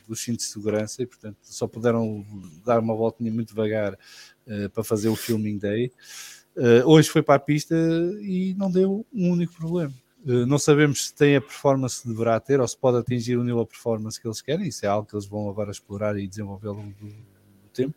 dos 0.07 0.21
cintos 0.21 0.45
de 0.45 0.51
segurança 0.51 1.01
e, 1.01 1.05
portanto, 1.05 1.37
só 1.41 1.67
puderam 1.67 2.25
dar 2.65 2.79
uma 2.79 2.95
voltinha 2.95 3.31
muito 3.31 3.49
devagar 3.49 3.93
uh, 3.93 4.69
para 4.71 4.83
fazer 4.83 5.09
o 5.09 5.15
filming 5.15 5.57
day. 5.57 5.91
Uh, 6.55 6.85
hoje 6.85 7.09
foi 7.09 7.23
para 7.23 7.35
a 7.35 7.39
pista 7.39 7.75
e 8.21 8.53
não 8.57 8.69
deu 8.69 9.05
um 9.13 9.31
único 9.31 9.53
problema. 9.53 9.93
Uh, 10.25 10.45
não 10.45 10.59
sabemos 10.59 11.07
se 11.07 11.13
tem 11.15 11.37
a 11.37 11.41
performance 11.41 12.01
que 12.01 12.09
deverá 12.09 12.39
ter 12.39 12.59
ou 12.59 12.67
se 12.67 12.77
pode 12.77 12.97
atingir 12.97 13.37
o 13.37 13.43
nível 13.43 13.63
de 13.63 13.69
performance 13.69 14.19
que 14.19 14.27
eles 14.27 14.41
querem. 14.41 14.67
Isso 14.67 14.85
é 14.85 14.89
algo 14.89 15.07
que 15.07 15.15
eles 15.15 15.25
vão 15.25 15.49
agora 15.49 15.71
explorar 15.71 16.17
e 16.17 16.27
desenvolver 16.27 16.67
ao 16.67 16.75
longo 16.75 16.93
do, 16.99 17.07
do 17.07 17.69
tempo. 17.73 17.95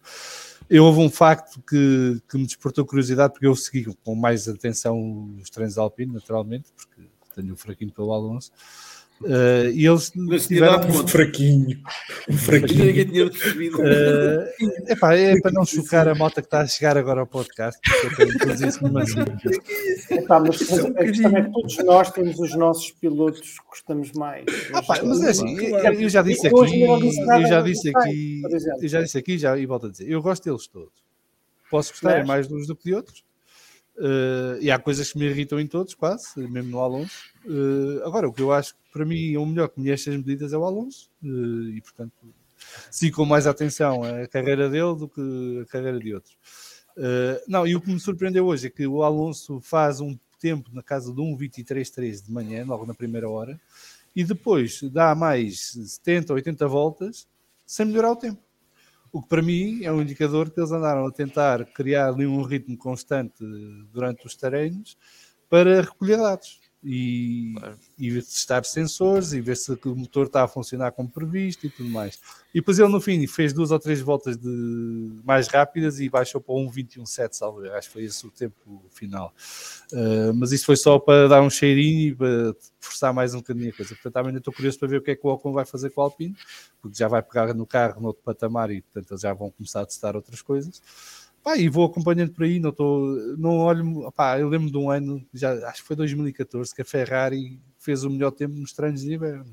Eu 0.69 0.85
houve 0.85 1.01
um 1.01 1.11
facto 1.11 1.63
que, 1.63 2.21
que, 2.29 2.39
me 2.39 2.47
despertou 2.47 2.87
curiosidade, 2.87 3.33
porque 3.33 3.47
eu 3.47 3.55
segui 3.55 3.95
com 4.03 4.15
mais 4.15 4.49
atenção 4.49 5.35
os 5.41 5.51
treinos 5.51 5.77
alpinos, 5.77 6.15
naturalmente, 6.15 6.73
porque 6.75 7.09
tenho 7.35 7.53
um 7.53 7.57
fraquinho 7.57 7.93
pelo 7.93 8.13
Alonso. 8.13 8.51
Uh, 9.25 9.71
e 9.73 9.87
eles 9.87 10.13
Mas 10.15 10.47
tiveram 10.47 10.87
um 10.87 11.09
fraquinho. 11.09 11.79
Um 12.29 12.37
fraquinho. 12.37 12.85
Ninguém 12.85 13.07
tinha 13.07 13.31
percebido. 13.31 13.79
Uh, 13.79 14.45
epá, 14.87 15.15
é 15.15 15.41
para 15.41 15.51
não 15.51 15.65
chocar 15.65 16.07
a 16.07 16.15
moto 16.15 16.35
que 16.35 16.41
está 16.41 16.61
a 16.61 16.67
chegar 16.67 16.99
agora 16.99 17.21
ao 17.21 17.27
podcast, 17.27 17.81
Epá, 20.11 20.41
mas 20.41 20.57
a 20.57 20.59
questão 20.59 21.33
é 21.35 21.43
que 21.43 21.51
todos 21.53 21.79
nós 21.85 22.11
temos 22.11 22.39
os 22.39 22.55
nossos 22.55 22.91
pilotos 22.91 23.59
que 23.59 23.67
gostamos 23.69 24.13
mais. 24.13 24.45
Ah, 24.75 24.83
pá, 24.83 25.01
mas 25.03 25.23
é 25.23 25.31
assim, 25.31 25.59
eu, 25.59 25.79
eu 25.79 26.09
já 26.09 26.21
disse 26.21 26.47
aqui, 26.47 26.83
eu 26.83 27.47
já 27.47 27.63
disse 27.63 27.89
aqui, 27.89 28.43
eu 28.83 28.89
já 28.89 29.03
disse 29.03 29.19
aqui 29.19 29.39
já, 29.39 29.59
e 29.59 29.65
volto 29.65 29.87
a 29.87 29.91
dizer, 29.91 30.09
eu 30.09 30.21
gosto 30.21 30.45
deles 30.45 30.67
todos. 30.67 31.03
Posso 31.71 31.93
gostar 31.93 32.19
mas... 32.19 32.27
mais 32.27 32.49
de 32.49 32.55
uns 32.55 32.67
do 32.67 32.77
que 32.77 32.85
de 32.85 32.95
outros. 32.95 33.25
Uh, 33.97 34.59
e 34.61 34.73
há 34.73 34.79
coisas 34.79 35.13
que 35.13 35.19
me 35.19 35.27
irritam 35.27 35.61
em 35.61 35.67
todos, 35.67 35.95
quase, 35.95 36.37
mesmo 36.37 36.71
no 36.71 36.81
Alonso. 36.81 37.31
Uh, 37.45 38.05
agora, 38.05 38.29
o 38.29 38.33
que 38.33 38.43
eu 38.43 38.53
acho 38.53 38.75
que 38.75 38.81
para 38.93 39.05
mim 39.05 39.37
o 39.37 39.47
melhor 39.47 39.69
que 39.69 39.81
me 39.81 39.91
estas 39.91 40.17
medidas 40.17 40.53
é 40.53 40.59
o 40.59 40.65
Alonso, 40.65 41.11
uh, 41.23 41.69
e 41.69 41.81
portanto 41.81 42.13
sigo 42.91 43.17
com 43.17 43.25
mais 43.25 43.47
atenção 43.47 44.03
a 44.03 44.27
carreira 44.27 44.69
dele 44.69 44.97
do 44.97 45.09
que 45.09 45.61
a 45.63 45.67
carreira 45.67 45.99
de 45.99 46.15
outros. 46.15 46.37
não, 47.47 47.67
e 47.67 47.77
o 47.77 47.81
que 47.81 47.91
me 47.91 48.01
surpreendeu 48.01 48.47
hoje 48.47 48.67
é 48.67 48.71
que 48.71 48.87
o 48.87 49.03
Alonso 49.03 49.61
faz 49.61 50.01
um 50.01 50.19
tempo 50.41 50.71
na 50.73 50.83
casa 50.83 51.13
de 51.13 51.21
1,23,3 51.21 52.25
de 52.25 52.33
manhã, 52.33 52.65
logo 52.67 52.87
na 52.87 52.95
primeira 52.95 53.29
hora, 53.29 53.61
e 54.17 54.25
depois 54.25 54.83
dá 54.85 55.15
mais 55.15 55.73
70, 55.73 56.33
80 56.33 56.67
voltas 56.67 57.29
sem 57.67 57.87
melhorar 57.87 58.13
o 58.13 58.17
tempo. 58.17 58.44
O 59.15 59.23
que 59.23 59.29
para 59.29 59.41
mim 59.41 59.85
é 59.85 59.93
um 59.93 60.03
indicador 60.03 60.51
que 60.51 60.59
eles 60.59 60.73
andaram 60.73 61.07
a 61.07 61.13
tentar 61.13 61.65
criar 61.67 62.09
ali 62.09 62.27
um 62.27 62.43
ritmo 62.43 62.77
constante 62.77 63.37
durante 63.93 64.27
os 64.27 64.35
treinos 64.35 64.99
para 65.49 65.83
recolher 65.83 66.17
dados 66.17 66.61
e, 66.85 67.55
claro. 67.59 67.79
e 67.99 68.13
testar 68.13 68.63
sensores 68.65 69.33
e 69.33 69.41
ver 69.41 69.57
se 69.57 69.73
o 69.73 69.97
motor 69.97 70.27
está 70.27 70.45
a 70.45 70.49
funcionar 70.49 70.93
como 70.93 71.09
previsto 71.09 71.67
e 71.67 71.71
tudo 71.71 71.89
mais. 71.89 72.21
E 72.55 72.61
depois 72.61 72.79
ele 72.79 72.89
no 72.89 73.01
fim 73.01 73.27
fez 73.27 73.53
duas 73.53 73.71
ou 73.71 73.79
três 73.79 74.01
voltas 74.01 74.37
de 74.37 75.21
mais 75.25 75.49
rápidas 75.49 75.99
e 75.99 76.09
baixou 76.11 76.41
para 76.41 76.55
um 76.55 76.71
21.7, 76.71 77.33
salvo 77.33 77.65
acho 77.73 77.89
que 77.89 77.93
foi 77.95 78.05
esse 78.05 78.27
o 78.27 78.31
tempo 78.31 78.85
final. 78.91 79.33
Uh, 79.93 80.35
mas 80.35 80.53
isso 80.53 80.67
foi 80.67 80.77
só 80.77 80.99
para 80.99 81.27
dar 81.27 81.43
um 81.43 81.51
cheirinho 81.51 82.09
e 82.09 82.15
para 82.15 82.55
forçar 82.79 83.15
mais 83.15 83.35
um 83.35 83.39
bocadinho 83.39 83.71
a 83.71 83.73
coisa. 83.73 83.95
Portanto, 83.95 84.13
também 84.13 84.37
estou 84.37 84.53
curioso 84.53 84.79
para 84.79 84.89
ver 84.89 84.99
o 84.99 85.03
que 85.03 85.13
é 85.13 85.17
que 85.17 85.27
o 85.27 85.31
Ocon 85.31 85.53
vai 85.53 85.65
fazer 85.65 85.91
com 85.91 86.03
o 86.03 86.05
Alpine, 86.05 86.37
porque 86.83 86.99
já 86.99 87.09
vai 87.09 87.23
pegar 87.23 87.55
no 87.55 87.67
carro 87.67 88.01
no 88.01 88.09
outro 88.09 88.23
patamar 88.23 88.71
e 88.71 88.83
portanto 88.83 89.11
eles 89.13 89.23
já 89.23 89.33
vão 89.33 89.51
começar 89.51 89.81
a 89.81 89.87
testar 89.87 90.15
outras 90.15 90.43
coisas. 90.43 90.83
Pá, 91.45 91.59
e 91.59 91.69
vou 91.69 91.85
acompanhando 91.85 92.33
por 92.33 92.45
aí, 92.45 92.59
não 92.59 92.71
estou, 92.71 93.05
não 93.37 93.59
olho, 93.59 94.11
pá, 94.13 94.41
eu 94.41 94.49
lembro 94.49 94.71
de 94.71 94.79
um 94.79 94.91
ano, 94.91 95.23
já, 95.35 95.53
acho 95.69 95.83
que 95.83 95.89
foi 95.89 95.95
2014, 95.95 96.75
que 96.75 96.81
a 96.81 96.85
Ferrari 96.87 97.61
fez 97.79 98.03
o 98.03 98.09
melhor 98.09 98.31
tempo 98.31 98.55
nos 98.55 98.73
treinos 98.73 99.03
de 99.03 99.13
inverno. 99.13 99.53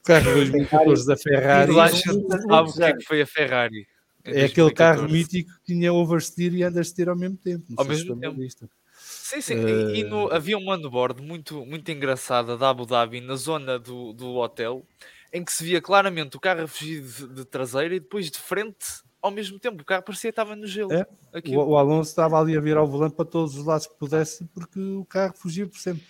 O 0.00 0.04
carro 0.04 0.26
de 0.26 0.50
2014 0.50 1.04
da 1.04 1.16
Ferrari. 1.16 1.72
sabe 1.74 2.70
o 2.70 2.72
que 2.72 2.84
é 2.84 2.92
que 2.96 3.04
foi 3.04 3.20
a 3.20 3.26
Ferrari? 3.26 3.88
É 4.24 4.44
aquele 4.44 4.70
carro 4.72 5.08
mítico 5.08 5.50
que 5.64 5.74
tinha 5.74 5.92
oversteer 5.92 6.54
e 6.54 6.64
understeer 6.64 7.08
ao 7.08 7.16
mesmo 7.16 7.36
tempo. 7.36 7.64
Ao 7.76 7.84
mesmo 7.84 8.16
tempo. 8.16 8.36
Visto. 8.36 8.70
Sim, 8.96 9.40
sim. 9.40 9.56
Uh... 9.56 9.94
E, 9.96 10.04
no, 10.04 10.32
havia 10.32 10.56
um 10.56 10.70
onboard 10.70 11.20
muito, 11.20 11.66
muito 11.66 11.90
engraçada 11.90 12.56
da 12.56 12.70
Abu 12.70 12.86
Dhabi, 12.86 13.20
na 13.20 13.34
zona 13.34 13.76
do, 13.76 14.12
do 14.12 14.36
hotel, 14.36 14.86
em 15.32 15.44
que 15.44 15.52
se 15.52 15.64
via 15.64 15.82
claramente 15.82 16.36
o 16.36 16.40
carro 16.40 16.62
a 16.62 16.68
fugir 16.68 17.02
de, 17.02 17.26
de 17.26 17.44
traseira 17.44 17.96
e 17.96 17.98
depois 17.98 18.30
de 18.30 18.38
frente 18.38 19.02
ao 19.22 19.30
mesmo 19.30 19.58
tempo, 19.60 19.80
o 19.80 19.84
carro 19.84 20.02
parecia 20.02 20.30
que 20.30 20.32
estava 20.32 20.56
no 20.56 20.66
gelo. 20.66 20.92
É, 20.92 21.06
o, 21.48 21.70
o, 21.70 21.78
Alonso 21.78 22.10
estava 22.10 22.38
ali 22.40 22.56
a 22.56 22.60
virar 22.60 22.82
o 22.82 22.86
volante 22.86 23.14
para 23.14 23.24
todos 23.24 23.56
os 23.56 23.64
lados 23.64 23.86
que 23.86 23.94
pudesse, 23.94 24.44
porque 24.46 24.80
o 24.80 25.04
carro 25.04 25.32
fugia 25.36 25.66
por 25.66 25.78
sempre. 25.78 26.02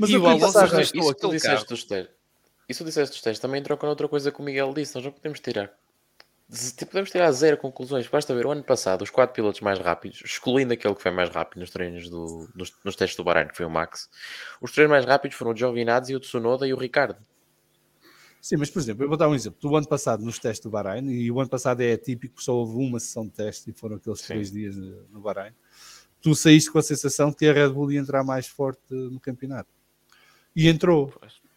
Mas 0.00 0.10
e, 0.10 0.18
o 0.18 0.26
Alonso 0.26 0.58
restou 0.58 1.00
isso 1.00 1.10
aquele 1.10 1.32
disseste 1.34 1.68
dos 1.68 1.84
testes. 1.84 2.14
Isso 2.68 2.84
disseste 2.84 3.14
dos 3.14 3.22
testes 3.22 3.40
também 3.40 3.62
troca 3.62 3.86
outra 3.86 4.08
coisa 4.08 4.32
que 4.32 4.40
o 4.40 4.42
Miguel 4.42 4.74
disse. 4.74 4.96
Nós 4.96 5.04
não 5.04 5.12
podemos 5.12 5.38
tirar. 5.38 5.72
Podemos 6.90 7.10
tirar 7.10 7.30
zero 7.30 7.56
conclusões. 7.56 8.06
Basta 8.08 8.34
ver 8.34 8.46
o 8.46 8.50
ano 8.50 8.64
passado 8.64 9.02
os 9.02 9.10
quatro 9.10 9.34
pilotos 9.34 9.60
mais 9.60 9.78
rápidos, 9.78 10.20
excluindo 10.24 10.72
aquele 10.72 10.94
que 10.94 11.02
foi 11.02 11.10
mais 11.10 11.30
rápido 11.30 11.60
nos 11.60 11.70
treinos 11.70 12.10
do, 12.10 12.48
nos, 12.54 12.72
nos 12.84 12.96
testes 12.96 13.16
do 13.16 13.24
Bahrein, 13.24 13.48
que 13.48 13.56
foi 13.56 13.64
o 13.64 13.70
Max. 13.70 14.10
Os 14.60 14.72
três 14.72 14.88
mais 14.88 15.04
rápidos 15.04 15.36
foram 15.36 15.52
o 15.52 15.56
Giovinazzi, 15.56 16.14
o 16.14 16.20
Tsunoda 16.20 16.66
e 16.66 16.74
o 16.74 16.76
Ricardo. 16.76 17.18
Sim, 18.44 18.58
mas 18.58 18.68
por 18.68 18.78
exemplo, 18.78 19.02
eu 19.02 19.08
vou 19.08 19.16
dar 19.16 19.26
um 19.26 19.34
exemplo. 19.34 19.58
Do 19.58 19.74
ano 19.74 19.88
passado, 19.88 20.22
nos 20.22 20.38
testes 20.38 20.62
do 20.62 20.68
Bahrein, 20.68 21.08
e 21.08 21.30
o 21.30 21.40
ano 21.40 21.48
passado 21.48 21.80
é 21.80 21.96
típico, 21.96 22.42
só 22.42 22.54
houve 22.54 22.76
uma 22.76 23.00
sessão 23.00 23.24
de 23.24 23.32
teste 23.32 23.70
e 23.70 23.72
foram 23.72 23.96
aqueles 23.96 24.20
Sim. 24.20 24.26
três 24.26 24.52
dias 24.52 24.76
no 24.76 25.18
Bahrein. 25.18 25.54
Tu 26.20 26.34
saíste 26.34 26.70
com 26.70 26.78
a 26.78 26.82
sensação 26.82 27.30
de 27.30 27.36
que 27.36 27.46
a 27.46 27.54
Red 27.54 27.70
Bull 27.70 27.90
ia 27.90 27.98
entrar 27.98 28.22
mais 28.22 28.46
forte 28.46 28.82
no 28.90 29.18
campeonato. 29.18 29.70
E 30.54 30.68
entrou. 30.68 31.10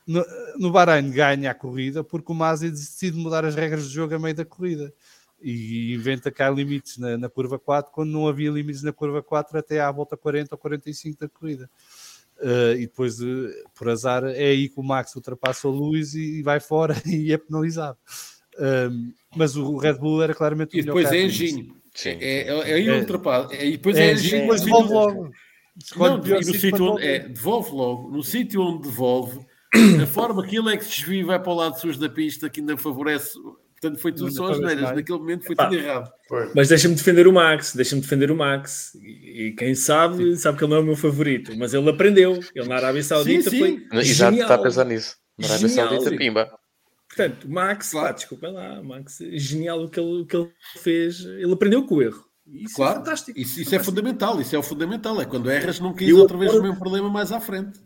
No, 0.07 0.26
no 0.57 0.72
Bahrein 0.72 1.11
ganha 1.11 1.51
a 1.51 1.53
corrida 1.53 2.05
porque 2.05 2.31
o 2.31 2.35
Masi 2.35 2.72
decide 2.72 3.18
mudar 3.18 3.43
as 3.43 3.53
regras 3.53 3.84
do 3.84 3.89
jogo 3.89 4.15
a 4.15 4.19
meio 4.19 4.35
da 4.35 4.45
corrida 4.45 4.93
e 5.41 5.93
inventa 5.93 6.31
cá 6.31 6.49
limites 6.49 6.97
na, 6.97 7.18
na, 7.18 7.30
curva 7.30 7.59
4 7.59 7.91
quando 7.91 8.11
não 8.11 8.30
havia 8.30 8.49
limites 8.49 8.81
na 8.81 8.93
curva 8.93 9.22
4 9.22 9.59
até 9.59 9.81
à 9.81 9.91
volta 9.91 10.15
40 10.15 10.55
ou 10.55 10.57
45 10.57 11.19
da 11.19 11.27
corrida. 11.27 11.69
Uh, 12.39 12.73
e 12.77 12.81
depois, 12.81 13.19
uh, 13.19 13.49
por 13.73 13.89
azar, 13.89 14.23
é 14.26 14.45
aí 14.45 14.69
que 14.69 14.80
o 14.80 14.84
Max 14.84 15.15
ultrapassa 15.15 15.68
o 15.68 15.72
Lewis 15.72 16.14
e, 16.14 16.39
e 16.39 16.43
vai 16.43 16.59
fora 16.59 16.95
e 17.05 17.34
é 17.34 17.38
penalizado. 17.38 17.97
Uh, 18.55 19.14
mas 19.35 19.55
o 19.55 19.77
Red 19.77 19.95
Bull 19.95 20.22
era 20.22 20.34
claramente 20.34 20.76
o 20.76 20.80
E 20.80 20.84
depois 20.84 21.11
é 21.11 21.22
engenho. 21.23 21.76
É, 22.05 22.09
é, 22.09 22.47
é, 22.47 22.73
aí 22.73 22.88
é, 22.88 22.99
ultrapassa. 22.99 23.55
É, 23.55 23.65
e 23.65 23.72
depois 23.72 23.97
é, 23.97 24.09
é 24.09 24.14
engenho. 24.14 24.41
Depois 24.43 24.61
devolve 24.61 24.93
logo. 24.93 25.31
Não, 25.95 26.18
no 26.18 26.43
sítio 26.43 26.85
onde, 26.85 27.05
é, 27.05 27.19
devolve 27.19 27.72
logo. 27.72 28.09
No 28.09 28.23
sítio 28.23 28.61
onde 28.61 28.84
devolve, 28.84 29.39
a 30.01 30.07
forma 30.07 30.45
que 30.45 30.57
ele 30.57 30.73
é 30.73 30.77
que 30.77 30.85
se 30.85 30.91
desvia 30.91 31.22
e 31.22 31.23
vai 31.23 31.39
para 31.39 31.51
o 31.51 31.55
lado 31.55 31.80
sujo 31.80 31.99
da 31.99 32.09
pista, 32.09 32.49
que 32.49 32.59
ainda 32.59 32.77
favorece 32.77 33.38
Portanto, 33.80 34.02
foi 34.02 34.12
tudo 34.12 34.32
só 34.32 34.52
as 34.52 34.60
neiras. 34.60 34.95
Naquele 34.95 35.20
momento 35.20 35.45
foi 35.45 35.56
tudo 35.56 35.76
errado. 35.76 36.12
Mas 36.56 36.68
deixa-me 36.68 36.95
defender 36.95 37.28
o 37.28 37.34
Max, 37.34 37.76
deixa-me 37.76 38.02
defender 38.02 38.32
o 38.32 38.36
Max. 38.36 38.95
E, 38.95 39.54
quem 39.56 39.76
sabe, 39.76 40.32
sim. 40.32 40.36
sabe 40.36 40.58
que 40.58 40.64
ele 40.64 40.72
não 40.72 40.78
é 40.78 40.82
o 40.82 40.86
meu 40.86 40.95
favorito. 40.95 41.56
Mas 41.56 41.76
ele 41.76 41.88
aprendeu. 41.88 42.40
Ele 42.56 42.68
na 42.68 42.76
Arábia 42.76 43.04
Saudita 43.04 43.49
sim, 43.49 43.58
sim. 43.58 43.88
foi. 43.90 43.99
Exato, 43.99 44.36
está 44.36 44.56
a 44.56 44.58
pensar 44.58 44.86
nisso. 44.86 45.16
Na 45.38 45.48
Arábia 45.48 45.68
genial, 45.68 45.90
Saudita, 45.90 46.18
pimba. 46.18 46.49
Portanto, 47.08 47.49
Max, 47.49 47.91
claro. 47.91 48.16
desculpa 48.16 48.49
lá, 48.49 48.82
Max, 48.82 49.20
genial 49.34 49.84
o 49.84 49.90
que, 49.90 49.99
ele, 49.99 50.22
o 50.22 50.26
que 50.26 50.38
ele 50.38 50.52
fez. 50.82 51.20
Ele 51.20 51.54
aprendeu 51.54 51.86
com 51.86 51.95
o 51.95 52.02
erro. 52.02 52.26
Isso 52.48 52.74
é 52.74 52.76
claro. 52.78 52.91
é 52.91 52.95
fantástico. 52.95 53.40
Isso, 53.40 53.62
isso 53.62 53.76
é 53.76 53.80
fundamental. 53.80 54.41
Isso 54.41 54.56
é 54.56 54.60
o 54.60 54.64
fundamental. 54.64 55.22
É 55.22 55.26
quando 55.26 55.52
erras, 55.52 55.80
não 55.80 55.94
quis 55.94 56.12
outra 56.14 56.38
vez 56.38 56.54
o 56.54 56.62
mesmo 56.62 56.80
problema 56.80 57.10
mais 57.10 57.32
à 57.32 57.40
frente. 57.40 57.80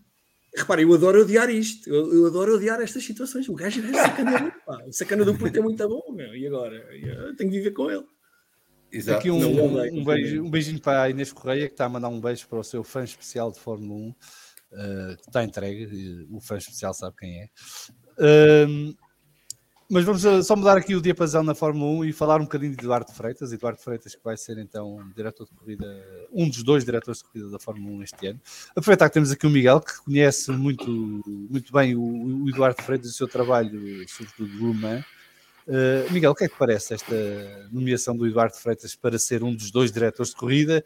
Repara, 0.56 0.82
eu 0.82 0.94
adoro 0.94 1.22
odiar 1.22 1.50
isto, 1.50 1.90
eu, 1.90 2.14
eu 2.14 2.26
adoro 2.26 2.56
odiar 2.56 2.82
estas 2.82 3.04
situações. 3.04 3.48
O 3.48 3.54
gajo 3.54 3.82
é 3.88 3.94
sacana, 3.94 4.52
pá. 4.66 4.84
o 4.86 4.92
sacana 4.92 5.24
do 5.24 5.38
puto 5.38 5.58
é 5.58 5.62
muito 5.62 5.88
bom, 5.88 6.12
meu. 6.12 6.36
e 6.36 6.46
agora? 6.46 6.76
Eu 6.94 7.36
tenho 7.36 7.50
que 7.50 7.58
viver 7.58 7.72
com 7.72 7.90
ele. 7.90 8.06
Exato. 8.92 9.20
Aqui 9.20 9.32
um, 9.32 9.38
um, 9.38 10.00
um, 10.00 10.04
beijo, 10.04 10.44
um, 10.44 10.50
beijinho 10.50 10.82
para 10.82 11.04
a 11.04 11.10
Inês 11.10 11.32
Correia, 11.32 11.68
que 11.68 11.74
está 11.74 11.86
a 11.86 11.90
mandar 11.90 12.10
um 12.10 12.20
beijo 12.20 12.46
para 12.48 12.60
o 12.60 12.64
seu 12.64 12.84
fã 12.84 13.04
especial 13.04 13.50
de 13.50 13.60
Fórmula 13.60 13.94
1, 13.94 14.10
uh, 14.10 14.16
eh, 14.74 15.16
que 15.16 15.30
está 15.30 15.44
entregue, 15.44 16.28
o 16.30 16.42
fã 16.42 16.58
especial 16.58 16.94
sabe 16.94 17.16
quem 17.18 17.44
é. 17.44 17.50
Uh, 18.18 18.94
mas 19.92 20.06
vamos 20.06 20.24
eh, 20.24 20.42
só 20.42 20.56
mudar 20.56 20.78
aqui 20.78 20.96
o 20.96 21.02
diapasão 21.02 21.44
na 21.44 21.54
Fórmula 21.54 22.00
1 22.00 22.06
e 22.06 22.14
falar 22.14 22.40
um 22.40 22.46
bocadinho 22.46 22.74
de 22.74 22.80
Eduardo 22.80 23.12
Freitas. 23.12 23.52
Eduardo 23.52 23.78
Freitas, 23.78 24.16
que 24.16 24.24
vai 24.24 24.38
ser 24.38 24.58
então 24.58 25.06
diretor 25.14 25.46
de 25.46 25.52
corrida, 25.52 25.86
um 26.32 26.48
dos 26.48 26.64
dois 26.64 26.86
diretores 26.86 27.18
de 27.18 27.26
corrida 27.26 27.50
da 27.50 27.60
Fórmula 27.60 27.98
1 27.98 28.04
este 28.04 28.28
ano. 28.28 28.40
Aproveitar 28.70 29.10
que 29.10 29.14
temos 29.16 29.32
aqui 29.32 29.46
o 29.46 29.50
Miguel, 29.50 29.82
que 29.82 30.02
conhece 30.06 30.50
muito, 30.52 30.90
muito 31.26 31.74
bem 31.74 31.94
o, 31.94 32.48
Eduardo 32.48 32.82
Freitas 32.82 33.10
e 33.10 33.12
o 33.12 33.16
seu 33.18 33.28
trabalho, 33.28 34.08
sobretudo 34.08 34.50
do 34.58 34.72
Le 34.72 34.80
Mans. 34.80 35.06
Uh, 35.68 36.12
Miguel, 36.14 36.32
o 36.32 36.36
que 36.36 36.46
é 36.46 36.48
que 36.48 36.58
parece 36.58 36.94
esta 36.94 37.14
nomeação 37.70 38.16
do 38.16 38.26
Eduardo 38.26 38.56
Freitas 38.56 38.96
para 38.96 39.20
ser 39.20 39.44
um 39.44 39.54
dos 39.54 39.72
dois 39.72 39.92
diretores 39.92 40.32
de 40.32 40.38
corrida? 40.38 40.86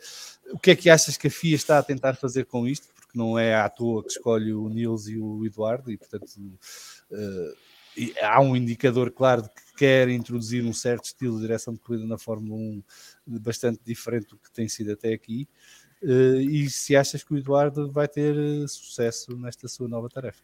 O 0.52 0.57
que 0.57 0.72
é 0.72 0.76
que 0.76 0.90
achas 0.90 1.15
que 1.15 1.27
a 1.27 1.32
FIA 1.32 1.56
está 1.56 1.77
a 1.77 1.84
tentar 1.84 2.15
fazer 2.15 2.45
com 2.45 2.68
isto? 2.68 2.88
Porque 2.95 3.15
não 3.15 3.38
é 3.38 3.53
à 3.53 3.69
toa 3.69 4.02
que 4.02 4.10
escolhe 4.10 4.52
o 4.52 4.68
Nils 4.68 5.07
e 5.07 5.15
o 5.15 5.45
Eduardo, 5.45 5.91
e 5.91 5.98
portanto. 5.98 6.32
Uh, 7.11 7.64
há 8.22 8.41
um 8.41 8.55
indicador 8.55 9.11
claro 9.11 9.43
de 9.43 9.49
que 9.49 9.76
quer 9.77 10.09
introduzir 10.09 10.63
um 10.63 10.73
certo 10.73 11.05
estilo 11.05 11.35
de 11.35 11.41
direção 11.41 11.73
de 11.73 11.80
corrida 11.80 12.05
na 12.05 12.17
Fórmula 12.17 12.59
1 12.59 12.84
bastante 13.39 13.80
diferente 13.84 14.27
do 14.27 14.38
que 14.38 14.51
tem 14.51 14.67
sido 14.67 14.91
até 14.91 15.13
aqui. 15.13 15.47
Uh, 16.01 16.39
e 16.39 16.69
se 16.69 16.95
achas 16.95 17.23
que 17.23 17.34
o 17.34 17.38
Eduardo 17.38 17.91
vai 17.91 18.07
ter 18.07 18.35
uh, 18.35 18.67
sucesso 18.67 19.35
nesta 19.38 19.67
sua 19.67 19.88
nova 19.88 20.09
tarefa? 20.09 20.43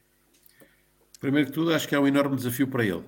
Primeiro 1.19 1.49
que 1.49 1.53
tudo, 1.53 1.73
acho 1.73 1.87
que 1.87 1.93
é 1.93 1.99
um 1.99 2.07
enorme 2.07 2.35
desafio 2.35 2.67
para 2.67 2.83
ele, 2.83 3.03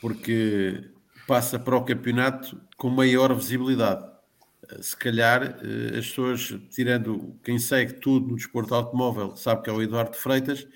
porque 0.00 0.90
passa 1.26 1.58
para 1.58 1.76
o 1.76 1.84
campeonato 1.84 2.60
com 2.76 2.90
maior 2.90 3.34
visibilidade. 3.34 4.04
Uh, 4.70 4.82
se 4.82 4.96
calhar 4.96 5.56
as 5.96 6.08
pessoas, 6.08 6.54
tirando 6.70 7.38
quem 7.42 7.58
segue 7.58 7.94
tudo 7.94 8.28
no 8.28 8.36
desporto 8.36 8.74
automóvel, 8.74 9.34
sabe 9.36 9.62
que 9.62 9.70
é 9.70 9.72
o 9.72 9.80
Eduardo 9.80 10.16
Freitas, 10.16 10.66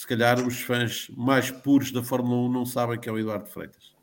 se 0.00 0.06
calhar 0.06 0.40
os 0.40 0.62
fãs 0.62 1.10
mais 1.14 1.50
puros 1.50 1.92
da 1.92 2.02
Fórmula 2.02 2.48
1 2.48 2.50
não 2.50 2.64
sabem 2.64 2.98
que 2.98 3.06
é 3.06 3.12
o 3.12 3.18
Eduardo 3.18 3.50
Freitas. 3.50 3.94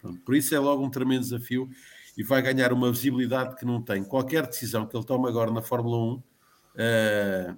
Pronto, 0.00 0.18
por 0.22 0.34
isso 0.34 0.54
é 0.54 0.58
logo 0.58 0.82
um 0.82 0.88
tremendo 0.88 1.20
desafio 1.20 1.68
e 2.16 2.22
vai 2.22 2.40
ganhar 2.40 2.72
uma 2.72 2.90
visibilidade 2.90 3.54
que 3.56 3.66
não 3.66 3.82
tem. 3.82 4.02
Qualquer 4.02 4.46
decisão 4.46 4.86
que 4.86 4.96
ele 4.96 5.04
tome 5.04 5.28
agora 5.28 5.50
na 5.50 5.60
Fórmula 5.60 5.98
1, 5.98 6.12
uh, 6.14 6.22
eh, 6.76 7.54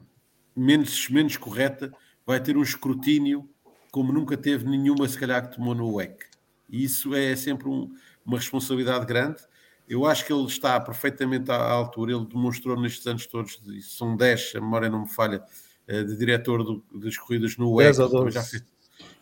menos, 0.57 1.09
menos 1.11 1.37
correta, 1.37 1.93
vai 2.27 2.41
ter 2.41 2.57
um 2.57 2.63
escrutínio 2.63 3.49
como 3.93 4.13
nunca 4.13 4.37
teve 4.37 4.65
nenhuma, 4.65 5.09
se 5.09 5.17
calhar, 5.17 5.49
que 5.49 5.55
tomou 5.55 5.73
no 5.73 5.95
WEC. 5.95 6.27
E 6.69 6.83
isso 6.83 7.15
é 7.15 7.37
sempre 7.37 7.69
um, 7.69 7.89
uma 8.25 8.39
responsabilidade 8.39 9.07
grande. 9.07 9.41
Eu 9.89 10.05
acho 10.05 10.27
que 10.27 10.33
ele 10.33 10.47
está 10.47 10.81
perfeitamente 10.81 11.53
à 11.53 11.71
altura. 11.71 12.15
Ele 12.15 12.27
demonstrou 12.27 12.77
nestes 12.81 13.07
anos 13.07 13.27
todos, 13.27 13.61
são 13.83 14.17
10, 14.17 14.55
a 14.57 14.61
memória 14.61 14.91
não 14.91 15.03
me 15.03 15.09
falha, 15.09 15.45
de 15.87 16.17
diretor 16.17 16.65
do, 16.65 16.85
das 16.93 17.17
corridas 17.17 17.57
no 17.57 17.73
WEC. 17.75 17.95
Já 18.31 18.43
fez, 18.43 18.65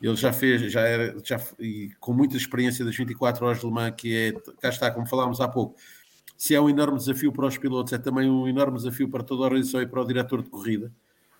ele 0.00 0.16
já 0.16 0.32
fez, 0.32 0.72
já 0.72 0.80
era, 0.82 1.16
já, 1.24 1.40
e 1.58 1.90
com 1.98 2.12
muita 2.12 2.36
experiência 2.36 2.84
das 2.84 2.96
24 2.96 3.44
horas 3.44 3.60
de 3.60 3.66
Le 3.66 3.72
Mans, 3.72 3.94
que 3.96 4.16
é, 4.16 4.32
cá 4.60 4.68
está, 4.68 4.90
como 4.90 5.06
falámos 5.06 5.40
há 5.40 5.48
pouco, 5.48 5.76
se 6.36 6.54
é 6.54 6.60
um 6.60 6.68
enorme 6.68 6.98
desafio 6.98 7.32
para 7.32 7.46
os 7.46 7.56
pilotos, 7.56 7.92
é 7.92 7.98
também 7.98 8.28
um 8.28 8.46
enorme 8.46 8.76
desafio 8.76 9.08
para 9.08 9.22
toda 9.22 9.42
a 9.42 9.46
organização 9.46 9.80
e 9.80 9.86
para 9.86 10.00
o 10.00 10.04
diretor 10.04 10.42
de 10.42 10.50
corrida, 10.50 10.92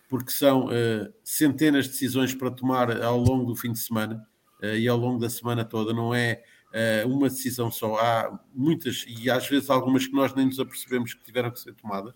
porque 0.09 0.31
são 0.31 0.67
uh, 0.67 1.13
centenas 1.23 1.87
de 1.87 1.93
decisões 1.93 2.35
para 2.35 2.51
tomar 2.51 3.03
ao 3.03 3.19
longo 3.19 3.45
do 3.45 3.57
fim 3.57 3.73
de 3.73 3.79
semana 3.79 4.27
uh, 4.63 4.67
e 4.67 4.89
ao 4.89 4.97
longo 4.97 5.19
da 5.19 5.29
semana 5.29 5.65
toda, 5.65 5.93
não 5.93 6.15
é 6.15 6.43
uh, 7.05 7.09
uma 7.09 7.29
decisão 7.29 7.71
só, 7.71 7.97
há 7.97 8.39
muitas 8.55 9.05
e 9.07 9.29
às 9.29 9.49
vezes 9.49 9.69
algumas 9.69 10.07
que 10.07 10.15
nós 10.15 10.35
nem 10.35 10.47
nos 10.47 10.61
apercebemos 10.61 11.15
que 11.15 11.25
tiveram 11.25 11.51
que 11.51 11.61
ser 11.61 11.75
tomadas. 11.75 12.15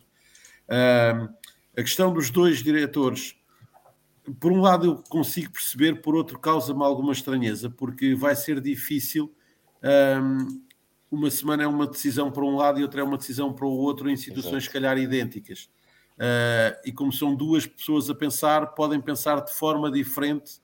A 1.78 1.82
questão 1.82 2.12
dos 2.12 2.28
dois 2.30 2.62
diretores 2.62 3.38
por 4.40 4.52
um 4.52 4.60
lado 4.60 4.86
eu 4.86 5.02
consigo 5.08 5.52
perceber, 5.52 6.00
por 6.02 6.14
outro 6.14 6.38
causa-me 6.38 6.82
alguma 6.82 7.12
estranheza, 7.12 7.70
porque 7.70 8.14
vai 8.14 8.34
ser 8.36 8.60
difícil. 8.60 9.34
Um, 9.82 10.62
uma 11.10 11.30
semana 11.30 11.62
é 11.62 11.66
uma 11.66 11.86
decisão 11.86 12.30
para 12.30 12.44
um 12.44 12.56
lado 12.56 12.78
e 12.78 12.82
outra 12.82 13.00
é 13.00 13.04
uma 13.04 13.16
decisão 13.16 13.52
para 13.52 13.66
o 13.66 13.70
outro 13.70 14.10
em 14.10 14.16
situações, 14.16 14.64
se 14.64 14.70
calhar, 14.70 14.98
idênticas. 14.98 15.70
Uh, 16.16 16.76
e 16.84 16.92
como 16.92 17.12
são 17.12 17.34
duas 17.34 17.66
pessoas 17.66 18.10
a 18.10 18.14
pensar, 18.14 18.74
podem 18.74 19.00
pensar 19.00 19.40
de 19.40 19.52
forma 19.52 19.90
diferente 19.90 20.60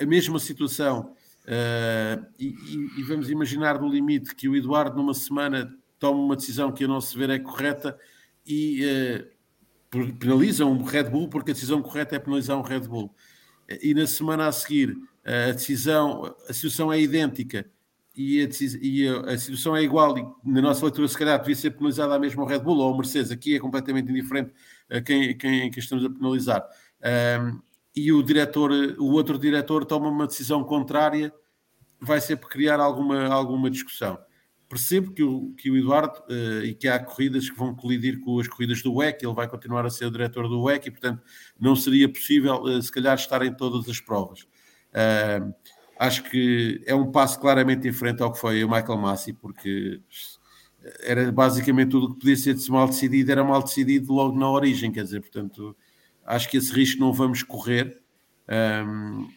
a 0.00 0.06
mesma 0.06 0.38
situação. 0.38 1.14
Uh, 1.44 2.24
e, 2.38 2.54
e, 2.96 3.02
vamos 3.02 3.28
imaginar 3.28 3.78
no 3.78 3.88
limite 3.88 4.34
que 4.34 4.48
o 4.48 4.56
Eduardo, 4.56 4.96
numa 4.96 5.12
semana, 5.12 5.76
toma 5.98 6.20
uma 6.20 6.36
decisão 6.36 6.72
que 6.72 6.84
a 6.84 6.88
nosso 6.88 7.18
ver 7.18 7.28
é 7.28 7.38
correta 7.38 7.98
e 8.46 8.82
uh, 8.86 9.33
penalizam 10.18 10.72
o 10.72 10.84
Red 10.84 11.04
Bull 11.04 11.28
porque 11.28 11.50
a 11.50 11.54
decisão 11.54 11.82
correta 11.82 12.16
é 12.16 12.18
penalizar 12.18 12.58
o 12.58 12.62
Red 12.62 12.80
Bull. 12.80 13.14
E 13.82 13.94
na 13.94 14.06
semana 14.06 14.46
a 14.46 14.52
seguir 14.52 14.96
a 15.24 15.52
decisão, 15.52 16.34
a 16.48 16.52
situação 16.52 16.92
é 16.92 17.00
idêntica 17.00 17.66
e 18.16 18.42
a, 18.42 18.48
e 18.80 19.08
a, 19.08 19.38
situação 19.38 19.74
é 19.74 19.82
igual 19.82 20.16
e 20.16 20.26
na 20.44 20.60
nossa 20.60 20.84
leitura 20.84 21.08
se 21.08 21.18
calhar 21.18 21.38
devia 21.38 21.56
ser 21.56 21.70
penalizada 21.70 22.14
a 22.14 22.18
mesma 22.18 22.46
Red 22.46 22.60
Bull 22.60 22.78
ou 22.78 22.92
o 22.92 22.96
Mercedes, 22.96 23.30
aqui 23.30 23.56
é 23.56 23.58
completamente 23.58 24.10
indiferente 24.10 24.52
a 24.90 25.00
quem, 25.00 25.36
quem, 25.36 25.70
quem 25.70 25.80
estamos 25.80 26.04
a 26.04 26.10
penalizar. 26.10 26.64
Um, 27.40 27.60
e 27.96 28.12
o 28.12 28.22
diretor, 28.22 28.70
o 28.98 29.12
outro 29.12 29.38
diretor 29.38 29.84
toma 29.84 30.08
uma 30.08 30.26
decisão 30.26 30.62
contrária, 30.62 31.32
vai 32.00 32.20
ser 32.20 32.36
por 32.36 32.50
criar 32.50 32.80
alguma, 32.80 33.26
alguma 33.26 33.70
discussão 33.70 34.18
percebo 34.74 35.12
que 35.12 35.22
o, 35.22 35.54
que 35.56 35.70
o 35.70 35.76
Eduardo 35.76 36.18
uh, 36.28 36.64
e 36.64 36.74
que 36.74 36.88
há 36.88 36.98
corridas 36.98 37.48
que 37.48 37.56
vão 37.56 37.74
colidir 37.74 38.20
com 38.20 38.40
as 38.40 38.48
corridas 38.48 38.82
do 38.82 38.92
WEC, 38.94 39.24
ele 39.24 39.32
vai 39.32 39.48
continuar 39.48 39.86
a 39.86 39.90
ser 39.90 40.06
o 40.06 40.10
diretor 40.10 40.48
do 40.48 40.62
WEC 40.62 40.88
e, 40.88 40.90
portanto, 40.90 41.22
não 41.58 41.76
seria 41.76 42.08
possível, 42.08 42.62
uh, 42.62 42.82
se 42.82 42.90
calhar, 42.90 43.14
estar 43.14 43.42
em 43.46 43.54
todas 43.54 43.88
as 43.88 44.00
provas. 44.00 44.42
Uh, 44.90 45.54
acho 45.98 46.24
que 46.24 46.82
é 46.84 46.94
um 46.94 47.12
passo 47.12 47.38
claramente 47.40 47.82
diferente 47.82 48.22
ao 48.22 48.32
que 48.32 48.38
foi 48.38 48.64
o 48.64 48.68
Michael 48.68 48.98
Massi, 48.98 49.32
porque 49.32 50.00
era 51.02 51.30
basicamente 51.30 51.90
tudo 51.90 52.06
o 52.06 52.14
que 52.14 52.20
podia 52.20 52.36
ser 52.36 52.56
mal 52.68 52.88
decidido, 52.88 53.30
era 53.30 53.44
mal 53.44 53.62
decidido 53.62 54.12
logo 54.12 54.36
na 54.36 54.50
origem, 54.50 54.90
quer 54.90 55.04
dizer, 55.04 55.20
portanto, 55.20 55.76
acho 56.26 56.48
que 56.50 56.56
esse 56.56 56.72
risco 56.72 57.00
não 57.00 57.12
vamos 57.12 57.42
correr. 57.42 58.02
Um, 58.48 59.28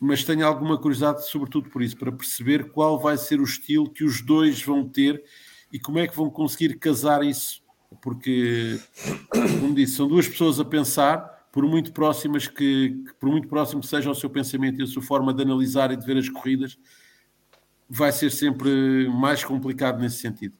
mas 0.00 0.24
tenho 0.24 0.46
alguma 0.46 0.78
curiosidade, 0.78 1.28
sobretudo 1.28 1.68
por 1.68 1.82
isso, 1.82 1.96
para 1.96 2.10
perceber 2.10 2.70
qual 2.70 2.98
vai 2.98 3.18
ser 3.18 3.38
o 3.38 3.44
estilo 3.44 3.90
que 3.90 4.02
os 4.02 4.22
dois 4.22 4.62
vão 4.62 4.88
ter 4.88 5.22
e 5.70 5.78
como 5.78 5.98
é 5.98 6.08
que 6.08 6.16
vão 6.16 6.30
conseguir 6.30 6.78
casar 6.78 7.22
isso. 7.22 7.62
Porque, 8.00 8.80
como 9.30 9.74
disse, 9.74 9.96
são 9.96 10.08
duas 10.08 10.26
pessoas 10.26 10.58
a 10.58 10.64
pensar, 10.64 11.18
por 11.52 11.66
muito 11.66 11.92
próximas 11.92 12.48
que, 12.48 13.04
por 13.18 13.28
muito 13.28 13.46
próximo 13.46 13.82
que 13.82 13.88
seja 13.88 14.10
o 14.10 14.14
seu 14.14 14.30
pensamento 14.30 14.80
e 14.80 14.84
a 14.84 14.86
sua 14.86 15.02
forma 15.02 15.34
de 15.34 15.42
analisar 15.42 15.92
e 15.92 15.96
de 15.96 16.06
ver 16.06 16.16
as 16.16 16.28
corridas, 16.28 16.78
vai 17.88 18.10
ser 18.10 18.30
sempre 18.30 19.06
mais 19.08 19.44
complicado 19.44 20.00
nesse 20.00 20.16
sentido. 20.16 20.54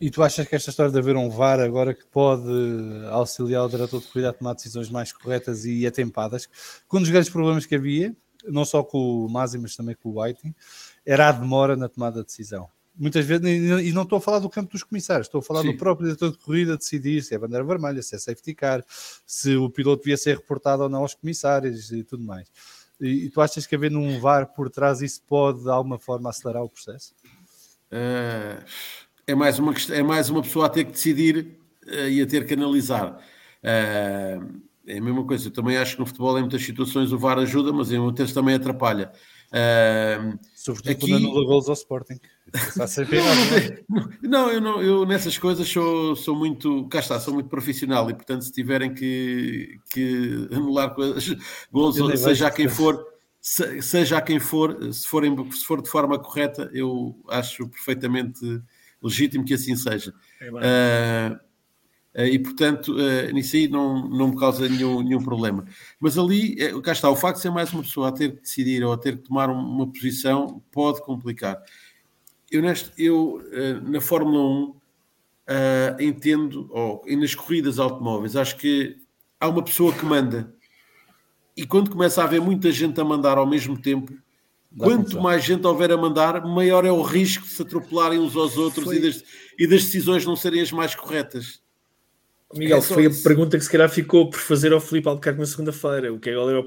E 0.00 0.10
tu 0.10 0.22
achas 0.22 0.46
que 0.46 0.56
esta 0.56 0.70
história 0.70 0.90
de 0.90 0.98
haver 0.98 1.16
um 1.16 1.30
VAR 1.30 1.60
agora 1.60 1.94
que 1.94 2.04
pode 2.06 2.42
auxiliar 3.10 3.64
o 3.64 3.68
diretor 3.68 4.00
de 4.00 4.06
corrida 4.08 4.30
a 4.30 4.32
tomar 4.32 4.54
decisões 4.54 4.90
mais 4.90 5.12
corretas 5.12 5.64
e 5.64 5.86
atempadas, 5.86 6.46
que 6.46 6.96
um 6.96 7.00
dos 7.00 7.10
grandes 7.10 7.30
problemas 7.30 7.64
que 7.64 7.74
havia, 7.74 8.14
não 8.46 8.64
só 8.64 8.82
com 8.82 9.24
o 9.24 9.28
Masi, 9.28 9.56
mas 9.56 9.76
também 9.76 9.94
com 9.94 10.10
o 10.10 10.20
Whiting, 10.20 10.54
era 11.06 11.28
a 11.28 11.32
demora 11.32 11.76
na 11.76 11.88
tomada 11.88 12.20
de 12.20 12.26
decisão. 12.26 12.68
Muitas 12.96 13.24
vezes, 13.24 13.44
e 13.44 13.92
não 13.92 14.02
estou 14.02 14.18
a 14.18 14.20
falar 14.20 14.38
do 14.38 14.48
campo 14.48 14.70
dos 14.70 14.82
comissários, 14.82 15.26
estou 15.26 15.40
a 15.40 15.42
falar 15.42 15.62
Sim. 15.62 15.72
do 15.72 15.78
próprio 15.78 16.06
diretor 16.06 16.30
de 16.30 16.38
corrida 16.38 16.76
decidir 16.76 17.22
se 17.22 17.34
é 17.34 17.38
bandeira 17.38 17.64
vermelha, 17.64 18.02
se 18.02 18.14
é 18.14 18.18
safety 18.18 18.54
car, 18.54 18.84
se 19.26 19.56
o 19.56 19.68
piloto 19.68 20.02
devia 20.02 20.16
ser 20.16 20.36
reportado 20.36 20.84
ou 20.84 20.88
não 20.88 21.00
aos 21.00 21.14
comissários 21.14 21.90
e 21.90 22.04
tudo 22.04 22.22
mais. 22.22 22.48
E, 23.00 23.24
e 23.24 23.30
tu 23.30 23.40
achas 23.40 23.66
que 23.66 23.74
havendo 23.74 23.98
um 23.98 24.20
VAR 24.20 24.54
por 24.54 24.70
trás 24.70 25.02
isso 25.02 25.22
pode 25.26 25.64
de 25.64 25.70
alguma 25.70 25.98
forma 25.98 26.30
acelerar 26.30 26.62
o 26.62 26.68
processo? 26.68 27.14
Uh 27.90 29.03
é 29.26 29.34
mais 29.34 29.58
uma, 29.58 29.74
é 29.90 30.02
mais 30.02 30.30
uma 30.30 30.42
pessoa 30.42 30.66
a 30.66 30.68
ter 30.68 30.84
que 30.84 30.92
decidir 30.92 31.56
uh, 31.86 32.08
e 32.08 32.20
a 32.20 32.26
ter 32.26 32.46
que 32.46 32.54
analisar. 32.54 33.20
Uh, 33.62 34.60
é 34.86 34.98
a 34.98 35.00
mesma 35.00 35.24
coisa. 35.24 35.48
Eu 35.48 35.52
também 35.52 35.76
acho 35.76 35.94
que 35.94 36.00
no 36.00 36.06
futebol, 36.06 36.36
em 36.38 36.42
muitas 36.42 36.62
situações, 36.62 37.12
o 37.12 37.18
VAR 37.18 37.38
ajuda, 37.38 37.72
mas 37.72 37.90
em 37.90 37.98
muitas 37.98 38.32
também 38.32 38.54
atrapalha. 38.54 39.10
Uh, 39.50 40.38
Sobretudo 40.54 40.90
aqui... 40.90 41.00
quando 41.00 41.16
anula 41.16 41.46
gols 41.46 41.68
ao 41.68 41.74
Sporting. 41.74 42.18
não, 43.88 44.08
não, 44.22 44.50
eu 44.50 44.60
não, 44.60 44.82
eu 44.82 45.06
nessas 45.06 45.38
coisas 45.38 45.66
sou, 45.66 46.14
sou 46.14 46.36
muito, 46.36 46.86
cá 46.88 46.98
está, 46.98 47.18
sou 47.18 47.34
muito 47.34 47.48
profissional 47.48 48.08
e 48.10 48.14
portanto 48.14 48.42
se 48.42 48.52
tiverem 48.52 48.92
que, 48.92 49.78
que 49.90 50.48
anular 50.52 50.94
coisas, 50.94 51.36
gols, 51.72 51.96
seja 52.20 52.48
a 52.48 52.50
quem 52.50 52.68
for, 52.68 53.04
seja 53.40 54.18
a 54.18 54.22
quem 54.22 54.38
for, 54.38 54.92
se, 54.92 55.06
forem, 55.06 55.34
se 55.52 55.64
for 55.64 55.80
de 55.82 55.88
forma 55.88 56.18
correta, 56.18 56.70
eu 56.72 57.16
acho 57.28 57.68
perfeitamente 57.68 58.60
legítimo 59.04 59.44
que 59.44 59.54
assim 59.54 59.76
seja. 59.76 60.14
É 60.40 60.50
uh, 60.50 61.34
uh, 62.22 62.26
e 62.26 62.38
portanto, 62.38 62.96
uh, 62.96 63.32
nisso 63.32 63.54
aí 63.54 63.68
não, 63.68 64.08
não 64.08 64.28
me 64.28 64.38
causa 64.38 64.66
nenhum, 64.68 65.02
nenhum 65.02 65.22
problema. 65.22 65.64
Mas 66.00 66.16
ali, 66.16 66.56
cá 66.82 66.92
está, 66.92 67.10
o 67.10 67.16
facto 67.16 67.36
de 67.36 67.42
ser 67.42 67.50
mais 67.50 67.72
uma 67.72 67.82
pessoa 67.82 68.08
a 68.08 68.12
ter 68.12 68.34
que 68.34 68.40
decidir 68.40 68.82
ou 68.82 68.92
a 68.92 68.98
ter 68.98 69.18
que 69.18 69.24
tomar 69.28 69.50
uma 69.50 69.86
posição 69.86 70.62
pode 70.72 71.02
complicar. 71.02 71.62
Eu, 72.50 72.62
neste, 72.62 72.90
eu 72.96 73.42
na 73.82 74.00
Fórmula 74.00 74.74
1 75.98 76.04
entendo, 76.04 76.68
ou, 76.70 77.02
e 77.06 77.16
nas 77.16 77.34
corridas 77.34 77.78
automóveis, 77.78 78.36
acho 78.36 78.56
que 78.56 78.96
há 79.38 79.48
uma 79.48 79.62
pessoa 79.62 79.92
que 79.92 80.04
manda. 80.04 80.54
E 81.56 81.66
quando 81.66 81.90
começa 81.90 82.20
a 82.20 82.24
haver 82.24 82.40
muita 82.40 82.72
gente 82.72 83.00
a 83.00 83.04
mandar 83.04 83.38
ao 83.38 83.46
mesmo 83.46 83.76
tempo, 83.80 84.12
Quanto 84.76 85.20
mais 85.20 85.44
gente 85.44 85.66
houver 85.66 85.92
a 85.92 85.96
mandar, 85.96 86.44
maior 86.44 86.84
é 86.84 86.90
o 86.90 87.02
risco 87.02 87.44
de 87.44 87.50
se 87.50 87.62
atropelarem 87.62 88.18
uns 88.18 88.34
aos 88.34 88.56
outros 88.56 88.92
e 88.92 89.00
das, 89.00 89.24
e 89.58 89.66
das, 89.66 89.84
decisões 89.84 90.26
não 90.26 90.34
serem 90.34 90.60
as 90.60 90.72
mais 90.72 90.94
corretas. 90.94 91.62
Miguel, 92.52 92.78
é 92.78 92.82
foi 92.82 93.06
isso. 93.06 93.20
a 93.20 93.22
pergunta 93.22 93.56
que 93.56 93.64
se 93.64 93.70
calhar 93.70 93.88
ficou 93.88 94.28
por 94.28 94.38
fazer 94.38 94.72
ao 94.72 94.80
Filipe 94.80 95.08
Albuquerque 95.08 95.38
na 95.38 95.46
segunda-feira. 95.46 96.12
O 96.12 96.18
que 96.18 96.30
é 96.30 96.34
a 96.34 96.64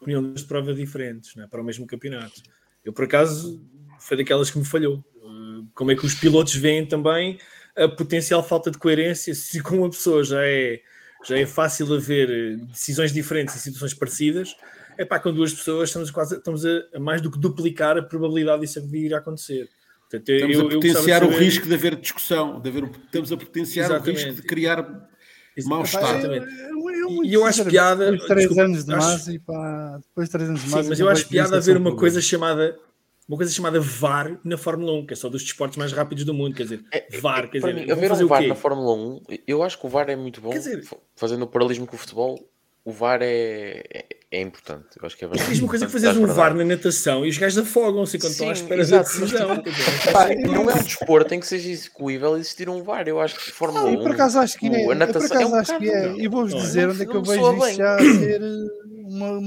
opinião 0.00 0.32
das 0.32 0.42
provas 0.42 0.76
diferentes 0.76 1.34
né, 1.36 1.46
para 1.50 1.60
o 1.60 1.64
mesmo 1.64 1.86
campeonato? 1.86 2.42
Eu, 2.84 2.92
por 2.92 3.04
acaso, 3.04 3.62
foi 4.00 4.16
daquelas 4.16 4.50
que 4.50 4.58
me 4.58 4.64
falhou. 4.64 5.04
Eh, 5.16 5.64
como 5.74 5.90
é 5.92 5.96
que 5.96 6.04
os 6.04 6.14
pilotos 6.14 6.54
veem 6.54 6.86
também 6.86 7.38
a 7.76 7.88
potencial 7.88 8.42
falta 8.42 8.70
de 8.70 8.78
coerência? 8.78 9.34
Se 9.34 9.60
com 9.60 9.78
uma 9.78 9.90
pessoa 9.90 10.24
já 10.24 10.44
é, 10.44 10.80
já 11.26 11.38
é 11.38 11.46
fácil 11.46 11.92
haver 11.94 12.56
decisões 12.66 13.12
diferentes 13.12 13.54
em 13.54 13.58
situações 13.58 13.94
parecidas, 13.94 14.56
é 15.02 15.04
pá, 15.04 15.18
com 15.18 15.32
duas 15.32 15.52
pessoas 15.52 15.88
estamos 15.88 16.10
quase 16.10 16.36
estamos 16.36 16.64
a, 16.64 16.70
a, 16.94 17.00
mais 17.00 17.20
do 17.20 17.30
que 17.30 17.38
duplicar 17.38 17.96
a 17.98 18.02
probabilidade 18.02 18.60
disso 18.62 18.80
vir 18.86 19.14
a 19.14 19.18
acontecer. 19.18 19.68
Portanto, 20.10 20.28
eu- 20.28 20.36
Estamos 20.36 20.56
eu- 20.56 20.60
a 20.60 20.64
eu 20.72 20.80
potenciar 20.80 21.22
o 21.24 21.26
saber- 21.32 21.38
risco 21.44 21.66
de 21.68 21.74
haver 21.74 21.96
discussão, 21.96 22.60
de 22.60 22.68
haver, 22.68 22.84
estamos 22.84 23.32
a 23.32 23.36
potenciar 23.36 23.90
o 23.90 23.94
Exatamente. 23.94 24.24
risco 24.24 24.40
de 24.40 24.46
criar 24.46 25.08
mal-estar. 25.64 26.24
Eu, 26.24 27.24
E 27.24 27.34
eu 27.34 27.44
acho 27.44 27.64
piada. 27.64 28.04
Depois 28.10 28.20
de 28.22 28.26
três 28.28 28.40
desculpa, 28.48 28.62
anos 28.64 28.84
de 28.84 28.94
acho- 28.94 29.06
Masi, 29.08 29.38
pá, 29.40 29.98
depois 30.06 30.28
de 30.28 30.32
três 30.32 30.48
anos 30.48 30.60
de 30.62 30.68
Sim, 30.68 30.74
Masi, 30.76 30.88
mas 30.88 31.00
eu 31.00 31.08
acho 31.08 31.28
piada 31.28 31.54
é 31.56 31.58
haver 31.58 31.76
um 31.76 31.80
uma 31.80 31.96
coisa 31.96 32.20
chamada 32.20 32.78
uma 33.28 33.36
coisa 33.36 33.52
chamada 33.52 33.80
VAR 33.80 34.38
na 34.44 34.58
Fórmula 34.58 34.92
1, 34.94 35.06
que 35.06 35.12
é 35.14 35.16
só 35.16 35.28
dos 35.28 35.42
desportos 35.42 35.78
mais 35.78 35.92
rápidos 35.92 36.24
do 36.24 36.34
mundo, 36.34 36.54
quer 36.54 36.64
dizer, 36.64 36.80
VAR, 37.20 37.48
quer 37.48 37.60
Para 37.60 37.72
dizer, 37.72 37.86
mim, 37.86 37.90
haver 37.92 38.08
fazer 38.10 38.24
um 38.24 38.26
o 38.26 38.28
VAR 38.28 38.42
quê? 38.42 38.48
na 38.48 38.54
Fórmula 38.54 38.92
1, 38.94 39.20
eu 39.46 39.62
acho 39.62 39.78
que 39.78 39.86
o 39.86 39.88
VAR 39.88 40.10
é 40.10 40.16
muito 40.16 40.40
bom. 40.40 40.50
Quer 40.50 40.58
dizer- 40.58 40.82
fa- 40.82 40.96
fazendo 41.16 41.42
o 41.42 41.46
paralelismo 41.46 41.86
com 41.86 41.94
o 41.96 41.98
futebol, 41.98 42.38
o 42.84 42.90
VAR 42.92 43.20
é, 43.22 43.84
é, 44.32 44.38
é 44.38 44.40
importante. 44.40 44.86
Eu 45.00 45.06
acho 45.06 45.16
que 45.16 45.24
é 45.24 45.26
É 45.26 45.28
a 45.28 45.30
bastante 45.30 45.50
mesma 45.50 45.68
coisa 45.68 45.86
que 45.86 45.92
fazeres 45.92 46.16
dar 46.16 46.22
um 46.22 46.26
VAR 46.26 46.54
na 46.54 46.64
natação 46.64 47.24
e 47.24 47.28
os 47.28 47.38
gajos 47.38 47.58
afogam-se 47.58 48.18
quando 48.18 48.32
estão 48.32 48.48
à 48.48 48.52
espera 48.52 48.86
da 48.86 48.98
decisão. 49.02 49.62
dizer, 49.62 49.84
Pá, 50.12 50.28
não 50.34 50.70
é 50.70 50.74
um 50.74 50.82
desporto 50.82 51.34
em 51.34 51.40
que 51.40 51.46
seja 51.46 51.68
execuível 51.68 52.36
existir 52.36 52.68
um 52.68 52.82
VAR. 52.82 53.06
Eu 53.08 53.20
acho 53.20 53.36
que 53.38 53.50
Fórmula 53.52 53.84
Não, 53.84 53.90
1. 53.90 53.94
eu 53.94 54.02
por 54.02 54.12
acaso 54.12 54.38
acho 54.38 54.58
que 54.58 54.68
o- 54.68 54.74
é. 54.74 54.92
a 54.92 54.94
natação 54.94 55.26
acaso 55.36 55.42
é 55.42 55.46
um 55.46 55.54
acho 55.54 55.78
que 55.78 55.90
é. 55.90 56.14
E 56.16 56.28
vou-vos 56.28 56.52
é? 56.54 56.56
dizer 56.56 56.88
onde 56.88 57.02
é 57.02 57.06
que 57.06 57.14
eu 57.16 57.22
vejo 57.22 57.58
bem. 57.60 57.74
já 57.74 57.98
ser 57.98 58.40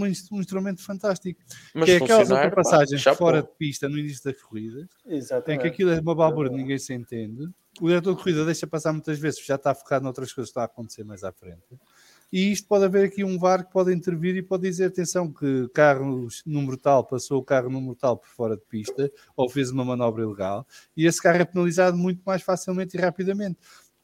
inst- 0.07 0.31
um 0.31 0.39
instrumento 0.39 0.83
fantástico. 0.83 1.39
Mas 1.73 1.85
que 1.85 1.91
é 1.91 1.95
aquelas 1.97 2.29
ultrapassagens 2.29 3.03
fora 3.17 3.41
de 3.41 3.49
pista 3.57 3.89
no 3.89 3.97
início 3.97 4.23
da 4.23 4.33
corrida, 4.33 4.81
em 4.81 5.09
que 5.09 5.15
Exatamente. 5.15 5.67
aquilo 5.67 5.91
é 5.91 5.99
uma 5.99 6.15
balbúrdia, 6.15 6.55
ninguém 6.57 6.77
se 6.77 6.93
entende. 6.93 7.47
O 7.81 7.87
diretor 7.89 8.15
de 8.15 8.19
corrida 8.23 8.45
deixa 8.45 8.65
passar 8.65 8.93
muitas 8.93 9.19
vezes, 9.19 9.43
já 9.45 9.55
está 9.55 9.75
focado 9.75 10.03
noutras 10.05 10.31
coisas 10.31 10.47
que 10.47 10.51
estão 10.51 10.63
a 10.63 10.65
acontecer 10.65 11.03
mais 11.03 11.23
à 11.25 11.31
frente. 11.33 11.61
E 12.37 12.51
isto 12.51 12.67
pode 12.67 12.83
haver 12.83 13.05
aqui 13.05 13.23
um 13.23 13.39
VAR 13.39 13.65
que 13.65 13.71
pode 13.71 13.93
intervir 13.93 14.35
e 14.35 14.43
pode 14.43 14.63
dizer: 14.63 14.87
atenção, 14.87 15.31
que 15.31 15.69
carro 15.73 16.27
número 16.45 16.75
tal 16.75 17.01
passou 17.01 17.39
o 17.39 17.43
carro 17.43 17.69
número 17.69 17.95
tal 17.95 18.17
por 18.17 18.27
fora 18.27 18.57
de 18.57 18.63
pista 18.65 19.09
ou 19.37 19.49
fez 19.49 19.71
uma 19.71 19.85
manobra 19.85 20.21
ilegal, 20.21 20.67
e 20.97 21.05
esse 21.05 21.21
carro 21.21 21.37
é 21.37 21.45
penalizado 21.45 21.95
muito 21.95 22.21
mais 22.25 22.41
facilmente 22.41 22.97
e 22.97 22.99
rapidamente. 22.99 23.57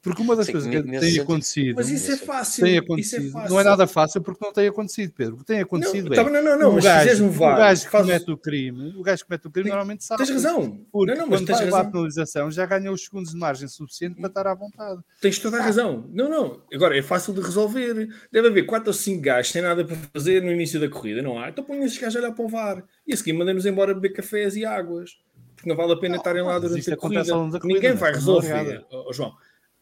Porque 0.03 0.19
uma 0.23 0.35
das 0.35 0.47
Sim, 0.47 0.51
coisas 0.53 0.69
que 0.71 0.81
tem 0.81 0.99
sentido. 0.99 1.21
acontecido. 1.21 1.75
Mas 1.75 1.89
isso 1.89 2.11
é 2.11 2.17
fácil. 2.17 2.63
tem 2.63 2.71
Isso 2.73 2.81
é 2.81 2.83
acontecido. 2.83 3.31
fácil. 3.31 3.49
não 3.51 3.59
é 3.59 3.63
nada 3.63 3.85
fácil 3.85 4.21
porque 4.21 4.43
não 4.43 4.51
tem 4.51 4.67
acontecido, 4.67 5.13
Pedro. 5.15 5.35
O 5.35 5.37
que 5.37 5.45
tem 5.45 5.59
acontecido 5.59 6.05
Não, 6.05 6.13
é. 6.13 6.15
tá 6.15 6.23
não, 6.29 6.43
não, 6.43 6.57
não, 6.57 6.77
o 6.77 6.81
gajo, 6.81 7.23
um 7.25 7.29
VAR, 7.29 7.53
o 7.53 7.57
gajo 7.59 7.85
que 7.85 7.91
faz- 7.91 8.05
comete 8.07 8.31
o 8.31 8.37
crime, 8.37 8.95
o 8.97 9.03
gajo 9.03 9.21
que 9.21 9.27
comete 9.27 9.47
o 9.47 9.51
crime 9.51 9.69
normalmente 9.69 10.03
sabe. 10.03 10.17
Tens 10.25 10.31
razão. 10.33 10.79
Porque 10.91 11.11
Não, 11.11 11.19
não, 11.21 11.27
mas 11.27 11.39
quando 11.41 11.47
tens 11.47 11.59
vai 11.59 11.69
lá 11.69 11.75
a 11.75 11.77
razão. 11.81 11.91
penalização 11.91 12.49
já 12.51 12.65
ganhou 12.65 12.95
os 12.95 13.03
segundos 13.05 13.31
de 13.31 13.37
margem 13.37 13.67
suficiente 13.67 14.15
para 14.15 14.27
estar 14.27 14.47
à 14.47 14.55
vontade. 14.55 15.01
Tens 15.21 15.37
toda 15.37 15.57
a 15.57 15.61
razão. 15.61 16.09
Não, 16.11 16.27
não. 16.27 16.61
Agora 16.73 16.97
é 16.97 17.01
fácil 17.03 17.31
de 17.35 17.41
resolver. 17.41 18.09
Deve 18.31 18.47
haver 18.47 18.63
4 18.65 18.89
ou 18.89 18.93
5 18.93 19.21
gajos 19.21 19.51
sem 19.51 19.61
nada 19.61 19.85
para 19.85 19.95
fazer 20.15 20.41
no 20.41 20.51
início 20.51 20.79
da 20.79 20.89
corrida, 20.89 21.21
não 21.21 21.37
há? 21.39 21.49
Então 21.49 21.63
põe 21.63 21.77
esses 21.83 21.99
gajos 21.99 22.15
a 22.15 22.19
olhar 22.25 22.31
para 22.31 22.43
o 22.43 22.47
VAR 22.49 22.83
e 23.05 23.13
a 23.13 23.17
seguir 23.17 23.33
mandem-nos 23.33 23.67
embora 23.67 23.93
beber 23.93 24.13
cafés 24.13 24.55
e 24.55 24.65
águas. 24.65 25.11
Porque 25.55 25.69
não 25.69 25.75
vale 25.75 25.93
a 25.93 25.97
pena 25.97 26.15
estarem 26.15 26.41
lá 26.41 26.57
durante 26.57 26.89
a 26.89 26.93
acontece 26.95 26.97
corrida. 27.29 27.33
ao 27.33 27.39
longo 27.41 27.51
da 27.53 27.59
corrida, 27.59 27.79
Ninguém 27.79 27.93
vai 27.95 28.11
não 28.13 28.17
resolver. 28.17 28.51
obrigado. 28.55 28.85
Ó, 28.91 29.09
ó, 29.09 29.13
João, 29.13 29.31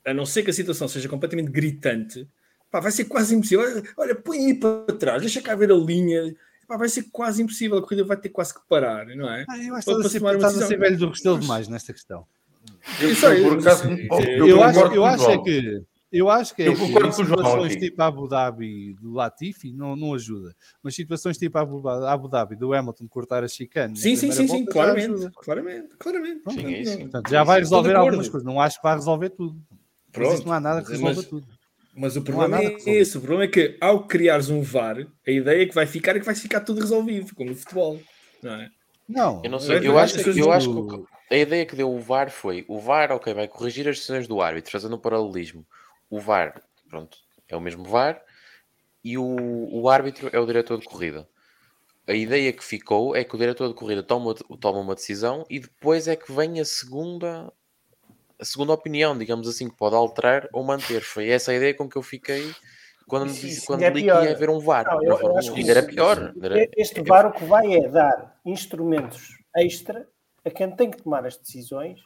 a 0.09 0.13
não 0.13 0.25
ser 0.25 0.43
que 0.43 0.49
a 0.49 0.53
situação 0.53 0.87
seja 0.87 1.07
completamente 1.09 1.51
gritante, 1.51 2.27
pá, 2.71 2.79
vai 2.79 2.91
ser 2.91 3.05
quase 3.05 3.35
impossível. 3.35 3.65
Olha, 3.65 3.83
Olha, 3.97 4.15
põe 4.15 4.37
aí 4.45 4.53
para 4.53 4.93
trás, 4.95 5.21
deixa 5.21 5.41
cá 5.41 5.55
ver 5.55 5.71
a 5.71 5.75
linha. 5.75 6.35
Pá, 6.67 6.77
vai 6.77 6.89
ser 6.89 7.03
quase 7.11 7.41
impossível. 7.41 7.77
A 7.77 7.81
corrida 7.81 8.03
vai 8.03 8.17
ter 8.17 8.29
quase 8.29 8.53
que 8.53 8.59
parar, 8.69 9.05
não 9.07 9.29
é? 9.29 9.45
Ah, 9.49 9.57
eu 9.57 9.75
acho 9.75 9.85
que 9.85 9.91
estás 9.91 10.05
a 10.57 10.67
ser, 10.67 10.75
a 10.75 10.77
velho 10.77 10.97
do 10.97 11.09
Restelo 11.09 11.39
demais 11.39 11.67
nesta 11.67 11.93
questão. 11.93 12.25
Eu, 13.01 13.09
Eu 13.09 14.37
eu, 14.37 14.47
eu 14.47 14.63
acho, 14.63 14.79
eu 14.79 15.05
acho 15.05 15.23
é 15.23 15.33
João. 15.33 15.43
que 15.43 15.83
eu 16.11 16.27
acho 16.29 16.55
que 16.55 16.63
é 16.63 16.67
Eu 16.67 16.73
que 16.75 16.87
João 16.91 17.11
situações 17.11 17.71
aqui. 17.73 17.81
tipo 17.89 18.01
Abu 18.01 18.27
Dhabi 18.27 18.93
do 18.99 19.13
Latifi 19.13 19.71
não, 19.71 19.95
não 19.95 20.13
ajuda. 20.15 20.55
Mas 20.81 20.95
situações 20.95 21.37
tipo 21.37 21.57
Abu, 21.57 21.87
Abu 21.87 22.27
Dhabi 22.27 22.55
do 22.55 22.73
Hamilton 22.73 23.07
cortar 23.07 23.43
a 23.43 23.47
chicane. 23.47 23.95
Sim, 23.95 24.15
sim, 24.15 24.31
sim, 24.31 24.47
sim, 24.47 24.65
claramente, 24.65 25.29
claramente, 25.35 25.95
claramente. 25.97 26.39
Pronto, 26.41 26.59
Sim, 26.59 26.73
é 26.73 26.81
isso. 26.81 26.97
Portanto, 26.99 27.29
já 27.29 27.43
vai 27.43 27.59
resolver 27.59 27.95
algumas 27.95 28.27
coisas. 28.27 28.45
Não 28.45 28.59
acho 28.59 28.77
que 28.77 28.83
vai 28.83 28.95
resolver 28.95 29.29
tudo. 29.29 29.61
Mas 30.09 30.13
Pronto. 30.13 30.33
isso 30.35 30.45
não 30.47 30.53
há 30.53 30.59
nada 30.59 30.81
que 30.83 30.89
Mas- 30.91 30.99
resolva 30.99 31.23
tudo. 31.23 31.47
Mas 31.95 32.15
o 32.15 32.21
problema 32.21 32.59
é 32.61 32.75
esse. 32.85 33.17
O 33.17 33.21
problema 33.21 33.43
é 33.43 33.47
que 33.47 33.77
ao 33.81 34.07
criares 34.07 34.49
um 34.49 34.61
VAR, 34.61 35.05
a 35.27 35.31
ideia 35.31 35.67
que 35.67 35.75
vai 35.75 35.85
ficar 35.85 36.15
é 36.15 36.19
que 36.19 36.25
vai 36.25 36.35
ficar 36.35 36.61
tudo 36.61 36.79
resolvido, 36.79 37.35
como 37.35 37.49
no 37.49 37.55
futebol. 37.55 37.99
Não 38.41 38.53
é? 38.53 38.69
Não, 39.07 39.41
Eu 39.43 39.49
não 39.49 39.57
É 39.57 39.61
sei, 39.61 39.87
eu 39.87 39.97
acho, 39.97 40.23
que, 40.23 40.39
eu 40.39 40.51
acho 40.51 40.69
que 40.87 41.03
a 41.33 41.37
ideia 41.37 41.65
que 41.65 41.75
deu 41.75 41.91
o 41.91 41.99
VAR 41.99 42.29
foi: 42.29 42.63
o 42.67 42.79
VAR, 42.79 43.11
ok, 43.11 43.33
vai 43.33 43.47
corrigir 43.47 43.87
as 43.89 43.97
decisões 43.97 44.27
do 44.27 44.39
árbitro, 44.39 44.71
fazendo 44.71 44.95
um 44.95 44.99
paralelismo. 44.99 45.65
O 46.09 46.19
VAR, 46.19 46.61
pronto, 46.89 47.17
é 47.49 47.55
o 47.57 47.61
mesmo 47.61 47.83
VAR 47.83 48.21
e 49.03 49.17
o, 49.17 49.25
o 49.71 49.89
árbitro 49.89 50.29
é 50.31 50.39
o 50.39 50.45
diretor 50.45 50.79
de 50.79 50.85
corrida. 50.85 51.27
A 52.07 52.13
ideia 52.13 52.53
que 52.53 52.63
ficou 52.63 53.15
é 53.15 53.23
que 53.23 53.35
o 53.35 53.37
diretor 53.39 53.67
de 53.67 53.73
corrida 53.73 54.03
toma, 54.03 54.33
toma 54.59 54.79
uma 54.79 54.95
decisão 54.95 55.43
e 55.49 55.59
depois 55.59 56.07
é 56.07 56.15
que 56.15 56.31
vem 56.31 56.59
a 56.59 56.65
segunda, 56.65 57.51
a 58.39 58.45
segunda 58.45 58.73
opinião, 58.73 59.17
digamos 59.17 59.47
assim, 59.47 59.67
que 59.69 59.75
pode 59.75 59.95
alterar 59.95 60.47
ou 60.53 60.63
manter. 60.63 61.01
Foi 61.01 61.29
essa 61.29 61.51
a 61.51 61.55
ideia 61.55 61.73
com 61.73 61.89
que 61.89 61.97
eu 61.97 62.01
fiquei 62.01 62.53
quando, 63.07 63.25
me 63.25 63.33
disse, 63.33 63.65
quando 63.65 63.81
é 63.83 63.89
li 63.89 64.01
que 64.01 64.07
ia 64.07 64.31
haver 64.31 64.49
um 64.49 64.59
VAR. 64.59 64.85
Não, 64.85 65.03
eu- 65.03 65.19
eu 65.19 65.37
acho 65.37 65.51
1. 65.51 65.53
que 65.55 65.59
Ainda 65.61 65.71
era 65.71 65.83
pior. 65.83 66.33
Este 66.77 67.01
VAR 67.01 67.27
o 67.27 67.31
que 67.33 67.43
vai 67.43 67.73
é 67.73 67.87
dar 67.87 68.39
instrumentos 68.45 69.37
extra 69.55 70.07
a 70.45 70.49
quem 70.49 70.71
tem 70.75 70.89
que 70.91 71.01
tomar 71.01 71.25
as 71.25 71.35
decisões 71.37 71.99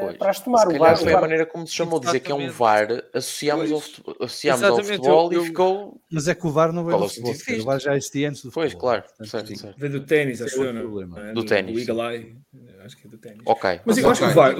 Pois. 0.00 0.16
para 0.16 0.30
as 0.30 0.40
tomar. 0.40 0.66
Se 0.68 0.76
O 0.76 0.78
VAR, 0.78 0.96
foi 0.96 1.12
a 1.12 1.20
maneira 1.20 1.44
como 1.44 1.66
se 1.66 1.74
chamou, 1.74 1.98
dizer 1.98 2.20
que 2.20 2.30
é 2.30 2.34
um. 2.34 2.48
VAR, 2.50 2.86
associámos, 3.12 3.72
ao, 3.72 3.80
Pois. 3.80 3.90
futebol, 3.90 4.16
associámos 4.20 4.62
ao 4.62 4.76
futebol 4.84 5.32
eu- 5.32 5.38
eu- 5.38 5.42
e 5.44 5.46
ficou. 5.48 6.00
mas 6.10 6.28
é 6.28 6.34
que 6.34 6.46
o 6.46 6.50
VAR 6.50 6.72
não 6.72 6.84
veio 6.84 6.98
do 6.98 7.02
é 7.04 7.06
o 7.06 7.08
futebol. 7.08 7.32
O? 7.60 7.64
VAR 7.64 7.80
já 7.80 7.96
existia 7.96 8.28
antes 8.28 8.42
do 8.44 8.50
Pois, 8.52 8.72
futebol. 8.72 8.88
claro, 8.90 9.02
Portanto, 9.02 9.28
certo, 9.28 9.46
sim. 9.48 9.56
certo. 9.56 9.78
Vem 9.78 9.90
do 9.90 10.00
ténis, 10.06 10.40
acho 10.40 10.54
é 10.54 10.58
eu, 10.58 10.60
outro 10.62 10.74
não? 10.74 10.82
problema. 10.82 11.28
É, 11.30 11.32
Do 11.32 11.44
ténis, 11.44 11.88
Eagle 11.88 12.10
Eye. 12.12 12.36
Acho 12.84 12.96
que 12.96 13.06
é 13.06 13.10
do 13.10 13.18
ténis. 13.18 13.42
Ok. 13.44 13.80
Mas 13.84 13.98
eu 13.98 14.10
acho 14.10 14.20
que 14.20 14.26
o. 14.26 14.34
VAR, 14.34 14.54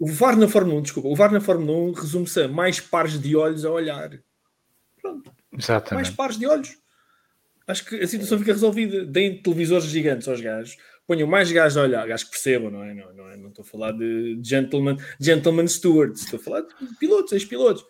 o, 0.00 0.06
VAR 0.06 0.36
na 0.36 0.48
Fórmula 0.48 0.78
1, 0.78 0.82
desculpa, 0.82 1.08
o 1.08 1.14
VAR 1.16 1.32
na 1.32 1.40
Fórmula 1.40 1.72
1 1.90 1.92
resume-se 1.92 2.40
a 2.42 2.48
mais 2.48 2.80
pares 2.80 3.18
de 3.20 3.36
olhos 3.36 3.64
a 3.64 3.70
olhar. 3.70 4.10
Mais 5.04 5.20
Exatamente. 5.64 6.12
pares 6.12 6.38
de 6.38 6.46
olhos. 6.46 6.76
Acho 7.66 7.84
que 7.84 7.96
a 7.96 8.06
situação 8.06 8.38
fica 8.38 8.52
resolvida. 8.52 9.04
Deem 9.04 9.40
televisores 9.42 9.86
gigantes 9.86 10.28
aos 10.28 10.40
gajos. 10.40 10.76
Ponham 11.06 11.28
mais 11.28 11.50
gajos 11.52 11.76
a 11.76 11.82
olhar. 11.82 12.06
Gajos 12.06 12.24
que 12.24 12.30
percebam, 12.30 12.70
não 12.70 12.82
é? 12.82 12.92
Não, 12.92 13.12
não, 13.14 13.30
é? 13.30 13.36
não 13.36 13.48
estou 13.48 13.62
a 13.62 13.66
falar 13.66 13.92
de 13.92 14.38
gentleman, 14.42 14.96
gentleman 15.20 15.68
stewards. 15.68 16.22
Estou 16.22 16.38
a 16.38 16.42
falar 16.42 16.60
de 16.62 16.68
pilotos, 16.98 17.32
ex-pilotos. 17.32 17.84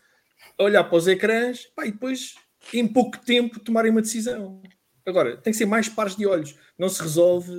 A 0.58 0.64
olhar 0.64 0.84
para 0.84 0.96
os 0.96 1.08
ecrãs 1.08 1.66
pá, 1.74 1.86
e 1.86 1.92
depois, 1.92 2.34
em 2.74 2.86
pouco 2.86 3.18
tempo, 3.18 3.58
tomarem 3.60 3.90
uma 3.90 4.02
decisão. 4.02 4.62
Agora, 5.06 5.36
tem 5.36 5.52
que 5.52 5.56
ser 5.56 5.66
mais 5.66 5.88
pares 5.88 6.16
de 6.16 6.26
olhos. 6.26 6.56
Não 6.78 6.88
se 6.88 7.02
resolve... 7.02 7.52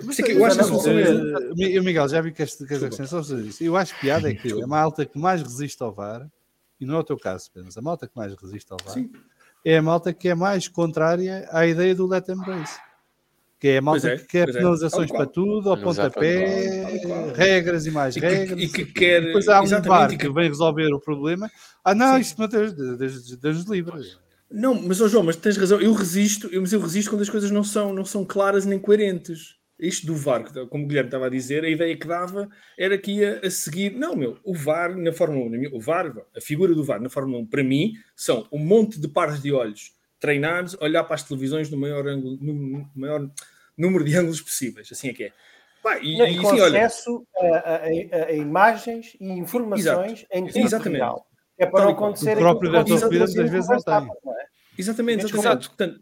Eu 0.00 0.44
acho 0.44 0.56
que 0.56 0.62
a 0.62 0.64
solução 0.64 0.92
é... 0.96 1.54
Mi- 1.56 1.80
Miguel, 1.80 2.08
já 2.08 2.20
vi 2.20 2.30
que 2.30 2.40
esta 2.40 2.64
questão 2.64 3.20
isso. 3.40 3.64
Eu 3.64 3.76
acho 3.76 3.98
piada 3.98 4.30
é 4.30 4.34
que 4.34 4.52
a 4.62 4.66
malta 4.66 5.04
que 5.04 5.18
mais 5.18 5.42
resiste 5.42 5.82
ao 5.82 5.92
VAR, 5.92 6.30
e 6.80 6.86
não 6.86 6.94
é 6.94 6.98
o 7.00 7.04
teu 7.04 7.18
caso, 7.18 7.50
mas 7.56 7.76
a 7.76 7.82
malta 7.82 8.06
que 8.06 8.16
mais 8.16 8.32
resiste 8.40 8.72
ao 8.72 8.78
VAR 8.84 8.94
Sim. 8.94 9.10
é 9.64 9.76
a 9.76 9.82
malta 9.82 10.12
que 10.12 10.28
é 10.28 10.36
mais 10.36 10.68
contrária 10.68 11.48
à 11.50 11.66
ideia 11.66 11.96
do 11.96 12.06
let 12.06 12.24
them 12.24 12.38
race. 12.38 12.78
Que 13.60 13.68
é 13.68 13.78
a 13.78 13.82
malta 13.82 14.08
é, 14.10 14.16
que 14.18 14.26
quer 14.26 14.48
é. 14.48 14.52
penalizações 14.52 15.10
qual. 15.10 15.22
para 15.24 15.32
tudo, 15.32 15.68
ao 15.70 15.76
pontapé, 15.76 16.84
regras 17.34 17.86
e 17.86 17.90
mais 17.90 18.16
E 18.16 18.20
que- 18.20 18.26
regras. 18.26 18.60
e 18.60 18.68
que 18.68 18.82
o 18.82 18.86
quê. 18.86 18.92
quer- 18.92 19.20
Depois 19.22 19.48
há 19.48 19.60
um 19.60 19.64
e 19.64 20.08
que 20.16 20.16
que- 20.18 20.32
vem 20.32 20.48
resolver 20.48 20.92
o 20.94 21.00
problema. 21.00 21.50
Ah, 21.84 21.94
não, 21.94 22.14
Sim. 22.14 22.20
isto 22.20 22.40
não 22.40 22.48
Deus, 22.48 22.72
Deus, 22.72 23.36
Deus 23.36 23.56
nos 23.56 23.66
livre. 23.66 23.92
Não, 24.50 24.74
mas 24.80 25.00
ó 25.00 25.08
João, 25.08 25.24
mas 25.24 25.36
tens 25.36 25.56
razão, 25.56 25.80
eu 25.80 25.92
resisto, 25.92 26.48
eu, 26.52 26.60
mas 26.60 26.72
eu 26.72 26.80
resisto 26.80 27.10
quando 27.10 27.22
as 27.22 27.28
coisas 27.28 27.50
não 27.50 27.64
são, 27.64 27.92
não 27.92 28.04
são 28.04 28.24
claras 28.24 28.64
nem 28.64 28.78
coerentes. 28.78 29.56
Isto 29.78 30.06
do 30.06 30.14
VAR, 30.16 30.42
que- 30.44 30.66
como 30.66 30.84
o 30.84 30.86
Guilherme 30.88 31.08
estava 31.08 31.26
a 31.26 31.30
dizer, 31.30 31.64
a 31.64 31.68
ideia 31.68 31.96
que 31.96 32.06
dava 32.06 32.48
era 32.76 32.96
que 32.98 33.12
ia 33.12 33.40
a 33.44 33.50
seguir. 33.50 33.92
Não, 33.92 34.16
meu, 34.16 34.36
o 34.42 34.54
VAR 34.54 34.96
na 34.96 35.12
Fórmula 35.12 35.46
1, 35.46 35.50
na 35.50 35.58
minha- 35.58 35.70
o 35.74 35.80
VAR, 35.80 36.12
a 36.36 36.40
figura 36.40 36.74
do 36.74 36.82
VAR 36.82 37.00
na 37.00 37.08
Fórmula 37.08 37.40
1, 37.42 37.46
para 37.46 37.62
mim, 37.62 37.92
são 38.16 38.46
um 38.50 38.58
monte 38.58 39.00
de 39.00 39.06
pares 39.06 39.40
de 39.42 39.52
olhos 39.52 39.92
treinados, 40.20 40.76
a 40.80 40.84
olhar 40.84 41.04
para 41.04 41.14
as 41.14 41.22
televisões 41.22 41.70
no 41.70 41.76
maior, 41.76 42.06
ângulo, 42.06 42.38
no, 42.40 42.90
maior 42.94 43.28
número 43.76 44.04
de 44.04 44.14
ângulos 44.18 44.40
possíveis. 44.40 44.88
Assim 44.90 45.08
é 45.08 45.12
que 45.12 45.24
é. 45.24 45.32
Pá, 45.82 45.98
e, 45.98 46.20
e, 46.20 46.22
e 46.22 46.40
com 46.40 46.48
assim, 46.48 46.60
olha, 46.60 46.86
acesso 46.86 47.26
a, 47.36 47.46
a- 47.46 47.76
a- 47.76 48.24
a 48.26 48.32
imagens 48.32 49.16
e 49.20 49.30
informações 49.30 50.26
em 50.32 50.46
tempo 50.46 50.58
Exatamente. 50.66 51.00
real. 51.00 51.26
É 51.56 51.66
para 51.66 51.84
não 51.84 51.90
acontecer 51.92 52.36
O 52.36 52.40
próprio 52.40 52.70
aquilo 52.78 52.84
que 53.00 53.08
diretor 53.08 53.26
de 53.28 53.36
muitas 53.36 53.50
vezes 53.50 53.68
não 53.68 53.80
tem. 53.82 53.94
É? 54.34 54.46
exatamente, 54.78 55.24
Exato. 55.24 55.36
exatamente. 55.38 55.68
Portanto, 55.68 56.00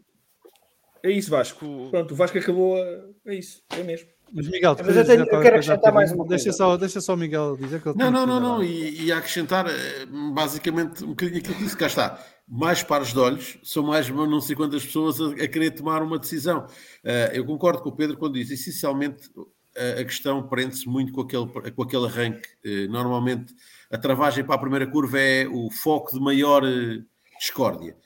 é 1.03 1.11
isso, 1.11 1.29
Vasco. 1.29 1.65
O- 1.65 1.89
Pronto, 1.91 2.11
o 2.11 2.15
Vasco 2.17 2.37
acabou 2.37 2.81
a... 2.81 2.85
É 3.27 3.35
isso, 3.35 3.61
é 3.71 3.83
mesmo. 3.83 4.07
Mas 4.33 4.47
Miguel, 4.49 4.75
tu 4.75 4.83
Mas 4.85 4.95
eu 4.97 5.05
tenho- 5.05 5.19
eu 5.21 5.25
quero 5.27 5.47
acrescentar 5.55 5.93
mais 5.93 6.11
uma 6.11 6.27
deixa 6.27 6.45
coisa. 6.45 6.57
só, 6.57 6.75
deixa 6.77 6.99
só 7.01 7.13
o 7.13 7.17
Miguel 7.17 7.55
dizer 7.55 7.81
que 7.81 7.87
ele 7.87 7.97
Não, 7.97 8.05
tem 8.05 8.13
não, 8.13 8.25
não, 8.27 8.39
não. 8.39 8.63
E, 8.63 9.05
e 9.05 9.11
acrescentar 9.11 9.65
eh, 9.67 10.05
basicamente 10.33 11.03
um 11.03 11.09
bocadinho 11.09 11.39
aquilo 11.39 11.55
que 11.55 11.63
disse, 11.63 11.77
cá 11.77 11.87
está. 11.87 12.19
Mais 12.47 12.81
pares 12.81 13.11
de 13.11 13.19
olhos, 13.19 13.57
são 13.61 13.83
mais 13.83 14.09
não 14.09 14.39
sei 14.39 14.55
quantas 14.55 14.85
pessoas 14.85 15.19
a, 15.19 15.43
a 15.43 15.47
querer 15.47 15.71
tomar 15.71 16.01
uma 16.01 16.17
decisão. 16.17 16.65
Eh, 17.03 17.31
eu 17.33 17.45
concordo 17.45 17.81
com 17.81 17.89
o 17.89 17.95
Pedro 17.95 18.17
quando 18.17 18.35
diz, 18.35 18.49
essencialmente 18.49 19.29
a, 19.75 19.99
a 19.99 20.05
questão 20.05 20.47
prende-se 20.47 20.87
muito 20.87 21.11
com 21.11 21.21
aquele, 21.21 21.71
com 21.71 21.83
aquele 21.83 22.05
arranque. 22.05 22.47
Eh, 22.63 22.87
normalmente 22.87 23.53
a 23.91 23.97
travagem 23.97 24.45
para 24.45 24.55
a 24.55 24.59
primeira 24.59 24.87
curva 24.87 25.19
é 25.19 25.45
o 25.47 25.69
foco 25.69 26.13
de 26.13 26.19
maior 26.21 26.63
eh, 26.65 27.03
discórdia. 27.37 27.97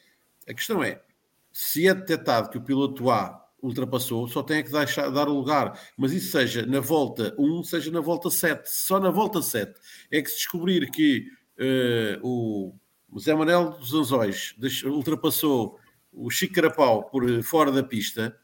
A 0.47 0.53
questão 0.53 0.84
é, 0.84 1.01
se 1.53 1.88
é 1.88 1.93
detectado 1.93 2.49
que 2.49 2.57
o 2.57 2.61
piloto 2.61 3.09
A 3.09 3.41
ultrapassou, 3.61 4.27
só 4.27 4.41
tem 4.41 4.57
é 4.57 4.63
que 4.63 4.72
deixar, 4.72 5.09
dar 5.09 5.30
o 5.30 5.34
lugar. 5.34 5.80
Mas 5.95 6.11
isso 6.11 6.31
seja 6.31 6.65
na 6.65 6.80
volta 6.80 7.35
1, 7.38 7.63
seja 7.63 7.91
na 7.91 8.01
volta 8.01 8.30
7. 8.30 8.68
Só 8.68 8.99
na 8.99 9.11
volta 9.11 9.41
7 9.41 9.73
é 10.11 10.22
que 10.22 10.30
se 10.30 10.38
descobrir 10.38 10.89
que 10.89 11.27
uh, 11.59 12.27
o, 12.27 12.76
o 13.11 13.19
Zé 13.19 13.33
Manel 13.35 13.71
dos 13.71 13.93
Anzóis 13.93 14.55
ultrapassou 14.85 15.77
o 16.13 16.29
Chico 16.29 16.53
Carapau 16.55 17.03
por 17.03 17.29
eh, 17.29 17.41
fora 17.41 17.71
da 17.71 17.83
pista, 17.83 18.35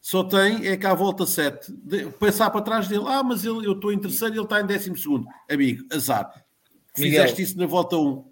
só 0.00 0.22
tem 0.22 0.66
é 0.68 0.76
que 0.76 0.86
à 0.86 0.94
volta 0.94 1.26
7 1.26 1.72
de- 1.72 2.06
pensar 2.12 2.50
para 2.50 2.60
trás 2.62 2.86
dele, 2.88 3.04
ah, 3.06 3.22
mas 3.24 3.44
ele, 3.44 3.66
eu 3.66 3.72
estou 3.72 3.92
em 3.92 3.98
terceiro 3.98 4.34
e 4.34 4.38
ele 4.38 4.44
está 4.44 4.60
em 4.60 4.66
décimo 4.66 4.96
segundo. 4.96 5.26
Amigo, 5.50 5.84
azar. 5.92 6.30
Miguel. 6.96 7.22
Fizeste 7.22 7.42
isso 7.42 7.58
na 7.58 7.66
volta 7.66 7.96
1. 7.96 8.00
Azar. 8.08 8.26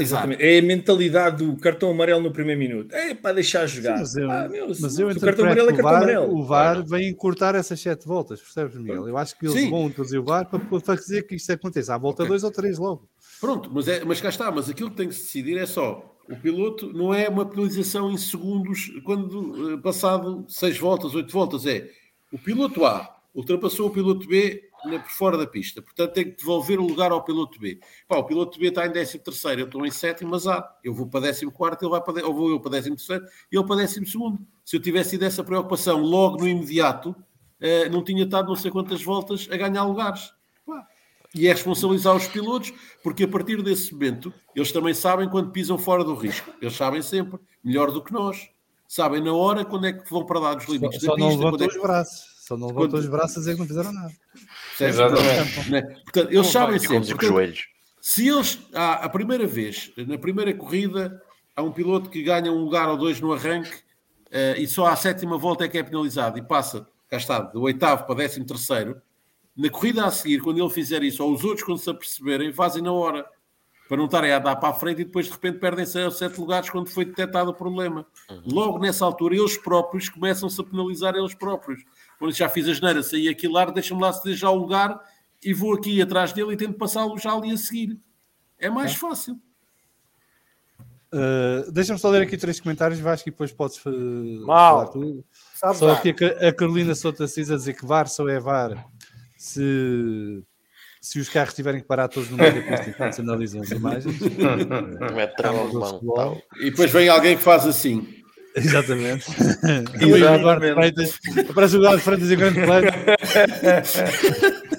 Exatamente. 0.00 0.42
É 0.42 0.58
a 0.58 0.62
mentalidade 0.62 1.44
do 1.44 1.56
cartão 1.56 1.90
amarelo 1.90 2.22
no 2.22 2.32
primeiro 2.32 2.58
minuto. 2.60 2.94
É 2.94 3.14
para 3.14 3.34
deixar 3.34 3.66
jogar. 3.66 3.98
Mas 3.98 4.14
eu, 4.16 4.30
Ah, 4.30 4.48
meu, 4.48 4.68
mas 4.68 4.98
eu 4.98 5.08
cartão 5.20 5.44
amarelo 5.44 5.68
é 5.70 5.72
cartão 5.72 5.84
VAR, 5.90 5.96
amarelo. 6.02 6.34
o 6.38 6.44
VAR 6.44 6.86
vem 6.86 7.08
encurtar 7.08 7.54
essas 7.56 7.80
sete 7.80 8.06
voltas, 8.06 8.40
percebes, 8.40 8.76
Miguel? 8.76 9.08
Eu 9.08 9.18
acho 9.18 9.36
que 9.36 9.46
eles 9.46 9.58
Sim. 9.60 9.70
vão 9.70 9.86
introduzir 9.86 10.20
o 10.20 10.24
VAR 10.24 10.48
para, 10.48 10.60
para 10.60 10.80
fazer 10.80 11.22
que 11.24 11.34
isto 11.34 11.50
aconteça. 11.52 11.94
À 11.94 11.98
volta 11.98 12.22
Ok. 12.22 12.28
dois 12.28 12.44
ou 12.44 12.50
três 12.52 12.78
logo. 12.78 13.08
Pronto, 13.40 13.70
mas, 13.72 13.88
é, 13.88 14.04
mas 14.04 14.20
cá 14.20 14.28
está, 14.28 14.50
mas 14.50 14.68
aquilo 14.68 14.90
que 14.90 14.96
tem 14.96 15.08
que 15.08 15.14
se 15.14 15.22
decidir 15.22 15.56
é 15.56 15.66
só 15.66 16.16
o 16.28 16.36
piloto 16.36 16.92
não 16.92 17.14
é 17.14 17.28
uma 17.28 17.46
penalização 17.46 18.10
em 18.10 18.16
segundos 18.18 18.92
quando 19.02 19.72
eh, 19.72 19.76
passado 19.78 20.44
seis 20.48 20.78
voltas, 20.78 21.14
oito 21.14 21.32
voltas, 21.32 21.64
é 21.64 21.90
o 22.30 22.38
piloto 22.38 22.84
A 22.84 23.16
ultrapassou 23.34 23.86
o 23.86 23.90
piloto 23.90 24.26
B 24.26 24.68
por 24.82 25.10
fora 25.10 25.36
da 25.36 25.46
pista, 25.46 25.82
portanto 25.82 26.12
tem 26.12 26.24
que 26.24 26.36
devolver 26.36 26.78
o 26.78 26.86
lugar 26.86 27.10
ao 27.10 27.24
piloto 27.24 27.58
B. 27.58 27.80
Pá, 28.06 28.16
o 28.16 28.24
piloto 28.24 28.58
B 28.58 28.68
está 28.68 28.86
em 28.86 28.92
13 28.92 29.18
terceiro, 29.18 29.62
eu 29.62 29.66
estou 29.66 29.84
em 29.84 29.90
sétimo, 29.90 30.30
mas 30.30 30.46
A, 30.46 30.68
eu 30.84 30.94
vou 30.94 31.06
para 31.06 31.22
14 31.22 31.46
quarto, 31.46 31.82
ele 31.82 31.90
vai 31.90 32.00
para, 32.00 32.26
ou 32.26 32.34
vou 32.34 32.50
eu 32.50 32.60
para 32.60 32.72
13 32.72 32.90
terceiro 32.90 33.24
ele 33.50 33.64
para 33.64 33.76
12 33.76 34.06
segundo. 34.06 34.38
Se 34.64 34.76
eu 34.76 34.80
tivesse 34.80 35.10
tido 35.10 35.24
essa 35.24 35.42
preocupação 35.42 36.00
logo 36.00 36.38
no 36.38 36.48
imediato, 36.48 37.14
eh, 37.60 37.88
não 37.88 38.04
tinha 38.04 38.24
estado 38.24 38.48
não 38.48 38.56
sei 38.56 38.70
quantas 38.70 39.02
voltas 39.02 39.48
a 39.50 39.56
ganhar 39.56 39.84
lugares. 39.84 40.32
E 41.38 41.46
é 41.46 41.52
responsabilizar 41.52 42.16
os 42.16 42.26
pilotos, 42.26 42.72
porque 43.02 43.22
a 43.24 43.28
partir 43.28 43.62
desse 43.62 43.92
momento 43.92 44.32
eles 44.56 44.72
também 44.72 44.92
sabem 44.92 45.28
quando 45.28 45.50
pisam 45.52 45.78
fora 45.78 46.02
do 46.02 46.14
risco. 46.14 46.50
Eles 46.60 46.74
sabem 46.74 47.00
sempre, 47.00 47.38
melhor 47.62 47.92
do 47.92 48.02
que 48.02 48.12
nós. 48.12 48.48
Sabem 48.88 49.22
na 49.22 49.32
hora 49.32 49.64
quando 49.64 49.86
é 49.86 49.92
que 49.92 50.10
vão 50.10 50.24
para 50.26 50.40
lá 50.40 50.54
dos 50.54 50.64
Só, 50.64 50.72
limites 50.72 51.00
só 51.00 51.14
da 51.14 51.18
não 51.18 51.28
pista. 51.28 51.42
quando 51.42 51.44
levantou 51.60 51.64
é 51.64 51.68
os 51.68 51.74
que- 51.74 51.80
braços. 51.82 52.24
Só 52.40 52.56
não 52.56 52.66
levantou 52.68 52.88
Quando- 52.88 53.02
os 53.02 53.08
braços 53.08 53.36
a 53.36 53.40
dizer 53.40 53.52
que 53.54 53.58
não 53.60 53.66
fizeram 53.68 53.92
nada. 53.92 54.12
Exatamente. 54.80 55.70
Né? 55.70 55.82
Portanto, 55.82 56.32
eles 56.32 56.46
sabem 56.48 56.76
E 56.76 56.78
com 56.78 56.84
os 56.84 56.88
sempre. 57.06 57.08
Portanto, 57.14 57.28
joelhos. 57.28 57.66
se 58.00 58.26
eles, 58.28 58.58
a, 58.74 58.92
a 59.04 59.08
primeira 59.08 59.46
vez, 59.46 59.92
na 59.96 60.18
primeira 60.18 60.52
corrida, 60.54 61.22
há 61.54 61.62
um 61.62 61.70
piloto 61.72 62.08
que 62.10 62.22
ganha 62.22 62.50
um 62.50 62.58
lugar 62.64 62.88
ou 62.88 62.96
dois 62.96 63.20
no 63.20 63.32
arranque 63.32 63.72
eh, 64.30 64.56
e 64.58 64.66
só 64.66 64.86
à 64.86 64.96
sétima 64.96 65.36
volta 65.38 65.64
é 65.64 65.68
que 65.68 65.78
é 65.78 65.82
penalizado 65.82 66.38
e 66.38 66.42
passa, 66.42 66.86
cá 67.08 67.16
está, 67.16 67.40
do 67.40 67.62
oitavo 67.62 68.04
para 68.04 68.14
décimo 68.16 68.44
terceiro, 68.46 69.00
na 69.58 69.68
corrida 69.68 70.06
a 70.06 70.10
seguir, 70.12 70.40
quando 70.40 70.60
ele 70.60 70.70
fizer 70.70 71.02
isso, 71.02 71.24
ou 71.24 71.34
os 71.34 71.42
outros, 71.42 71.64
quando 71.64 71.78
se 71.78 71.90
aperceberem, 71.90 72.52
fazem 72.52 72.80
na 72.80 72.92
hora. 72.92 73.26
Para 73.88 73.96
não 73.96 74.04
estarem 74.04 74.30
a 74.30 74.38
dar 74.38 74.54
para 74.54 74.68
a 74.68 74.74
frente 74.74 75.00
e 75.00 75.04
depois 75.04 75.26
de 75.26 75.32
repente 75.32 75.58
perdem 75.58 75.84
seis 75.84 76.04
ou 76.04 76.10
sete 76.10 76.38
lugares 76.38 76.68
quando 76.70 76.88
foi 76.90 77.06
detectado 77.06 77.50
o 77.50 77.54
problema. 77.54 78.06
Logo 78.44 78.78
nessa 78.78 79.04
altura, 79.04 79.34
eles 79.34 79.56
próprios 79.56 80.10
começam-se 80.10 80.60
a 80.60 80.64
penalizar 80.64 81.16
eles 81.16 81.34
próprios. 81.34 81.82
Quando 82.18 82.32
já 82.32 82.48
fiz 82.50 82.68
a 82.68 82.74
geneira, 82.74 83.02
saí 83.02 83.28
aqui 83.28 83.48
lá, 83.48 83.64
deixa-me 83.64 84.00
lá 84.00 84.12
ceder 84.12 84.36
já 84.36 84.50
o 84.50 84.56
lugar 84.56 85.00
e 85.42 85.54
vou 85.54 85.72
aqui 85.74 86.00
atrás 86.02 86.32
dele 86.34 86.52
e 86.52 86.56
tento 86.56 86.76
passá-lo 86.76 87.16
já 87.18 87.32
ali 87.32 87.50
a 87.50 87.56
seguir. 87.56 87.98
É 88.58 88.68
mais 88.68 88.94
fácil. 88.94 89.40
Uh, 91.10 91.72
Deixa-me 91.72 91.98
só 91.98 92.10
ler 92.10 92.22
aqui 92.22 92.36
três 92.36 92.60
comentários, 92.60 93.00
Vasco, 93.00 93.30
e 93.30 93.32
depois 93.32 93.50
podes 93.50 93.80
Mal. 94.44 94.74
falar 94.80 94.88
tudo. 94.88 95.24
Sabe, 95.54 95.76
Só 95.78 95.90
aqui 95.92 96.14
a, 96.42 96.48
a 96.48 96.52
Carolina 96.52 96.94
Souto 96.94 97.24
Assis 97.24 97.50
a 97.50 97.56
dizer 97.56 97.72
que 97.72 97.86
VAR 97.86 98.06
só 98.06 98.28
é 98.28 98.38
VAR 98.38 98.86
se, 99.38 100.42
se 101.00 101.20
os 101.20 101.28
carros 101.28 101.54
tiverem 101.54 101.80
que 101.80 101.86
parar 101.86 102.08
todos 102.08 102.28
no 102.28 102.36
meio 102.36 102.54
da 102.54 102.60
pista 102.60 102.90
enquanto 102.90 103.12
se 103.12 103.20
analisam 103.20 103.62
as 103.62 103.70
imagens. 103.70 104.16
É 105.16 105.26
tal. 105.28 106.42
E 106.60 106.70
depois 106.70 106.90
vem 106.90 107.08
alguém 107.08 107.36
que 107.36 107.42
faz 107.42 107.64
assim. 107.64 108.06
Exatamente. 108.54 109.26
E 110.00 110.04
o 110.04 110.16
Eduardo 110.16 110.74
Freitas, 110.74 111.18
parece 111.54 111.76
o 111.76 111.78
Eduardo 111.78 112.00
Freitas 112.02 112.30
em 112.30 112.36
grande 112.36 112.60
plano. 112.62 112.88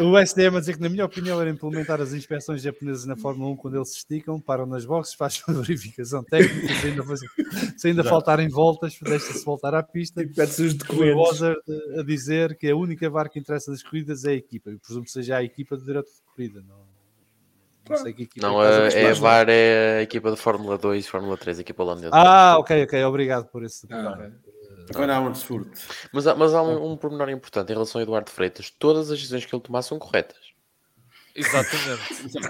O 0.00 0.16
SDM 0.18 0.56
a 0.56 0.60
dizer 0.60 0.74
que, 0.76 0.80
na 0.80 0.88
minha 0.88 1.04
opinião, 1.04 1.40
era 1.40 1.50
implementar 1.50 2.00
as 2.00 2.12
inspeções 2.12 2.62
japonesas 2.62 3.04
na 3.04 3.16
Fórmula 3.16 3.50
1 3.52 3.56
quando 3.56 3.76
eles 3.76 3.90
se 3.90 3.98
esticam, 3.98 4.40
param 4.40 4.64
nas 4.66 4.84
boxes, 4.84 5.14
fazem 5.18 5.42
uma 5.48 5.60
verificação 5.62 6.24
técnica, 6.24 6.74
se 6.74 6.86
ainda, 6.86 7.02
faz- 7.04 7.20
se 7.76 7.88
ainda 7.88 8.04
faltarem 8.04 8.48
voltas, 8.48 8.96
deixa-se 9.02 9.44
voltar 9.44 9.74
à 9.74 9.82
pista. 9.82 10.22
E 10.22 10.26
pede-se 10.28 10.62
os 10.62 10.74
O 10.74 10.78
documentos. 10.78 11.14
Bozard 11.14 11.60
a 11.98 12.02
dizer 12.02 12.56
que 12.56 12.70
a 12.70 12.76
única 12.76 13.08
VAR 13.10 13.28
que 13.28 13.38
interessa 13.38 13.70
das 13.70 13.82
corridas 13.82 14.24
é 14.24 14.30
a 14.30 14.34
equipa. 14.34 14.70
Eu 14.70 14.78
presumo 14.78 15.04
que 15.04 15.10
seja 15.10 15.36
a 15.36 15.44
equipa 15.44 15.76
do 15.76 15.84
diretor 15.84 16.08
de 16.10 16.22
corrida. 16.34 16.62
Não, 16.66 16.82
não 17.90 17.96
sei 17.96 18.12
que 18.14 18.22
equipa 18.22 18.46
Não, 18.46 18.62
é 18.62 18.88
é 18.94 19.12
VAR 19.12 19.48
é 19.48 19.98
a 19.98 20.02
equipa 20.02 20.30
de 20.30 20.36
Fórmula 20.36 20.78
2 20.78 21.04
e 21.04 21.08
Fórmula 21.08 21.36
3, 21.36 21.58
a 21.58 21.60
equipa 21.60 21.82
holandesa. 21.82 22.10
Ah, 22.14 22.56
ok, 22.58 22.84
ok, 22.84 23.04
obrigado 23.04 23.46
por 23.48 23.62
esse 23.64 23.86
Ah, 23.90 24.30
Vai 24.92 25.06
na 25.06 25.16
Amersfoort. 25.16 25.70
Mas, 26.12 26.26
há- 26.26 26.34
mas 26.34 26.54
há 26.54 26.62
um, 26.62 26.92
um 26.92 26.96
pormenor 26.96 27.28
importante 27.30 27.70
em 27.70 27.72
relação 27.74 27.98
ao 28.00 28.02
Eduardo 28.02 28.30
Freitas: 28.30 28.70
todas 28.70 29.10
as 29.10 29.18
decisões 29.18 29.44
que 29.44 29.54
ele 29.54 29.62
tomar 29.62 29.82
são 29.82 29.98
corretas. 29.98 30.38
Exatamente. 31.34 32.02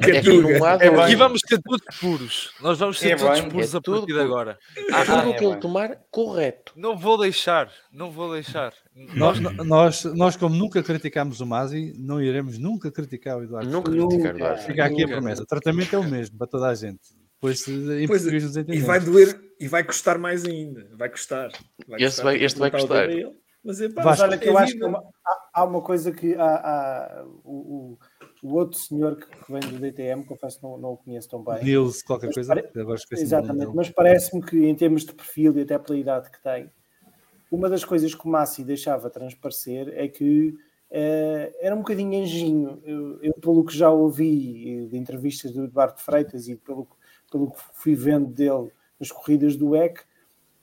É 0.11 0.21
que 0.21 0.33
não 0.33 0.65
há 0.65 0.73
É 0.73 0.79
dúvida. 0.87 1.05
Aqui 1.05 1.15
vamos 1.15 1.41
ser 1.47 1.61
todos 1.63 1.99
puros. 2.01 2.51
Nós 2.61 2.79
vamos 2.81 2.99
ser 2.99 3.13
É 3.13 3.17
todos 3.17 3.39
bem, 3.41 3.49
puros 3.49 3.75
é 3.75 3.79
a 3.79 3.81
tudo 3.81 3.99
partir 3.99 4.13
de 4.15 4.19
agora. 4.21 4.59
Há 4.93 5.05
tudo 5.05 5.17
é 5.19 5.27
o 5.29 5.37
que 5.37 5.45
ele 5.45 5.57
tomar, 5.57 5.97
correto. 6.11 6.73
Não 6.75 6.97
vou 6.97 7.17
deixar. 7.17 7.71
Não 7.93 8.11
vou 8.11 8.33
deixar. 8.33 8.73
Nós, 9.15 9.39
nós, 9.39 10.05
nós, 10.05 10.37
como 10.37 10.57
nunca 10.57 10.83
criticámos 10.83 11.41
o 11.41 11.47
Masi, 11.47 11.95
não 11.97 12.21
iremos 12.21 12.59
nunca 12.59 12.91
criticar 12.91 13.39
o 13.39 13.45
Eduardo. 13.45 13.71
Nunca 13.71 13.91
Nunca. 13.93 14.09
criticar 14.17 14.35
o 14.35 14.37
Eduardo. 14.39 14.63
Fica 14.63 14.85
aqui 14.85 14.95
a 15.03 15.07
Nunca. 15.07 15.17
promessa. 15.17 15.43
O 15.45 15.47
tratamento 15.47 15.95
é 15.95 15.99
o 16.01 16.05
mesmo 16.05 16.37
para 16.37 16.47
toda 16.49 16.67
a 16.69 16.75
gente. 16.75 17.01
Pois 17.43 17.67
nos 17.67 18.57
E 18.57 18.81
vai 18.81 19.01
doer 19.01 19.41
e 19.59 19.67
vai 19.67 19.83
custar 19.83 20.17
mais 20.17 20.45
ainda. 20.45 20.89
Vai 20.97 21.09
custar. 21.09 21.51
Este 21.99 22.23
vai- 22.23 22.37
este 22.37 22.55
que 22.55 22.61
vai 22.61 22.71
botar 22.71 22.85
o 22.85 22.89
custar. 22.89 23.11
ele. 23.11 23.37
Mas 23.65 23.81
é 23.81 23.89
pá, 23.89 23.95
Mas 23.97 24.05
Vasco, 24.05 24.25
olha 24.25 24.39
que 24.39 24.49
é 24.49 24.51
eu 24.51 24.59
acho 24.59 24.73
que 24.73 24.79
vida. 24.79 24.87
há 24.87 24.89
uma- 24.89 25.05
há, 25.27 25.51
há 25.55 25.65
uma 25.65 25.83
coisa 25.83 26.13
que 26.13 26.35
há, 26.35 26.45
há- 26.55 27.25
o, 27.45 27.99
o- 28.45 28.55
outro 28.55 28.79
senhor 28.79 29.17
que 29.17 29.27
que 29.27 29.53
vem 29.53 29.61
do 29.61 29.79
DTM, 29.79 30.25
confesso 30.25 30.59
que 30.59 30.63
não, 30.65 30.79
não 30.79 30.91
o 30.93 30.97
conheço 30.97 31.29
tão 31.29 31.43
bem. 31.45 31.63
Nils, 31.65 32.03
qualquer 32.03 32.27
Mas 32.27 32.35
coisa. 32.37 32.55
pare- 32.55 32.71
Exatamente, 33.13 33.73
mas 33.75 33.89
parece-me 33.91 34.43
que 34.43 34.65
em 34.67 34.75
termos 34.75 35.05
de 35.05 35.13
perfil 35.15 35.57
e 35.59 35.63
até 35.63 35.79
pela 35.79 35.99
idade 35.99 36.31
que 36.31 36.41
tem, 36.43 36.71
uma 37.51 37.69
das 37.69 37.85
coisas 37.85 38.15
que 38.15 38.25
o 38.27 38.29
Massi 38.31 38.65
deixava 38.65 39.11
transparecer 39.11 39.93
é 39.97 40.07
que 40.09 40.55
eh, 40.91 41.53
era 41.61 41.75
um 41.75 41.79
bocadinho 41.79 42.21
anjinho. 42.23 42.83
Eu, 42.85 43.19
eu, 43.23 43.33
pelo 43.35 43.65
que 43.65 43.77
já 43.77 43.91
ouvi 43.91 44.89
de 44.91 44.97
entrevistas 44.99 45.51
do 45.53 45.65
Eduardo 45.65 45.99
Freitas 46.01 46.49
e 46.49 46.57
pelo, 46.57 46.87
pelo 47.33 47.51
que 47.51 47.59
fui 47.73 47.95
vendo 47.95 48.27
dele 48.27 48.71
nas 49.01 49.11
corridas 49.11 49.57
do 49.57 49.75
EC, 49.75 50.01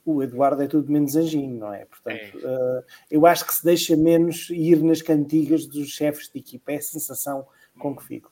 o 0.05 0.23
Eduardo 0.23 0.63
é 0.63 0.67
tudo 0.67 0.91
menos 0.91 1.15
anjinho, 1.15 1.59
não 1.59 1.73
é? 1.73 1.85
Portanto, 1.85 2.39
eh, 2.41 2.83
eu 3.11 3.25
acho 3.25 3.45
que 3.45 3.53
se 3.53 3.63
deixa 3.63 3.97
menos 3.97 4.49
ir 4.49 4.81
nas 4.81 5.01
cantigas 5.01 5.65
dos 5.67 5.89
chefes 5.89 6.29
de 6.31 6.39
equipa, 6.39 6.71
é 6.71 6.77
a 6.77 6.81
sensação 6.81 7.45
com 7.77 7.95
que 7.95 8.03
fico. 8.03 8.31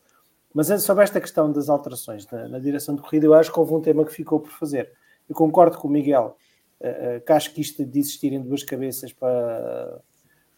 Mas 0.53 0.67
sobre 0.81 1.03
esta 1.03 1.21
questão 1.21 1.51
das 1.51 1.69
alterações 1.69 2.25
na, 2.31 2.47
na 2.47 2.59
direção 2.59 2.95
de 2.95 3.01
corrida, 3.01 3.25
eu 3.25 3.33
acho 3.33 3.51
que 3.51 3.59
houve 3.59 3.73
um 3.73 3.81
tema 3.81 4.05
que 4.05 4.13
ficou 4.13 4.39
por 4.39 4.51
fazer. 4.51 4.91
Eu 5.29 5.35
concordo 5.35 5.77
com 5.77 5.87
o 5.87 5.91
Miguel, 5.91 6.37
eh, 6.79 7.15
eh, 7.15 7.19
que 7.19 7.31
acho 7.31 7.53
que 7.53 7.61
isto 7.61 7.85
de 7.85 7.99
existirem 7.99 8.41
duas 8.41 8.63
cabeças 8.63 9.11
para, 9.11 10.01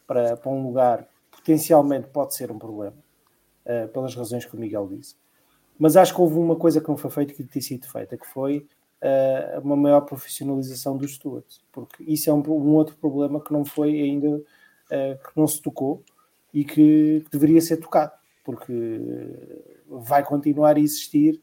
para, 0.05 0.37
para 0.37 0.51
um 0.51 0.63
lugar 0.63 1.07
potencialmente 1.31 2.07
pode 2.09 2.35
ser 2.35 2.51
um 2.51 2.59
problema, 2.59 2.97
eh, 3.65 3.87
pelas 3.87 4.15
razões 4.15 4.45
que 4.45 4.55
o 4.55 4.59
Miguel 4.59 4.87
disse. 4.87 5.15
Mas 5.79 5.97
acho 5.97 6.13
que 6.13 6.21
houve 6.21 6.35
uma 6.37 6.57
coisa 6.57 6.81
que 6.81 6.89
não 6.89 6.97
foi 6.97 7.09
feita 7.11 7.33
que 7.33 7.43
tinha 7.45 7.61
sido 7.63 7.87
feita, 7.87 8.17
que 8.17 8.27
foi 8.27 8.67
eh, 9.01 9.59
uma 9.63 9.77
maior 9.77 10.01
profissionalização 10.01 10.97
dos 10.97 11.15
stewards, 11.15 11.61
porque 11.71 12.03
isso 12.03 12.29
é 12.29 12.33
um, 12.33 12.39
um 12.47 12.75
outro 12.75 12.97
problema 12.97 13.41
que 13.41 13.53
não 13.53 13.65
foi 13.65 13.91
ainda, 14.01 14.41
eh, 14.91 15.17
que 15.23 15.31
não 15.39 15.47
se 15.47 15.61
tocou 15.61 16.03
e 16.53 16.65
que, 16.65 17.21
que 17.25 17.31
deveria 17.31 17.61
ser 17.61 17.77
tocado, 17.77 18.11
porque 18.43 18.73
vai 19.89 20.23
continuar 20.23 20.75
a 20.75 20.79
existir 20.79 21.41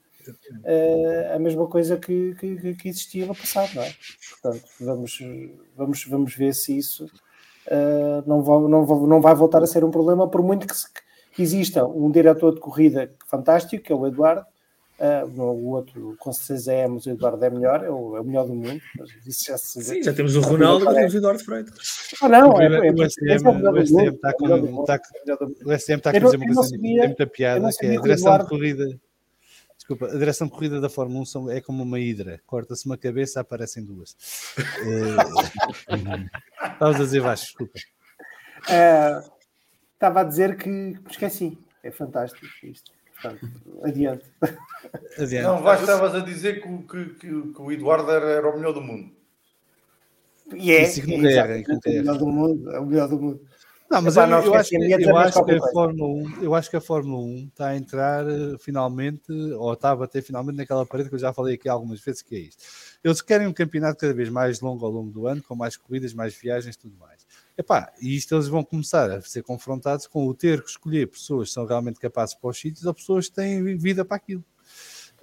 eh, 0.64 1.32
a 1.34 1.38
mesma 1.38 1.66
coisa 1.66 1.96
que, 1.96 2.34
que, 2.36 2.74
que- 2.76 2.88
existia 2.88 3.26
no 3.26 3.34
passado, 3.34 3.70
não 3.74 3.82
é? 3.82 3.94
Portanto, 4.30 4.64
vamos, 4.80 5.18
vamos, 5.76 6.04
vamos 6.06 6.34
ver 6.34 6.54
se 6.54 6.76
isso 6.76 7.06
eh, 7.66 8.22
não, 8.26 8.42
vai, 8.42 8.58
não, 8.68 8.86
não 9.06 9.20
vai 9.20 9.34
voltar 9.34 9.62
a 9.62 9.66
ser 9.66 9.84
um 9.84 9.90
problema, 9.90 10.28
por 10.28 10.42
muito 10.42 10.66
que, 10.66 10.76
se- 10.76 10.88
que 11.36 11.42
exista 11.42 11.84
um 11.84 12.10
diretor 12.10 12.54
de 12.54 12.60
corrida 12.60 13.12
fantástico, 13.28 13.84
que 13.84 13.92
é 13.92 13.94
o 13.94 14.06
Eduardo. 14.06 14.44
eh, 14.98 15.22
o 15.26 15.66
outro, 15.68 16.16
com 16.18 16.32
certeza 16.32 16.72
é, 16.72 16.88
mas 16.88 17.04
o 17.04 17.10
Eduardo 17.10 17.44
é 17.44 17.50
melhor, 17.50 17.84
é 17.84 17.90
o, 17.90 18.16
é 18.16 18.20
o 18.22 18.24
melhor 18.24 18.46
do 18.46 18.54
mundo. 18.54 18.80
Mas 18.98 19.10
isso 19.26 19.44
já 19.48 19.58
se 19.58 19.82
Sim, 19.84 20.02
já 20.02 20.14
temos 20.14 20.34
o 20.34 20.40
Ronaldo, 20.40 20.84
agora 20.84 20.96
temos 20.96 21.12
o 21.12 21.18
Eduardo 21.18 21.44
Freitas. 21.44 21.74
Ah, 22.22 22.28
não, 22.30 22.54
O 22.54 22.60
é, 22.62 22.64
é, 22.88 22.90
o 22.90 23.04
STM 23.04 23.30
é 23.30 23.34
está 23.34 23.36
é 23.36 23.38
com- 23.38 23.58
é 23.68 23.70
o 23.70 23.78
STM 25.78 25.98
está 25.98 26.10
a 26.10 26.12
fazer 26.20 26.36
uma 26.38 26.54
coisa 26.54 26.70
tem 26.70 26.80
muita 26.80 27.26
piada, 27.26 27.68
que 27.78 27.86
é 27.86 27.96
a 27.98 28.00
direção 28.00 28.38
de 28.38 28.48
corrida. 28.48 28.98
Desculpa, 29.76 30.06
a 30.06 30.18
direção 30.18 30.46
de 30.46 30.52
corrida 30.54 30.80
da 30.80 30.88
Fórmula 30.88 31.20
1 31.20 31.24
são- 31.26 31.50
é 31.50 31.60
como 31.60 31.82
uma 31.82 32.00
hidra. 32.00 32.40
Corta-se 32.46 32.86
uma 32.86 32.96
cabeça, 32.96 33.38
aparecem 33.40 33.84
duas. 33.84 34.16
Eh, 34.58 35.92
Estavas 36.72 36.96
a 36.96 37.04
dizer, 37.04 37.20
Vasco, 37.20 37.46
desculpa. 37.46 37.72
Ah, 38.68 39.22
Estava 39.97 40.20
a 40.20 40.24
dizer 40.24 40.56
que 40.56 40.68
me 40.68 40.98
esqueci. 41.10 41.59
É 41.82 41.90
fantástico 41.90 42.47
isto. 42.62 42.93
Portanto, 43.14 43.48
adiante. 43.82 44.24
Adiante. 45.18 45.43
Não, 45.43 45.62
vais, 45.62 45.81
estavas 45.81 46.14
a 46.14 46.20
dizer 46.20 46.60
que, 46.60 46.68
o- 46.68 46.82
que- 46.82 47.14
que- 47.14 47.52
que 47.52 47.62
o 47.62 47.73
Eduardo 47.73 48.10
era, 48.10 48.27
era 48.27 48.48
o 48.51 48.56
melhor 48.56 48.74
do 48.74 48.82
mundo. 48.82 49.10
E 50.55 50.70
é, 50.70 50.82
Isso 50.82 51.01
é 51.01 51.02
que 51.05 51.10
nunca 51.16 51.28
o 51.89 51.93
melhor 51.93 52.18
do 52.18 52.27
mundo. 52.27 52.70
É 52.70 52.78
o 52.78 52.86
melhor 52.86 53.09
do 53.09 53.18
mundo. 53.18 53.40
Não, 53.89 54.02
mas 54.02 54.16
Epá, 54.16 54.28
eu, 54.28 54.55
acho, 54.55 54.70
que, 54.70 54.77
eu, 54.77 55.16
acho 55.16 55.44
que 55.44 55.52
a. 55.52 55.60
Fórmula 55.73 56.09
1, 56.09 56.43
eu 56.43 56.55
acho 56.56 56.70
que 56.70 56.77
a 56.77 56.81
Fórmula 56.81 57.23
1 57.23 57.36
está 57.48 57.68
a 57.68 57.77
entrar 57.77 58.28
eh, 58.28 58.56
finalmente, 58.59 59.31
ou 59.32 59.73
está 59.73 59.93
a 59.93 59.97
bater 59.97 60.23
finalmente 60.23 60.56
naquela 60.56 60.85
parede 60.85 61.09
que 61.09 61.14
eu 61.14 61.20
já 61.20 61.32
falei 61.32 61.55
aqui 61.55 61.68
algumas 61.68 62.01
vezes, 62.01 62.20
que 62.20 62.35
é 62.35 62.39
isto. 62.40 62.64
Eles 63.02 63.20
querem 63.23 63.47
um 63.47 63.52
campeonato 63.52 64.01
cada 64.01 64.12
vez 64.12 64.28
mais 64.28 64.60
longo 64.60 64.85
ao 64.85 64.90
longo 64.90 65.10
do 65.10 65.28
ano, 65.28 65.40
com 65.40 65.55
mais 65.55 65.77
corridas, 65.77 66.12
mais 66.12 66.35
viagens, 66.35 66.77
tudo 66.77 66.97
mais. 66.98 67.15
Epá, 67.59 67.91
e 68.01 68.15
isto 68.16 68.35
eles 68.35 68.49
vão 68.49 68.62
começar 68.62 69.11
a 69.11 69.20
ser 69.23 69.43
confrontados 69.43 70.07
com 70.07 70.27
o 70.27 70.35
ter 70.35 70.62
que 70.62 70.69
escolher 70.70 71.07
pessoas 71.09 71.49
que 71.49 71.55
são 71.55 71.65
realmente 71.65 71.99
capazes 71.99 72.35
para 72.35 72.51
os 72.51 72.59
sítios 72.61 72.85
ou 72.85 72.93
pessoas 72.93 73.28
que 73.28 73.35
têm 73.37 73.77
vida 73.77 74.05
para 74.05 74.16
aquilo. 74.16 74.45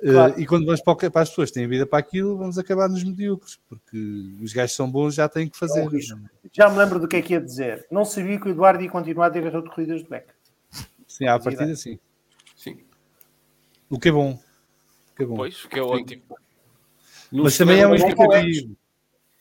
Eh, 0.02 0.12
Claro. 0.12 0.40
e 0.42 0.46
quando 0.48 0.66
vamos 0.66 0.82
para, 0.82 0.94
o- 0.94 1.12
para 1.12 1.22
as 1.22 1.30
pessoas 1.30 1.50
que 1.50 1.54
têm 1.54 1.68
vida 1.68 1.86
para 1.86 2.00
aquilo, 2.00 2.36
vamos 2.38 2.58
acabar 2.58 2.90
nos 2.90 3.04
medíocres, 3.04 3.60
porque 3.70 4.36
os 4.42 4.52
gajos 4.52 4.76
são 4.76 4.90
bons, 4.92 5.14
já 5.14 5.30
têm 5.30 5.48
que 5.48 5.58
fazer. 5.58 5.82
É 5.82 5.84
um 5.84 5.88
risco. 5.88 6.20
Já 6.52 6.70
me 6.70 6.78
lembro 6.78 7.00
do 7.00 7.08
que 7.08 7.16
é 7.18 7.22
que 7.22 7.34
ia 7.34 7.40
dizer. 7.42 7.86
Não 7.92 8.04
sabia 8.04 8.40
que 8.40 8.48
o 8.48 8.50
Eduardo 8.52 8.84
ia 8.84 8.90
continuar 8.90 9.28
a 9.28 9.30
diretor 9.30 9.62
de 9.62 9.70
corridas 9.70 10.02
do 10.04 10.10
Beck. 10.10 10.28
Sim, 11.08 11.28
à 11.28 11.40
partida, 11.40 11.76
sim. 11.76 12.00
Sim. 12.56 12.80
O 13.90 14.00
que 14.00 14.10
é 14.10 14.12
bom. 14.12 14.32
O 14.32 15.16
que 15.16 15.24
é 15.24 15.26
bom. 15.28 15.36
Pois, 15.36 15.66
que 15.68 15.78
é 15.80 15.84
ótimo. 15.84 16.24
Mas 17.32 17.56
também 17.58 17.80
é 17.80 17.88
um 17.88 17.92
o 17.92 17.96
indicativo. 17.96 18.76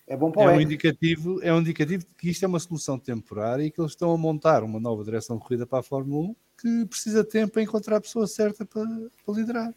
É 0.06 0.16
bom 0.16 0.30
para 0.32 0.42
É 0.42 0.46
o 0.46 0.50
um 0.50 0.52
Beck. 0.56 0.64
indicativo, 0.64 1.40
é 1.42 1.52
um 1.54 1.60
indicativo 1.60 2.04
de 2.04 2.14
que 2.14 2.30
isto 2.30 2.44
é 2.44 2.48
uma 2.48 2.58
solução 2.58 2.98
temporária 2.98 3.62
e 3.64 3.70
que 3.70 3.80
eles 3.80 3.92
estão 3.92 4.12
a 4.12 4.18
montar 4.18 4.62
uma 4.62 4.80
nova 4.80 5.04
direção 5.04 5.36
de 5.36 5.42
corrida 5.42 5.66
para 5.66 5.78
a 5.78 5.82
Fórmula 5.82 6.30
1 6.30 6.36
que 6.60 6.86
precisa 6.86 7.22
de 7.24 7.30
tempo 7.30 7.52
para 7.54 7.62
encontrar 7.62 7.96
a 7.96 8.00
pessoa 8.00 8.26
certa 8.26 8.64
para, 8.64 8.84
para 9.24 9.34
liderar. 9.34 9.74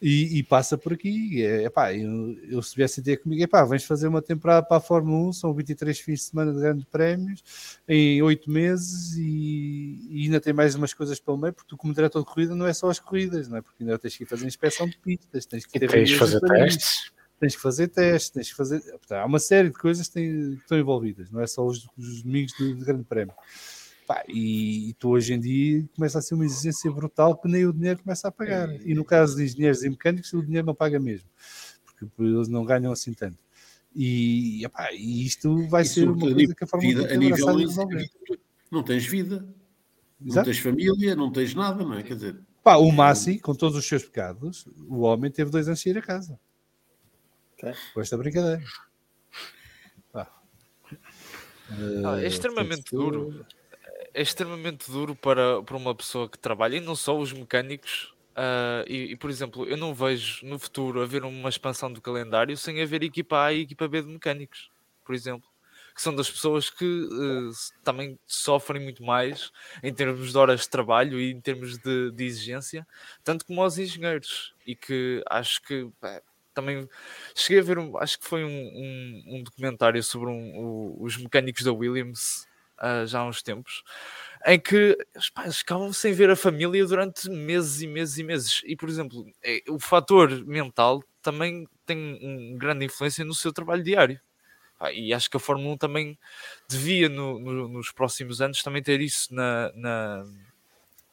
E, 0.00 0.38
e 0.38 0.42
passa 0.44 0.78
por 0.78 0.92
aqui. 0.92 1.44
É, 1.44 1.64
epá, 1.64 1.92
eu, 1.92 2.38
eu 2.48 2.62
se 2.62 2.76
viesse 2.76 3.00
a 3.00 3.02
ter 3.02 3.16
comigo, 3.16 3.42
epá, 3.42 3.64
vens 3.64 3.84
fazer 3.84 4.06
uma 4.06 4.22
temporada 4.22 4.64
para 4.64 4.76
a 4.76 4.80
Fórmula 4.80 5.28
1, 5.30 5.32
são 5.32 5.52
23 5.52 5.98
fins 5.98 6.20
de 6.20 6.24
semana 6.26 6.52
de 6.52 6.60
grandes 6.60 6.84
prémios 6.84 7.42
em 7.88 8.22
8 8.22 8.48
meses 8.50 9.16
e, 9.16 10.06
e 10.08 10.22
ainda 10.24 10.40
tem 10.40 10.52
mais 10.52 10.76
umas 10.76 10.94
coisas 10.94 11.18
pelo 11.18 11.36
meio, 11.36 11.52
porque 11.52 11.68
tu, 11.68 11.76
como 11.76 11.92
diretor 11.92 12.20
de 12.20 12.26
corrida, 12.26 12.54
não 12.54 12.66
é 12.66 12.72
só 12.72 12.88
as 12.88 13.00
corridas, 13.00 13.48
não 13.48 13.56
é? 13.58 13.60
Porque 13.60 13.82
ainda 13.82 13.98
tens 13.98 14.16
que 14.16 14.22
ir 14.22 14.26
fazer 14.26 14.46
inspeção 14.46 14.88
de 14.88 14.96
pistas, 14.98 15.46
tens 15.46 15.66
que 15.66 15.76
E 15.76 15.80
ter 15.80 15.90
tens 15.90 16.08
de 16.10 16.16
fazer 16.16 16.40
testes. 16.40 17.10
Tens 17.38 17.54
que 17.56 17.62
fazer 17.62 17.88
testes, 17.88 18.30
tens 18.30 18.50
que 18.50 18.56
fazer. 18.56 18.82
Há 19.10 19.24
uma 19.24 19.38
série 19.38 19.68
de 19.68 19.74
coisas 19.78 20.08
que, 20.08 20.14
têm- 20.14 20.56
que 20.56 20.62
estão 20.62 20.78
envolvidas, 20.78 21.30
não 21.30 21.40
é 21.40 21.46
só 21.46 21.64
os, 21.66 21.86
os 21.96 22.22
domingos 22.22 22.52
do, 22.58 22.74
do 22.74 22.84
Grande 22.84 23.04
Prémio. 23.04 23.34
Pá, 24.06 24.24
e, 24.26 24.88
e 24.90 24.94
tu 24.94 25.10
hoje 25.10 25.34
em 25.34 25.40
dia 25.40 25.84
começa 25.94 26.18
a 26.18 26.22
ser 26.22 26.34
uma 26.34 26.46
exigência 26.46 26.90
brutal 26.90 27.36
que 27.36 27.46
nem 27.46 27.66
o 27.66 27.72
dinheiro 27.72 28.00
começa 28.02 28.28
a 28.28 28.32
pagar. 28.32 28.68
E 28.86 28.94
no 28.94 29.04
caso 29.04 29.36
de 29.36 29.44
engenheiros 29.44 29.82
e 29.82 29.90
mecânicos, 29.90 30.32
o 30.32 30.42
dinheiro 30.42 30.66
não 30.66 30.74
paga 30.74 30.98
mesmo, 30.98 31.28
porque 31.84 32.06
eles 32.22 32.48
não 32.48 32.64
ganham 32.64 32.90
assim 32.90 33.12
tanto. 33.12 33.42
E, 33.94 34.64
epá, 34.64 34.92
e 34.92 35.26
isto 35.26 35.66
vai 35.68 35.82
E 35.82 35.86
ser 35.86 36.08
uma 36.08 36.18
coisa 36.18 36.54
que 36.54 36.64
a 36.64 36.76
1 36.76 36.80
vida, 36.80 37.12
a 37.12 37.16
nível 37.16 37.54
resolver. 37.56 38.10
não 38.70 38.82
tens 38.82 39.04
vida, 39.06 39.46
não 40.20 40.28
Exato. 40.32 40.44
tens 40.46 40.58
família, 40.58 41.14
não 41.16 41.30
tens 41.32 41.54
nada, 41.54 41.84
não 41.84 41.94
é? 41.94 42.02
Quer 42.02 42.14
dizer, 42.14 42.40
Pá, 42.62 42.76
o 42.76 42.90
Massi, 42.92 43.38
com 43.38 43.54
todos 43.54 43.76
os 43.78 43.86
seus 43.86 44.04
pecados, 44.04 44.66
o 44.88 45.00
homem 45.00 45.30
teve 45.30 45.50
dois 45.50 45.68
anos 45.68 45.80
de 45.80 45.88
ir 45.90 45.98
a 45.98 46.02
casa. 46.02 46.38
Ok. 47.58 47.74
Com 47.94 48.00
esta 48.00 48.16
brincadeira. 48.16 48.62
Ah, 50.14 50.28
é 52.20 52.24
Eh, 52.24 52.26
extremamente 52.26 52.84
duro. 52.92 53.44
É 54.14 54.22
extremamente 54.22 54.90
duro 54.90 55.14
para, 55.14 55.62
para 55.62 55.76
uma 55.76 55.94
pessoa 55.94 56.28
que 56.28 56.38
trabalha, 56.38 56.76
e 56.76 56.80
não 56.80 56.96
só 56.96 57.16
os 57.18 57.32
mecânicos. 57.32 58.14
ah, 58.34 58.84
e, 58.86 59.12
e, 59.12 59.16
por 59.16 59.30
exemplo, 59.30 59.64
eu 59.66 59.76
não 59.76 59.94
vejo 59.94 60.46
no 60.46 60.58
futuro 60.58 61.02
haver 61.02 61.24
uma 61.24 61.48
expansão 61.48 61.92
do 61.92 62.00
calendário 62.00 62.56
sem 62.56 62.80
haver 62.82 63.02
equipa 63.02 63.44
A 63.44 63.52
e 63.52 63.62
equipa 63.62 63.88
B 63.88 64.02
de 64.02 64.08
mecânicos, 64.08 64.70
por 65.04 65.14
exemplo. 65.14 65.48
Que 65.94 66.02
são 66.02 66.14
das 66.14 66.30
pessoas 66.30 66.70
que 66.70 66.84
s- 67.50 67.72
também 67.82 68.16
sofrem 68.26 68.80
muito 68.80 69.02
mais 69.02 69.50
em 69.82 69.92
termos 69.92 70.30
de 70.30 70.38
horas 70.38 70.60
de 70.60 70.68
trabalho 70.70 71.18
e 71.20 71.32
em 71.32 71.40
termos 71.40 71.76
de, 71.78 72.12
de 72.12 72.24
exigência, 72.24 72.86
tanto 73.24 73.44
como 73.44 73.64
os 73.64 73.78
engenheiros. 73.78 74.54
E 74.64 74.76
que 74.76 75.22
acho 75.28 75.60
que 75.62 75.90
pá, 76.00 76.22
também 76.60 76.88
cheguei 77.34 77.60
a 77.60 77.64
ver, 77.64 77.78
um- 77.78 77.96
acho 77.98 78.18
que 78.18 78.26
foi 78.26 78.44
um, 78.44 78.48
um, 78.48 79.24
um 79.38 79.42
documentário 79.42 80.02
sobre 80.02 80.30
um- 80.30 80.96
os 81.00 81.16
mecânicos 81.16 81.62
da 81.64 81.72
Williams 81.72 82.46
ah, 82.80 83.04
já 83.06 83.20
há 83.20 83.26
uns 83.26 83.42
tempos, 83.42 83.82
em 84.46 84.58
que 84.60 84.96
pá, 85.34 85.42
eles 85.44 85.58
ficavam 85.58 85.92
sem 85.92 86.12
ver 86.12 86.30
a 86.30 86.36
família 86.36 86.86
durante 86.86 87.28
meses 87.28 87.82
e 87.82 87.86
meses 87.88 88.18
e 88.18 88.22
meses. 88.24 88.62
E, 88.64 88.76
por 88.76 88.88
exemplo, 88.88 89.26
é- 89.42 89.62
o 89.68 89.78
fator 89.80 90.30
mental 90.46 91.02
também 91.22 91.66
tem 91.86 92.18
um 92.22 92.56
grande 92.56 92.84
influência 92.86 93.24
no 93.24 93.34
seu 93.34 93.52
trabalho 93.52 93.82
diário. 93.82 94.20
E 94.94 95.12
acho 95.12 95.28
que 95.30 95.36
a 95.36 95.40
Fórmula 95.40 95.74
1 95.74 95.76
também 95.78 96.18
devia, 96.68 97.08
no- 97.08 97.38
no- 97.40 97.68
nos 97.68 97.90
próximos 97.92 98.40
anos, 98.40 98.62
também 98.62 98.82
ter 98.82 99.00
isso 99.00 99.34
na, 99.34 99.72
na- 99.74 100.24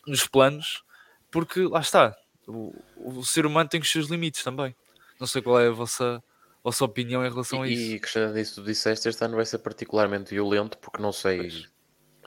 nos 0.07 0.27
planos, 0.27 0.83
porque 1.31 1.61
lá 1.61 1.79
está, 1.79 2.15
o, 2.47 2.73
o 2.95 3.23
ser 3.25 3.45
humano 3.45 3.69
tem 3.69 3.81
os 3.81 3.91
seus 3.91 4.07
limites 4.07 4.43
também. 4.43 4.75
Não 5.19 5.27
sei 5.27 5.41
qual 5.41 5.59
é 5.59 5.67
a 5.67 5.71
vossa, 5.71 6.17
a 6.17 6.21
vossa 6.63 6.83
opinião 6.85 7.25
em 7.25 7.29
relação 7.29 7.61
a 7.61 7.67
E, 7.67 7.73
isso. 7.73 7.91
e 7.91 7.95
acrescentando 7.95 8.39
isso 8.39 8.55
que 8.55 8.61
tu 8.61 8.65
disseste, 8.65 9.07
este 9.09 9.23
ano 9.23 9.35
vai 9.35 9.45
ser 9.45 9.59
particularmente 9.59 10.31
violento 10.33 10.77
porque 10.77 11.01
não 11.01 11.11
sei 11.11 11.65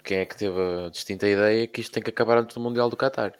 quem 0.04 0.18
é 0.18 0.24
que 0.26 0.36
teve 0.36 0.58
a 0.58 0.88
distinta 0.88 1.28
ideia 1.28 1.66
que 1.66 1.80
isto 1.80 1.92
tem 1.92 2.02
que 2.02 2.10
acabar 2.10 2.38
antes 2.38 2.54
do 2.54 2.60
Mundial 2.62 2.88
do 2.88 2.96
Qatar. 2.96 3.34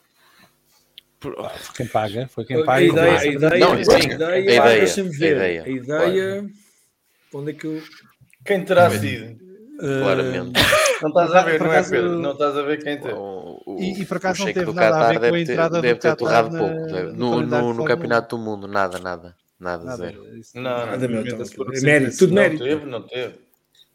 Por- 1.18 1.34
Foi 1.58 1.74
quem 1.76 1.86
paga, 1.88 2.28
foi 2.28 2.44
quem 2.44 2.60
A 2.62 2.64
paga. 2.64 2.80
ideia, 2.80 3.18
a 3.18 3.24
Não, 3.24 3.32
ideia, 3.32 3.58
Não, 3.58 3.72
a 3.72 3.84
sim, 3.84 4.06
ideia, 4.10 4.28
a 4.28 4.38
ideia, 4.38 4.78
deixa-me 4.80 5.08
a 5.08 5.18
ver. 5.18 5.32
ideia, 5.36 5.64
A 5.64 5.68
ideia, 5.68 6.50
onde 7.34 7.50
é 7.50 7.54
que 7.54 7.66
eu. 7.66 7.82
Quem 8.44 8.64
terá 8.64 8.90
sido? 8.90 9.36
Claramente. 10.00 10.60
Não 11.02 11.08
estás 11.08 11.32
a 11.34 11.42
ver, 11.42 11.60
não 11.60 11.72
é, 11.72 11.82
Pedro? 11.82 12.18
Não 12.18 12.32
estás 12.32 12.56
a 12.56 12.62
ver 12.62 12.82
quem 12.82 13.00
teve. 13.00 13.14
O, 13.14 13.62
o, 13.66 13.78
E- 13.80 14.00
e 14.02 14.06
por 14.06 14.16
acaso 14.16 14.44
não 14.44 14.52
teve 14.52 14.66
do 14.66 14.72
nada 14.74 14.96
a 14.96 15.00
Qatar 15.00 15.08
ver 15.08 15.18
com 15.18 15.26
a 15.26 15.30
deve 15.30 15.44
ter, 15.44 15.52
entrada 15.52 15.76
do 15.76 15.82
deve 15.82 15.94
ter 16.00 16.08
Qatar 16.08 16.16
torrado 16.16 16.50
na- 16.50 16.58
pouco. 16.58 16.86
deve- 16.92 17.12
no 17.12 17.40
no, 17.46 17.74
no, 17.74 17.84
campeonato 17.84 18.36
do 18.36 18.42
mundo, 18.42 18.66
nada, 18.68 18.98
nada. 18.98 19.36
Nada, 19.60 19.84
Nada, 19.84 19.96
zero. 19.96 20.36
isso- 20.38 20.52
Não, 20.56 20.62
não. 20.62 20.86
Nada, 20.86 21.08
meu, 21.08 21.20
então, 21.26 21.38
é 21.74 21.80
mérito, 21.80 22.10
isso. 22.10 22.18
tudo 22.20 22.28
Não 22.34 22.42
mérito. 22.42 22.62
teve, 22.64 22.86
não 22.86 23.02
teve. 23.02 23.34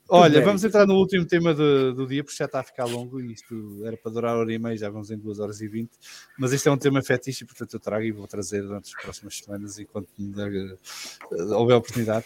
Olha, 0.10 0.42
vamos 0.42 0.62
entrar 0.64 0.86
no 0.86 0.96
último 0.96 1.26
tema 1.26 1.54
do, 1.54 1.94
do 1.94 2.06
dia, 2.06 2.22
porque 2.24 2.36
já 2.38 2.44
está 2.46 2.60
a 2.60 2.64
ficar 2.64 2.84
longo 2.84 3.22
e 3.22 3.32
isto 3.32 3.82
era 3.86 3.96
para 3.96 4.12
durar 4.12 4.36
hora 4.36 4.52
e 4.54 4.60
meia, 4.60 4.78
já 4.78 4.90
vamos 4.90 5.10
em 5.10 5.18
2 5.18 5.40
horas 5.40 5.62
e 5.62 5.68
20. 5.68 5.90
Mas 6.38 6.52
este 6.52 6.68
é 6.68 6.72
um 6.72 6.78
tema 6.78 7.02
fetiche, 7.02 7.46
portanto 7.46 7.74
eu 7.74 7.80
trago 7.80 8.04
e 8.04 8.12
vou 8.12 8.28
trazer 8.28 8.62
durante 8.62 8.94
as 8.94 9.02
próximas 9.02 9.38
semanas, 9.38 9.80
enquanto 9.80 10.10
me 10.20 10.34
der, 10.34 10.54
eh, 10.54 11.44
houver 11.56 11.78
oportunidade. 11.78 12.26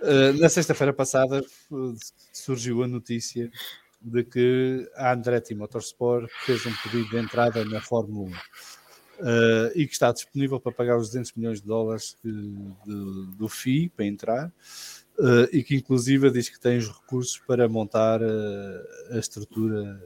Eh, 0.00 0.32
na 0.32 0.48
sexta-feira 0.48 0.94
passada 0.94 1.38
eh, 1.44 1.74
surgiu 2.32 2.82
a 2.82 2.88
notícia 2.88 3.50
de 4.00 4.24
que 4.24 4.90
a 4.96 5.12
Andretti 5.12 5.54
Motorsport 5.54 6.28
fez 6.46 6.64
um 6.66 6.72
pedido 6.82 7.10
de 7.10 7.18
entrada 7.18 7.64
na 7.64 7.80
Fórmula 7.80 8.28
1. 8.28 8.32
eh, 9.22 9.72
e 9.76 9.86
que 9.86 9.92
está 9.92 10.10
disponível 10.12 10.58
para 10.58 10.72
pagar 10.72 10.96
os 10.96 11.08
200 11.08 11.32
milhões 11.34 11.60
de 11.60 11.66
dólares 11.66 12.16
de- 12.24 13.36
do 13.36 13.48
FII 13.50 13.90
para 13.90 14.06
entrar, 14.06 14.50
eh, 15.18 15.48
e 15.58 15.62
que 15.62 15.76
inclusive 15.76 16.30
diz 16.30 16.48
que 16.48 16.58
tem 16.58 16.78
os 16.78 16.88
recursos 16.88 17.38
para 17.46 17.68
montar 17.68 18.22
eh, 18.22 18.82
a 19.10 19.18
estrutura 19.18 20.00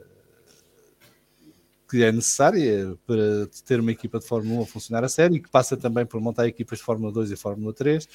que 1.89 2.03
é 2.03 2.11
necessária 2.11 2.97
para 3.07 3.47
ter 3.65 3.79
uma 3.79 3.91
equipa 3.91 4.19
de 4.19 4.25
Fórmula 4.25 4.59
1 4.59 4.63
a 4.63 4.67
funcionar 4.67 5.03
a 5.05 5.07
sério 5.09 5.37
e 5.37 5.39
que 5.39 5.49
passa 5.49 5.77
também 5.77 6.05
por 6.05 6.19
montar 6.19 6.45
equipas 6.47 6.79
de 6.79 6.83
Fórmula 6.83 7.11
2 7.11 7.31
e 7.31 7.37
Fórmula 7.37 7.71
3 7.73 8.09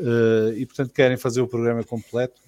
eh, 0.00 0.54
e 0.56 0.66
portanto 0.66 0.92
querem 0.92 1.16
fazer 1.16 1.40
o 1.40 1.46
programa 1.46 1.84
completo. 1.84 2.40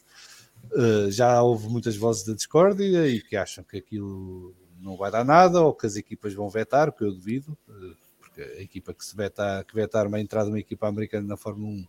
Eh, 0.73 1.11
já 1.11 1.43
houve 1.43 1.69
muitas 1.69 1.97
vozes 1.97 2.25
de 2.25 2.35
discórdia 2.35 3.07
e 3.09 3.21
que 3.21 3.37
acham 3.37 3.65
que 3.65 3.77
aquilo 3.77 4.55
não 4.81 4.97
vai 4.97 5.11
dar 5.11 5.25
nada 5.25 5.61
ou 5.61 5.75
que 5.75 5.87
as 5.87 5.97
equipas 5.97 6.35
vão 6.35 6.49
vetar, 6.49 6.89
o 6.89 6.93
que 6.93 7.05
eu 7.05 7.13
duvido, 7.13 7.57
eh, 7.69 7.95
porque 8.19 8.43
a 8.43 8.63
equipa 8.63 8.93
que 8.93 9.05
se 9.05 9.17
vetar, 9.17 9.65
que 9.65 9.75
vetar 9.75 10.07
uma 10.07 10.21
entrada 10.21 10.47
de 10.47 10.53
uma 10.53 10.61
equipa 10.61 10.89
americana 10.89 11.27
na 11.27 11.37
Fórmula 11.37 11.73
1 11.73 11.87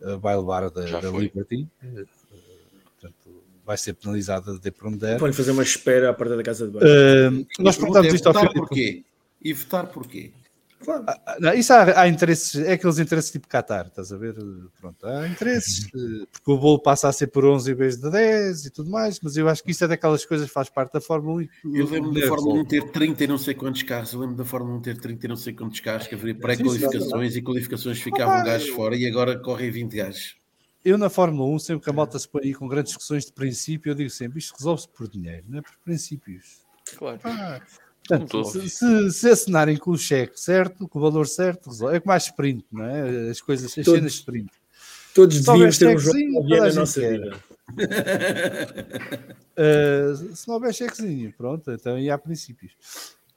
eh, 0.00 0.16
vai 0.16 0.36
levar 0.36 0.70
da, 0.70 1.00
da. 1.00 1.10
Liberty, 1.10 1.68
portanto 3.00 3.42
vai 3.64 3.76
ser 3.76 3.94
penalizada 3.94 4.58
de 4.58 4.70
por 4.70 4.88
onde 4.88 4.98
der. 4.98 5.18
Pode 5.18 5.36
fazer 5.36 5.52
uma 5.52 5.62
espera 5.62 6.10
à 6.10 6.14
porta 6.14 6.36
da 6.36 6.42
casa 6.42 6.66
de 6.66 6.72
banho. 6.72 7.46
Nós 7.60 7.76
a 7.76 7.78
pergunta 7.78 8.00
perguntámos 8.02 8.12
é 8.12 8.16
isto 8.16 8.26
ao 8.26 8.34
Filipe. 8.34 8.54
porquê? 8.54 9.04
E 9.40 9.52
votar 9.52 9.86
porquê? 9.86 10.32
Ah, 10.88 11.36
não, 11.40 11.54
isso 11.54 11.72
há, 11.72 12.00
há 12.02 12.08
interesses, 12.08 12.60
é 12.62 12.72
aqueles 12.72 12.98
interesses 12.98 13.30
tipo 13.30 13.46
Qatar, 13.48 13.86
estás 13.86 14.12
a 14.12 14.16
ver? 14.16 14.34
Pronto, 14.80 15.06
há 15.06 15.26
interesses, 15.28 15.86
eh, 15.94 16.26
porque 16.30 16.50
o 16.50 16.58
bolo 16.58 16.78
passa 16.80 17.08
a 17.08 17.12
ser 17.12 17.28
por 17.28 17.44
11 17.44 17.70
em 17.70 17.74
vez 17.74 17.96
de 17.96 18.10
10 18.10 18.66
e 18.66 18.70
tudo 18.70 18.90
mais, 18.90 19.18
mas 19.22 19.36
eu 19.36 19.48
acho 19.48 19.62
que 19.62 19.70
isso 19.70 19.84
é 19.84 19.88
daquelas 19.88 20.24
coisas 20.24 20.46
que 20.48 20.52
faz 20.52 20.68
parte 20.68 20.92
da 20.92 21.00
Fórmula 21.00 21.36
1. 21.36 21.40
e 21.42 21.48
que 21.48 21.54
Eu 21.64 21.86
lembro 21.86 22.12
da 22.12 22.20
Fórmula 22.26 22.54
1 22.54 22.62
resolve. 22.64 22.68
ter 22.68 22.90
30 22.90 23.24
e 23.24 23.26
não 23.26 23.38
sei 23.38 23.54
quantos 23.54 23.82
carros. 23.82 24.12
Eu 24.12 24.20
lembro 24.20 24.36
da 24.36 24.44
Fórmula 24.44 24.76
1 24.78 24.80
ter 24.82 24.98
30 24.98 25.26
e 25.26 25.28
não 25.28 25.36
sei 25.36 25.52
quantos 25.52 25.80
carros, 25.80 26.06
que 26.06 26.14
haveria 26.14 26.34
pré-qualificações 26.34 27.36
e 27.36 27.42
qualificações 27.42 28.00
ficavam 28.00 28.44
gajos 28.44 28.68
fora 28.70 28.96
e 28.96 29.06
agora 29.06 29.38
correm 29.38 29.70
20 29.70 29.96
gajos. 29.96 30.36
Eu 30.84 30.98
na 30.98 31.08
Fórmula 31.08 31.48
1, 31.54 31.58
sempre 31.60 31.84
que 31.84 31.90
a 31.90 31.92
malta 31.92 32.18
se 32.18 32.28
põe 32.28 32.42
aí 32.42 32.54
com 32.54 32.66
grandes 32.66 32.90
discussões 32.90 33.24
de 33.24 33.32
princípio, 33.32 33.90
eu 33.90 33.94
digo 33.94 34.10
sempre, 34.10 34.40
isto 34.40 34.54
resolve-se 34.58 34.88
por 34.88 35.06
dinheiro, 35.08 35.44
não 35.48 35.60
é 35.60 35.62
por 35.62 35.72
princípios. 35.84 36.62
Claro. 36.98 37.20
Ah, 37.22 37.60
portanto, 38.06 38.44
se, 38.44 38.68
se, 38.70 39.10
se 39.10 39.28
assinarem 39.28 39.76
com 39.76 39.90
o 39.92 39.98
cheque 39.98 40.38
certo, 40.40 40.88
com 40.88 40.98
o 40.98 41.02
valor 41.02 41.26
certo, 41.26 41.70
resolve. 41.70 41.96
é 41.96 42.00
como 42.00 42.12
mais 42.12 42.24
sprint, 42.24 42.64
não 42.72 42.84
é? 42.84 43.30
As 43.30 43.40
coisas, 43.40 43.66
as 43.66 43.74
Todos- 43.84 43.92
cenas 43.94 44.12
de 44.12 44.18
sprint. 44.18 44.50
Todos 45.14 45.36
Se 45.36 45.44
devíamos 45.44 45.78
ter 45.78 45.86
um 45.88 46.54
a 46.54 46.68
na 46.68 46.72
nossa 46.72 47.00
quer. 47.00 47.12
vida. 47.20 47.36
Uh, 49.56 50.16
se 50.34 50.48
não 50.48 50.54
houver 50.54 50.74
chequezinho, 50.74 51.32
pronto, 51.36 51.70
então 51.70 51.98
e 51.98 52.10
há 52.10 52.16
princípios. 52.16 52.72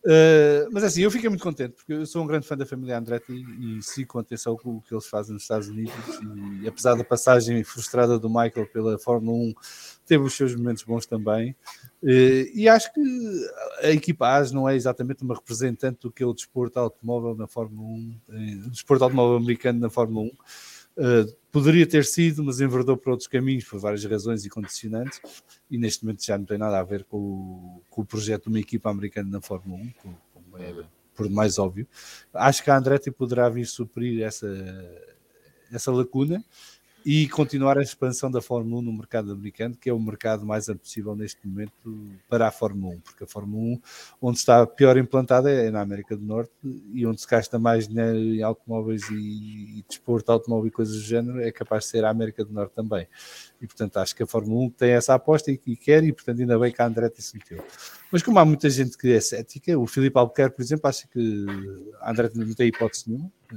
Uh, 0.06 0.70
mas 0.72 0.84
assim, 0.84 1.02
eu 1.02 1.10
fiquei 1.10 1.28
muito 1.28 1.42
contente 1.42 1.74
porque 1.74 1.92
eu 1.92 2.06
sou 2.06 2.24
um 2.24 2.28
grande 2.28 2.48
fã 2.48 2.56
da 2.56 2.66
família 2.66 2.96
Andretti 2.98 3.32
e, 3.34 3.80
e 3.80 3.82
sigo 3.82 4.10
com 4.10 4.20
atenção 4.20 4.54
o 4.64 4.80
que 4.82 4.94
eles 4.94 5.08
fazem 5.08 5.34
nos 5.34 5.42
Estados 5.42 5.68
Unidos. 5.68 5.94
E 6.62 6.68
apesar 6.68 6.94
da 6.96 7.04
passagem 7.04 7.64
frustrada 7.64 8.20
do 8.20 8.30
Michael 8.30 8.68
pela 8.72 9.00
Fórmula 9.00 9.36
1, 9.36 9.54
teve 10.06 10.24
os 10.24 10.34
seus 10.34 10.56
momentos 10.56 10.84
bons 10.84 11.06
também. 11.06 11.56
Uh, 12.02 12.48
e 12.54 12.70
acho 12.70 12.94
que 12.94 13.02
a 13.82 13.90
equipa 13.90 14.38
AS 14.38 14.52
não 14.52 14.70
é 14.70 14.76
exatamente 14.76 15.24
uma 15.24 15.36
representante 15.36 16.02
do 16.02 16.12
que 16.12 16.24
é 16.24 16.26
o 16.26 16.34
desporto 16.34 16.80
automóvel 16.80 17.36
na 17.36 17.48
Fórmula 17.48 17.88
1, 17.88 18.22
eh, 18.30 18.68
o 18.68 18.70
desporto 18.70 19.04
automóvel 19.04 19.38
americano 19.38 19.80
na 19.80 19.90
Fórmula 19.90 20.28
1. 20.28 20.30
Uh, 20.98 21.36
poderia 21.52 21.86
ter 21.86 22.06
sido, 22.06 22.44
mas 22.44 22.62
enverdou 22.62 22.96
por 22.96 23.12
outros 23.12 23.28
caminhos, 23.28 23.66
por 23.66 23.80
várias 23.80 24.06
razões 24.06 24.46
e 24.46 24.50
condicionantes, 24.50 25.20
e 25.70 25.78
neste 25.78 26.06
momento 26.06 26.24
já 26.24 26.38
não 26.38 26.46
tem 26.46 26.58
nada 26.58 26.80
a 26.80 26.84
ver 26.84 27.04
com 27.04 27.18
o, 27.18 27.82
com 27.90 28.02
o 28.02 28.06
projeto 28.06 28.44
de 28.44 28.50
uma 28.50 28.60
equipa 28.60 28.90
americana 28.90 29.30
na 29.30 29.42
Fórmula 29.42 29.82
1, 29.82 29.90
como, 30.02 30.18
como 30.34 30.58
é 30.58 30.86
por 31.16 31.30
mais 31.30 31.58
óbvio. 31.58 31.88
Acho 32.34 32.64
que 32.64 32.70
a 32.70 32.78
Andretti 32.78 33.10
poderá 33.10 33.50
vir 33.50 33.66
suprir 33.66 34.22
essa, 34.22 34.48
essa 35.72 35.92
lacuna 35.92 36.44
e 37.06 37.30
continuar 37.30 37.78
a 37.78 37.84
expansão 37.84 38.32
da 38.32 38.42
Fórmula 38.42 38.82
1 38.82 38.82
no 38.82 38.92
mercado 38.92 39.32
americano, 39.32 39.78
que 39.80 39.88
é 39.88 39.94
o 39.94 40.00
mercado 40.00 40.44
mais 40.44 40.66
possível 40.66 41.16
neste 41.16 41.48
momento 41.48 41.72
para 42.28 42.48
a 42.48 42.52
Fórmula 42.52 42.96
1, 42.96 43.00
porque 43.02 43.24
a 43.26 43.28
Fórmula 43.28 43.62
1, 43.64 43.82
onde 44.20 44.40
está 44.40 44.66
pior 44.66 44.98
implantada 44.98 45.52
é 45.52 45.70
na 45.70 45.82
América 45.82 46.18
do 46.18 46.26
Norte 46.26 46.52
e 46.92 47.06
onde 47.06 47.22
se 47.22 47.28
gasta 47.28 47.60
mais 47.60 47.88
dinheiro 47.88 48.18
em 48.18 48.42
automóveis 48.42 49.04
e, 49.12 49.80
e 49.80 49.86
desporto 49.88 50.32
automóvel 50.32 50.68
e 50.68 50.72
coisas 50.72 50.96
do 50.96 51.04
género, 51.04 51.40
é 51.40 51.52
capaz 51.52 51.84
de 51.84 51.92
ser 51.92 52.04
a 52.04 52.10
América 52.10 52.44
do 52.44 52.52
Norte 52.52 52.74
também. 52.74 53.08
E 53.62 53.68
portanto 53.68 53.98
acho 53.98 54.16
que 54.16 54.24
a 54.24 54.28
Fórmula 54.28 54.66
1 54.66 54.70
tem 54.72 54.92
essa 54.92 55.14
aposta 55.14 55.52
e, 55.52 55.62
e 55.68 55.76
quer, 55.76 56.04
e 56.04 56.12
portanto 56.12 56.40
ainda 56.40 56.58
bem 56.58 56.72
que 56.72 56.82
a 56.82 56.88
Andretti 56.88 57.22
se 57.22 57.38
meteu. 57.38 57.64
Mas 58.12 58.24
como 58.24 58.40
há 58.40 58.46
muita 58.46 58.68
gente 58.68 58.98
que 58.98 59.14
é 59.14 59.20
cética, 59.20 59.78
o 59.78 59.86
Filipe 59.86 60.18
Albuquerque, 60.18 60.56
por 60.56 60.64
exemplo, 60.64 60.88
acha 60.88 61.08
que 61.08 61.46
a 62.02 62.10
Andretti 62.10 62.36
não 62.36 62.52
tem 62.56 62.68
hipótese 62.70 63.10
nenhuma 63.10 63.32
eh, 63.52 63.56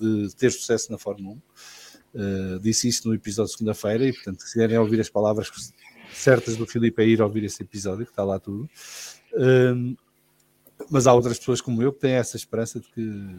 de 0.00 0.34
ter 0.34 0.50
sucesso 0.50 0.90
na 0.90 0.98
Fórmula 0.98 1.36
1. 1.36 1.40
Uh, 2.14 2.58
disse 2.60 2.88
isso 2.88 3.06
no 3.06 3.14
episódio 3.14 3.50
de 3.52 3.58
segunda-feira 3.58 4.06
e 4.06 4.12
portanto 4.12 4.40
se 4.40 4.52
quiserem 4.52 4.78
ouvir 4.78 4.98
as 4.98 5.10
palavras 5.10 5.50
certas 6.12 6.56
do 6.56 6.66
Filipe 6.66 7.02
é 7.02 7.06
ir 7.06 7.20
ouvir 7.20 7.44
esse 7.44 7.62
episódio 7.62 8.04
que 8.04 8.12
está 8.12 8.24
lá 8.24 8.38
tudo. 8.38 8.68
Um, 9.34 9.96
mas 10.90 11.06
há 11.06 11.12
outras 11.12 11.38
pessoas 11.38 11.60
como 11.60 11.82
eu 11.82 11.92
que 11.92 12.00
têm 12.00 12.12
essa 12.12 12.36
esperança 12.36 12.80
de 12.80 12.88
que 12.88 13.36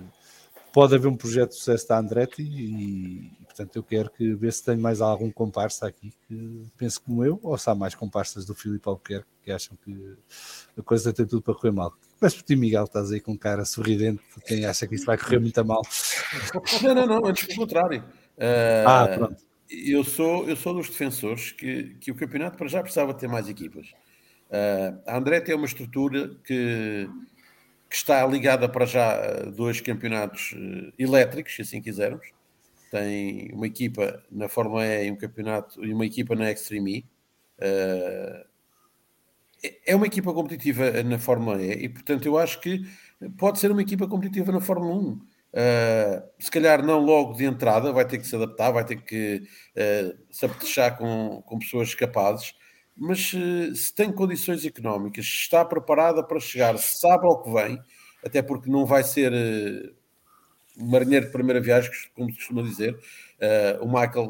pode 0.74 0.94
haver 0.94 1.08
um 1.08 1.16
projeto 1.16 1.50
de 1.50 1.56
sucesso 1.56 1.88
da 1.88 1.98
Andretti 1.98 2.44
e, 2.44 3.32
e, 3.42 3.46
portanto 3.46 3.76
eu 3.76 3.84
quero 3.84 4.10
que 4.12 4.34
ver 4.36 4.54
se 4.54 4.64
tem 4.64 4.78
mais 4.78 5.02
algum 5.02 5.32
comparsa 5.32 5.88
aqui 5.88 6.14
que 6.28 6.66
pense 6.78 7.00
como 7.00 7.26
eu 7.26 7.40
ou 7.42 7.58
se 7.58 7.70
há 7.70 7.76
mais 7.76 7.96
comparsas 7.96 8.46
do 8.46 8.54
Filipe 8.54 8.88
Albuquerque 8.88 9.28
que 9.44 9.52
acham 9.52 9.78
que 9.84 10.16
a 10.78 10.82
coisa 10.84 11.12
tem 11.12 11.26
tudo 11.26 11.42
para 11.42 11.56
correr 11.56 11.72
mal. 11.72 11.94
Mas 12.22 12.36
por 12.36 12.44
ti 12.44 12.56
Miguel 12.56 12.84
estás 12.84 13.12
aí 13.12 13.20
com 13.20 13.38
cara 13.38 13.66
sorridente 13.66 14.22
quem 14.46 14.66
acha 14.66 14.86
que 14.86 14.96
isso 14.96 15.06
vai 15.06 15.18
correr 15.18 15.40
muito 15.40 15.58
a 15.58 15.64
mal. 15.64 15.82
Não, 16.84 16.94
não, 16.94 17.06
não, 17.08 17.26
antes 17.26 17.48
pelo 17.48 17.60
contrário. 17.60 18.04
Uh, 18.40 18.88
Ah, 18.88 19.08
pronto. 19.14 19.50
Eu 19.70 20.04
sou, 20.04 20.50
eu 20.50 20.56
sou 20.56 20.74
dos 20.74 20.90
defensores 20.90 21.52
que, 21.52 21.96
que 22.00 22.12
o 22.12 22.16
campeonato 22.16 22.58
para 22.58 22.68
já 22.68 22.82
precisava 22.82 23.14
ter 23.14 23.28
mais 23.28 23.48
equipas. 23.48 23.92
Uh, 24.50 25.00
a 25.06 25.18
Andretti 25.18 25.52
é 25.52 25.56
uma 25.56 25.68
estrutura 25.68 26.36
que, 26.44 27.08
que 27.88 27.96
está 27.96 28.26
ligada 28.26 28.68
para 28.68 28.86
já 28.86 29.14
a 29.14 29.46
dois 29.46 29.80
campeonatos 29.80 30.54
uh, 30.54 30.92
elétricos, 30.98 31.56
se 31.56 31.62
assim 31.62 31.82
quisermos. 31.82 32.32
Tem 32.90 33.52
uma 33.54 33.68
equipa 33.68 34.24
na 34.32 34.50
Fórmula 34.50 34.86
E 34.88 35.08
e 35.08 35.12
um 35.12 35.16
campeonato 35.16 35.86
e 35.86 35.94
uma 35.94 36.06
equipa 36.06 36.36
na 36.36 36.52
Extreme 36.52 36.98
E. 36.98 37.06
Uh, 37.64 38.50
é 39.86 39.96
uma 39.96 40.08
equipa 40.08 40.34
competitiva 40.34 41.04
na 41.04 41.20
Fórmula 41.20 41.62
E 41.62 41.86
e, 41.86 41.90
portanto, 41.90 42.26
eu 42.26 42.38
acho 42.38 42.60
que 42.60 42.82
pode 43.38 43.60
ser 43.60 43.72
uma 43.72 43.82
equipa 43.82 44.08
competitiva 44.08 44.52
na 44.52 44.62
Fórmula 44.62 44.96
1. 44.96 45.20
Uh, 45.52 46.22
se 46.38 46.52
calhar 46.52 46.86
não 46.86 47.00
logo 47.00 47.34
de 47.34 47.44
entrada, 47.44 47.92
vai 47.92 48.06
ter 48.06 48.20
que 48.20 48.28
se 48.28 48.36
adaptar, 48.36 48.72
vai 48.72 48.86
ter 48.86 49.02
que 49.02 49.42
uh, 49.76 50.18
se 50.30 50.46
apetechar 50.46 50.96
com, 50.96 51.42
com 51.44 51.58
pessoas 51.58 51.96
capazes, 51.96 52.54
mas 52.96 53.34
uh, 53.34 53.76
se 53.76 53.94
tem 53.94 54.12
condições 54.12 54.64
económicas, 54.64 55.26
se 55.26 55.32
está 55.32 55.66
preparada 55.66 56.24
para 56.24 56.40
chegar, 56.40 56.78
se 56.78 57.00
sabe 57.00 57.26
ao 57.26 57.42
que 57.42 57.52
vem, 57.52 57.82
até 58.24 58.44
porque 58.44 58.70
não 58.70 58.86
vai 58.86 59.04
ser 59.04 59.34
um 60.78 60.92
marinheiro 60.92 61.26
de 61.26 61.32
primeira 61.32 61.60
viagem, 61.60 61.90
como 62.14 62.30
se 62.30 62.38
costuma 62.38 62.62
dizer, 62.62 62.98
o 63.82 63.86
Michael 63.86 64.30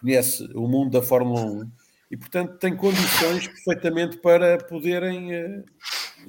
conhece 0.00 0.44
o 0.54 0.68
mundo 0.68 0.92
da 0.92 1.02
Fórmula 1.02 1.44
1 1.44 1.70
e, 2.12 2.16
portanto, 2.16 2.58
tem 2.58 2.76
condições 2.76 3.48
perfeitamente 3.48 4.18
para 4.18 4.58
poderem 4.58 5.64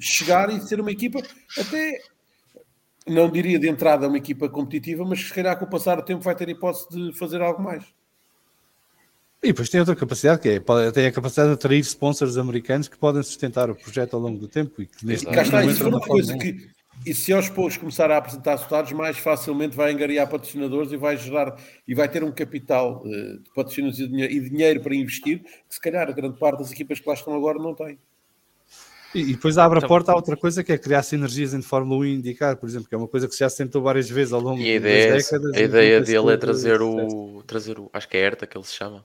chegar 0.00 0.50
e 0.50 0.60
ser 0.60 0.80
uma 0.80 0.90
equipa 0.90 1.20
até 1.56 2.00
não 3.06 3.30
diria 3.30 3.58
de 3.58 3.68
entrada 3.68 4.08
uma 4.08 4.16
equipa 4.16 4.48
competitiva, 4.48 5.04
mas 5.04 5.20
se 5.20 5.32
calhar 5.32 5.58
com 5.58 5.64
o 5.64 5.70
passar 5.70 5.96
do 5.96 6.02
tempo 6.02 6.22
vai 6.22 6.34
ter 6.34 6.48
hipótese 6.48 6.88
de 6.90 7.12
fazer 7.18 7.42
algo 7.42 7.62
mais. 7.62 7.84
E 9.42 9.48
depois 9.48 9.68
tem 9.68 9.78
outra 9.78 9.94
capacidade, 9.94 10.40
que 10.40 10.48
é, 10.48 10.90
tem 10.90 11.06
a 11.06 11.12
capacidade 11.12 11.50
de 11.50 11.54
atrair 11.54 11.80
sponsors 11.80 12.38
americanos 12.38 12.88
que 12.88 12.96
podem 12.96 13.22
sustentar 13.22 13.68
o 13.68 13.74
projeto 13.74 14.14
ao 14.14 14.20
longo 14.20 14.38
do 14.38 14.48
tempo 14.48 14.80
e 14.80 14.86
que 14.86 15.04
neste 15.04 15.26
Cá 15.26 15.42
está, 15.42 15.62
isso 15.62 15.84
é 15.84 15.88
uma 15.88 16.00
coisa 16.00 16.38
que, 16.38 16.66
e 17.04 17.12
se 17.12 17.30
aos 17.32 17.50
poucos 17.50 17.76
começar 17.76 18.10
a 18.10 18.16
apresentar 18.16 18.52
resultados, 18.52 18.92
mais 18.92 19.18
facilmente 19.18 19.76
vai 19.76 19.92
angariar 19.92 20.28
patrocinadores 20.30 20.92
e 20.92 20.96
vai 20.96 21.18
gerar, 21.18 21.54
e 21.86 21.94
vai 21.94 22.08
ter 22.08 22.24
um 22.24 22.32
capital 22.32 23.02
uh, 23.04 23.38
de 23.38 23.50
patrocínios 23.54 23.98
e 23.98 24.08
dinheiro, 24.08 24.32
e 24.32 24.48
dinheiro 24.48 24.80
para 24.80 24.94
investir, 24.94 25.40
que 25.42 25.74
se 25.74 25.80
calhar 25.80 26.08
a 26.08 26.12
grande 26.12 26.38
parte 26.38 26.60
das 26.60 26.72
equipas 26.72 26.98
que 26.98 27.06
lá 27.06 27.14
estão 27.14 27.34
agora 27.34 27.58
não 27.58 27.74
tem. 27.74 27.98
E, 29.14 29.32
depois 29.32 29.56
abre 29.58 29.78
a 29.78 29.86
porta 29.86 30.12
a 30.12 30.16
outra 30.16 30.36
coisa 30.36 30.64
que 30.64 30.72
é 30.72 30.78
criar 30.78 31.02
sinergias 31.02 31.54
entre 31.54 31.68
Fórmula 31.68 32.00
1 32.00 32.04
e 32.04 32.14
indicar, 32.14 32.56
por 32.56 32.68
exemplo, 32.68 32.88
que 32.88 32.94
é 32.94 32.98
uma 32.98 33.06
coisa 33.06 33.28
que 33.28 33.36
já 33.36 33.48
se 33.48 33.56
tentou 33.56 33.80
várias 33.80 34.10
vezes 34.10 34.32
ao 34.32 34.40
longo 34.40 34.60
e 34.60 34.78
das 34.80 35.24
décadas. 35.24 35.54
a 35.54 35.60
ideia 35.60 36.00
dele 36.00 36.32
é 36.32 36.36
trazer 36.36 36.82
o, 36.82 37.42
trazer 37.46 37.78
o. 37.78 37.88
Acho 37.92 38.08
que 38.08 38.16
é 38.16 38.20
ERTA 38.20 38.46
que 38.46 38.56
ele 38.56 38.64
se 38.64 38.74
chama. 38.74 39.04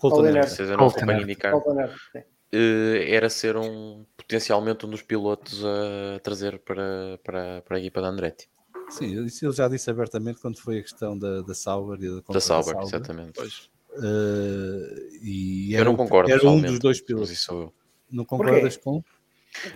Colton 0.00 0.42
Seja, 0.42 0.76
não 0.76 0.92
indicar. 1.20 1.54
Uh, 1.56 3.02
era 3.08 3.28
ser 3.28 3.56
um 3.56 4.04
potencialmente 4.16 4.86
um 4.86 4.90
dos 4.90 5.02
pilotos 5.02 5.64
a 5.64 6.20
trazer 6.20 6.58
para, 6.58 7.18
para, 7.24 7.62
para 7.62 7.76
a 7.76 7.80
equipa 7.80 8.00
da 8.00 8.08
Andretti. 8.08 8.48
Sim, 8.90 9.24
isso 9.24 9.44
ele 9.46 9.52
já 9.52 9.66
disse 9.66 9.90
abertamente 9.90 10.40
quando 10.40 10.58
foi 10.58 10.78
a 10.78 10.82
questão 10.82 11.18
da, 11.18 11.40
da 11.42 11.54
Sauber 11.54 11.98
e 12.00 12.08
da, 12.08 12.32
da 12.32 12.40
Sauber, 12.40 12.76
exatamente. 12.82 13.40
Uh, 13.40 15.22
e 15.22 15.74
eu 15.74 15.84
não 15.84 15.94
o, 15.94 15.96
concordo. 15.96 16.30
Era 16.30 16.48
um 16.48 16.60
dos 16.60 16.78
dois 16.78 17.00
pilotos. 17.00 17.30
Isso 17.30 17.46
sou 17.46 17.62
eu. 17.62 17.74
Não 18.10 18.24
concordas 18.24 18.76
com? 18.76 19.02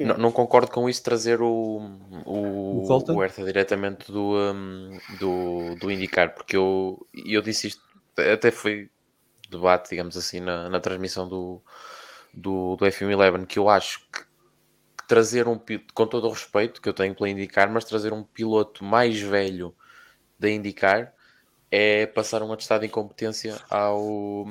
Não, 0.01 0.19
não, 0.19 0.33
concordo 0.33 0.71
com 0.71 0.89
isso 0.89 1.03
trazer 1.03 1.41
o, 1.41 1.81
o, 2.25 2.85
o, 2.85 3.13
o 3.15 3.21
Hertha 3.21 3.45
diretamente 3.45 4.11
do, 4.11 4.35
um, 4.35 4.99
do, 5.19 5.75
do 5.77 5.91
indicar, 5.91 6.35
porque 6.35 6.57
eu, 6.57 7.07
eu 7.15 7.41
disse 7.41 7.69
isto, 7.69 7.83
até 8.17 8.51
foi 8.51 8.91
debate, 9.49 9.91
digamos 9.91 10.17
assim, 10.17 10.41
na, 10.41 10.69
na 10.69 10.81
transmissão 10.81 11.29
do, 11.29 11.63
do, 12.35 12.77
do 12.77 12.85
FM11, 12.87 13.47
que 13.47 13.59
eu 13.59 13.69
acho 13.69 14.01
que, 14.13 14.21
que 14.21 15.07
trazer 15.07 15.47
um 15.49 15.59
com 15.95 16.07
todo 16.07 16.27
o 16.27 16.31
respeito 16.31 16.83
que 16.83 16.89
eu 16.89 16.95
tenho 16.95 17.15
pela 17.15 17.31
indicar, 17.31 17.71
mas 17.71 17.85
trazer 17.85 18.13
um 18.13 18.23
piloto 18.23 18.85
mais 18.85 19.21
velho 19.21 19.75
da 20.39 20.51
indicar 20.51 21.15
é 21.71 22.07
passar 22.07 22.43
um 22.43 22.53
atestado 22.53 22.81
de 22.81 22.87
incompetência 22.87 23.57
ao, 23.71 24.47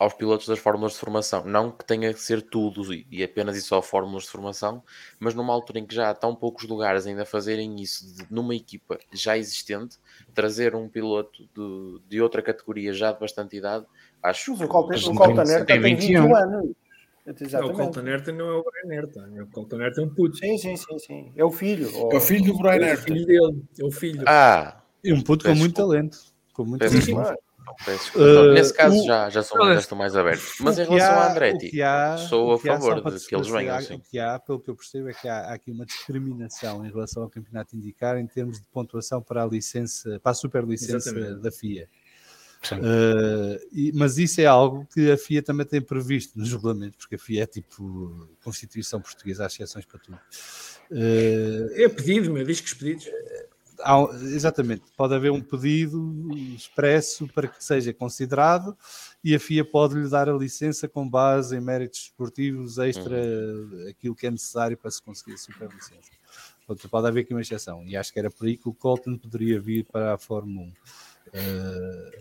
aos 0.00 0.14
pilotos 0.14 0.48
das 0.48 0.58
fórmulas 0.58 0.94
de 0.94 0.98
formação. 0.98 1.44
Não 1.44 1.70
que 1.70 1.84
tenha 1.84 2.14
que 2.14 2.20
ser 2.20 2.40
tudo 2.40 2.94
e 2.94 3.22
apenas 3.22 3.54
e 3.54 3.60
só 3.60 3.82
fórmulas 3.82 4.22
de 4.22 4.30
formação, 4.30 4.82
mas 5.18 5.34
numa 5.34 5.52
altura 5.52 5.78
em 5.78 5.84
que 5.84 5.94
já 5.94 6.08
há 6.08 6.14
tão 6.14 6.34
poucos 6.34 6.66
lugares 6.66 7.06
ainda 7.06 7.26
fazerem 7.26 7.78
isso 7.82 8.16
de, 8.16 8.26
numa 8.30 8.54
equipa 8.54 8.98
já 9.12 9.36
existente, 9.36 9.98
trazer 10.34 10.74
um 10.74 10.88
piloto 10.88 11.42
de, 11.54 12.00
de 12.08 12.22
outra 12.22 12.40
categoria 12.40 12.94
já 12.94 13.12
de 13.12 13.20
bastante 13.20 13.58
idade, 13.58 13.84
acho 14.22 14.52
mas 14.52 14.60
o 14.62 14.68
Colton, 14.68 15.10
o 15.10 15.14
Colton 15.14 15.44
tem, 15.44 15.64
tem 15.66 15.80
21 15.80 16.34
anos. 16.34 16.70
Não, 17.26 17.34
o 17.34 17.44
Exatamente. 17.44 17.76
Colton 17.76 18.08
Herta 18.08 18.32
não 18.32 18.48
é 18.48 18.54
o 18.54 18.64
Brian 18.64 18.96
Herta. 18.98 19.30
O 19.42 19.46
Colton 19.48 19.82
Herta 19.82 20.00
é 20.00 20.04
um 20.04 20.08
puto. 20.08 20.36
Sim, 20.38 20.56
sim, 20.56 20.76
sim, 20.76 20.98
sim. 20.98 21.32
É 21.36 21.44
o 21.44 21.50
filho. 21.50 21.90
É 22.10 22.16
o 22.16 22.20
filho 22.20 22.54
do 22.54 22.58
Brian 22.58 22.72
É 22.72 22.78
o 22.78 22.84
Herta. 22.84 23.02
filho 23.02 23.26
dele. 23.26 23.62
É 23.78 23.84
o 23.84 23.90
filho. 23.90 24.24
Ah, 24.26 24.82
E 25.04 25.12
um 25.12 25.20
puto 25.20 25.44
com 25.44 25.54
muito 25.54 25.74
talento. 25.74 26.18
Com 26.54 26.64
muito 26.64 26.80
talento. 26.80 27.38
Uh, 28.14 28.52
Nesse 28.52 28.72
caso 28.74 28.96
o- 29.02 29.06
já, 29.06 29.30
já, 29.30 29.42
sou, 29.42 29.58
Olha, 29.60 29.74
já 29.74 29.80
estou 29.80 29.96
mais 29.98 30.14
aberto. 30.16 30.42
Mas 30.60 30.78
em 30.78 30.84
relação 30.84 31.12
há- 31.18 31.24
a 31.26 31.30
Andretti, 31.30 31.82
há- 31.82 32.16
sou 32.28 32.52
a 32.54 32.58
favor 32.58 32.94
de 33.12 33.26
que 33.26 33.34
eles 33.34 33.48
venham 33.48 33.76
assim. 33.76 33.94
O 33.94 34.00
que 34.00 34.18
há, 34.18 34.38
pelo 34.38 34.60
que 34.60 34.70
eu 34.70 34.76
percebo, 34.76 35.08
é 35.08 35.12
que 35.14 35.26
há, 35.28 35.38
há 35.50 35.54
aqui 35.54 35.70
uma 35.70 35.84
discriminação 35.86 36.84
em 36.84 36.90
relação 36.90 37.22
ao 37.22 37.30
campeonato 37.30 37.76
indicar 37.76 38.16
em 38.18 38.26
termos 38.26 38.60
de 38.60 38.66
pontuação 38.72 39.22
para 39.22 39.42
a 39.42 39.46
licença, 39.46 40.18
para 40.22 40.32
a 40.32 40.34
superlicença 40.34 40.96
Exatamente. 41.10 41.40
da 41.40 41.50
FIA. 41.52 41.88
Uh, 42.72 43.58
e- 43.72 43.90
mas 43.94 44.18
isso 44.18 44.38
é 44.40 44.44
algo 44.44 44.86
que 44.92 45.10
a 45.10 45.16
FIA 45.16 45.42
também 45.42 45.64
tem 45.64 45.80
previsto 45.80 46.38
nos 46.38 46.52
regulamentos, 46.52 46.98
porque 46.98 47.14
a 47.14 47.18
FIA 47.18 47.44
é 47.44 47.46
tipo 47.46 48.28
Constituição 48.44 49.00
Portuguesa, 49.00 49.44
há 49.44 49.46
exceções 49.46 49.86
para 49.86 49.98
tudo. 49.98 50.18
Uh, 50.90 51.70
É 51.74 51.88
pedido, 51.88 52.30
meu. 52.32 52.44
Diz 52.44 52.60
que 52.60 52.66
os 52.66 52.74
pedidos. 52.74 53.06
Há 53.82 54.08
exatamente, 54.32 54.82
pode 54.96 55.14
haver 55.14 55.30
um 55.30 55.40
pedido 55.40 56.28
expresso 56.54 57.26
para 57.28 57.48
que 57.48 57.62
seja 57.62 57.92
considerado 57.92 58.76
e 59.22 59.34
a 59.34 59.40
FIA 59.40 59.64
pode 59.64 59.94
lhe 59.94 60.08
dar 60.08 60.28
a 60.28 60.32
licença 60.32 60.88
com 60.88 61.08
base 61.08 61.56
em 61.56 61.60
méritos 61.60 62.00
esportivos 62.00 62.78
extra 62.78 63.16
aquilo 63.88 64.14
que 64.14 64.26
é 64.26 64.30
necessário 64.30 64.76
para 64.76 64.90
se 64.90 65.02
conseguir 65.02 65.34
a 65.34 65.38
superlicença. 65.38 66.10
Portanto, 66.66 66.88
pode 66.88 67.08
haver 67.08 67.20
aqui 67.22 67.34
uma 67.34 67.40
exceção 67.40 67.84
e 67.84 67.96
acho 67.96 68.12
que 68.12 68.18
era 68.18 68.30
por 68.30 68.46
aí 68.46 68.56
que 68.56 68.68
o 68.68 68.72
Colton 68.72 69.18
poderia 69.18 69.60
vir 69.60 69.84
para 69.84 70.14
a 70.14 70.18
Fórmula 70.18 70.66
1. 70.66 70.70
Uh, 70.70 70.74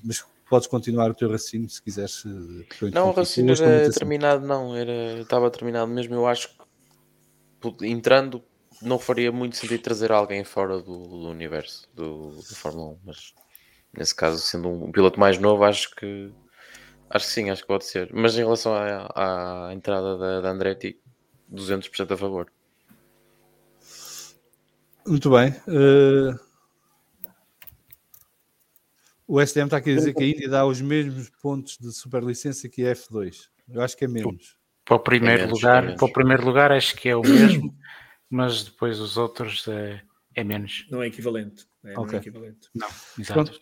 mas 0.04 0.26
podes 0.50 0.68
continuar 0.68 1.12
o 1.12 1.14
teu 1.14 1.30
raciocínio 1.30 1.70
se 1.70 1.82
quiseres. 1.82 2.24
eu 2.26 2.92
Não, 2.92 3.10
o 3.10 3.12
raciocínio 3.12 3.54
era 3.62 3.92
terminado, 3.92 4.46
não, 4.46 4.76
era, 4.76 5.20
estava 5.22 5.52
terminado 5.52 5.92
mesmo. 5.92 6.16
Eu 6.16 6.28
acho 6.28 6.50
que 6.50 7.86
entrando 7.86 8.44
não 8.82 9.00
faria 9.00 9.32
muito 9.32 9.58
sentido 9.58 9.82
trazer 9.82 10.12
alguém 10.12 10.44
fora 10.44 10.78
do, 10.78 11.08
do 11.08 11.30
universo 11.30 11.88
do, 11.94 12.32
do 12.32 12.56
Fórmula 12.56 12.92
1, 12.92 13.00
mas 13.06 13.34
nesse 13.94 14.16
caso, 14.16 14.40
sendo 14.40 14.70
um 14.70 14.92
piloto 14.92 15.20
mais 15.20 15.38
novo, 15.38 15.64
acho 15.64 15.94
que 15.96 16.32
acho 17.10 17.26
que 17.26 17.32
sim, 17.32 17.50
acho 17.50 17.62
que 17.62 17.68
pode 17.68 17.86
ser. 17.86 18.10
Mas 18.14 18.36
em 18.36 18.44
relação 18.44 18.74
à, 18.74 19.70
à 19.70 19.74
entrada 19.74 20.18
da, 20.18 20.42
da 20.42 20.50
Andretti, 20.50 21.00
200% 21.52 22.12
a 22.12 22.18
favor. 22.18 22.52
Muito 25.06 25.30
bem. 25.32 25.50
uh, 25.68 26.40
o 29.28 29.40
STM 29.46 29.66
está 29.66 29.78
aqui 29.78 29.92
a 29.92 29.96
dizer 29.96 30.14
que 30.14 30.24
a 30.24 30.28
Índia 30.28 30.50
dá 30.50 30.66
os 30.66 30.82
mesmos 30.82 31.30
pontos 31.42 31.78
de 31.78 31.92
superlicença 31.92 32.68
que 32.70 32.86
a 32.86 32.94
F2. 32.96 33.48
Eu 33.72 33.82
acho 33.82 33.96
que 33.96 34.06
é 34.06 34.08
menos. 34.08 34.58
Para 34.84 34.96
o 34.96 35.00
primeiro 35.00 35.44
menos, 35.44 35.60
lugar, 35.60 35.84
é 35.84 35.86
menos. 35.86 36.00
para 36.00 36.08
o 36.08 36.12
primeiro 36.12 36.46
lugar 36.46 36.72
acho 36.72 36.96
que 36.96 37.10
é 37.10 37.16
o 37.16 37.22
mesmo, 37.22 37.76
mas 38.30 38.64
depois 38.64 39.00
os 39.00 39.18
outros 39.18 39.68
é, 39.68 40.02
é 40.36 40.44
menos. 40.44 40.86
Não 40.90 41.02
é 41.02 41.08
equivalente. 41.08 41.66
É, 41.84 41.94
Não 41.94 42.04
Ok. 42.04 42.18
é 42.18 42.22
equivalente. 42.22 42.70
Não, 42.76 42.88
exato. 43.18 43.34
Pronto. 43.34 43.62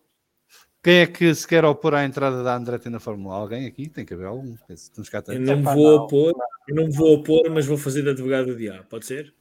Quem 0.83 0.99
é 0.99 1.07
que 1.07 1.33
se 1.35 1.47
quer 1.47 1.65
opor 1.65 1.93
à 1.95 2.05
entrada 2.05 2.43
da 2.43 2.55
Andretti 2.55 2.89
na 2.89 2.99
Fórmula 2.99 3.35
1? 3.35 3.37
Alguém 3.37 3.65
aqui? 3.65 3.89
Tem 3.89 4.05
que 4.05 4.13
haver 4.13 4.27
algum. 4.27 4.55
Cá 5.11 5.23
Eu 5.27 5.41
não 5.41 5.61
vou 5.63 5.75
não. 5.75 5.95
opor, 6.03 6.33
eu 6.67 6.75
não 6.75 6.85
me 6.85 6.93
vou 6.93 7.13
opor, 7.15 7.49
mas 7.49 7.65
vou 7.65 7.77
fazer 7.77 8.03
de 8.03 8.09
advogado 8.09 8.47
do 8.47 8.55
diabo, 8.55 8.85
pode 8.87 9.05
ser? 9.05 9.33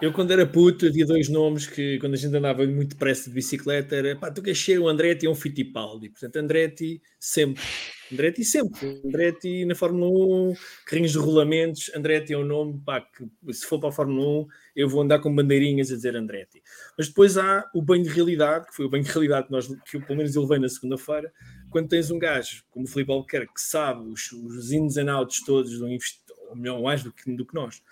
Eu, 0.00 0.12
quando 0.12 0.30
era 0.30 0.46
puto, 0.46 0.86
havia 0.86 1.04
dois 1.04 1.28
nomes 1.28 1.66
que, 1.66 1.98
quando 1.98 2.14
a 2.14 2.16
gente 2.16 2.34
andava 2.34 2.64
muito 2.66 2.90
depressa 2.90 3.28
de 3.28 3.34
bicicleta, 3.34 3.94
era 3.94 4.16
pá, 4.16 4.30
tu 4.30 4.40
queres 4.40 4.58
ser 4.62 4.78
o 4.78 4.88
Andretti 4.88 5.26
e 5.26 5.28
um 5.28 5.34
Fittipaldi. 5.34 6.08
Portanto, 6.08 6.36
Andretti 6.36 7.02
sempre. 7.20 7.62
Andretti 8.10 8.44
sempre. 8.44 9.00
Andretti 9.04 9.64
na 9.66 9.74
Fórmula 9.74 10.08
1, 10.08 10.54
carrinhos 10.86 11.12
de 11.12 11.18
rolamentos. 11.18 11.90
Andretti 11.94 12.32
é 12.32 12.38
um 12.38 12.44
nome 12.44 12.80
pá, 12.84 13.00
que, 13.00 13.52
se 13.52 13.66
for 13.66 13.78
para 13.78 13.90
a 13.90 13.92
Fórmula 13.92 14.44
1, 14.44 14.46
eu 14.76 14.88
vou 14.88 15.02
andar 15.02 15.18
com 15.18 15.34
bandeirinhas 15.34 15.90
a 15.92 15.96
dizer 15.96 16.16
Andretti. 16.16 16.62
Mas 16.96 17.08
depois 17.08 17.36
há 17.36 17.68
o 17.74 17.82
banho 17.82 18.04
de 18.04 18.10
realidade, 18.10 18.66
que 18.68 18.74
foi 18.74 18.86
o 18.86 18.88
banho 18.88 19.04
de 19.04 19.10
realidade 19.10 19.48
que, 19.48 19.52
nós, 19.52 19.66
que 19.66 19.96
eu, 19.96 20.02
pelo 20.02 20.16
menos 20.16 20.34
eu 20.34 20.42
levei 20.42 20.58
na 20.58 20.68
segunda-feira, 20.68 21.30
quando 21.70 21.88
tens 21.88 22.10
um 22.10 22.18
gajo 22.18 22.64
como 22.70 22.86
o 22.86 22.88
Filipe 22.88 23.12
Albuquerque 23.12 23.52
que 23.52 23.60
sabe 23.60 24.08
os, 24.08 24.32
os 24.32 24.72
ins 24.72 24.96
and 24.96 25.12
outs 25.12 25.44
todos, 25.44 25.78
ou 25.80 26.56
melhor, 26.56 26.80
mais 26.80 27.02
do 27.02 27.12
que, 27.12 27.30
do 27.36 27.44
que 27.44 27.54
nós, 27.54 27.82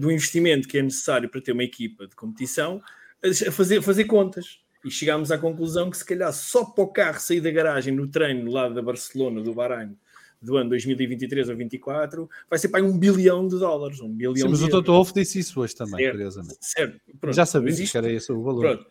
do 0.00 0.10
investimento 0.10 0.66
que 0.66 0.78
é 0.78 0.82
necessário 0.82 1.28
para 1.28 1.40
ter 1.40 1.52
uma 1.52 1.62
equipa 1.64 2.06
de 2.06 2.16
competição, 2.16 2.82
a 3.22 3.52
fazer, 3.52 3.82
fazer 3.82 4.04
contas. 4.04 4.60
E 4.82 4.90
chegámos 4.90 5.30
à 5.30 5.36
conclusão 5.36 5.90
que 5.90 5.96
se 5.98 6.04
calhar 6.06 6.32
só 6.32 6.64
para 6.64 6.82
o 6.84 6.88
carro 6.88 7.20
sair 7.20 7.42
da 7.42 7.50
garagem 7.50 7.94
no 7.94 8.08
treino 8.08 8.50
lá 8.50 8.66
da 8.66 8.80
Barcelona, 8.80 9.42
do 9.42 9.52
Bahrein, 9.52 9.94
do 10.40 10.56
ano 10.56 10.70
2023 10.70 11.50
ou 11.50 11.54
2024, 11.54 12.30
vai 12.48 12.58
ser 12.58 12.70
para 12.70 12.82
um 12.82 12.98
bilhão 12.98 13.46
de 13.46 13.58
dólares. 13.58 14.00
Um 14.00 14.08
bilhão 14.08 14.34
Sim, 14.34 14.48
mas 14.48 14.62
o. 14.62 14.68
Toto 14.70 14.90
Wolff 14.90 15.12
disse 15.12 15.38
isso 15.38 15.60
hoje 15.60 15.76
também, 15.76 15.98
Certo. 15.98 16.12
curiosamente. 16.12 16.58
Certo. 16.62 17.00
Pronto. 17.20 17.36
Já 17.36 17.42
isto- 17.42 17.92
que 17.92 17.98
era 17.98 18.10
esse 18.10 18.32
o 18.32 18.42
valor. 18.42 18.60
Pronto. 18.60 18.86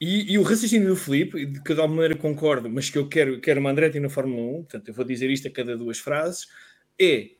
E, 0.00 0.32
e 0.32 0.38
o 0.38 0.42
raciocínio 0.42 0.88
do 0.88 0.96
Filipe, 0.96 1.46
de 1.46 1.62
que 1.62 1.72
de 1.72 1.80
alguma 1.80 2.02
maneira 2.02 2.16
concordo, 2.16 2.68
mas 2.68 2.90
que 2.90 2.98
eu 2.98 3.08
quero, 3.08 3.40
quero 3.40 3.60
uma 3.60 3.70
Andretti 3.70 4.00
na 4.00 4.08
Fórmula 4.08 4.42
1, 4.58 4.62
portanto 4.64 4.88
eu 4.88 4.94
vou 4.94 5.04
dizer 5.04 5.30
isto 5.30 5.46
a 5.46 5.50
cada 5.52 5.76
duas 5.76 5.98
frases, 6.00 6.48
é 7.00 7.30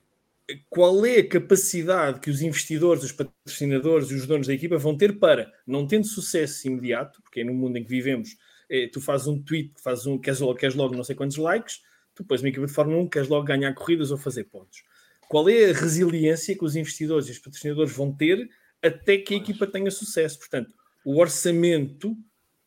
qual 0.71 1.05
é 1.05 1.19
a 1.19 1.29
capacidade 1.29 2.21
que 2.21 2.31
os 2.31 2.41
investidores, 2.41 3.05
os 3.05 3.13
patrocinadores 3.13 4.11
e 4.11 4.15
os 4.15 4.27
donos 4.27 4.47
da 4.47 4.55
equipa 4.55 4.79
vão 4.79 4.97
ter 4.97 5.19
para, 5.19 5.53
não 5.67 5.87
tendo 5.87 6.07
sucesso 6.07 6.67
imediato, 6.67 7.21
porque 7.23 7.41
é 7.41 7.45
no 7.45 7.53
mundo 7.55 7.77
em 7.77 7.83
que 7.85 7.91
vivemos, 7.91 8.31
é, 8.71 8.87
tu 8.89 9.01
fazes 9.01 9.27
um 9.27 9.43
tweet, 9.43 9.73
fazes 9.83 10.07
um, 10.07 10.19
queres, 10.19 10.41
logo, 10.41 10.55
queres 10.55 10.75
logo 10.75 10.95
não 10.95 11.05
sei 11.05 11.15
quantos 11.15 11.37
likes, 11.37 11.81
tu 12.15 12.25
pões 12.25 12.41
uma 12.41 12.49
equipa 12.49 12.67
de 12.67 12.73
Fórmula 12.73 13.03
1, 13.03 13.09
queres 13.09 13.29
logo 13.29 13.45
ganhar 13.45 13.73
corridas 13.75 14.11
ou 14.11 14.17
fazer 14.19 14.45
pontos. 14.45 14.83
Qual 15.29 15.49
é 15.49 15.71
a 15.71 15.75
resiliência 15.75 16.57
que 16.57 16.65
os 16.65 16.75
investidores 16.77 17.29
e 17.29 17.33
os 17.33 17.39
patrocinadores 17.39 17.93
vão 17.93 18.11
ter 18.15 18.49
até 18.83 19.19
que 19.19 19.35
a 19.35 19.37
equipa 19.37 19.67
tenha 19.67 19.91
sucesso? 19.91 20.39
Portanto, 20.39 20.75
o 21.05 21.19
orçamento 21.21 22.17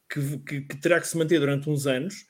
que, 0.10 0.38
que- 0.40 0.62
que 0.62 0.78
terá 0.80 1.00
que 1.02 1.08
se 1.08 1.18
manter 1.18 1.40
durante 1.40 1.70
uns 1.70 1.88
anos 1.88 2.26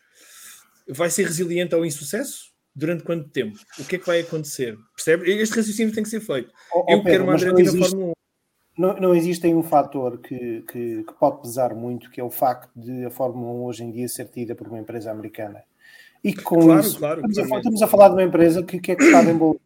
vai 0.87 1.09
ser 1.09 1.23
resiliente 1.25 1.75
ao 1.75 1.85
insucesso? 1.85 2.50
Durante 2.73 3.03
quanto 3.03 3.29
tempo? 3.29 3.57
O 3.79 3.83
que 3.85 3.97
é 3.97 3.99
que 3.99 4.05
vai 4.07 4.21
acontecer? 4.21 4.77
Percebe? 4.95 5.29
Este 5.31 5.57
raciocínio 5.57 5.93
tem 5.93 6.03
que 6.03 6.09
ser 6.09 6.21
feito. 6.21 6.53
Ó, 6.73 6.79
ó, 6.79 6.85
Eu 6.93 7.03
Pedro, 7.03 7.03
quero 7.11 7.23
uma 7.23 7.33
na 7.53 7.59
existe- 7.61 7.77
Fórmula 7.89 8.11
1. 8.11 8.13
Não, 8.77 8.93
não 8.95 9.15
existe 9.15 9.45
um 9.47 9.61
fator 9.61 10.17
que, 10.19 10.61
que, 10.61 11.03
que 11.03 11.13
pode 11.19 11.41
pesar 11.41 11.75
muito, 11.75 12.09
que 12.09 12.21
é 12.21 12.23
o 12.23 12.29
facto 12.29 12.71
de 12.75 13.05
a 13.05 13.09
Fórmula 13.09 13.51
1 13.51 13.63
hoje 13.65 13.83
em 13.83 13.91
dia 13.91 14.07
ser 14.07 14.25
tida 14.29 14.55
por 14.55 14.67
uma 14.67 14.79
empresa 14.79 15.11
americana. 15.11 15.61
E 16.23 16.33
que 16.33 16.41
com 16.41 16.61
Claro, 16.61 16.79
isso, 16.79 16.97
claro, 16.97 17.21
estamos, 17.27 17.51
a, 17.51 17.57
estamos 17.57 17.81
a 17.81 17.87
falar 17.87 18.07
de 18.07 18.13
uma 18.15 18.23
empresa 18.23 18.63
que, 18.63 18.79
que 18.79 18.93
é 18.93 18.95
cotada 18.95 19.29
em 19.29 19.37
bolsa 19.37 19.59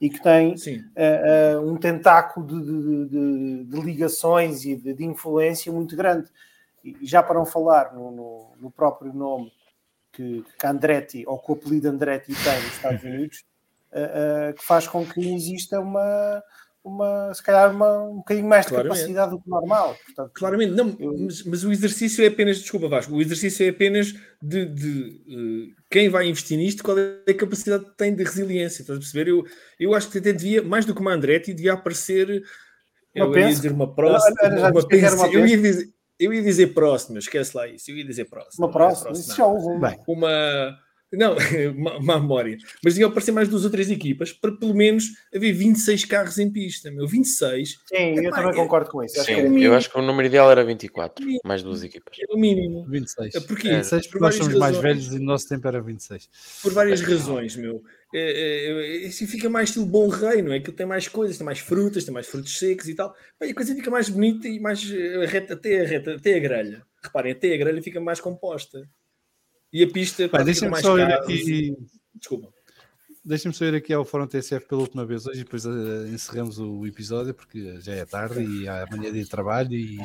e 0.00 0.10
que 0.10 0.22
tem 0.22 0.54
eh, 0.94 1.52
eh, 1.54 1.58
um 1.58 1.76
tentáculo 1.76 2.46
de, 2.46 2.60
de- 2.60 3.08
de- 3.08 3.64
de 3.64 3.80
ligações 3.80 4.64
e 4.66 4.76
de, 4.76 4.92
de 4.92 5.04
influência 5.04 5.72
muito 5.72 5.96
grande. 5.96 6.28
E 6.84 6.98
já 7.02 7.22
para 7.22 7.36
não 7.38 7.46
falar 7.46 7.94
no, 7.94 8.10
no- 8.10 8.46
no 8.60 8.70
próprio 8.70 9.14
nome 9.14 9.50
que, 10.14 10.44
Andretti, 10.64 11.24
ou 11.26 11.38
que 11.38 11.50
o 11.52 11.54
apelido 11.54 11.88
Andretti 11.88 12.32
tem 12.34 12.62
nos 12.62 12.72
Estados 12.74 13.02
Unidos, 13.04 13.44
eh, 13.92 14.10
eh, 14.48 14.52
que 14.52 14.64
faz 14.64 14.86
com 14.86 15.04
que 15.04 15.34
exista 15.34 15.80
uma, 15.80 16.42
uma 16.84 17.32
se 17.34 17.42
calhar, 17.42 17.74
uma, 17.74 18.04
um 18.04 18.16
bocadinho 18.16 18.46
mais 18.46 18.66
de 18.66 18.70
Claramente. 18.72 18.98
capacidade 18.98 19.30
do 19.32 19.40
que 19.40 19.48
normal. 19.48 19.96
Portanto, 20.04 20.30
claramente. 20.34 20.72
Não, 20.72 20.96
Eu- 20.98 21.16
mas, 21.18 21.42
mas 21.44 21.64
o 21.64 21.72
exercício 21.72 22.24
é 22.24 22.28
apenas, 22.28 22.58
desculpa 22.58 22.88
Vasco, 22.88 23.14
o 23.14 23.20
exercício 23.22 23.64
é 23.66 23.70
apenas 23.70 24.14
de, 24.42 24.66
de, 24.66 25.70
eh, 25.70 25.82
quem 25.90 26.08
vai 26.08 26.28
investir 26.28 26.58
nisto, 26.58 26.82
qual 26.84 26.98
é 26.98 27.20
a 27.28 27.34
capacidade 27.34 27.84
que 27.86 27.96
tem 27.96 28.14
de 28.14 28.22
resiliência. 28.22 28.82
Estás 28.82 28.98
a 28.98 29.00
perceber? 29.00 29.30
Eu, 29.30 29.44
eu 29.80 29.94
acho 29.94 30.10
que 30.10 30.18
até 30.18 30.32
devia, 30.32 30.62
mais 30.62 30.84
do 30.84 30.94
que 30.94 31.00
uma 31.00 31.12
Andretti, 31.14 31.54
devia 31.54 31.72
aparecer. 31.74 32.42
Uma 33.16 33.26
eu 33.26 33.38
ia 33.38 33.46
dizer 33.48 33.70
uma 33.70 33.94
próxima. 33.94 34.34
Uma 34.42 34.70
uma 34.70 34.88
pensa. 34.88 35.26
eu, 35.28 35.46
ia 35.46 35.56
dizer, 35.56 35.93
eu 36.18 36.32
ia 36.32 36.42
dizer 36.42 36.68
próxima, 36.74 37.18
esquece 37.18 37.56
lá 37.56 37.66
isso. 37.68 37.90
Eu 37.90 37.96
ia 37.96 38.04
dizer 38.04 38.26
próxima. 38.26 38.66
uma 38.66 38.72
próxima, 38.72 39.10
é 39.10 39.12
isso 39.12 39.34
já 39.36 39.46
houve 39.46 39.66
uma. 39.66 39.90
Bem, 39.90 40.00
uma. 40.06 40.78
Não, 41.12 41.36
uma, 41.76 41.96
uma 41.98 42.18
memória. 42.20 42.56
Mas 42.82 42.94
devia 42.94 43.06
aparecer 43.06 43.30
mais 43.30 43.48
duas 43.48 43.64
ou 43.64 43.70
três 43.70 43.88
equipas 43.88 44.32
para 44.32 44.50
pelo 44.50 44.74
menos 44.74 45.04
haver 45.32 45.52
26 45.52 46.04
carros 46.06 46.38
em 46.38 46.50
pista. 46.50 46.90
Meu, 46.90 47.06
26 47.06 47.78
Sim, 47.86 48.16
eu 48.16 48.24
Epá, 48.24 48.36
também 48.38 48.50
é- 48.50 48.54
concordo 48.56 48.90
com 48.90 49.00
isso. 49.04 49.16
Acho 49.20 49.26
que 49.26 49.32
é- 49.32 49.48
Sim, 49.48 49.60
eu 49.60 49.74
acho 49.74 49.88
que 49.90 49.96
o 49.96 50.02
número 50.02 50.26
ideal 50.26 50.50
era 50.50 50.64
24, 50.64 51.24
mais 51.44 51.62
duas 51.62 51.84
equipas. 51.84 52.16
é 52.18 52.34
o 52.34 52.36
mínimo. 52.36 52.84
26. 52.88 53.32
Porquê? 53.46 53.68
26 53.76 54.06
Por 54.06 54.10
porque 54.12 54.24
nós 54.24 54.34
somos 54.34 54.54
mais 54.54 54.76
razões. 54.76 54.82
velhos 54.82 55.14
e 55.14 55.18
no 55.20 55.26
nosso 55.26 55.48
tempo 55.48 55.68
era 55.68 55.80
26. 55.80 56.28
Por 56.62 56.72
várias 56.72 57.00
razões, 57.00 57.54
meu. 57.54 57.80
É, 58.16 58.20
é, 58.20 59.04
é, 59.04 59.08
assim 59.08 59.26
fica 59.26 59.50
mais 59.50 59.70
estilo 59.70 59.86
bom 59.86 60.06
rei, 60.06 60.40
não 60.40 60.52
é? 60.52 60.60
Que 60.60 60.70
tem 60.70 60.86
mais 60.86 61.08
coisas, 61.08 61.36
tem 61.36 61.44
mais 61.44 61.58
frutas, 61.58 62.04
tem 62.04 62.14
mais 62.14 62.28
frutos 62.28 62.56
secos 62.56 62.88
e 62.88 62.94
tal. 62.94 63.12
Bem, 63.40 63.50
a 63.50 63.54
coisa 63.54 63.74
fica 63.74 63.90
mais 63.90 64.08
bonita 64.08 64.46
e 64.46 64.60
mais 64.60 64.88
eh, 64.88 65.26
reta, 65.26 65.54
até 65.54 65.80
a 65.80 65.84
reta, 65.84 66.14
até 66.14 66.36
a 66.36 66.38
grelha. 66.38 66.86
Reparem, 67.02 67.32
até 67.32 67.52
a 67.52 67.56
grelha 67.56 67.82
fica 67.82 68.00
mais 68.00 68.20
composta. 68.20 68.88
E 69.72 69.82
a 69.82 69.90
pista 69.90 70.22
fica 70.28 70.44
Deixem-me 70.44 70.70
mais 70.70 70.84
só 70.84 70.96
aqui. 70.96 71.76
Desculpa. 72.14 72.54
Deixem-me 73.24 73.52
só 73.54 73.64
ir 73.64 73.74
aqui 73.74 73.92
ao 73.92 74.04
Fórum 74.04 74.28
TSF 74.28 74.64
pela 74.68 74.82
última 74.82 75.04
vez 75.04 75.26
hoje 75.26 75.40
e 75.40 75.44
depois 75.44 75.66
eh, 75.66 76.08
encerramos 76.12 76.60
o 76.60 76.86
episódio 76.86 77.34
porque 77.34 77.80
já 77.80 77.94
é 77.94 78.04
tarde 78.04 78.44
e 78.44 78.68
há 78.68 78.84
amanhã 78.84 79.10
dia 79.10 79.24
de 79.24 79.28
trabalho 79.28 79.72
e, 79.72 79.98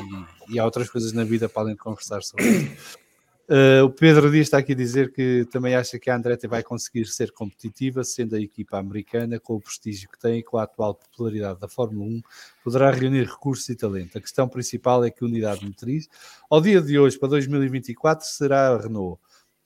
e 0.50 0.58
há 0.58 0.66
outras 0.66 0.90
coisas 0.90 1.14
na 1.14 1.24
vida 1.24 1.48
para 1.48 1.62
além 1.62 1.76
de 1.76 1.80
conversar 1.80 2.24
sobre 2.24 2.44
isto. 2.44 3.09
Uh, 3.50 3.84
o 3.84 3.90
Pedro 3.90 4.30
Dias 4.30 4.46
está 4.46 4.60
aqui 4.60 4.74
a 4.74 4.76
dizer 4.76 5.12
que 5.12 5.44
também 5.52 5.74
acha 5.74 5.98
que 5.98 6.08
a 6.12 6.16
Andretti 6.16 6.46
vai 6.46 6.62
conseguir 6.62 7.08
ser 7.08 7.32
competitiva, 7.32 8.04
sendo 8.04 8.36
a 8.36 8.40
equipa 8.40 8.78
americana, 8.78 9.40
com 9.40 9.56
o 9.56 9.60
prestígio 9.60 10.08
que 10.08 10.20
tem 10.20 10.38
e 10.38 10.44
com 10.44 10.60
a 10.60 10.64
atual 10.64 10.94
popularidade 10.94 11.60
da 11.60 11.68
Fórmula 11.68 12.06
1, 12.06 12.22
poderá 12.64 12.92
reunir 12.92 13.26
recursos 13.26 13.68
e 13.68 13.76
talento. 13.76 14.20
A 14.20 14.22
questão 14.22 14.48
principal 14.48 15.04
é 15.04 15.10
que 15.10 15.24
a 15.24 15.28
unidade 15.28 15.66
motriz, 15.66 16.08
ao 16.48 16.62
dia 16.62 16.80
de 16.80 17.00
hoje, 17.00 17.18
para 17.18 17.30
2024, 17.30 18.24
será 18.28 18.68
a 18.68 18.82
Renault. 18.82 19.20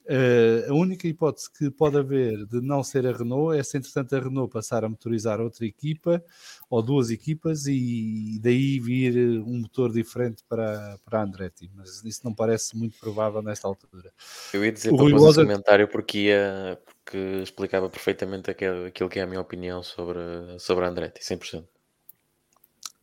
Uh, 0.06 0.70
a 0.70 0.74
única 0.74 1.08
hipótese 1.08 1.50
que 1.50 1.72
pode 1.72 1.98
haver 1.98 2.46
de 2.48 2.60
não 2.60 2.84
ser 2.84 3.08
a 3.08 3.14
Renault 3.14 3.58
é 3.58 3.64
se, 3.64 3.78
entretanto, 3.78 4.14
a 4.14 4.20
Renault 4.20 4.52
passar 4.52 4.84
a 4.84 4.90
motorizar 4.90 5.40
outra 5.40 5.66
equipa 5.66 6.22
ou 6.70 6.82
duas 6.82 7.10
equipas 7.10 7.68
e 7.68 8.38
daí 8.42 8.82
vir 8.82 9.40
um 9.40 9.62
motor 9.62 9.94
diferente 9.94 10.44
para, 10.50 11.00
para 11.06 11.20
a 11.20 11.24
Andretti, 11.24 11.72
mas 11.74 12.04
isso 12.04 12.20
não 12.26 12.34
parece 12.34 12.76
muito 12.76 13.00
provável 13.00 13.42
nesta 13.42 13.66
altura. 13.66 14.12
Eu 14.54 14.66
ia 14.66 14.74
dizer 14.74 14.92
o 14.92 14.98
para 14.98 15.20
fazer 15.20 15.44
comentário 15.44 15.88
porque, 15.88 16.18
ia, 16.18 16.78
porque 16.86 17.18
explicava 17.42 17.90
perfeitamente 17.90 18.52
aquilo, 18.52 18.88
aquilo 18.88 19.10
que 19.10 19.20
é 19.20 19.22
a 19.22 19.28
minha 19.28 19.40
opinião 19.40 19.82
sobre, 19.82 20.20
sobre 20.60 20.84
a 20.84 20.90
Andretti, 20.90 21.22
100%. 21.22 21.64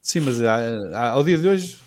Sim, 0.02 0.20
mas 0.20 0.42
há, 0.42 0.56
há, 0.92 1.10
ao 1.10 1.24
dia 1.24 1.38
de 1.38 1.48
hoje, 1.48 1.78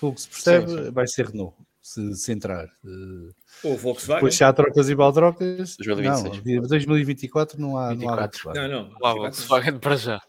pelo 0.00 0.14
que 0.14 0.20
se 0.22 0.28
percebe, 0.28 0.70
sim, 0.70 0.84
sim. 0.84 0.90
vai 0.90 1.06
ser 1.06 1.26
Renault, 1.26 1.54
se, 1.82 2.14
se 2.14 2.32
entrar. 2.32 2.66
Uh, 2.84 3.34
ou 3.64 3.76
Volkswagen. 3.76 4.20
Depois 4.20 4.36
já 4.36 4.48
há 4.48 4.52
trocas 4.52 4.88
e 4.88 4.94
baltrocas. 4.94 5.76
2026. 5.76 6.56
Não, 6.60 6.68
2024 6.68 7.60
não 7.60 7.76
há, 7.76 7.88
24. 7.90 8.08
não 8.08 8.12
há 8.12 8.20
Volkswagen. 8.20 8.62
Não, 8.62 8.82
não. 8.82 8.90
Não 8.90 9.06
há 9.06 9.12
Volkswagen 9.14 9.78
para 9.78 9.96
já. 9.96 10.22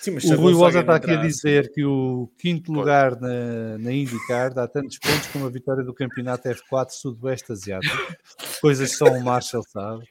Sim, 0.00 0.16
o 0.32 0.36
Rui 0.36 0.54
Rosa 0.54 0.80
está 0.80 0.94
aqui 0.94 1.10
a 1.10 1.16
dizer 1.16 1.72
que 1.72 1.84
o 1.84 2.30
quinto 2.38 2.72
lugar 2.72 3.20
na, 3.20 3.76
na 3.78 3.92
IndyCar 3.92 4.54
dá 4.54 4.66
tantos 4.68 4.96
pontos 4.98 5.26
como 5.28 5.46
a 5.46 5.50
vitória 5.50 5.82
do 5.82 5.92
campeonato 5.92 6.48
F4 6.48 6.90
Sudoeste 6.90 7.52
Asiático. 7.52 8.16
Coisas 8.60 8.90
que 8.90 8.96
só 8.96 9.06
o 9.06 9.22
Marshall 9.22 9.64
sabe. 9.64 10.04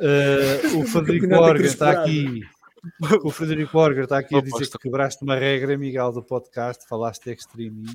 Uh, 0.00 0.78
o 0.80 0.86
Frederico 0.86 1.34
Organ 1.34 1.64
está 1.64 1.90
aqui. 2.02 2.42
O 3.24 3.30
Frederico 3.30 3.78
Organ 3.78 4.04
está 4.04 4.18
aqui 4.18 4.36
a 4.36 4.40
dizer 4.40 4.68
que 4.68 4.78
quebraste 4.78 5.24
uma 5.24 5.34
regra, 5.34 5.76
Miguel, 5.78 6.12
do 6.12 6.22
podcast, 6.22 6.86
falaste 6.86 7.24
de 7.24 7.32
Extreme. 7.32 7.86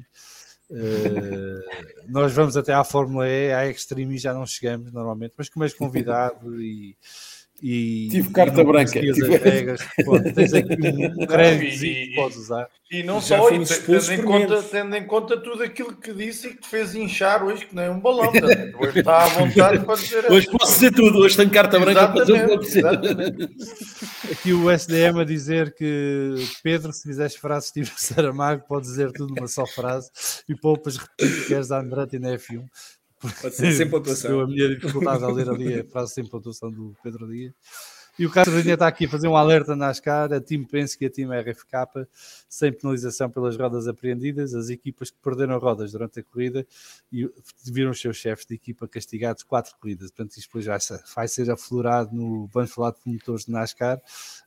Uh, 0.71 1.61
nós 2.07 2.31
vamos 2.31 2.55
até 2.55 2.73
à 2.73 2.81
Fórmula 2.83 3.27
E, 3.27 3.51
à 3.51 3.67
Extreme 3.67 4.17
já 4.17 4.33
não 4.33 4.45
chegamos 4.45 4.91
normalmente, 4.93 5.33
mas 5.37 5.49
como 5.49 5.65
és 5.65 5.73
convidado 5.73 6.61
e, 6.61 6.95
e 7.61 8.07
tive 8.09 8.29
carta 8.31 8.61
e 8.61 8.63
branca. 8.63 8.99
tive... 8.99 9.37
regras, 9.37 9.81
pô, 10.03 10.19
tens 10.19 10.53
aqui 10.53 10.73
um 10.73 11.25
crédito 11.27 11.79
que 11.79 12.15
podes 12.15 12.37
usar. 12.37 12.67
e 12.89 13.03
não 13.03 13.21
só 13.21 13.49
e, 13.49 13.63
tendo, 13.63 14.11
em 14.11 14.23
conta, 14.23 14.63
tendo 14.63 14.95
em 14.95 15.05
conta 15.05 15.37
tudo 15.37 15.63
aquilo 15.63 15.95
que 15.95 16.11
disse 16.13 16.47
e 16.47 16.49
que 16.51 16.61
te 16.61 16.67
fez 16.67 16.95
inchar 16.95 17.43
hoje 17.43 17.65
que 17.65 17.75
não 17.75 17.83
é 17.83 17.89
um 17.89 17.99
balão 17.99 18.31
hoje 18.79 18.99
está 18.99 19.25
à 19.25 19.27
vontade 19.27 19.85
para 19.85 19.95
dizer 19.95 20.31
hoje 20.31 20.47
posso 20.49 20.73
dizer 20.73 20.91
tudo, 20.91 21.19
hoje 21.19 21.37
tenho 21.37 21.51
carta 21.51 21.79
branca 21.79 22.07
para 22.07 22.25
dizer 22.25 22.49
o 22.49 22.59
que 22.59 24.31
aqui 24.31 24.53
o 24.53 24.71
SDM 24.71 25.19
a 25.19 25.23
dizer 25.23 25.73
que 25.75 26.35
Pedro 26.63 26.91
se 26.91 27.03
fizeres 27.03 27.35
frases 27.35 27.71
tipo 27.71 27.91
Saramago 27.95 28.65
pode 28.67 28.85
dizer 28.85 29.11
tudo 29.11 29.35
numa 29.35 29.47
só 29.47 29.65
frase. 29.65 30.09
E 30.47 30.55
poupas 30.55 30.97
repetir 30.97 31.41
que 31.41 31.47
queres 31.47 31.71
a 31.71 31.79
Andretti 31.79 32.19
na 32.19 32.29
F1 32.29 32.65
Pode 33.41 33.55
ser 33.55 33.71
sem 33.73 33.89
pontuação. 33.89 34.39
a 34.39 34.47
minha 34.47 34.69
dificuldade 34.69 35.23
a 35.23 35.27
ler 35.27 35.49
ali 35.49 35.79
a 35.79 35.85
frase 35.85 36.13
sem 36.13 36.25
pontuação 36.25 36.71
do 36.71 36.95
Pedro 37.03 37.27
Dias. 37.27 37.53
E 38.17 38.25
o 38.25 38.29
Carlos 38.29 38.61
Vinha 38.61 38.73
está 38.73 38.87
aqui 38.87 39.05
a 39.05 39.09
fazer 39.09 39.27
um 39.27 39.35
alerta 39.35 39.75
na 39.75 39.87
NASCAR, 39.87 40.33
a 40.33 40.41
Team 40.41 40.65
Penske 40.65 41.05
e 41.05 41.07
a 41.07 41.09
Team 41.09 41.29
RFK, 41.31 42.07
sem 42.51 42.73
penalização 42.73 43.29
pelas 43.29 43.55
rodas 43.55 43.87
apreendidas, 43.87 44.53
as 44.53 44.69
equipas 44.69 45.09
que 45.09 45.17
perderam 45.23 45.57
rodas 45.57 45.93
durante 45.93 46.19
a 46.19 46.23
corrida 46.23 46.67
e 47.09 47.31
viram 47.63 47.91
os 47.91 48.01
seus 48.01 48.17
chefes 48.17 48.45
de 48.45 48.53
equipa 48.53 48.89
castigados 48.89 49.41
quatro 49.43 49.73
corridas. 49.79 50.11
Portanto, 50.11 50.37
isto 50.37 50.49
depois 50.49 50.65
vai 51.15 51.27
ser 51.29 51.49
aflorado 51.49 52.13
no 52.13 52.49
Falar 52.67 52.91
de 52.91 52.97
Motores 53.05 53.45
de 53.45 53.51
NASCAR, 53.53 54.01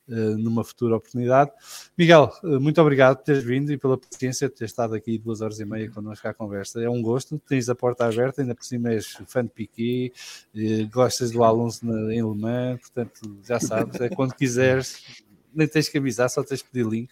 eh, 0.07 0.13
numa 0.37 0.63
futura 0.63 0.97
oportunidade. 0.97 1.49
Miguel, 1.97 2.31
eh, 2.43 2.59
muito 2.59 2.79
obrigado 2.79 3.17
por 3.17 3.23
teres 3.23 3.43
vindo 3.43 3.73
e 3.73 3.77
pela 3.77 3.97
paciência 3.97 4.47
de 4.49 4.53
ter 4.53 4.65
estado 4.65 4.93
aqui 4.93 5.17
duas 5.17 5.41
horas 5.41 5.59
e 5.59 5.65
meia 5.65 5.89
connosco 5.89 6.27
à 6.27 6.33
conversa. 6.33 6.79
É 6.79 6.87
um 6.87 7.01
gosto, 7.01 7.39
tens 7.39 7.69
a 7.69 7.73
porta 7.73 8.05
aberta, 8.05 8.43
ainda 8.43 8.53
por 8.53 8.65
cima 8.65 8.91
és 8.91 9.17
fã 9.25 9.43
de 9.43 9.49
Piquet, 9.49 10.13
eh, 10.55 10.83
gostas 10.93 11.31
do 11.31 11.43
Alonso 11.43 11.83
em 12.11 12.23
Le 12.23 12.35
Mans, 12.35 12.81
portanto 12.81 13.35
já 13.43 13.59
sabes, 13.59 13.99
é 13.99 14.09
quando 14.09 14.35
quiseres, 14.35 15.23
nem 15.51 15.67
tens 15.67 15.89
que 15.89 15.97
avisar, 15.97 16.29
só 16.29 16.43
tens 16.43 16.61
que 16.61 16.69
pedir 16.69 16.87
link. 16.87 17.09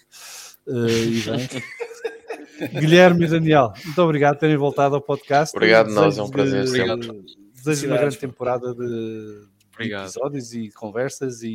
E 0.67 1.21
bem. 1.21 2.79
Guilherme 2.79 3.25
e 3.25 3.27
Daniel, 3.27 3.73
muito 3.83 4.01
obrigado 4.01 4.35
por 4.35 4.39
terem 4.41 4.57
voltado 4.57 4.95
ao 4.95 5.01
podcast. 5.01 5.55
Obrigado, 5.55 5.91
nós, 5.91 6.17
é 6.17 6.23
um 6.23 6.29
prazer. 6.29 6.63
Desejo 6.63 7.87
uma 7.87 7.97
grande 7.97 8.17
temporada 8.17 8.73
de, 8.73 9.47
Obrigado. 9.73 10.03
episódios 10.03 10.53
e 10.53 10.69
conversas 10.69 11.41
e 11.41 11.53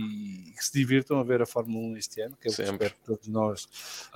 que 0.57 0.65
se 0.65 0.73
divirtam 0.73 1.19
a 1.20 1.23
ver 1.23 1.41
a 1.41 1.47
Fórmula 1.47 1.87
1 1.89 1.97
este 1.97 2.20
ano, 2.20 2.37
que 2.41 2.49
é 2.49 2.51
o 2.51 2.55
que 2.55 2.62
espero 2.62 2.95
que 2.95 3.05
todos 3.05 3.28
nós 3.28 3.69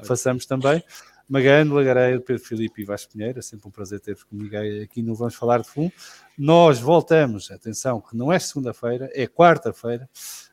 façamos 0.02 0.44
também. 0.44 0.82
Magano, 1.28 1.76
Lagareiro, 1.76 2.20
Pedro 2.20 2.42
Filipe 2.42 2.82
e 2.82 2.84
Vasco 2.84 3.12
Pinheiro, 3.12 3.38
é 3.38 3.42
sempre 3.42 3.68
um 3.68 3.70
prazer 3.70 4.00
ter-vos 4.00 4.24
comigo 4.24 4.54
aqui 4.82 5.02
no 5.02 5.14
Vamos 5.14 5.34
Falar 5.34 5.62
de 5.62 5.68
Fundo. 5.68 5.92
Nós 6.36 6.78
voltamos, 6.80 7.50
atenção, 7.50 8.00
que 8.00 8.16
não 8.16 8.32
é 8.32 8.38
segunda-feira, 8.38 9.08
é 9.14 9.26
quarta-feira, 9.26 10.08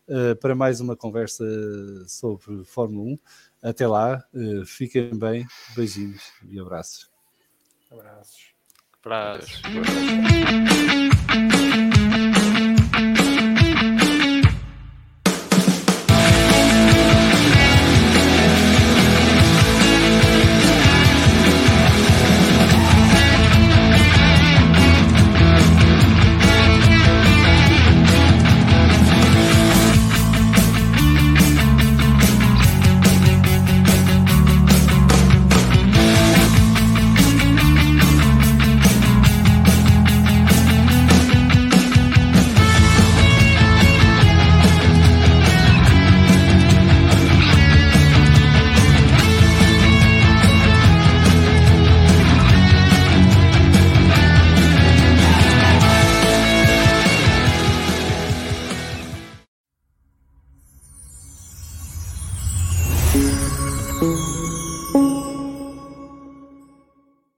uh, 0.08 0.36
para 0.38 0.56
mais 0.56 0.80
uma 0.80 0.96
conversa 0.96 1.44
sobre 2.08 2.64
Fórmula 2.64 3.12
1. 3.12 3.20
Até 3.62 3.86
lá, 3.88 4.24
uh, 4.34 4.66
fiquem 4.66 5.18
bem, 5.18 5.46
beijinhos 5.76 6.32
e 6.50 6.60
abraços. 6.60 7.10
Abraços. 7.92 8.54
Abraços. 9.04 9.62